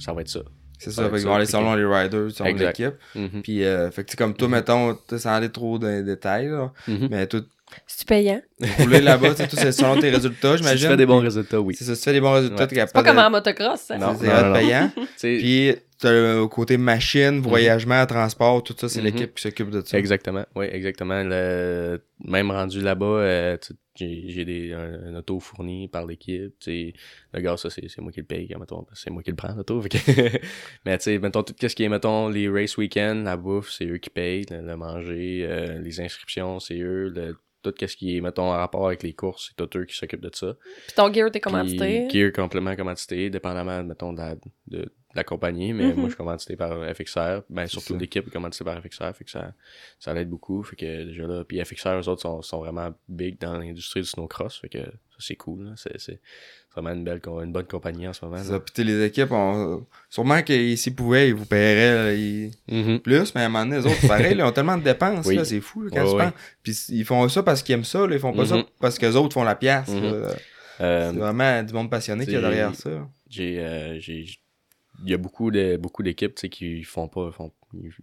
Ça 0.00 0.12
va 0.14 0.22
être 0.22 0.28
ça. 0.28 0.40
C'est 0.78 0.90
Ça 0.90 1.02
ça, 1.04 1.10
fait 1.10 1.18
qu'ils 1.18 1.26
vont 1.28 1.34
aller 1.34 1.46
selon 1.46 1.74
les 1.74 1.84
riders, 1.84 2.30
selon 2.32 2.48
Exact. 2.48 2.78
l'équipe. 2.78 2.94
Mhm. 3.14 3.42
Puis, 3.42 3.62
euh, 3.62 3.90
fait 3.92 4.04
que, 4.04 4.16
comme 4.16 4.34
toi, 4.34 4.48
mettons, 4.48 4.94
tu 4.94 5.00
sais, 5.10 5.18
sans 5.18 5.30
aller 5.34 5.48
trop 5.50 5.78
dans 5.78 5.86
les 5.86 6.02
détails, 6.02 6.48
là, 6.48 6.72
Mhm. 6.88 7.08
mais 7.10 7.26
tout, 7.28 7.44
C'est 7.86 8.06
payant? 8.08 8.42
Rouler 8.78 9.00
là-bas, 9.00 9.30
tu 9.30 9.36
sais, 9.36 9.48
tout 9.48 9.56
c'est 9.56 9.72
selon 9.72 9.98
tes 10.00 10.10
résultats, 10.10 10.56
Si 10.56 10.62
j'imagine. 10.62 10.84
tu 10.86 10.90
fais 10.92 10.96
des 10.96 11.06
bons 11.06 11.20
résultats, 11.20 11.60
oui. 11.60 11.74
C'est 11.74 11.84
ça, 11.84 11.94
si 11.94 12.00
tu 12.02 12.04
fais 12.04 12.12
des 12.14 12.20
bons 12.20 12.32
résultats, 12.32 12.62
Ouais. 12.64 12.68
t'es 12.68 12.86
Pas 12.86 13.02
comme 13.02 13.18
en 13.18 13.30
motocross. 13.30 13.90
hein. 13.90 13.98
Non. 13.98 14.16
c'est 14.18 14.26
c'est 14.26 14.52
payant. 14.52 14.90
Puis, 15.20 15.74
t'as 15.98 16.10
le 16.12 16.46
côté 16.48 16.76
machine, 16.76 17.40
voyagement, 17.40 18.04
transport, 18.06 18.62
tout 18.62 18.74
ça, 18.76 18.88
c'est 18.88 18.98
Mhm. 19.00 19.04
l'équipe 19.06 19.34
qui 19.34 19.42
s'occupe 19.42 19.70
de 19.70 19.82
ça. 19.84 19.98
Exactement, 19.98 20.44
oui, 20.56 20.66
exactement. 20.72 21.22
Le... 21.24 22.00
Même 22.24 22.50
rendu 22.50 22.80
là-bas, 22.80 23.04
euh, 23.06 23.56
tu- 23.58 23.74
j'ai 23.94 24.44
des 24.46 24.72
un, 24.72 25.10
un 25.12 25.16
auto 25.16 25.38
fourni 25.38 25.86
par 25.86 26.06
l'équipe. 26.06 26.54
tu. 26.60 26.92
Le 27.34 27.40
gars, 27.40 27.56
ça, 27.58 27.68
c'est 27.68 27.86
c'est 27.88 28.00
moi 28.00 28.10
qui 28.10 28.20
le 28.20 28.26
paye, 28.26 28.48
mettons, 28.58 28.86
c'est 28.94 29.10
moi 29.10 29.22
qui 29.22 29.30
le 29.30 29.36
prends, 29.36 29.54
l'auto. 29.54 29.82
Mais 30.86 30.96
tu 30.98 31.04
sais, 31.04 31.18
mettons, 31.18 31.42
tout 31.42 31.54
ce 31.60 31.66
qui 31.74 31.84
est, 31.84 31.88
mettons, 31.88 32.28
les 32.28 32.48
race 32.48 32.76
week-ends, 32.76 33.22
la 33.24 33.36
bouffe, 33.36 33.70
c'est 33.70 33.84
eux 33.86 33.98
qui 33.98 34.08
payent, 34.10 34.46
le, 34.50 34.62
le 34.66 34.76
manger, 34.76 35.46
euh, 35.48 35.78
les 35.80 36.00
inscriptions, 36.00 36.58
c'est 36.58 36.78
eux, 36.80 37.08
le, 37.14 37.36
tout 37.62 37.74
ce 37.80 37.96
qui 37.96 38.16
est, 38.16 38.20
mettons, 38.20 38.51
en 38.52 38.58
rapport 38.58 38.86
avec 38.86 39.02
les 39.02 39.12
courses, 39.12 39.48
c'est 39.48 39.56
tout 39.56 39.78
eux 39.78 39.84
qui 39.84 39.96
s'occupent 39.96 40.22
de 40.22 40.30
ça. 40.32 40.54
Puis 40.86 40.94
ton 40.94 41.12
gear, 41.12 41.30
t'es 41.30 41.40
commandité. 41.40 42.08
Gear 42.10 42.32
complément 42.32 42.74
commandité, 42.76 43.30
dépendamment, 43.30 43.82
mettons, 43.82 44.12
de, 44.12 44.38
de 44.68 44.92
la 45.14 45.24
compagnie, 45.24 45.72
mais 45.72 45.88
Mhm. 45.88 45.94
moi, 45.96 46.04
je 46.04 46.08
suis 46.10 46.16
commandité 46.16 46.56
par 46.56 46.72
FXR. 46.94 47.42
Ben, 47.50 47.66
surtout 47.66 47.96
l'équipe 47.96 48.26
est 48.26 48.30
commanditée 48.30 48.64
par 48.64 48.78
FXR, 48.80 49.12
fait 49.14 49.24
que 49.24 49.30
ça, 49.30 49.52
ça 49.98 50.14
l'aide 50.14 50.28
beaucoup. 50.30 50.62
Fait 50.62 50.76
que 50.76 51.04
déjà 51.04 51.26
là, 51.26 51.44
puis 51.44 51.58
FXR, 51.62 52.00
eux 52.00 52.08
autres, 52.08 52.22
sont, 52.22 52.40
sont 52.42 52.58
vraiment 52.60 52.90
big 53.08 53.38
dans 53.40 53.58
l'industrie 53.58 54.00
du 54.00 54.06
snowcross, 54.06 54.58
fait 54.60 54.68
que 54.68 54.78
ça, 54.78 55.18
c'est 55.18 55.36
cool, 55.36 55.64
là. 55.64 55.72
C'est, 55.76 56.20
vraiment 56.74 56.90
une 56.94 57.04
belle, 57.04 57.20
une 57.26 57.52
bonne 57.52 57.66
compagnie 57.66 58.08
en 58.08 58.14
ce 58.14 58.24
moment. 58.24 58.38
Ça. 58.42 58.58
Puis, 58.58 58.82
les 58.82 59.04
équipes, 59.04 59.30
on... 59.32 59.84
sûrement 60.08 60.42
qu'ils 60.42 60.78
s'ils 60.78 60.94
pouvaient, 60.94 61.28
ils 61.28 61.34
vous 61.34 61.44
paieraient 61.44 61.94
là, 61.94 62.14
ils- 62.14 62.50
Mhm. 62.70 63.00
plus, 63.00 63.34
mais 63.34 63.42
à 63.42 63.44
un 63.44 63.48
moment 63.50 63.64
donné, 63.66 63.76
les 63.76 63.86
autres, 63.86 64.08
pareil, 64.08 64.34
ils 64.34 64.42
ont 64.42 64.52
tellement 64.52 64.78
de 64.78 64.82
dépenses, 64.82 65.26
Oui. 65.26 65.34
là, 65.36 65.44
c'est 65.44 65.60
fou, 65.60 65.82
là, 65.82 65.90
quand 65.92 66.02
Ouais, 66.04 66.08
tu 66.10 66.16
ouais. 66.16 66.24
penses. 66.24 66.32
Puis, 66.62 66.76
ils 66.88 67.04
font 67.04 67.28
ça 67.28 67.42
parce 67.42 67.62
qu'ils 67.62 67.74
aiment 67.74 67.84
ça, 67.84 68.06
là, 68.06 68.14
ils 68.14 68.18
font 68.20 68.32
pas 68.32 68.46
ça 68.46 68.56
Mhm. 68.56 68.64
parce 68.80 68.98
que 68.98 69.04
les 69.04 69.16
autres 69.16 69.34
font 69.34 69.44
la 69.44 69.54
pièce. 69.54 69.90
Euh, 70.80 71.10
C'est 71.12 71.18
vraiment 71.18 71.62
du 71.62 71.74
monde 71.74 71.90
passionné 71.90 72.24
qu'il 72.24 72.32
y 72.32 72.36
a 72.36 72.40
c'est- 72.40 72.46
derrière 72.48 72.74
ça. 72.74 72.90
j'ai, 73.28 73.58
euh, 73.60 73.98
j'ai, 74.00 74.24
il 75.04 75.10
y 75.10 75.14
a 75.14 75.18
beaucoup 75.18 75.50
de, 75.50 75.76
beaucoup 75.76 76.02
d'équipes, 76.02 76.34
tu 76.34 76.40
sais, 76.42 76.48
qui 76.48 76.82
font 76.84 77.08
pas, 77.08 77.30
font, 77.32 77.52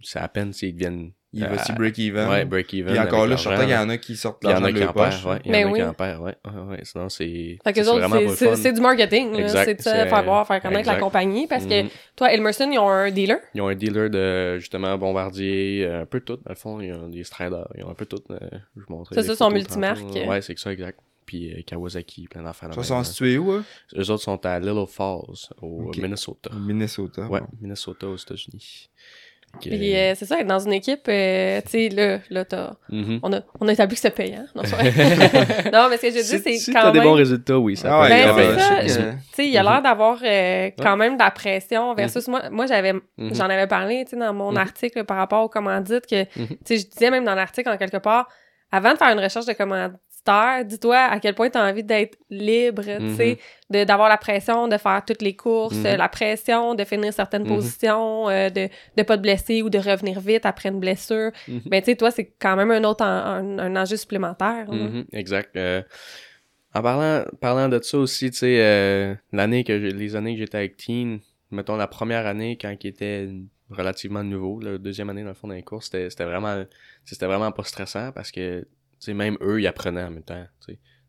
c'est 0.02 0.18
à 0.18 0.28
peine, 0.28 0.52
s'ils 0.52 0.74
deviennent, 0.74 1.12
Il 1.32 1.44
va 1.44 1.52
euh, 1.52 1.54
aussi 1.54 1.72
break-even. 1.72 2.28
ouais, 2.28 2.44
break-even. 2.44 2.90
Puis 2.92 2.98
encore 2.98 3.20
avec 3.20 3.30
là, 3.30 3.36
je 3.36 3.40
suis 3.40 3.48
certain 3.48 3.62
qu'il 3.62 3.70
y 3.70 3.74
là. 3.74 3.82
en 3.84 3.88
a 3.88 3.96
qui 3.98 4.16
sortent 4.16 4.38
Il 4.42 4.46
y 4.46 4.48
en 4.48 4.60
l'argent 4.60 4.64
a 4.66 4.72
de 4.72 4.76
qui 4.76 4.82
en 4.82 4.84
leur 4.86 4.94
poche. 4.94 5.22
perdent, 5.22 5.26
ouais. 5.26 5.40
Il 5.44 5.54
y 5.54 5.64
en 5.64 5.70
a 5.70 5.72
qui 5.76 5.82
en 5.82 5.94
perdent, 5.94 6.22
ouais. 6.24 6.34
Ouais, 6.68 6.80
sinon 6.82 7.08
c'est. 7.08 7.58
Fait 7.64 7.72
que 7.72 8.56
c'est 8.56 8.72
du 8.72 8.80
marketing. 8.80 9.46
C'est 9.46 9.74
de 9.76 9.82
faire 9.82 10.24
voir, 10.24 10.46
faire 10.46 10.60
connaître 10.60 10.88
la 10.88 10.96
compagnie. 10.98 11.46
Parce 11.46 11.66
que 11.66 11.82
Mhm. 11.84 11.88
toi, 12.16 12.32
Elmerson, 12.32 12.68
ils 12.70 12.78
ont 12.78 12.88
un 12.90 13.10
dealer? 13.10 13.38
Ils 13.54 13.60
ont 13.62 13.68
un 13.68 13.74
dealer 13.76 14.10
de, 14.10 14.58
justement, 14.58 14.98
Bombardier, 14.98 15.84
euh, 15.86 16.02
un 16.02 16.06
peu 16.06 16.20
tout, 16.20 16.36
dans 16.36 16.50
le 16.50 16.54
fond. 16.56 16.80
Ils 16.80 16.92
ont 16.92 17.08
des 17.08 17.22
Straders, 17.24 17.68
ils 17.76 17.84
ont 17.84 17.90
un 17.90 17.94
peu 17.94 18.06
tout. 18.06 18.22
euh, 18.30 18.38
je 18.76 18.82
vous 18.86 18.94
montrerai 18.96 19.20
C'est 19.22 19.26
ça, 19.28 19.36
son 19.36 19.50
multimarque. 19.50 20.02
Ouais, 20.26 20.42
c'est 20.42 20.58
ça, 20.58 20.72
exact. 20.72 20.98
Puis 21.30 21.52
euh, 21.54 21.62
Kawasaki, 21.64 22.26
plein 22.26 22.42
d'affaires. 22.42 22.70
Ça 22.74 22.80
là-bas, 22.80 22.82
sont 22.82 23.04
situés 23.04 23.38
où, 23.38 23.52
hein? 23.52 23.62
Eux 23.96 24.10
autres 24.10 24.24
sont 24.24 24.44
à 24.44 24.58
Little 24.58 24.86
Falls, 24.88 25.20
au 25.62 25.84
Ok. 25.86 25.98
Minnesota. 25.98 26.50
Minnesota. 26.58 27.22
Ouais, 27.28 27.38
bon. 27.40 27.46
Minnesota 27.60 28.08
aux 28.08 28.16
États-Unis. 28.16 28.90
Puis 29.60 29.94
euh, 29.96 30.14
c'est 30.16 30.26
ça, 30.26 30.40
être 30.40 30.46
dans 30.48 30.58
une 30.58 30.72
équipe, 30.72 31.06
euh, 31.08 31.60
tu 31.62 31.70
sais, 31.70 31.88
là, 31.88 32.18
là 32.30 32.44
t'as... 32.44 32.72
Mhm. 32.88 33.20
On 33.22 33.32
a, 33.32 33.40
on 33.60 33.68
a 33.68 33.72
établi 33.72 33.94
que 33.94 34.00
c'était 34.00 34.14
payant. 34.24 34.44
Non, 34.56 34.62
c'est 34.64 34.76
non, 35.72 35.88
mais 35.88 35.98
ce 35.98 36.02
que 36.02 36.10
je 36.10 36.18
dis, 36.18 36.42
c'est 36.42 36.54
si 36.56 36.72
quand 36.72 36.82
t'as 36.82 36.90
des 36.90 36.98
même... 36.98 37.08
bons 37.08 37.14
résultats, 37.14 37.58
oui, 37.60 37.76
ça 37.76 37.96
Ah 37.96 38.02
ouais, 38.02 38.08
Ben, 38.08 38.34
c'est 38.34 38.46
ouais, 38.82 38.88
ça, 38.88 39.00
Tu 39.12 39.18
sais, 39.34 39.48
il 39.48 39.56
a 39.56 39.62
l'air 39.62 39.82
d'avoir 39.82 40.18
euh, 40.24 40.70
quand 40.78 40.96
même 40.96 41.14
de 41.14 41.22
la 41.22 41.30
pression 41.30 41.94
versus 41.94 42.26
moi. 42.26 42.50
Moi, 42.50 42.66
j'avais, 42.66 42.92
Mhm. 42.92 43.34
j'en 43.34 43.44
avais 43.50 43.66
parlé, 43.68 44.04
tu 44.04 44.10
sais, 44.10 44.16
dans 44.16 44.32
mon 44.34 44.54
article 44.56 45.04
par 45.04 45.16
rapport 45.16 45.44
aux 45.44 45.48
commandites 45.48 46.06
que, 46.08 46.24
tu 46.24 46.46
sais, 46.64 46.76
je 46.78 46.86
disais 46.88 47.10
même 47.10 47.24
dans 47.24 47.34
l'article 47.36 47.68
en 47.70 47.76
quelque 47.76 47.98
part, 47.98 48.28
avant 48.72 48.92
de 48.92 48.98
faire 48.98 49.08
une 49.12 49.18
recherche 49.20 49.46
de 49.46 49.52
dis-toi 50.64 50.96
à 50.96 51.18
quel 51.20 51.34
point 51.34 51.50
tu 51.50 51.58
as 51.58 51.64
envie 51.64 51.82
d'être 51.84 52.16
libre, 52.30 52.82
tu 52.82 53.14
sais, 53.16 53.38
de, 53.70 53.84
d'avoir 53.84 54.08
la 54.08 54.16
pression 54.16 54.68
de 54.68 54.76
faire 54.76 55.02
toutes 55.06 55.22
les 55.22 55.34
courses, 55.36 55.76
Mhm. 55.76 55.96
la 55.96 56.08
pression 56.08 56.74
de 56.74 56.84
finir 56.84 57.12
certaines 57.12 57.42
Mhm. 57.42 57.48
positions, 57.56 58.28
euh, 58.28 58.48
de 58.50 58.68
de 58.96 59.02
pas 59.02 59.16
te 59.16 59.22
blesser 59.22 59.62
ou 59.62 59.70
de 59.70 59.78
revenir 59.78 60.20
vite 60.20 60.46
après 60.46 60.68
une 60.68 60.80
blessure. 60.80 61.30
Mhm. 61.48 61.62
Ben, 61.66 61.80
tu 61.82 61.86
sais, 61.90 61.96
toi, 61.96 62.10
c'est 62.10 62.32
quand 62.38 62.56
même 62.56 62.70
un 62.70 62.84
autre 62.84 63.04
en- 63.04 63.08
un, 63.08 63.58
un 63.58 63.76
enjeu 63.76 63.96
supplémentaire. 63.96 64.66
Mhm, 64.70 65.06
exact. 65.12 65.56
Euh, 65.56 65.82
En 66.72 66.82
parlant, 66.82 67.24
parlant 67.40 67.68
de 67.68 67.82
ça 67.82 67.98
aussi, 67.98 68.30
tu 68.30 68.38
sais, 68.38 68.58
euh, 68.60 69.14
l'année 69.32 69.64
que 69.64 69.72
les 69.72 70.14
années 70.14 70.34
que 70.34 70.38
j'étais 70.38 70.58
avec 70.58 70.76
Teen, 70.76 71.18
mettons 71.50 71.76
la 71.76 71.88
première 71.88 72.26
année 72.28 72.56
quand 72.60 72.72
il 72.80 72.86
était 72.86 73.28
relativement 73.70 74.22
nouveau, 74.22 74.60
la 74.60 74.78
deuxième 74.78 75.10
année 75.10 75.22
dans 75.22 75.28
le 75.30 75.34
fond 75.34 75.48
dans 75.48 75.54
les 75.54 75.64
courses, 75.64 75.90
c'était, 75.92 76.24
vraiment, 76.24 76.62
c'était 77.04 77.26
vraiment 77.26 77.50
pas 77.50 77.64
stressant 77.64 78.12
parce 78.12 78.30
que, 78.30 78.66
sais, 79.00 79.14
même 79.14 79.36
eux, 79.40 79.60
ils 79.60 79.66
apprenaient 79.66 80.02
en 80.02 80.10
même 80.10 80.22
temps. 80.22 80.46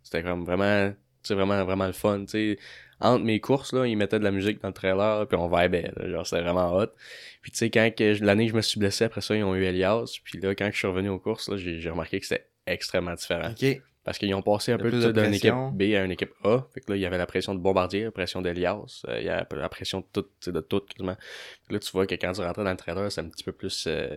C'était 0.03 0.23
comme 0.23 0.45
vraiment, 0.45 0.93
vraiment, 1.29 1.63
vraiment 1.63 1.87
le 1.87 1.93
fun, 1.93 2.25
sais. 2.27 2.57
Entre 2.99 3.23
mes 3.23 3.39
courses, 3.39 3.73
là, 3.73 3.87
ils 3.87 3.95
mettaient 3.95 4.19
de 4.19 4.23
la 4.23 4.31
musique 4.31 4.61
dans 4.61 4.67
le 4.67 4.73
trailer, 4.75 5.27
puis 5.27 5.35
on 5.35 5.47
vibait, 5.47 5.91
genre, 6.05 6.25
c'était 6.25 6.43
vraiment 6.43 6.75
hot. 6.75 6.87
Puis 7.41 7.51
quand 7.71 7.89
l'année 8.21 8.45
que 8.45 8.51
je 8.51 8.55
me 8.55 8.61
suis 8.61 8.79
blessé, 8.79 9.05
après 9.05 9.21
ça, 9.21 9.35
ils 9.35 9.43
ont 9.43 9.55
eu 9.55 9.63
Elias, 9.63 10.19
puis 10.23 10.39
là, 10.39 10.53
quand 10.53 10.69
je 10.71 10.77
suis 10.77 10.87
revenu 10.87 11.09
aux 11.09 11.17
courses, 11.17 11.49
là, 11.49 11.57
j'ai, 11.57 11.89
remarqué 11.89 12.19
que 12.19 12.27
c'était 12.27 12.47
extrêmement 12.67 13.15
différent. 13.15 13.51
Ok. 13.51 13.81
Parce 14.03 14.17
qu'ils 14.17 14.33
ont 14.33 14.41
passé 14.41 14.71
un 14.71 14.77
y 14.77 14.81
peu 14.81 14.89
de 14.89 15.11
d'une 15.11 15.33
équipe. 15.33 15.53
B 15.73 15.81
à 15.95 16.03
une 16.03 16.11
équipe 16.11 16.31
A. 16.43 16.65
Fait 16.73 16.81
que 16.81 16.91
là, 16.91 16.97
il 16.97 17.01
y 17.01 17.05
avait 17.05 17.19
la 17.19 17.27
pression 17.27 17.53
de 17.53 17.59
Bombardier, 17.59 18.05
la 18.05 18.11
pression 18.11 18.41
d'Elias, 18.41 19.03
euh, 19.07 19.19
il 19.19 19.25
y 19.25 19.29
a 19.29 19.47
la 19.51 19.69
pression 19.69 19.99
de 19.99 20.05
tout, 20.11 20.23
tu 20.23 20.29
sais, 20.39 20.51
de 20.51 20.59
tout, 20.59 20.81
quasiment. 20.81 21.15
Là, 21.69 21.79
tu 21.79 21.91
vois 21.91 22.07
que 22.07 22.15
quand 22.15 22.31
tu 22.31 22.41
rentrais 22.41 22.63
dans 22.63 22.71
le 22.71 22.77
trailer, 22.77 23.11
c'est 23.11 23.21
un 23.21 23.29
petit 23.29 23.43
peu 23.43 23.51
plus, 23.51 23.85
euh, 23.87 24.09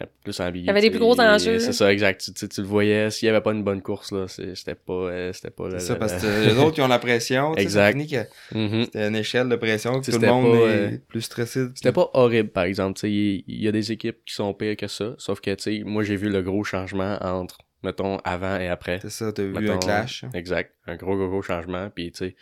un 0.00 0.06
peu 0.06 0.10
plus 0.24 0.40
ambigu. 0.40 0.64
Il 0.64 0.66
y 0.68 0.70
avait 0.70 0.80
des 0.80 0.90
plus 0.90 0.98
gros 0.98 1.20
enjeux. 1.20 1.58
C'est 1.58 1.74
ça, 1.74 1.92
exact. 1.92 2.22
Tu, 2.24 2.32
tu, 2.32 2.48
tu 2.48 2.60
le 2.62 2.66
voyais, 2.66 3.10
s'il 3.10 3.26
y 3.26 3.28
avait 3.28 3.42
pas 3.42 3.52
une 3.52 3.62
bonne 3.62 3.82
course, 3.82 4.10
là, 4.10 4.26
c'est- 4.26 4.54
c'était 4.54 4.74
pas, 4.74 4.92
euh, 4.94 5.32
c'était 5.34 5.50
pas, 5.50 5.68
C'est 5.72 5.80
ça, 5.80 5.96
parce 5.96 6.14
que 6.22 6.46
les 6.46 6.56
autres, 6.58 6.78
ils 6.78 6.82
ont 6.82 6.88
la 6.88 6.98
pression. 6.98 7.52
tu 7.52 7.58
sais, 7.58 7.62
Exact. 7.64 7.86
ça 7.86 7.92
finit 7.92 8.06
que 8.08 8.56
Mhm. 8.58 8.84
C'était 8.84 9.08
une 9.08 9.16
échelle 9.16 9.48
de 9.50 9.56
pression 9.56 10.00
que 10.00 10.10
tout 10.10 10.18
le 10.18 10.26
monde 10.26 10.46
c'était 10.46 10.56
est 10.56 10.88
pas, 10.88 10.94
euh, 10.94 10.98
plus 11.08 11.20
stressé. 11.20 11.66
C'était 11.74 11.92
pas 11.92 12.08
horrible, 12.14 12.48
par 12.48 12.64
exemple. 12.64 12.94
Tu 12.94 13.00
sais, 13.02 13.10
Il 13.12 13.44
il 13.46 13.62
y, 13.62 13.68
a 13.68 13.72
des 13.72 13.92
équipes 13.92 14.24
qui 14.24 14.32
sont 14.34 14.54
pires 14.54 14.76
que 14.76 14.86
ça. 14.88 15.14
Sauf 15.18 15.40
que, 15.42 15.54
tu 15.54 15.62
sais, 15.62 15.82
moi, 15.84 16.02
j'ai 16.02 16.16
vu 16.16 16.30
le 16.30 16.40
gros 16.42 16.64
changement 16.64 17.18
entre, 17.20 17.58
mettons, 17.82 18.18
avant 18.18 18.58
et 18.58 18.68
après. 18.68 19.00
C'est 19.00 19.10
ça, 19.10 19.32
t'as 19.32 19.42
Mettons, 19.44 19.74
un 19.74 19.78
clash. 19.78 20.24
Exact. 20.34 20.74
Un 20.86 20.96
gros, 20.96 21.16
gros, 21.16 21.28
gros 21.28 21.42
changement. 21.42 21.90
Puis, 21.90 22.12
tu 22.12 22.18
sais, 22.18 22.36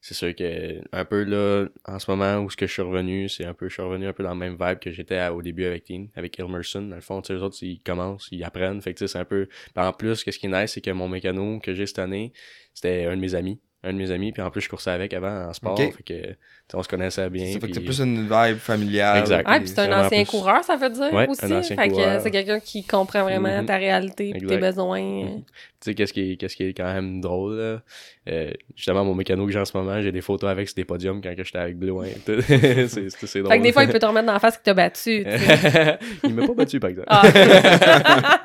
c'est 0.00 0.14
sûr 0.14 0.34
que, 0.34 0.80
un 0.92 1.04
peu 1.04 1.24
là, 1.24 1.66
en 1.84 1.98
ce 1.98 2.10
moment 2.10 2.38
où 2.38 2.50
ce 2.50 2.56
que 2.56 2.66
je 2.66 2.72
suis 2.72 2.82
revenu, 2.82 3.28
c'est 3.28 3.44
un 3.44 3.52
peu, 3.52 3.68
je 3.68 3.74
suis 3.74 3.82
revenu 3.82 4.06
un 4.06 4.12
peu 4.12 4.22
dans 4.22 4.32
le 4.32 4.38
même 4.38 4.56
vibe 4.58 4.78
que 4.78 4.90
j'étais 4.90 5.26
au 5.28 5.42
début 5.42 5.64
avec 5.66 5.84
Teen, 5.84 6.08
avec 6.16 6.38
Ilmerson. 6.38 6.82
Dans 6.82 6.94
le 6.94 7.02
fond, 7.02 7.20
tu 7.20 7.28
sais, 7.28 7.34
les 7.34 7.42
autres, 7.42 7.58
ils 7.62 7.80
commencent, 7.82 8.28
ils 8.30 8.42
apprennent. 8.42 8.80
Fait 8.80 8.94
que, 8.94 8.98
tu 8.98 9.06
sais, 9.06 9.12
c'est 9.12 9.18
un 9.18 9.24
peu. 9.24 9.48
En 9.76 9.92
plus, 9.92 10.24
qu'est-ce 10.24 10.38
qui 10.38 10.46
est 10.46 10.62
nice, 10.62 10.72
c'est 10.72 10.80
que 10.80 10.90
mon 10.90 11.08
mécano 11.08 11.60
que 11.60 11.74
j'ai 11.74 11.86
cette 11.86 11.98
année, 11.98 12.32
c'était 12.72 13.04
un 13.04 13.16
de 13.16 13.20
mes 13.20 13.34
amis. 13.34 13.60
Un 13.82 13.94
de 13.94 13.98
mes 13.98 14.10
amis. 14.10 14.30
Puis 14.32 14.42
en 14.42 14.50
plus, 14.50 14.60
je 14.60 14.68
coursais 14.68 14.90
avec 14.90 15.14
avant 15.14 15.48
en 15.48 15.52
sport. 15.54 15.72
Ok. 15.72 15.94
Fait 15.96 16.02
que, 16.02 16.34
on 16.74 16.82
se 16.82 16.88
connaissait 16.88 17.28
bien. 17.30 17.46
Ça 17.52 17.58
fait 17.60 17.68
que 17.68 17.74
c'est 17.74 17.80
plus 17.80 18.00
une 18.00 18.22
vibe 18.30 18.58
familiale. 18.58 19.18
Exact. 19.20 19.48
Ouais, 19.48 19.58
puis 19.60 19.68
c'est 19.68 19.80
un 19.80 20.04
ancien 20.04 20.22
plus- 20.22 20.30
coureur, 20.30 20.62
ça 20.62 20.76
veut 20.76 20.90
dire 20.90 21.12
Ouais, 21.12 21.26
aussi. 21.28 21.44
un 21.46 21.58
ancien 21.58 21.76
fait 21.76 21.88
que 21.88 22.20
c'est 22.20 22.30
quelqu'un 22.30 22.60
qui 22.60 22.84
comprend 22.84 23.22
vraiment 23.22 23.60
Mhm. 23.60 23.66
ta 23.66 23.76
réalité 23.76 24.32
et 24.36 24.40
tes 24.46 24.58
besoins. 24.58 25.00
Mhm. 25.24 25.42
Tu 25.42 25.44
sais, 25.80 25.94
qu'est-ce 25.94 26.12
qui, 26.12 26.36
qui 26.36 26.62
est 26.62 26.74
quand 26.74 26.92
même 26.92 27.22
drôle, 27.22 27.56
là? 27.56 27.82
Euh, 28.28 28.50
justement, 28.76 29.02
mon 29.02 29.14
mécano 29.14 29.46
que 29.46 29.52
j'ai 29.52 29.58
en 29.58 29.64
ce 29.64 29.74
moment, 29.74 30.00
j'ai 30.02 30.12
des 30.12 30.20
photos 30.20 30.50
avec 30.50 30.68
sur 30.68 30.76
des 30.76 30.84
podiums 30.84 31.22
quand 31.22 31.34
que 31.34 31.42
j'étais 31.42 31.58
avec 31.58 31.78
Blue 31.78 31.92
c'est, 32.26 33.40
drôle. 33.40 33.50
Fait 33.50 33.58
que 33.58 33.62
des 33.62 33.72
fois, 33.72 33.84
il 33.84 33.88
peut 33.90 33.98
te 33.98 34.04
remettre 34.04 34.26
dans 34.26 34.34
la 34.34 34.38
face 34.40 34.56
qu'il 34.58 34.64
t'a 34.64 34.74
battu. 34.74 35.24
il 36.24 36.34
m'a 36.34 36.46
pas 36.46 36.52
battu, 36.54 36.78
par 36.78 36.90
exemple. 36.90 37.08
Ah. 37.10 37.22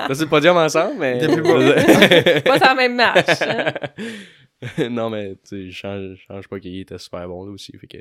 Sur 0.13 0.23
le 0.23 0.29
podium 0.29 0.55
ensemble, 0.55 0.93
mais. 0.97 1.19
Pas 2.41 2.57
sur 2.57 2.67
la 2.67 2.75
même 2.75 2.95
match. 2.95 3.41
hein. 3.41 3.73
non, 4.89 5.09
mais, 5.09 5.31
tu 5.35 5.39
sais, 5.43 5.69
je 5.69 5.75
change, 5.75 6.17
change 6.27 6.47
pas 6.47 6.59
qu'il 6.59 6.79
était 6.79 6.97
super 6.97 7.27
bon, 7.27 7.45
là 7.45 7.51
aussi. 7.51 7.71
Fait 7.77 7.87
que. 7.87 7.97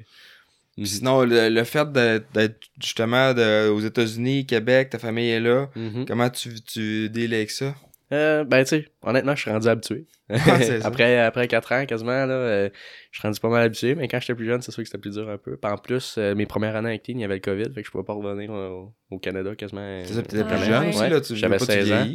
Sinon, 0.84 1.22
le, 1.22 1.50
le 1.50 1.64
fait 1.64 1.90
d'être, 1.92 2.26
d'être 2.32 2.58
justement 2.82 3.32
de- 3.32 3.68
aux 3.68 3.80
États-Unis, 3.80 4.44
Québec, 4.44 4.90
ta 4.90 4.98
famille 4.98 5.28
est 5.30 5.38
là, 5.40 5.68
Mhm. 5.76 6.04
comment 6.06 6.28
tu, 6.30 6.60
tu 6.62 7.08
deals 7.10 7.32
avec 7.32 7.52
ça? 7.52 7.76
Euh, 8.12 8.44
ben, 8.44 8.62
tu 8.64 8.68
sais, 8.68 8.88
honnêtement, 9.02 9.34
je 9.34 9.40
suis 9.42 9.50
rendu 9.50 9.66
habitué. 9.66 10.06
ça. 10.30 10.86
après, 10.86 11.18
après 11.18 11.48
4 11.48 11.72
ans, 11.72 11.86
quasiment, 11.86 12.26
là, 12.26 12.34
euh, 12.34 12.68
je 13.10 13.18
suis 13.18 13.26
rendu 13.26 13.40
pas 13.40 13.48
mal 13.48 13.62
habitué, 13.62 13.94
mais 13.94 14.08
quand 14.08 14.20
j'étais 14.20 14.34
plus 14.34 14.46
jeune, 14.46 14.60
c'est 14.62 14.72
sûr 14.72 14.82
que 14.82 14.88
c'était 14.88 15.00
plus 15.00 15.14
dur 15.14 15.28
un 15.28 15.38
peu. 15.38 15.56
Puis 15.56 15.70
en 15.70 15.76
plus, 15.78 16.16
euh, 16.18 16.34
mes 16.34 16.46
premières 16.46 16.76
années 16.76 16.90
avec 16.90 17.02
Teen, 17.02 17.18
il 17.18 17.22
y 17.22 17.24
avait 17.24 17.34
le 17.34 17.40
COVID, 17.40 17.72
fait 17.74 17.80
que 17.82 17.86
je 17.86 17.90
pouvais 17.90 18.04
pas 18.04 18.12
revenir 18.12 18.50
au, 18.50 18.92
au 19.10 19.18
Canada 19.18 19.54
quasiment. 19.56 20.02
C'est 20.04 20.14
ça, 20.14 20.20
Ah, 20.20 20.22
plus 20.28 20.38
ouais. 20.58 20.64
jeune 20.64 20.88
aussi, 20.88 20.98
Ouais, 21.00 21.08
là, 21.10 21.20
tu 21.20 21.36
j'avais 21.36 21.56
veux 21.58 21.66
pas, 21.66 21.72
tu 21.74 21.80
16 21.80 21.92
ans. 21.92 22.06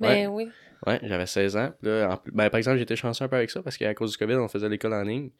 Ben 0.00 0.26
oui. 0.28 0.48
Ouais, 0.86 0.98
j'avais 1.02 1.26
16 1.26 1.56
ans. 1.56 1.72
Puis 1.80 1.90
Là, 1.90 2.08
en 2.12 2.16
plus- 2.16 2.32
ben, 2.32 2.48
par 2.50 2.58
exemple, 2.58 2.78
j'étais 2.78 2.96
chanceux 2.96 3.24
un 3.24 3.28
peu 3.28 3.36
avec 3.36 3.50
ça 3.50 3.62
parce 3.62 3.76
qu'à 3.76 3.94
cause 3.94 4.12
du 4.12 4.18
COVID, 4.18 4.34
on 4.36 4.48
faisait 4.48 4.68
l'école 4.68 4.94
en 4.94 5.02
ligne, 5.02 5.30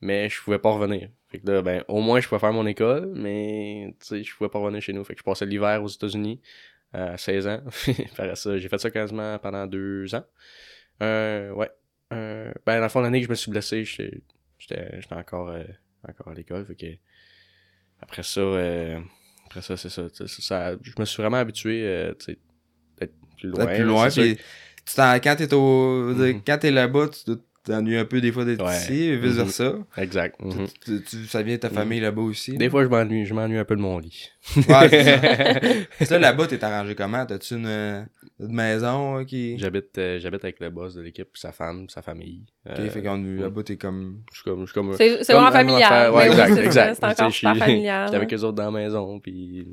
mais 0.00 0.28
je 0.28 0.40
pouvais 0.42 0.58
pas 0.58 0.70
revenir. 0.70 1.08
Fait 1.28 1.38
que 1.38 1.50
là, 1.50 1.62
ben, 1.62 1.84
au 1.88 2.00
moins, 2.00 2.20
je 2.20 2.28
pouvais 2.28 2.40
faire 2.40 2.52
mon 2.52 2.66
école, 2.66 3.12
mais 3.14 3.94
tu 4.00 4.06
sais, 4.06 4.22
je 4.24 4.34
pouvais 4.36 4.50
pas 4.50 4.58
revenir 4.58 4.80
chez 4.82 4.92
nous. 4.92 5.04
Fait 5.04 5.14
que 5.14 5.20
je 5.20 5.24
passais 5.24 5.46
l'hiver 5.46 5.82
aux 5.82 5.88
États-Unis 5.88 6.40
à 6.92 7.16
16 7.16 7.46
ans. 7.46 7.62
J'ai 8.56 8.68
fait 8.68 8.78
ça 8.78 8.90
quasiment 8.90 9.38
pendant 9.38 9.66
deux 9.66 10.14
ans. 10.14 10.24
Euh, 11.02 11.52
ouais. 11.52 11.70
Euh, 12.12 12.52
ben, 12.64 12.76
dans 12.76 12.84
le 12.84 12.88
fond, 12.88 13.00
l'année 13.00 13.20
que 13.20 13.26
je 13.26 13.30
me 13.30 13.34
suis 13.34 13.50
blessé, 13.50 13.84
j'étais 13.84 14.20
encore, 15.10 15.50
euh, 15.50 15.64
encore 16.08 16.28
à 16.28 16.34
l'école. 16.34 16.66
Après 18.00 18.22
ça, 18.22 18.40
euh, 18.40 18.98
après 19.46 19.62
ça, 19.62 19.76
c'est 19.76 19.90
ça, 19.90 20.76
Je 20.82 20.92
me 20.98 21.04
suis 21.04 21.22
vraiment 21.22 21.36
habitué, 21.38 21.82
d'être 22.98 23.12
plus 23.36 23.48
loin. 23.50 23.66
Plus 23.66 23.84
loin, 23.84 24.08
quand 25.20 25.36
t'es 25.36 25.52
au, 25.52 26.14
Mhm. 26.14 26.42
quand 26.46 26.58
t'es 26.58 26.70
là-bas, 26.70 27.08
tu 27.08 27.32
t'ennuies 27.68 27.96
un 27.96 28.04
peu 28.04 28.20
des 28.20 28.32
fois 28.32 28.44
d'être 28.44 28.64
Ouais. 28.64 28.76
ici, 28.76 29.04
et 29.04 29.16
vice 29.16 29.30
Mhm. 29.32 29.36
versa. 29.44 29.74
Exact. 29.96 30.36
mhm. 30.42 30.66
Tu- 30.84 31.02
tu- 31.02 31.26
ça 31.26 31.42
vient 31.42 31.54
de 31.54 31.60
ta 31.60 31.70
famille 31.70 32.00
là-bas 32.00 32.22
aussi. 32.22 32.56
Des 32.56 32.68
fois, 32.68 32.82
je 32.84 32.88
m'ennuie, 32.88 33.24
je 33.26 33.34
m'ennuie 33.34 33.58
un 33.58 33.64
peu 33.64 33.76
de 33.76 33.80
mon 33.80 33.98
lit. 33.98 34.30
Ouais, 34.56 34.88
c'est 34.88 35.04
ça. 36.04 36.18
Là, 36.18 36.18
là-bas, 36.18 36.46
t'es 36.46 36.62
arrangé 36.64 36.94
comment? 36.94 37.24
T'as-tu 37.26 37.54
une, 37.54 37.66
euh, 37.66 38.02
une 38.40 38.52
maison 38.52 39.18
euh, 39.18 39.24
qui. 39.24 39.58
J'habite, 39.58 39.96
euh, 39.98 40.18
j'habite 40.20 40.42
avec 40.44 40.58
le 40.60 40.70
boss 40.70 40.94
de 40.94 41.02
l'équipe, 41.02 41.28
sa 41.34 41.52
femme, 41.52 41.88
sa 41.88 42.02
famille. 42.02 42.44
Ok, 42.68 42.76
Euh, 42.78 42.90
fait 42.90 43.02
qu'on 43.02 43.16
là-bas, 43.22 43.62
t'es 43.62 43.76
comme. 43.76 44.22
je 44.32 44.36
suis 44.40 44.44
comme, 44.44 44.60
je 44.60 44.66
suis 44.66 44.74
comme. 44.74 44.94
C'est 44.96 45.32
vraiment 45.32 45.52
familial. 45.52 46.12
Ouais, 46.12 46.26
exact, 46.28 46.54
c'est 46.54 46.64
exact. 46.64 46.94
C'est 47.00 47.04
encore 47.22 47.34
familial. 47.34 48.06
J'étais 48.06 48.16
avec 48.16 48.32
eux 48.34 48.42
autres 48.44 48.52
dans 48.56 48.70
la 48.70 48.80
maison, 48.80 49.20
puis. 49.20 49.66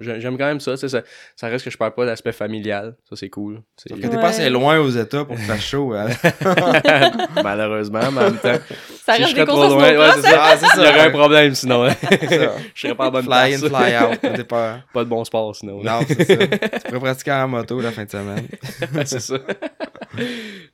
J'aime 0.00 0.36
quand 0.36 0.46
même 0.46 0.58
ça, 0.60 0.72
tu 0.72 0.78
sais, 0.78 0.88
ça. 0.88 1.02
Ça 1.36 1.46
reste 1.48 1.64
que 1.64 1.70
je 1.70 1.78
perds 1.78 1.94
pas 1.94 2.04
l'aspect 2.04 2.32
familial. 2.32 2.96
Ça, 3.08 3.14
c'est 3.14 3.28
cool. 3.30 3.62
C'est- 3.76 3.88
Parce 3.90 4.00
que 4.00 4.06
t'es 4.08 4.16
Ouais. 4.16 4.20
pas 4.20 4.28
assez 4.30 4.50
loin 4.50 4.78
aux 4.80 4.90
États 4.90 5.24
pour 5.24 5.38
faire 5.38 5.60
chaud. 5.60 5.92
Hein? 5.94 6.08
Malheureusement, 7.44 8.00
mais 8.12 8.18
en 8.20 8.30
même 8.30 8.38
temps. 8.38 8.58
Ça 9.04 9.14
si 9.14 9.22
je 9.22 9.24
reste 9.24 9.30
serais 9.30 9.34
des 9.34 9.46
trop 9.46 9.56
courses 9.56 9.74
loin, 9.74 9.96
ouais, 9.98 10.12
c'est 10.16 10.22
ça. 10.22 10.38
Ah, 10.42 10.56
c'est 10.56 10.66
Il 10.74 10.78
y 10.84 10.88
aurait 10.88 10.98
ça. 10.98 11.04
un 11.06 11.10
problème 11.10 11.54
sinon. 11.54 11.84
hein. 11.86 11.94
Ça. 12.10 12.52
Je 12.74 12.80
serais 12.80 12.94
pas 12.94 13.06
à 13.06 13.10
bonne 13.10 13.24
Fly 13.24 13.54
in, 13.54 13.60
place. 13.60 13.82
fly 13.82 13.96
out. 13.96 14.20
T'es 14.36 14.44
pas. 14.44 14.80
Pas 14.92 15.04
de 15.04 15.08
bon 15.08 15.24
sport 15.24 15.54
sinon. 15.54 15.82
Non, 15.82 16.00
c'est 16.06 16.24
ça. 16.24 16.36
Tu 16.36 16.78
pourrais 16.88 17.00
pratiquer 17.00 17.32
en 17.32 17.48
moto 17.48 17.80
la 17.80 17.92
fin 17.92 18.04
de 18.04 18.10
semaine. 18.10 18.48
c'est 19.04 19.20
ça. 19.20 19.38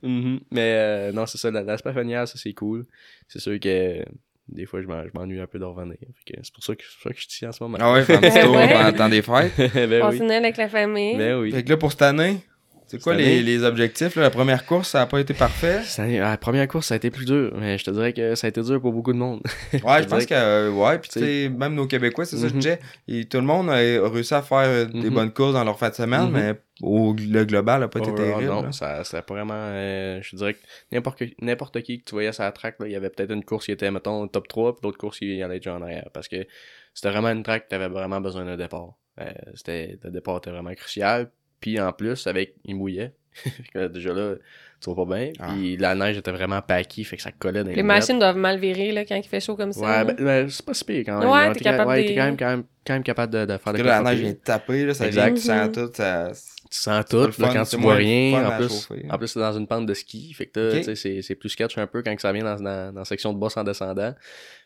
Mhm. 0.01 0.39
Mais 0.51 0.61
euh, 0.75 1.11
non, 1.11 1.25
c'est 1.25 1.37
ça, 1.37 1.51
l'aspect 1.51 1.93
familial, 1.93 2.27
ça 2.27 2.35
c'est 2.37 2.53
cool. 2.53 2.85
C'est 3.27 3.39
sûr 3.39 3.59
que 3.59 4.03
des 4.47 4.65
fois 4.65 4.81
je 4.81 4.87
m'en- 4.87 5.03
je 5.03 5.09
m'ennuie 5.13 5.39
un 5.39 5.47
peu 5.47 5.59
de 5.59 5.63
revenir. 5.65 5.97
Fait 5.99 6.33
que 6.33 6.39
C'est 6.43 6.53
pour 6.53 6.63
ça 6.63 6.75
que, 6.75 6.83
c'est 6.83 6.93
pour 6.95 7.03
ça 7.03 7.09
que 7.09 7.15
je 7.15 7.21
suis 7.21 7.29
ici 7.31 7.47
en 7.47 7.51
ce 7.51 7.63
moment. 7.63 7.77
Ah 7.81 7.93
ouais, 7.93 8.03
faire 8.05 8.17
un 8.17 8.21
petit 8.21 8.39
tour 8.41 8.53
pendant 8.53 8.87
le 8.87 8.93
temps 8.93 9.09
des 9.09 9.21
fêtes? 9.21 9.73
ben 9.89 10.01
On 10.03 10.09
oui. 10.11 10.31
avec 10.33 10.57
la 10.57 10.69
famille. 10.69 11.17
Ben 11.17 11.35
oui. 11.39 11.51
Fait 11.51 11.63
que 11.63 11.69
là, 11.69 11.77
pour 11.77 11.91
cette 11.91 12.01
année, 12.03 12.37
c'est 12.87 13.01
quoi 13.01 13.15
les, 13.15 13.41
les 13.41 13.63
objectifs? 13.63 14.15
là? 14.15 14.23
La 14.23 14.29
première 14.29 14.65
course, 14.65 14.89
ça 14.89 15.01
a 15.01 15.05
pas 15.05 15.19
été 15.19 15.33
parfait? 15.33 15.81
La 15.97 16.37
première 16.37 16.67
course, 16.67 16.87
ça 16.87 16.93
a 16.93 16.97
été 16.97 17.09
plus 17.11 17.25
dur, 17.25 17.53
mais 17.57 17.77
je 17.77 17.83
te 17.85 17.91
dirais 17.91 18.13
que 18.13 18.35
ça 18.35 18.47
a 18.47 18.49
été 18.49 18.61
dur 18.61 18.79
pour 18.81 18.93
beaucoup 18.93 19.13
de 19.13 19.17
monde. 19.17 19.41
Ouais, 19.73 19.79
je 20.03 20.07
pense 20.07 20.25
que, 20.25 20.33
euh, 20.33 20.71
ouais, 20.71 20.99
puis 20.99 21.09
tu 21.09 21.19
sais, 21.19 21.49
même 21.49 21.73
nos 21.75 21.87
Québécois, 21.87 22.25
c'est 22.25 22.37
ça 22.37 22.43
que 22.43 22.49
je 22.49 22.53
Mhm. 22.55 22.59
disais, 22.61 22.79
et 23.07 23.25
tout 23.25 23.37
le 23.37 23.43
monde 23.43 23.69
a 23.69 23.75
réussi 23.75 24.33
à 24.33 24.41
faire 24.41 24.87
des 24.87 25.09
Mhm. 25.09 25.13
bonnes 25.13 25.31
courses 25.33 25.53
dans 25.53 25.63
leur 25.63 25.77
fin 25.79 25.89
de 25.89 25.95
semaine, 25.95 26.25
Mhm. 26.25 26.31
mais 26.31 26.53
au, 26.81 27.15
le 27.17 27.45
global 27.45 27.83
a 27.83 27.87
pas 27.87 27.99
été 27.99 28.09
Overall, 28.11 28.31
terrible. 28.33 28.51
non, 28.53 28.61
là. 28.63 28.71
ça, 29.03 29.21
pas 29.21 29.33
vraiment. 29.33 29.53
euh, 29.55 30.19
je 30.21 30.31
te 30.31 30.35
dirais 30.35 30.53
que 30.53 30.59
n'importe 30.91 31.17
qui- 31.17 31.35
n'importe 31.41 31.81
qui 31.81 31.99
que 31.99 32.05
tu 32.05 32.11
voyais 32.15 32.31
sur 32.33 32.43
la 32.43 32.51
track, 32.51 32.75
là, 32.79 32.87
il 32.87 32.91
y 32.91 32.95
avait 32.95 33.09
peut-être 33.09 33.31
une 33.31 33.43
course 33.45 33.65
qui 33.65 33.71
était, 33.71 33.89
mettons, 33.91 34.27
top 34.27 34.47
3, 34.47 34.73
puis 34.75 34.81
l'autre 34.83 34.97
course 34.97 35.19
qui 35.19 35.41
allait 35.41 35.59
déjà 35.59 35.73
en 35.75 35.81
arrière. 35.81 36.09
Parce 36.13 36.27
que 36.27 36.45
c'était 36.93 37.09
vraiment 37.09 37.29
une 37.29 37.43
track 37.43 37.63
que 37.65 37.69
tu 37.69 37.75
avais 37.75 37.87
vraiment 37.87 38.21
besoin 38.21 38.45
d'un 38.45 38.57
départ. 38.57 38.93
Euh, 39.21 39.25
c'était, 39.53 39.97
le 40.03 40.11
départ 40.11 40.37
était 40.37 40.51
vraiment 40.51 40.73
crucial. 40.73 41.29
Puis 41.59 41.79
en 41.79 41.91
plus, 41.93 42.27
avec, 42.27 42.55
il 42.65 42.75
mouillait. 42.75 43.13
Déjà 43.75 44.13
là, 44.13 44.35
tu 44.81 44.89
vois 44.93 45.05
pas 45.05 45.15
bien. 45.17 45.31
Ah. 45.39 45.49
Puis 45.53 45.75
la 45.77 45.93
neige 45.95 46.17
était 46.17 46.31
vraiment 46.31 46.61
paquée, 46.61 47.03
fait 47.03 47.17
que 47.17 47.21
ça 47.21 47.31
collait 47.31 47.63
dans 47.63 47.69
les 47.69 47.75
Les 47.75 47.83
machines 47.83 48.17
doivent 48.19 48.37
mal 48.37 48.57
virer 48.59 48.91
là, 48.93 49.03
quand 49.05 49.15
il 49.15 49.23
fait 49.27 49.39
chaud 49.41 49.55
comme 49.55 49.73
ça. 49.73 49.81
Ouais, 49.81 50.05
ben, 50.05 50.15
ben, 50.23 50.49
c'est 50.49 50.65
pas 50.65 50.73
si 50.73 50.85
pire 50.85 51.03
quand 51.05 51.19
même. 51.19 51.29
Ouais, 51.29 51.51
t'es 51.53 51.59
quand- 51.59 51.71
capable 51.71 51.89
ouais, 51.89 52.03
de- 52.03 52.09
quand 52.15 52.23
même, 52.25 52.37
quand 52.37 52.47
même, 52.47 52.63
quand 52.87 52.93
même 52.93 53.03
capable 53.03 53.33
de, 53.33 53.45
de 53.45 53.57
faire 53.57 53.73
là, 53.73 53.83
la 53.83 54.01
neige 54.11 54.19
vient 54.21 54.31
de 54.31 54.35
taper, 54.37 54.85
là, 54.85 54.93
ça 54.93 55.07
Exact. 55.07 55.25
vient, 55.25 55.33
tu 55.35 55.41
sens 55.41 55.71
tout, 55.73 55.91
ça... 55.93 56.31
Tu 56.71 56.79
sens 56.79 57.05
tout, 57.05 57.17
là, 57.25 57.31
fun, 57.31 57.53
quand 57.53 57.63
tu 57.63 57.77
vois 57.77 57.93
rien. 57.95 58.47
En 58.53 58.57
plus, 58.57 58.69
chauffer. 58.69 59.05
en 59.09 59.17
plus, 59.17 59.27
c'est 59.27 59.39
dans 59.39 59.53
une 59.57 59.67
pente 59.67 59.85
de 59.85 59.93
ski. 59.93 60.33
Fait 60.33 60.47
que 60.47 60.59
là, 60.59 60.69
Ok. 60.71 60.77
tu 60.79 60.83
sais, 60.83 60.95
c'est, 60.95 61.21
c'est 61.21 61.35
plus 61.35 61.49
sketch 61.49 61.77
un 61.77 61.87
peu 61.87 62.01
quand 62.03 62.13
que 62.15 62.21
ça 62.21 62.31
vient 62.33 62.43
dans, 62.43 62.55
dans, 62.55 62.91
dans 62.93 62.99
la 63.01 63.05
section 63.05 63.33
de 63.33 63.37
boss 63.37 63.55
en 63.57 63.63
descendant. 63.63 64.13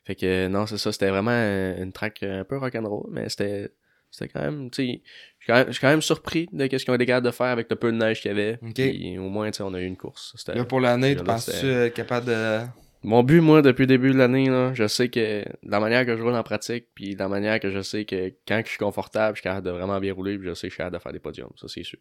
Fait 0.06 0.16
que 0.16 0.48
non, 0.48 0.66
c'est 0.66 0.78
ça. 0.78 0.92
C'était 0.92 1.10
vraiment 1.10 1.32
une 1.32 1.92
track 1.92 2.24
un 2.24 2.44
peu 2.46 2.58
rock'n'roll, 2.58 3.10
mais 3.12 3.28
c'était, 3.30 3.70
c'était 4.10 4.30
quand 4.34 4.42
même, 4.42 4.72
tu 4.72 4.86
sais, 4.86 5.02
je 5.40 5.46
suis 5.46 5.52
quand 5.54 5.56
même- 5.58 5.68
je 5.68 5.72
suis 5.74 5.82
quand 5.82 5.90
même 5.90 6.02
surpris 6.02 6.48
de 6.52 6.64
ce 6.64 6.68
qu'ils 6.84 6.92
ont 6.92 6.96
été 6.96 7.06
capables 7.06 7.26
de 7.26 7.32
faire 7.32 7.48
avec 7.48 7.70
le 7.70 7.76
peu 7.76 7.92
de 7.92 7.98
neige 7.98 8.22
qu'il 8.22 8.30
y 8.30 8.32
avait. 8.32 8.60
Ok. 8.62 8.74
Puis 8.76 9.18
au 9.18 9.30
moins, 9.30 9.50
tu 9.52 9.58
sais, 9.58 9.64
on 9.64 9.74
a 9.74 9.82
eu 9.82 9.86
une 9.86 9.98
course. 9.98 10.34
Là, 10.56 10.66
pour 10.66 10.80
l'année, 10.80 11.16
tu 11.16 11.24
penses-tu 11.26 11.68
être 11.68 11.94
capable 11.94 12.28
de... 12.28 12.60
Mon 13.02 13.24
but, 13.24 13.40
moi, 13.40 13.62
depuis 13.62 13.84
le 13.84 13.88
début 13.88 14.12
de 14.12 14.18
l'année, 14.18 14.46
je 14.74 14.86
sais 14.88 15.08
que 15.08 15.46
la 15.64 15.80
manière 15.80 16.06
que 16.06 16.18
je 16.18 16.22
roule 16.22 16.36
en 16.36 16.44
pratique, 16.44 16.88
puis 16.94 17.16
la 17.16 17.30
manière 17.30 17.60
que 17.62 17.72
je 17.72 17.82
sais 17.82 18.04
que 18.04 18.34
quand 18.46 18.62
je 18.66 18.70
suis 18.70 18.78
confortable, 18.78 19.38
je 19.38 19.40
suis 19.40 19.44
capable 19.44 19.66
de 19.66 19.72
vraiment 19.72 20.00
bien 20.02 20.14
rouler, 20.14 20.38
puis 20.38 20.50
je 20.50 20.54
sais 20.54 20.68
que 20.68 20.72
je 20.72 20.74
suis 20.74 20.78
capable 20.80 20.98
de 20.98 21.02
faire 21.02 21.14
des 21.14 21.20
podiums. 21.20 21.50
Ça, 21.56 21.68
c'est 21.70 21.84
sûr. 21.84 22.00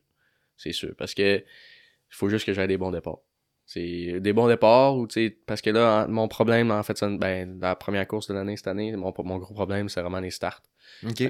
C'est 0.56 0.72
sûr. 0.72 0.90
Parce 0.98 1.14
que 1.14 1.36
il 1.38 1.44
faut 2.10 2.28
juste 2.28 2.44
que 2.46 2.52
j'aie 2.52 2.66
des 2.66 2.78
bons 2.78 2.90
départs. 2.90 3.18
C'est 3.64 4.18
des 4.20 4.32
bons 4.32 4.48
départs 4.48 4.96
ou 4.96 5.06
tu 5.06 5.12
sais 5.28 5.36
parce 5.46 5.60
que 5.60 5.68
là 5.70 6.06
en- 6.06 6.08
mon 6.10 6.26
problème 6.26 6.70
en 6.70 6.82
fait 6.82 6.96
ça- 6.96 7.10
ben 7.10 7.58
la 7.60 7.76
première 7.76 8.08
course 8.08 8.26
de 8.26 8.32
l'année 8.34 8.56
cette 8.56 8.66
année 8.66 8.96
mon, 8.96 9.12
mon 9.24 9.36
gros 9.36 9.52
problème 9.52 9.90
c'est 9.90 10.00
vraiment 10.00 10.20
les 10.20 10.30
starts. 10.30 10.62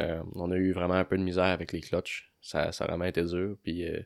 Euh, 0.00 0.20
on 0.34 0.50
a 0.50 0.56
eu 0.56 0.72
vraiment 0.72 0.94
un 0.94 1.04
peu 1.04 1.16
de 1.18 1.22
misère 1.22 1.44
avec 1.44 1.72
les 1.72 1.80
clutches. 1.80 2.30
Ça, 2.40 2.72
ça 2.72 2.84
a 2.84 2.88
vraiment 2.88 3.04
été 3.04 3.22
dur. 3.22 3.56
Puis 3.62 3.86
euh, 3.86 4.00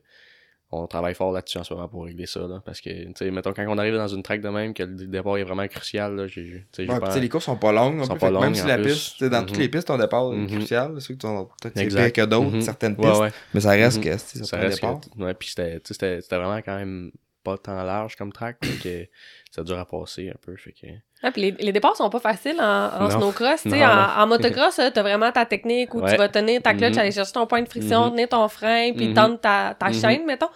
on 0.71 0.87
travaille 0.87 1.13
fort 1.13 1.31
là-dessus 1.31 1.59
en 1.59 1.63
ce 1.63 1.71
moment 1.73 1.87
pour 1.87 2.05
régler 2.05 2.25
ça. 2.25 2.39
Là, 2.47 2.59
parce 2.65 2.81
que, 2.81 2.89
tu 2.89 3.11
sais, 3.15 3.29
mettons, 3.29 3.53
quand 3.53 3.63
on 3.67 3.77
arrive 3.77 3.93
dans 3.95 4.07
une 4.07 4.23
track 4.23 4.41
de 4.41 4.49
même, 4.49 4.73
que 4.73 4.81
le 4.81 5.05
départ 5.07 5.37
est 5.37 5.43
vraiment 5.43 5.67
crucial, 5.67 6.15
là, 6.15 6.25
j'ai, 6.27 6.65
Ouais, 6.79 6.99
pas- 6.99 7.15
les 7.19 7.29
courses 7.29 7.45
sont 7.45 7.57
pas 7.57 7.71
longues 7.71 8.03
Sont 8.03 8.15
pas 8.15 8.29
que 8.29 8.33
même 8.33 8.43
longues, 8.43 8.55
si 8.55 8.65
la 8.65 8.77
plus. 8.79 8.91
piste, 8.93 9.23
dans 9.23 9.41
toutes 9.45 9.57
Mhm. 9.57 9.61
les 9.61 9.69
pistes, 9.69 9.87
ton 9.87 9.97
départ 9.99 10.33
est 10.33 10.47
crucial. 10.47 10.95
Qui 10.97 11.01
sont 11.21 11.49
peut-être 11.61 11.77
c'est 11.77 11.87
pire 11.87 12.11
que 12.13 12.25
d'autres, 12.25 12.49
Mhm. 12.55 12.61
certaines 12.61 12.95
pistes. 12.95 13.19
ouais. 13.19 13.29
Mais 13.53 13.59
ça 13.59 13.69
reste 13.69 13.97
Mhm. 13.99 14.03
que 14.03 14.17
ça, 14.17 14.43
Ça 14.45 14.57
reste 14.57 14.81
départ. 14.81 14.99
que, 14.99 15.23
ouais, 15.23 15.33
puis 15.35 15.49
c'était 15.49 16.19
vraiment 16.31 16.59
quand 16.63 16.77
même 16.77 17.11
pas 17.43 17.57
tant 17.57 17.81
large 17.83 18.15
comme 18.15 18.31
track, 18.31 18.57
que 18.83 19.05
ça 19.51 19.63
dure 19.63 19.77
à 19.79 19.85
passer 19.85 20.29
un 20.29 20.37
peu, 20.45 20.55
fait 20.55 20.71
que... 20.71 20.87
Ah, 21.21 21.31
puis 21.31 21.41
les, 21.41 21.51
les 21.51 21.71
départs 21.71 21.95
sont 21.95 22.09
pas 22.09 22.19
faciles 22.19 22.59
en, 22.59 22.89
en 23.05 23.09
snowcross. 23.09 23.61
Tu 23.63 23.69
sais, 23.69 23.79
Non, 23.79 23.85
en, 23.85 24.21
en 24.23 24.27
motocross, 24.27 24.77
là, 24.77 24.91
t'as 24.91 25.01
vraiment 25.03 25.31
ta 25.31 25.45
technique 25.45 25.93
où 25.95 26.01
tu 26.01 26.15
vas 26.17 26.27
tenir 26.29 26.61
ta 26.61 26.73
clutch, 26.73 26.93
Mhm. 26.93 26.99
aller 26.99 27.11
chercher 27.11 27.31
ton 27.31 27.47
point 27.47 27.61
de 27.61 27.69
friction, 27.69 28.05
Mhm. 28.05 28.11
tenir 28.11 28.29
ton 28.29 28.47
frein, 28.49 28.91
puis 28.93 29.07
Mhm. 29.09 29.13
tendre 29.13 29.39
ta, 29.39 29.75
ta 29.79 29.91
chaîne, 29.93 30.25
mettons. 30.25 30.49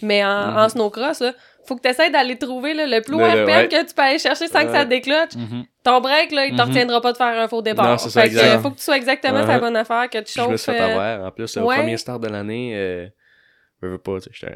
Mais 0.00 0.24
en, 0.24 0.56
en 0.58 0.68
snowcross, 0.68 1.20
là, 1.20 1.32
faut 1.64 1.76
que 1.76 1.82
tu 1.82 1.88
essaies 1.88 2.10
d'aller 2.10 2.36
trouver 2.38 2.74
là, 2.74 2.86
le 2.86 3.00
plus 3.02 3.14
haut 3.14 3.18
RPM 3.24 3.46
ouais. 3.46 3.68
que 3.68 3.84
tu 3.86 3.94
peux 3.94 4.02
aller 4.02 4.18
chercher 4.18 4.48
sans 4.48 4.64
que 4.64 4.72
ça 4.72 4.84
décloche. 4.84 5.30
Ton 5.84 6.00
break, 6.00 6.30
là, 6.32 6.46
il 6.46 6.56
te 6.56 6.62
Mhm. 6.62 6.68
retiendra 6.68 7.00
pas 7.00 7.12
de 7.12 7.16
faire 7.16 7.40
un 7.40 7.48
faux 7.48 7.62
départ. 7.62 7.86
Non, 7.88 7.98
c'est 7.98 8.10
ça, 8.10 8.22
fait 8.22 8.30
que, 8.30 8.36
euh, 8.38 8.58
faut 8.60 8.70
que 8.70 8.76
tu 8.78 8.82
sois 8.82 8.96
exactement 8.96 9.40
la 9.40 9.46
Ouais. 9.46 9.58
bonne 9.60 9.76
affaire, 9.76 10.08
que 10.10 10.18
tu 10.18 10.24
Puis 10.24 10.32
je 10.36 10.40
me 10.42 10.46
chauffes. 10.50 10.60
suis 10.60 10.72
fait 10.72 10.80
euh, 10.80 10.90
avoir. 10.92 11.26
En 11.26 11.30
plus, 11.32 11.56
le 11.56 11.62
ouais. 11.62 11.76
premier 11.76 11.96
start 11.96 12.20
de 12.22 12.28
l'année, 12.28 12.72
euh, 12.76 13.06
je 13.82 13.88
veux 13.88 13.98
pas, 13.98 14.18
j'étais 14.30 14.54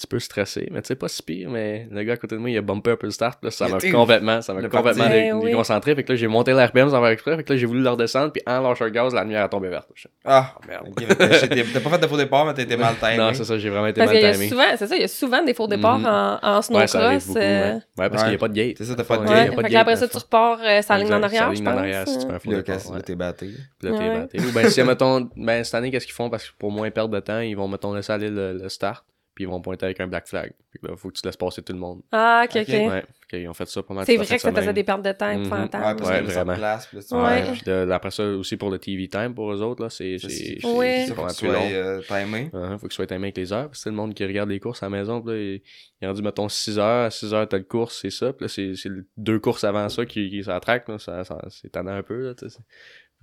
petit 0.00 0.06
peu 0.06 0.18
stressé, 0.18 0.68
mais 0.70 0.80
tu 0.82 0.88
sais, 0.88 0.94
pas 0.94 1.08
si 1.08 1.22
pire, 1.22 1.50
mais 1.50 1.86
le 1.90 2.02
gars 2.02 2.14
à 2.14 2.16
côté 2.16 2.34
de 2.34 2.40
moi, 2.40 2.48
il 2.50 2.56
a 2.56 2.62
bumpé 2.62 2.90
un 2.92 2.96
peu 2.96 3.06
le 3.06 3.10
start, 3.12 3.38
là, 3.44 3.50
ça 3.50 3.68
m'a 3.68 3.78
complètement, 3.78 4.40
ça 4.40 4.54
m'a 4.54 4.62
complètement 4.68 5.08
dé- 5.08 5.26
Eh 5.28 5.32
oui. 5.32 5.50
déconcentré, 5.50 5.94
fait 5.94 6.04
que 6.04 6.12
là, 6.12 6.16
j'ai 6.16 6.26
monté 6.26 6.52
l'RPM 6.52 6.88
sans 6.88 7.00
faire 7.00 7.10
exprès, 7.10 7.36
fait 7.36 7.44
que 7.44 7.52
là, 7.52 7.58
j'ai 7.58 7.66
voulu 7.66 7.82
le 7.82 7.90
redescendre, 7.90 8.32
puis 8.32 8.42
en 8.46 8.60
lâchant 8.62 8.84
le 8.86 8.90
gaz, 8.90 9.12
la 9.14 9.22
lumière 9.22 9.44
a 9.44 9.48
tombé 9.48 9.68
verte. 9.68 9.88
Ah, 10.24 10.54
Ah, 10.56 10.60
merde. 10.66 10.88
t'as 10.96 11.80
pas 11.80 11.90
fait 11.90 11.98
de 11.98 12.06
faux 12.06 12.16
départ, 12.16 12.46
mais 12.46 12.54
t'as 12.54 12.62
été 12.62 12.76
mal 12.76 12.96
timé. 12.98 13.16
Non, 13.18 13.34
c'est 13.34 13.44
ça, 13.44 13.58
j'ai 13.58 13.68
vraiment 13.70 13.86
été 13.88 13.98
Parce 14.00 14.10
mal 14.12 14.18
qu'il 14.18 14.26
y 14.26 14.30
a 14.30 14.32
timé. 14.34 14.48
souvent, 14.48 14.64
c'est 14.76 14.86
ça, 14.86 14.96
il 14.96 15.02
y 15.02 15.04
a 15.04 15.08
souvent 15.08 15.42
des 15.44 15.54
faux 15.54 15.66
départs 15.66 15.98
Mhm. 15.98 16.06
en, 16.06 16.38
en 16.42 16.56
Ouais, 16.56 16.62
ça 16.86 16.86
snowcross. 16.86 17.26
beaucoup, 17.26 17.38
euh, 17.38 17.42
ouais. 17.42 17.74
Ouais, 17.74 17.80
parce 17.96 18.10
Ouais. 18.12 18.18
qu'il 18.18 18.28
n'y 18.30 18.34
a 18.34 18.38
pas 18.38 18.48
de 18.48 18.54
gate. 18.54 18.74
C'est 18.78 18.84
ça, 18.84 18.94
t'as 18.94 19.04
pas 19.04 19.18
de 19.18 19.24
gate. 19.24 19.30
Ouais, 19.32 19.40
il 19.42 19.44
y 19.44 19.48
a 19.48 19.50
pas 19.50 19.56
de 19.56 19.62
fait 19.62 19.68
que 19.68 19.74
là, 19.74 19.80
après 19.80 19.96
ça, 19.96 20.08
tu 20.08 20.16
repars 20.16 20.58
euh, 20.62 20.82
sa 20.82 20.96
ligne 20.98 21.12
en 21.12 21.22
arrière, 21.22 21.48
je 21.50 21.54
ligne 21.56 21.68
en 21.68 21.76
arrière, 21.76 22.04
pense. 22.04 22.14
si 22.14 22.20
tu 22.20 22.26
fais 22.26 22.32
un 22.32 22.38
faux 22.38 22.50
départ, 22.54 23.02
t'es 23.04 23.14
batté? 23.14 23.46
Puis 23.78 23.88
là, 23.90 23.94
t'es 23.98 24.10
batté. 24.10 24.40
Ou 24.40 24.52
ben, 24.52 24.68
si, 24.70 24.82
mettons, 24.82 25.28
ben, 25.36 25.64
cette 25.64 25.74
année, 25.74 25.90
qu'est-ce 25.90 26.06
qu'ils 26.06 26.14
font? 26.14 26.30
Parce 26.30 26.48
que 26.48 26.54
pour 26.58 26.70
moins 26.70 26.90
perdre 26.90 27.14
de 27.14 27.20
temps, 27.20 27.40
ils 27.40 27.54
vont, 27.54 27.68
mettons, 27.68 27.92
laisser 27.94 28.12
aller 28.12 28.30
le, 28.30 28.54
le 28.54 28.68
start, 28.68 29.04
puis 29.40 29.48
ils 29.48 29.48
vont 29.50 29.60
pointer 29.62 29.86
avec 29.86 30.00
un 30.00 30.06
black 30.06 30.28
flag. 30.28 30.52
Puis 30.70 30.80
là, 30.82 30.96
faut 30.96 31.08
que 31.08 31.14
tu 31.18 31.22
laisses 31.24 31.36
passer 31.36 31.62
tout 31.62 31.72
le 31.72 31.78
monde. 31.78 32.02
Ah, 32.12 32.44
ok, 32.44 32.56
Ok. 32.60 32.68
Ouais. 32.68 33.04
Fait 33.30 33.38
qu'ils 33.38 33.48
ont 33.48 33.54
fait 33.54 33.66
ça 33.66 33.82
pas 33.82 33.94
mal 33.94 34.04
C'est 34.04 34.16
vrai 34.16 34.26
que 34.26 34.38
ça 34.38 34.52
faisait 34.52 34.72
des 34.72 34.84
pertes 34.84 35.02
de 35.02 35.12
temps 35.12 35.32
Mhm. 35.32 35.40
épouvantables. 35.40 35.84
Ouais, 35.84 35.94
parce 35.96 36.10
Ouais, 36.10 36.20
que 36.22 36.28
ça 36.30 36.44
vraiment. 36.44 36.54
place, 36.58 36.86
puis 36.86 36.96
là, 36.98 37.02
tu 37.08 37.14
Ouais. 37.14 37.42
vas- 37.42 37.52
Puis 37.52 37.62
de- 37.64 37.90
après 37.90 38.10
ça, 38.10 38.24
aussi 38.26 38.56
pour 38.56 38.70
le 38.70 38.78
TV 38.78 39.08
time, 39.08 39.34
pour 39.34 39.52
eux 39.52 39.62
autres, 39.62 39.82
là, 39.82 39.88
c'est, 39.90 40.18
C'est- 40.18 40.28
c'est, 40.28 40.36
c'est- 40.36 40.58
c'est, 40.60 40.66
Ouais. 40.66 41.04
c'est 41.06 41.14
faut 41.14 41.14
pas 41.14 41.20
que 41.22 41.26
mal 41.26 41.34
tu 41.34 41.44
plus 41.44 41.48
sois 41.48 41.58
long. 41.58 41.70
euh, 41.72 42.00
timé. 42.02 42.50
Uh-huh, 42.52 42.72
faut 42.78 42.86
que 42.86 42.92
tu 42.92 42.96
sois 42.96 43.06
timé 43.06 43.22
avec 43.24 43.36
les 43.36 43.52
heures. 43.52 43.66
Parce 43.68 43.84
que 43.84 43.88
le 43.88 43.94
monde 43.96 44.14
qui 44.14 44.24
regarde 44.24 44.48
les 44.50 44.60
courses 44.60 44.82
à 44.82 44.86
la 44.86 44.90
maison, 44.90 45.20
puis 45.22 45.32
là, 45.32 45.38
il, 45.40 45.54
il 45.54 45.62
est 46.04 46.06
rendu, 46.06 46.22
mettons, 46.22 46.48
6 46.48 46.78
heures. 46.78 47.06
À 47.06 47.10
6 47.10 47.32
heures, 47.32 47.48
t'as 47.48 47.58
le 47.58 47.64
course, 47.64 47.98
c'est 48.02 48.10
ça. 48.10 48.32
Puis 48.32 48.44
là, 48.44 48.48
c'est, 48.48 48.74
c'est 48.76 48.90
deux 49.16 49.38
courses 49.38 49.64
avant 49.64 49.88
ça 49.88 50.04
qui, 50.06 50.28
qui 50.28 50.42
s'attraquent, 50.44 50.88
là. 50.88 50.98
Ça, 50.98 51.24
ça, 51.24 51.40
c'est 51.50 51.70
tannant 51.70 51.92
un 51.92 52.02
peu, 52.02 52.20
là. 52.28 52.34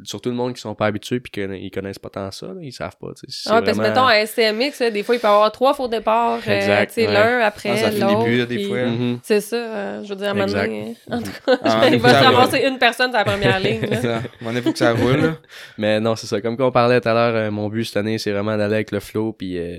Surtout 0.03 0.29
le 0.29 0.35
monde 0.35 0.53
qui 0.53 0.61
sont 0.61 0.75
pas 0.75 0.85
habitués 0.85 1.19
puis 1.19 1.31
qu'ils 1.31 1.71
connaissent 1.71 1.97
pas 1.97 2.09
tant 2.09 2.29
ça, 2.29 2.45
là. 2.47 2.53
Ils 2.61 2.71
savent 2.71 2.95
pas, 3.01 3.07
tu 3.15 3.21
sais. 3.31 3.41
C'est 3.43 3.49
Ah, 3.49 3.61
parce 3.61 3.71
que 3.77 3.81
vraiment- 3.81 3.89
mettons, 3.95 4.05
à 4.05 4.15
SCMX, 4.25 4.79
là, 4.81 4.91
des 4.91 5.01
fois, 5.01 5.15
il 5.15 5.19
peut 5.19 5.27
y 5.27 5.31
avoir 5.31 5.51
trois 5.51 5.73
faux 5.73 5.87
départs, 5.87 6.39
euh, 6.47 6.85
tu 6.85 6.93
sais, 6.93 7.07
ouais. 7.07 7.13
l'un 7.13 7.39
après 7.39 7.69
Ah, 7.83 7.89
finit 7.91 7.99
l'autre. 8.01 8.45
puis-. 8.47 8.71
Mhm. 8.71 9.19
C'est 9.23 9.41
ça, 9.41 9.55
euh, 9.55 10.03
je 10.03 10.09
veux 10.09 10.15
dire, 10.15 10.27
à 10.27 10.31
un 10.31 10.33
moment 10.35 10.45
donné, 10.53 10.95
en 11.09 11.17
tout 11.19 11.31
cas, 11.45 11.57
Ah, 11.63 11.81
il 11.91 11.97
va 11.99 12.09
se 12.09 12.23
ramasser 12.25 12.59
une 12.67 12.77
personne 12.77 13.09
sur 13.09 13.17
la 13.17 13.25
première 13.25 13.59
ligne. 13.59 13.81
là. 13.89 13.97
Ça, 14.01 14.15
à 14.15 14.17
un 14.17 14.21
moment 14.41 14.51
donné, 14.51 14.61
faut 14.61 14.71
que 14.71 14.77
ça 14.77 14.93
roule. 14.93 15.17
là. 15.21 15.37
Mais 15.79 15.99
non, 15.99 16.15
c'est 16.15 16.27
ça. 16.27 16.41
Comme 16.41 16.57
qu'on 16.57 16.71
parlait 16.71 17.01
tout 17.01 17.09
à 17.09 17.13
l'heure, 17.13 17.35
euh, 17.35 17.49
mon 17.51 17.67
but 17.67 17.85
cette 17.85 17.97
année, 17.97 18.19
c'est 18.19 18.31
vraiment 18.31 18.55
d'aller 18.55 18.75
avec 18.75 18.91
le 18.91 18.99
flow 18.99 19.33
puis 19.33 19.57
euh, 19.57 19.77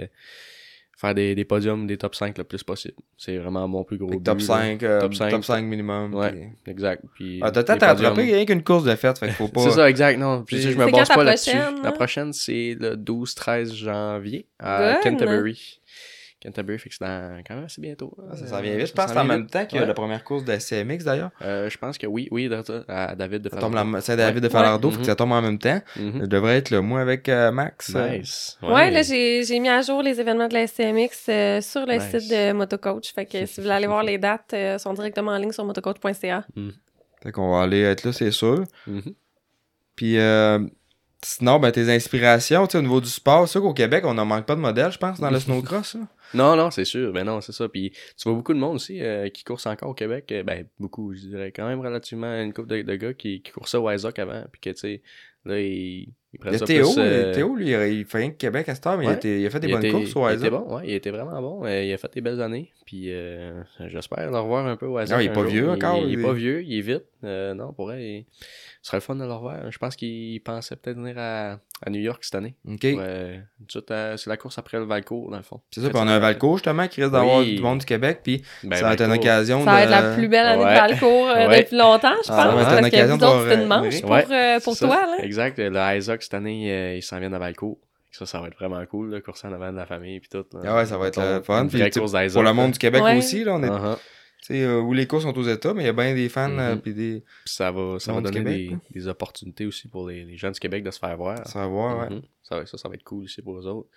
faire 1.00 1.14
des, 1.14 1.34
des 1.36 1.44
podiums, 1.44 1.86
des 1.86 1.96
top 1.96 2.16
5 2.16 2.36
le 2.36 2.42
plus 2.44 2.64
possible. 2.64 2.94
C'est 3.16 3.38
vraiment 3.38 3.68
mon 3.68 3.84
plus 3.84 3.98
gros 3.98 4.08
but. 4.10 4.22
top 4.24 4.38
là. 4.40 4.44
5, 4.44 4.82
euh, 4.82 5.00
Top 5.00 5.14
cinq. 5.14 5.30
top 5.30 5.44
5 5.44 5.64
minimum. 5.64 6.12
Ouais. 6.12 6.32
puis- 6.32 6.72
Exact. 6.72 7.04
Puis 7.14 7.38
Ah, 7.40 7.52
t'as 7.52 7.62
peut-être 7.62 7.86
podiums- 7.94 8.14
rien 8.16 8.44
qu'une 8.44 8.64
course 8.64 8.82
de 8.82 8.94
fête, 8.96 9.16
fait 9.16 9.26
qu'il 9.26 9.34
faut 9.36 9.46
pas. 9.48 9.60
C'est 9.62 9.70
ça, 9.70 9.88
exact. 9.88 10.18
Non, 10.18 10.42
puis 10.42 10.60
je 10.60 10.76
me 10.76 10.90
base 10.90 11.08
pas 11.08 11.22
là-dessus. 11.22 11.56
La 11.84 11.92
prochaine, 11.92 12.32
c'est 12.32 12.76
le 12.80 12.96
12-13 12.96 13.72
janvier 13.74 14.46
à 14.58 14.94
Good. 14.94 15.02
Canterbury. 15.12 15.80
Canterbury, 16.40 16.78
fait 16.78 16.88
que 16.88 16.94
c'est 16.94 17.04
dans 17.04 17.42
quand 17.46 17.56
même 17.56 17.64
assez 17.64 17.80
bientôt. 17.80 18.16
Ah, 18.30 18.36
ça 18.36 18.44
Euh, 18.44 18.46
s'en 18.46 18.60
vient 18.60 18.76
vite. 18.76 18.86
Je 18.86 18.92
pense 18.92 19.10
c'est 19.10 19.18
en 19.18 19.24
même 19.24 19.40
vite. 19.42 19.50
temps 19.50 19.66
que 19.66 19.76
Ouais. 19.76 19.84
la 19.86 19.92
première 19.94 20.22
course 20.22 20.44
de 20.44 20.52
SCMX 20.52 21.04
d'ailleurs. 21.04 21.30
Euh, 21.42 21.68
je 21.68 21.76
pense 21.78 21.98
que 21.98 22.06
oui, 22.06 22.28
oui, 22.30 22.48
de- 22.48 22.62
à 22.88 23.16
David 23.16 23.42
de 23.42 23.50
la 23.50 24.00
Saint-David 24.00 24.42
de. 24.44 24.48
Falardeau, 24.48 24.88
Ouais. 24.88 24.94
faut 24.94 25.00
que 25.00 25.06
ça 25.06 25.16
tombe 25.16 25.32
en 25.32 25.42
même 25.42 25.58
temps. 25.58 25.80
Mhm. 25.96 26.20
Je 26.20 26.26
devrais 26.26 26.58
être 26.58 26.70
là, 26.70 26.80
moi, 26.80 27.00
avec 27.00 27.28
euh, 27.28 27.50
Max. 27.50 27.92
euh, 27.96 28.18
Nice. 28.18 28.56
Ouais, 28.62 28.90
là, 28.92 29.02
j'ai 29.02 29.42
j'ai 29.44 29.58
mis 29.58 29.68
à 29.68 29.82
jour 29.82 30.02
les 30.02 30.20
événements 30.20 30.46
de 30.48 30.54
la 30.54 30.66
SCMX 30.68 31.26
euh, 31.28 31.60
sur 31.60 31.84
le 31.86 31.94
Nice. 31.94 32.04
site 32.20 32.30
de 32.30 32.52
Motocoach. 32.52 33.12
Fait 33.12 33.26
que 33.26 33.44
si 33.44 33.56
vous 33.56 33.62
voulez 33.62 33.74
aller 33.74 33.86
voir 33.88 34.04
les 34.04 34.18
dates, 34.18 34.52
euh, 34.54 34.74
elles 34.74 34.80
sont 34.80 34.92
directement 34.94 35.32
en 35.32 35.38
ligne 35.38 35.50
sur 35.52 35.64
motocoach.ca. 35.64 36.44
Fait 37.22 37.32
qu'on 37.32 37.50
va 37.50 37.62
aller 37.62 37.82
être 37.82 38.04
là, 38.04 38.12
c'est 38.12 38.30
sûr. 38.30 38.62
Mhm. 38.86 39.02
Puis 39.96 40.18
euh, 40.18 40.60
sinon, 41.24 41.58
ben, 41.58 41.70
tes 41.72 41.90
inspirations, 41.92 42.66
tu 42.66 42.72
sais, 42.72 42.78
au 42.78 42.82
niveau 42.82 43.00
du 43.00 43.08
sport, 43.08 43.46
c'est 43.46 43.52
sûr 43.52 43.60
qu'au 43.62 43.74
Québec, 43.74 44.04
on 44.06 44.14
n'en 44.14 44.24
manque 44.24 44.46
pas 44.46 44.54
de 44.56 44.60
modèles, 44.60 44.92
je 44.92 44.98
pense, 44.98 45.20
dans 45.20 45.30
le 45.30 45.38
snowcross. 45.40 45.94
là. 45.94 46.00
Non, 46.34 46.56
non, 46.56 46.70
c'est 46.70 46.84
sûr. 46.84 47.12
Ben 47.12 47.24
non, 47.24 47.40
c'est 47.40 47.52
ça. 47.52 47.68
Puis 47.68 47.90
tu 47.90 48.24
vois 48.28 48.34
beaucoup 48.34 48.52
de 48.52 48.58
monde 48.58 48.74
aussi 48.76 49.02
euh, 49.02 49.28
qui 49.30 49.44
course 49.44 49.66
encore 49.66 49.90
au 49.90 49.94
Québec. 49.94 50.30
Euh, 50.30 50.42
Ben, 50.42 50.66
beaucoup, 50.78 51.14
je 51.14 51.20
dirais 51.20 51.52
quand 51.52 51.66
même 51.66 51.80
relativement 51.80 52.34
une 52.42 52.52
couple 52.52 52.68
de, 52.68 52.82
de 52.82 52.94
gars 52.96 53.14
qui, 53.14 53.40
qui 53.40 53.50
coursaient 53.52 53.78
au 53.78 53.90
Isaac 53.90 54.18
avant. 54.18 54.44
Puis 54.52 54.60
que, 54.60 54.70
tu 54.70 54.76
sais, 54.76 55.02
là, 55.46 55.58
ils, 55.58 56.12
ils 56.34 56.38
prennent 56.38 56.52
Il 56.52 56.58
ça 56.58 56.66
Théo, 56.66 56.92
plus... 56.92 57.00
euh, 57.00 57.32
Théo, 57.32 57.56
lui, 57.56 57.70
il 57.70 58.04
fait 58.04 58.18
rien 58.18 58.30
que 58.30 58.36
Québec 58.36 58.68
à 58.68 58.74
cette 58.74 58.86
heure, 58.86 58.98
mais 58.98 59.04
il, 59.06 59.08
a 59.08 59.12
il 59.38 59.50
fait 59.50 59.58
des 59.60 59.68
il 59.68 59.72
bonnes 59.72 59.84
était- 59.86 59.90
courses 59.90 60.14
au 60.16 60.28
Il 60.28 60.34
Isaac. 60.34 60.38
était 60.48 60.50
bon, 60.50 60.76
ouais, 60.76 60.82
il 60.84 60.92
était 60.92 61.10
vraiment 61.10 61.40
bon. 61.40 61.64
Euh, 61.64 61.82
il 61.82 61.92
a 61.94 61.96
fait 61.96 62.12
des 62.12 62.20
belles 62.20 62.42
années. 62.42 62.70
Puis 62.84 63.04
euh, 63.06 63.62
j'espère 63.86 64.30
le 64.30 64.38
revoir 64.38 64.66
un 64.66 64.76
peu 64.76 64.84
au 64.86 65.00
Isaac. 65.00 65.18
Ah, 65.18 65.22
il 65.22 65.26
est 65.30 65.32
pas 65.32 65.40
jour. 65.44 65.50
vieux 65.50 65.70
encore, 65.70 65.96
Il, 65.96 66.08
il 66.08 66.12
il- 66.12 66.20
est 66.20 66.22
pas 66.22 66.32
vieux, 66.34 66.62
il 66.62 66.78
est 66.78 66.82
vite. 66.82 67.04
Euh, 67.24 67.54
non, 67.54 67.72
pour 67.72 67.86
vrai, 67.86 68.02
il... 68.04 68.26
ce 68.88 68.92
serait 68.92 68.96
le 68.96 69.02
fun 69.02 69.16
de 69.16 69.24
le 69.24 69.32
revoir. 69.34 69.70
Je 69.70 69.76
pense 69.76 69.96
qu'il 69.96 70.40
pensait 70.42 70.74
peut-être 70.74 70.96
venir 70.96 71.14
à, 71.18 71.58
à 71.84 71.90
New 71.90 72.00
York 72.00 72.24
cette 72.24 72.36
année. 72.36 72.54
OK. 72.66 72.84
Euh, 72.86 73.38
c'est 73.68 74.26
la 74.28 74.36
course 74.38 74.56
après 74.56 74.78
le 74.78 74.84
Valcourt, 74.84 75.30
dans 75.30 75.36
le 75.36 75.42
fond. 75.42 75.60
C'est 75.70 75.82
ça, 75.82 75.90
puis 75.90 75.98
on 76.00 76.08
a 76.08 76.12
un 76.14 76.18
Valco, 76.18 76.56
justement, 76.56 76.88
qui 76.88 77.02
risque 77.02 77.12
d'avoir 77.12 77.40
Oui. 77.40 77.56
du 77.56 77.60
monde 77.60 77.80
du 77.80 77.84
Québec, 77.84 78.20
puis 78.24 78.42
Ben, 78.64 78.76
ça 78.76 78.86
va 78.86 78.94
être 78.94 79.00
une 79.02 79.08
Valcourt. 79.08 79.24
occasion 79.26 79.58
Ça 79.64 79.70
va 79.72 79.76
de... 79.80 79.82
être 79.82 79.90
la 79.90 80.14
plus 80.14 80.28
belle 80.28 80.46
année 80.46 80.64
Ouais. 80.64 80.70
de 80.74 80.78
Valcourt 80.78 81.28
euh, 81.28 81.48
Ouais. 81.48 81.62
depuis 81.64 81.76
longtemps, 81.76 82.14
je 82.24 82.28
pense. 82.28 82.30
Ah, 82.30 82.42
ça 82.44 82.48
va 82.54 82.62
être 82.62 82.68
une 82.70 82.76
parce 82.80 82.80
que 82.90 82.96
occasion 82.96 83.16
de 83.18 83.48
c'est 83.48 83.54
une 83.56 83.60
euh, 83.60 83.66
manche 83.66 83.94
oui. 83.94 84.00
pour, 84.00 84.10
Ouais, 84.10 84.26
euh, 84.32 84.60
pour 84.60 84.74
c'est 84.74 84.86
toi. 84.86 84.94
ça. 84.96 85.06
Là. 85.06 85.16
Exact. 85.24 85.58
Le 85.58 85.96
Isaac, 85.98 86.22
cette 86.22 86.34
année, 86.34 86.72
euh, 86.72 86.96
il 86.96 87.02
s'en 87.02 87.18
vient 87.20 87.32
à 87.34 87.38
Valcourt. 87.38 87.76
Ça, 88.10 88.24
ça 88.24 88.40
va 88.40 88.46
être 88.48 88.56
vraiment 88.58 88.82
cool, 88.86 89.10
là, 89.10 89.20
courser 89.20 89.48
en 89.48 89.52
avant 89.52 89.70
de 89.70 89.76
la 89.76 89.84
famille 89.84 90.18
puis 90.18 90.30
tout. 90.30 90.44
là. 90.54 90.60
Ah 90.64 90.76
ouais, 90.76 90.86
ça 90.86 90.96
va 90.96 91.08
être 91.08 91.42
fun. 91.44 91.64
Une 91.64 91.68
Puis, 91.68 91.78
course. 91.90 92.12
Pour 92.32 92.42
le 92.42 92.52
monde 92.54 92.70
du 92.72 92.78
Québec 92.78 93.02
aussi, 93.18 93.44
là, 93.44 93.52
on 93.54 93.62
est... 93.62 93.68
Tu 94.40 94.54
sais, 94.54 94.62
euh, 94.62 94.80
où 94.80 94.92
les 94.92 95.06
courses 95.06 95.24
sont 95.24 95.36
aux 95.36 95.42
États, 95.48 95.74
mais 95.74 95.82
il 95.82 95.86
y 95.86 95.88
a 95.88 95.92
bien 95.92 96.14
des 96.14 96.28
fans, 96.28 96.56
euh, 96.58 96.76
puis 96.76 96.94
des... 96.94 97.24
Puis 97.44 97.54
ça 97.54 97.72
va, 97.72 97.98
ça 97.98 98.12
va 98.12 98.20
donner 98.20 98.36
Québec, 98.38 98.70
des, 98.92 99.00
des 99.00 99.08
opportunités 99.08 99.66
aussi 99.66 99.88
pour 99.88 100.08
les, 100.08 100.24
les 100.24 100.36
gens 100.36 100.50
du 100.52 100.60
Québec 100.60 100.84
de 100.84 100.90
se 100.92 100.98
faire 101.00 101.16
voir. 101.16 101.38
Ça 101.46 101.58
va 101.60 101.66
voir, 101.66 101.98
ouais. 101.98 102.10
Mhm. 102.16 102.22
ça, 102.42 102.56
va- 102.60 102.66
ça, 102.66 102.78
ça 102.78 102.88
va 102.88 102.94
être 102.94 103.02
cool 103.04 103.24
aussi 103.24 103.42
pour 103.42 103.58
eux 103.58 103.66
autres. 103.66 103.88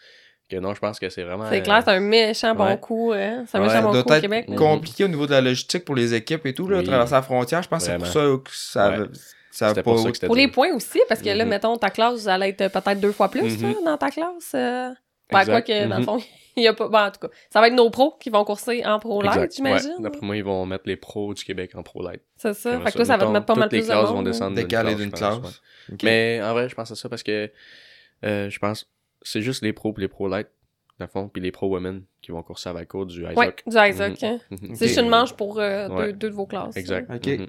Que 0.50 0.58
non, 0.58 0.74
je 0.74 0.80
pense 0.82 1.00
que 1.00 1.08
c'est 1.10 1.24
vraiment. 1.24 1.46
C'est 1.50 1.62
clair, 1.62 1.82
c'est 1.86 1.92
un 1.92 2.00
méchant 2.02 2.54
bon 2.56 2.76
coup. 2.76 3.14
hein. 3.14 3.46
C'est 3.48 3.58
un 3.58 3.62
Ouais, 3.62 3.68
méchant 3.68 3.80
Ça 3.80 3.82
bon 3.84 3.92
doit 3.94 4.04
coup 4.04 4.14
au 4.14 4.20
Québec. 4.20 4.46
compliqué 4.58 5.04
au 5.06 5.08
niveau 5.08 5.26
de 5.26 5.32
la 5.32 5.40
logistique 5.42 5.86
pour 5.86 5.96
les 5.96 6.14
équipes 6.14 6.46
et 6.46 6.54
tout, 6.54 6.68
là, 6.68 6.80
Oui. 6.80 6.84
traverser 6.84 7.14
la 7.14 7.22
frontière. 7.22 7.62
Je 7.64 7.70
pense 7.70 7.86
que 7.86 7.92
c'est 7.92 7.98
pour 7.98 8.08
ça 8.08 8.20
que 8.44 8.50
ça, 8.52 8.90
Ouais. 9.00 9.06
ça 9.52 9.74
pas... 9.76 9.84
pour 9.84 10.00
ça 10.00 10.10
que 10.10 10.16
c'était 10.16 10.28
Pour 10.28 10.36
les 10.36 10.50
points 10.50 10.74
aussi, 10.76 11.00
parce 11.08 11.22
que 11.22 11.30
là, 11.30 11.46
Mhm. 11.46 11.50
mettons, 11.52 11.78
ta 11.78 11.90
classe, 11.90 12.20
vous 12.24 12.28
allez 12.28 12.48
être 12.50 12.68
peut-être 12.74 13.00
deux 13.00 13.14
fois 13.14 13.30
plus 13.30 13.62
là, 13.62 13.74
dans 13.86 13.98
ta 13.98 14.10
classe. 14.10 14.52
euh. 14.56 14.90
Ben, 15.32 15.40
Exact. 15.40 15.54
quoi 15.54 15.62
que, 15.62 15.88
dans 15.88 15.98
le 16.00 16.04
fond, 16.04 16.18
il 16.58 16.64
y 16.64 16.68
a 16.68 16.74
pas. 16.74 16.88
Bon, 16.88 16.98
en 16.98 17.12
tout 17.12 17.20
cas, 17.28 17.34
ça 17.50 17.62
va 17.62 17.68
être 17.68 17.74
nos 17.76 17.90
pros 17.90 18.16
qui 18.20 18.30
vont 18.30 18.44
courser 18.44 18.86
en 18.86 19.00
pro 19.00 19.22
light, 19.22 19.34
Exact. 19.36 19.56
j'imagine. 19.56 19.90
Ouais. 19.98 20.04
D'après 20.04 20.26
moi, 20.26 20.36
ils 20.38 20.44
vont 20.44 20.66
mettre 20.66 20.84
les 20.88 20.96
pros 20.98 21.34
du 21.34 21.44
Québec 21.44 21.72
en 21.76 21.84
pro 21.84 22.02
light. 22.04 22.22
C'est 22.36 22.54
ça. 22.54 22.80
Fait 22.82 22.92
que 22.92 22.98
là, 23.00 23.06
ça 23.06 23.18
va 23.18 23.26
te 23.26 23.32
mettre 23.32 23.46
pas 23.46 23.56
mal 23.56 23.64
toutes 23.70 23.74
les 23.74 23.80
plus 23.80 23.88
de 23.88 23.92
classes 23.94 24.08
monde, 24.08 24.16
vont 24.18 24.24
descendre 24.24 24.56
d'une 24.56 24.68
classe, 24.68 24.96
d'une 24.98 25.96
ouais. 25.96 25.98
Mais 26.04 26.42
en 26.44 26.54
vrai, 26.54 26.70
je 26.70 26.76
pense 26.76 26.92
à 26.92 26.96
ça 26.96 27.10
parce 27.10 27.24
que 27.24 27.52
euh, 28.24 28.50
je 28.50 28.60
pense 28.60 28.88
c'est 29.24 29.42
juste 29.42 29.62
les 29.64 29.74
pros 29.74 29.94
et 29.98 30.02
les 30.02 30.08
pro 30.08 30.28
light, 30.28 30.48
dans 31.00 31.06
le 31.06 31.10
fond, 31.12 31.30
puis 31.30 31.42
les 31.42 31.52
pro 31.52 31.68
women 31.68 32.04
qui 32.22 32.32
vont 32.32 32.42
courser 32.44 32.70
à 32.70 32.74
Valcourt 32.74 33.06
du 33.06 33.22
Isaac. 33.22 33.38
Ouais, 33.38 33.56
du 33.68 33.78
Isaac. 33.78 34.22
Mhm. 34.22 34.28
hein. 34.30 34.40
Mhm. 34.50 34.76
C'est 34.76 34.88
juste 34.88 35.00
une 35.00 35.10
manche 35.10 35.34
pour 35.34 35.60
euh, 35.60 35.88
Ouais. 35.90 36.08
deux, 36.08 36.14
deux 36.14 36.30
de 36.30 36.36
vos 36.36 36.46
classes. 36.46 36.76
Exact. 36.76 37.10
Ok. 37.14 37.28
Mhm. 37.28 37.48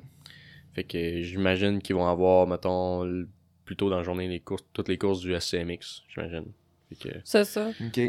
Fait 0.74 0.85
que 0.85 1.20
j'imagine 1.23 1.81
qu'ils 1.83 1.97
vont 1.97 2.07
avoir, 2.07 2.47
mettons, 2.47 3.27
plutôt 3.65 3.91
dans 3.91 3.99
la 3.99 4.03
journée 4.03 4.29
les 4.29 4.41
courses, 4.41 4.65
toutes 4.73 4.89
les 4.89 4.97
courses 4.99 5.20
du 5.20 5.35
SCMX, 5.39 6.03
j'imagine. 6.09 6.47
Fait 6.89 7.09
que. 7.11 7.15
C'est 7.24 7.45
ça. 7.45 7.69
OK. 7.69 8.01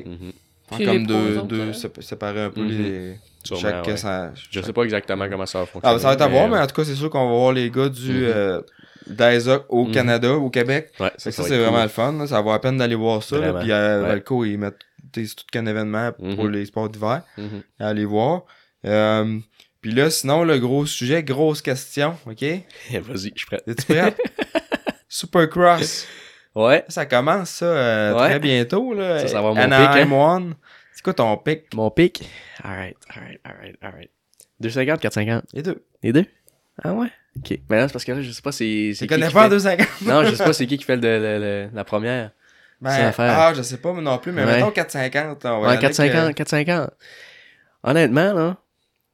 Puis 0.77 0.85
comme 0.85 0.97
les 0.97 1.05
deux, 1.05 1.37
autres, 1.39 1.73
sé- 1.73 1.91
séparer 2.01 2.41
un 2.41 2.49
peu 2.49 2.61
Mhm. 2.61 2.67
les... 2.69 3.15
Sûrement, 3.43 3.61
chaque... 3.61 3.87
ouais. 3.87 3.97
ça- 3.97 4.31
Je 4.35 4.41
chaque- 4.51 4.65
sais 4.65 4.73
pas 4.73 4.83
exactement 4.83 5.27
comment 5.29 5.45
ça 5.45 5.59
va 5.59 5.65
fonctionner. 5.65 5.95
Ah, 5.95 5.99
ça 5.99 6.07
va 6.07 6.13
être 6.13 6.21
à 6.21 6.27
voir, 6.27 6.47
mais 6.47 6.57
en 6.59 6.67
tout 6.67 6.75
cas, 6.75 6.85
c'est 6.85 6.95
sûr 6.95 7.09
qu'on 7.09 7.25
va 7.29 7.35
voir 7.37 7.51
les 7.53 7.69
gars 7.69 7.89
du... 7.89 8.25
Euh, 8.25 8.61
d'Isaac 9.05 9.63
au 9.67 9.83
Mhm. 9.85 9.91
Canada, 9.91 10.31
au 10.33 10.49
Québec. 10.49 10.91
Ouais, 10.99 11.11
ça, 11.17 11.29
c'est 11.31 11.41
vraiment 11.57 11.73
cool. 11.73 11.81
le 11.83 11.87
fun. 11.89 12.11
là. 12.13 12.27
Ça 12.27 12.41
va 12.41 12.53
à 12.53 12.59
peine 12.59 12.77
d'aller 12.77 12.95
voir 12.95 13.21
ça. 13.21 13.37
là. 13.37 13.53
Puis 13.59 13.69
à 13.73 13.99
Ouais. 13.99 14.07
Valco, 14.07 14.45
ils 14.45 14.57
mettent 14.57 14.79
tout 15.11 15.21
qu'un 15.51 15.65
événement 15.65 16.13
pour 16.13 16.45
Mhm. 16.45 16.51
les 16.51 16.65
sports 16.65 16.87
d'hiver. 16.89 17.21
Mhm. 17.37 17.63
À 17.81 17.89
aller 17.89 18.05
voir. 18.05 18.43
Euh, 18.85 19.39
puis 19.81 19.91
là, 19.91 20.09
sinon, 20.09 20.45
le 20.45 20.57
gros 20.57 20.85
sujet, 20.85 21.21
grosse 21.21 21.61
question, 21.61 22.15
OK? 22.25 22.43
Vas-y, 22.91 23.33
je 23.35 23.39
suis 23.39 23.45
prêt. 23.45 23.61
Es-tu 23.67 23.83
prêt? 23.85 24.15
Supercross. 25.09 26.07
Ouais. 26.55 26.85
Ça 26.87 27.05
commence, 27.05 27.49
ça, 27.49 27.65
euh, 27.65 28.13
Ouais. 28.13 28.29
très 28.29 28.39
bientôt, 28.39 28.93
là. 28.93 29.19
Ça, 29.19 29.27
ça 29.27 29.41
va 29.41 29.49
mon 29.49 29.57
Anaheim 29.57 30.03
pic, 30.05 30.11
hein? 30.11 30.15
One. 30.15 30.55
C'est 30.93 31.03
quoi 31.03 31.13
ton 31.13 31.35
pic? 31.37 31.73
Mon 31.73 31.89
pic? 31.89 32.29
Alright, 32.63 32.95
alright, 33.15 33.39
alright, 33.43 33.75
alright. 33.81 34.09
250, 34.59 34.99
450. 35.01 35.45
Les 35.53 35.63
deux. 35.63 35.83
Les 36.03 36.13
deux? 36.13 36.25
Ah 36.83 36.93
ouais? 36.93 37.07
Ok. 37.37 37.57
Mais 37.69 37.77
là, 37.77 37.87
c'est 37.87 37.93
parce 37.93 38.05
que 38.05 38.11
là, 38.11 38.21
je 38.21 38.31
sais 38.31 38.41
pas 38.41 38.51
c'est. 38.51 38.63
Tu 38.65 38.95
c'est 38.95 39.07
connais 39.07 39.29
pas 39.29 39.41
en 39.41 39.43
fait- 39.45 39.49
250? 39.49 39.87
Non, 40.03 40.23
je 40.23 40.35
sais 40.35 40.43
pas 40.43 40.53
c'est 40.53 40.67
qui 40.67 40.77
qui 40.77 40.83
fait 40.83 40.95
le, 40.95 41.01
le- 41.01 41.39
le- 41.39 41.69
la 41.73 41.83
première. 41.83 42.31
Ben, 42.81 43.11
ah, 43.17 43.53
je 43.55 43.61
sais 43.61 43.77
pas 43.77 43.93
non 43.93 44.17
plus, 44.17 44.31
mais 44.33 44.43
Ouais. 44.43 44.55
mettons 44.55 44.69
450. 44.71 45.45
On 45.45 45.49
va 45.49 45.55
y 45.55 45.61
Ouais, 45.61 45.67
aller 45.67 45.77
avec, 45.77 45.81
450, 45.81 46.35
450. 46.35 46.91
Honnêtement, 47.83 48.33
là, 48.33 48.57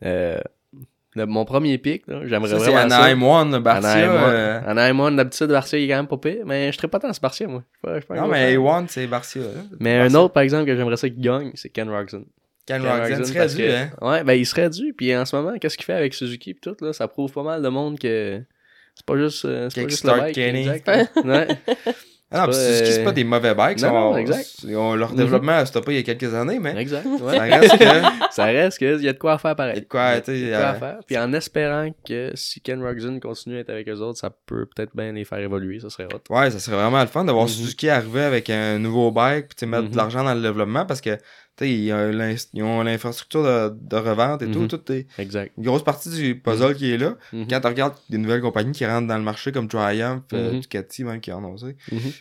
euh, 0.05 0.39
mon 1.25 1.45
premier 1.45 1.77
pic, 1.77 2.03
j'aimerais 2.07 2.49
c'est 2.49 2.55
vraiment 2.55 2.89
ça. 2.89 2.97
Anaheim 3.03 3.23
One, 3.23 3.59
Barcia. 3.59 3.91
Anaheim 3.91 4.11
One. 4.11 4.33
euh, 4.33 4.61
Anaheim 4.65 4.99
One, 4.99 5.15
d'habitude, 5.15 5.47
Barcia, 5.47 5.79
il 5.79 5.85
est 5.85 5.87
quand 5.89 5.95
même 5.97 6.07
pas 6.07 6.17
pire, 6.17 6.43
mais 6.45 6.71
je 6.71 6.77
serais 6.77 6.87
pas 6.87 6.99
tant 6.99 7.11
ce 7.13 7.19
Barcia, 7.19 7.47
moi. 7.47 7.63
Pas- 7.81 7.99
Non, 8.15 8.27
mais 8.27 8.53
fan. 8.55 8.63
A1, 8.63 8.85
c'est 8.87 9.07
Barcia. 9.07 9.41
Mais 9.79 9.97
un 9.99 10.13
autre, 10.15 10.33
par 10.33 10.43
exemple, 10.43 10.65
que 10.65 10.75
j'aimerais 10.75 10.97
ça 10.97 11.09
qu'il 11.09 11.21
gagne, 11.21 11.51
c'est 11.55 11.69
Ken 11.69 11.89
Roxon. 11.89 12.25
Ken 12.65 12.81
Ken 12.83 12.91
Roxon 12.91 13.23
serait 13.25 13.47
dû, 13.47 13.57
que- 13.57 13.75
hein. 13.75 13.89
Ouais, 14.01 14.23
ben 14.23 14.33
il 14.33 14.45
serait 14.45 14.69
dû. 14.69 14.93
Puis 14.95 15.15
en 15.17 15.25
ce 15.25 15.35
moment, 15.35 15.57
qu'est-ce 15.57 15.75
qu'il 15.77 15.85
fait 15.85 15.93
avec 15.93 16.13
Suzuki 16.13 16.53
pis 16.53 16.61
tout, 16.61 16.75
là, 16.81 16.93
ça 16.93 17.07
prouve 17.07 17.31
pas 17.31 17.43
mal 17.43 17.61
de 17.63 17.69
monde 17.69 17.97
que 17.97 18.41
c'est 18.93 19.05
pas 19.05 19.17
juste, 19.17 19.45
euh, 19.45 19.69
c'est 19.69 19.81
pas 19.83 19.89
juste 19.89 20.03
le 20.03 20.09
Kickstart 20.11 20.25
bike. 20.25 20.35
Kenny. 20.35 20.67
Exact. 20.69 21.11
ouais. 21.25 21.47
Ah, 22.31 22.45
non, 22.45 22.53
c'est 22.53 22.99
euh, 22.99 23.03
pas 23.03 23.11
des 23.11 23.23
mauvais 23.23 23.55
bikes. 23.55 23.81
non, 23.81 24.11
on- 24.11 24.17
exact. 24.17 24.65
on- 24.75 24.93
leur 24.95 25.13
développement 25.13 25.53
a 25.53 25.65
stoppé 25.65 25.93
il 25.93 25.95
y 25.95 25.99
a 25.99 26.03
quelques 26.15 26.31
années, 26.35 26.59
mais 26.59 26.75
exact. 26.79 27.07
ça 27.17 27.39
reste 27.41 27.77
que. 27.79 27.85
ça 28.31 28.45
reste 28.45 28.77
qu'il 28.77 29.01
y 29.03 29.09
a 29.09 29.13
de 29.13 29.17
quoi 29.17 29.37
faire 29.39 29.49
Il 29.49 29.51
y 29.51 29.53
a 29.53 29.55
pareil. 29.55 29.81
de 29.81 29.87
quoi, 29.87 30.19
tu 30.21 30.25
sais, 30.31 30.39
Il 30.39 30.47
y 30.49 30.53
a 30.53 30.57
de 30.57 30.61
quoi 30.61 30.67
euh, 30.67 30.71
à 30.71 30.75
faire. 30.75 30.99
Puis 31.07 31.17
en 31.17 31.33
espérant 31.33 31.89
que 32.07 32.31
si 32.35 32.61
Ken 32.61 32.83
Roxon 32.83 33.19
continue 33.19 33.57
à 33.57 33.59
être 33.61 33.71
avec 33.71 33.89
eux 33.89 33.97
autres, 33.99 34.19
ça 34.19 34.29
peut 34.45 34.67
peut-être 34.75 34.95
bien 34.95 35.11
les 35.11 35.25
faire 35.25 35.39
évoluer, 35.39 35.79
ça 35.79 35.89
serait 35.89 36.05
hot. 36.13 36.21
Ouais, 36.33 36.51
ça 36.51 36.59
serait 36.59 36.75
vraiment 36.77 37.01
le 37.01 37.07
fun 37.07 37.25
de 37.25 37.31
voir 37.31 37.45
Mhm. 37.45 37.49
Suzuki 37.49 37.89
arriver 37.89 38.21
avec 38.21 38.49
un 38.51 38.77
nouveau 38.77 39.11
bike 39.11 39.47
puis 39.57 39.65
mettre 39.65 39.85
Mhm. 39.85 39.89
de 39.91 39.97
l'argent 39.97 40.23
dans 40.23 40.35
le 40.35 40.41
développement 40.41 40.85
parce 40.85 41.01
que 41.01 41.17
ils 41.65 41.91
ont 41.93 42.11
l'ins- 42.11 42.35
ils 42.53 42.63
ont 42.63 42.81
l'infrastructure 42.83 43.43
de, 43.43 43.69
de 43.81 43.95
revente 43.95 44.41
et 44.41 44.51
tout. 44.51 44.59
Mhm. 44.61 44.67
Tout 44.67 44.91
est 44.91 45.07
Exact. 45.17 45.51
une 45.57 45.63
grosse 45.63 45.83
partie 45.83 46.09
du 46.09 46.35
puzzle 46.39 46.75
qui 46.75 46.91
est 46.91 46.97
là. 46.97 47.17
Mhm. 47.33 47.47
Quand 47.49 47.61
tu 47.61 47.67
regardes 47.67 47.95
des 48.09 48.17
nouvelles 48.17 48.41
compagnies 48.41 48.71
qui 48.71 48.85
rentrent 48.85 49.07
dans 49.07 49.17
le 49.17 49.23
marché 49.23 49.51
comme 49.51 49.67
Triumph, 49.67 50.23
euh, 50.33 50.53
Mhm. 50.53 50.59
Ducati 50.61 51.03
même 51.03 51.19
qui 51.21 51.31
en 51.31 51.43
ont 51.43 51.53
aussi. 51.53 51.75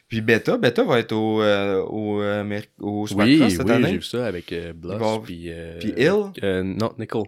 Puis 0.09 0.20
Beta, 0.20 0.56
Beta 0.59 0.82
va 0.85 0.98
être 0.98 1.12
au, 1.12 1.43
euh, 1.43 1.82
au, 1.82 2.20
euh, 2.23 2.60
au 2.81 3.02
Oui, 3.02 3.09
cette 3.09 3.19
oui, 3.19 3.48
j'ai 3.48 3.70
année. 3.73 3.93
vu 3.97 4.02
ça 4.02 4.27
avec 4.27 4.52
euh, 4.52 4.73
Bloss 4.73 5.20
puis 5.24 5.47
euh, 5.48 5.78
Puis 5.78 5.94
Hill, 5.97 6.32
non, 6.77 6.93
Nicole. 6.98 7.24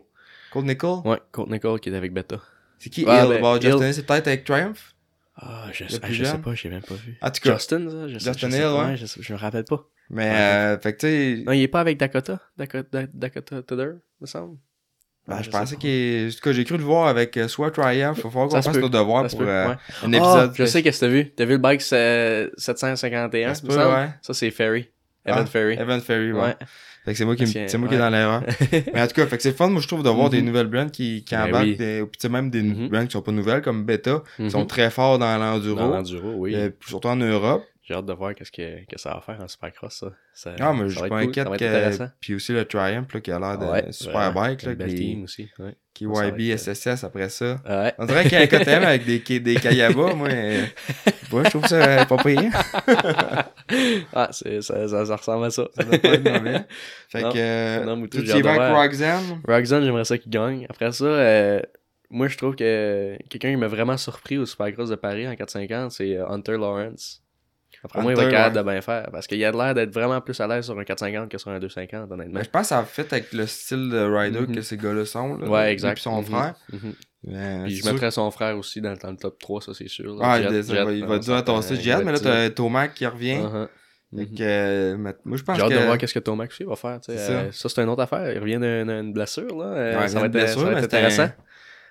Cold 0.52 0.66
Nickel. 0.66 0.90
Ouais, 1.04 1.18
Colt 1.30 1.48
Nicole 1.50 1.78
qui 1.80 1.90
est 1.90 1.94
avec 1.96 2.12
Beta. 2.12 2.40
C'est 2.78 2.90
qui 2.90 3.04
Ouais, 3.04 3.22
Hill? 3.22 3.28
ben, 3.28 3.40
Bon. 3.40 3.60
Justin, 3.60 3.92
c'est 3.92 4.04
peut-être 4.06 4.26
avec 4.26 4.44
Triumph? 4.44 4.94
Ah, 5.36 5.68
je, 5.72 5.84
ah, 6.02 6.06
je 6.10 6.24
sais 6.24 6.38
pas, 6.38 6.54
j'ai 6.54 6.68
même 6.68 6.82
pas 6.82 6.94
vu. 6.94 7.16
Cas, 7.20 7.30
Justin, 7.56 7.88
ça, 7.88 8.08
je 8.08 8.18
sais, 8.18 8.32
Justin 8.32 8.50
sais 8.50 8.58
Hill, 8.58 8.66
ouais. 8.90 8.96
je, 8.96 9.06
je 9.22 9.32
me 9.32 9.38
rappelle 9.38 9.64
pas. 9.64 9.86
Mais 10.10 10.28
Ouais. 10.30 10.36
euh, 10.36 10.78
fait 10.78 10.92
que 10.94 10.98
tu 10.98 11.06
sais, 11.38 11.42
Non, 11.46 11.52
il 11.52 11.62
est 11.62 11.68
pas 11.68 11.80
avec 11.80 11.98
Dakota, 11.98 12.40
Dakota, 12.56 13.02
Dakota 13.12 13.62
Tudor, 13.62 13.94
me 14.20 14.26
semble? 14.26 14.56
ben, 15.28 15.38
je 15.38 15.44
sais 15.44 15.50
pensais 15.50 15.76
qu'il. 15.76 16.28
En 16.28 16.30
tout 16.30 16.40
cas, 16.42 16.52
j'ai 16.52 16.64
cru 16.64 16.76
le 16.76 16.82
voir 16.84 17.06
avec 17.08 17.36
euh, 17.36 17.46
soit 17.46 17.70
Triumph, 17.70 18.18
il 18.18 18.22
va 18.24 18.30
falloir 18.30 18.48
qu'on 18.48 18.62
fasse 18.62 18.76
nos 18.76 18.88
devoirs 18.88 19.26
pour 19.28 19.42
euh, 19.42 19.68
ouais. 19.68 19.74
un 20.02 20.12
Ah, 20.14 20.16
épisode. 20.16 20.52
je 20.54 20.64
sais 20.64 20.82
qu'est-ce 20.82 21.00
que 21.00 21.06
t'as 21.06 21.12
vu. 21.12 21.30
T'as 21.30 21.44
vu 21.44 21.52
le 21.52 21.58
bike 21.58 21.80
c'est 21.82 22.50
751, 22.56 23.54
Ça 23.54 23.66
peut, 23.66 23.76
ouais. 23.76 24.08
Ça, 24.22 24.34
c'est 24.34 24.50
Ferry. 24.50 24.88
Evan 25.24 25.46
Ah, 25.46 25.58
Moi 25.58 25.72
Evan 25.74 26.00
Ferry, 26.00 26.32
ouais. 26.32 26.56
Fait 27.04 27.12
que 27.12 27.18
c'est 27.18 27.24
moi 27.24 27.36
qui, 27.36 27.46
c'est 27.46 27.76
moi 27.78 27.88
qui 27.88 27.94
est 27.94 27.98
dans 27.98 28.10
l'erreur. 28.10 28.42
Mais 28.94 29.00
en 29.02 29.06
tout 29.06 29.14
cas, 29.14 29.26
fait 29.26 29.36
que 29.36 29.42
c'est 29.42 29.56
fun, 29.56 29.68
moi, 29.68 29.80
je 29.80 29.86
trouve, 29.86 30.02
de 30.02 30.08
voir 30.10 30.28
des 30.30 30.40
Mhm. 30.40 30.46
nouvelles 30.46 30.66
brands 30.66 30.88
qui, 30.88 31.24
qui 31.24 31.34
Ben 31.34 31.44
embarquent, 31.48 31.64
oui. 31.66 31.76
des, 31.76 32.00
puis 32.02 32.18
tu 32.18 32.22
sais, 32.26 32.28
même 32.28 32.50
des 32.50 32.62
Mhm. 32.62 32.88
brands 32.88 33.04
qui 33.06 33.12
sont 33.12 33.22
pas 33.22 33.32
nouvelles, 33.32 33.62
comme 33.62 33.84
Beta, 33.84 34.22
qui 34.36 34.42
Mhm. 34.44 34.50
sont 34.50 34.66
très 34.66 34.90
forts 34.90 35.18
dans 35.18 35.38
l'enduro, 35.38 35.76
Dans 35.78 35.88
l'enduro, 35.88 36.34
oui. 36.36 36.54
euh, 36.54 36.70
surtout 36.86 37.08
en 37.08 37.16
Europe. 37.16 37.64
J'ai 37.90 37.96
hâte 37.96 38.06
de 38.06 38.12
voir 38.12 38.36
qu'est-ce 38.36 38.52
que, 38.52 38.84
que 38.86 39.00
ça 39.00 39.14
va 39.14 39.20
faire 39.20 39.42
en 39.42 39.48
Supercross, 39.48 39.92
ça. 39.94 40.12
ça 40.32 40.54
Ah, 40.60 40.72
mais 40.72 40.88
je 40.88 40.96
suis 40.96 41.08
pas 41.08 41.08
cool, 41.08 41.28
inquiète 41.28 41.48
que... 41.58 42.06
Puis 42.20 42.36
aussi 42.36 42.52
le 42.52 42.64
Triumph, 42.64 43.12
là, 43.12 43.20
qui 43.20 43.32
a 43.32 43.38
l'air 43.40 43.58
de 43.58 43.64
Ouais, 43.64 43.90
super 43.90 44.30
vraiment. 44.30 44.42
bike, 44.42 44.62
là, 44.62 44.74
belle 44.76 44.94
team 44.94 45.24
aussi, 45.24 45.50
ouais. 45.58 45.74
qui 45.92 46.04
YB, 46.04 46.12
être, 46.52 46.68
euh, 46.68 46.72
SSS 46.74 47.02
après 47.02 47.28
ça. 47.30 47.60
Ouais. 47.68 47.92
On 47.98 48.06
dirait 48.06 48.22
qu'il 48.22 48.34
y 48.34 48.36
a 48.36 48.42
un 48.42 48.46
KTM 48.46 48.84
avec 48.84 49.04
des, 49.04 49.40
des 49.40 49.54
Kayaba, 49.56 50.14
moi. 50.14 50.28
euh, 50.30 50.64
je 51.32 51.48
trouve 51.50 51.66
ça 51.66 51.82
euh, 51.84 52.04
pas 52.04 52.16
pire. 52.18 52.42
Ah, 54.12 54.28
c'est, 54.30 54.62
ça, 54.62 54.86
ça, 54.88 55.06
ça 55.06 55.16
ressemble 55.16 55.46
à 55.46 55.50
ça. 55.50 55.64
Ça 55.76 55.82
doit 55.84 55.98
pas 55.98 56.08
être 56.08 56.28
mauvais. 56.28 56.60
Fait 57.08 57.22
Non. 57.22 57.32
que, 57.32 57.84
Non, 57.86 57.96
Moutou, 57.96 58.22
tu 58.22 58.28
y 58.36 58.42
vas 58.42 58.52
avec. 58.52 58.76
Roxanne? 58.76 59.40
Roxanne, 59.46 59.84
j'aimerais 59.84 60.04
ça 60.04 60.16
qu'il 60.18 60.30
gagne. 60.30 60.66
Après 60.70 60.90
ça, 60.92 61.04
euh, 61.04 61.60
moi, 62.08 62.28
je 62.28 62.36
trouve 62.36 62.54
que 62.56 63.16
quelqu'un 63.28 63.50
qui 63.50 63.56
m'a 63.56 63.68
vraiment 63.68 63.96
surpris 63.96 64.38
au 64.38 64.46
Supercross 64.46 64.90
de 64.90 64.96
Paris 64.96 65.28
en 65.28 65.34
450, 65.34 65.90
c'est 65.92 66.18
Hunter 66.18 66.52
Lawrence. 66.56 67.22
Après 67.82 68.02
moi, 68.02 68.12
il 68.12 68.16
va 68.16 68.24
être 68.24 68.30
capable 68.30 68.56
ouais. 68.56 68.62
de 68.62 68.68
bien 68.70 68.80
faire. 68.82 69.08
Parce 69.10 69.26
qu'il 69.26 69.42
a 69.44 69.50
l'air 69.50 69.74
d'être 69.74 69.92
vraiment 69.92 70.20
plus 70.20 70.38
à 70.40 70.46
l'aise 70.46 70.66
sur 70.66 70.78
un 70.78 70.84
450 70.84 71.30
que 71.30 71.38
sur 71.38 71.50
un 71.50 71.58
250, 71.58 72.10
honnêtement. 72.12 72.34
Mais 72.38 72.44
je 72.44 72.50
pense 72.50 72.62
que 72.62 72.68
ça 72.68 72.78
a 72.80 72.84
fait 72.84 73.10
avec 73.12 73.32
le 73.32 73.46
style 73.46 73.88
de 73.90 73.98
rider 73.98 74.40
Mhm. 74.40 74.54
que 74.54 74.60
ces 74.62 74.76
gars-là 74.76 75.04
sont. 75.06 75.38
Là, 75.38 75.48
ouais, 75.48 75.72
exact. 75.72 75.94
puis 75.94 76.02
son 76.02 76.20
Mhm. 76.20 76.24
frère. 76.26 76.54
Mhm. 76.72 76.94
Mais 77.24 77.64
Puis 77.64 77.76
je 77.76 77.82
sûr 77.82 77.92
mettrais 77.92 78.10
son 78.10 78.30
frère 78.30 78.56
aussi 78.58 78.80
dans, 78.80 78.94
dans 78.96 79.10
le 79.10 79.16
top 79.16 79.38
3, 79.38 79.60
ça 79.62 79.72
c'est 79.74 79.88
sûr. 79.88 80.14
là. 80.14 80.20
Ah, 80.22 80.40
Jet- 80.42 80.48
il, 80.48 80.62
Jet, 80.62 80.84
va, 80.84 80.92
il 80.92 81.04
va 81.04 81.14
euh, 81.14 81.20
Jet, 81.22 81.82
il 81.82 81.90
va 81.92 82.04
mais 82.04 82.12
là, 82.12 82.18
t'as 82.20 82.50
Tomac 82.50 82.94
qui 82.94 83.06
revient. 83.06 83.38
Uh-huh. 83.38 83.68
Que, 84.12 84.42
euh, 84.42 84.96
mais 84.98 85.14
moi, 85.24 85.36
je 85.36 85.42
pense 85.44 85.56
J'ai 85.56 85.62
hâte 85.62 85.68
que... 85.70 85.78
de 85.78 85.84
voir 85.84 85.96
qu'est-ce 85.98 86.14
que 86.14 86.18
Tomac 86.18 86.50
aussi 86.50 86.64
va 86.64 86.74
faire. 86.76 86.98
Euh, 87.10 87.48
ça, 87.52 87.68
c'est 87.68 87.80
une 87.82 87.88
autre 87.90 88.02
affaire. 88.02 88.32
Il 88.32 88.38
revient 88.40 88.58
d'une 88.58 89.12
blessure. 89.12 89.56
Là. 89.56 89.66
Euh, 89.66 90.00
Ouais, 90.00 90.08
ça, 90.08 90.18
va 90.18 90.26
être, 90.26 90.32
blessure, 90.32 90.60
ça 90.62 90.66
va 90.70 90.78
être 90.78 90.84
intéressant. 90.84 91.28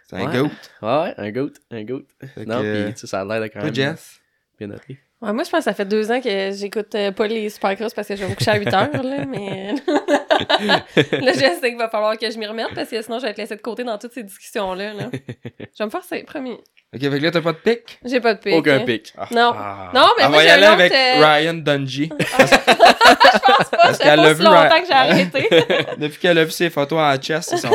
C'est 0.10 0.16
un 0.18 0.26
Ouais. 0.28 0.38
goat. 0.42 0.50
Ouais, 0.82 1.14
un 1.18 1.32
goat. 1.32 1.52
Un 1.72 1.84
goat. 1.84 2.02
Non, 2.46 2.62
puis 2.62 3.08
ça 3.08 3.22
a 3.22 3.26
l'air 3.26 3.42
de 3.42 3.48
quand 3.48 3.64
même 3.64 3.74
Jess? 3.76 4.20
bien 4.58 4.68
noté. 4.68 5.00
Ouais, 5.22 5.34
moi, 5.34 5.44
je 5.44 5.50
pense 5.50 5.60
que 5.60 5.64
ça 5.66 5.74
fait 5.74 5.84
deux 5.84 6.12
ans 6.12 6.22
que 6.22 6.52
j'écoute 6.54 6.96
euh, 6.96 7.12
pas 7.12 7.28
les 7.28 7.50
Supercross 7.50 7.94
parce 7.94 8.08
que 8.08 8.16
je 8.16 8.24
vais 8.24 8.30
me 8.30 8.36
coucher 8.36 8.52
à 8.52 8.58
8 8.58 8.74
heures, 8.74 9.04
là, 9.04 9.26
mais... 9.28 9.74
là, 11.12 11.34
je 11.34 11.40
sais 11.40 11.70
qu'il 11.70 11.78
va 11.78 11.90
falloir 11.90 12.18
que 12.18 12.32
je 12.32 12.38
m'y 12.38 12.48
remette 12.48 12.74
parce 12.74 12.90
que 12.90 13.02
sinon, 13.02 13.20
je 13.20 13.24
vais 13.26 13.32
être 13.32 13.38
laissée 13.38 13.58
de 13.58 13.62
côté 13.62 13.84
dans 13.84 13.98
toutes 13.98 14.14
ces 14.14 14.24
discussions-là, 14.24 14.94
là. 14.94 15.10
Je 15.60 15.84
vais 15.84 15.86
me 15.86 15.90
forcer, 15.92 16.24
promis. 16.24 16.58
Ok, 16.94 17.02
fait 17.02 17.10
que 17.10 17.24
là, 17.24 17.32
t'as 17.32 17.42
pas 17.42 17.52
de 17.52 17.58
pic? 17.58 18.00
J'ai 18.04 18.20
pas 18.20 18.34
de 18.34 18.40
pic. 18.40 18.54
Aucun 18.54 18.80
hein. 18.80 18.86
pic. 18.86 19.14
Non. 19.32 19.54
Ah. 19.56 19.92
Non, 19.94 20.08
mais 20.18 20.24
Elle 20.24 20.30
moi, 20.30 20.38
va 20.38 20.44
y 20.44 20.48
j'ai 20.48 20.52
aller 20.52 20.66
avec 20.66 20.92
euh, 20.92 21.26
Ryan 21.26 21.54
Dungey. 21.54 22.10
Je 22.20 22.26
pense 22.26 23.70
pas, 23.70 23.78
Parce 23.78 23.98
ça 23.98 24.04
qu'elle 24.04 24.10
fait 24.10 24.16
l'a 24.16 24.24
pas 24.24 24.30
si 24.30 24.40
vu, 24.40 24.44
longtemps 24.44 24.82
que 24.82 24.88
j'ai 24.88 24.94
arrêté. 24.94 25.50
Depuis 25.98 26.20
qu'elle 26.20 26.38
a 26.38 26.46
vu 26.46 26.52
ses 26.52 26.70
photos 26.70 27.00
en 27.00 27.16
chest, 27.18 27.50
c'est 27.50 27.58
son. 27.58 27.72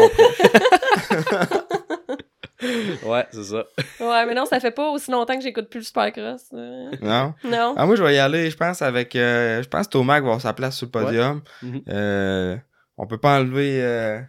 Ouais, 3.04 3.26
c'est 3.32 3.44
ça. 3.44 3.64
ouais, 4.00 4.26
mais 4.26 4.34
non, 4.34 4.44
ça 4.46 4.60
fait 4.60 4.70
pas 4.70 4.88
aussi 4.90 5.10
longtemps 5.10 5.36
que 5.36 5.42
j'écoute 5.42 5.68
plus 5.68 5.80
le 5.80 5.84
Supercross. 5.84 6.46
euh. 6.54 6.90
Non? 7.02 7.34
Non. 7.44 7.74
Ah, 7.76 7.86
moi, 7.86 7.96
je 7.96 8.02
vais 8.02 8.14
y 8.14 8.18
aller, 8.18 8.50
je 8.50 8.56
pense, 8.56 8.82
avec... 8.82 9.14
euh, 9.16 9.62
je 9.62 9.68
pense 9.68 9.86
que 9.86 9.92
Tomac 9.92 10.22
va 10.22 10.28
avoir 10.28 10.40
sa 10.40 10.52
place 10.52 10.76
sur 10.76 10.86
le 10.86 10.90
podium. 10.90 11.42
Mhm. 11.62 11.82
Euh, 11.88 12.56
on 12.96 13.06
peut 13.06 13.18
pas 13.18 13.38
enlever... 13.40 13.82
euh, 13.82 14.20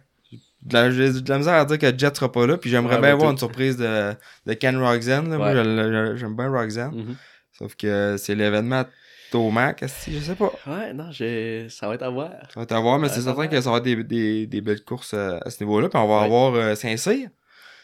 de 0.62 0.74
la, 0.74 0.90
j'ai 0.90 1.12
de 1.12 1.28
la 1.28 1.38
misère 1.38 1.54
à 1.54 1.64
dire 1.64 1.78
que 1.78 1.96
Jet 1.96 2.14
sera 2.16 2.30
pas 2.32 2.44
là, 2.46 2.56
puis 2.58 2.68
j'aimerais 2.70 2.96
Ouais, 2.96 3.00
bien 3.00 3.10
moi, 3.10 3.18
voir 3.18 3.28
tout. 3.30 3.32
une 3.34 3.38
surprise 3.38 3.76
de, 3.76 4.12
de 4.46 4.52
Ken 4.54 4.76
Roxanne. 4.76 5.30
là. 5.30 5.36
Moi, 5.38 5.52
Ouais. 5.52 6.16
j'aime 6.16 6.34
bien 6.36 6.48
Roxanne. 6.50 6.92
Mhm. 6.94 7.16
Sauf 7.56 7.74
que 7.76 8.16
c'est 8.18 8.34
l'événement 8.34 8.84
Tomac, 9.30 9.82
est-ce 9.82 10.06
que- 10.06 10.12
je 10.12 10.18
sais 10.18 10.34
pas. 10.34 10.52
Ouais, 10.66 10.92
non, 10.92 11.10
j'ai... 11.10 11.68
ça 11.70 11.88
va 11.88 11.94
être 11.94 12.02
à 12.02 12.10
voir. 12.10 12.30
Ça 12.48 12.54
va 12.56 12.62
être 12.62 12.72
à 12.72 12.80
voir, 12.80 12.98
mais 12.98 13.08
c'est 13.08 13.20
certain 13.22 13.46
que 13.46 13.60
ça 13.60 13.70
va 13.70 13.76
être 13.78 13.84
des, 13.84 14.02
des, 14.04 14.46
des 14.46 14.60
belles 14.60 14.84
courses 14.84 15.14
euh, 15.14 15.38
à 15.44 15.50
ce 15.50 15.62
niveau-là. 15.64 15.88
Puis 15.88 15.98
on 15.98 16.06
va 16.08 16.18
Ouais. 16.20 16.24
avoir 16.24 16.54
euh, 16.54 16.74
Saint-Cyr. 16.74 17.28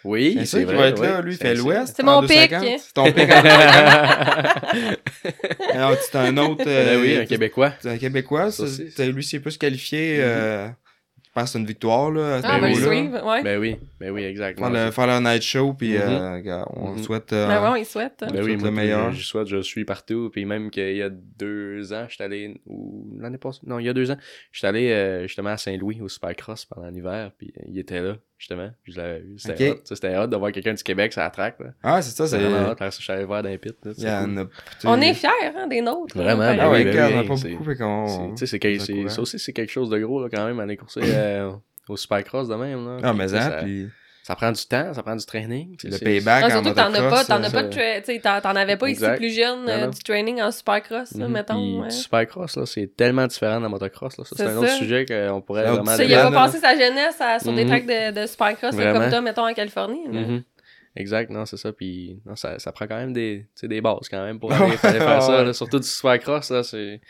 Oui, 0.04 0.38
c'est 0.44 0.58
qui 0.60 0.64
vrai. 0.64 0.76
va 0.76 0.86
être 0.88 1.00
oui. 1.00 1.06
là. 1.06 1.20
Lui, 1.20 1.32
il 1.34 1.38
fait 1.38 1.54
l'Ouest. 1.54 1.94
C'est 1.96 2.02
mon 2.02 2.20
pic. 2.22 2.50
250. 2.50 2.78
C'est 2.80 2.92
ton 2.92 3.04
pic 3.04 3.30
en 3.30 3.42
250. 3.42 4.98
Alors, 5.72 5.94
c'est 6.00 6.16
un 6.16 6.36
autre. 6.38 6.64
euh, 6.66 6.84
Ben 6.96 7.00
oui, 7.00 7.16
un 7.16 7.24
Québécois. 7.26 7.72
C'est 7.80 7.90
un 7.90 7.98
Québécois. 7.98 8.50
Ça 8.50 8.66
c'est- 8.66 9.10
lui, 9.12 9.22
c'est 9.24 9.40
plus 9.40 9.56
qualifié. 9.56 10.18
euh, 10.20 10.68
je 11.24 11.30
pense 11.40 11.44
que 11.44 11.50
c'est 11.52 11.58
une 11.60 11.66
victoire, 11.66 12.10
là. 12.10 12.34
À 12.34 12.42
ce 12.42 12.46
Ah, 12.46 12.60
ben, 12.60 12.66
oui, 12.74 12.78
le 12.78 12.88
ouais. 13.26 13.42
Ben 13.42 13.58
oui, 13.58 13.76
ben 13.98 14.10
oui, 14.10 14.22
exact. 14.24 14.58
Faire, 14.58 14.68
le, 14.68 14.76
c'est- 14.76 14.90
faire 14.92 15.06
leur 15.06 15.20
night 15.22 15.40
show, 15.42 15.72
puis 15.72 15.92
Mhm. 15.94 16.00
euh, 16.02 16.62
on 16.74 16.90
Mhm. 16.90 16.96
le 16.98 17.02
souhaite. 17.02 17.32
euh, 17.32 17.46
Ben 17.48 17.72
ouais, 17.72 17.80
il 17.80 17.86
souhaite. 17.86 18.16
Je 18.20 18.26
Ben 18.26 18.32
souhaite 18.32 18.44
oui, 18.44 18.52
le 18.52 18.58
moi, 18.58 18.70
meilleur. 18.70 19.12
Je, 19.12 19.22
souhaite, 19.22 19.46
je 19.46 19.62
suis 19.62 19.84
partout. 19.86 20.28
Puis 20.30 20.44
même 20.44 20.70
qu'il 20.70 20.94
y 20.94 21.00
a 21.02 21.08
deux 21.10 21.90
ans, 21.94 22.04
j'étais 22.10 22.24
allé, 22.24 22.60
ou 22.66 23.16
l'année 23.18 23.38
passée, 23.38 23.60
non, 23.66 23.78
il 23.78 23.86
y 23.86 23.88
a 23.88 23.94
deux 23.94 24.10
ans, 24.10 24.18
j'étais 24.52 24.66
allé 24.66 24.90
euh, 24.90 25.22
justement 25.22 25.50
à 25.50 25.56
Saint-Louis 25.56 26.00
au 26.02 26.08
Supercross 26.08 26.66
pendant 26.66 26.90
l'hiver. 26.90 27.30
Puis 27.38 27.50
euh, 27.56 27.62
il 27.66 27.78
était 27.78 28.02
là, 28.02 28.16
justement. 28.42 28.70
Je 28.84 28.96
l'avais 28.96 29.20
vu. 29.20 29.34
C'était 29.38 29.70
Ok. 29.70 29.78
hot. 29.90 30.22
Hot 30.24 30.26
de 30.26 30.36
voir 30.36 30.50
quelqu'un 30.50 30.74
du 30.74 30.82
Québec 30.82 31.12
sur 31.12 31.22
la 31.22 31.30
track. 31.30 31.60
là. 31.60 31.66
Ah, 31.82 32.02
c'est 32.02 32.10
ça. 32.16 32.26
C'est 32.26 32.38
vraiment 32.38 32.70
hot. 32.72 32.74
Ça, 32.76 32.90
je 32.90 33.00
suis 33.02 33.12
allé 33.12 33.24
voir 33.24 33.40
dans 33.42 33.48
les 33.48 33.58
pits. 33.58 33.68
là, 33.84 33.92
Il 33.92 33.94
c'est 33.94 34.06
y 34.08 34.10
en 34.10 34.24
cool. 34.24 34.48
On 34.84 35.00
est 35.00 35.14
fiers, 35.14 35.28
hein, 35.56 35.66
des 35.68 35.80
nôtres. 35.80 36.16
Vraiment. 36.16 36.42
Ah 36.42 36.56
Ben 36.56 36.70
ouais, 36.70 36.84
oui, 36.84 36.92
ben 36.92 37.12
on 37.14 37.18
a 37.20 37.24
pas 37.24 37.36
c'est- 37.36 37.50
beaucoup, 37.50 37.64
fait 37.64 37.70
C'est- 37.76 37.78
qu'on. 37.78 39.08
ça 39.08 39.22
aussi, 39.22 39.38
c'est 39.38 39.52
quelque 39.52 39.70
chose 39.70 39.88
de 39.90 39.98
gros 40.00 40.20
là, 40.22 40.28
quand 40.32 40.44
même, 40.44 40.58
aller 40.60 40.76
courser 40.76 41.00
euh, 41.04 41.52
au 41.88 41.96
Supercross 41.96 42.48
de 42.48 42.54
même. 42.56 42.84
Là. 42.84 42.96
Ah, 43.04 43.12
mais 43.14 43.28
ça, 43.28 43.40
ça- 43.42 43.50
puis. 43.62 43.88
Ça 44.22 44.36
prend 44.36 44.52
du 44.52 44.64
temps, 44.66 44.94
ça 44.94 45.02
prend 45.02 45.16
du 45.16 45.26
training. 45.26 45.76
Le 45.82 45.98
payback 45.98 46.44
Ah, 46.44 46.46
en 46.46 46.50
surtout 46.50 46.70
que 46.70 46.74
t'en 46.76 46.94
as 46.94 47.10
pas, 47.10 47.24
t'en 47.24 47.42
as 47.42 47.48
euh, 47.48 47.50
pas 47.50 47.62
de 47.64 47.68
tra- 47.72 47.98
tu 48.00 48.04
sais, 48.12 48.20
t'en 48.20 48.40
t'en 48.40 48.54
avais 48.56 48.76
pas 48.76 48.86
Exact. 48.86 49.14
ici 49.14 49.18
plus 49.18 49.34
jeune, 49.34 49.68
euh, 49.68 49.88
du 49.88 49.98
training 49.98 50.40
en 50.40 50.50
supercross, 50.52 51.12
là, 51.16 51.26
Mhm. 51.26 51.32
mettons. 51.32 51.80
Ouais. 51.82 51.88
du 51.88 51.94
supercross, 51.96 52.56
là, 52.56 52.66
c'est 52.66 52.86
tellement 52.96 53.26
différent 53.26 53.58
de 53.58 53.62
la 53.64 53.68
motocross. 53.68 54.16
Là. 54.18 54.24
Ça, 54.24 54.36
c'est 54.36 54.44
un 54.46 54.56
autre 54.56 54.70
sujet 54.70 55.04
qu'on 55.06 55.40
pourrait 55.40 55.64
vraiment 55.64 55.90
Tu 55.92 55.96
sais, 55.98 56.06
il 56.06 56.14
a 56.14 56.30
pas 56.30 56.46
passé 56.46 56.58
sa 56.58 56.72
jeunesse 56.78 57.20
à- 57.20 57.40
sur 57.40 57.52
des 57.52 57.64
Mhm. 57.64 57.68
tracks 57.70 57.86
de, 57.86 58.20
de 58.22 58.26
supercross 58.26 58.76
là, 58.76 58.92
comme 58.92 59.08
toi, 59.10 59.20
mettons, 59.20 59.48
en 59.48 59.54
Californie. 59.54 60.06
Mhm. 60.08 60.42
Exact, 60.94 61.30
non, 61.30 61.46
c'est 61.46 61.56
ça. 61.56 61.72
Puis 61.72 62.20
non, 62.26 62.36
ça, 62.36 62.58
ça 62.58 62.70
prend 62.70 62.86
quand 62.86 62.98
même 62.98 63.14
des, 63.14 63.46
tu 63.56 63.60
sais, 63.62 63.68
des 63.68 63.80
bases 63.80 64.08
quand 64.10 64.22
même 64.24 64.38
pour 64.38 64.50
aller, 64.52 64.76
aller 64.82 64.98
faire 64.98 65.22
ça. 65.22 65.42
là. 65.42 65.52
Surtout 65.54 65.78
du 65.80 65.86
supercross, 65.88 66.50
là, 66.50 66.62
c'est. 66.62 67.00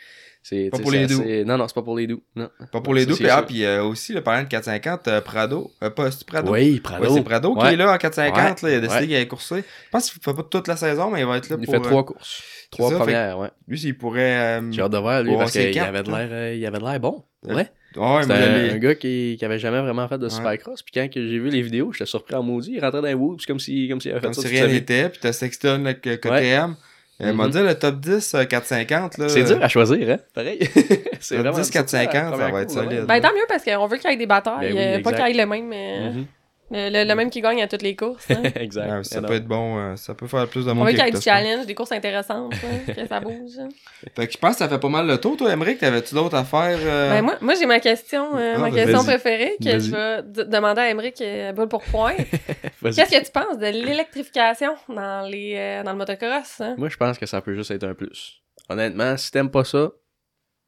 C'est 0.45 0.69
Pas 0.71 0.79
pour 0.79 0.91
les 0.91 1.07
doux. 1.07 1.23
Non, 1.45 1.57
non, 1.57 1.67
c'est 1.69 1.73
pas 1.73 1.81
pour 1.83 1.95
les 1.95 2.05
doux. 2.05 2.21
Non. 2.35 2.49
Pas 2.69 2.81
pour 2.81 2.93
les 2.93 3.05
c'est 3.05 3.13
puis, 3.15 3.29
ah, 3.29 3.43
puis 3.47 3.63
euh, 3.63 3.81
aussi, 3.85 4.11
le 4.11 4.19
parlant 4.21 4.43
de 4.43 4.49
450, 4.49 5.07
euh, 5.07 5.21
Prado, 5.21 5.71
euh, 5.81 5.89
pas, 5.89 6.11
c'est 6.11 6.27
Prado? 6.27 6.51
Oui, 6.51 6.73
Ouais, 6.73 6.79
Prado. 6.81 7.15
c'est 7.15 7.23
Prado 7.23 7.55
qui 7.55 7.61
Ouais. 7.63 7.73
est 7.73 7.77
là 7.77 7.93
en 7.93 7.97
450, 7.97 8.61
là, 8.61 8.69
il 8.69 8.75
a 8.75 8.79
décidé 8.81 8.99
Ouais. 8.99 9.07
qu'il 9.07 9.15
allait 9.15 9.27
courser. 9.27 9.57
Je 9.85 9.89
pense 9.89 10.11
qu'il 10.11 10.21
fait 10.21 10.33
pas 10.33 10.43
toute 10.43 10.67
la 10.67 10.75
saison, 10.75 11.09
mais 11.09 11.21
il 11.21 11.25
va 11.25 11.37
être 11.37 11.47
là 11.49 11.55
Il 11.59 11.65
pour... 11.65 11.73
fait 11.75 11.79
euh, 11.79 11.83
trois 11.83 12.03
courses. 12.05 12.43
Trois 12.71 12.89
ça, 12.89 12.95
fait- 12.97 13.03
premières, 13.03 13.39
ouais. 13.39 13.49
Lui, 13.69 13.79
s'il 13.79 13.97
pourrait... 13.97 14.59
euh, 14.59 14.71
J'ai 14.71 14.81
hâte 14.81 14.91
de 14.91 14.97
voir, 14.97 15.23
lui, 15.23 15.33
parce 15.37 15.53
qu'il 15.53 15.79
avait 15.79 16.03
de 16.03 16.11
l'air 16.11 16.27
euh, 16.29 16.53
il 16.55 16.65
avait 16.65 16.79
de 16.79 16.83
l'air 16.83 16.99
bon. 16.99 17.23
Euh, 17.47 17.55
Ouais. 17.55 17.69
Ouais, 17.95 18.21
C'était 18.23 18.33
un, 18.33 18.73
un 18.73 18.77
gars 18.79 18.95
qui, 18.95 19.35
qui 19.37 19.45
avait 19.45 19.59
jamais 19.59 19.79
vraiment 19.79 20.07
fait 20.09 20.17
de 20.17 20.23
Ouais. 20.25 20.29
supercross. 20.29 20.81
Puis 20.81 20.91
quand 20.93 21.07
que 21.09 21.21
j'ai 21.25 21.37
vu 21.39 21.49
les 21.51 21.61
vidéos, 21.61 21.91
j'étais 21.93 22.07
surpris 22.07 22.33
en 22.35 22.41
maudit. 22.43 22.73
Il 22.73 22.81
rentrait 22.81 23.01
dans 23.01 23.07
les 23.07 23.13
whoops 23.13 23.45
comme 23.45 23.59
s'il 23.59 23.87
comme 23.87 24.01
s'il 24.01 24.11
avait 24.11 24.19
fait 24.19 24.25
Comme 24.25 24.33
ça 24.33 24.41
si 24.41 24.47
rien 24.47 24.67
n'était, 24.67 25.07
puis 25.09 25.19
t'as 25.21 25.31
Sexton, 25.31 25.93
que- 26.01 26.15
KTM. 26.15 26.75
Euh, 27.21 27.31
m'a 27.31 27.45
Mhm. 27.45 27.51
dit, 27.51 27.59
le 27.61 27.75
top 27.75 27.99
10, 27.99 28.33
euh, 28.33 28.43
450, 28.45 29.17
là... 29.19 29.29
C'est 29.29 29.43
dur 29.43 29.59
à 29.61 29.69
choisir, 29.69 30.09
hein? 30.09 30.17
Pareil. 30.33 30.57
c'est 31.19 31.35
Top 31.35 31.45
vraiment 31.45 31.57
10, 31.59 31.69
450, 31.69 32.11
difficile 32.11 32.17
à 32.17 32.31
la 32.31 32.37
ça 32.47 32.51
va 32.51 32.61
être 32.61 32.71
solide. 32.71 33.05
Ben 33.05 33.21
tant 33.21 33.33
mieux 33.33 33.45
parce 33.47 33.63
qu'on 33.63 33.85
veut 33.85 33.97
qu'il 33.97 34.09
y 34.09 34.13
ait 34.13 34.17
des 34.17 34.25
batailles, 34.25 34.73
Ben 34.73 34.73
oui, 34.73 34.79
euh, 34.79 34.91
pas 35.01 35.11
exact. 35.11 35.25
qu'il 35.27 35.35
y 35.35 35.39
ait 35.39 35.43
le 35.45 35.49
même, 35.49 35.71
euh, 35.73 36.11
Mhm. 36.11 36.25
Le, 36.73 36.89
le- 36.89 37.07
le 37.07 37.15
même 37.15 37.29
qui 37.29 37.39
gagne 37.41 37.61
à 37.61 37.67
toutes 37.67 37.81
les 37.83 37.95
courses. 37.95 38.29
hein. 38.31 38.43
exact. 38.55 38.91
Ouais, 38.91 39.03
ça 39.03 39.21
peut 39.21 39.27
non. 39.27 39.33
être 39.35 39.45
bon, 39.47 39.77
euh, 39.77 39.95
ça 39.95 40.13
peut 40.15 40.27
faire 40.27 40.47
plus 40.49 40.65
de 40.65 40.71
On 40.71 40.75
monde 40.75 40.87
veut 40.87 40.93
qu'il 40.93 40.99
y 40.99 41.07
ait 41.07 41.11
que 41.11 41.17
du 41.17 41.21
challenge, 41.23 41.65
des 41.65 41.75
courses 41.75 41.91
intéressantes, 41.91 42.53
hein, 42.63 42.93
que 42.93 43.07
ça 43.07 43.19
bouge. 43.21 43.51
pense. 43.55 43.73
Fait 44.15 44.27
que 44.27 44.33
je 44.33 44.37
pense 44.37 44.51
que 44.53 44.57
ça 44.57 44.67
fait 44.69 44.79
pas 44.79 44.89
mal 44.89 45.07
le 45.07 45.17
tour, 45.17 45.37
toi, 45.37 45.51
Emmerich. 45.51 45.77
T'avais-tu 45.79 46.15
d'autres 46.15 46.35
affaires? 46.35 46.77
euh? 46.81 47.09
Ben 47.11 47.21
moi, 47.21 47.37
moi 47.41 47.53
j'ai 47.55 47.65
ma 47.65 47.79
question, 47.79 48.35
euh, 48.37 48.53
Ah, 48.55 48.59
ma 48.59 48.71
question 48.71 49.03
préférée 49.03 49.55
que 49.63 49.79
je 49.79 49.91
vais 49.91 50.45
demander 50.45 50.81
à 50.81 50.89
Emmerich 50.89 51.21
euh, 51.21 51.53
boule 51.53 51.67
pour 51.69 51.83
point. 51.83 52.15
Qu'est-ce 52.83 53.09
que 53.11 53.23
tu 53.25 53.31
penses 53.31 53.57
de 53.57 53.67
l'électrification 53.67 54.75
dans 54.89 55.27
les 55.29 55.55
euh, 55.57 55.83
dans 55.83 55.91
le 55.91 55.97
motocross? 55.97 56.59
hein? 56.61 56.75
Moi, 56.77 56.89
je 56.89 56.97
pense 56.97 57.17
que 57.17 57.25
ça 57.25 57.41
peut 57.41 57.55
juste 57.55 57.71
être 57.71 57.83
un 57.85 57.93
plus. 57.93 58.41
Honnêtement, 58.69 59.15
si 59.17 59.31
t'aimes 59.31 59.51
pas 59.51 59.63
ça, 59.63 59.91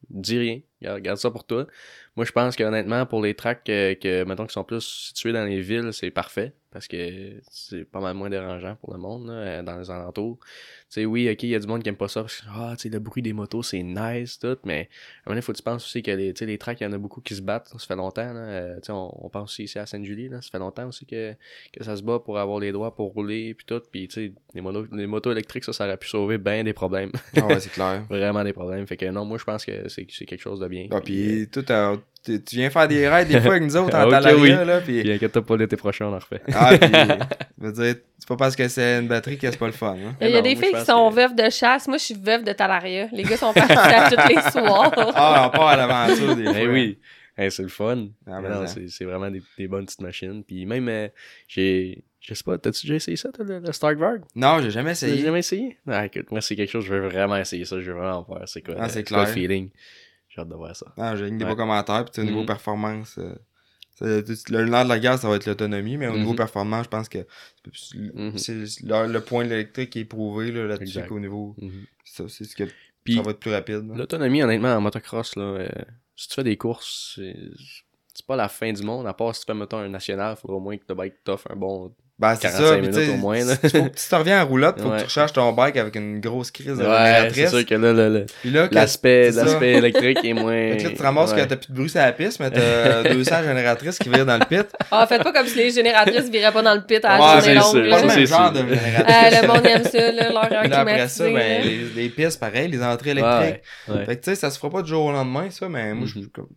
dis 0.09 0.37
rien. 0.37 0.59
Garde, 0.81 0.99
garde 1.01 1.17
ça 1.17 1.31
pour 1.31 1.45
toi. 1.45 1.65
Moi, 2.15 2.25
je 2.25 2.31
pense 2.31 2.55
que 2.55 2.63
honnêtement, 2.63 3.05
pour 3.05 3.21
les 3.21 3.35
tracks 3.35 3.63
que, 3.65 3.93
que 3.93 4.23
mettons, 4.23 4.45
qui 4.45 4.53
sont 4.53 4.63
plus 4.63 4.81
situés 4.81 5.33
dans 5.33 5.43
les 5.45 5.61
villes, 5.61 5.91
c'est 5.93 6.11
parfait. 6.11 6.53
Parce 6.75 6.89
que 6.89 7.39
c'est 7.49 7.85
pas 7.85 8.01
mal 8.01 8.15
moins 8.15 8.29
dérangeant 8.29 8.75
pour 8.75 8.91
le 8.91 8.99
monde, 8.99 9.27
là, 9.27 9.33
euh, 9.33 9.63
dans 9.63 9.79
les 9.79 9.89
alentours. 9.89 10.37
Tu 10.41 10.47
sais, 10.89 11.05
oui, 11.05 11.29
ok, 11.31 11.43
il 11.43 11.49
y 11.49 11.55
a 11.55 11.59
du 11.59 11.67
monde 11.67 11.81
qui 11.81 11.87
aime 11.87 11.95
pas 11.95 12.09
ça 12.09 12.19
parce 12.19 12.41
que, 12.41 12.45
ah, 12.49 12.75
le 12.83 12.99
bruit 12.99 13.21
des 13.21 13.31
motos, 13.31 13.63
c'est 13.63 13.81
nice, 13.81 14.37
tout. 14.37 14.57
Mais, 14.65 14.73
à 14.73 14.81
un 14.81 14.81
moment 14.81 15.35
donné, 15.35 15.41
faut 15.41 15.53
que 15.53 15.57
tu 15.57 15.63
penses 15.63 15.85
aussi 15.85 16.03
que 16.03 16.11
les, 16.11 16.33
les 16.33 16.57
tracks, 16.57 16.81
il 16.81 16.83
y 16.83 16.87
en 16.87 16.91
a 16.91 16.97
beaucoup 16.97 17.21
qui 17.21 17.33
se 17.33 17.41
battent. 17.41 17.69
Ça 17.69 17.79
fait 17.79 17.95
longtemps, 17.95 18.33
là. 18.33 18.41
Euh, 18.41 18.79
on, 18.89 19.09
on 19.21 19.29
pense 19.29 19.51
aussi 19.53 19.63
ici 19.63 19.79
à 19.79 19.85
Sainte-Julie. 19.85 20.29
Ça 20.41 20.41
fait 20.51 20.59
longtemps 20.59 20.89
aussi 20.89 21.05
que, 21.05 21.33
que 21.71 21.81
ça 21.81 21.95
se 21.95 22.03
bat 22.03 22.19
pour 22.19 22.37
avoir 22.39 22.59
les 22.59 22.73
droits 22.73 22.93
pour 22.93 23.13
rouler, 23.13 23.53
puis 23.53 23.65
tout. 23.65 23.81
Puis, 23.89 24.09
tu 24.09 24.13
sais, 24.27 24.33
les, 24.53 24.59
motos- 24.61 24.93
les 24.93 25.07
motos 25.07 25.31
électriques, 25.31 25.63
ça, 25.63 25.71
ça 25.71 25.85
aurait 25.85 25.95
pu 25.95 26.09
sauver 26.09 26.37
bien 26.37 26.65
des 26.65 26.73
problèmes. 26.73 27.11
Ah 27.37 27.47
ouais, 27.47 27.61
c'est 27.61 27.71
clair. 27.71 28.05
Vraiment 28.09 28.43
des 28.43 28.51
problèmes. 28.51 28.85
Fait 28.85 28.97
que 28.97 29.05
non, 29.05 29.23
moi, 29.23 29.37
je 29.37 29.45
pense 29.45 29.63
que 29.63 29.87
c'est 29.87 30.05
quelque 30.05 30.41
chose 30.41 30.59
de 30.59 30.67
bien. 30.67 30.87
Ah, 30.91 30.99
puis 30.99 31.47
tout, 31.49 31.63
euh, 31.71 31.95
tu 32.25 32.43
tu 32.43 32.55
viens 32.57 32.69
faire 32.69 32.87
des 32.87 33.07
raids 33.07 33.25
des 33.25 33.39
fois 33.39 33.51
avec 33.51 33.63
nous 33.63 33.75
autres 33.77 33.95
en 33.95 34.01
Ah, 34.07 34.09
Talaria, 34.09 34.35
oui. 34.41 34.49
là, 34.65 34.81
puis... 34.81 35.01
Puis 35.01 35.11
inquiète-toi 35.13 35.45
pas, 35.45 35.57
l'été 35.57 35.77
prochain, 35.77 36.07
on 36.07 36.13
en 36.13 36.19
refait. 36.19 36.41
Ah, 36.53 36.77
puis... 36.77 36.89
je 37.61 37.65
veux 37.65 37.71
dire, 37.71 37.95
c'est 38.17 38.27
pas 38.27 38.35
parce 38.35 38.55
que 38.55 38.67
c'est 38.67 38.99
une 38.99 39.07
batterie 39.07 39.37
que 39.37 39.49
c'est 39.49 39.57
pas 39.57 39.67
le 39.67 39.71
fun, 39.71 39.93
hein. 39.95 40.15
Il 40.21 40.29
y 40.29 40.33
a 40.33 40.37
non, 40.37 40.41
des 40.41 40.55
filles 40.55 40.73
qui 40.73 40.85
sont 40.85 41.09
que- 41.09 41.15
veuves 41.15 41.35
de 41.35 41.49
chasse. 41.49 41.87
Moi, 41.87 41.97
je 41.97 42.03
suis 42.03 42.15
veuve 42.15 42.43
de 42.43 42.51
Talaria. 42.53 43.07
Les 43.11 43.23
gars 43.23 43.37
sont 43.37 43.53
partis 43.53 43.71
à 43.73 44.09
tous 44.09 44.27
les 44.27 44.41
soirs. 44.51 44.91
Ah, 45.15 45.49
on 45.53 45.55
part 45.57 45.67
à 45.69 45.75
l'aventure, 45.77 46.35
des 46.35 46.43
fois. 46.45 46.53
Eh 46.57 46.67
oui, 46.67 46.99
Hey, 47.37 47.51
c'est 47.51 47.63
le 47.63 47.67
fun. 47.67 48.07
Ah, 48.27 48.41
ben, 48.41 48.65
c'est 48.65 48.87
c'est 48.87 49.03
vraiment 49.03 49.29
des, 49.29 49.41
des 49.57 49.67
bonnes 49.67 49.85
petites 49.85 49.99
machines. 50.01 50.41
Puis 50.45 50.65
même, 50.65 50.87
euh, 50.87 51.09
j'ai. 51.49 52.03
Je 52.21 52.33
sais 52.33 52.43
pas, 52.45 52.57
t'as-tu 52.57 52.87
déjà 52.87 52.95
essayé 52.95 53.17
ça, 53.17 53.29
toi, 53.31 53.43
le, 53.45 53.59
le 53.59 53.71
Starkvard? 53.73 54.19
Non, 54.35 54.59
j'ai 54.61 54.71
jamais 54.71 54.93
T'as 54.95 55.07
essayé. 55.07 55.21
jamais 55.21 55.39
essayé? 55.39 55.77
Ah, 55.87 56.05
écoute, 56.05 56.31
moi, 56.31 56.39
c'est 56.41 56.55
quelque 56.55 56.71
chose, 56.71 56.85
je 56.85 56.93
veux 56.95 57.07
vraiment 57.07 57.35
essayer 57.35 57.65
ça, 57.65 57.79
je 57.81 57.91
veux 57.91 57.97
vraiment 57.99 58.23
voir. 58.27 58.47
C'est 58.47 58.61
quoi, 58.61 58.75
Ah, 58.79 58.85
euh, 58.85 58.89
c'est 58.89 59.07
quoi 59.07 59.25
le 59.25 59.27
feeling? 59.27 59.69
J'ai 60.35 60.41
hâte 60.41 60.49
de 60.49 60.55
voir 60.55 60.75
ça. 60.75 60.87
Ah, 60.97 61.15
j'ai 61.15 61.31
mis 61.31 61.37
des 61.37 61.45
Ouais. 61.45 61.51
beaux 61.51 61.55
commentaires, 61.55 62.03
puis 62.03 62.11
tu 62.13 62.21
au 62.21 62.23
niveau 62.25 62.41
Mhm. 62.41 62.45
performance, 62.45 63.17
euh, 63.17 63.35
le 64.01 64.65
nerf 64.65 64.83
de 64.83 64.89
la 64.89 64.99
guerre, 64.99 65.17
ça 65.17 65.29
va 65.29 65.37
être 65.37 65.45
l'autonomie, 65.45 65.95
mais 65.97 66.07
au 66.07 66.17
niveau 66.17 66.31
Mhm. 66.31 66.35
performance, 66.35 66.83
je 66.85 66.89
pense 66.89 67.07
que 67.09 67.19
c'est 67.73 67.97
Mhm. 68.13 68.37
c'est 68.37 68.53
le, 68.83 69.07
le 69.11 69.21
point 69.21 69.45
de 69.45 69.49
l'électrique 69.51 69.91
qui 69.91 69.99
est 69.99 70.05
prouvé 70.05 70.51
là, 70.51 70.65
là-dessus 70.67 71.01
qu'au 71.07 71.19
niveau. 71.19 71.55
Ça, 72.03 72.25
c'est 72.27 72.43
ce 72.43 72.55
que 72.55 72.65
Puis 73.05 73.15
ça 73.15 73.21
va 73.21 73.31
être 73.31 73.39
plus 73.39 73.51
rapide. 73.51 73.87
là. 73.87 73.95
l'autonomie, 73.95 74.41
honnêtement, 74.43 74.73
en 74.75 74.81
motocross, 74.81 75.35
là, 75.37 75.43
euh, 75.43 75.69
si 76.15 76.27
tu 76.27 76.33
fais 76.35 76.43
des 76.43 76.57
courses, 76.57 77.13
c'est 77.15 77.35
c'est 78.13 78.25
pas 78.25 78.35
la 78.37 78.47
fin 78.49 78.71
du 78.71 78.81
monde. 78.81 79.05
À 79.07 79.13
part 79.13 79.35
si 79.35 79.41
tu 79.41 79.45
fais, 79.47 79.53
mettons, 79.53 79.77
un 79.77 79.89
national, 79.89 80.35
il 80.37 80.41
faudra 80.41 80.55
au 80.57 80.59
moins 80.61 80.77
que 80.77 80.85
ton 80.85 80.95
bike 80.95 81.21
t'offre 81.23 81.51
un 81.51 81.55
bon. 81.57 81.93
Ben, 82.17 82.33
c'est 82.35 82.43
45 82.43 82.65
ça. 82.65 82.75
minutes 82.77 82.93
tu 82.93 83.05
sais, 83.05 83.09
au 83.11 83.17
moins, 83.17 83.43
là. 83.43 83.55
faut 83.57 83.67
que 83.89 83.99
si 83.99 84.07
tu 84.07 84.15
reviens 84.15 84.41
en 84.41 84.45
roulotte, 84.45 84.79
faut 84.79 84.89
que 84.89 84.99
tu 84.99 85.03
recharges 85.03 85.33
ton 85.33 85.51
bike 85.51 85.75
avec 85.75 85.95
une 85.97 86.21
grosse 86.21 86.49
crise 86.49 86.67
de 86.67 86.71
Ouais, 86.75 86.85
c'est 86.85 87.05
génératrice. 87.33 87.49
sûr 87.49 87.65
que 87.65 87.75
là, 87.75 88.65
l'aspect 88.71 89.31
l'aspect 89.31 89.73
électrique 89.73 90.19
est 90.23 90.33
moins. 90.33 90.53
Fait 90.71 90.77
que 90.77 90.83
là, 90.83 90.89
tu 90.91 90.95
te 90.95 91.03
ramasses 91.03 91.33
Ouais. 91.33 91.41
que 91.41 91.45
t'as 91.47 91.55
plus 91.57 91.67
de 91.71 91.73
bruit 91.75 91.89
sur 91.89 91.99
la 91.99 92.13
piste, 92.13 92.39
mais 92.39 92.51
t'as 92.51 93.03
200 93.13 93.43
génératrices 93.43 93.99
qui 93.99 94.07
virent 94.07 94.25
dans 94.25 94.37
le 94.37 94.45
pit. 94.45 94.65
Ah, 94.91 95.05
faites 95.07 95.23
pas 95.23 95.33
comme 95.33 95.45
si 95.47 95.57
les 95.57 95.71
génératrices 95.71 96.29
viraient 96.29 96.53
pas 96.53 96.61
dans 96.61 96.75
le 96.75 96.85
pit 96.85 97.03
à 97.03 97.17
la 97.17 97.39
journée 97.41 97.55
longue. 97.55 97.89
Pas 97.89 98.01
le 98.01 98.07
même 98.07 98.27
genre 98.27 98.51
de 98.53 98.59
génératrice. 98.75 99.15
Euh, 99.15 99.41
le 99.41 99.47
monde 99.49 99.65
aime 99.65 99.83
ça, 99.83 100.11
là, 100.13 100.23
leur 100.31 100.33
là, 100.33 100.59
après 100.61 100.69
ça, 100.69 101.25
climatisé, 101.25 101.33
ben, 101.33 101.63
les, 101.95 102.01
les 102.03 102.09
pistes, 102.09 102.39
pareil, 102.39 102.69
les 102.69 102.81
entrées 102.81 103.09
électriques. 103.09 103.61
Fait 104.05 104.15
que 104.15 104.23
tu 104.23 104.29
sais, 104.29 104.35
ça 104.35 104.49
se 104.49 104.57
fera 104.57 104.71
pas 104.71 104.81
du 104.83 104.89
jour 104.89 105.03
au 105.03 105.11
lendemain, 105.11 105.49
ça, 105.49 105.67
mais 105.67 105.93
moi, 105.93 106.07
je 106.07 106.19
Mhm. 106.19 106.27
comme- 106.33 106.47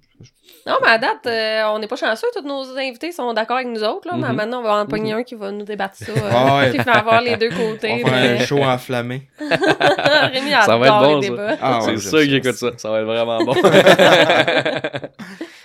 Non, 0.67 0.75
mais 0.83 0.89
à 0.91 0.99
date, 0.99 1.27
euh, 1.27 1.63
on 1.75 1.79
n'est 1.79 1.87
pas 1.87 1.97
chanceux. 1.97 2.27
Tous 2.35 2.43
nos 2.43 2.77
invités 2.77 3.13
sont 3.13 3.33
d'accord 3.33 3.57
avec 3.57 3.69
nous 3.69 3.83
autres. 3.83 4.07
Là, 4.09 4.15
mais 4.17 4.29
Mhm. 4.29 4.35
maintenant, 4.37 4.59
on 4.61 4.63
va 4.63 4.75
en 4.77 4.87
pogner 4.87 5.13
un 5.13 5.23
qui 5.23 5.35
va 5.35 5.51
nous 5.51 5.65
débattre 5.65 5.97
ça. 5.97 6.13
Euh, 6.13 6.31
Ah 6.31 6.57
ouais. 6.59 6.71
Puis 6.75 6.81
faire 6.83 7.03
voir 7.05 7.21
les 7.23 7.37
deux 7.37 7.49
côtés. 7.51 8.03
on 8.05 8.09
va 8.09 8.17
faire 8.19 8.41
un 8.41 8.45
show 8.45 8.59
enflammé. 8.63 9.23
Rémi 9.41 10.51
Ça 10.65 10.77
va 10.77 10.87
être 10.87 10.99
bon, 11.01 11.17
les 11.21 11.27
ça. 11.27 11.31
débats. 11.33 11.57
Ah, 11.63 11.79
ouais, 11.79 11.97
c'est 11.97 12.09
sûr 12.09 12.19
que 12.19 12.25
j'écoute 12.29 12.55
ça. 12.57 12.71
Ça 12.77 12.91
va 12.91 12.99
être 13.01 13.07
vraiment 13.07 13.43
bon. 13.45 13.55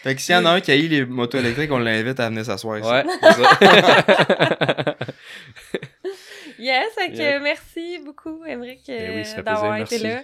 Fait 0.04 0.16
que 0.16 0.22
s'il 0.22 0.36
y 0.36 0.38
en 0.38 0.46
a 0.46 0.50
un 0.52 0.60
qui 0.62 0.72
a 0.72 0.76
eu 0.76 0.88
les 0.88 1.06
motos 1.06 1.38
électriques, 1.38 1.72
on 1.72 1.80
l'invite 1.80 2.20
à 2.20 2.30
venir 2.30 2.44
s'asseoir 2.46 2.78
ici. 2.80 2.90
ouais, 2.90 3.04
c'est 3.22 3.42
ça. 3.42 4.96
Yes, 6.60 6.94
fait 6.96 7.12
que 7.12 7.18
Yeah. 7.18 7.40
merci 7.40 8.00
beaucoup, 8.06 8.44
Emmerich, 8.46 8.82
euh, 8.88 8.98
Ben 8.98 9.16
oui, 9.18 9.26
fait 9.26 9.42
d'avoir 9.44 9.76
été 9.78 10.00
merci. 10.00 10.08
là. 10.08 10.22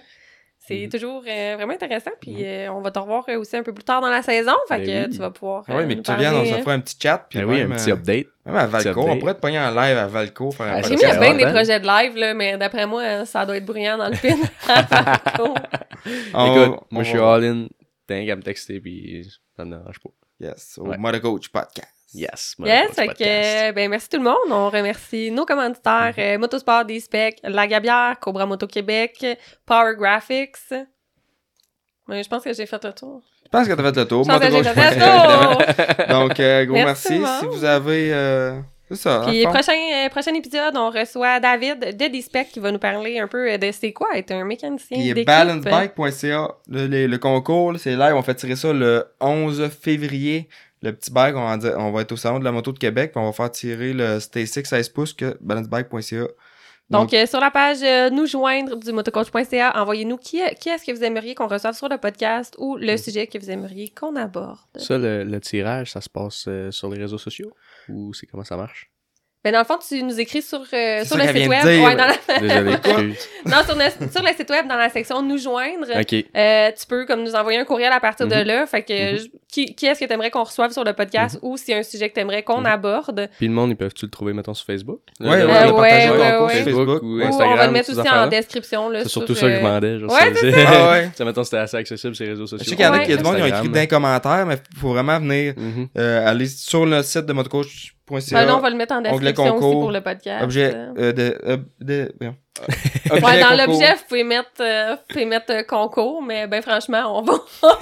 C'est 0.70 0.82
Mhm. 0.84 0.88
toujours 0.88 1.22
euh, 1.28 1.54
vraiment 1.56 1.72
intéressant. 1.72 2.12
Puis 2.20 2.36
euh, 2.44 2.72
on 2.72 2.80
va 2.80 2.90
te 2.90 2.98
revoir 2.98 3.24
euh, 3.28 3.38
aussi 3.38 3.56
un 3.56 3.62
peu 3.62 3.72
plus 3.74 3.82
tard 3.84 4.00
dans 4.00 4.08
la 4.08 4.22
saison. 4.22 4.52
Fait 4.68 4.78
Ben 4.78 4.86
que 4.86 5.08
oui. 5.08 5.12
tu 5.14 5.18
vas 5.18 5.30
pouvoir. 5.30 5.64
Ah 5.68 5.72
euh, 5.78 5.84
mais 5.86 5.96
que 5.96 6.02
tu 6.02 6.14
viennes, 6.14 6.34
on 6.34 6.44
se 6.44 6.54
fera 6.54 6.72
un 6.72 6.80
petit 6.80 6.96
chat. 7.02 7.26
Puis 7.28 7.38
Ben 7.40 7.44
oui, 7.46 7.60
un 7.62 7.68
petit 7.70 7.90
update. 7.90 8.26
Même 8.46 8.56
à 8.56 8.66
Valco, 8.66 9.00
on 9.02 9.18
pourrait 9.18 9.34
te 9.34 9.40
pogner 9.40 9.58
en 9.58 9.70
live 9.70 9.96
à 9.98 10.06
Valco, 10.06 10.50
faire 10.52 10.66
un 10.66 10.76
Ah, 10.78 10.80
podcast. 10.82 11.04
a 11.04 11.18
bien 11.20 11.34
des 11.34 11.44
hein? 11.44 11.52
projets 11.52 11.78
de 11.80 11.86
live, 11.86 12.16
là, 12.16 12.34
mais 12.34 12.56
d'après 12.56 12.86
moi, 12.86 13.02
euh, 13.02 13.24
ça 13.24 13.44
doit 13.44 13.56
être 13.56 13.66
bruyant 13.66 13.98
dans 13.98 14.08
le 14.08 14.16
pin. 14.16 14.36
On- 16.34 16.46
Écoute, 16.46 16.78
on 16.90 16.94
moi, 16.94 17.02
je 17.02 17.08
suis 17.10 17.18
all-in. 17.18 17.66
T'as 18.06 18.24
qu'à 18.24 18.36
me 18.36 18.42
texter, 18.42 18.80
puis 18.80 19.26
ça 19.56 19.64
me 19.64 19.76
dérange 19.76 20.00
pas. 20.00 20.10
Yes, 20.40 20.78
au 20.78 20.86
Ouais. 20.88 20.96
Moto 20.96 21.20
Coach 21.20 21.48
Podcast. 21.50 21.94
Yes. 22.12 22.56
yes, 22.58 22.90
fait 22.94 23.06
que, 23.08 23.72
ben, 23.72 23.88
merci 23.88 24.08
tout 24.08 24.16
le 24.18 24.24
monde. 24.24 24.36
On 24.50 24.68
remercie 24.68 25.30
nos 25.30 25.44
commanditaires, 25.44 26.12
Mhm. 26.16 26.22
euh, 26.24 26.38
Motosport, 26.38 26.84
D-Spec, 26.84 27.38
La 27.44 27.66
Gabière, 27.68 28.16
Cobra 28.20 28.46
Moto 28.46 28.66
Québec, 28.66 29.24
Power 29.64 29.94
Graphics. 29.96 30.56
Ouais, 32.08 32.22
je 32.22 32.28
pense 32.28 32.42
que 32.42 32.52
j'ai 32.52 32.66
fait 32.66 32.82
le 32.84 32.92
tour. 32.92 33.22
Je 33.44 33.48
pense 33.50 33.68
que 33.68 33.72
t'as 33.74 33.82
fait 33.92 33.96
le 34.00 34.06
tour. 34.06 34.24
Je 34.24 34.28
pense 34.30 34.40
que 34.40 34.50
Moto 34.50 34.62
j'ai 34.64 34.70
fait 34.70 34.96
le 34.96 36.06
tour. 36.08 36.18
Donc, 36.20 36.40
euh, 36.40 36.64
gros 36.64 36.74
Merci, 36.74 37.22
Si 37.40 37.46
vous 37.46 37.64
avez... 37.64 38.12
euh, 38.12 38.60
C'est 38.88 38.96
ça. 38.96 39.22
Puis 39.28 39.44
prochain, 39.44 39.72
euh, 39.72 40.08
prochain 40.08 40.34
épisode, 40.34 40.76
on 40.76 40.90
reçoit 40.90 41.38
David 41.38 41.96
de 41.96 42.06
D-Spec 42.08 42.48
qui 42.48 42.58
va 42.58 42.72
nous 42.72 42.80
parler 42.80 43.20
un 43.20 43.28
peu 43.28 43.56
de 43.56 43.70
c'est 43.70 43.92
quoi 43.92 44.08
être 44.16 44.32
un 44.32 44.44
mécanicien 44.44 44.98
Puis 45.14 45.24
balancebike.ca, 45.24 46.48
le, 46.68 46.86
le, 46.88 47.06
le 47.06 47.18
concours, 47.18 47.74
c'est 47.78 47.94
live. 47.94 48.14
On 48.16 48.22
fait 48.22 48.34
tirer 48.34 48.56
ça 48.56 48.72
le 48.72 49.04
11 49.20 49.68
février. 49.80 50.48
Le 50.82 50.92
petit 50.92 51.10
bike, 51.12 51.36
on 51.36 51.46
va, 51.46 51.56
dire- 51.58 51.74
on 51.78 51.90
va 51.92 52.02
être 52.02 52.12
au 52.12 52.16
salon 52.16 52.38
de 52.38 52.44
la 52.44 52.52
moto 52.52 52.72
de 52.72 52.78
Québec. 52.78 53.12
Puis 53.12 53.20
on 53.20 53.26
va 53.26 53.32
faire 53.32 53.50
tirer 53.50 53.92
le 53.92 54.18
Stay6 54.18 54.64
16 54.64 54.88
pouces 54.90 55.12
que 55.12 55.36
balancebike.ca. 55.40 56.26
Donc, 56.88 57.14
euh, 57.14 57.24
sur 57.24 57.38
la 57.38 57.52
page 57.52 57.82
euh, 57.84 58.10
nous 58.10 58.26
joindre 58.26 58.76
du 58.76 58.90
motocoach.ca, 58.90 59.80
envoyez-nous 59.80 60.16
qui, 60.16 60.40
qui 60.60 60.70
est-ce 60.70 60.84
que 60.84 60.90
vous 60.90 61.04
aimeriez 61.04 61.36
qu'on 61.36 61.46
reçoive 61.46 61.74
sur 61.76 61.88
le 61.88 61.98
podcast 61.98 62.56
ou 62.58 62.76
le 62.76 62.96
sujet 62.96 63.28
que 63.28 63.38
vous 63.38 63.48
aimeriez 63.48 63.90
qu'on 63.90 64.16
aborde. 64.16 64.58
Ça, 64.74 64.98
le, 64.98 65.22
le 65.22 65.40
tirage, 65.40 65.92
ça 65.92 66.00
se 66.00 66.08
passe 66.08 66.46
euh, 66.48 66.72
sur 66.72 66.90
les 66.90 66.98
réseaux 67.00 67.18
sociaux? 67.18 67.52
Ou 67.88 68.12
c'est 68.12 68.26
comment 68.26 68.42
ça 68.42 68.56
marche? 68.56 68.90
Ben, 69.42 69.52
dans 69.54 69.60
le 69.60 69.64
fond, 69.64 69.78
tu 69.78 70.02
nous 70.02 70.20
écris 70.20 70.42
sur, 70.42 70.60
euh, 70.74 71.02
sur 71.02 71.16
le 71.16 71.22
site 71.22 71.48
web. 71.48 71.64
de 71.64 71.70
dire. 71.70 71.82
Ouais, 71.84 71.96
dans 71.96 72.04
la- 72.04 72.38
Désolé, 72.40 72.70
non, 73.46 73.56
sur 73.64 73.74
le, 73.74 74.10
sur 74.12 74.22
le 74.22 74.28
site 74.36 74.50
web, 74.50 74.68
dans 74.68 74.76
la 74.76 74.90
section 74.90 75.22
Nous 75.22 75.38
joindre, 75.38 75.86
euh, 75.90 76.70
tu 76.78 76.86
peux 76.86 77.06
comme 77.06 77.22
nous 77.22 77.34
envoyer 77.34 77.58
un 77.58 77.64
courriel 77.64 77.90
à 77.90 78.00
partir 78.00 78.26
de 78.28 78.34
Mhm. 78.34 78.42
là. 78.42 78.66
Fait 78.66 78.82
que 78.82 79.12
Mhm. 79.12 79.18
je- 79.18 79.24
qui, 79.50 79.74
qui 79.74 79.86
est-ce 79.86 79.98
que 80.00 80.04
tu 80.04 80.12
aimerais 80.12 80.30
qu'on 80.30 80.44
reçoive 80.44 80.72
sur 80.72 80.84
le 80.84 80.92
podcast 80.92 81.38
ou 81.40 81.56
s'il 81.56 81.72
y 81.72 81.74
a 81.74 81.80
un 81.80 81.82
sujet 81.82 82.10
que 82.10 82.14
tu 82.14 82.20
aimerais 82.20 82.42
qu'on 82.42 82.60
Mhm. 82.60 82.66
aborde? 82.66 83.28
Puis 83.38 83.48
le 83.48 83.54
monde, 83.54 83.70
ils 83.70 83.76
peuvent-tu 83.76 84.04
le 84.04 84.10
trouver, 84.10 84.34
mettons, 84.34 84.52
sur 84.52 84.66
Facebook? 84.66 85.00
Ouais, 85.20 85.28
ouais, 85.28 85.40
Euh, 85.40 85.46
ouais, 85.46 85.66
le 85.66 85.72
ouais, 85.72 86.38
ouais. 86.44 86.54
sur 86.56 86.64
Facebook. 86.64 87.02
ou 87.02 87.16
Ou 87.18 87.22
Instagram. 87.22 87.52
on 87.52 87.56
va 87.56 87.66
le 87.66 87.72
mettre 87.72 87.86
ces 87.86 87.98
aussi 87.98 88.08
en 88.10 88.26
description. 88.26 88.90
là, 88.90 88.98
C'est 89.04 89.08
sur, 89.08 89.20
surtout 89.22 89.34
ça 89.34 89.46
que 89.46 89.52
je 89.52 89.56
euh, 89.56 89.58
demandais. 89.60 89.98
Genre, 90.00 90.12
Ouais, 90.12 90.34
c'est- 90.34 90.66
Ah 90.66 90.90
ouais. 90.90 91.10
Ça, 91.16 91.24
mettons, 91.24 91.44
c'était 91.44 91.56
assez 91.56 91.76
accessible 91.78 92.14
sur 92.14 92.24
les 92.24 92.30
réseaux 92.32 92.44
Je 92.44 92.50
sociaux. 92.50 92.68
sais 92.70 92.76
qu'il 92.76 92.84
y 92.84 92.88
en 92.88 92.92
a 92.92 92.98
qui, 92.98 93.06
il 93.06 93.10
y 93.10 93.14
a 93.14 93.16
du 93.16 93.24
monde 93.24 93.36
qui 93.36 93.42
ont 93.42 93.46
écrit 93.46 93.68
dans 93.70 93.80
les 93.80 93.88
commentaires, 93.88 94.44
mais 94.46 94.56
faut 94.78 94.90
vraiment 94.90 95.18
venir 95.18 95.54
aller 95.96 96.46
sur 96.46 96.84
le 96.84 97.02
site 97.02 97.24
de 97.24 97.32
motocoach.ca. 97.32 97.94
Ben 98.10 98.44
là, 98.46 98.56
on 98.56 98.60
va 98.60 98.70
le 98.70 98.76
mettre 98.76 98.94
en 98.94 99.00
description 99.00 99.44
aussi 99.44 99.52
concours, 99.52 99.80
pour 99.80 99.92
le 99.92 100.00
podcast. 100.00 100.42
Objet, 100.44 100.72
Euh, 100.74 100.92
euh, 100.98 101.12
de, 101.12 101.38
euh, 101.46 101.56
de. 101.80 102.12
Ouais, 103.10 103.16
Objet 103.24 103.40
dans 103.40 103.56
l'objet, 103.66 103.94
vous 103.94 104.04
pouvez 104.08 104.24
mettre, 104.24 104.50
euh, 104.60 104.90
vous 104.94 105.00
pouvez 105.08 105.24
mettre 105.24 105.50
euh, 105.52 105.62
concours, 105.62 106.22
mais 106.22 106.46
ben 106.46 106.60
franchement, 106.62 107.18
on 107.18 107.22
va, 107.22 107.32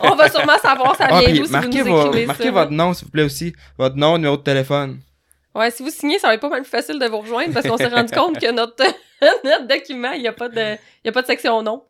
on 0.00 0.14
va 0.14 0.28
sûrement 0.30 0.58
savoir 0.58 0.94
ça 0.96 1.06
Ah, 1.10 1.20
vient 1.20 1.34
d'où 1.34 1.46
si 1.46 1.52
vous 1.52 1.58
nous 1.58 1.66
écrivez 1.68 2.26
marquez 2.26 2.44
ça. 2.44 2.50
votre 2.50 2.70
nom, 2.72 2.92
s'il 2.92 3.06
vous 3.06 3.10
plaît, 3.12 3.22
aussi. 3.22 3.54
Votre 3.78 3.96
nom, 3.96 4.16
numéro 4.18 4.36
de 4.36 4.42
téléphone. 4.42 5.00
Ouais, 5.54 5.70
si 5.70 5.82
vous 5.82 5.88
signez, 5.90 6.18
ça 6.18 6.28
va 6.28 6.34
être 6.34 6.40
pas 6.40 6.50
mal 6.50 6.60
plus 6.62 6.70
facile 6.70 6.98
de 6.98 7.06
vous 7.06 7.20
rejoindre 7.20 7.54
parce 7.54 7.66
qu'on 7.66 7.78
s'est 7.78 7.86
rendu 7.88 8.12
compte 8.16 8.38
que 8.38 8.52
notre, 8.52 8.84
notre 9.42 9.66
document, 9.66 10.12
il 10.12 10.20
n'y 10.20 10.28
a, 10.28 10.32
pas 10.32 10.50
de- 10.50 10.76
y 11.04 11.08
a 11.08 11.12
pas 11.12 11.22
de 11.22 11.26
section 11.26 11.62
nom. 11.62 11.82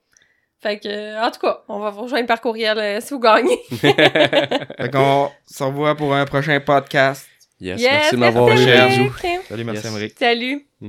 Fait 0.63 0.79
que, 0.79 1.21
en 1.23 1.31
tout 1.33 1.41
cas, 1.41 1.59
on 1.69 1.81
va 1.81 1.91
vous 1.91 2.03
rejoindre 2.03 2.27
par 2.29 2.41
courriel 2.41 2.79
euh, 2.79 3.01
si 3.01 3.13
vous 3.13 3.21
gagnez. 3.21 3.59
Fait 3.81 4.91
qu'on 4.93 5.31
se 5.47 5.65
revoit 5.65 5.95
pour 5.97 6.15
un 6.15 6.25
prochain 6.25 6.59
podcast. 6.61 7.27
Yes, 7.61 7.81
Yes, 7.81 7.91
merci 7.91 8.11
de 8.13 8.21
m'avoir 8.21 8.49
merci, 8.49 8.65
eu. 8.69 9.11
Salut, 9.49 9.65
merci, 9.65 9.83
Yes. 9.87 10.13
Salut. 10.19 10.67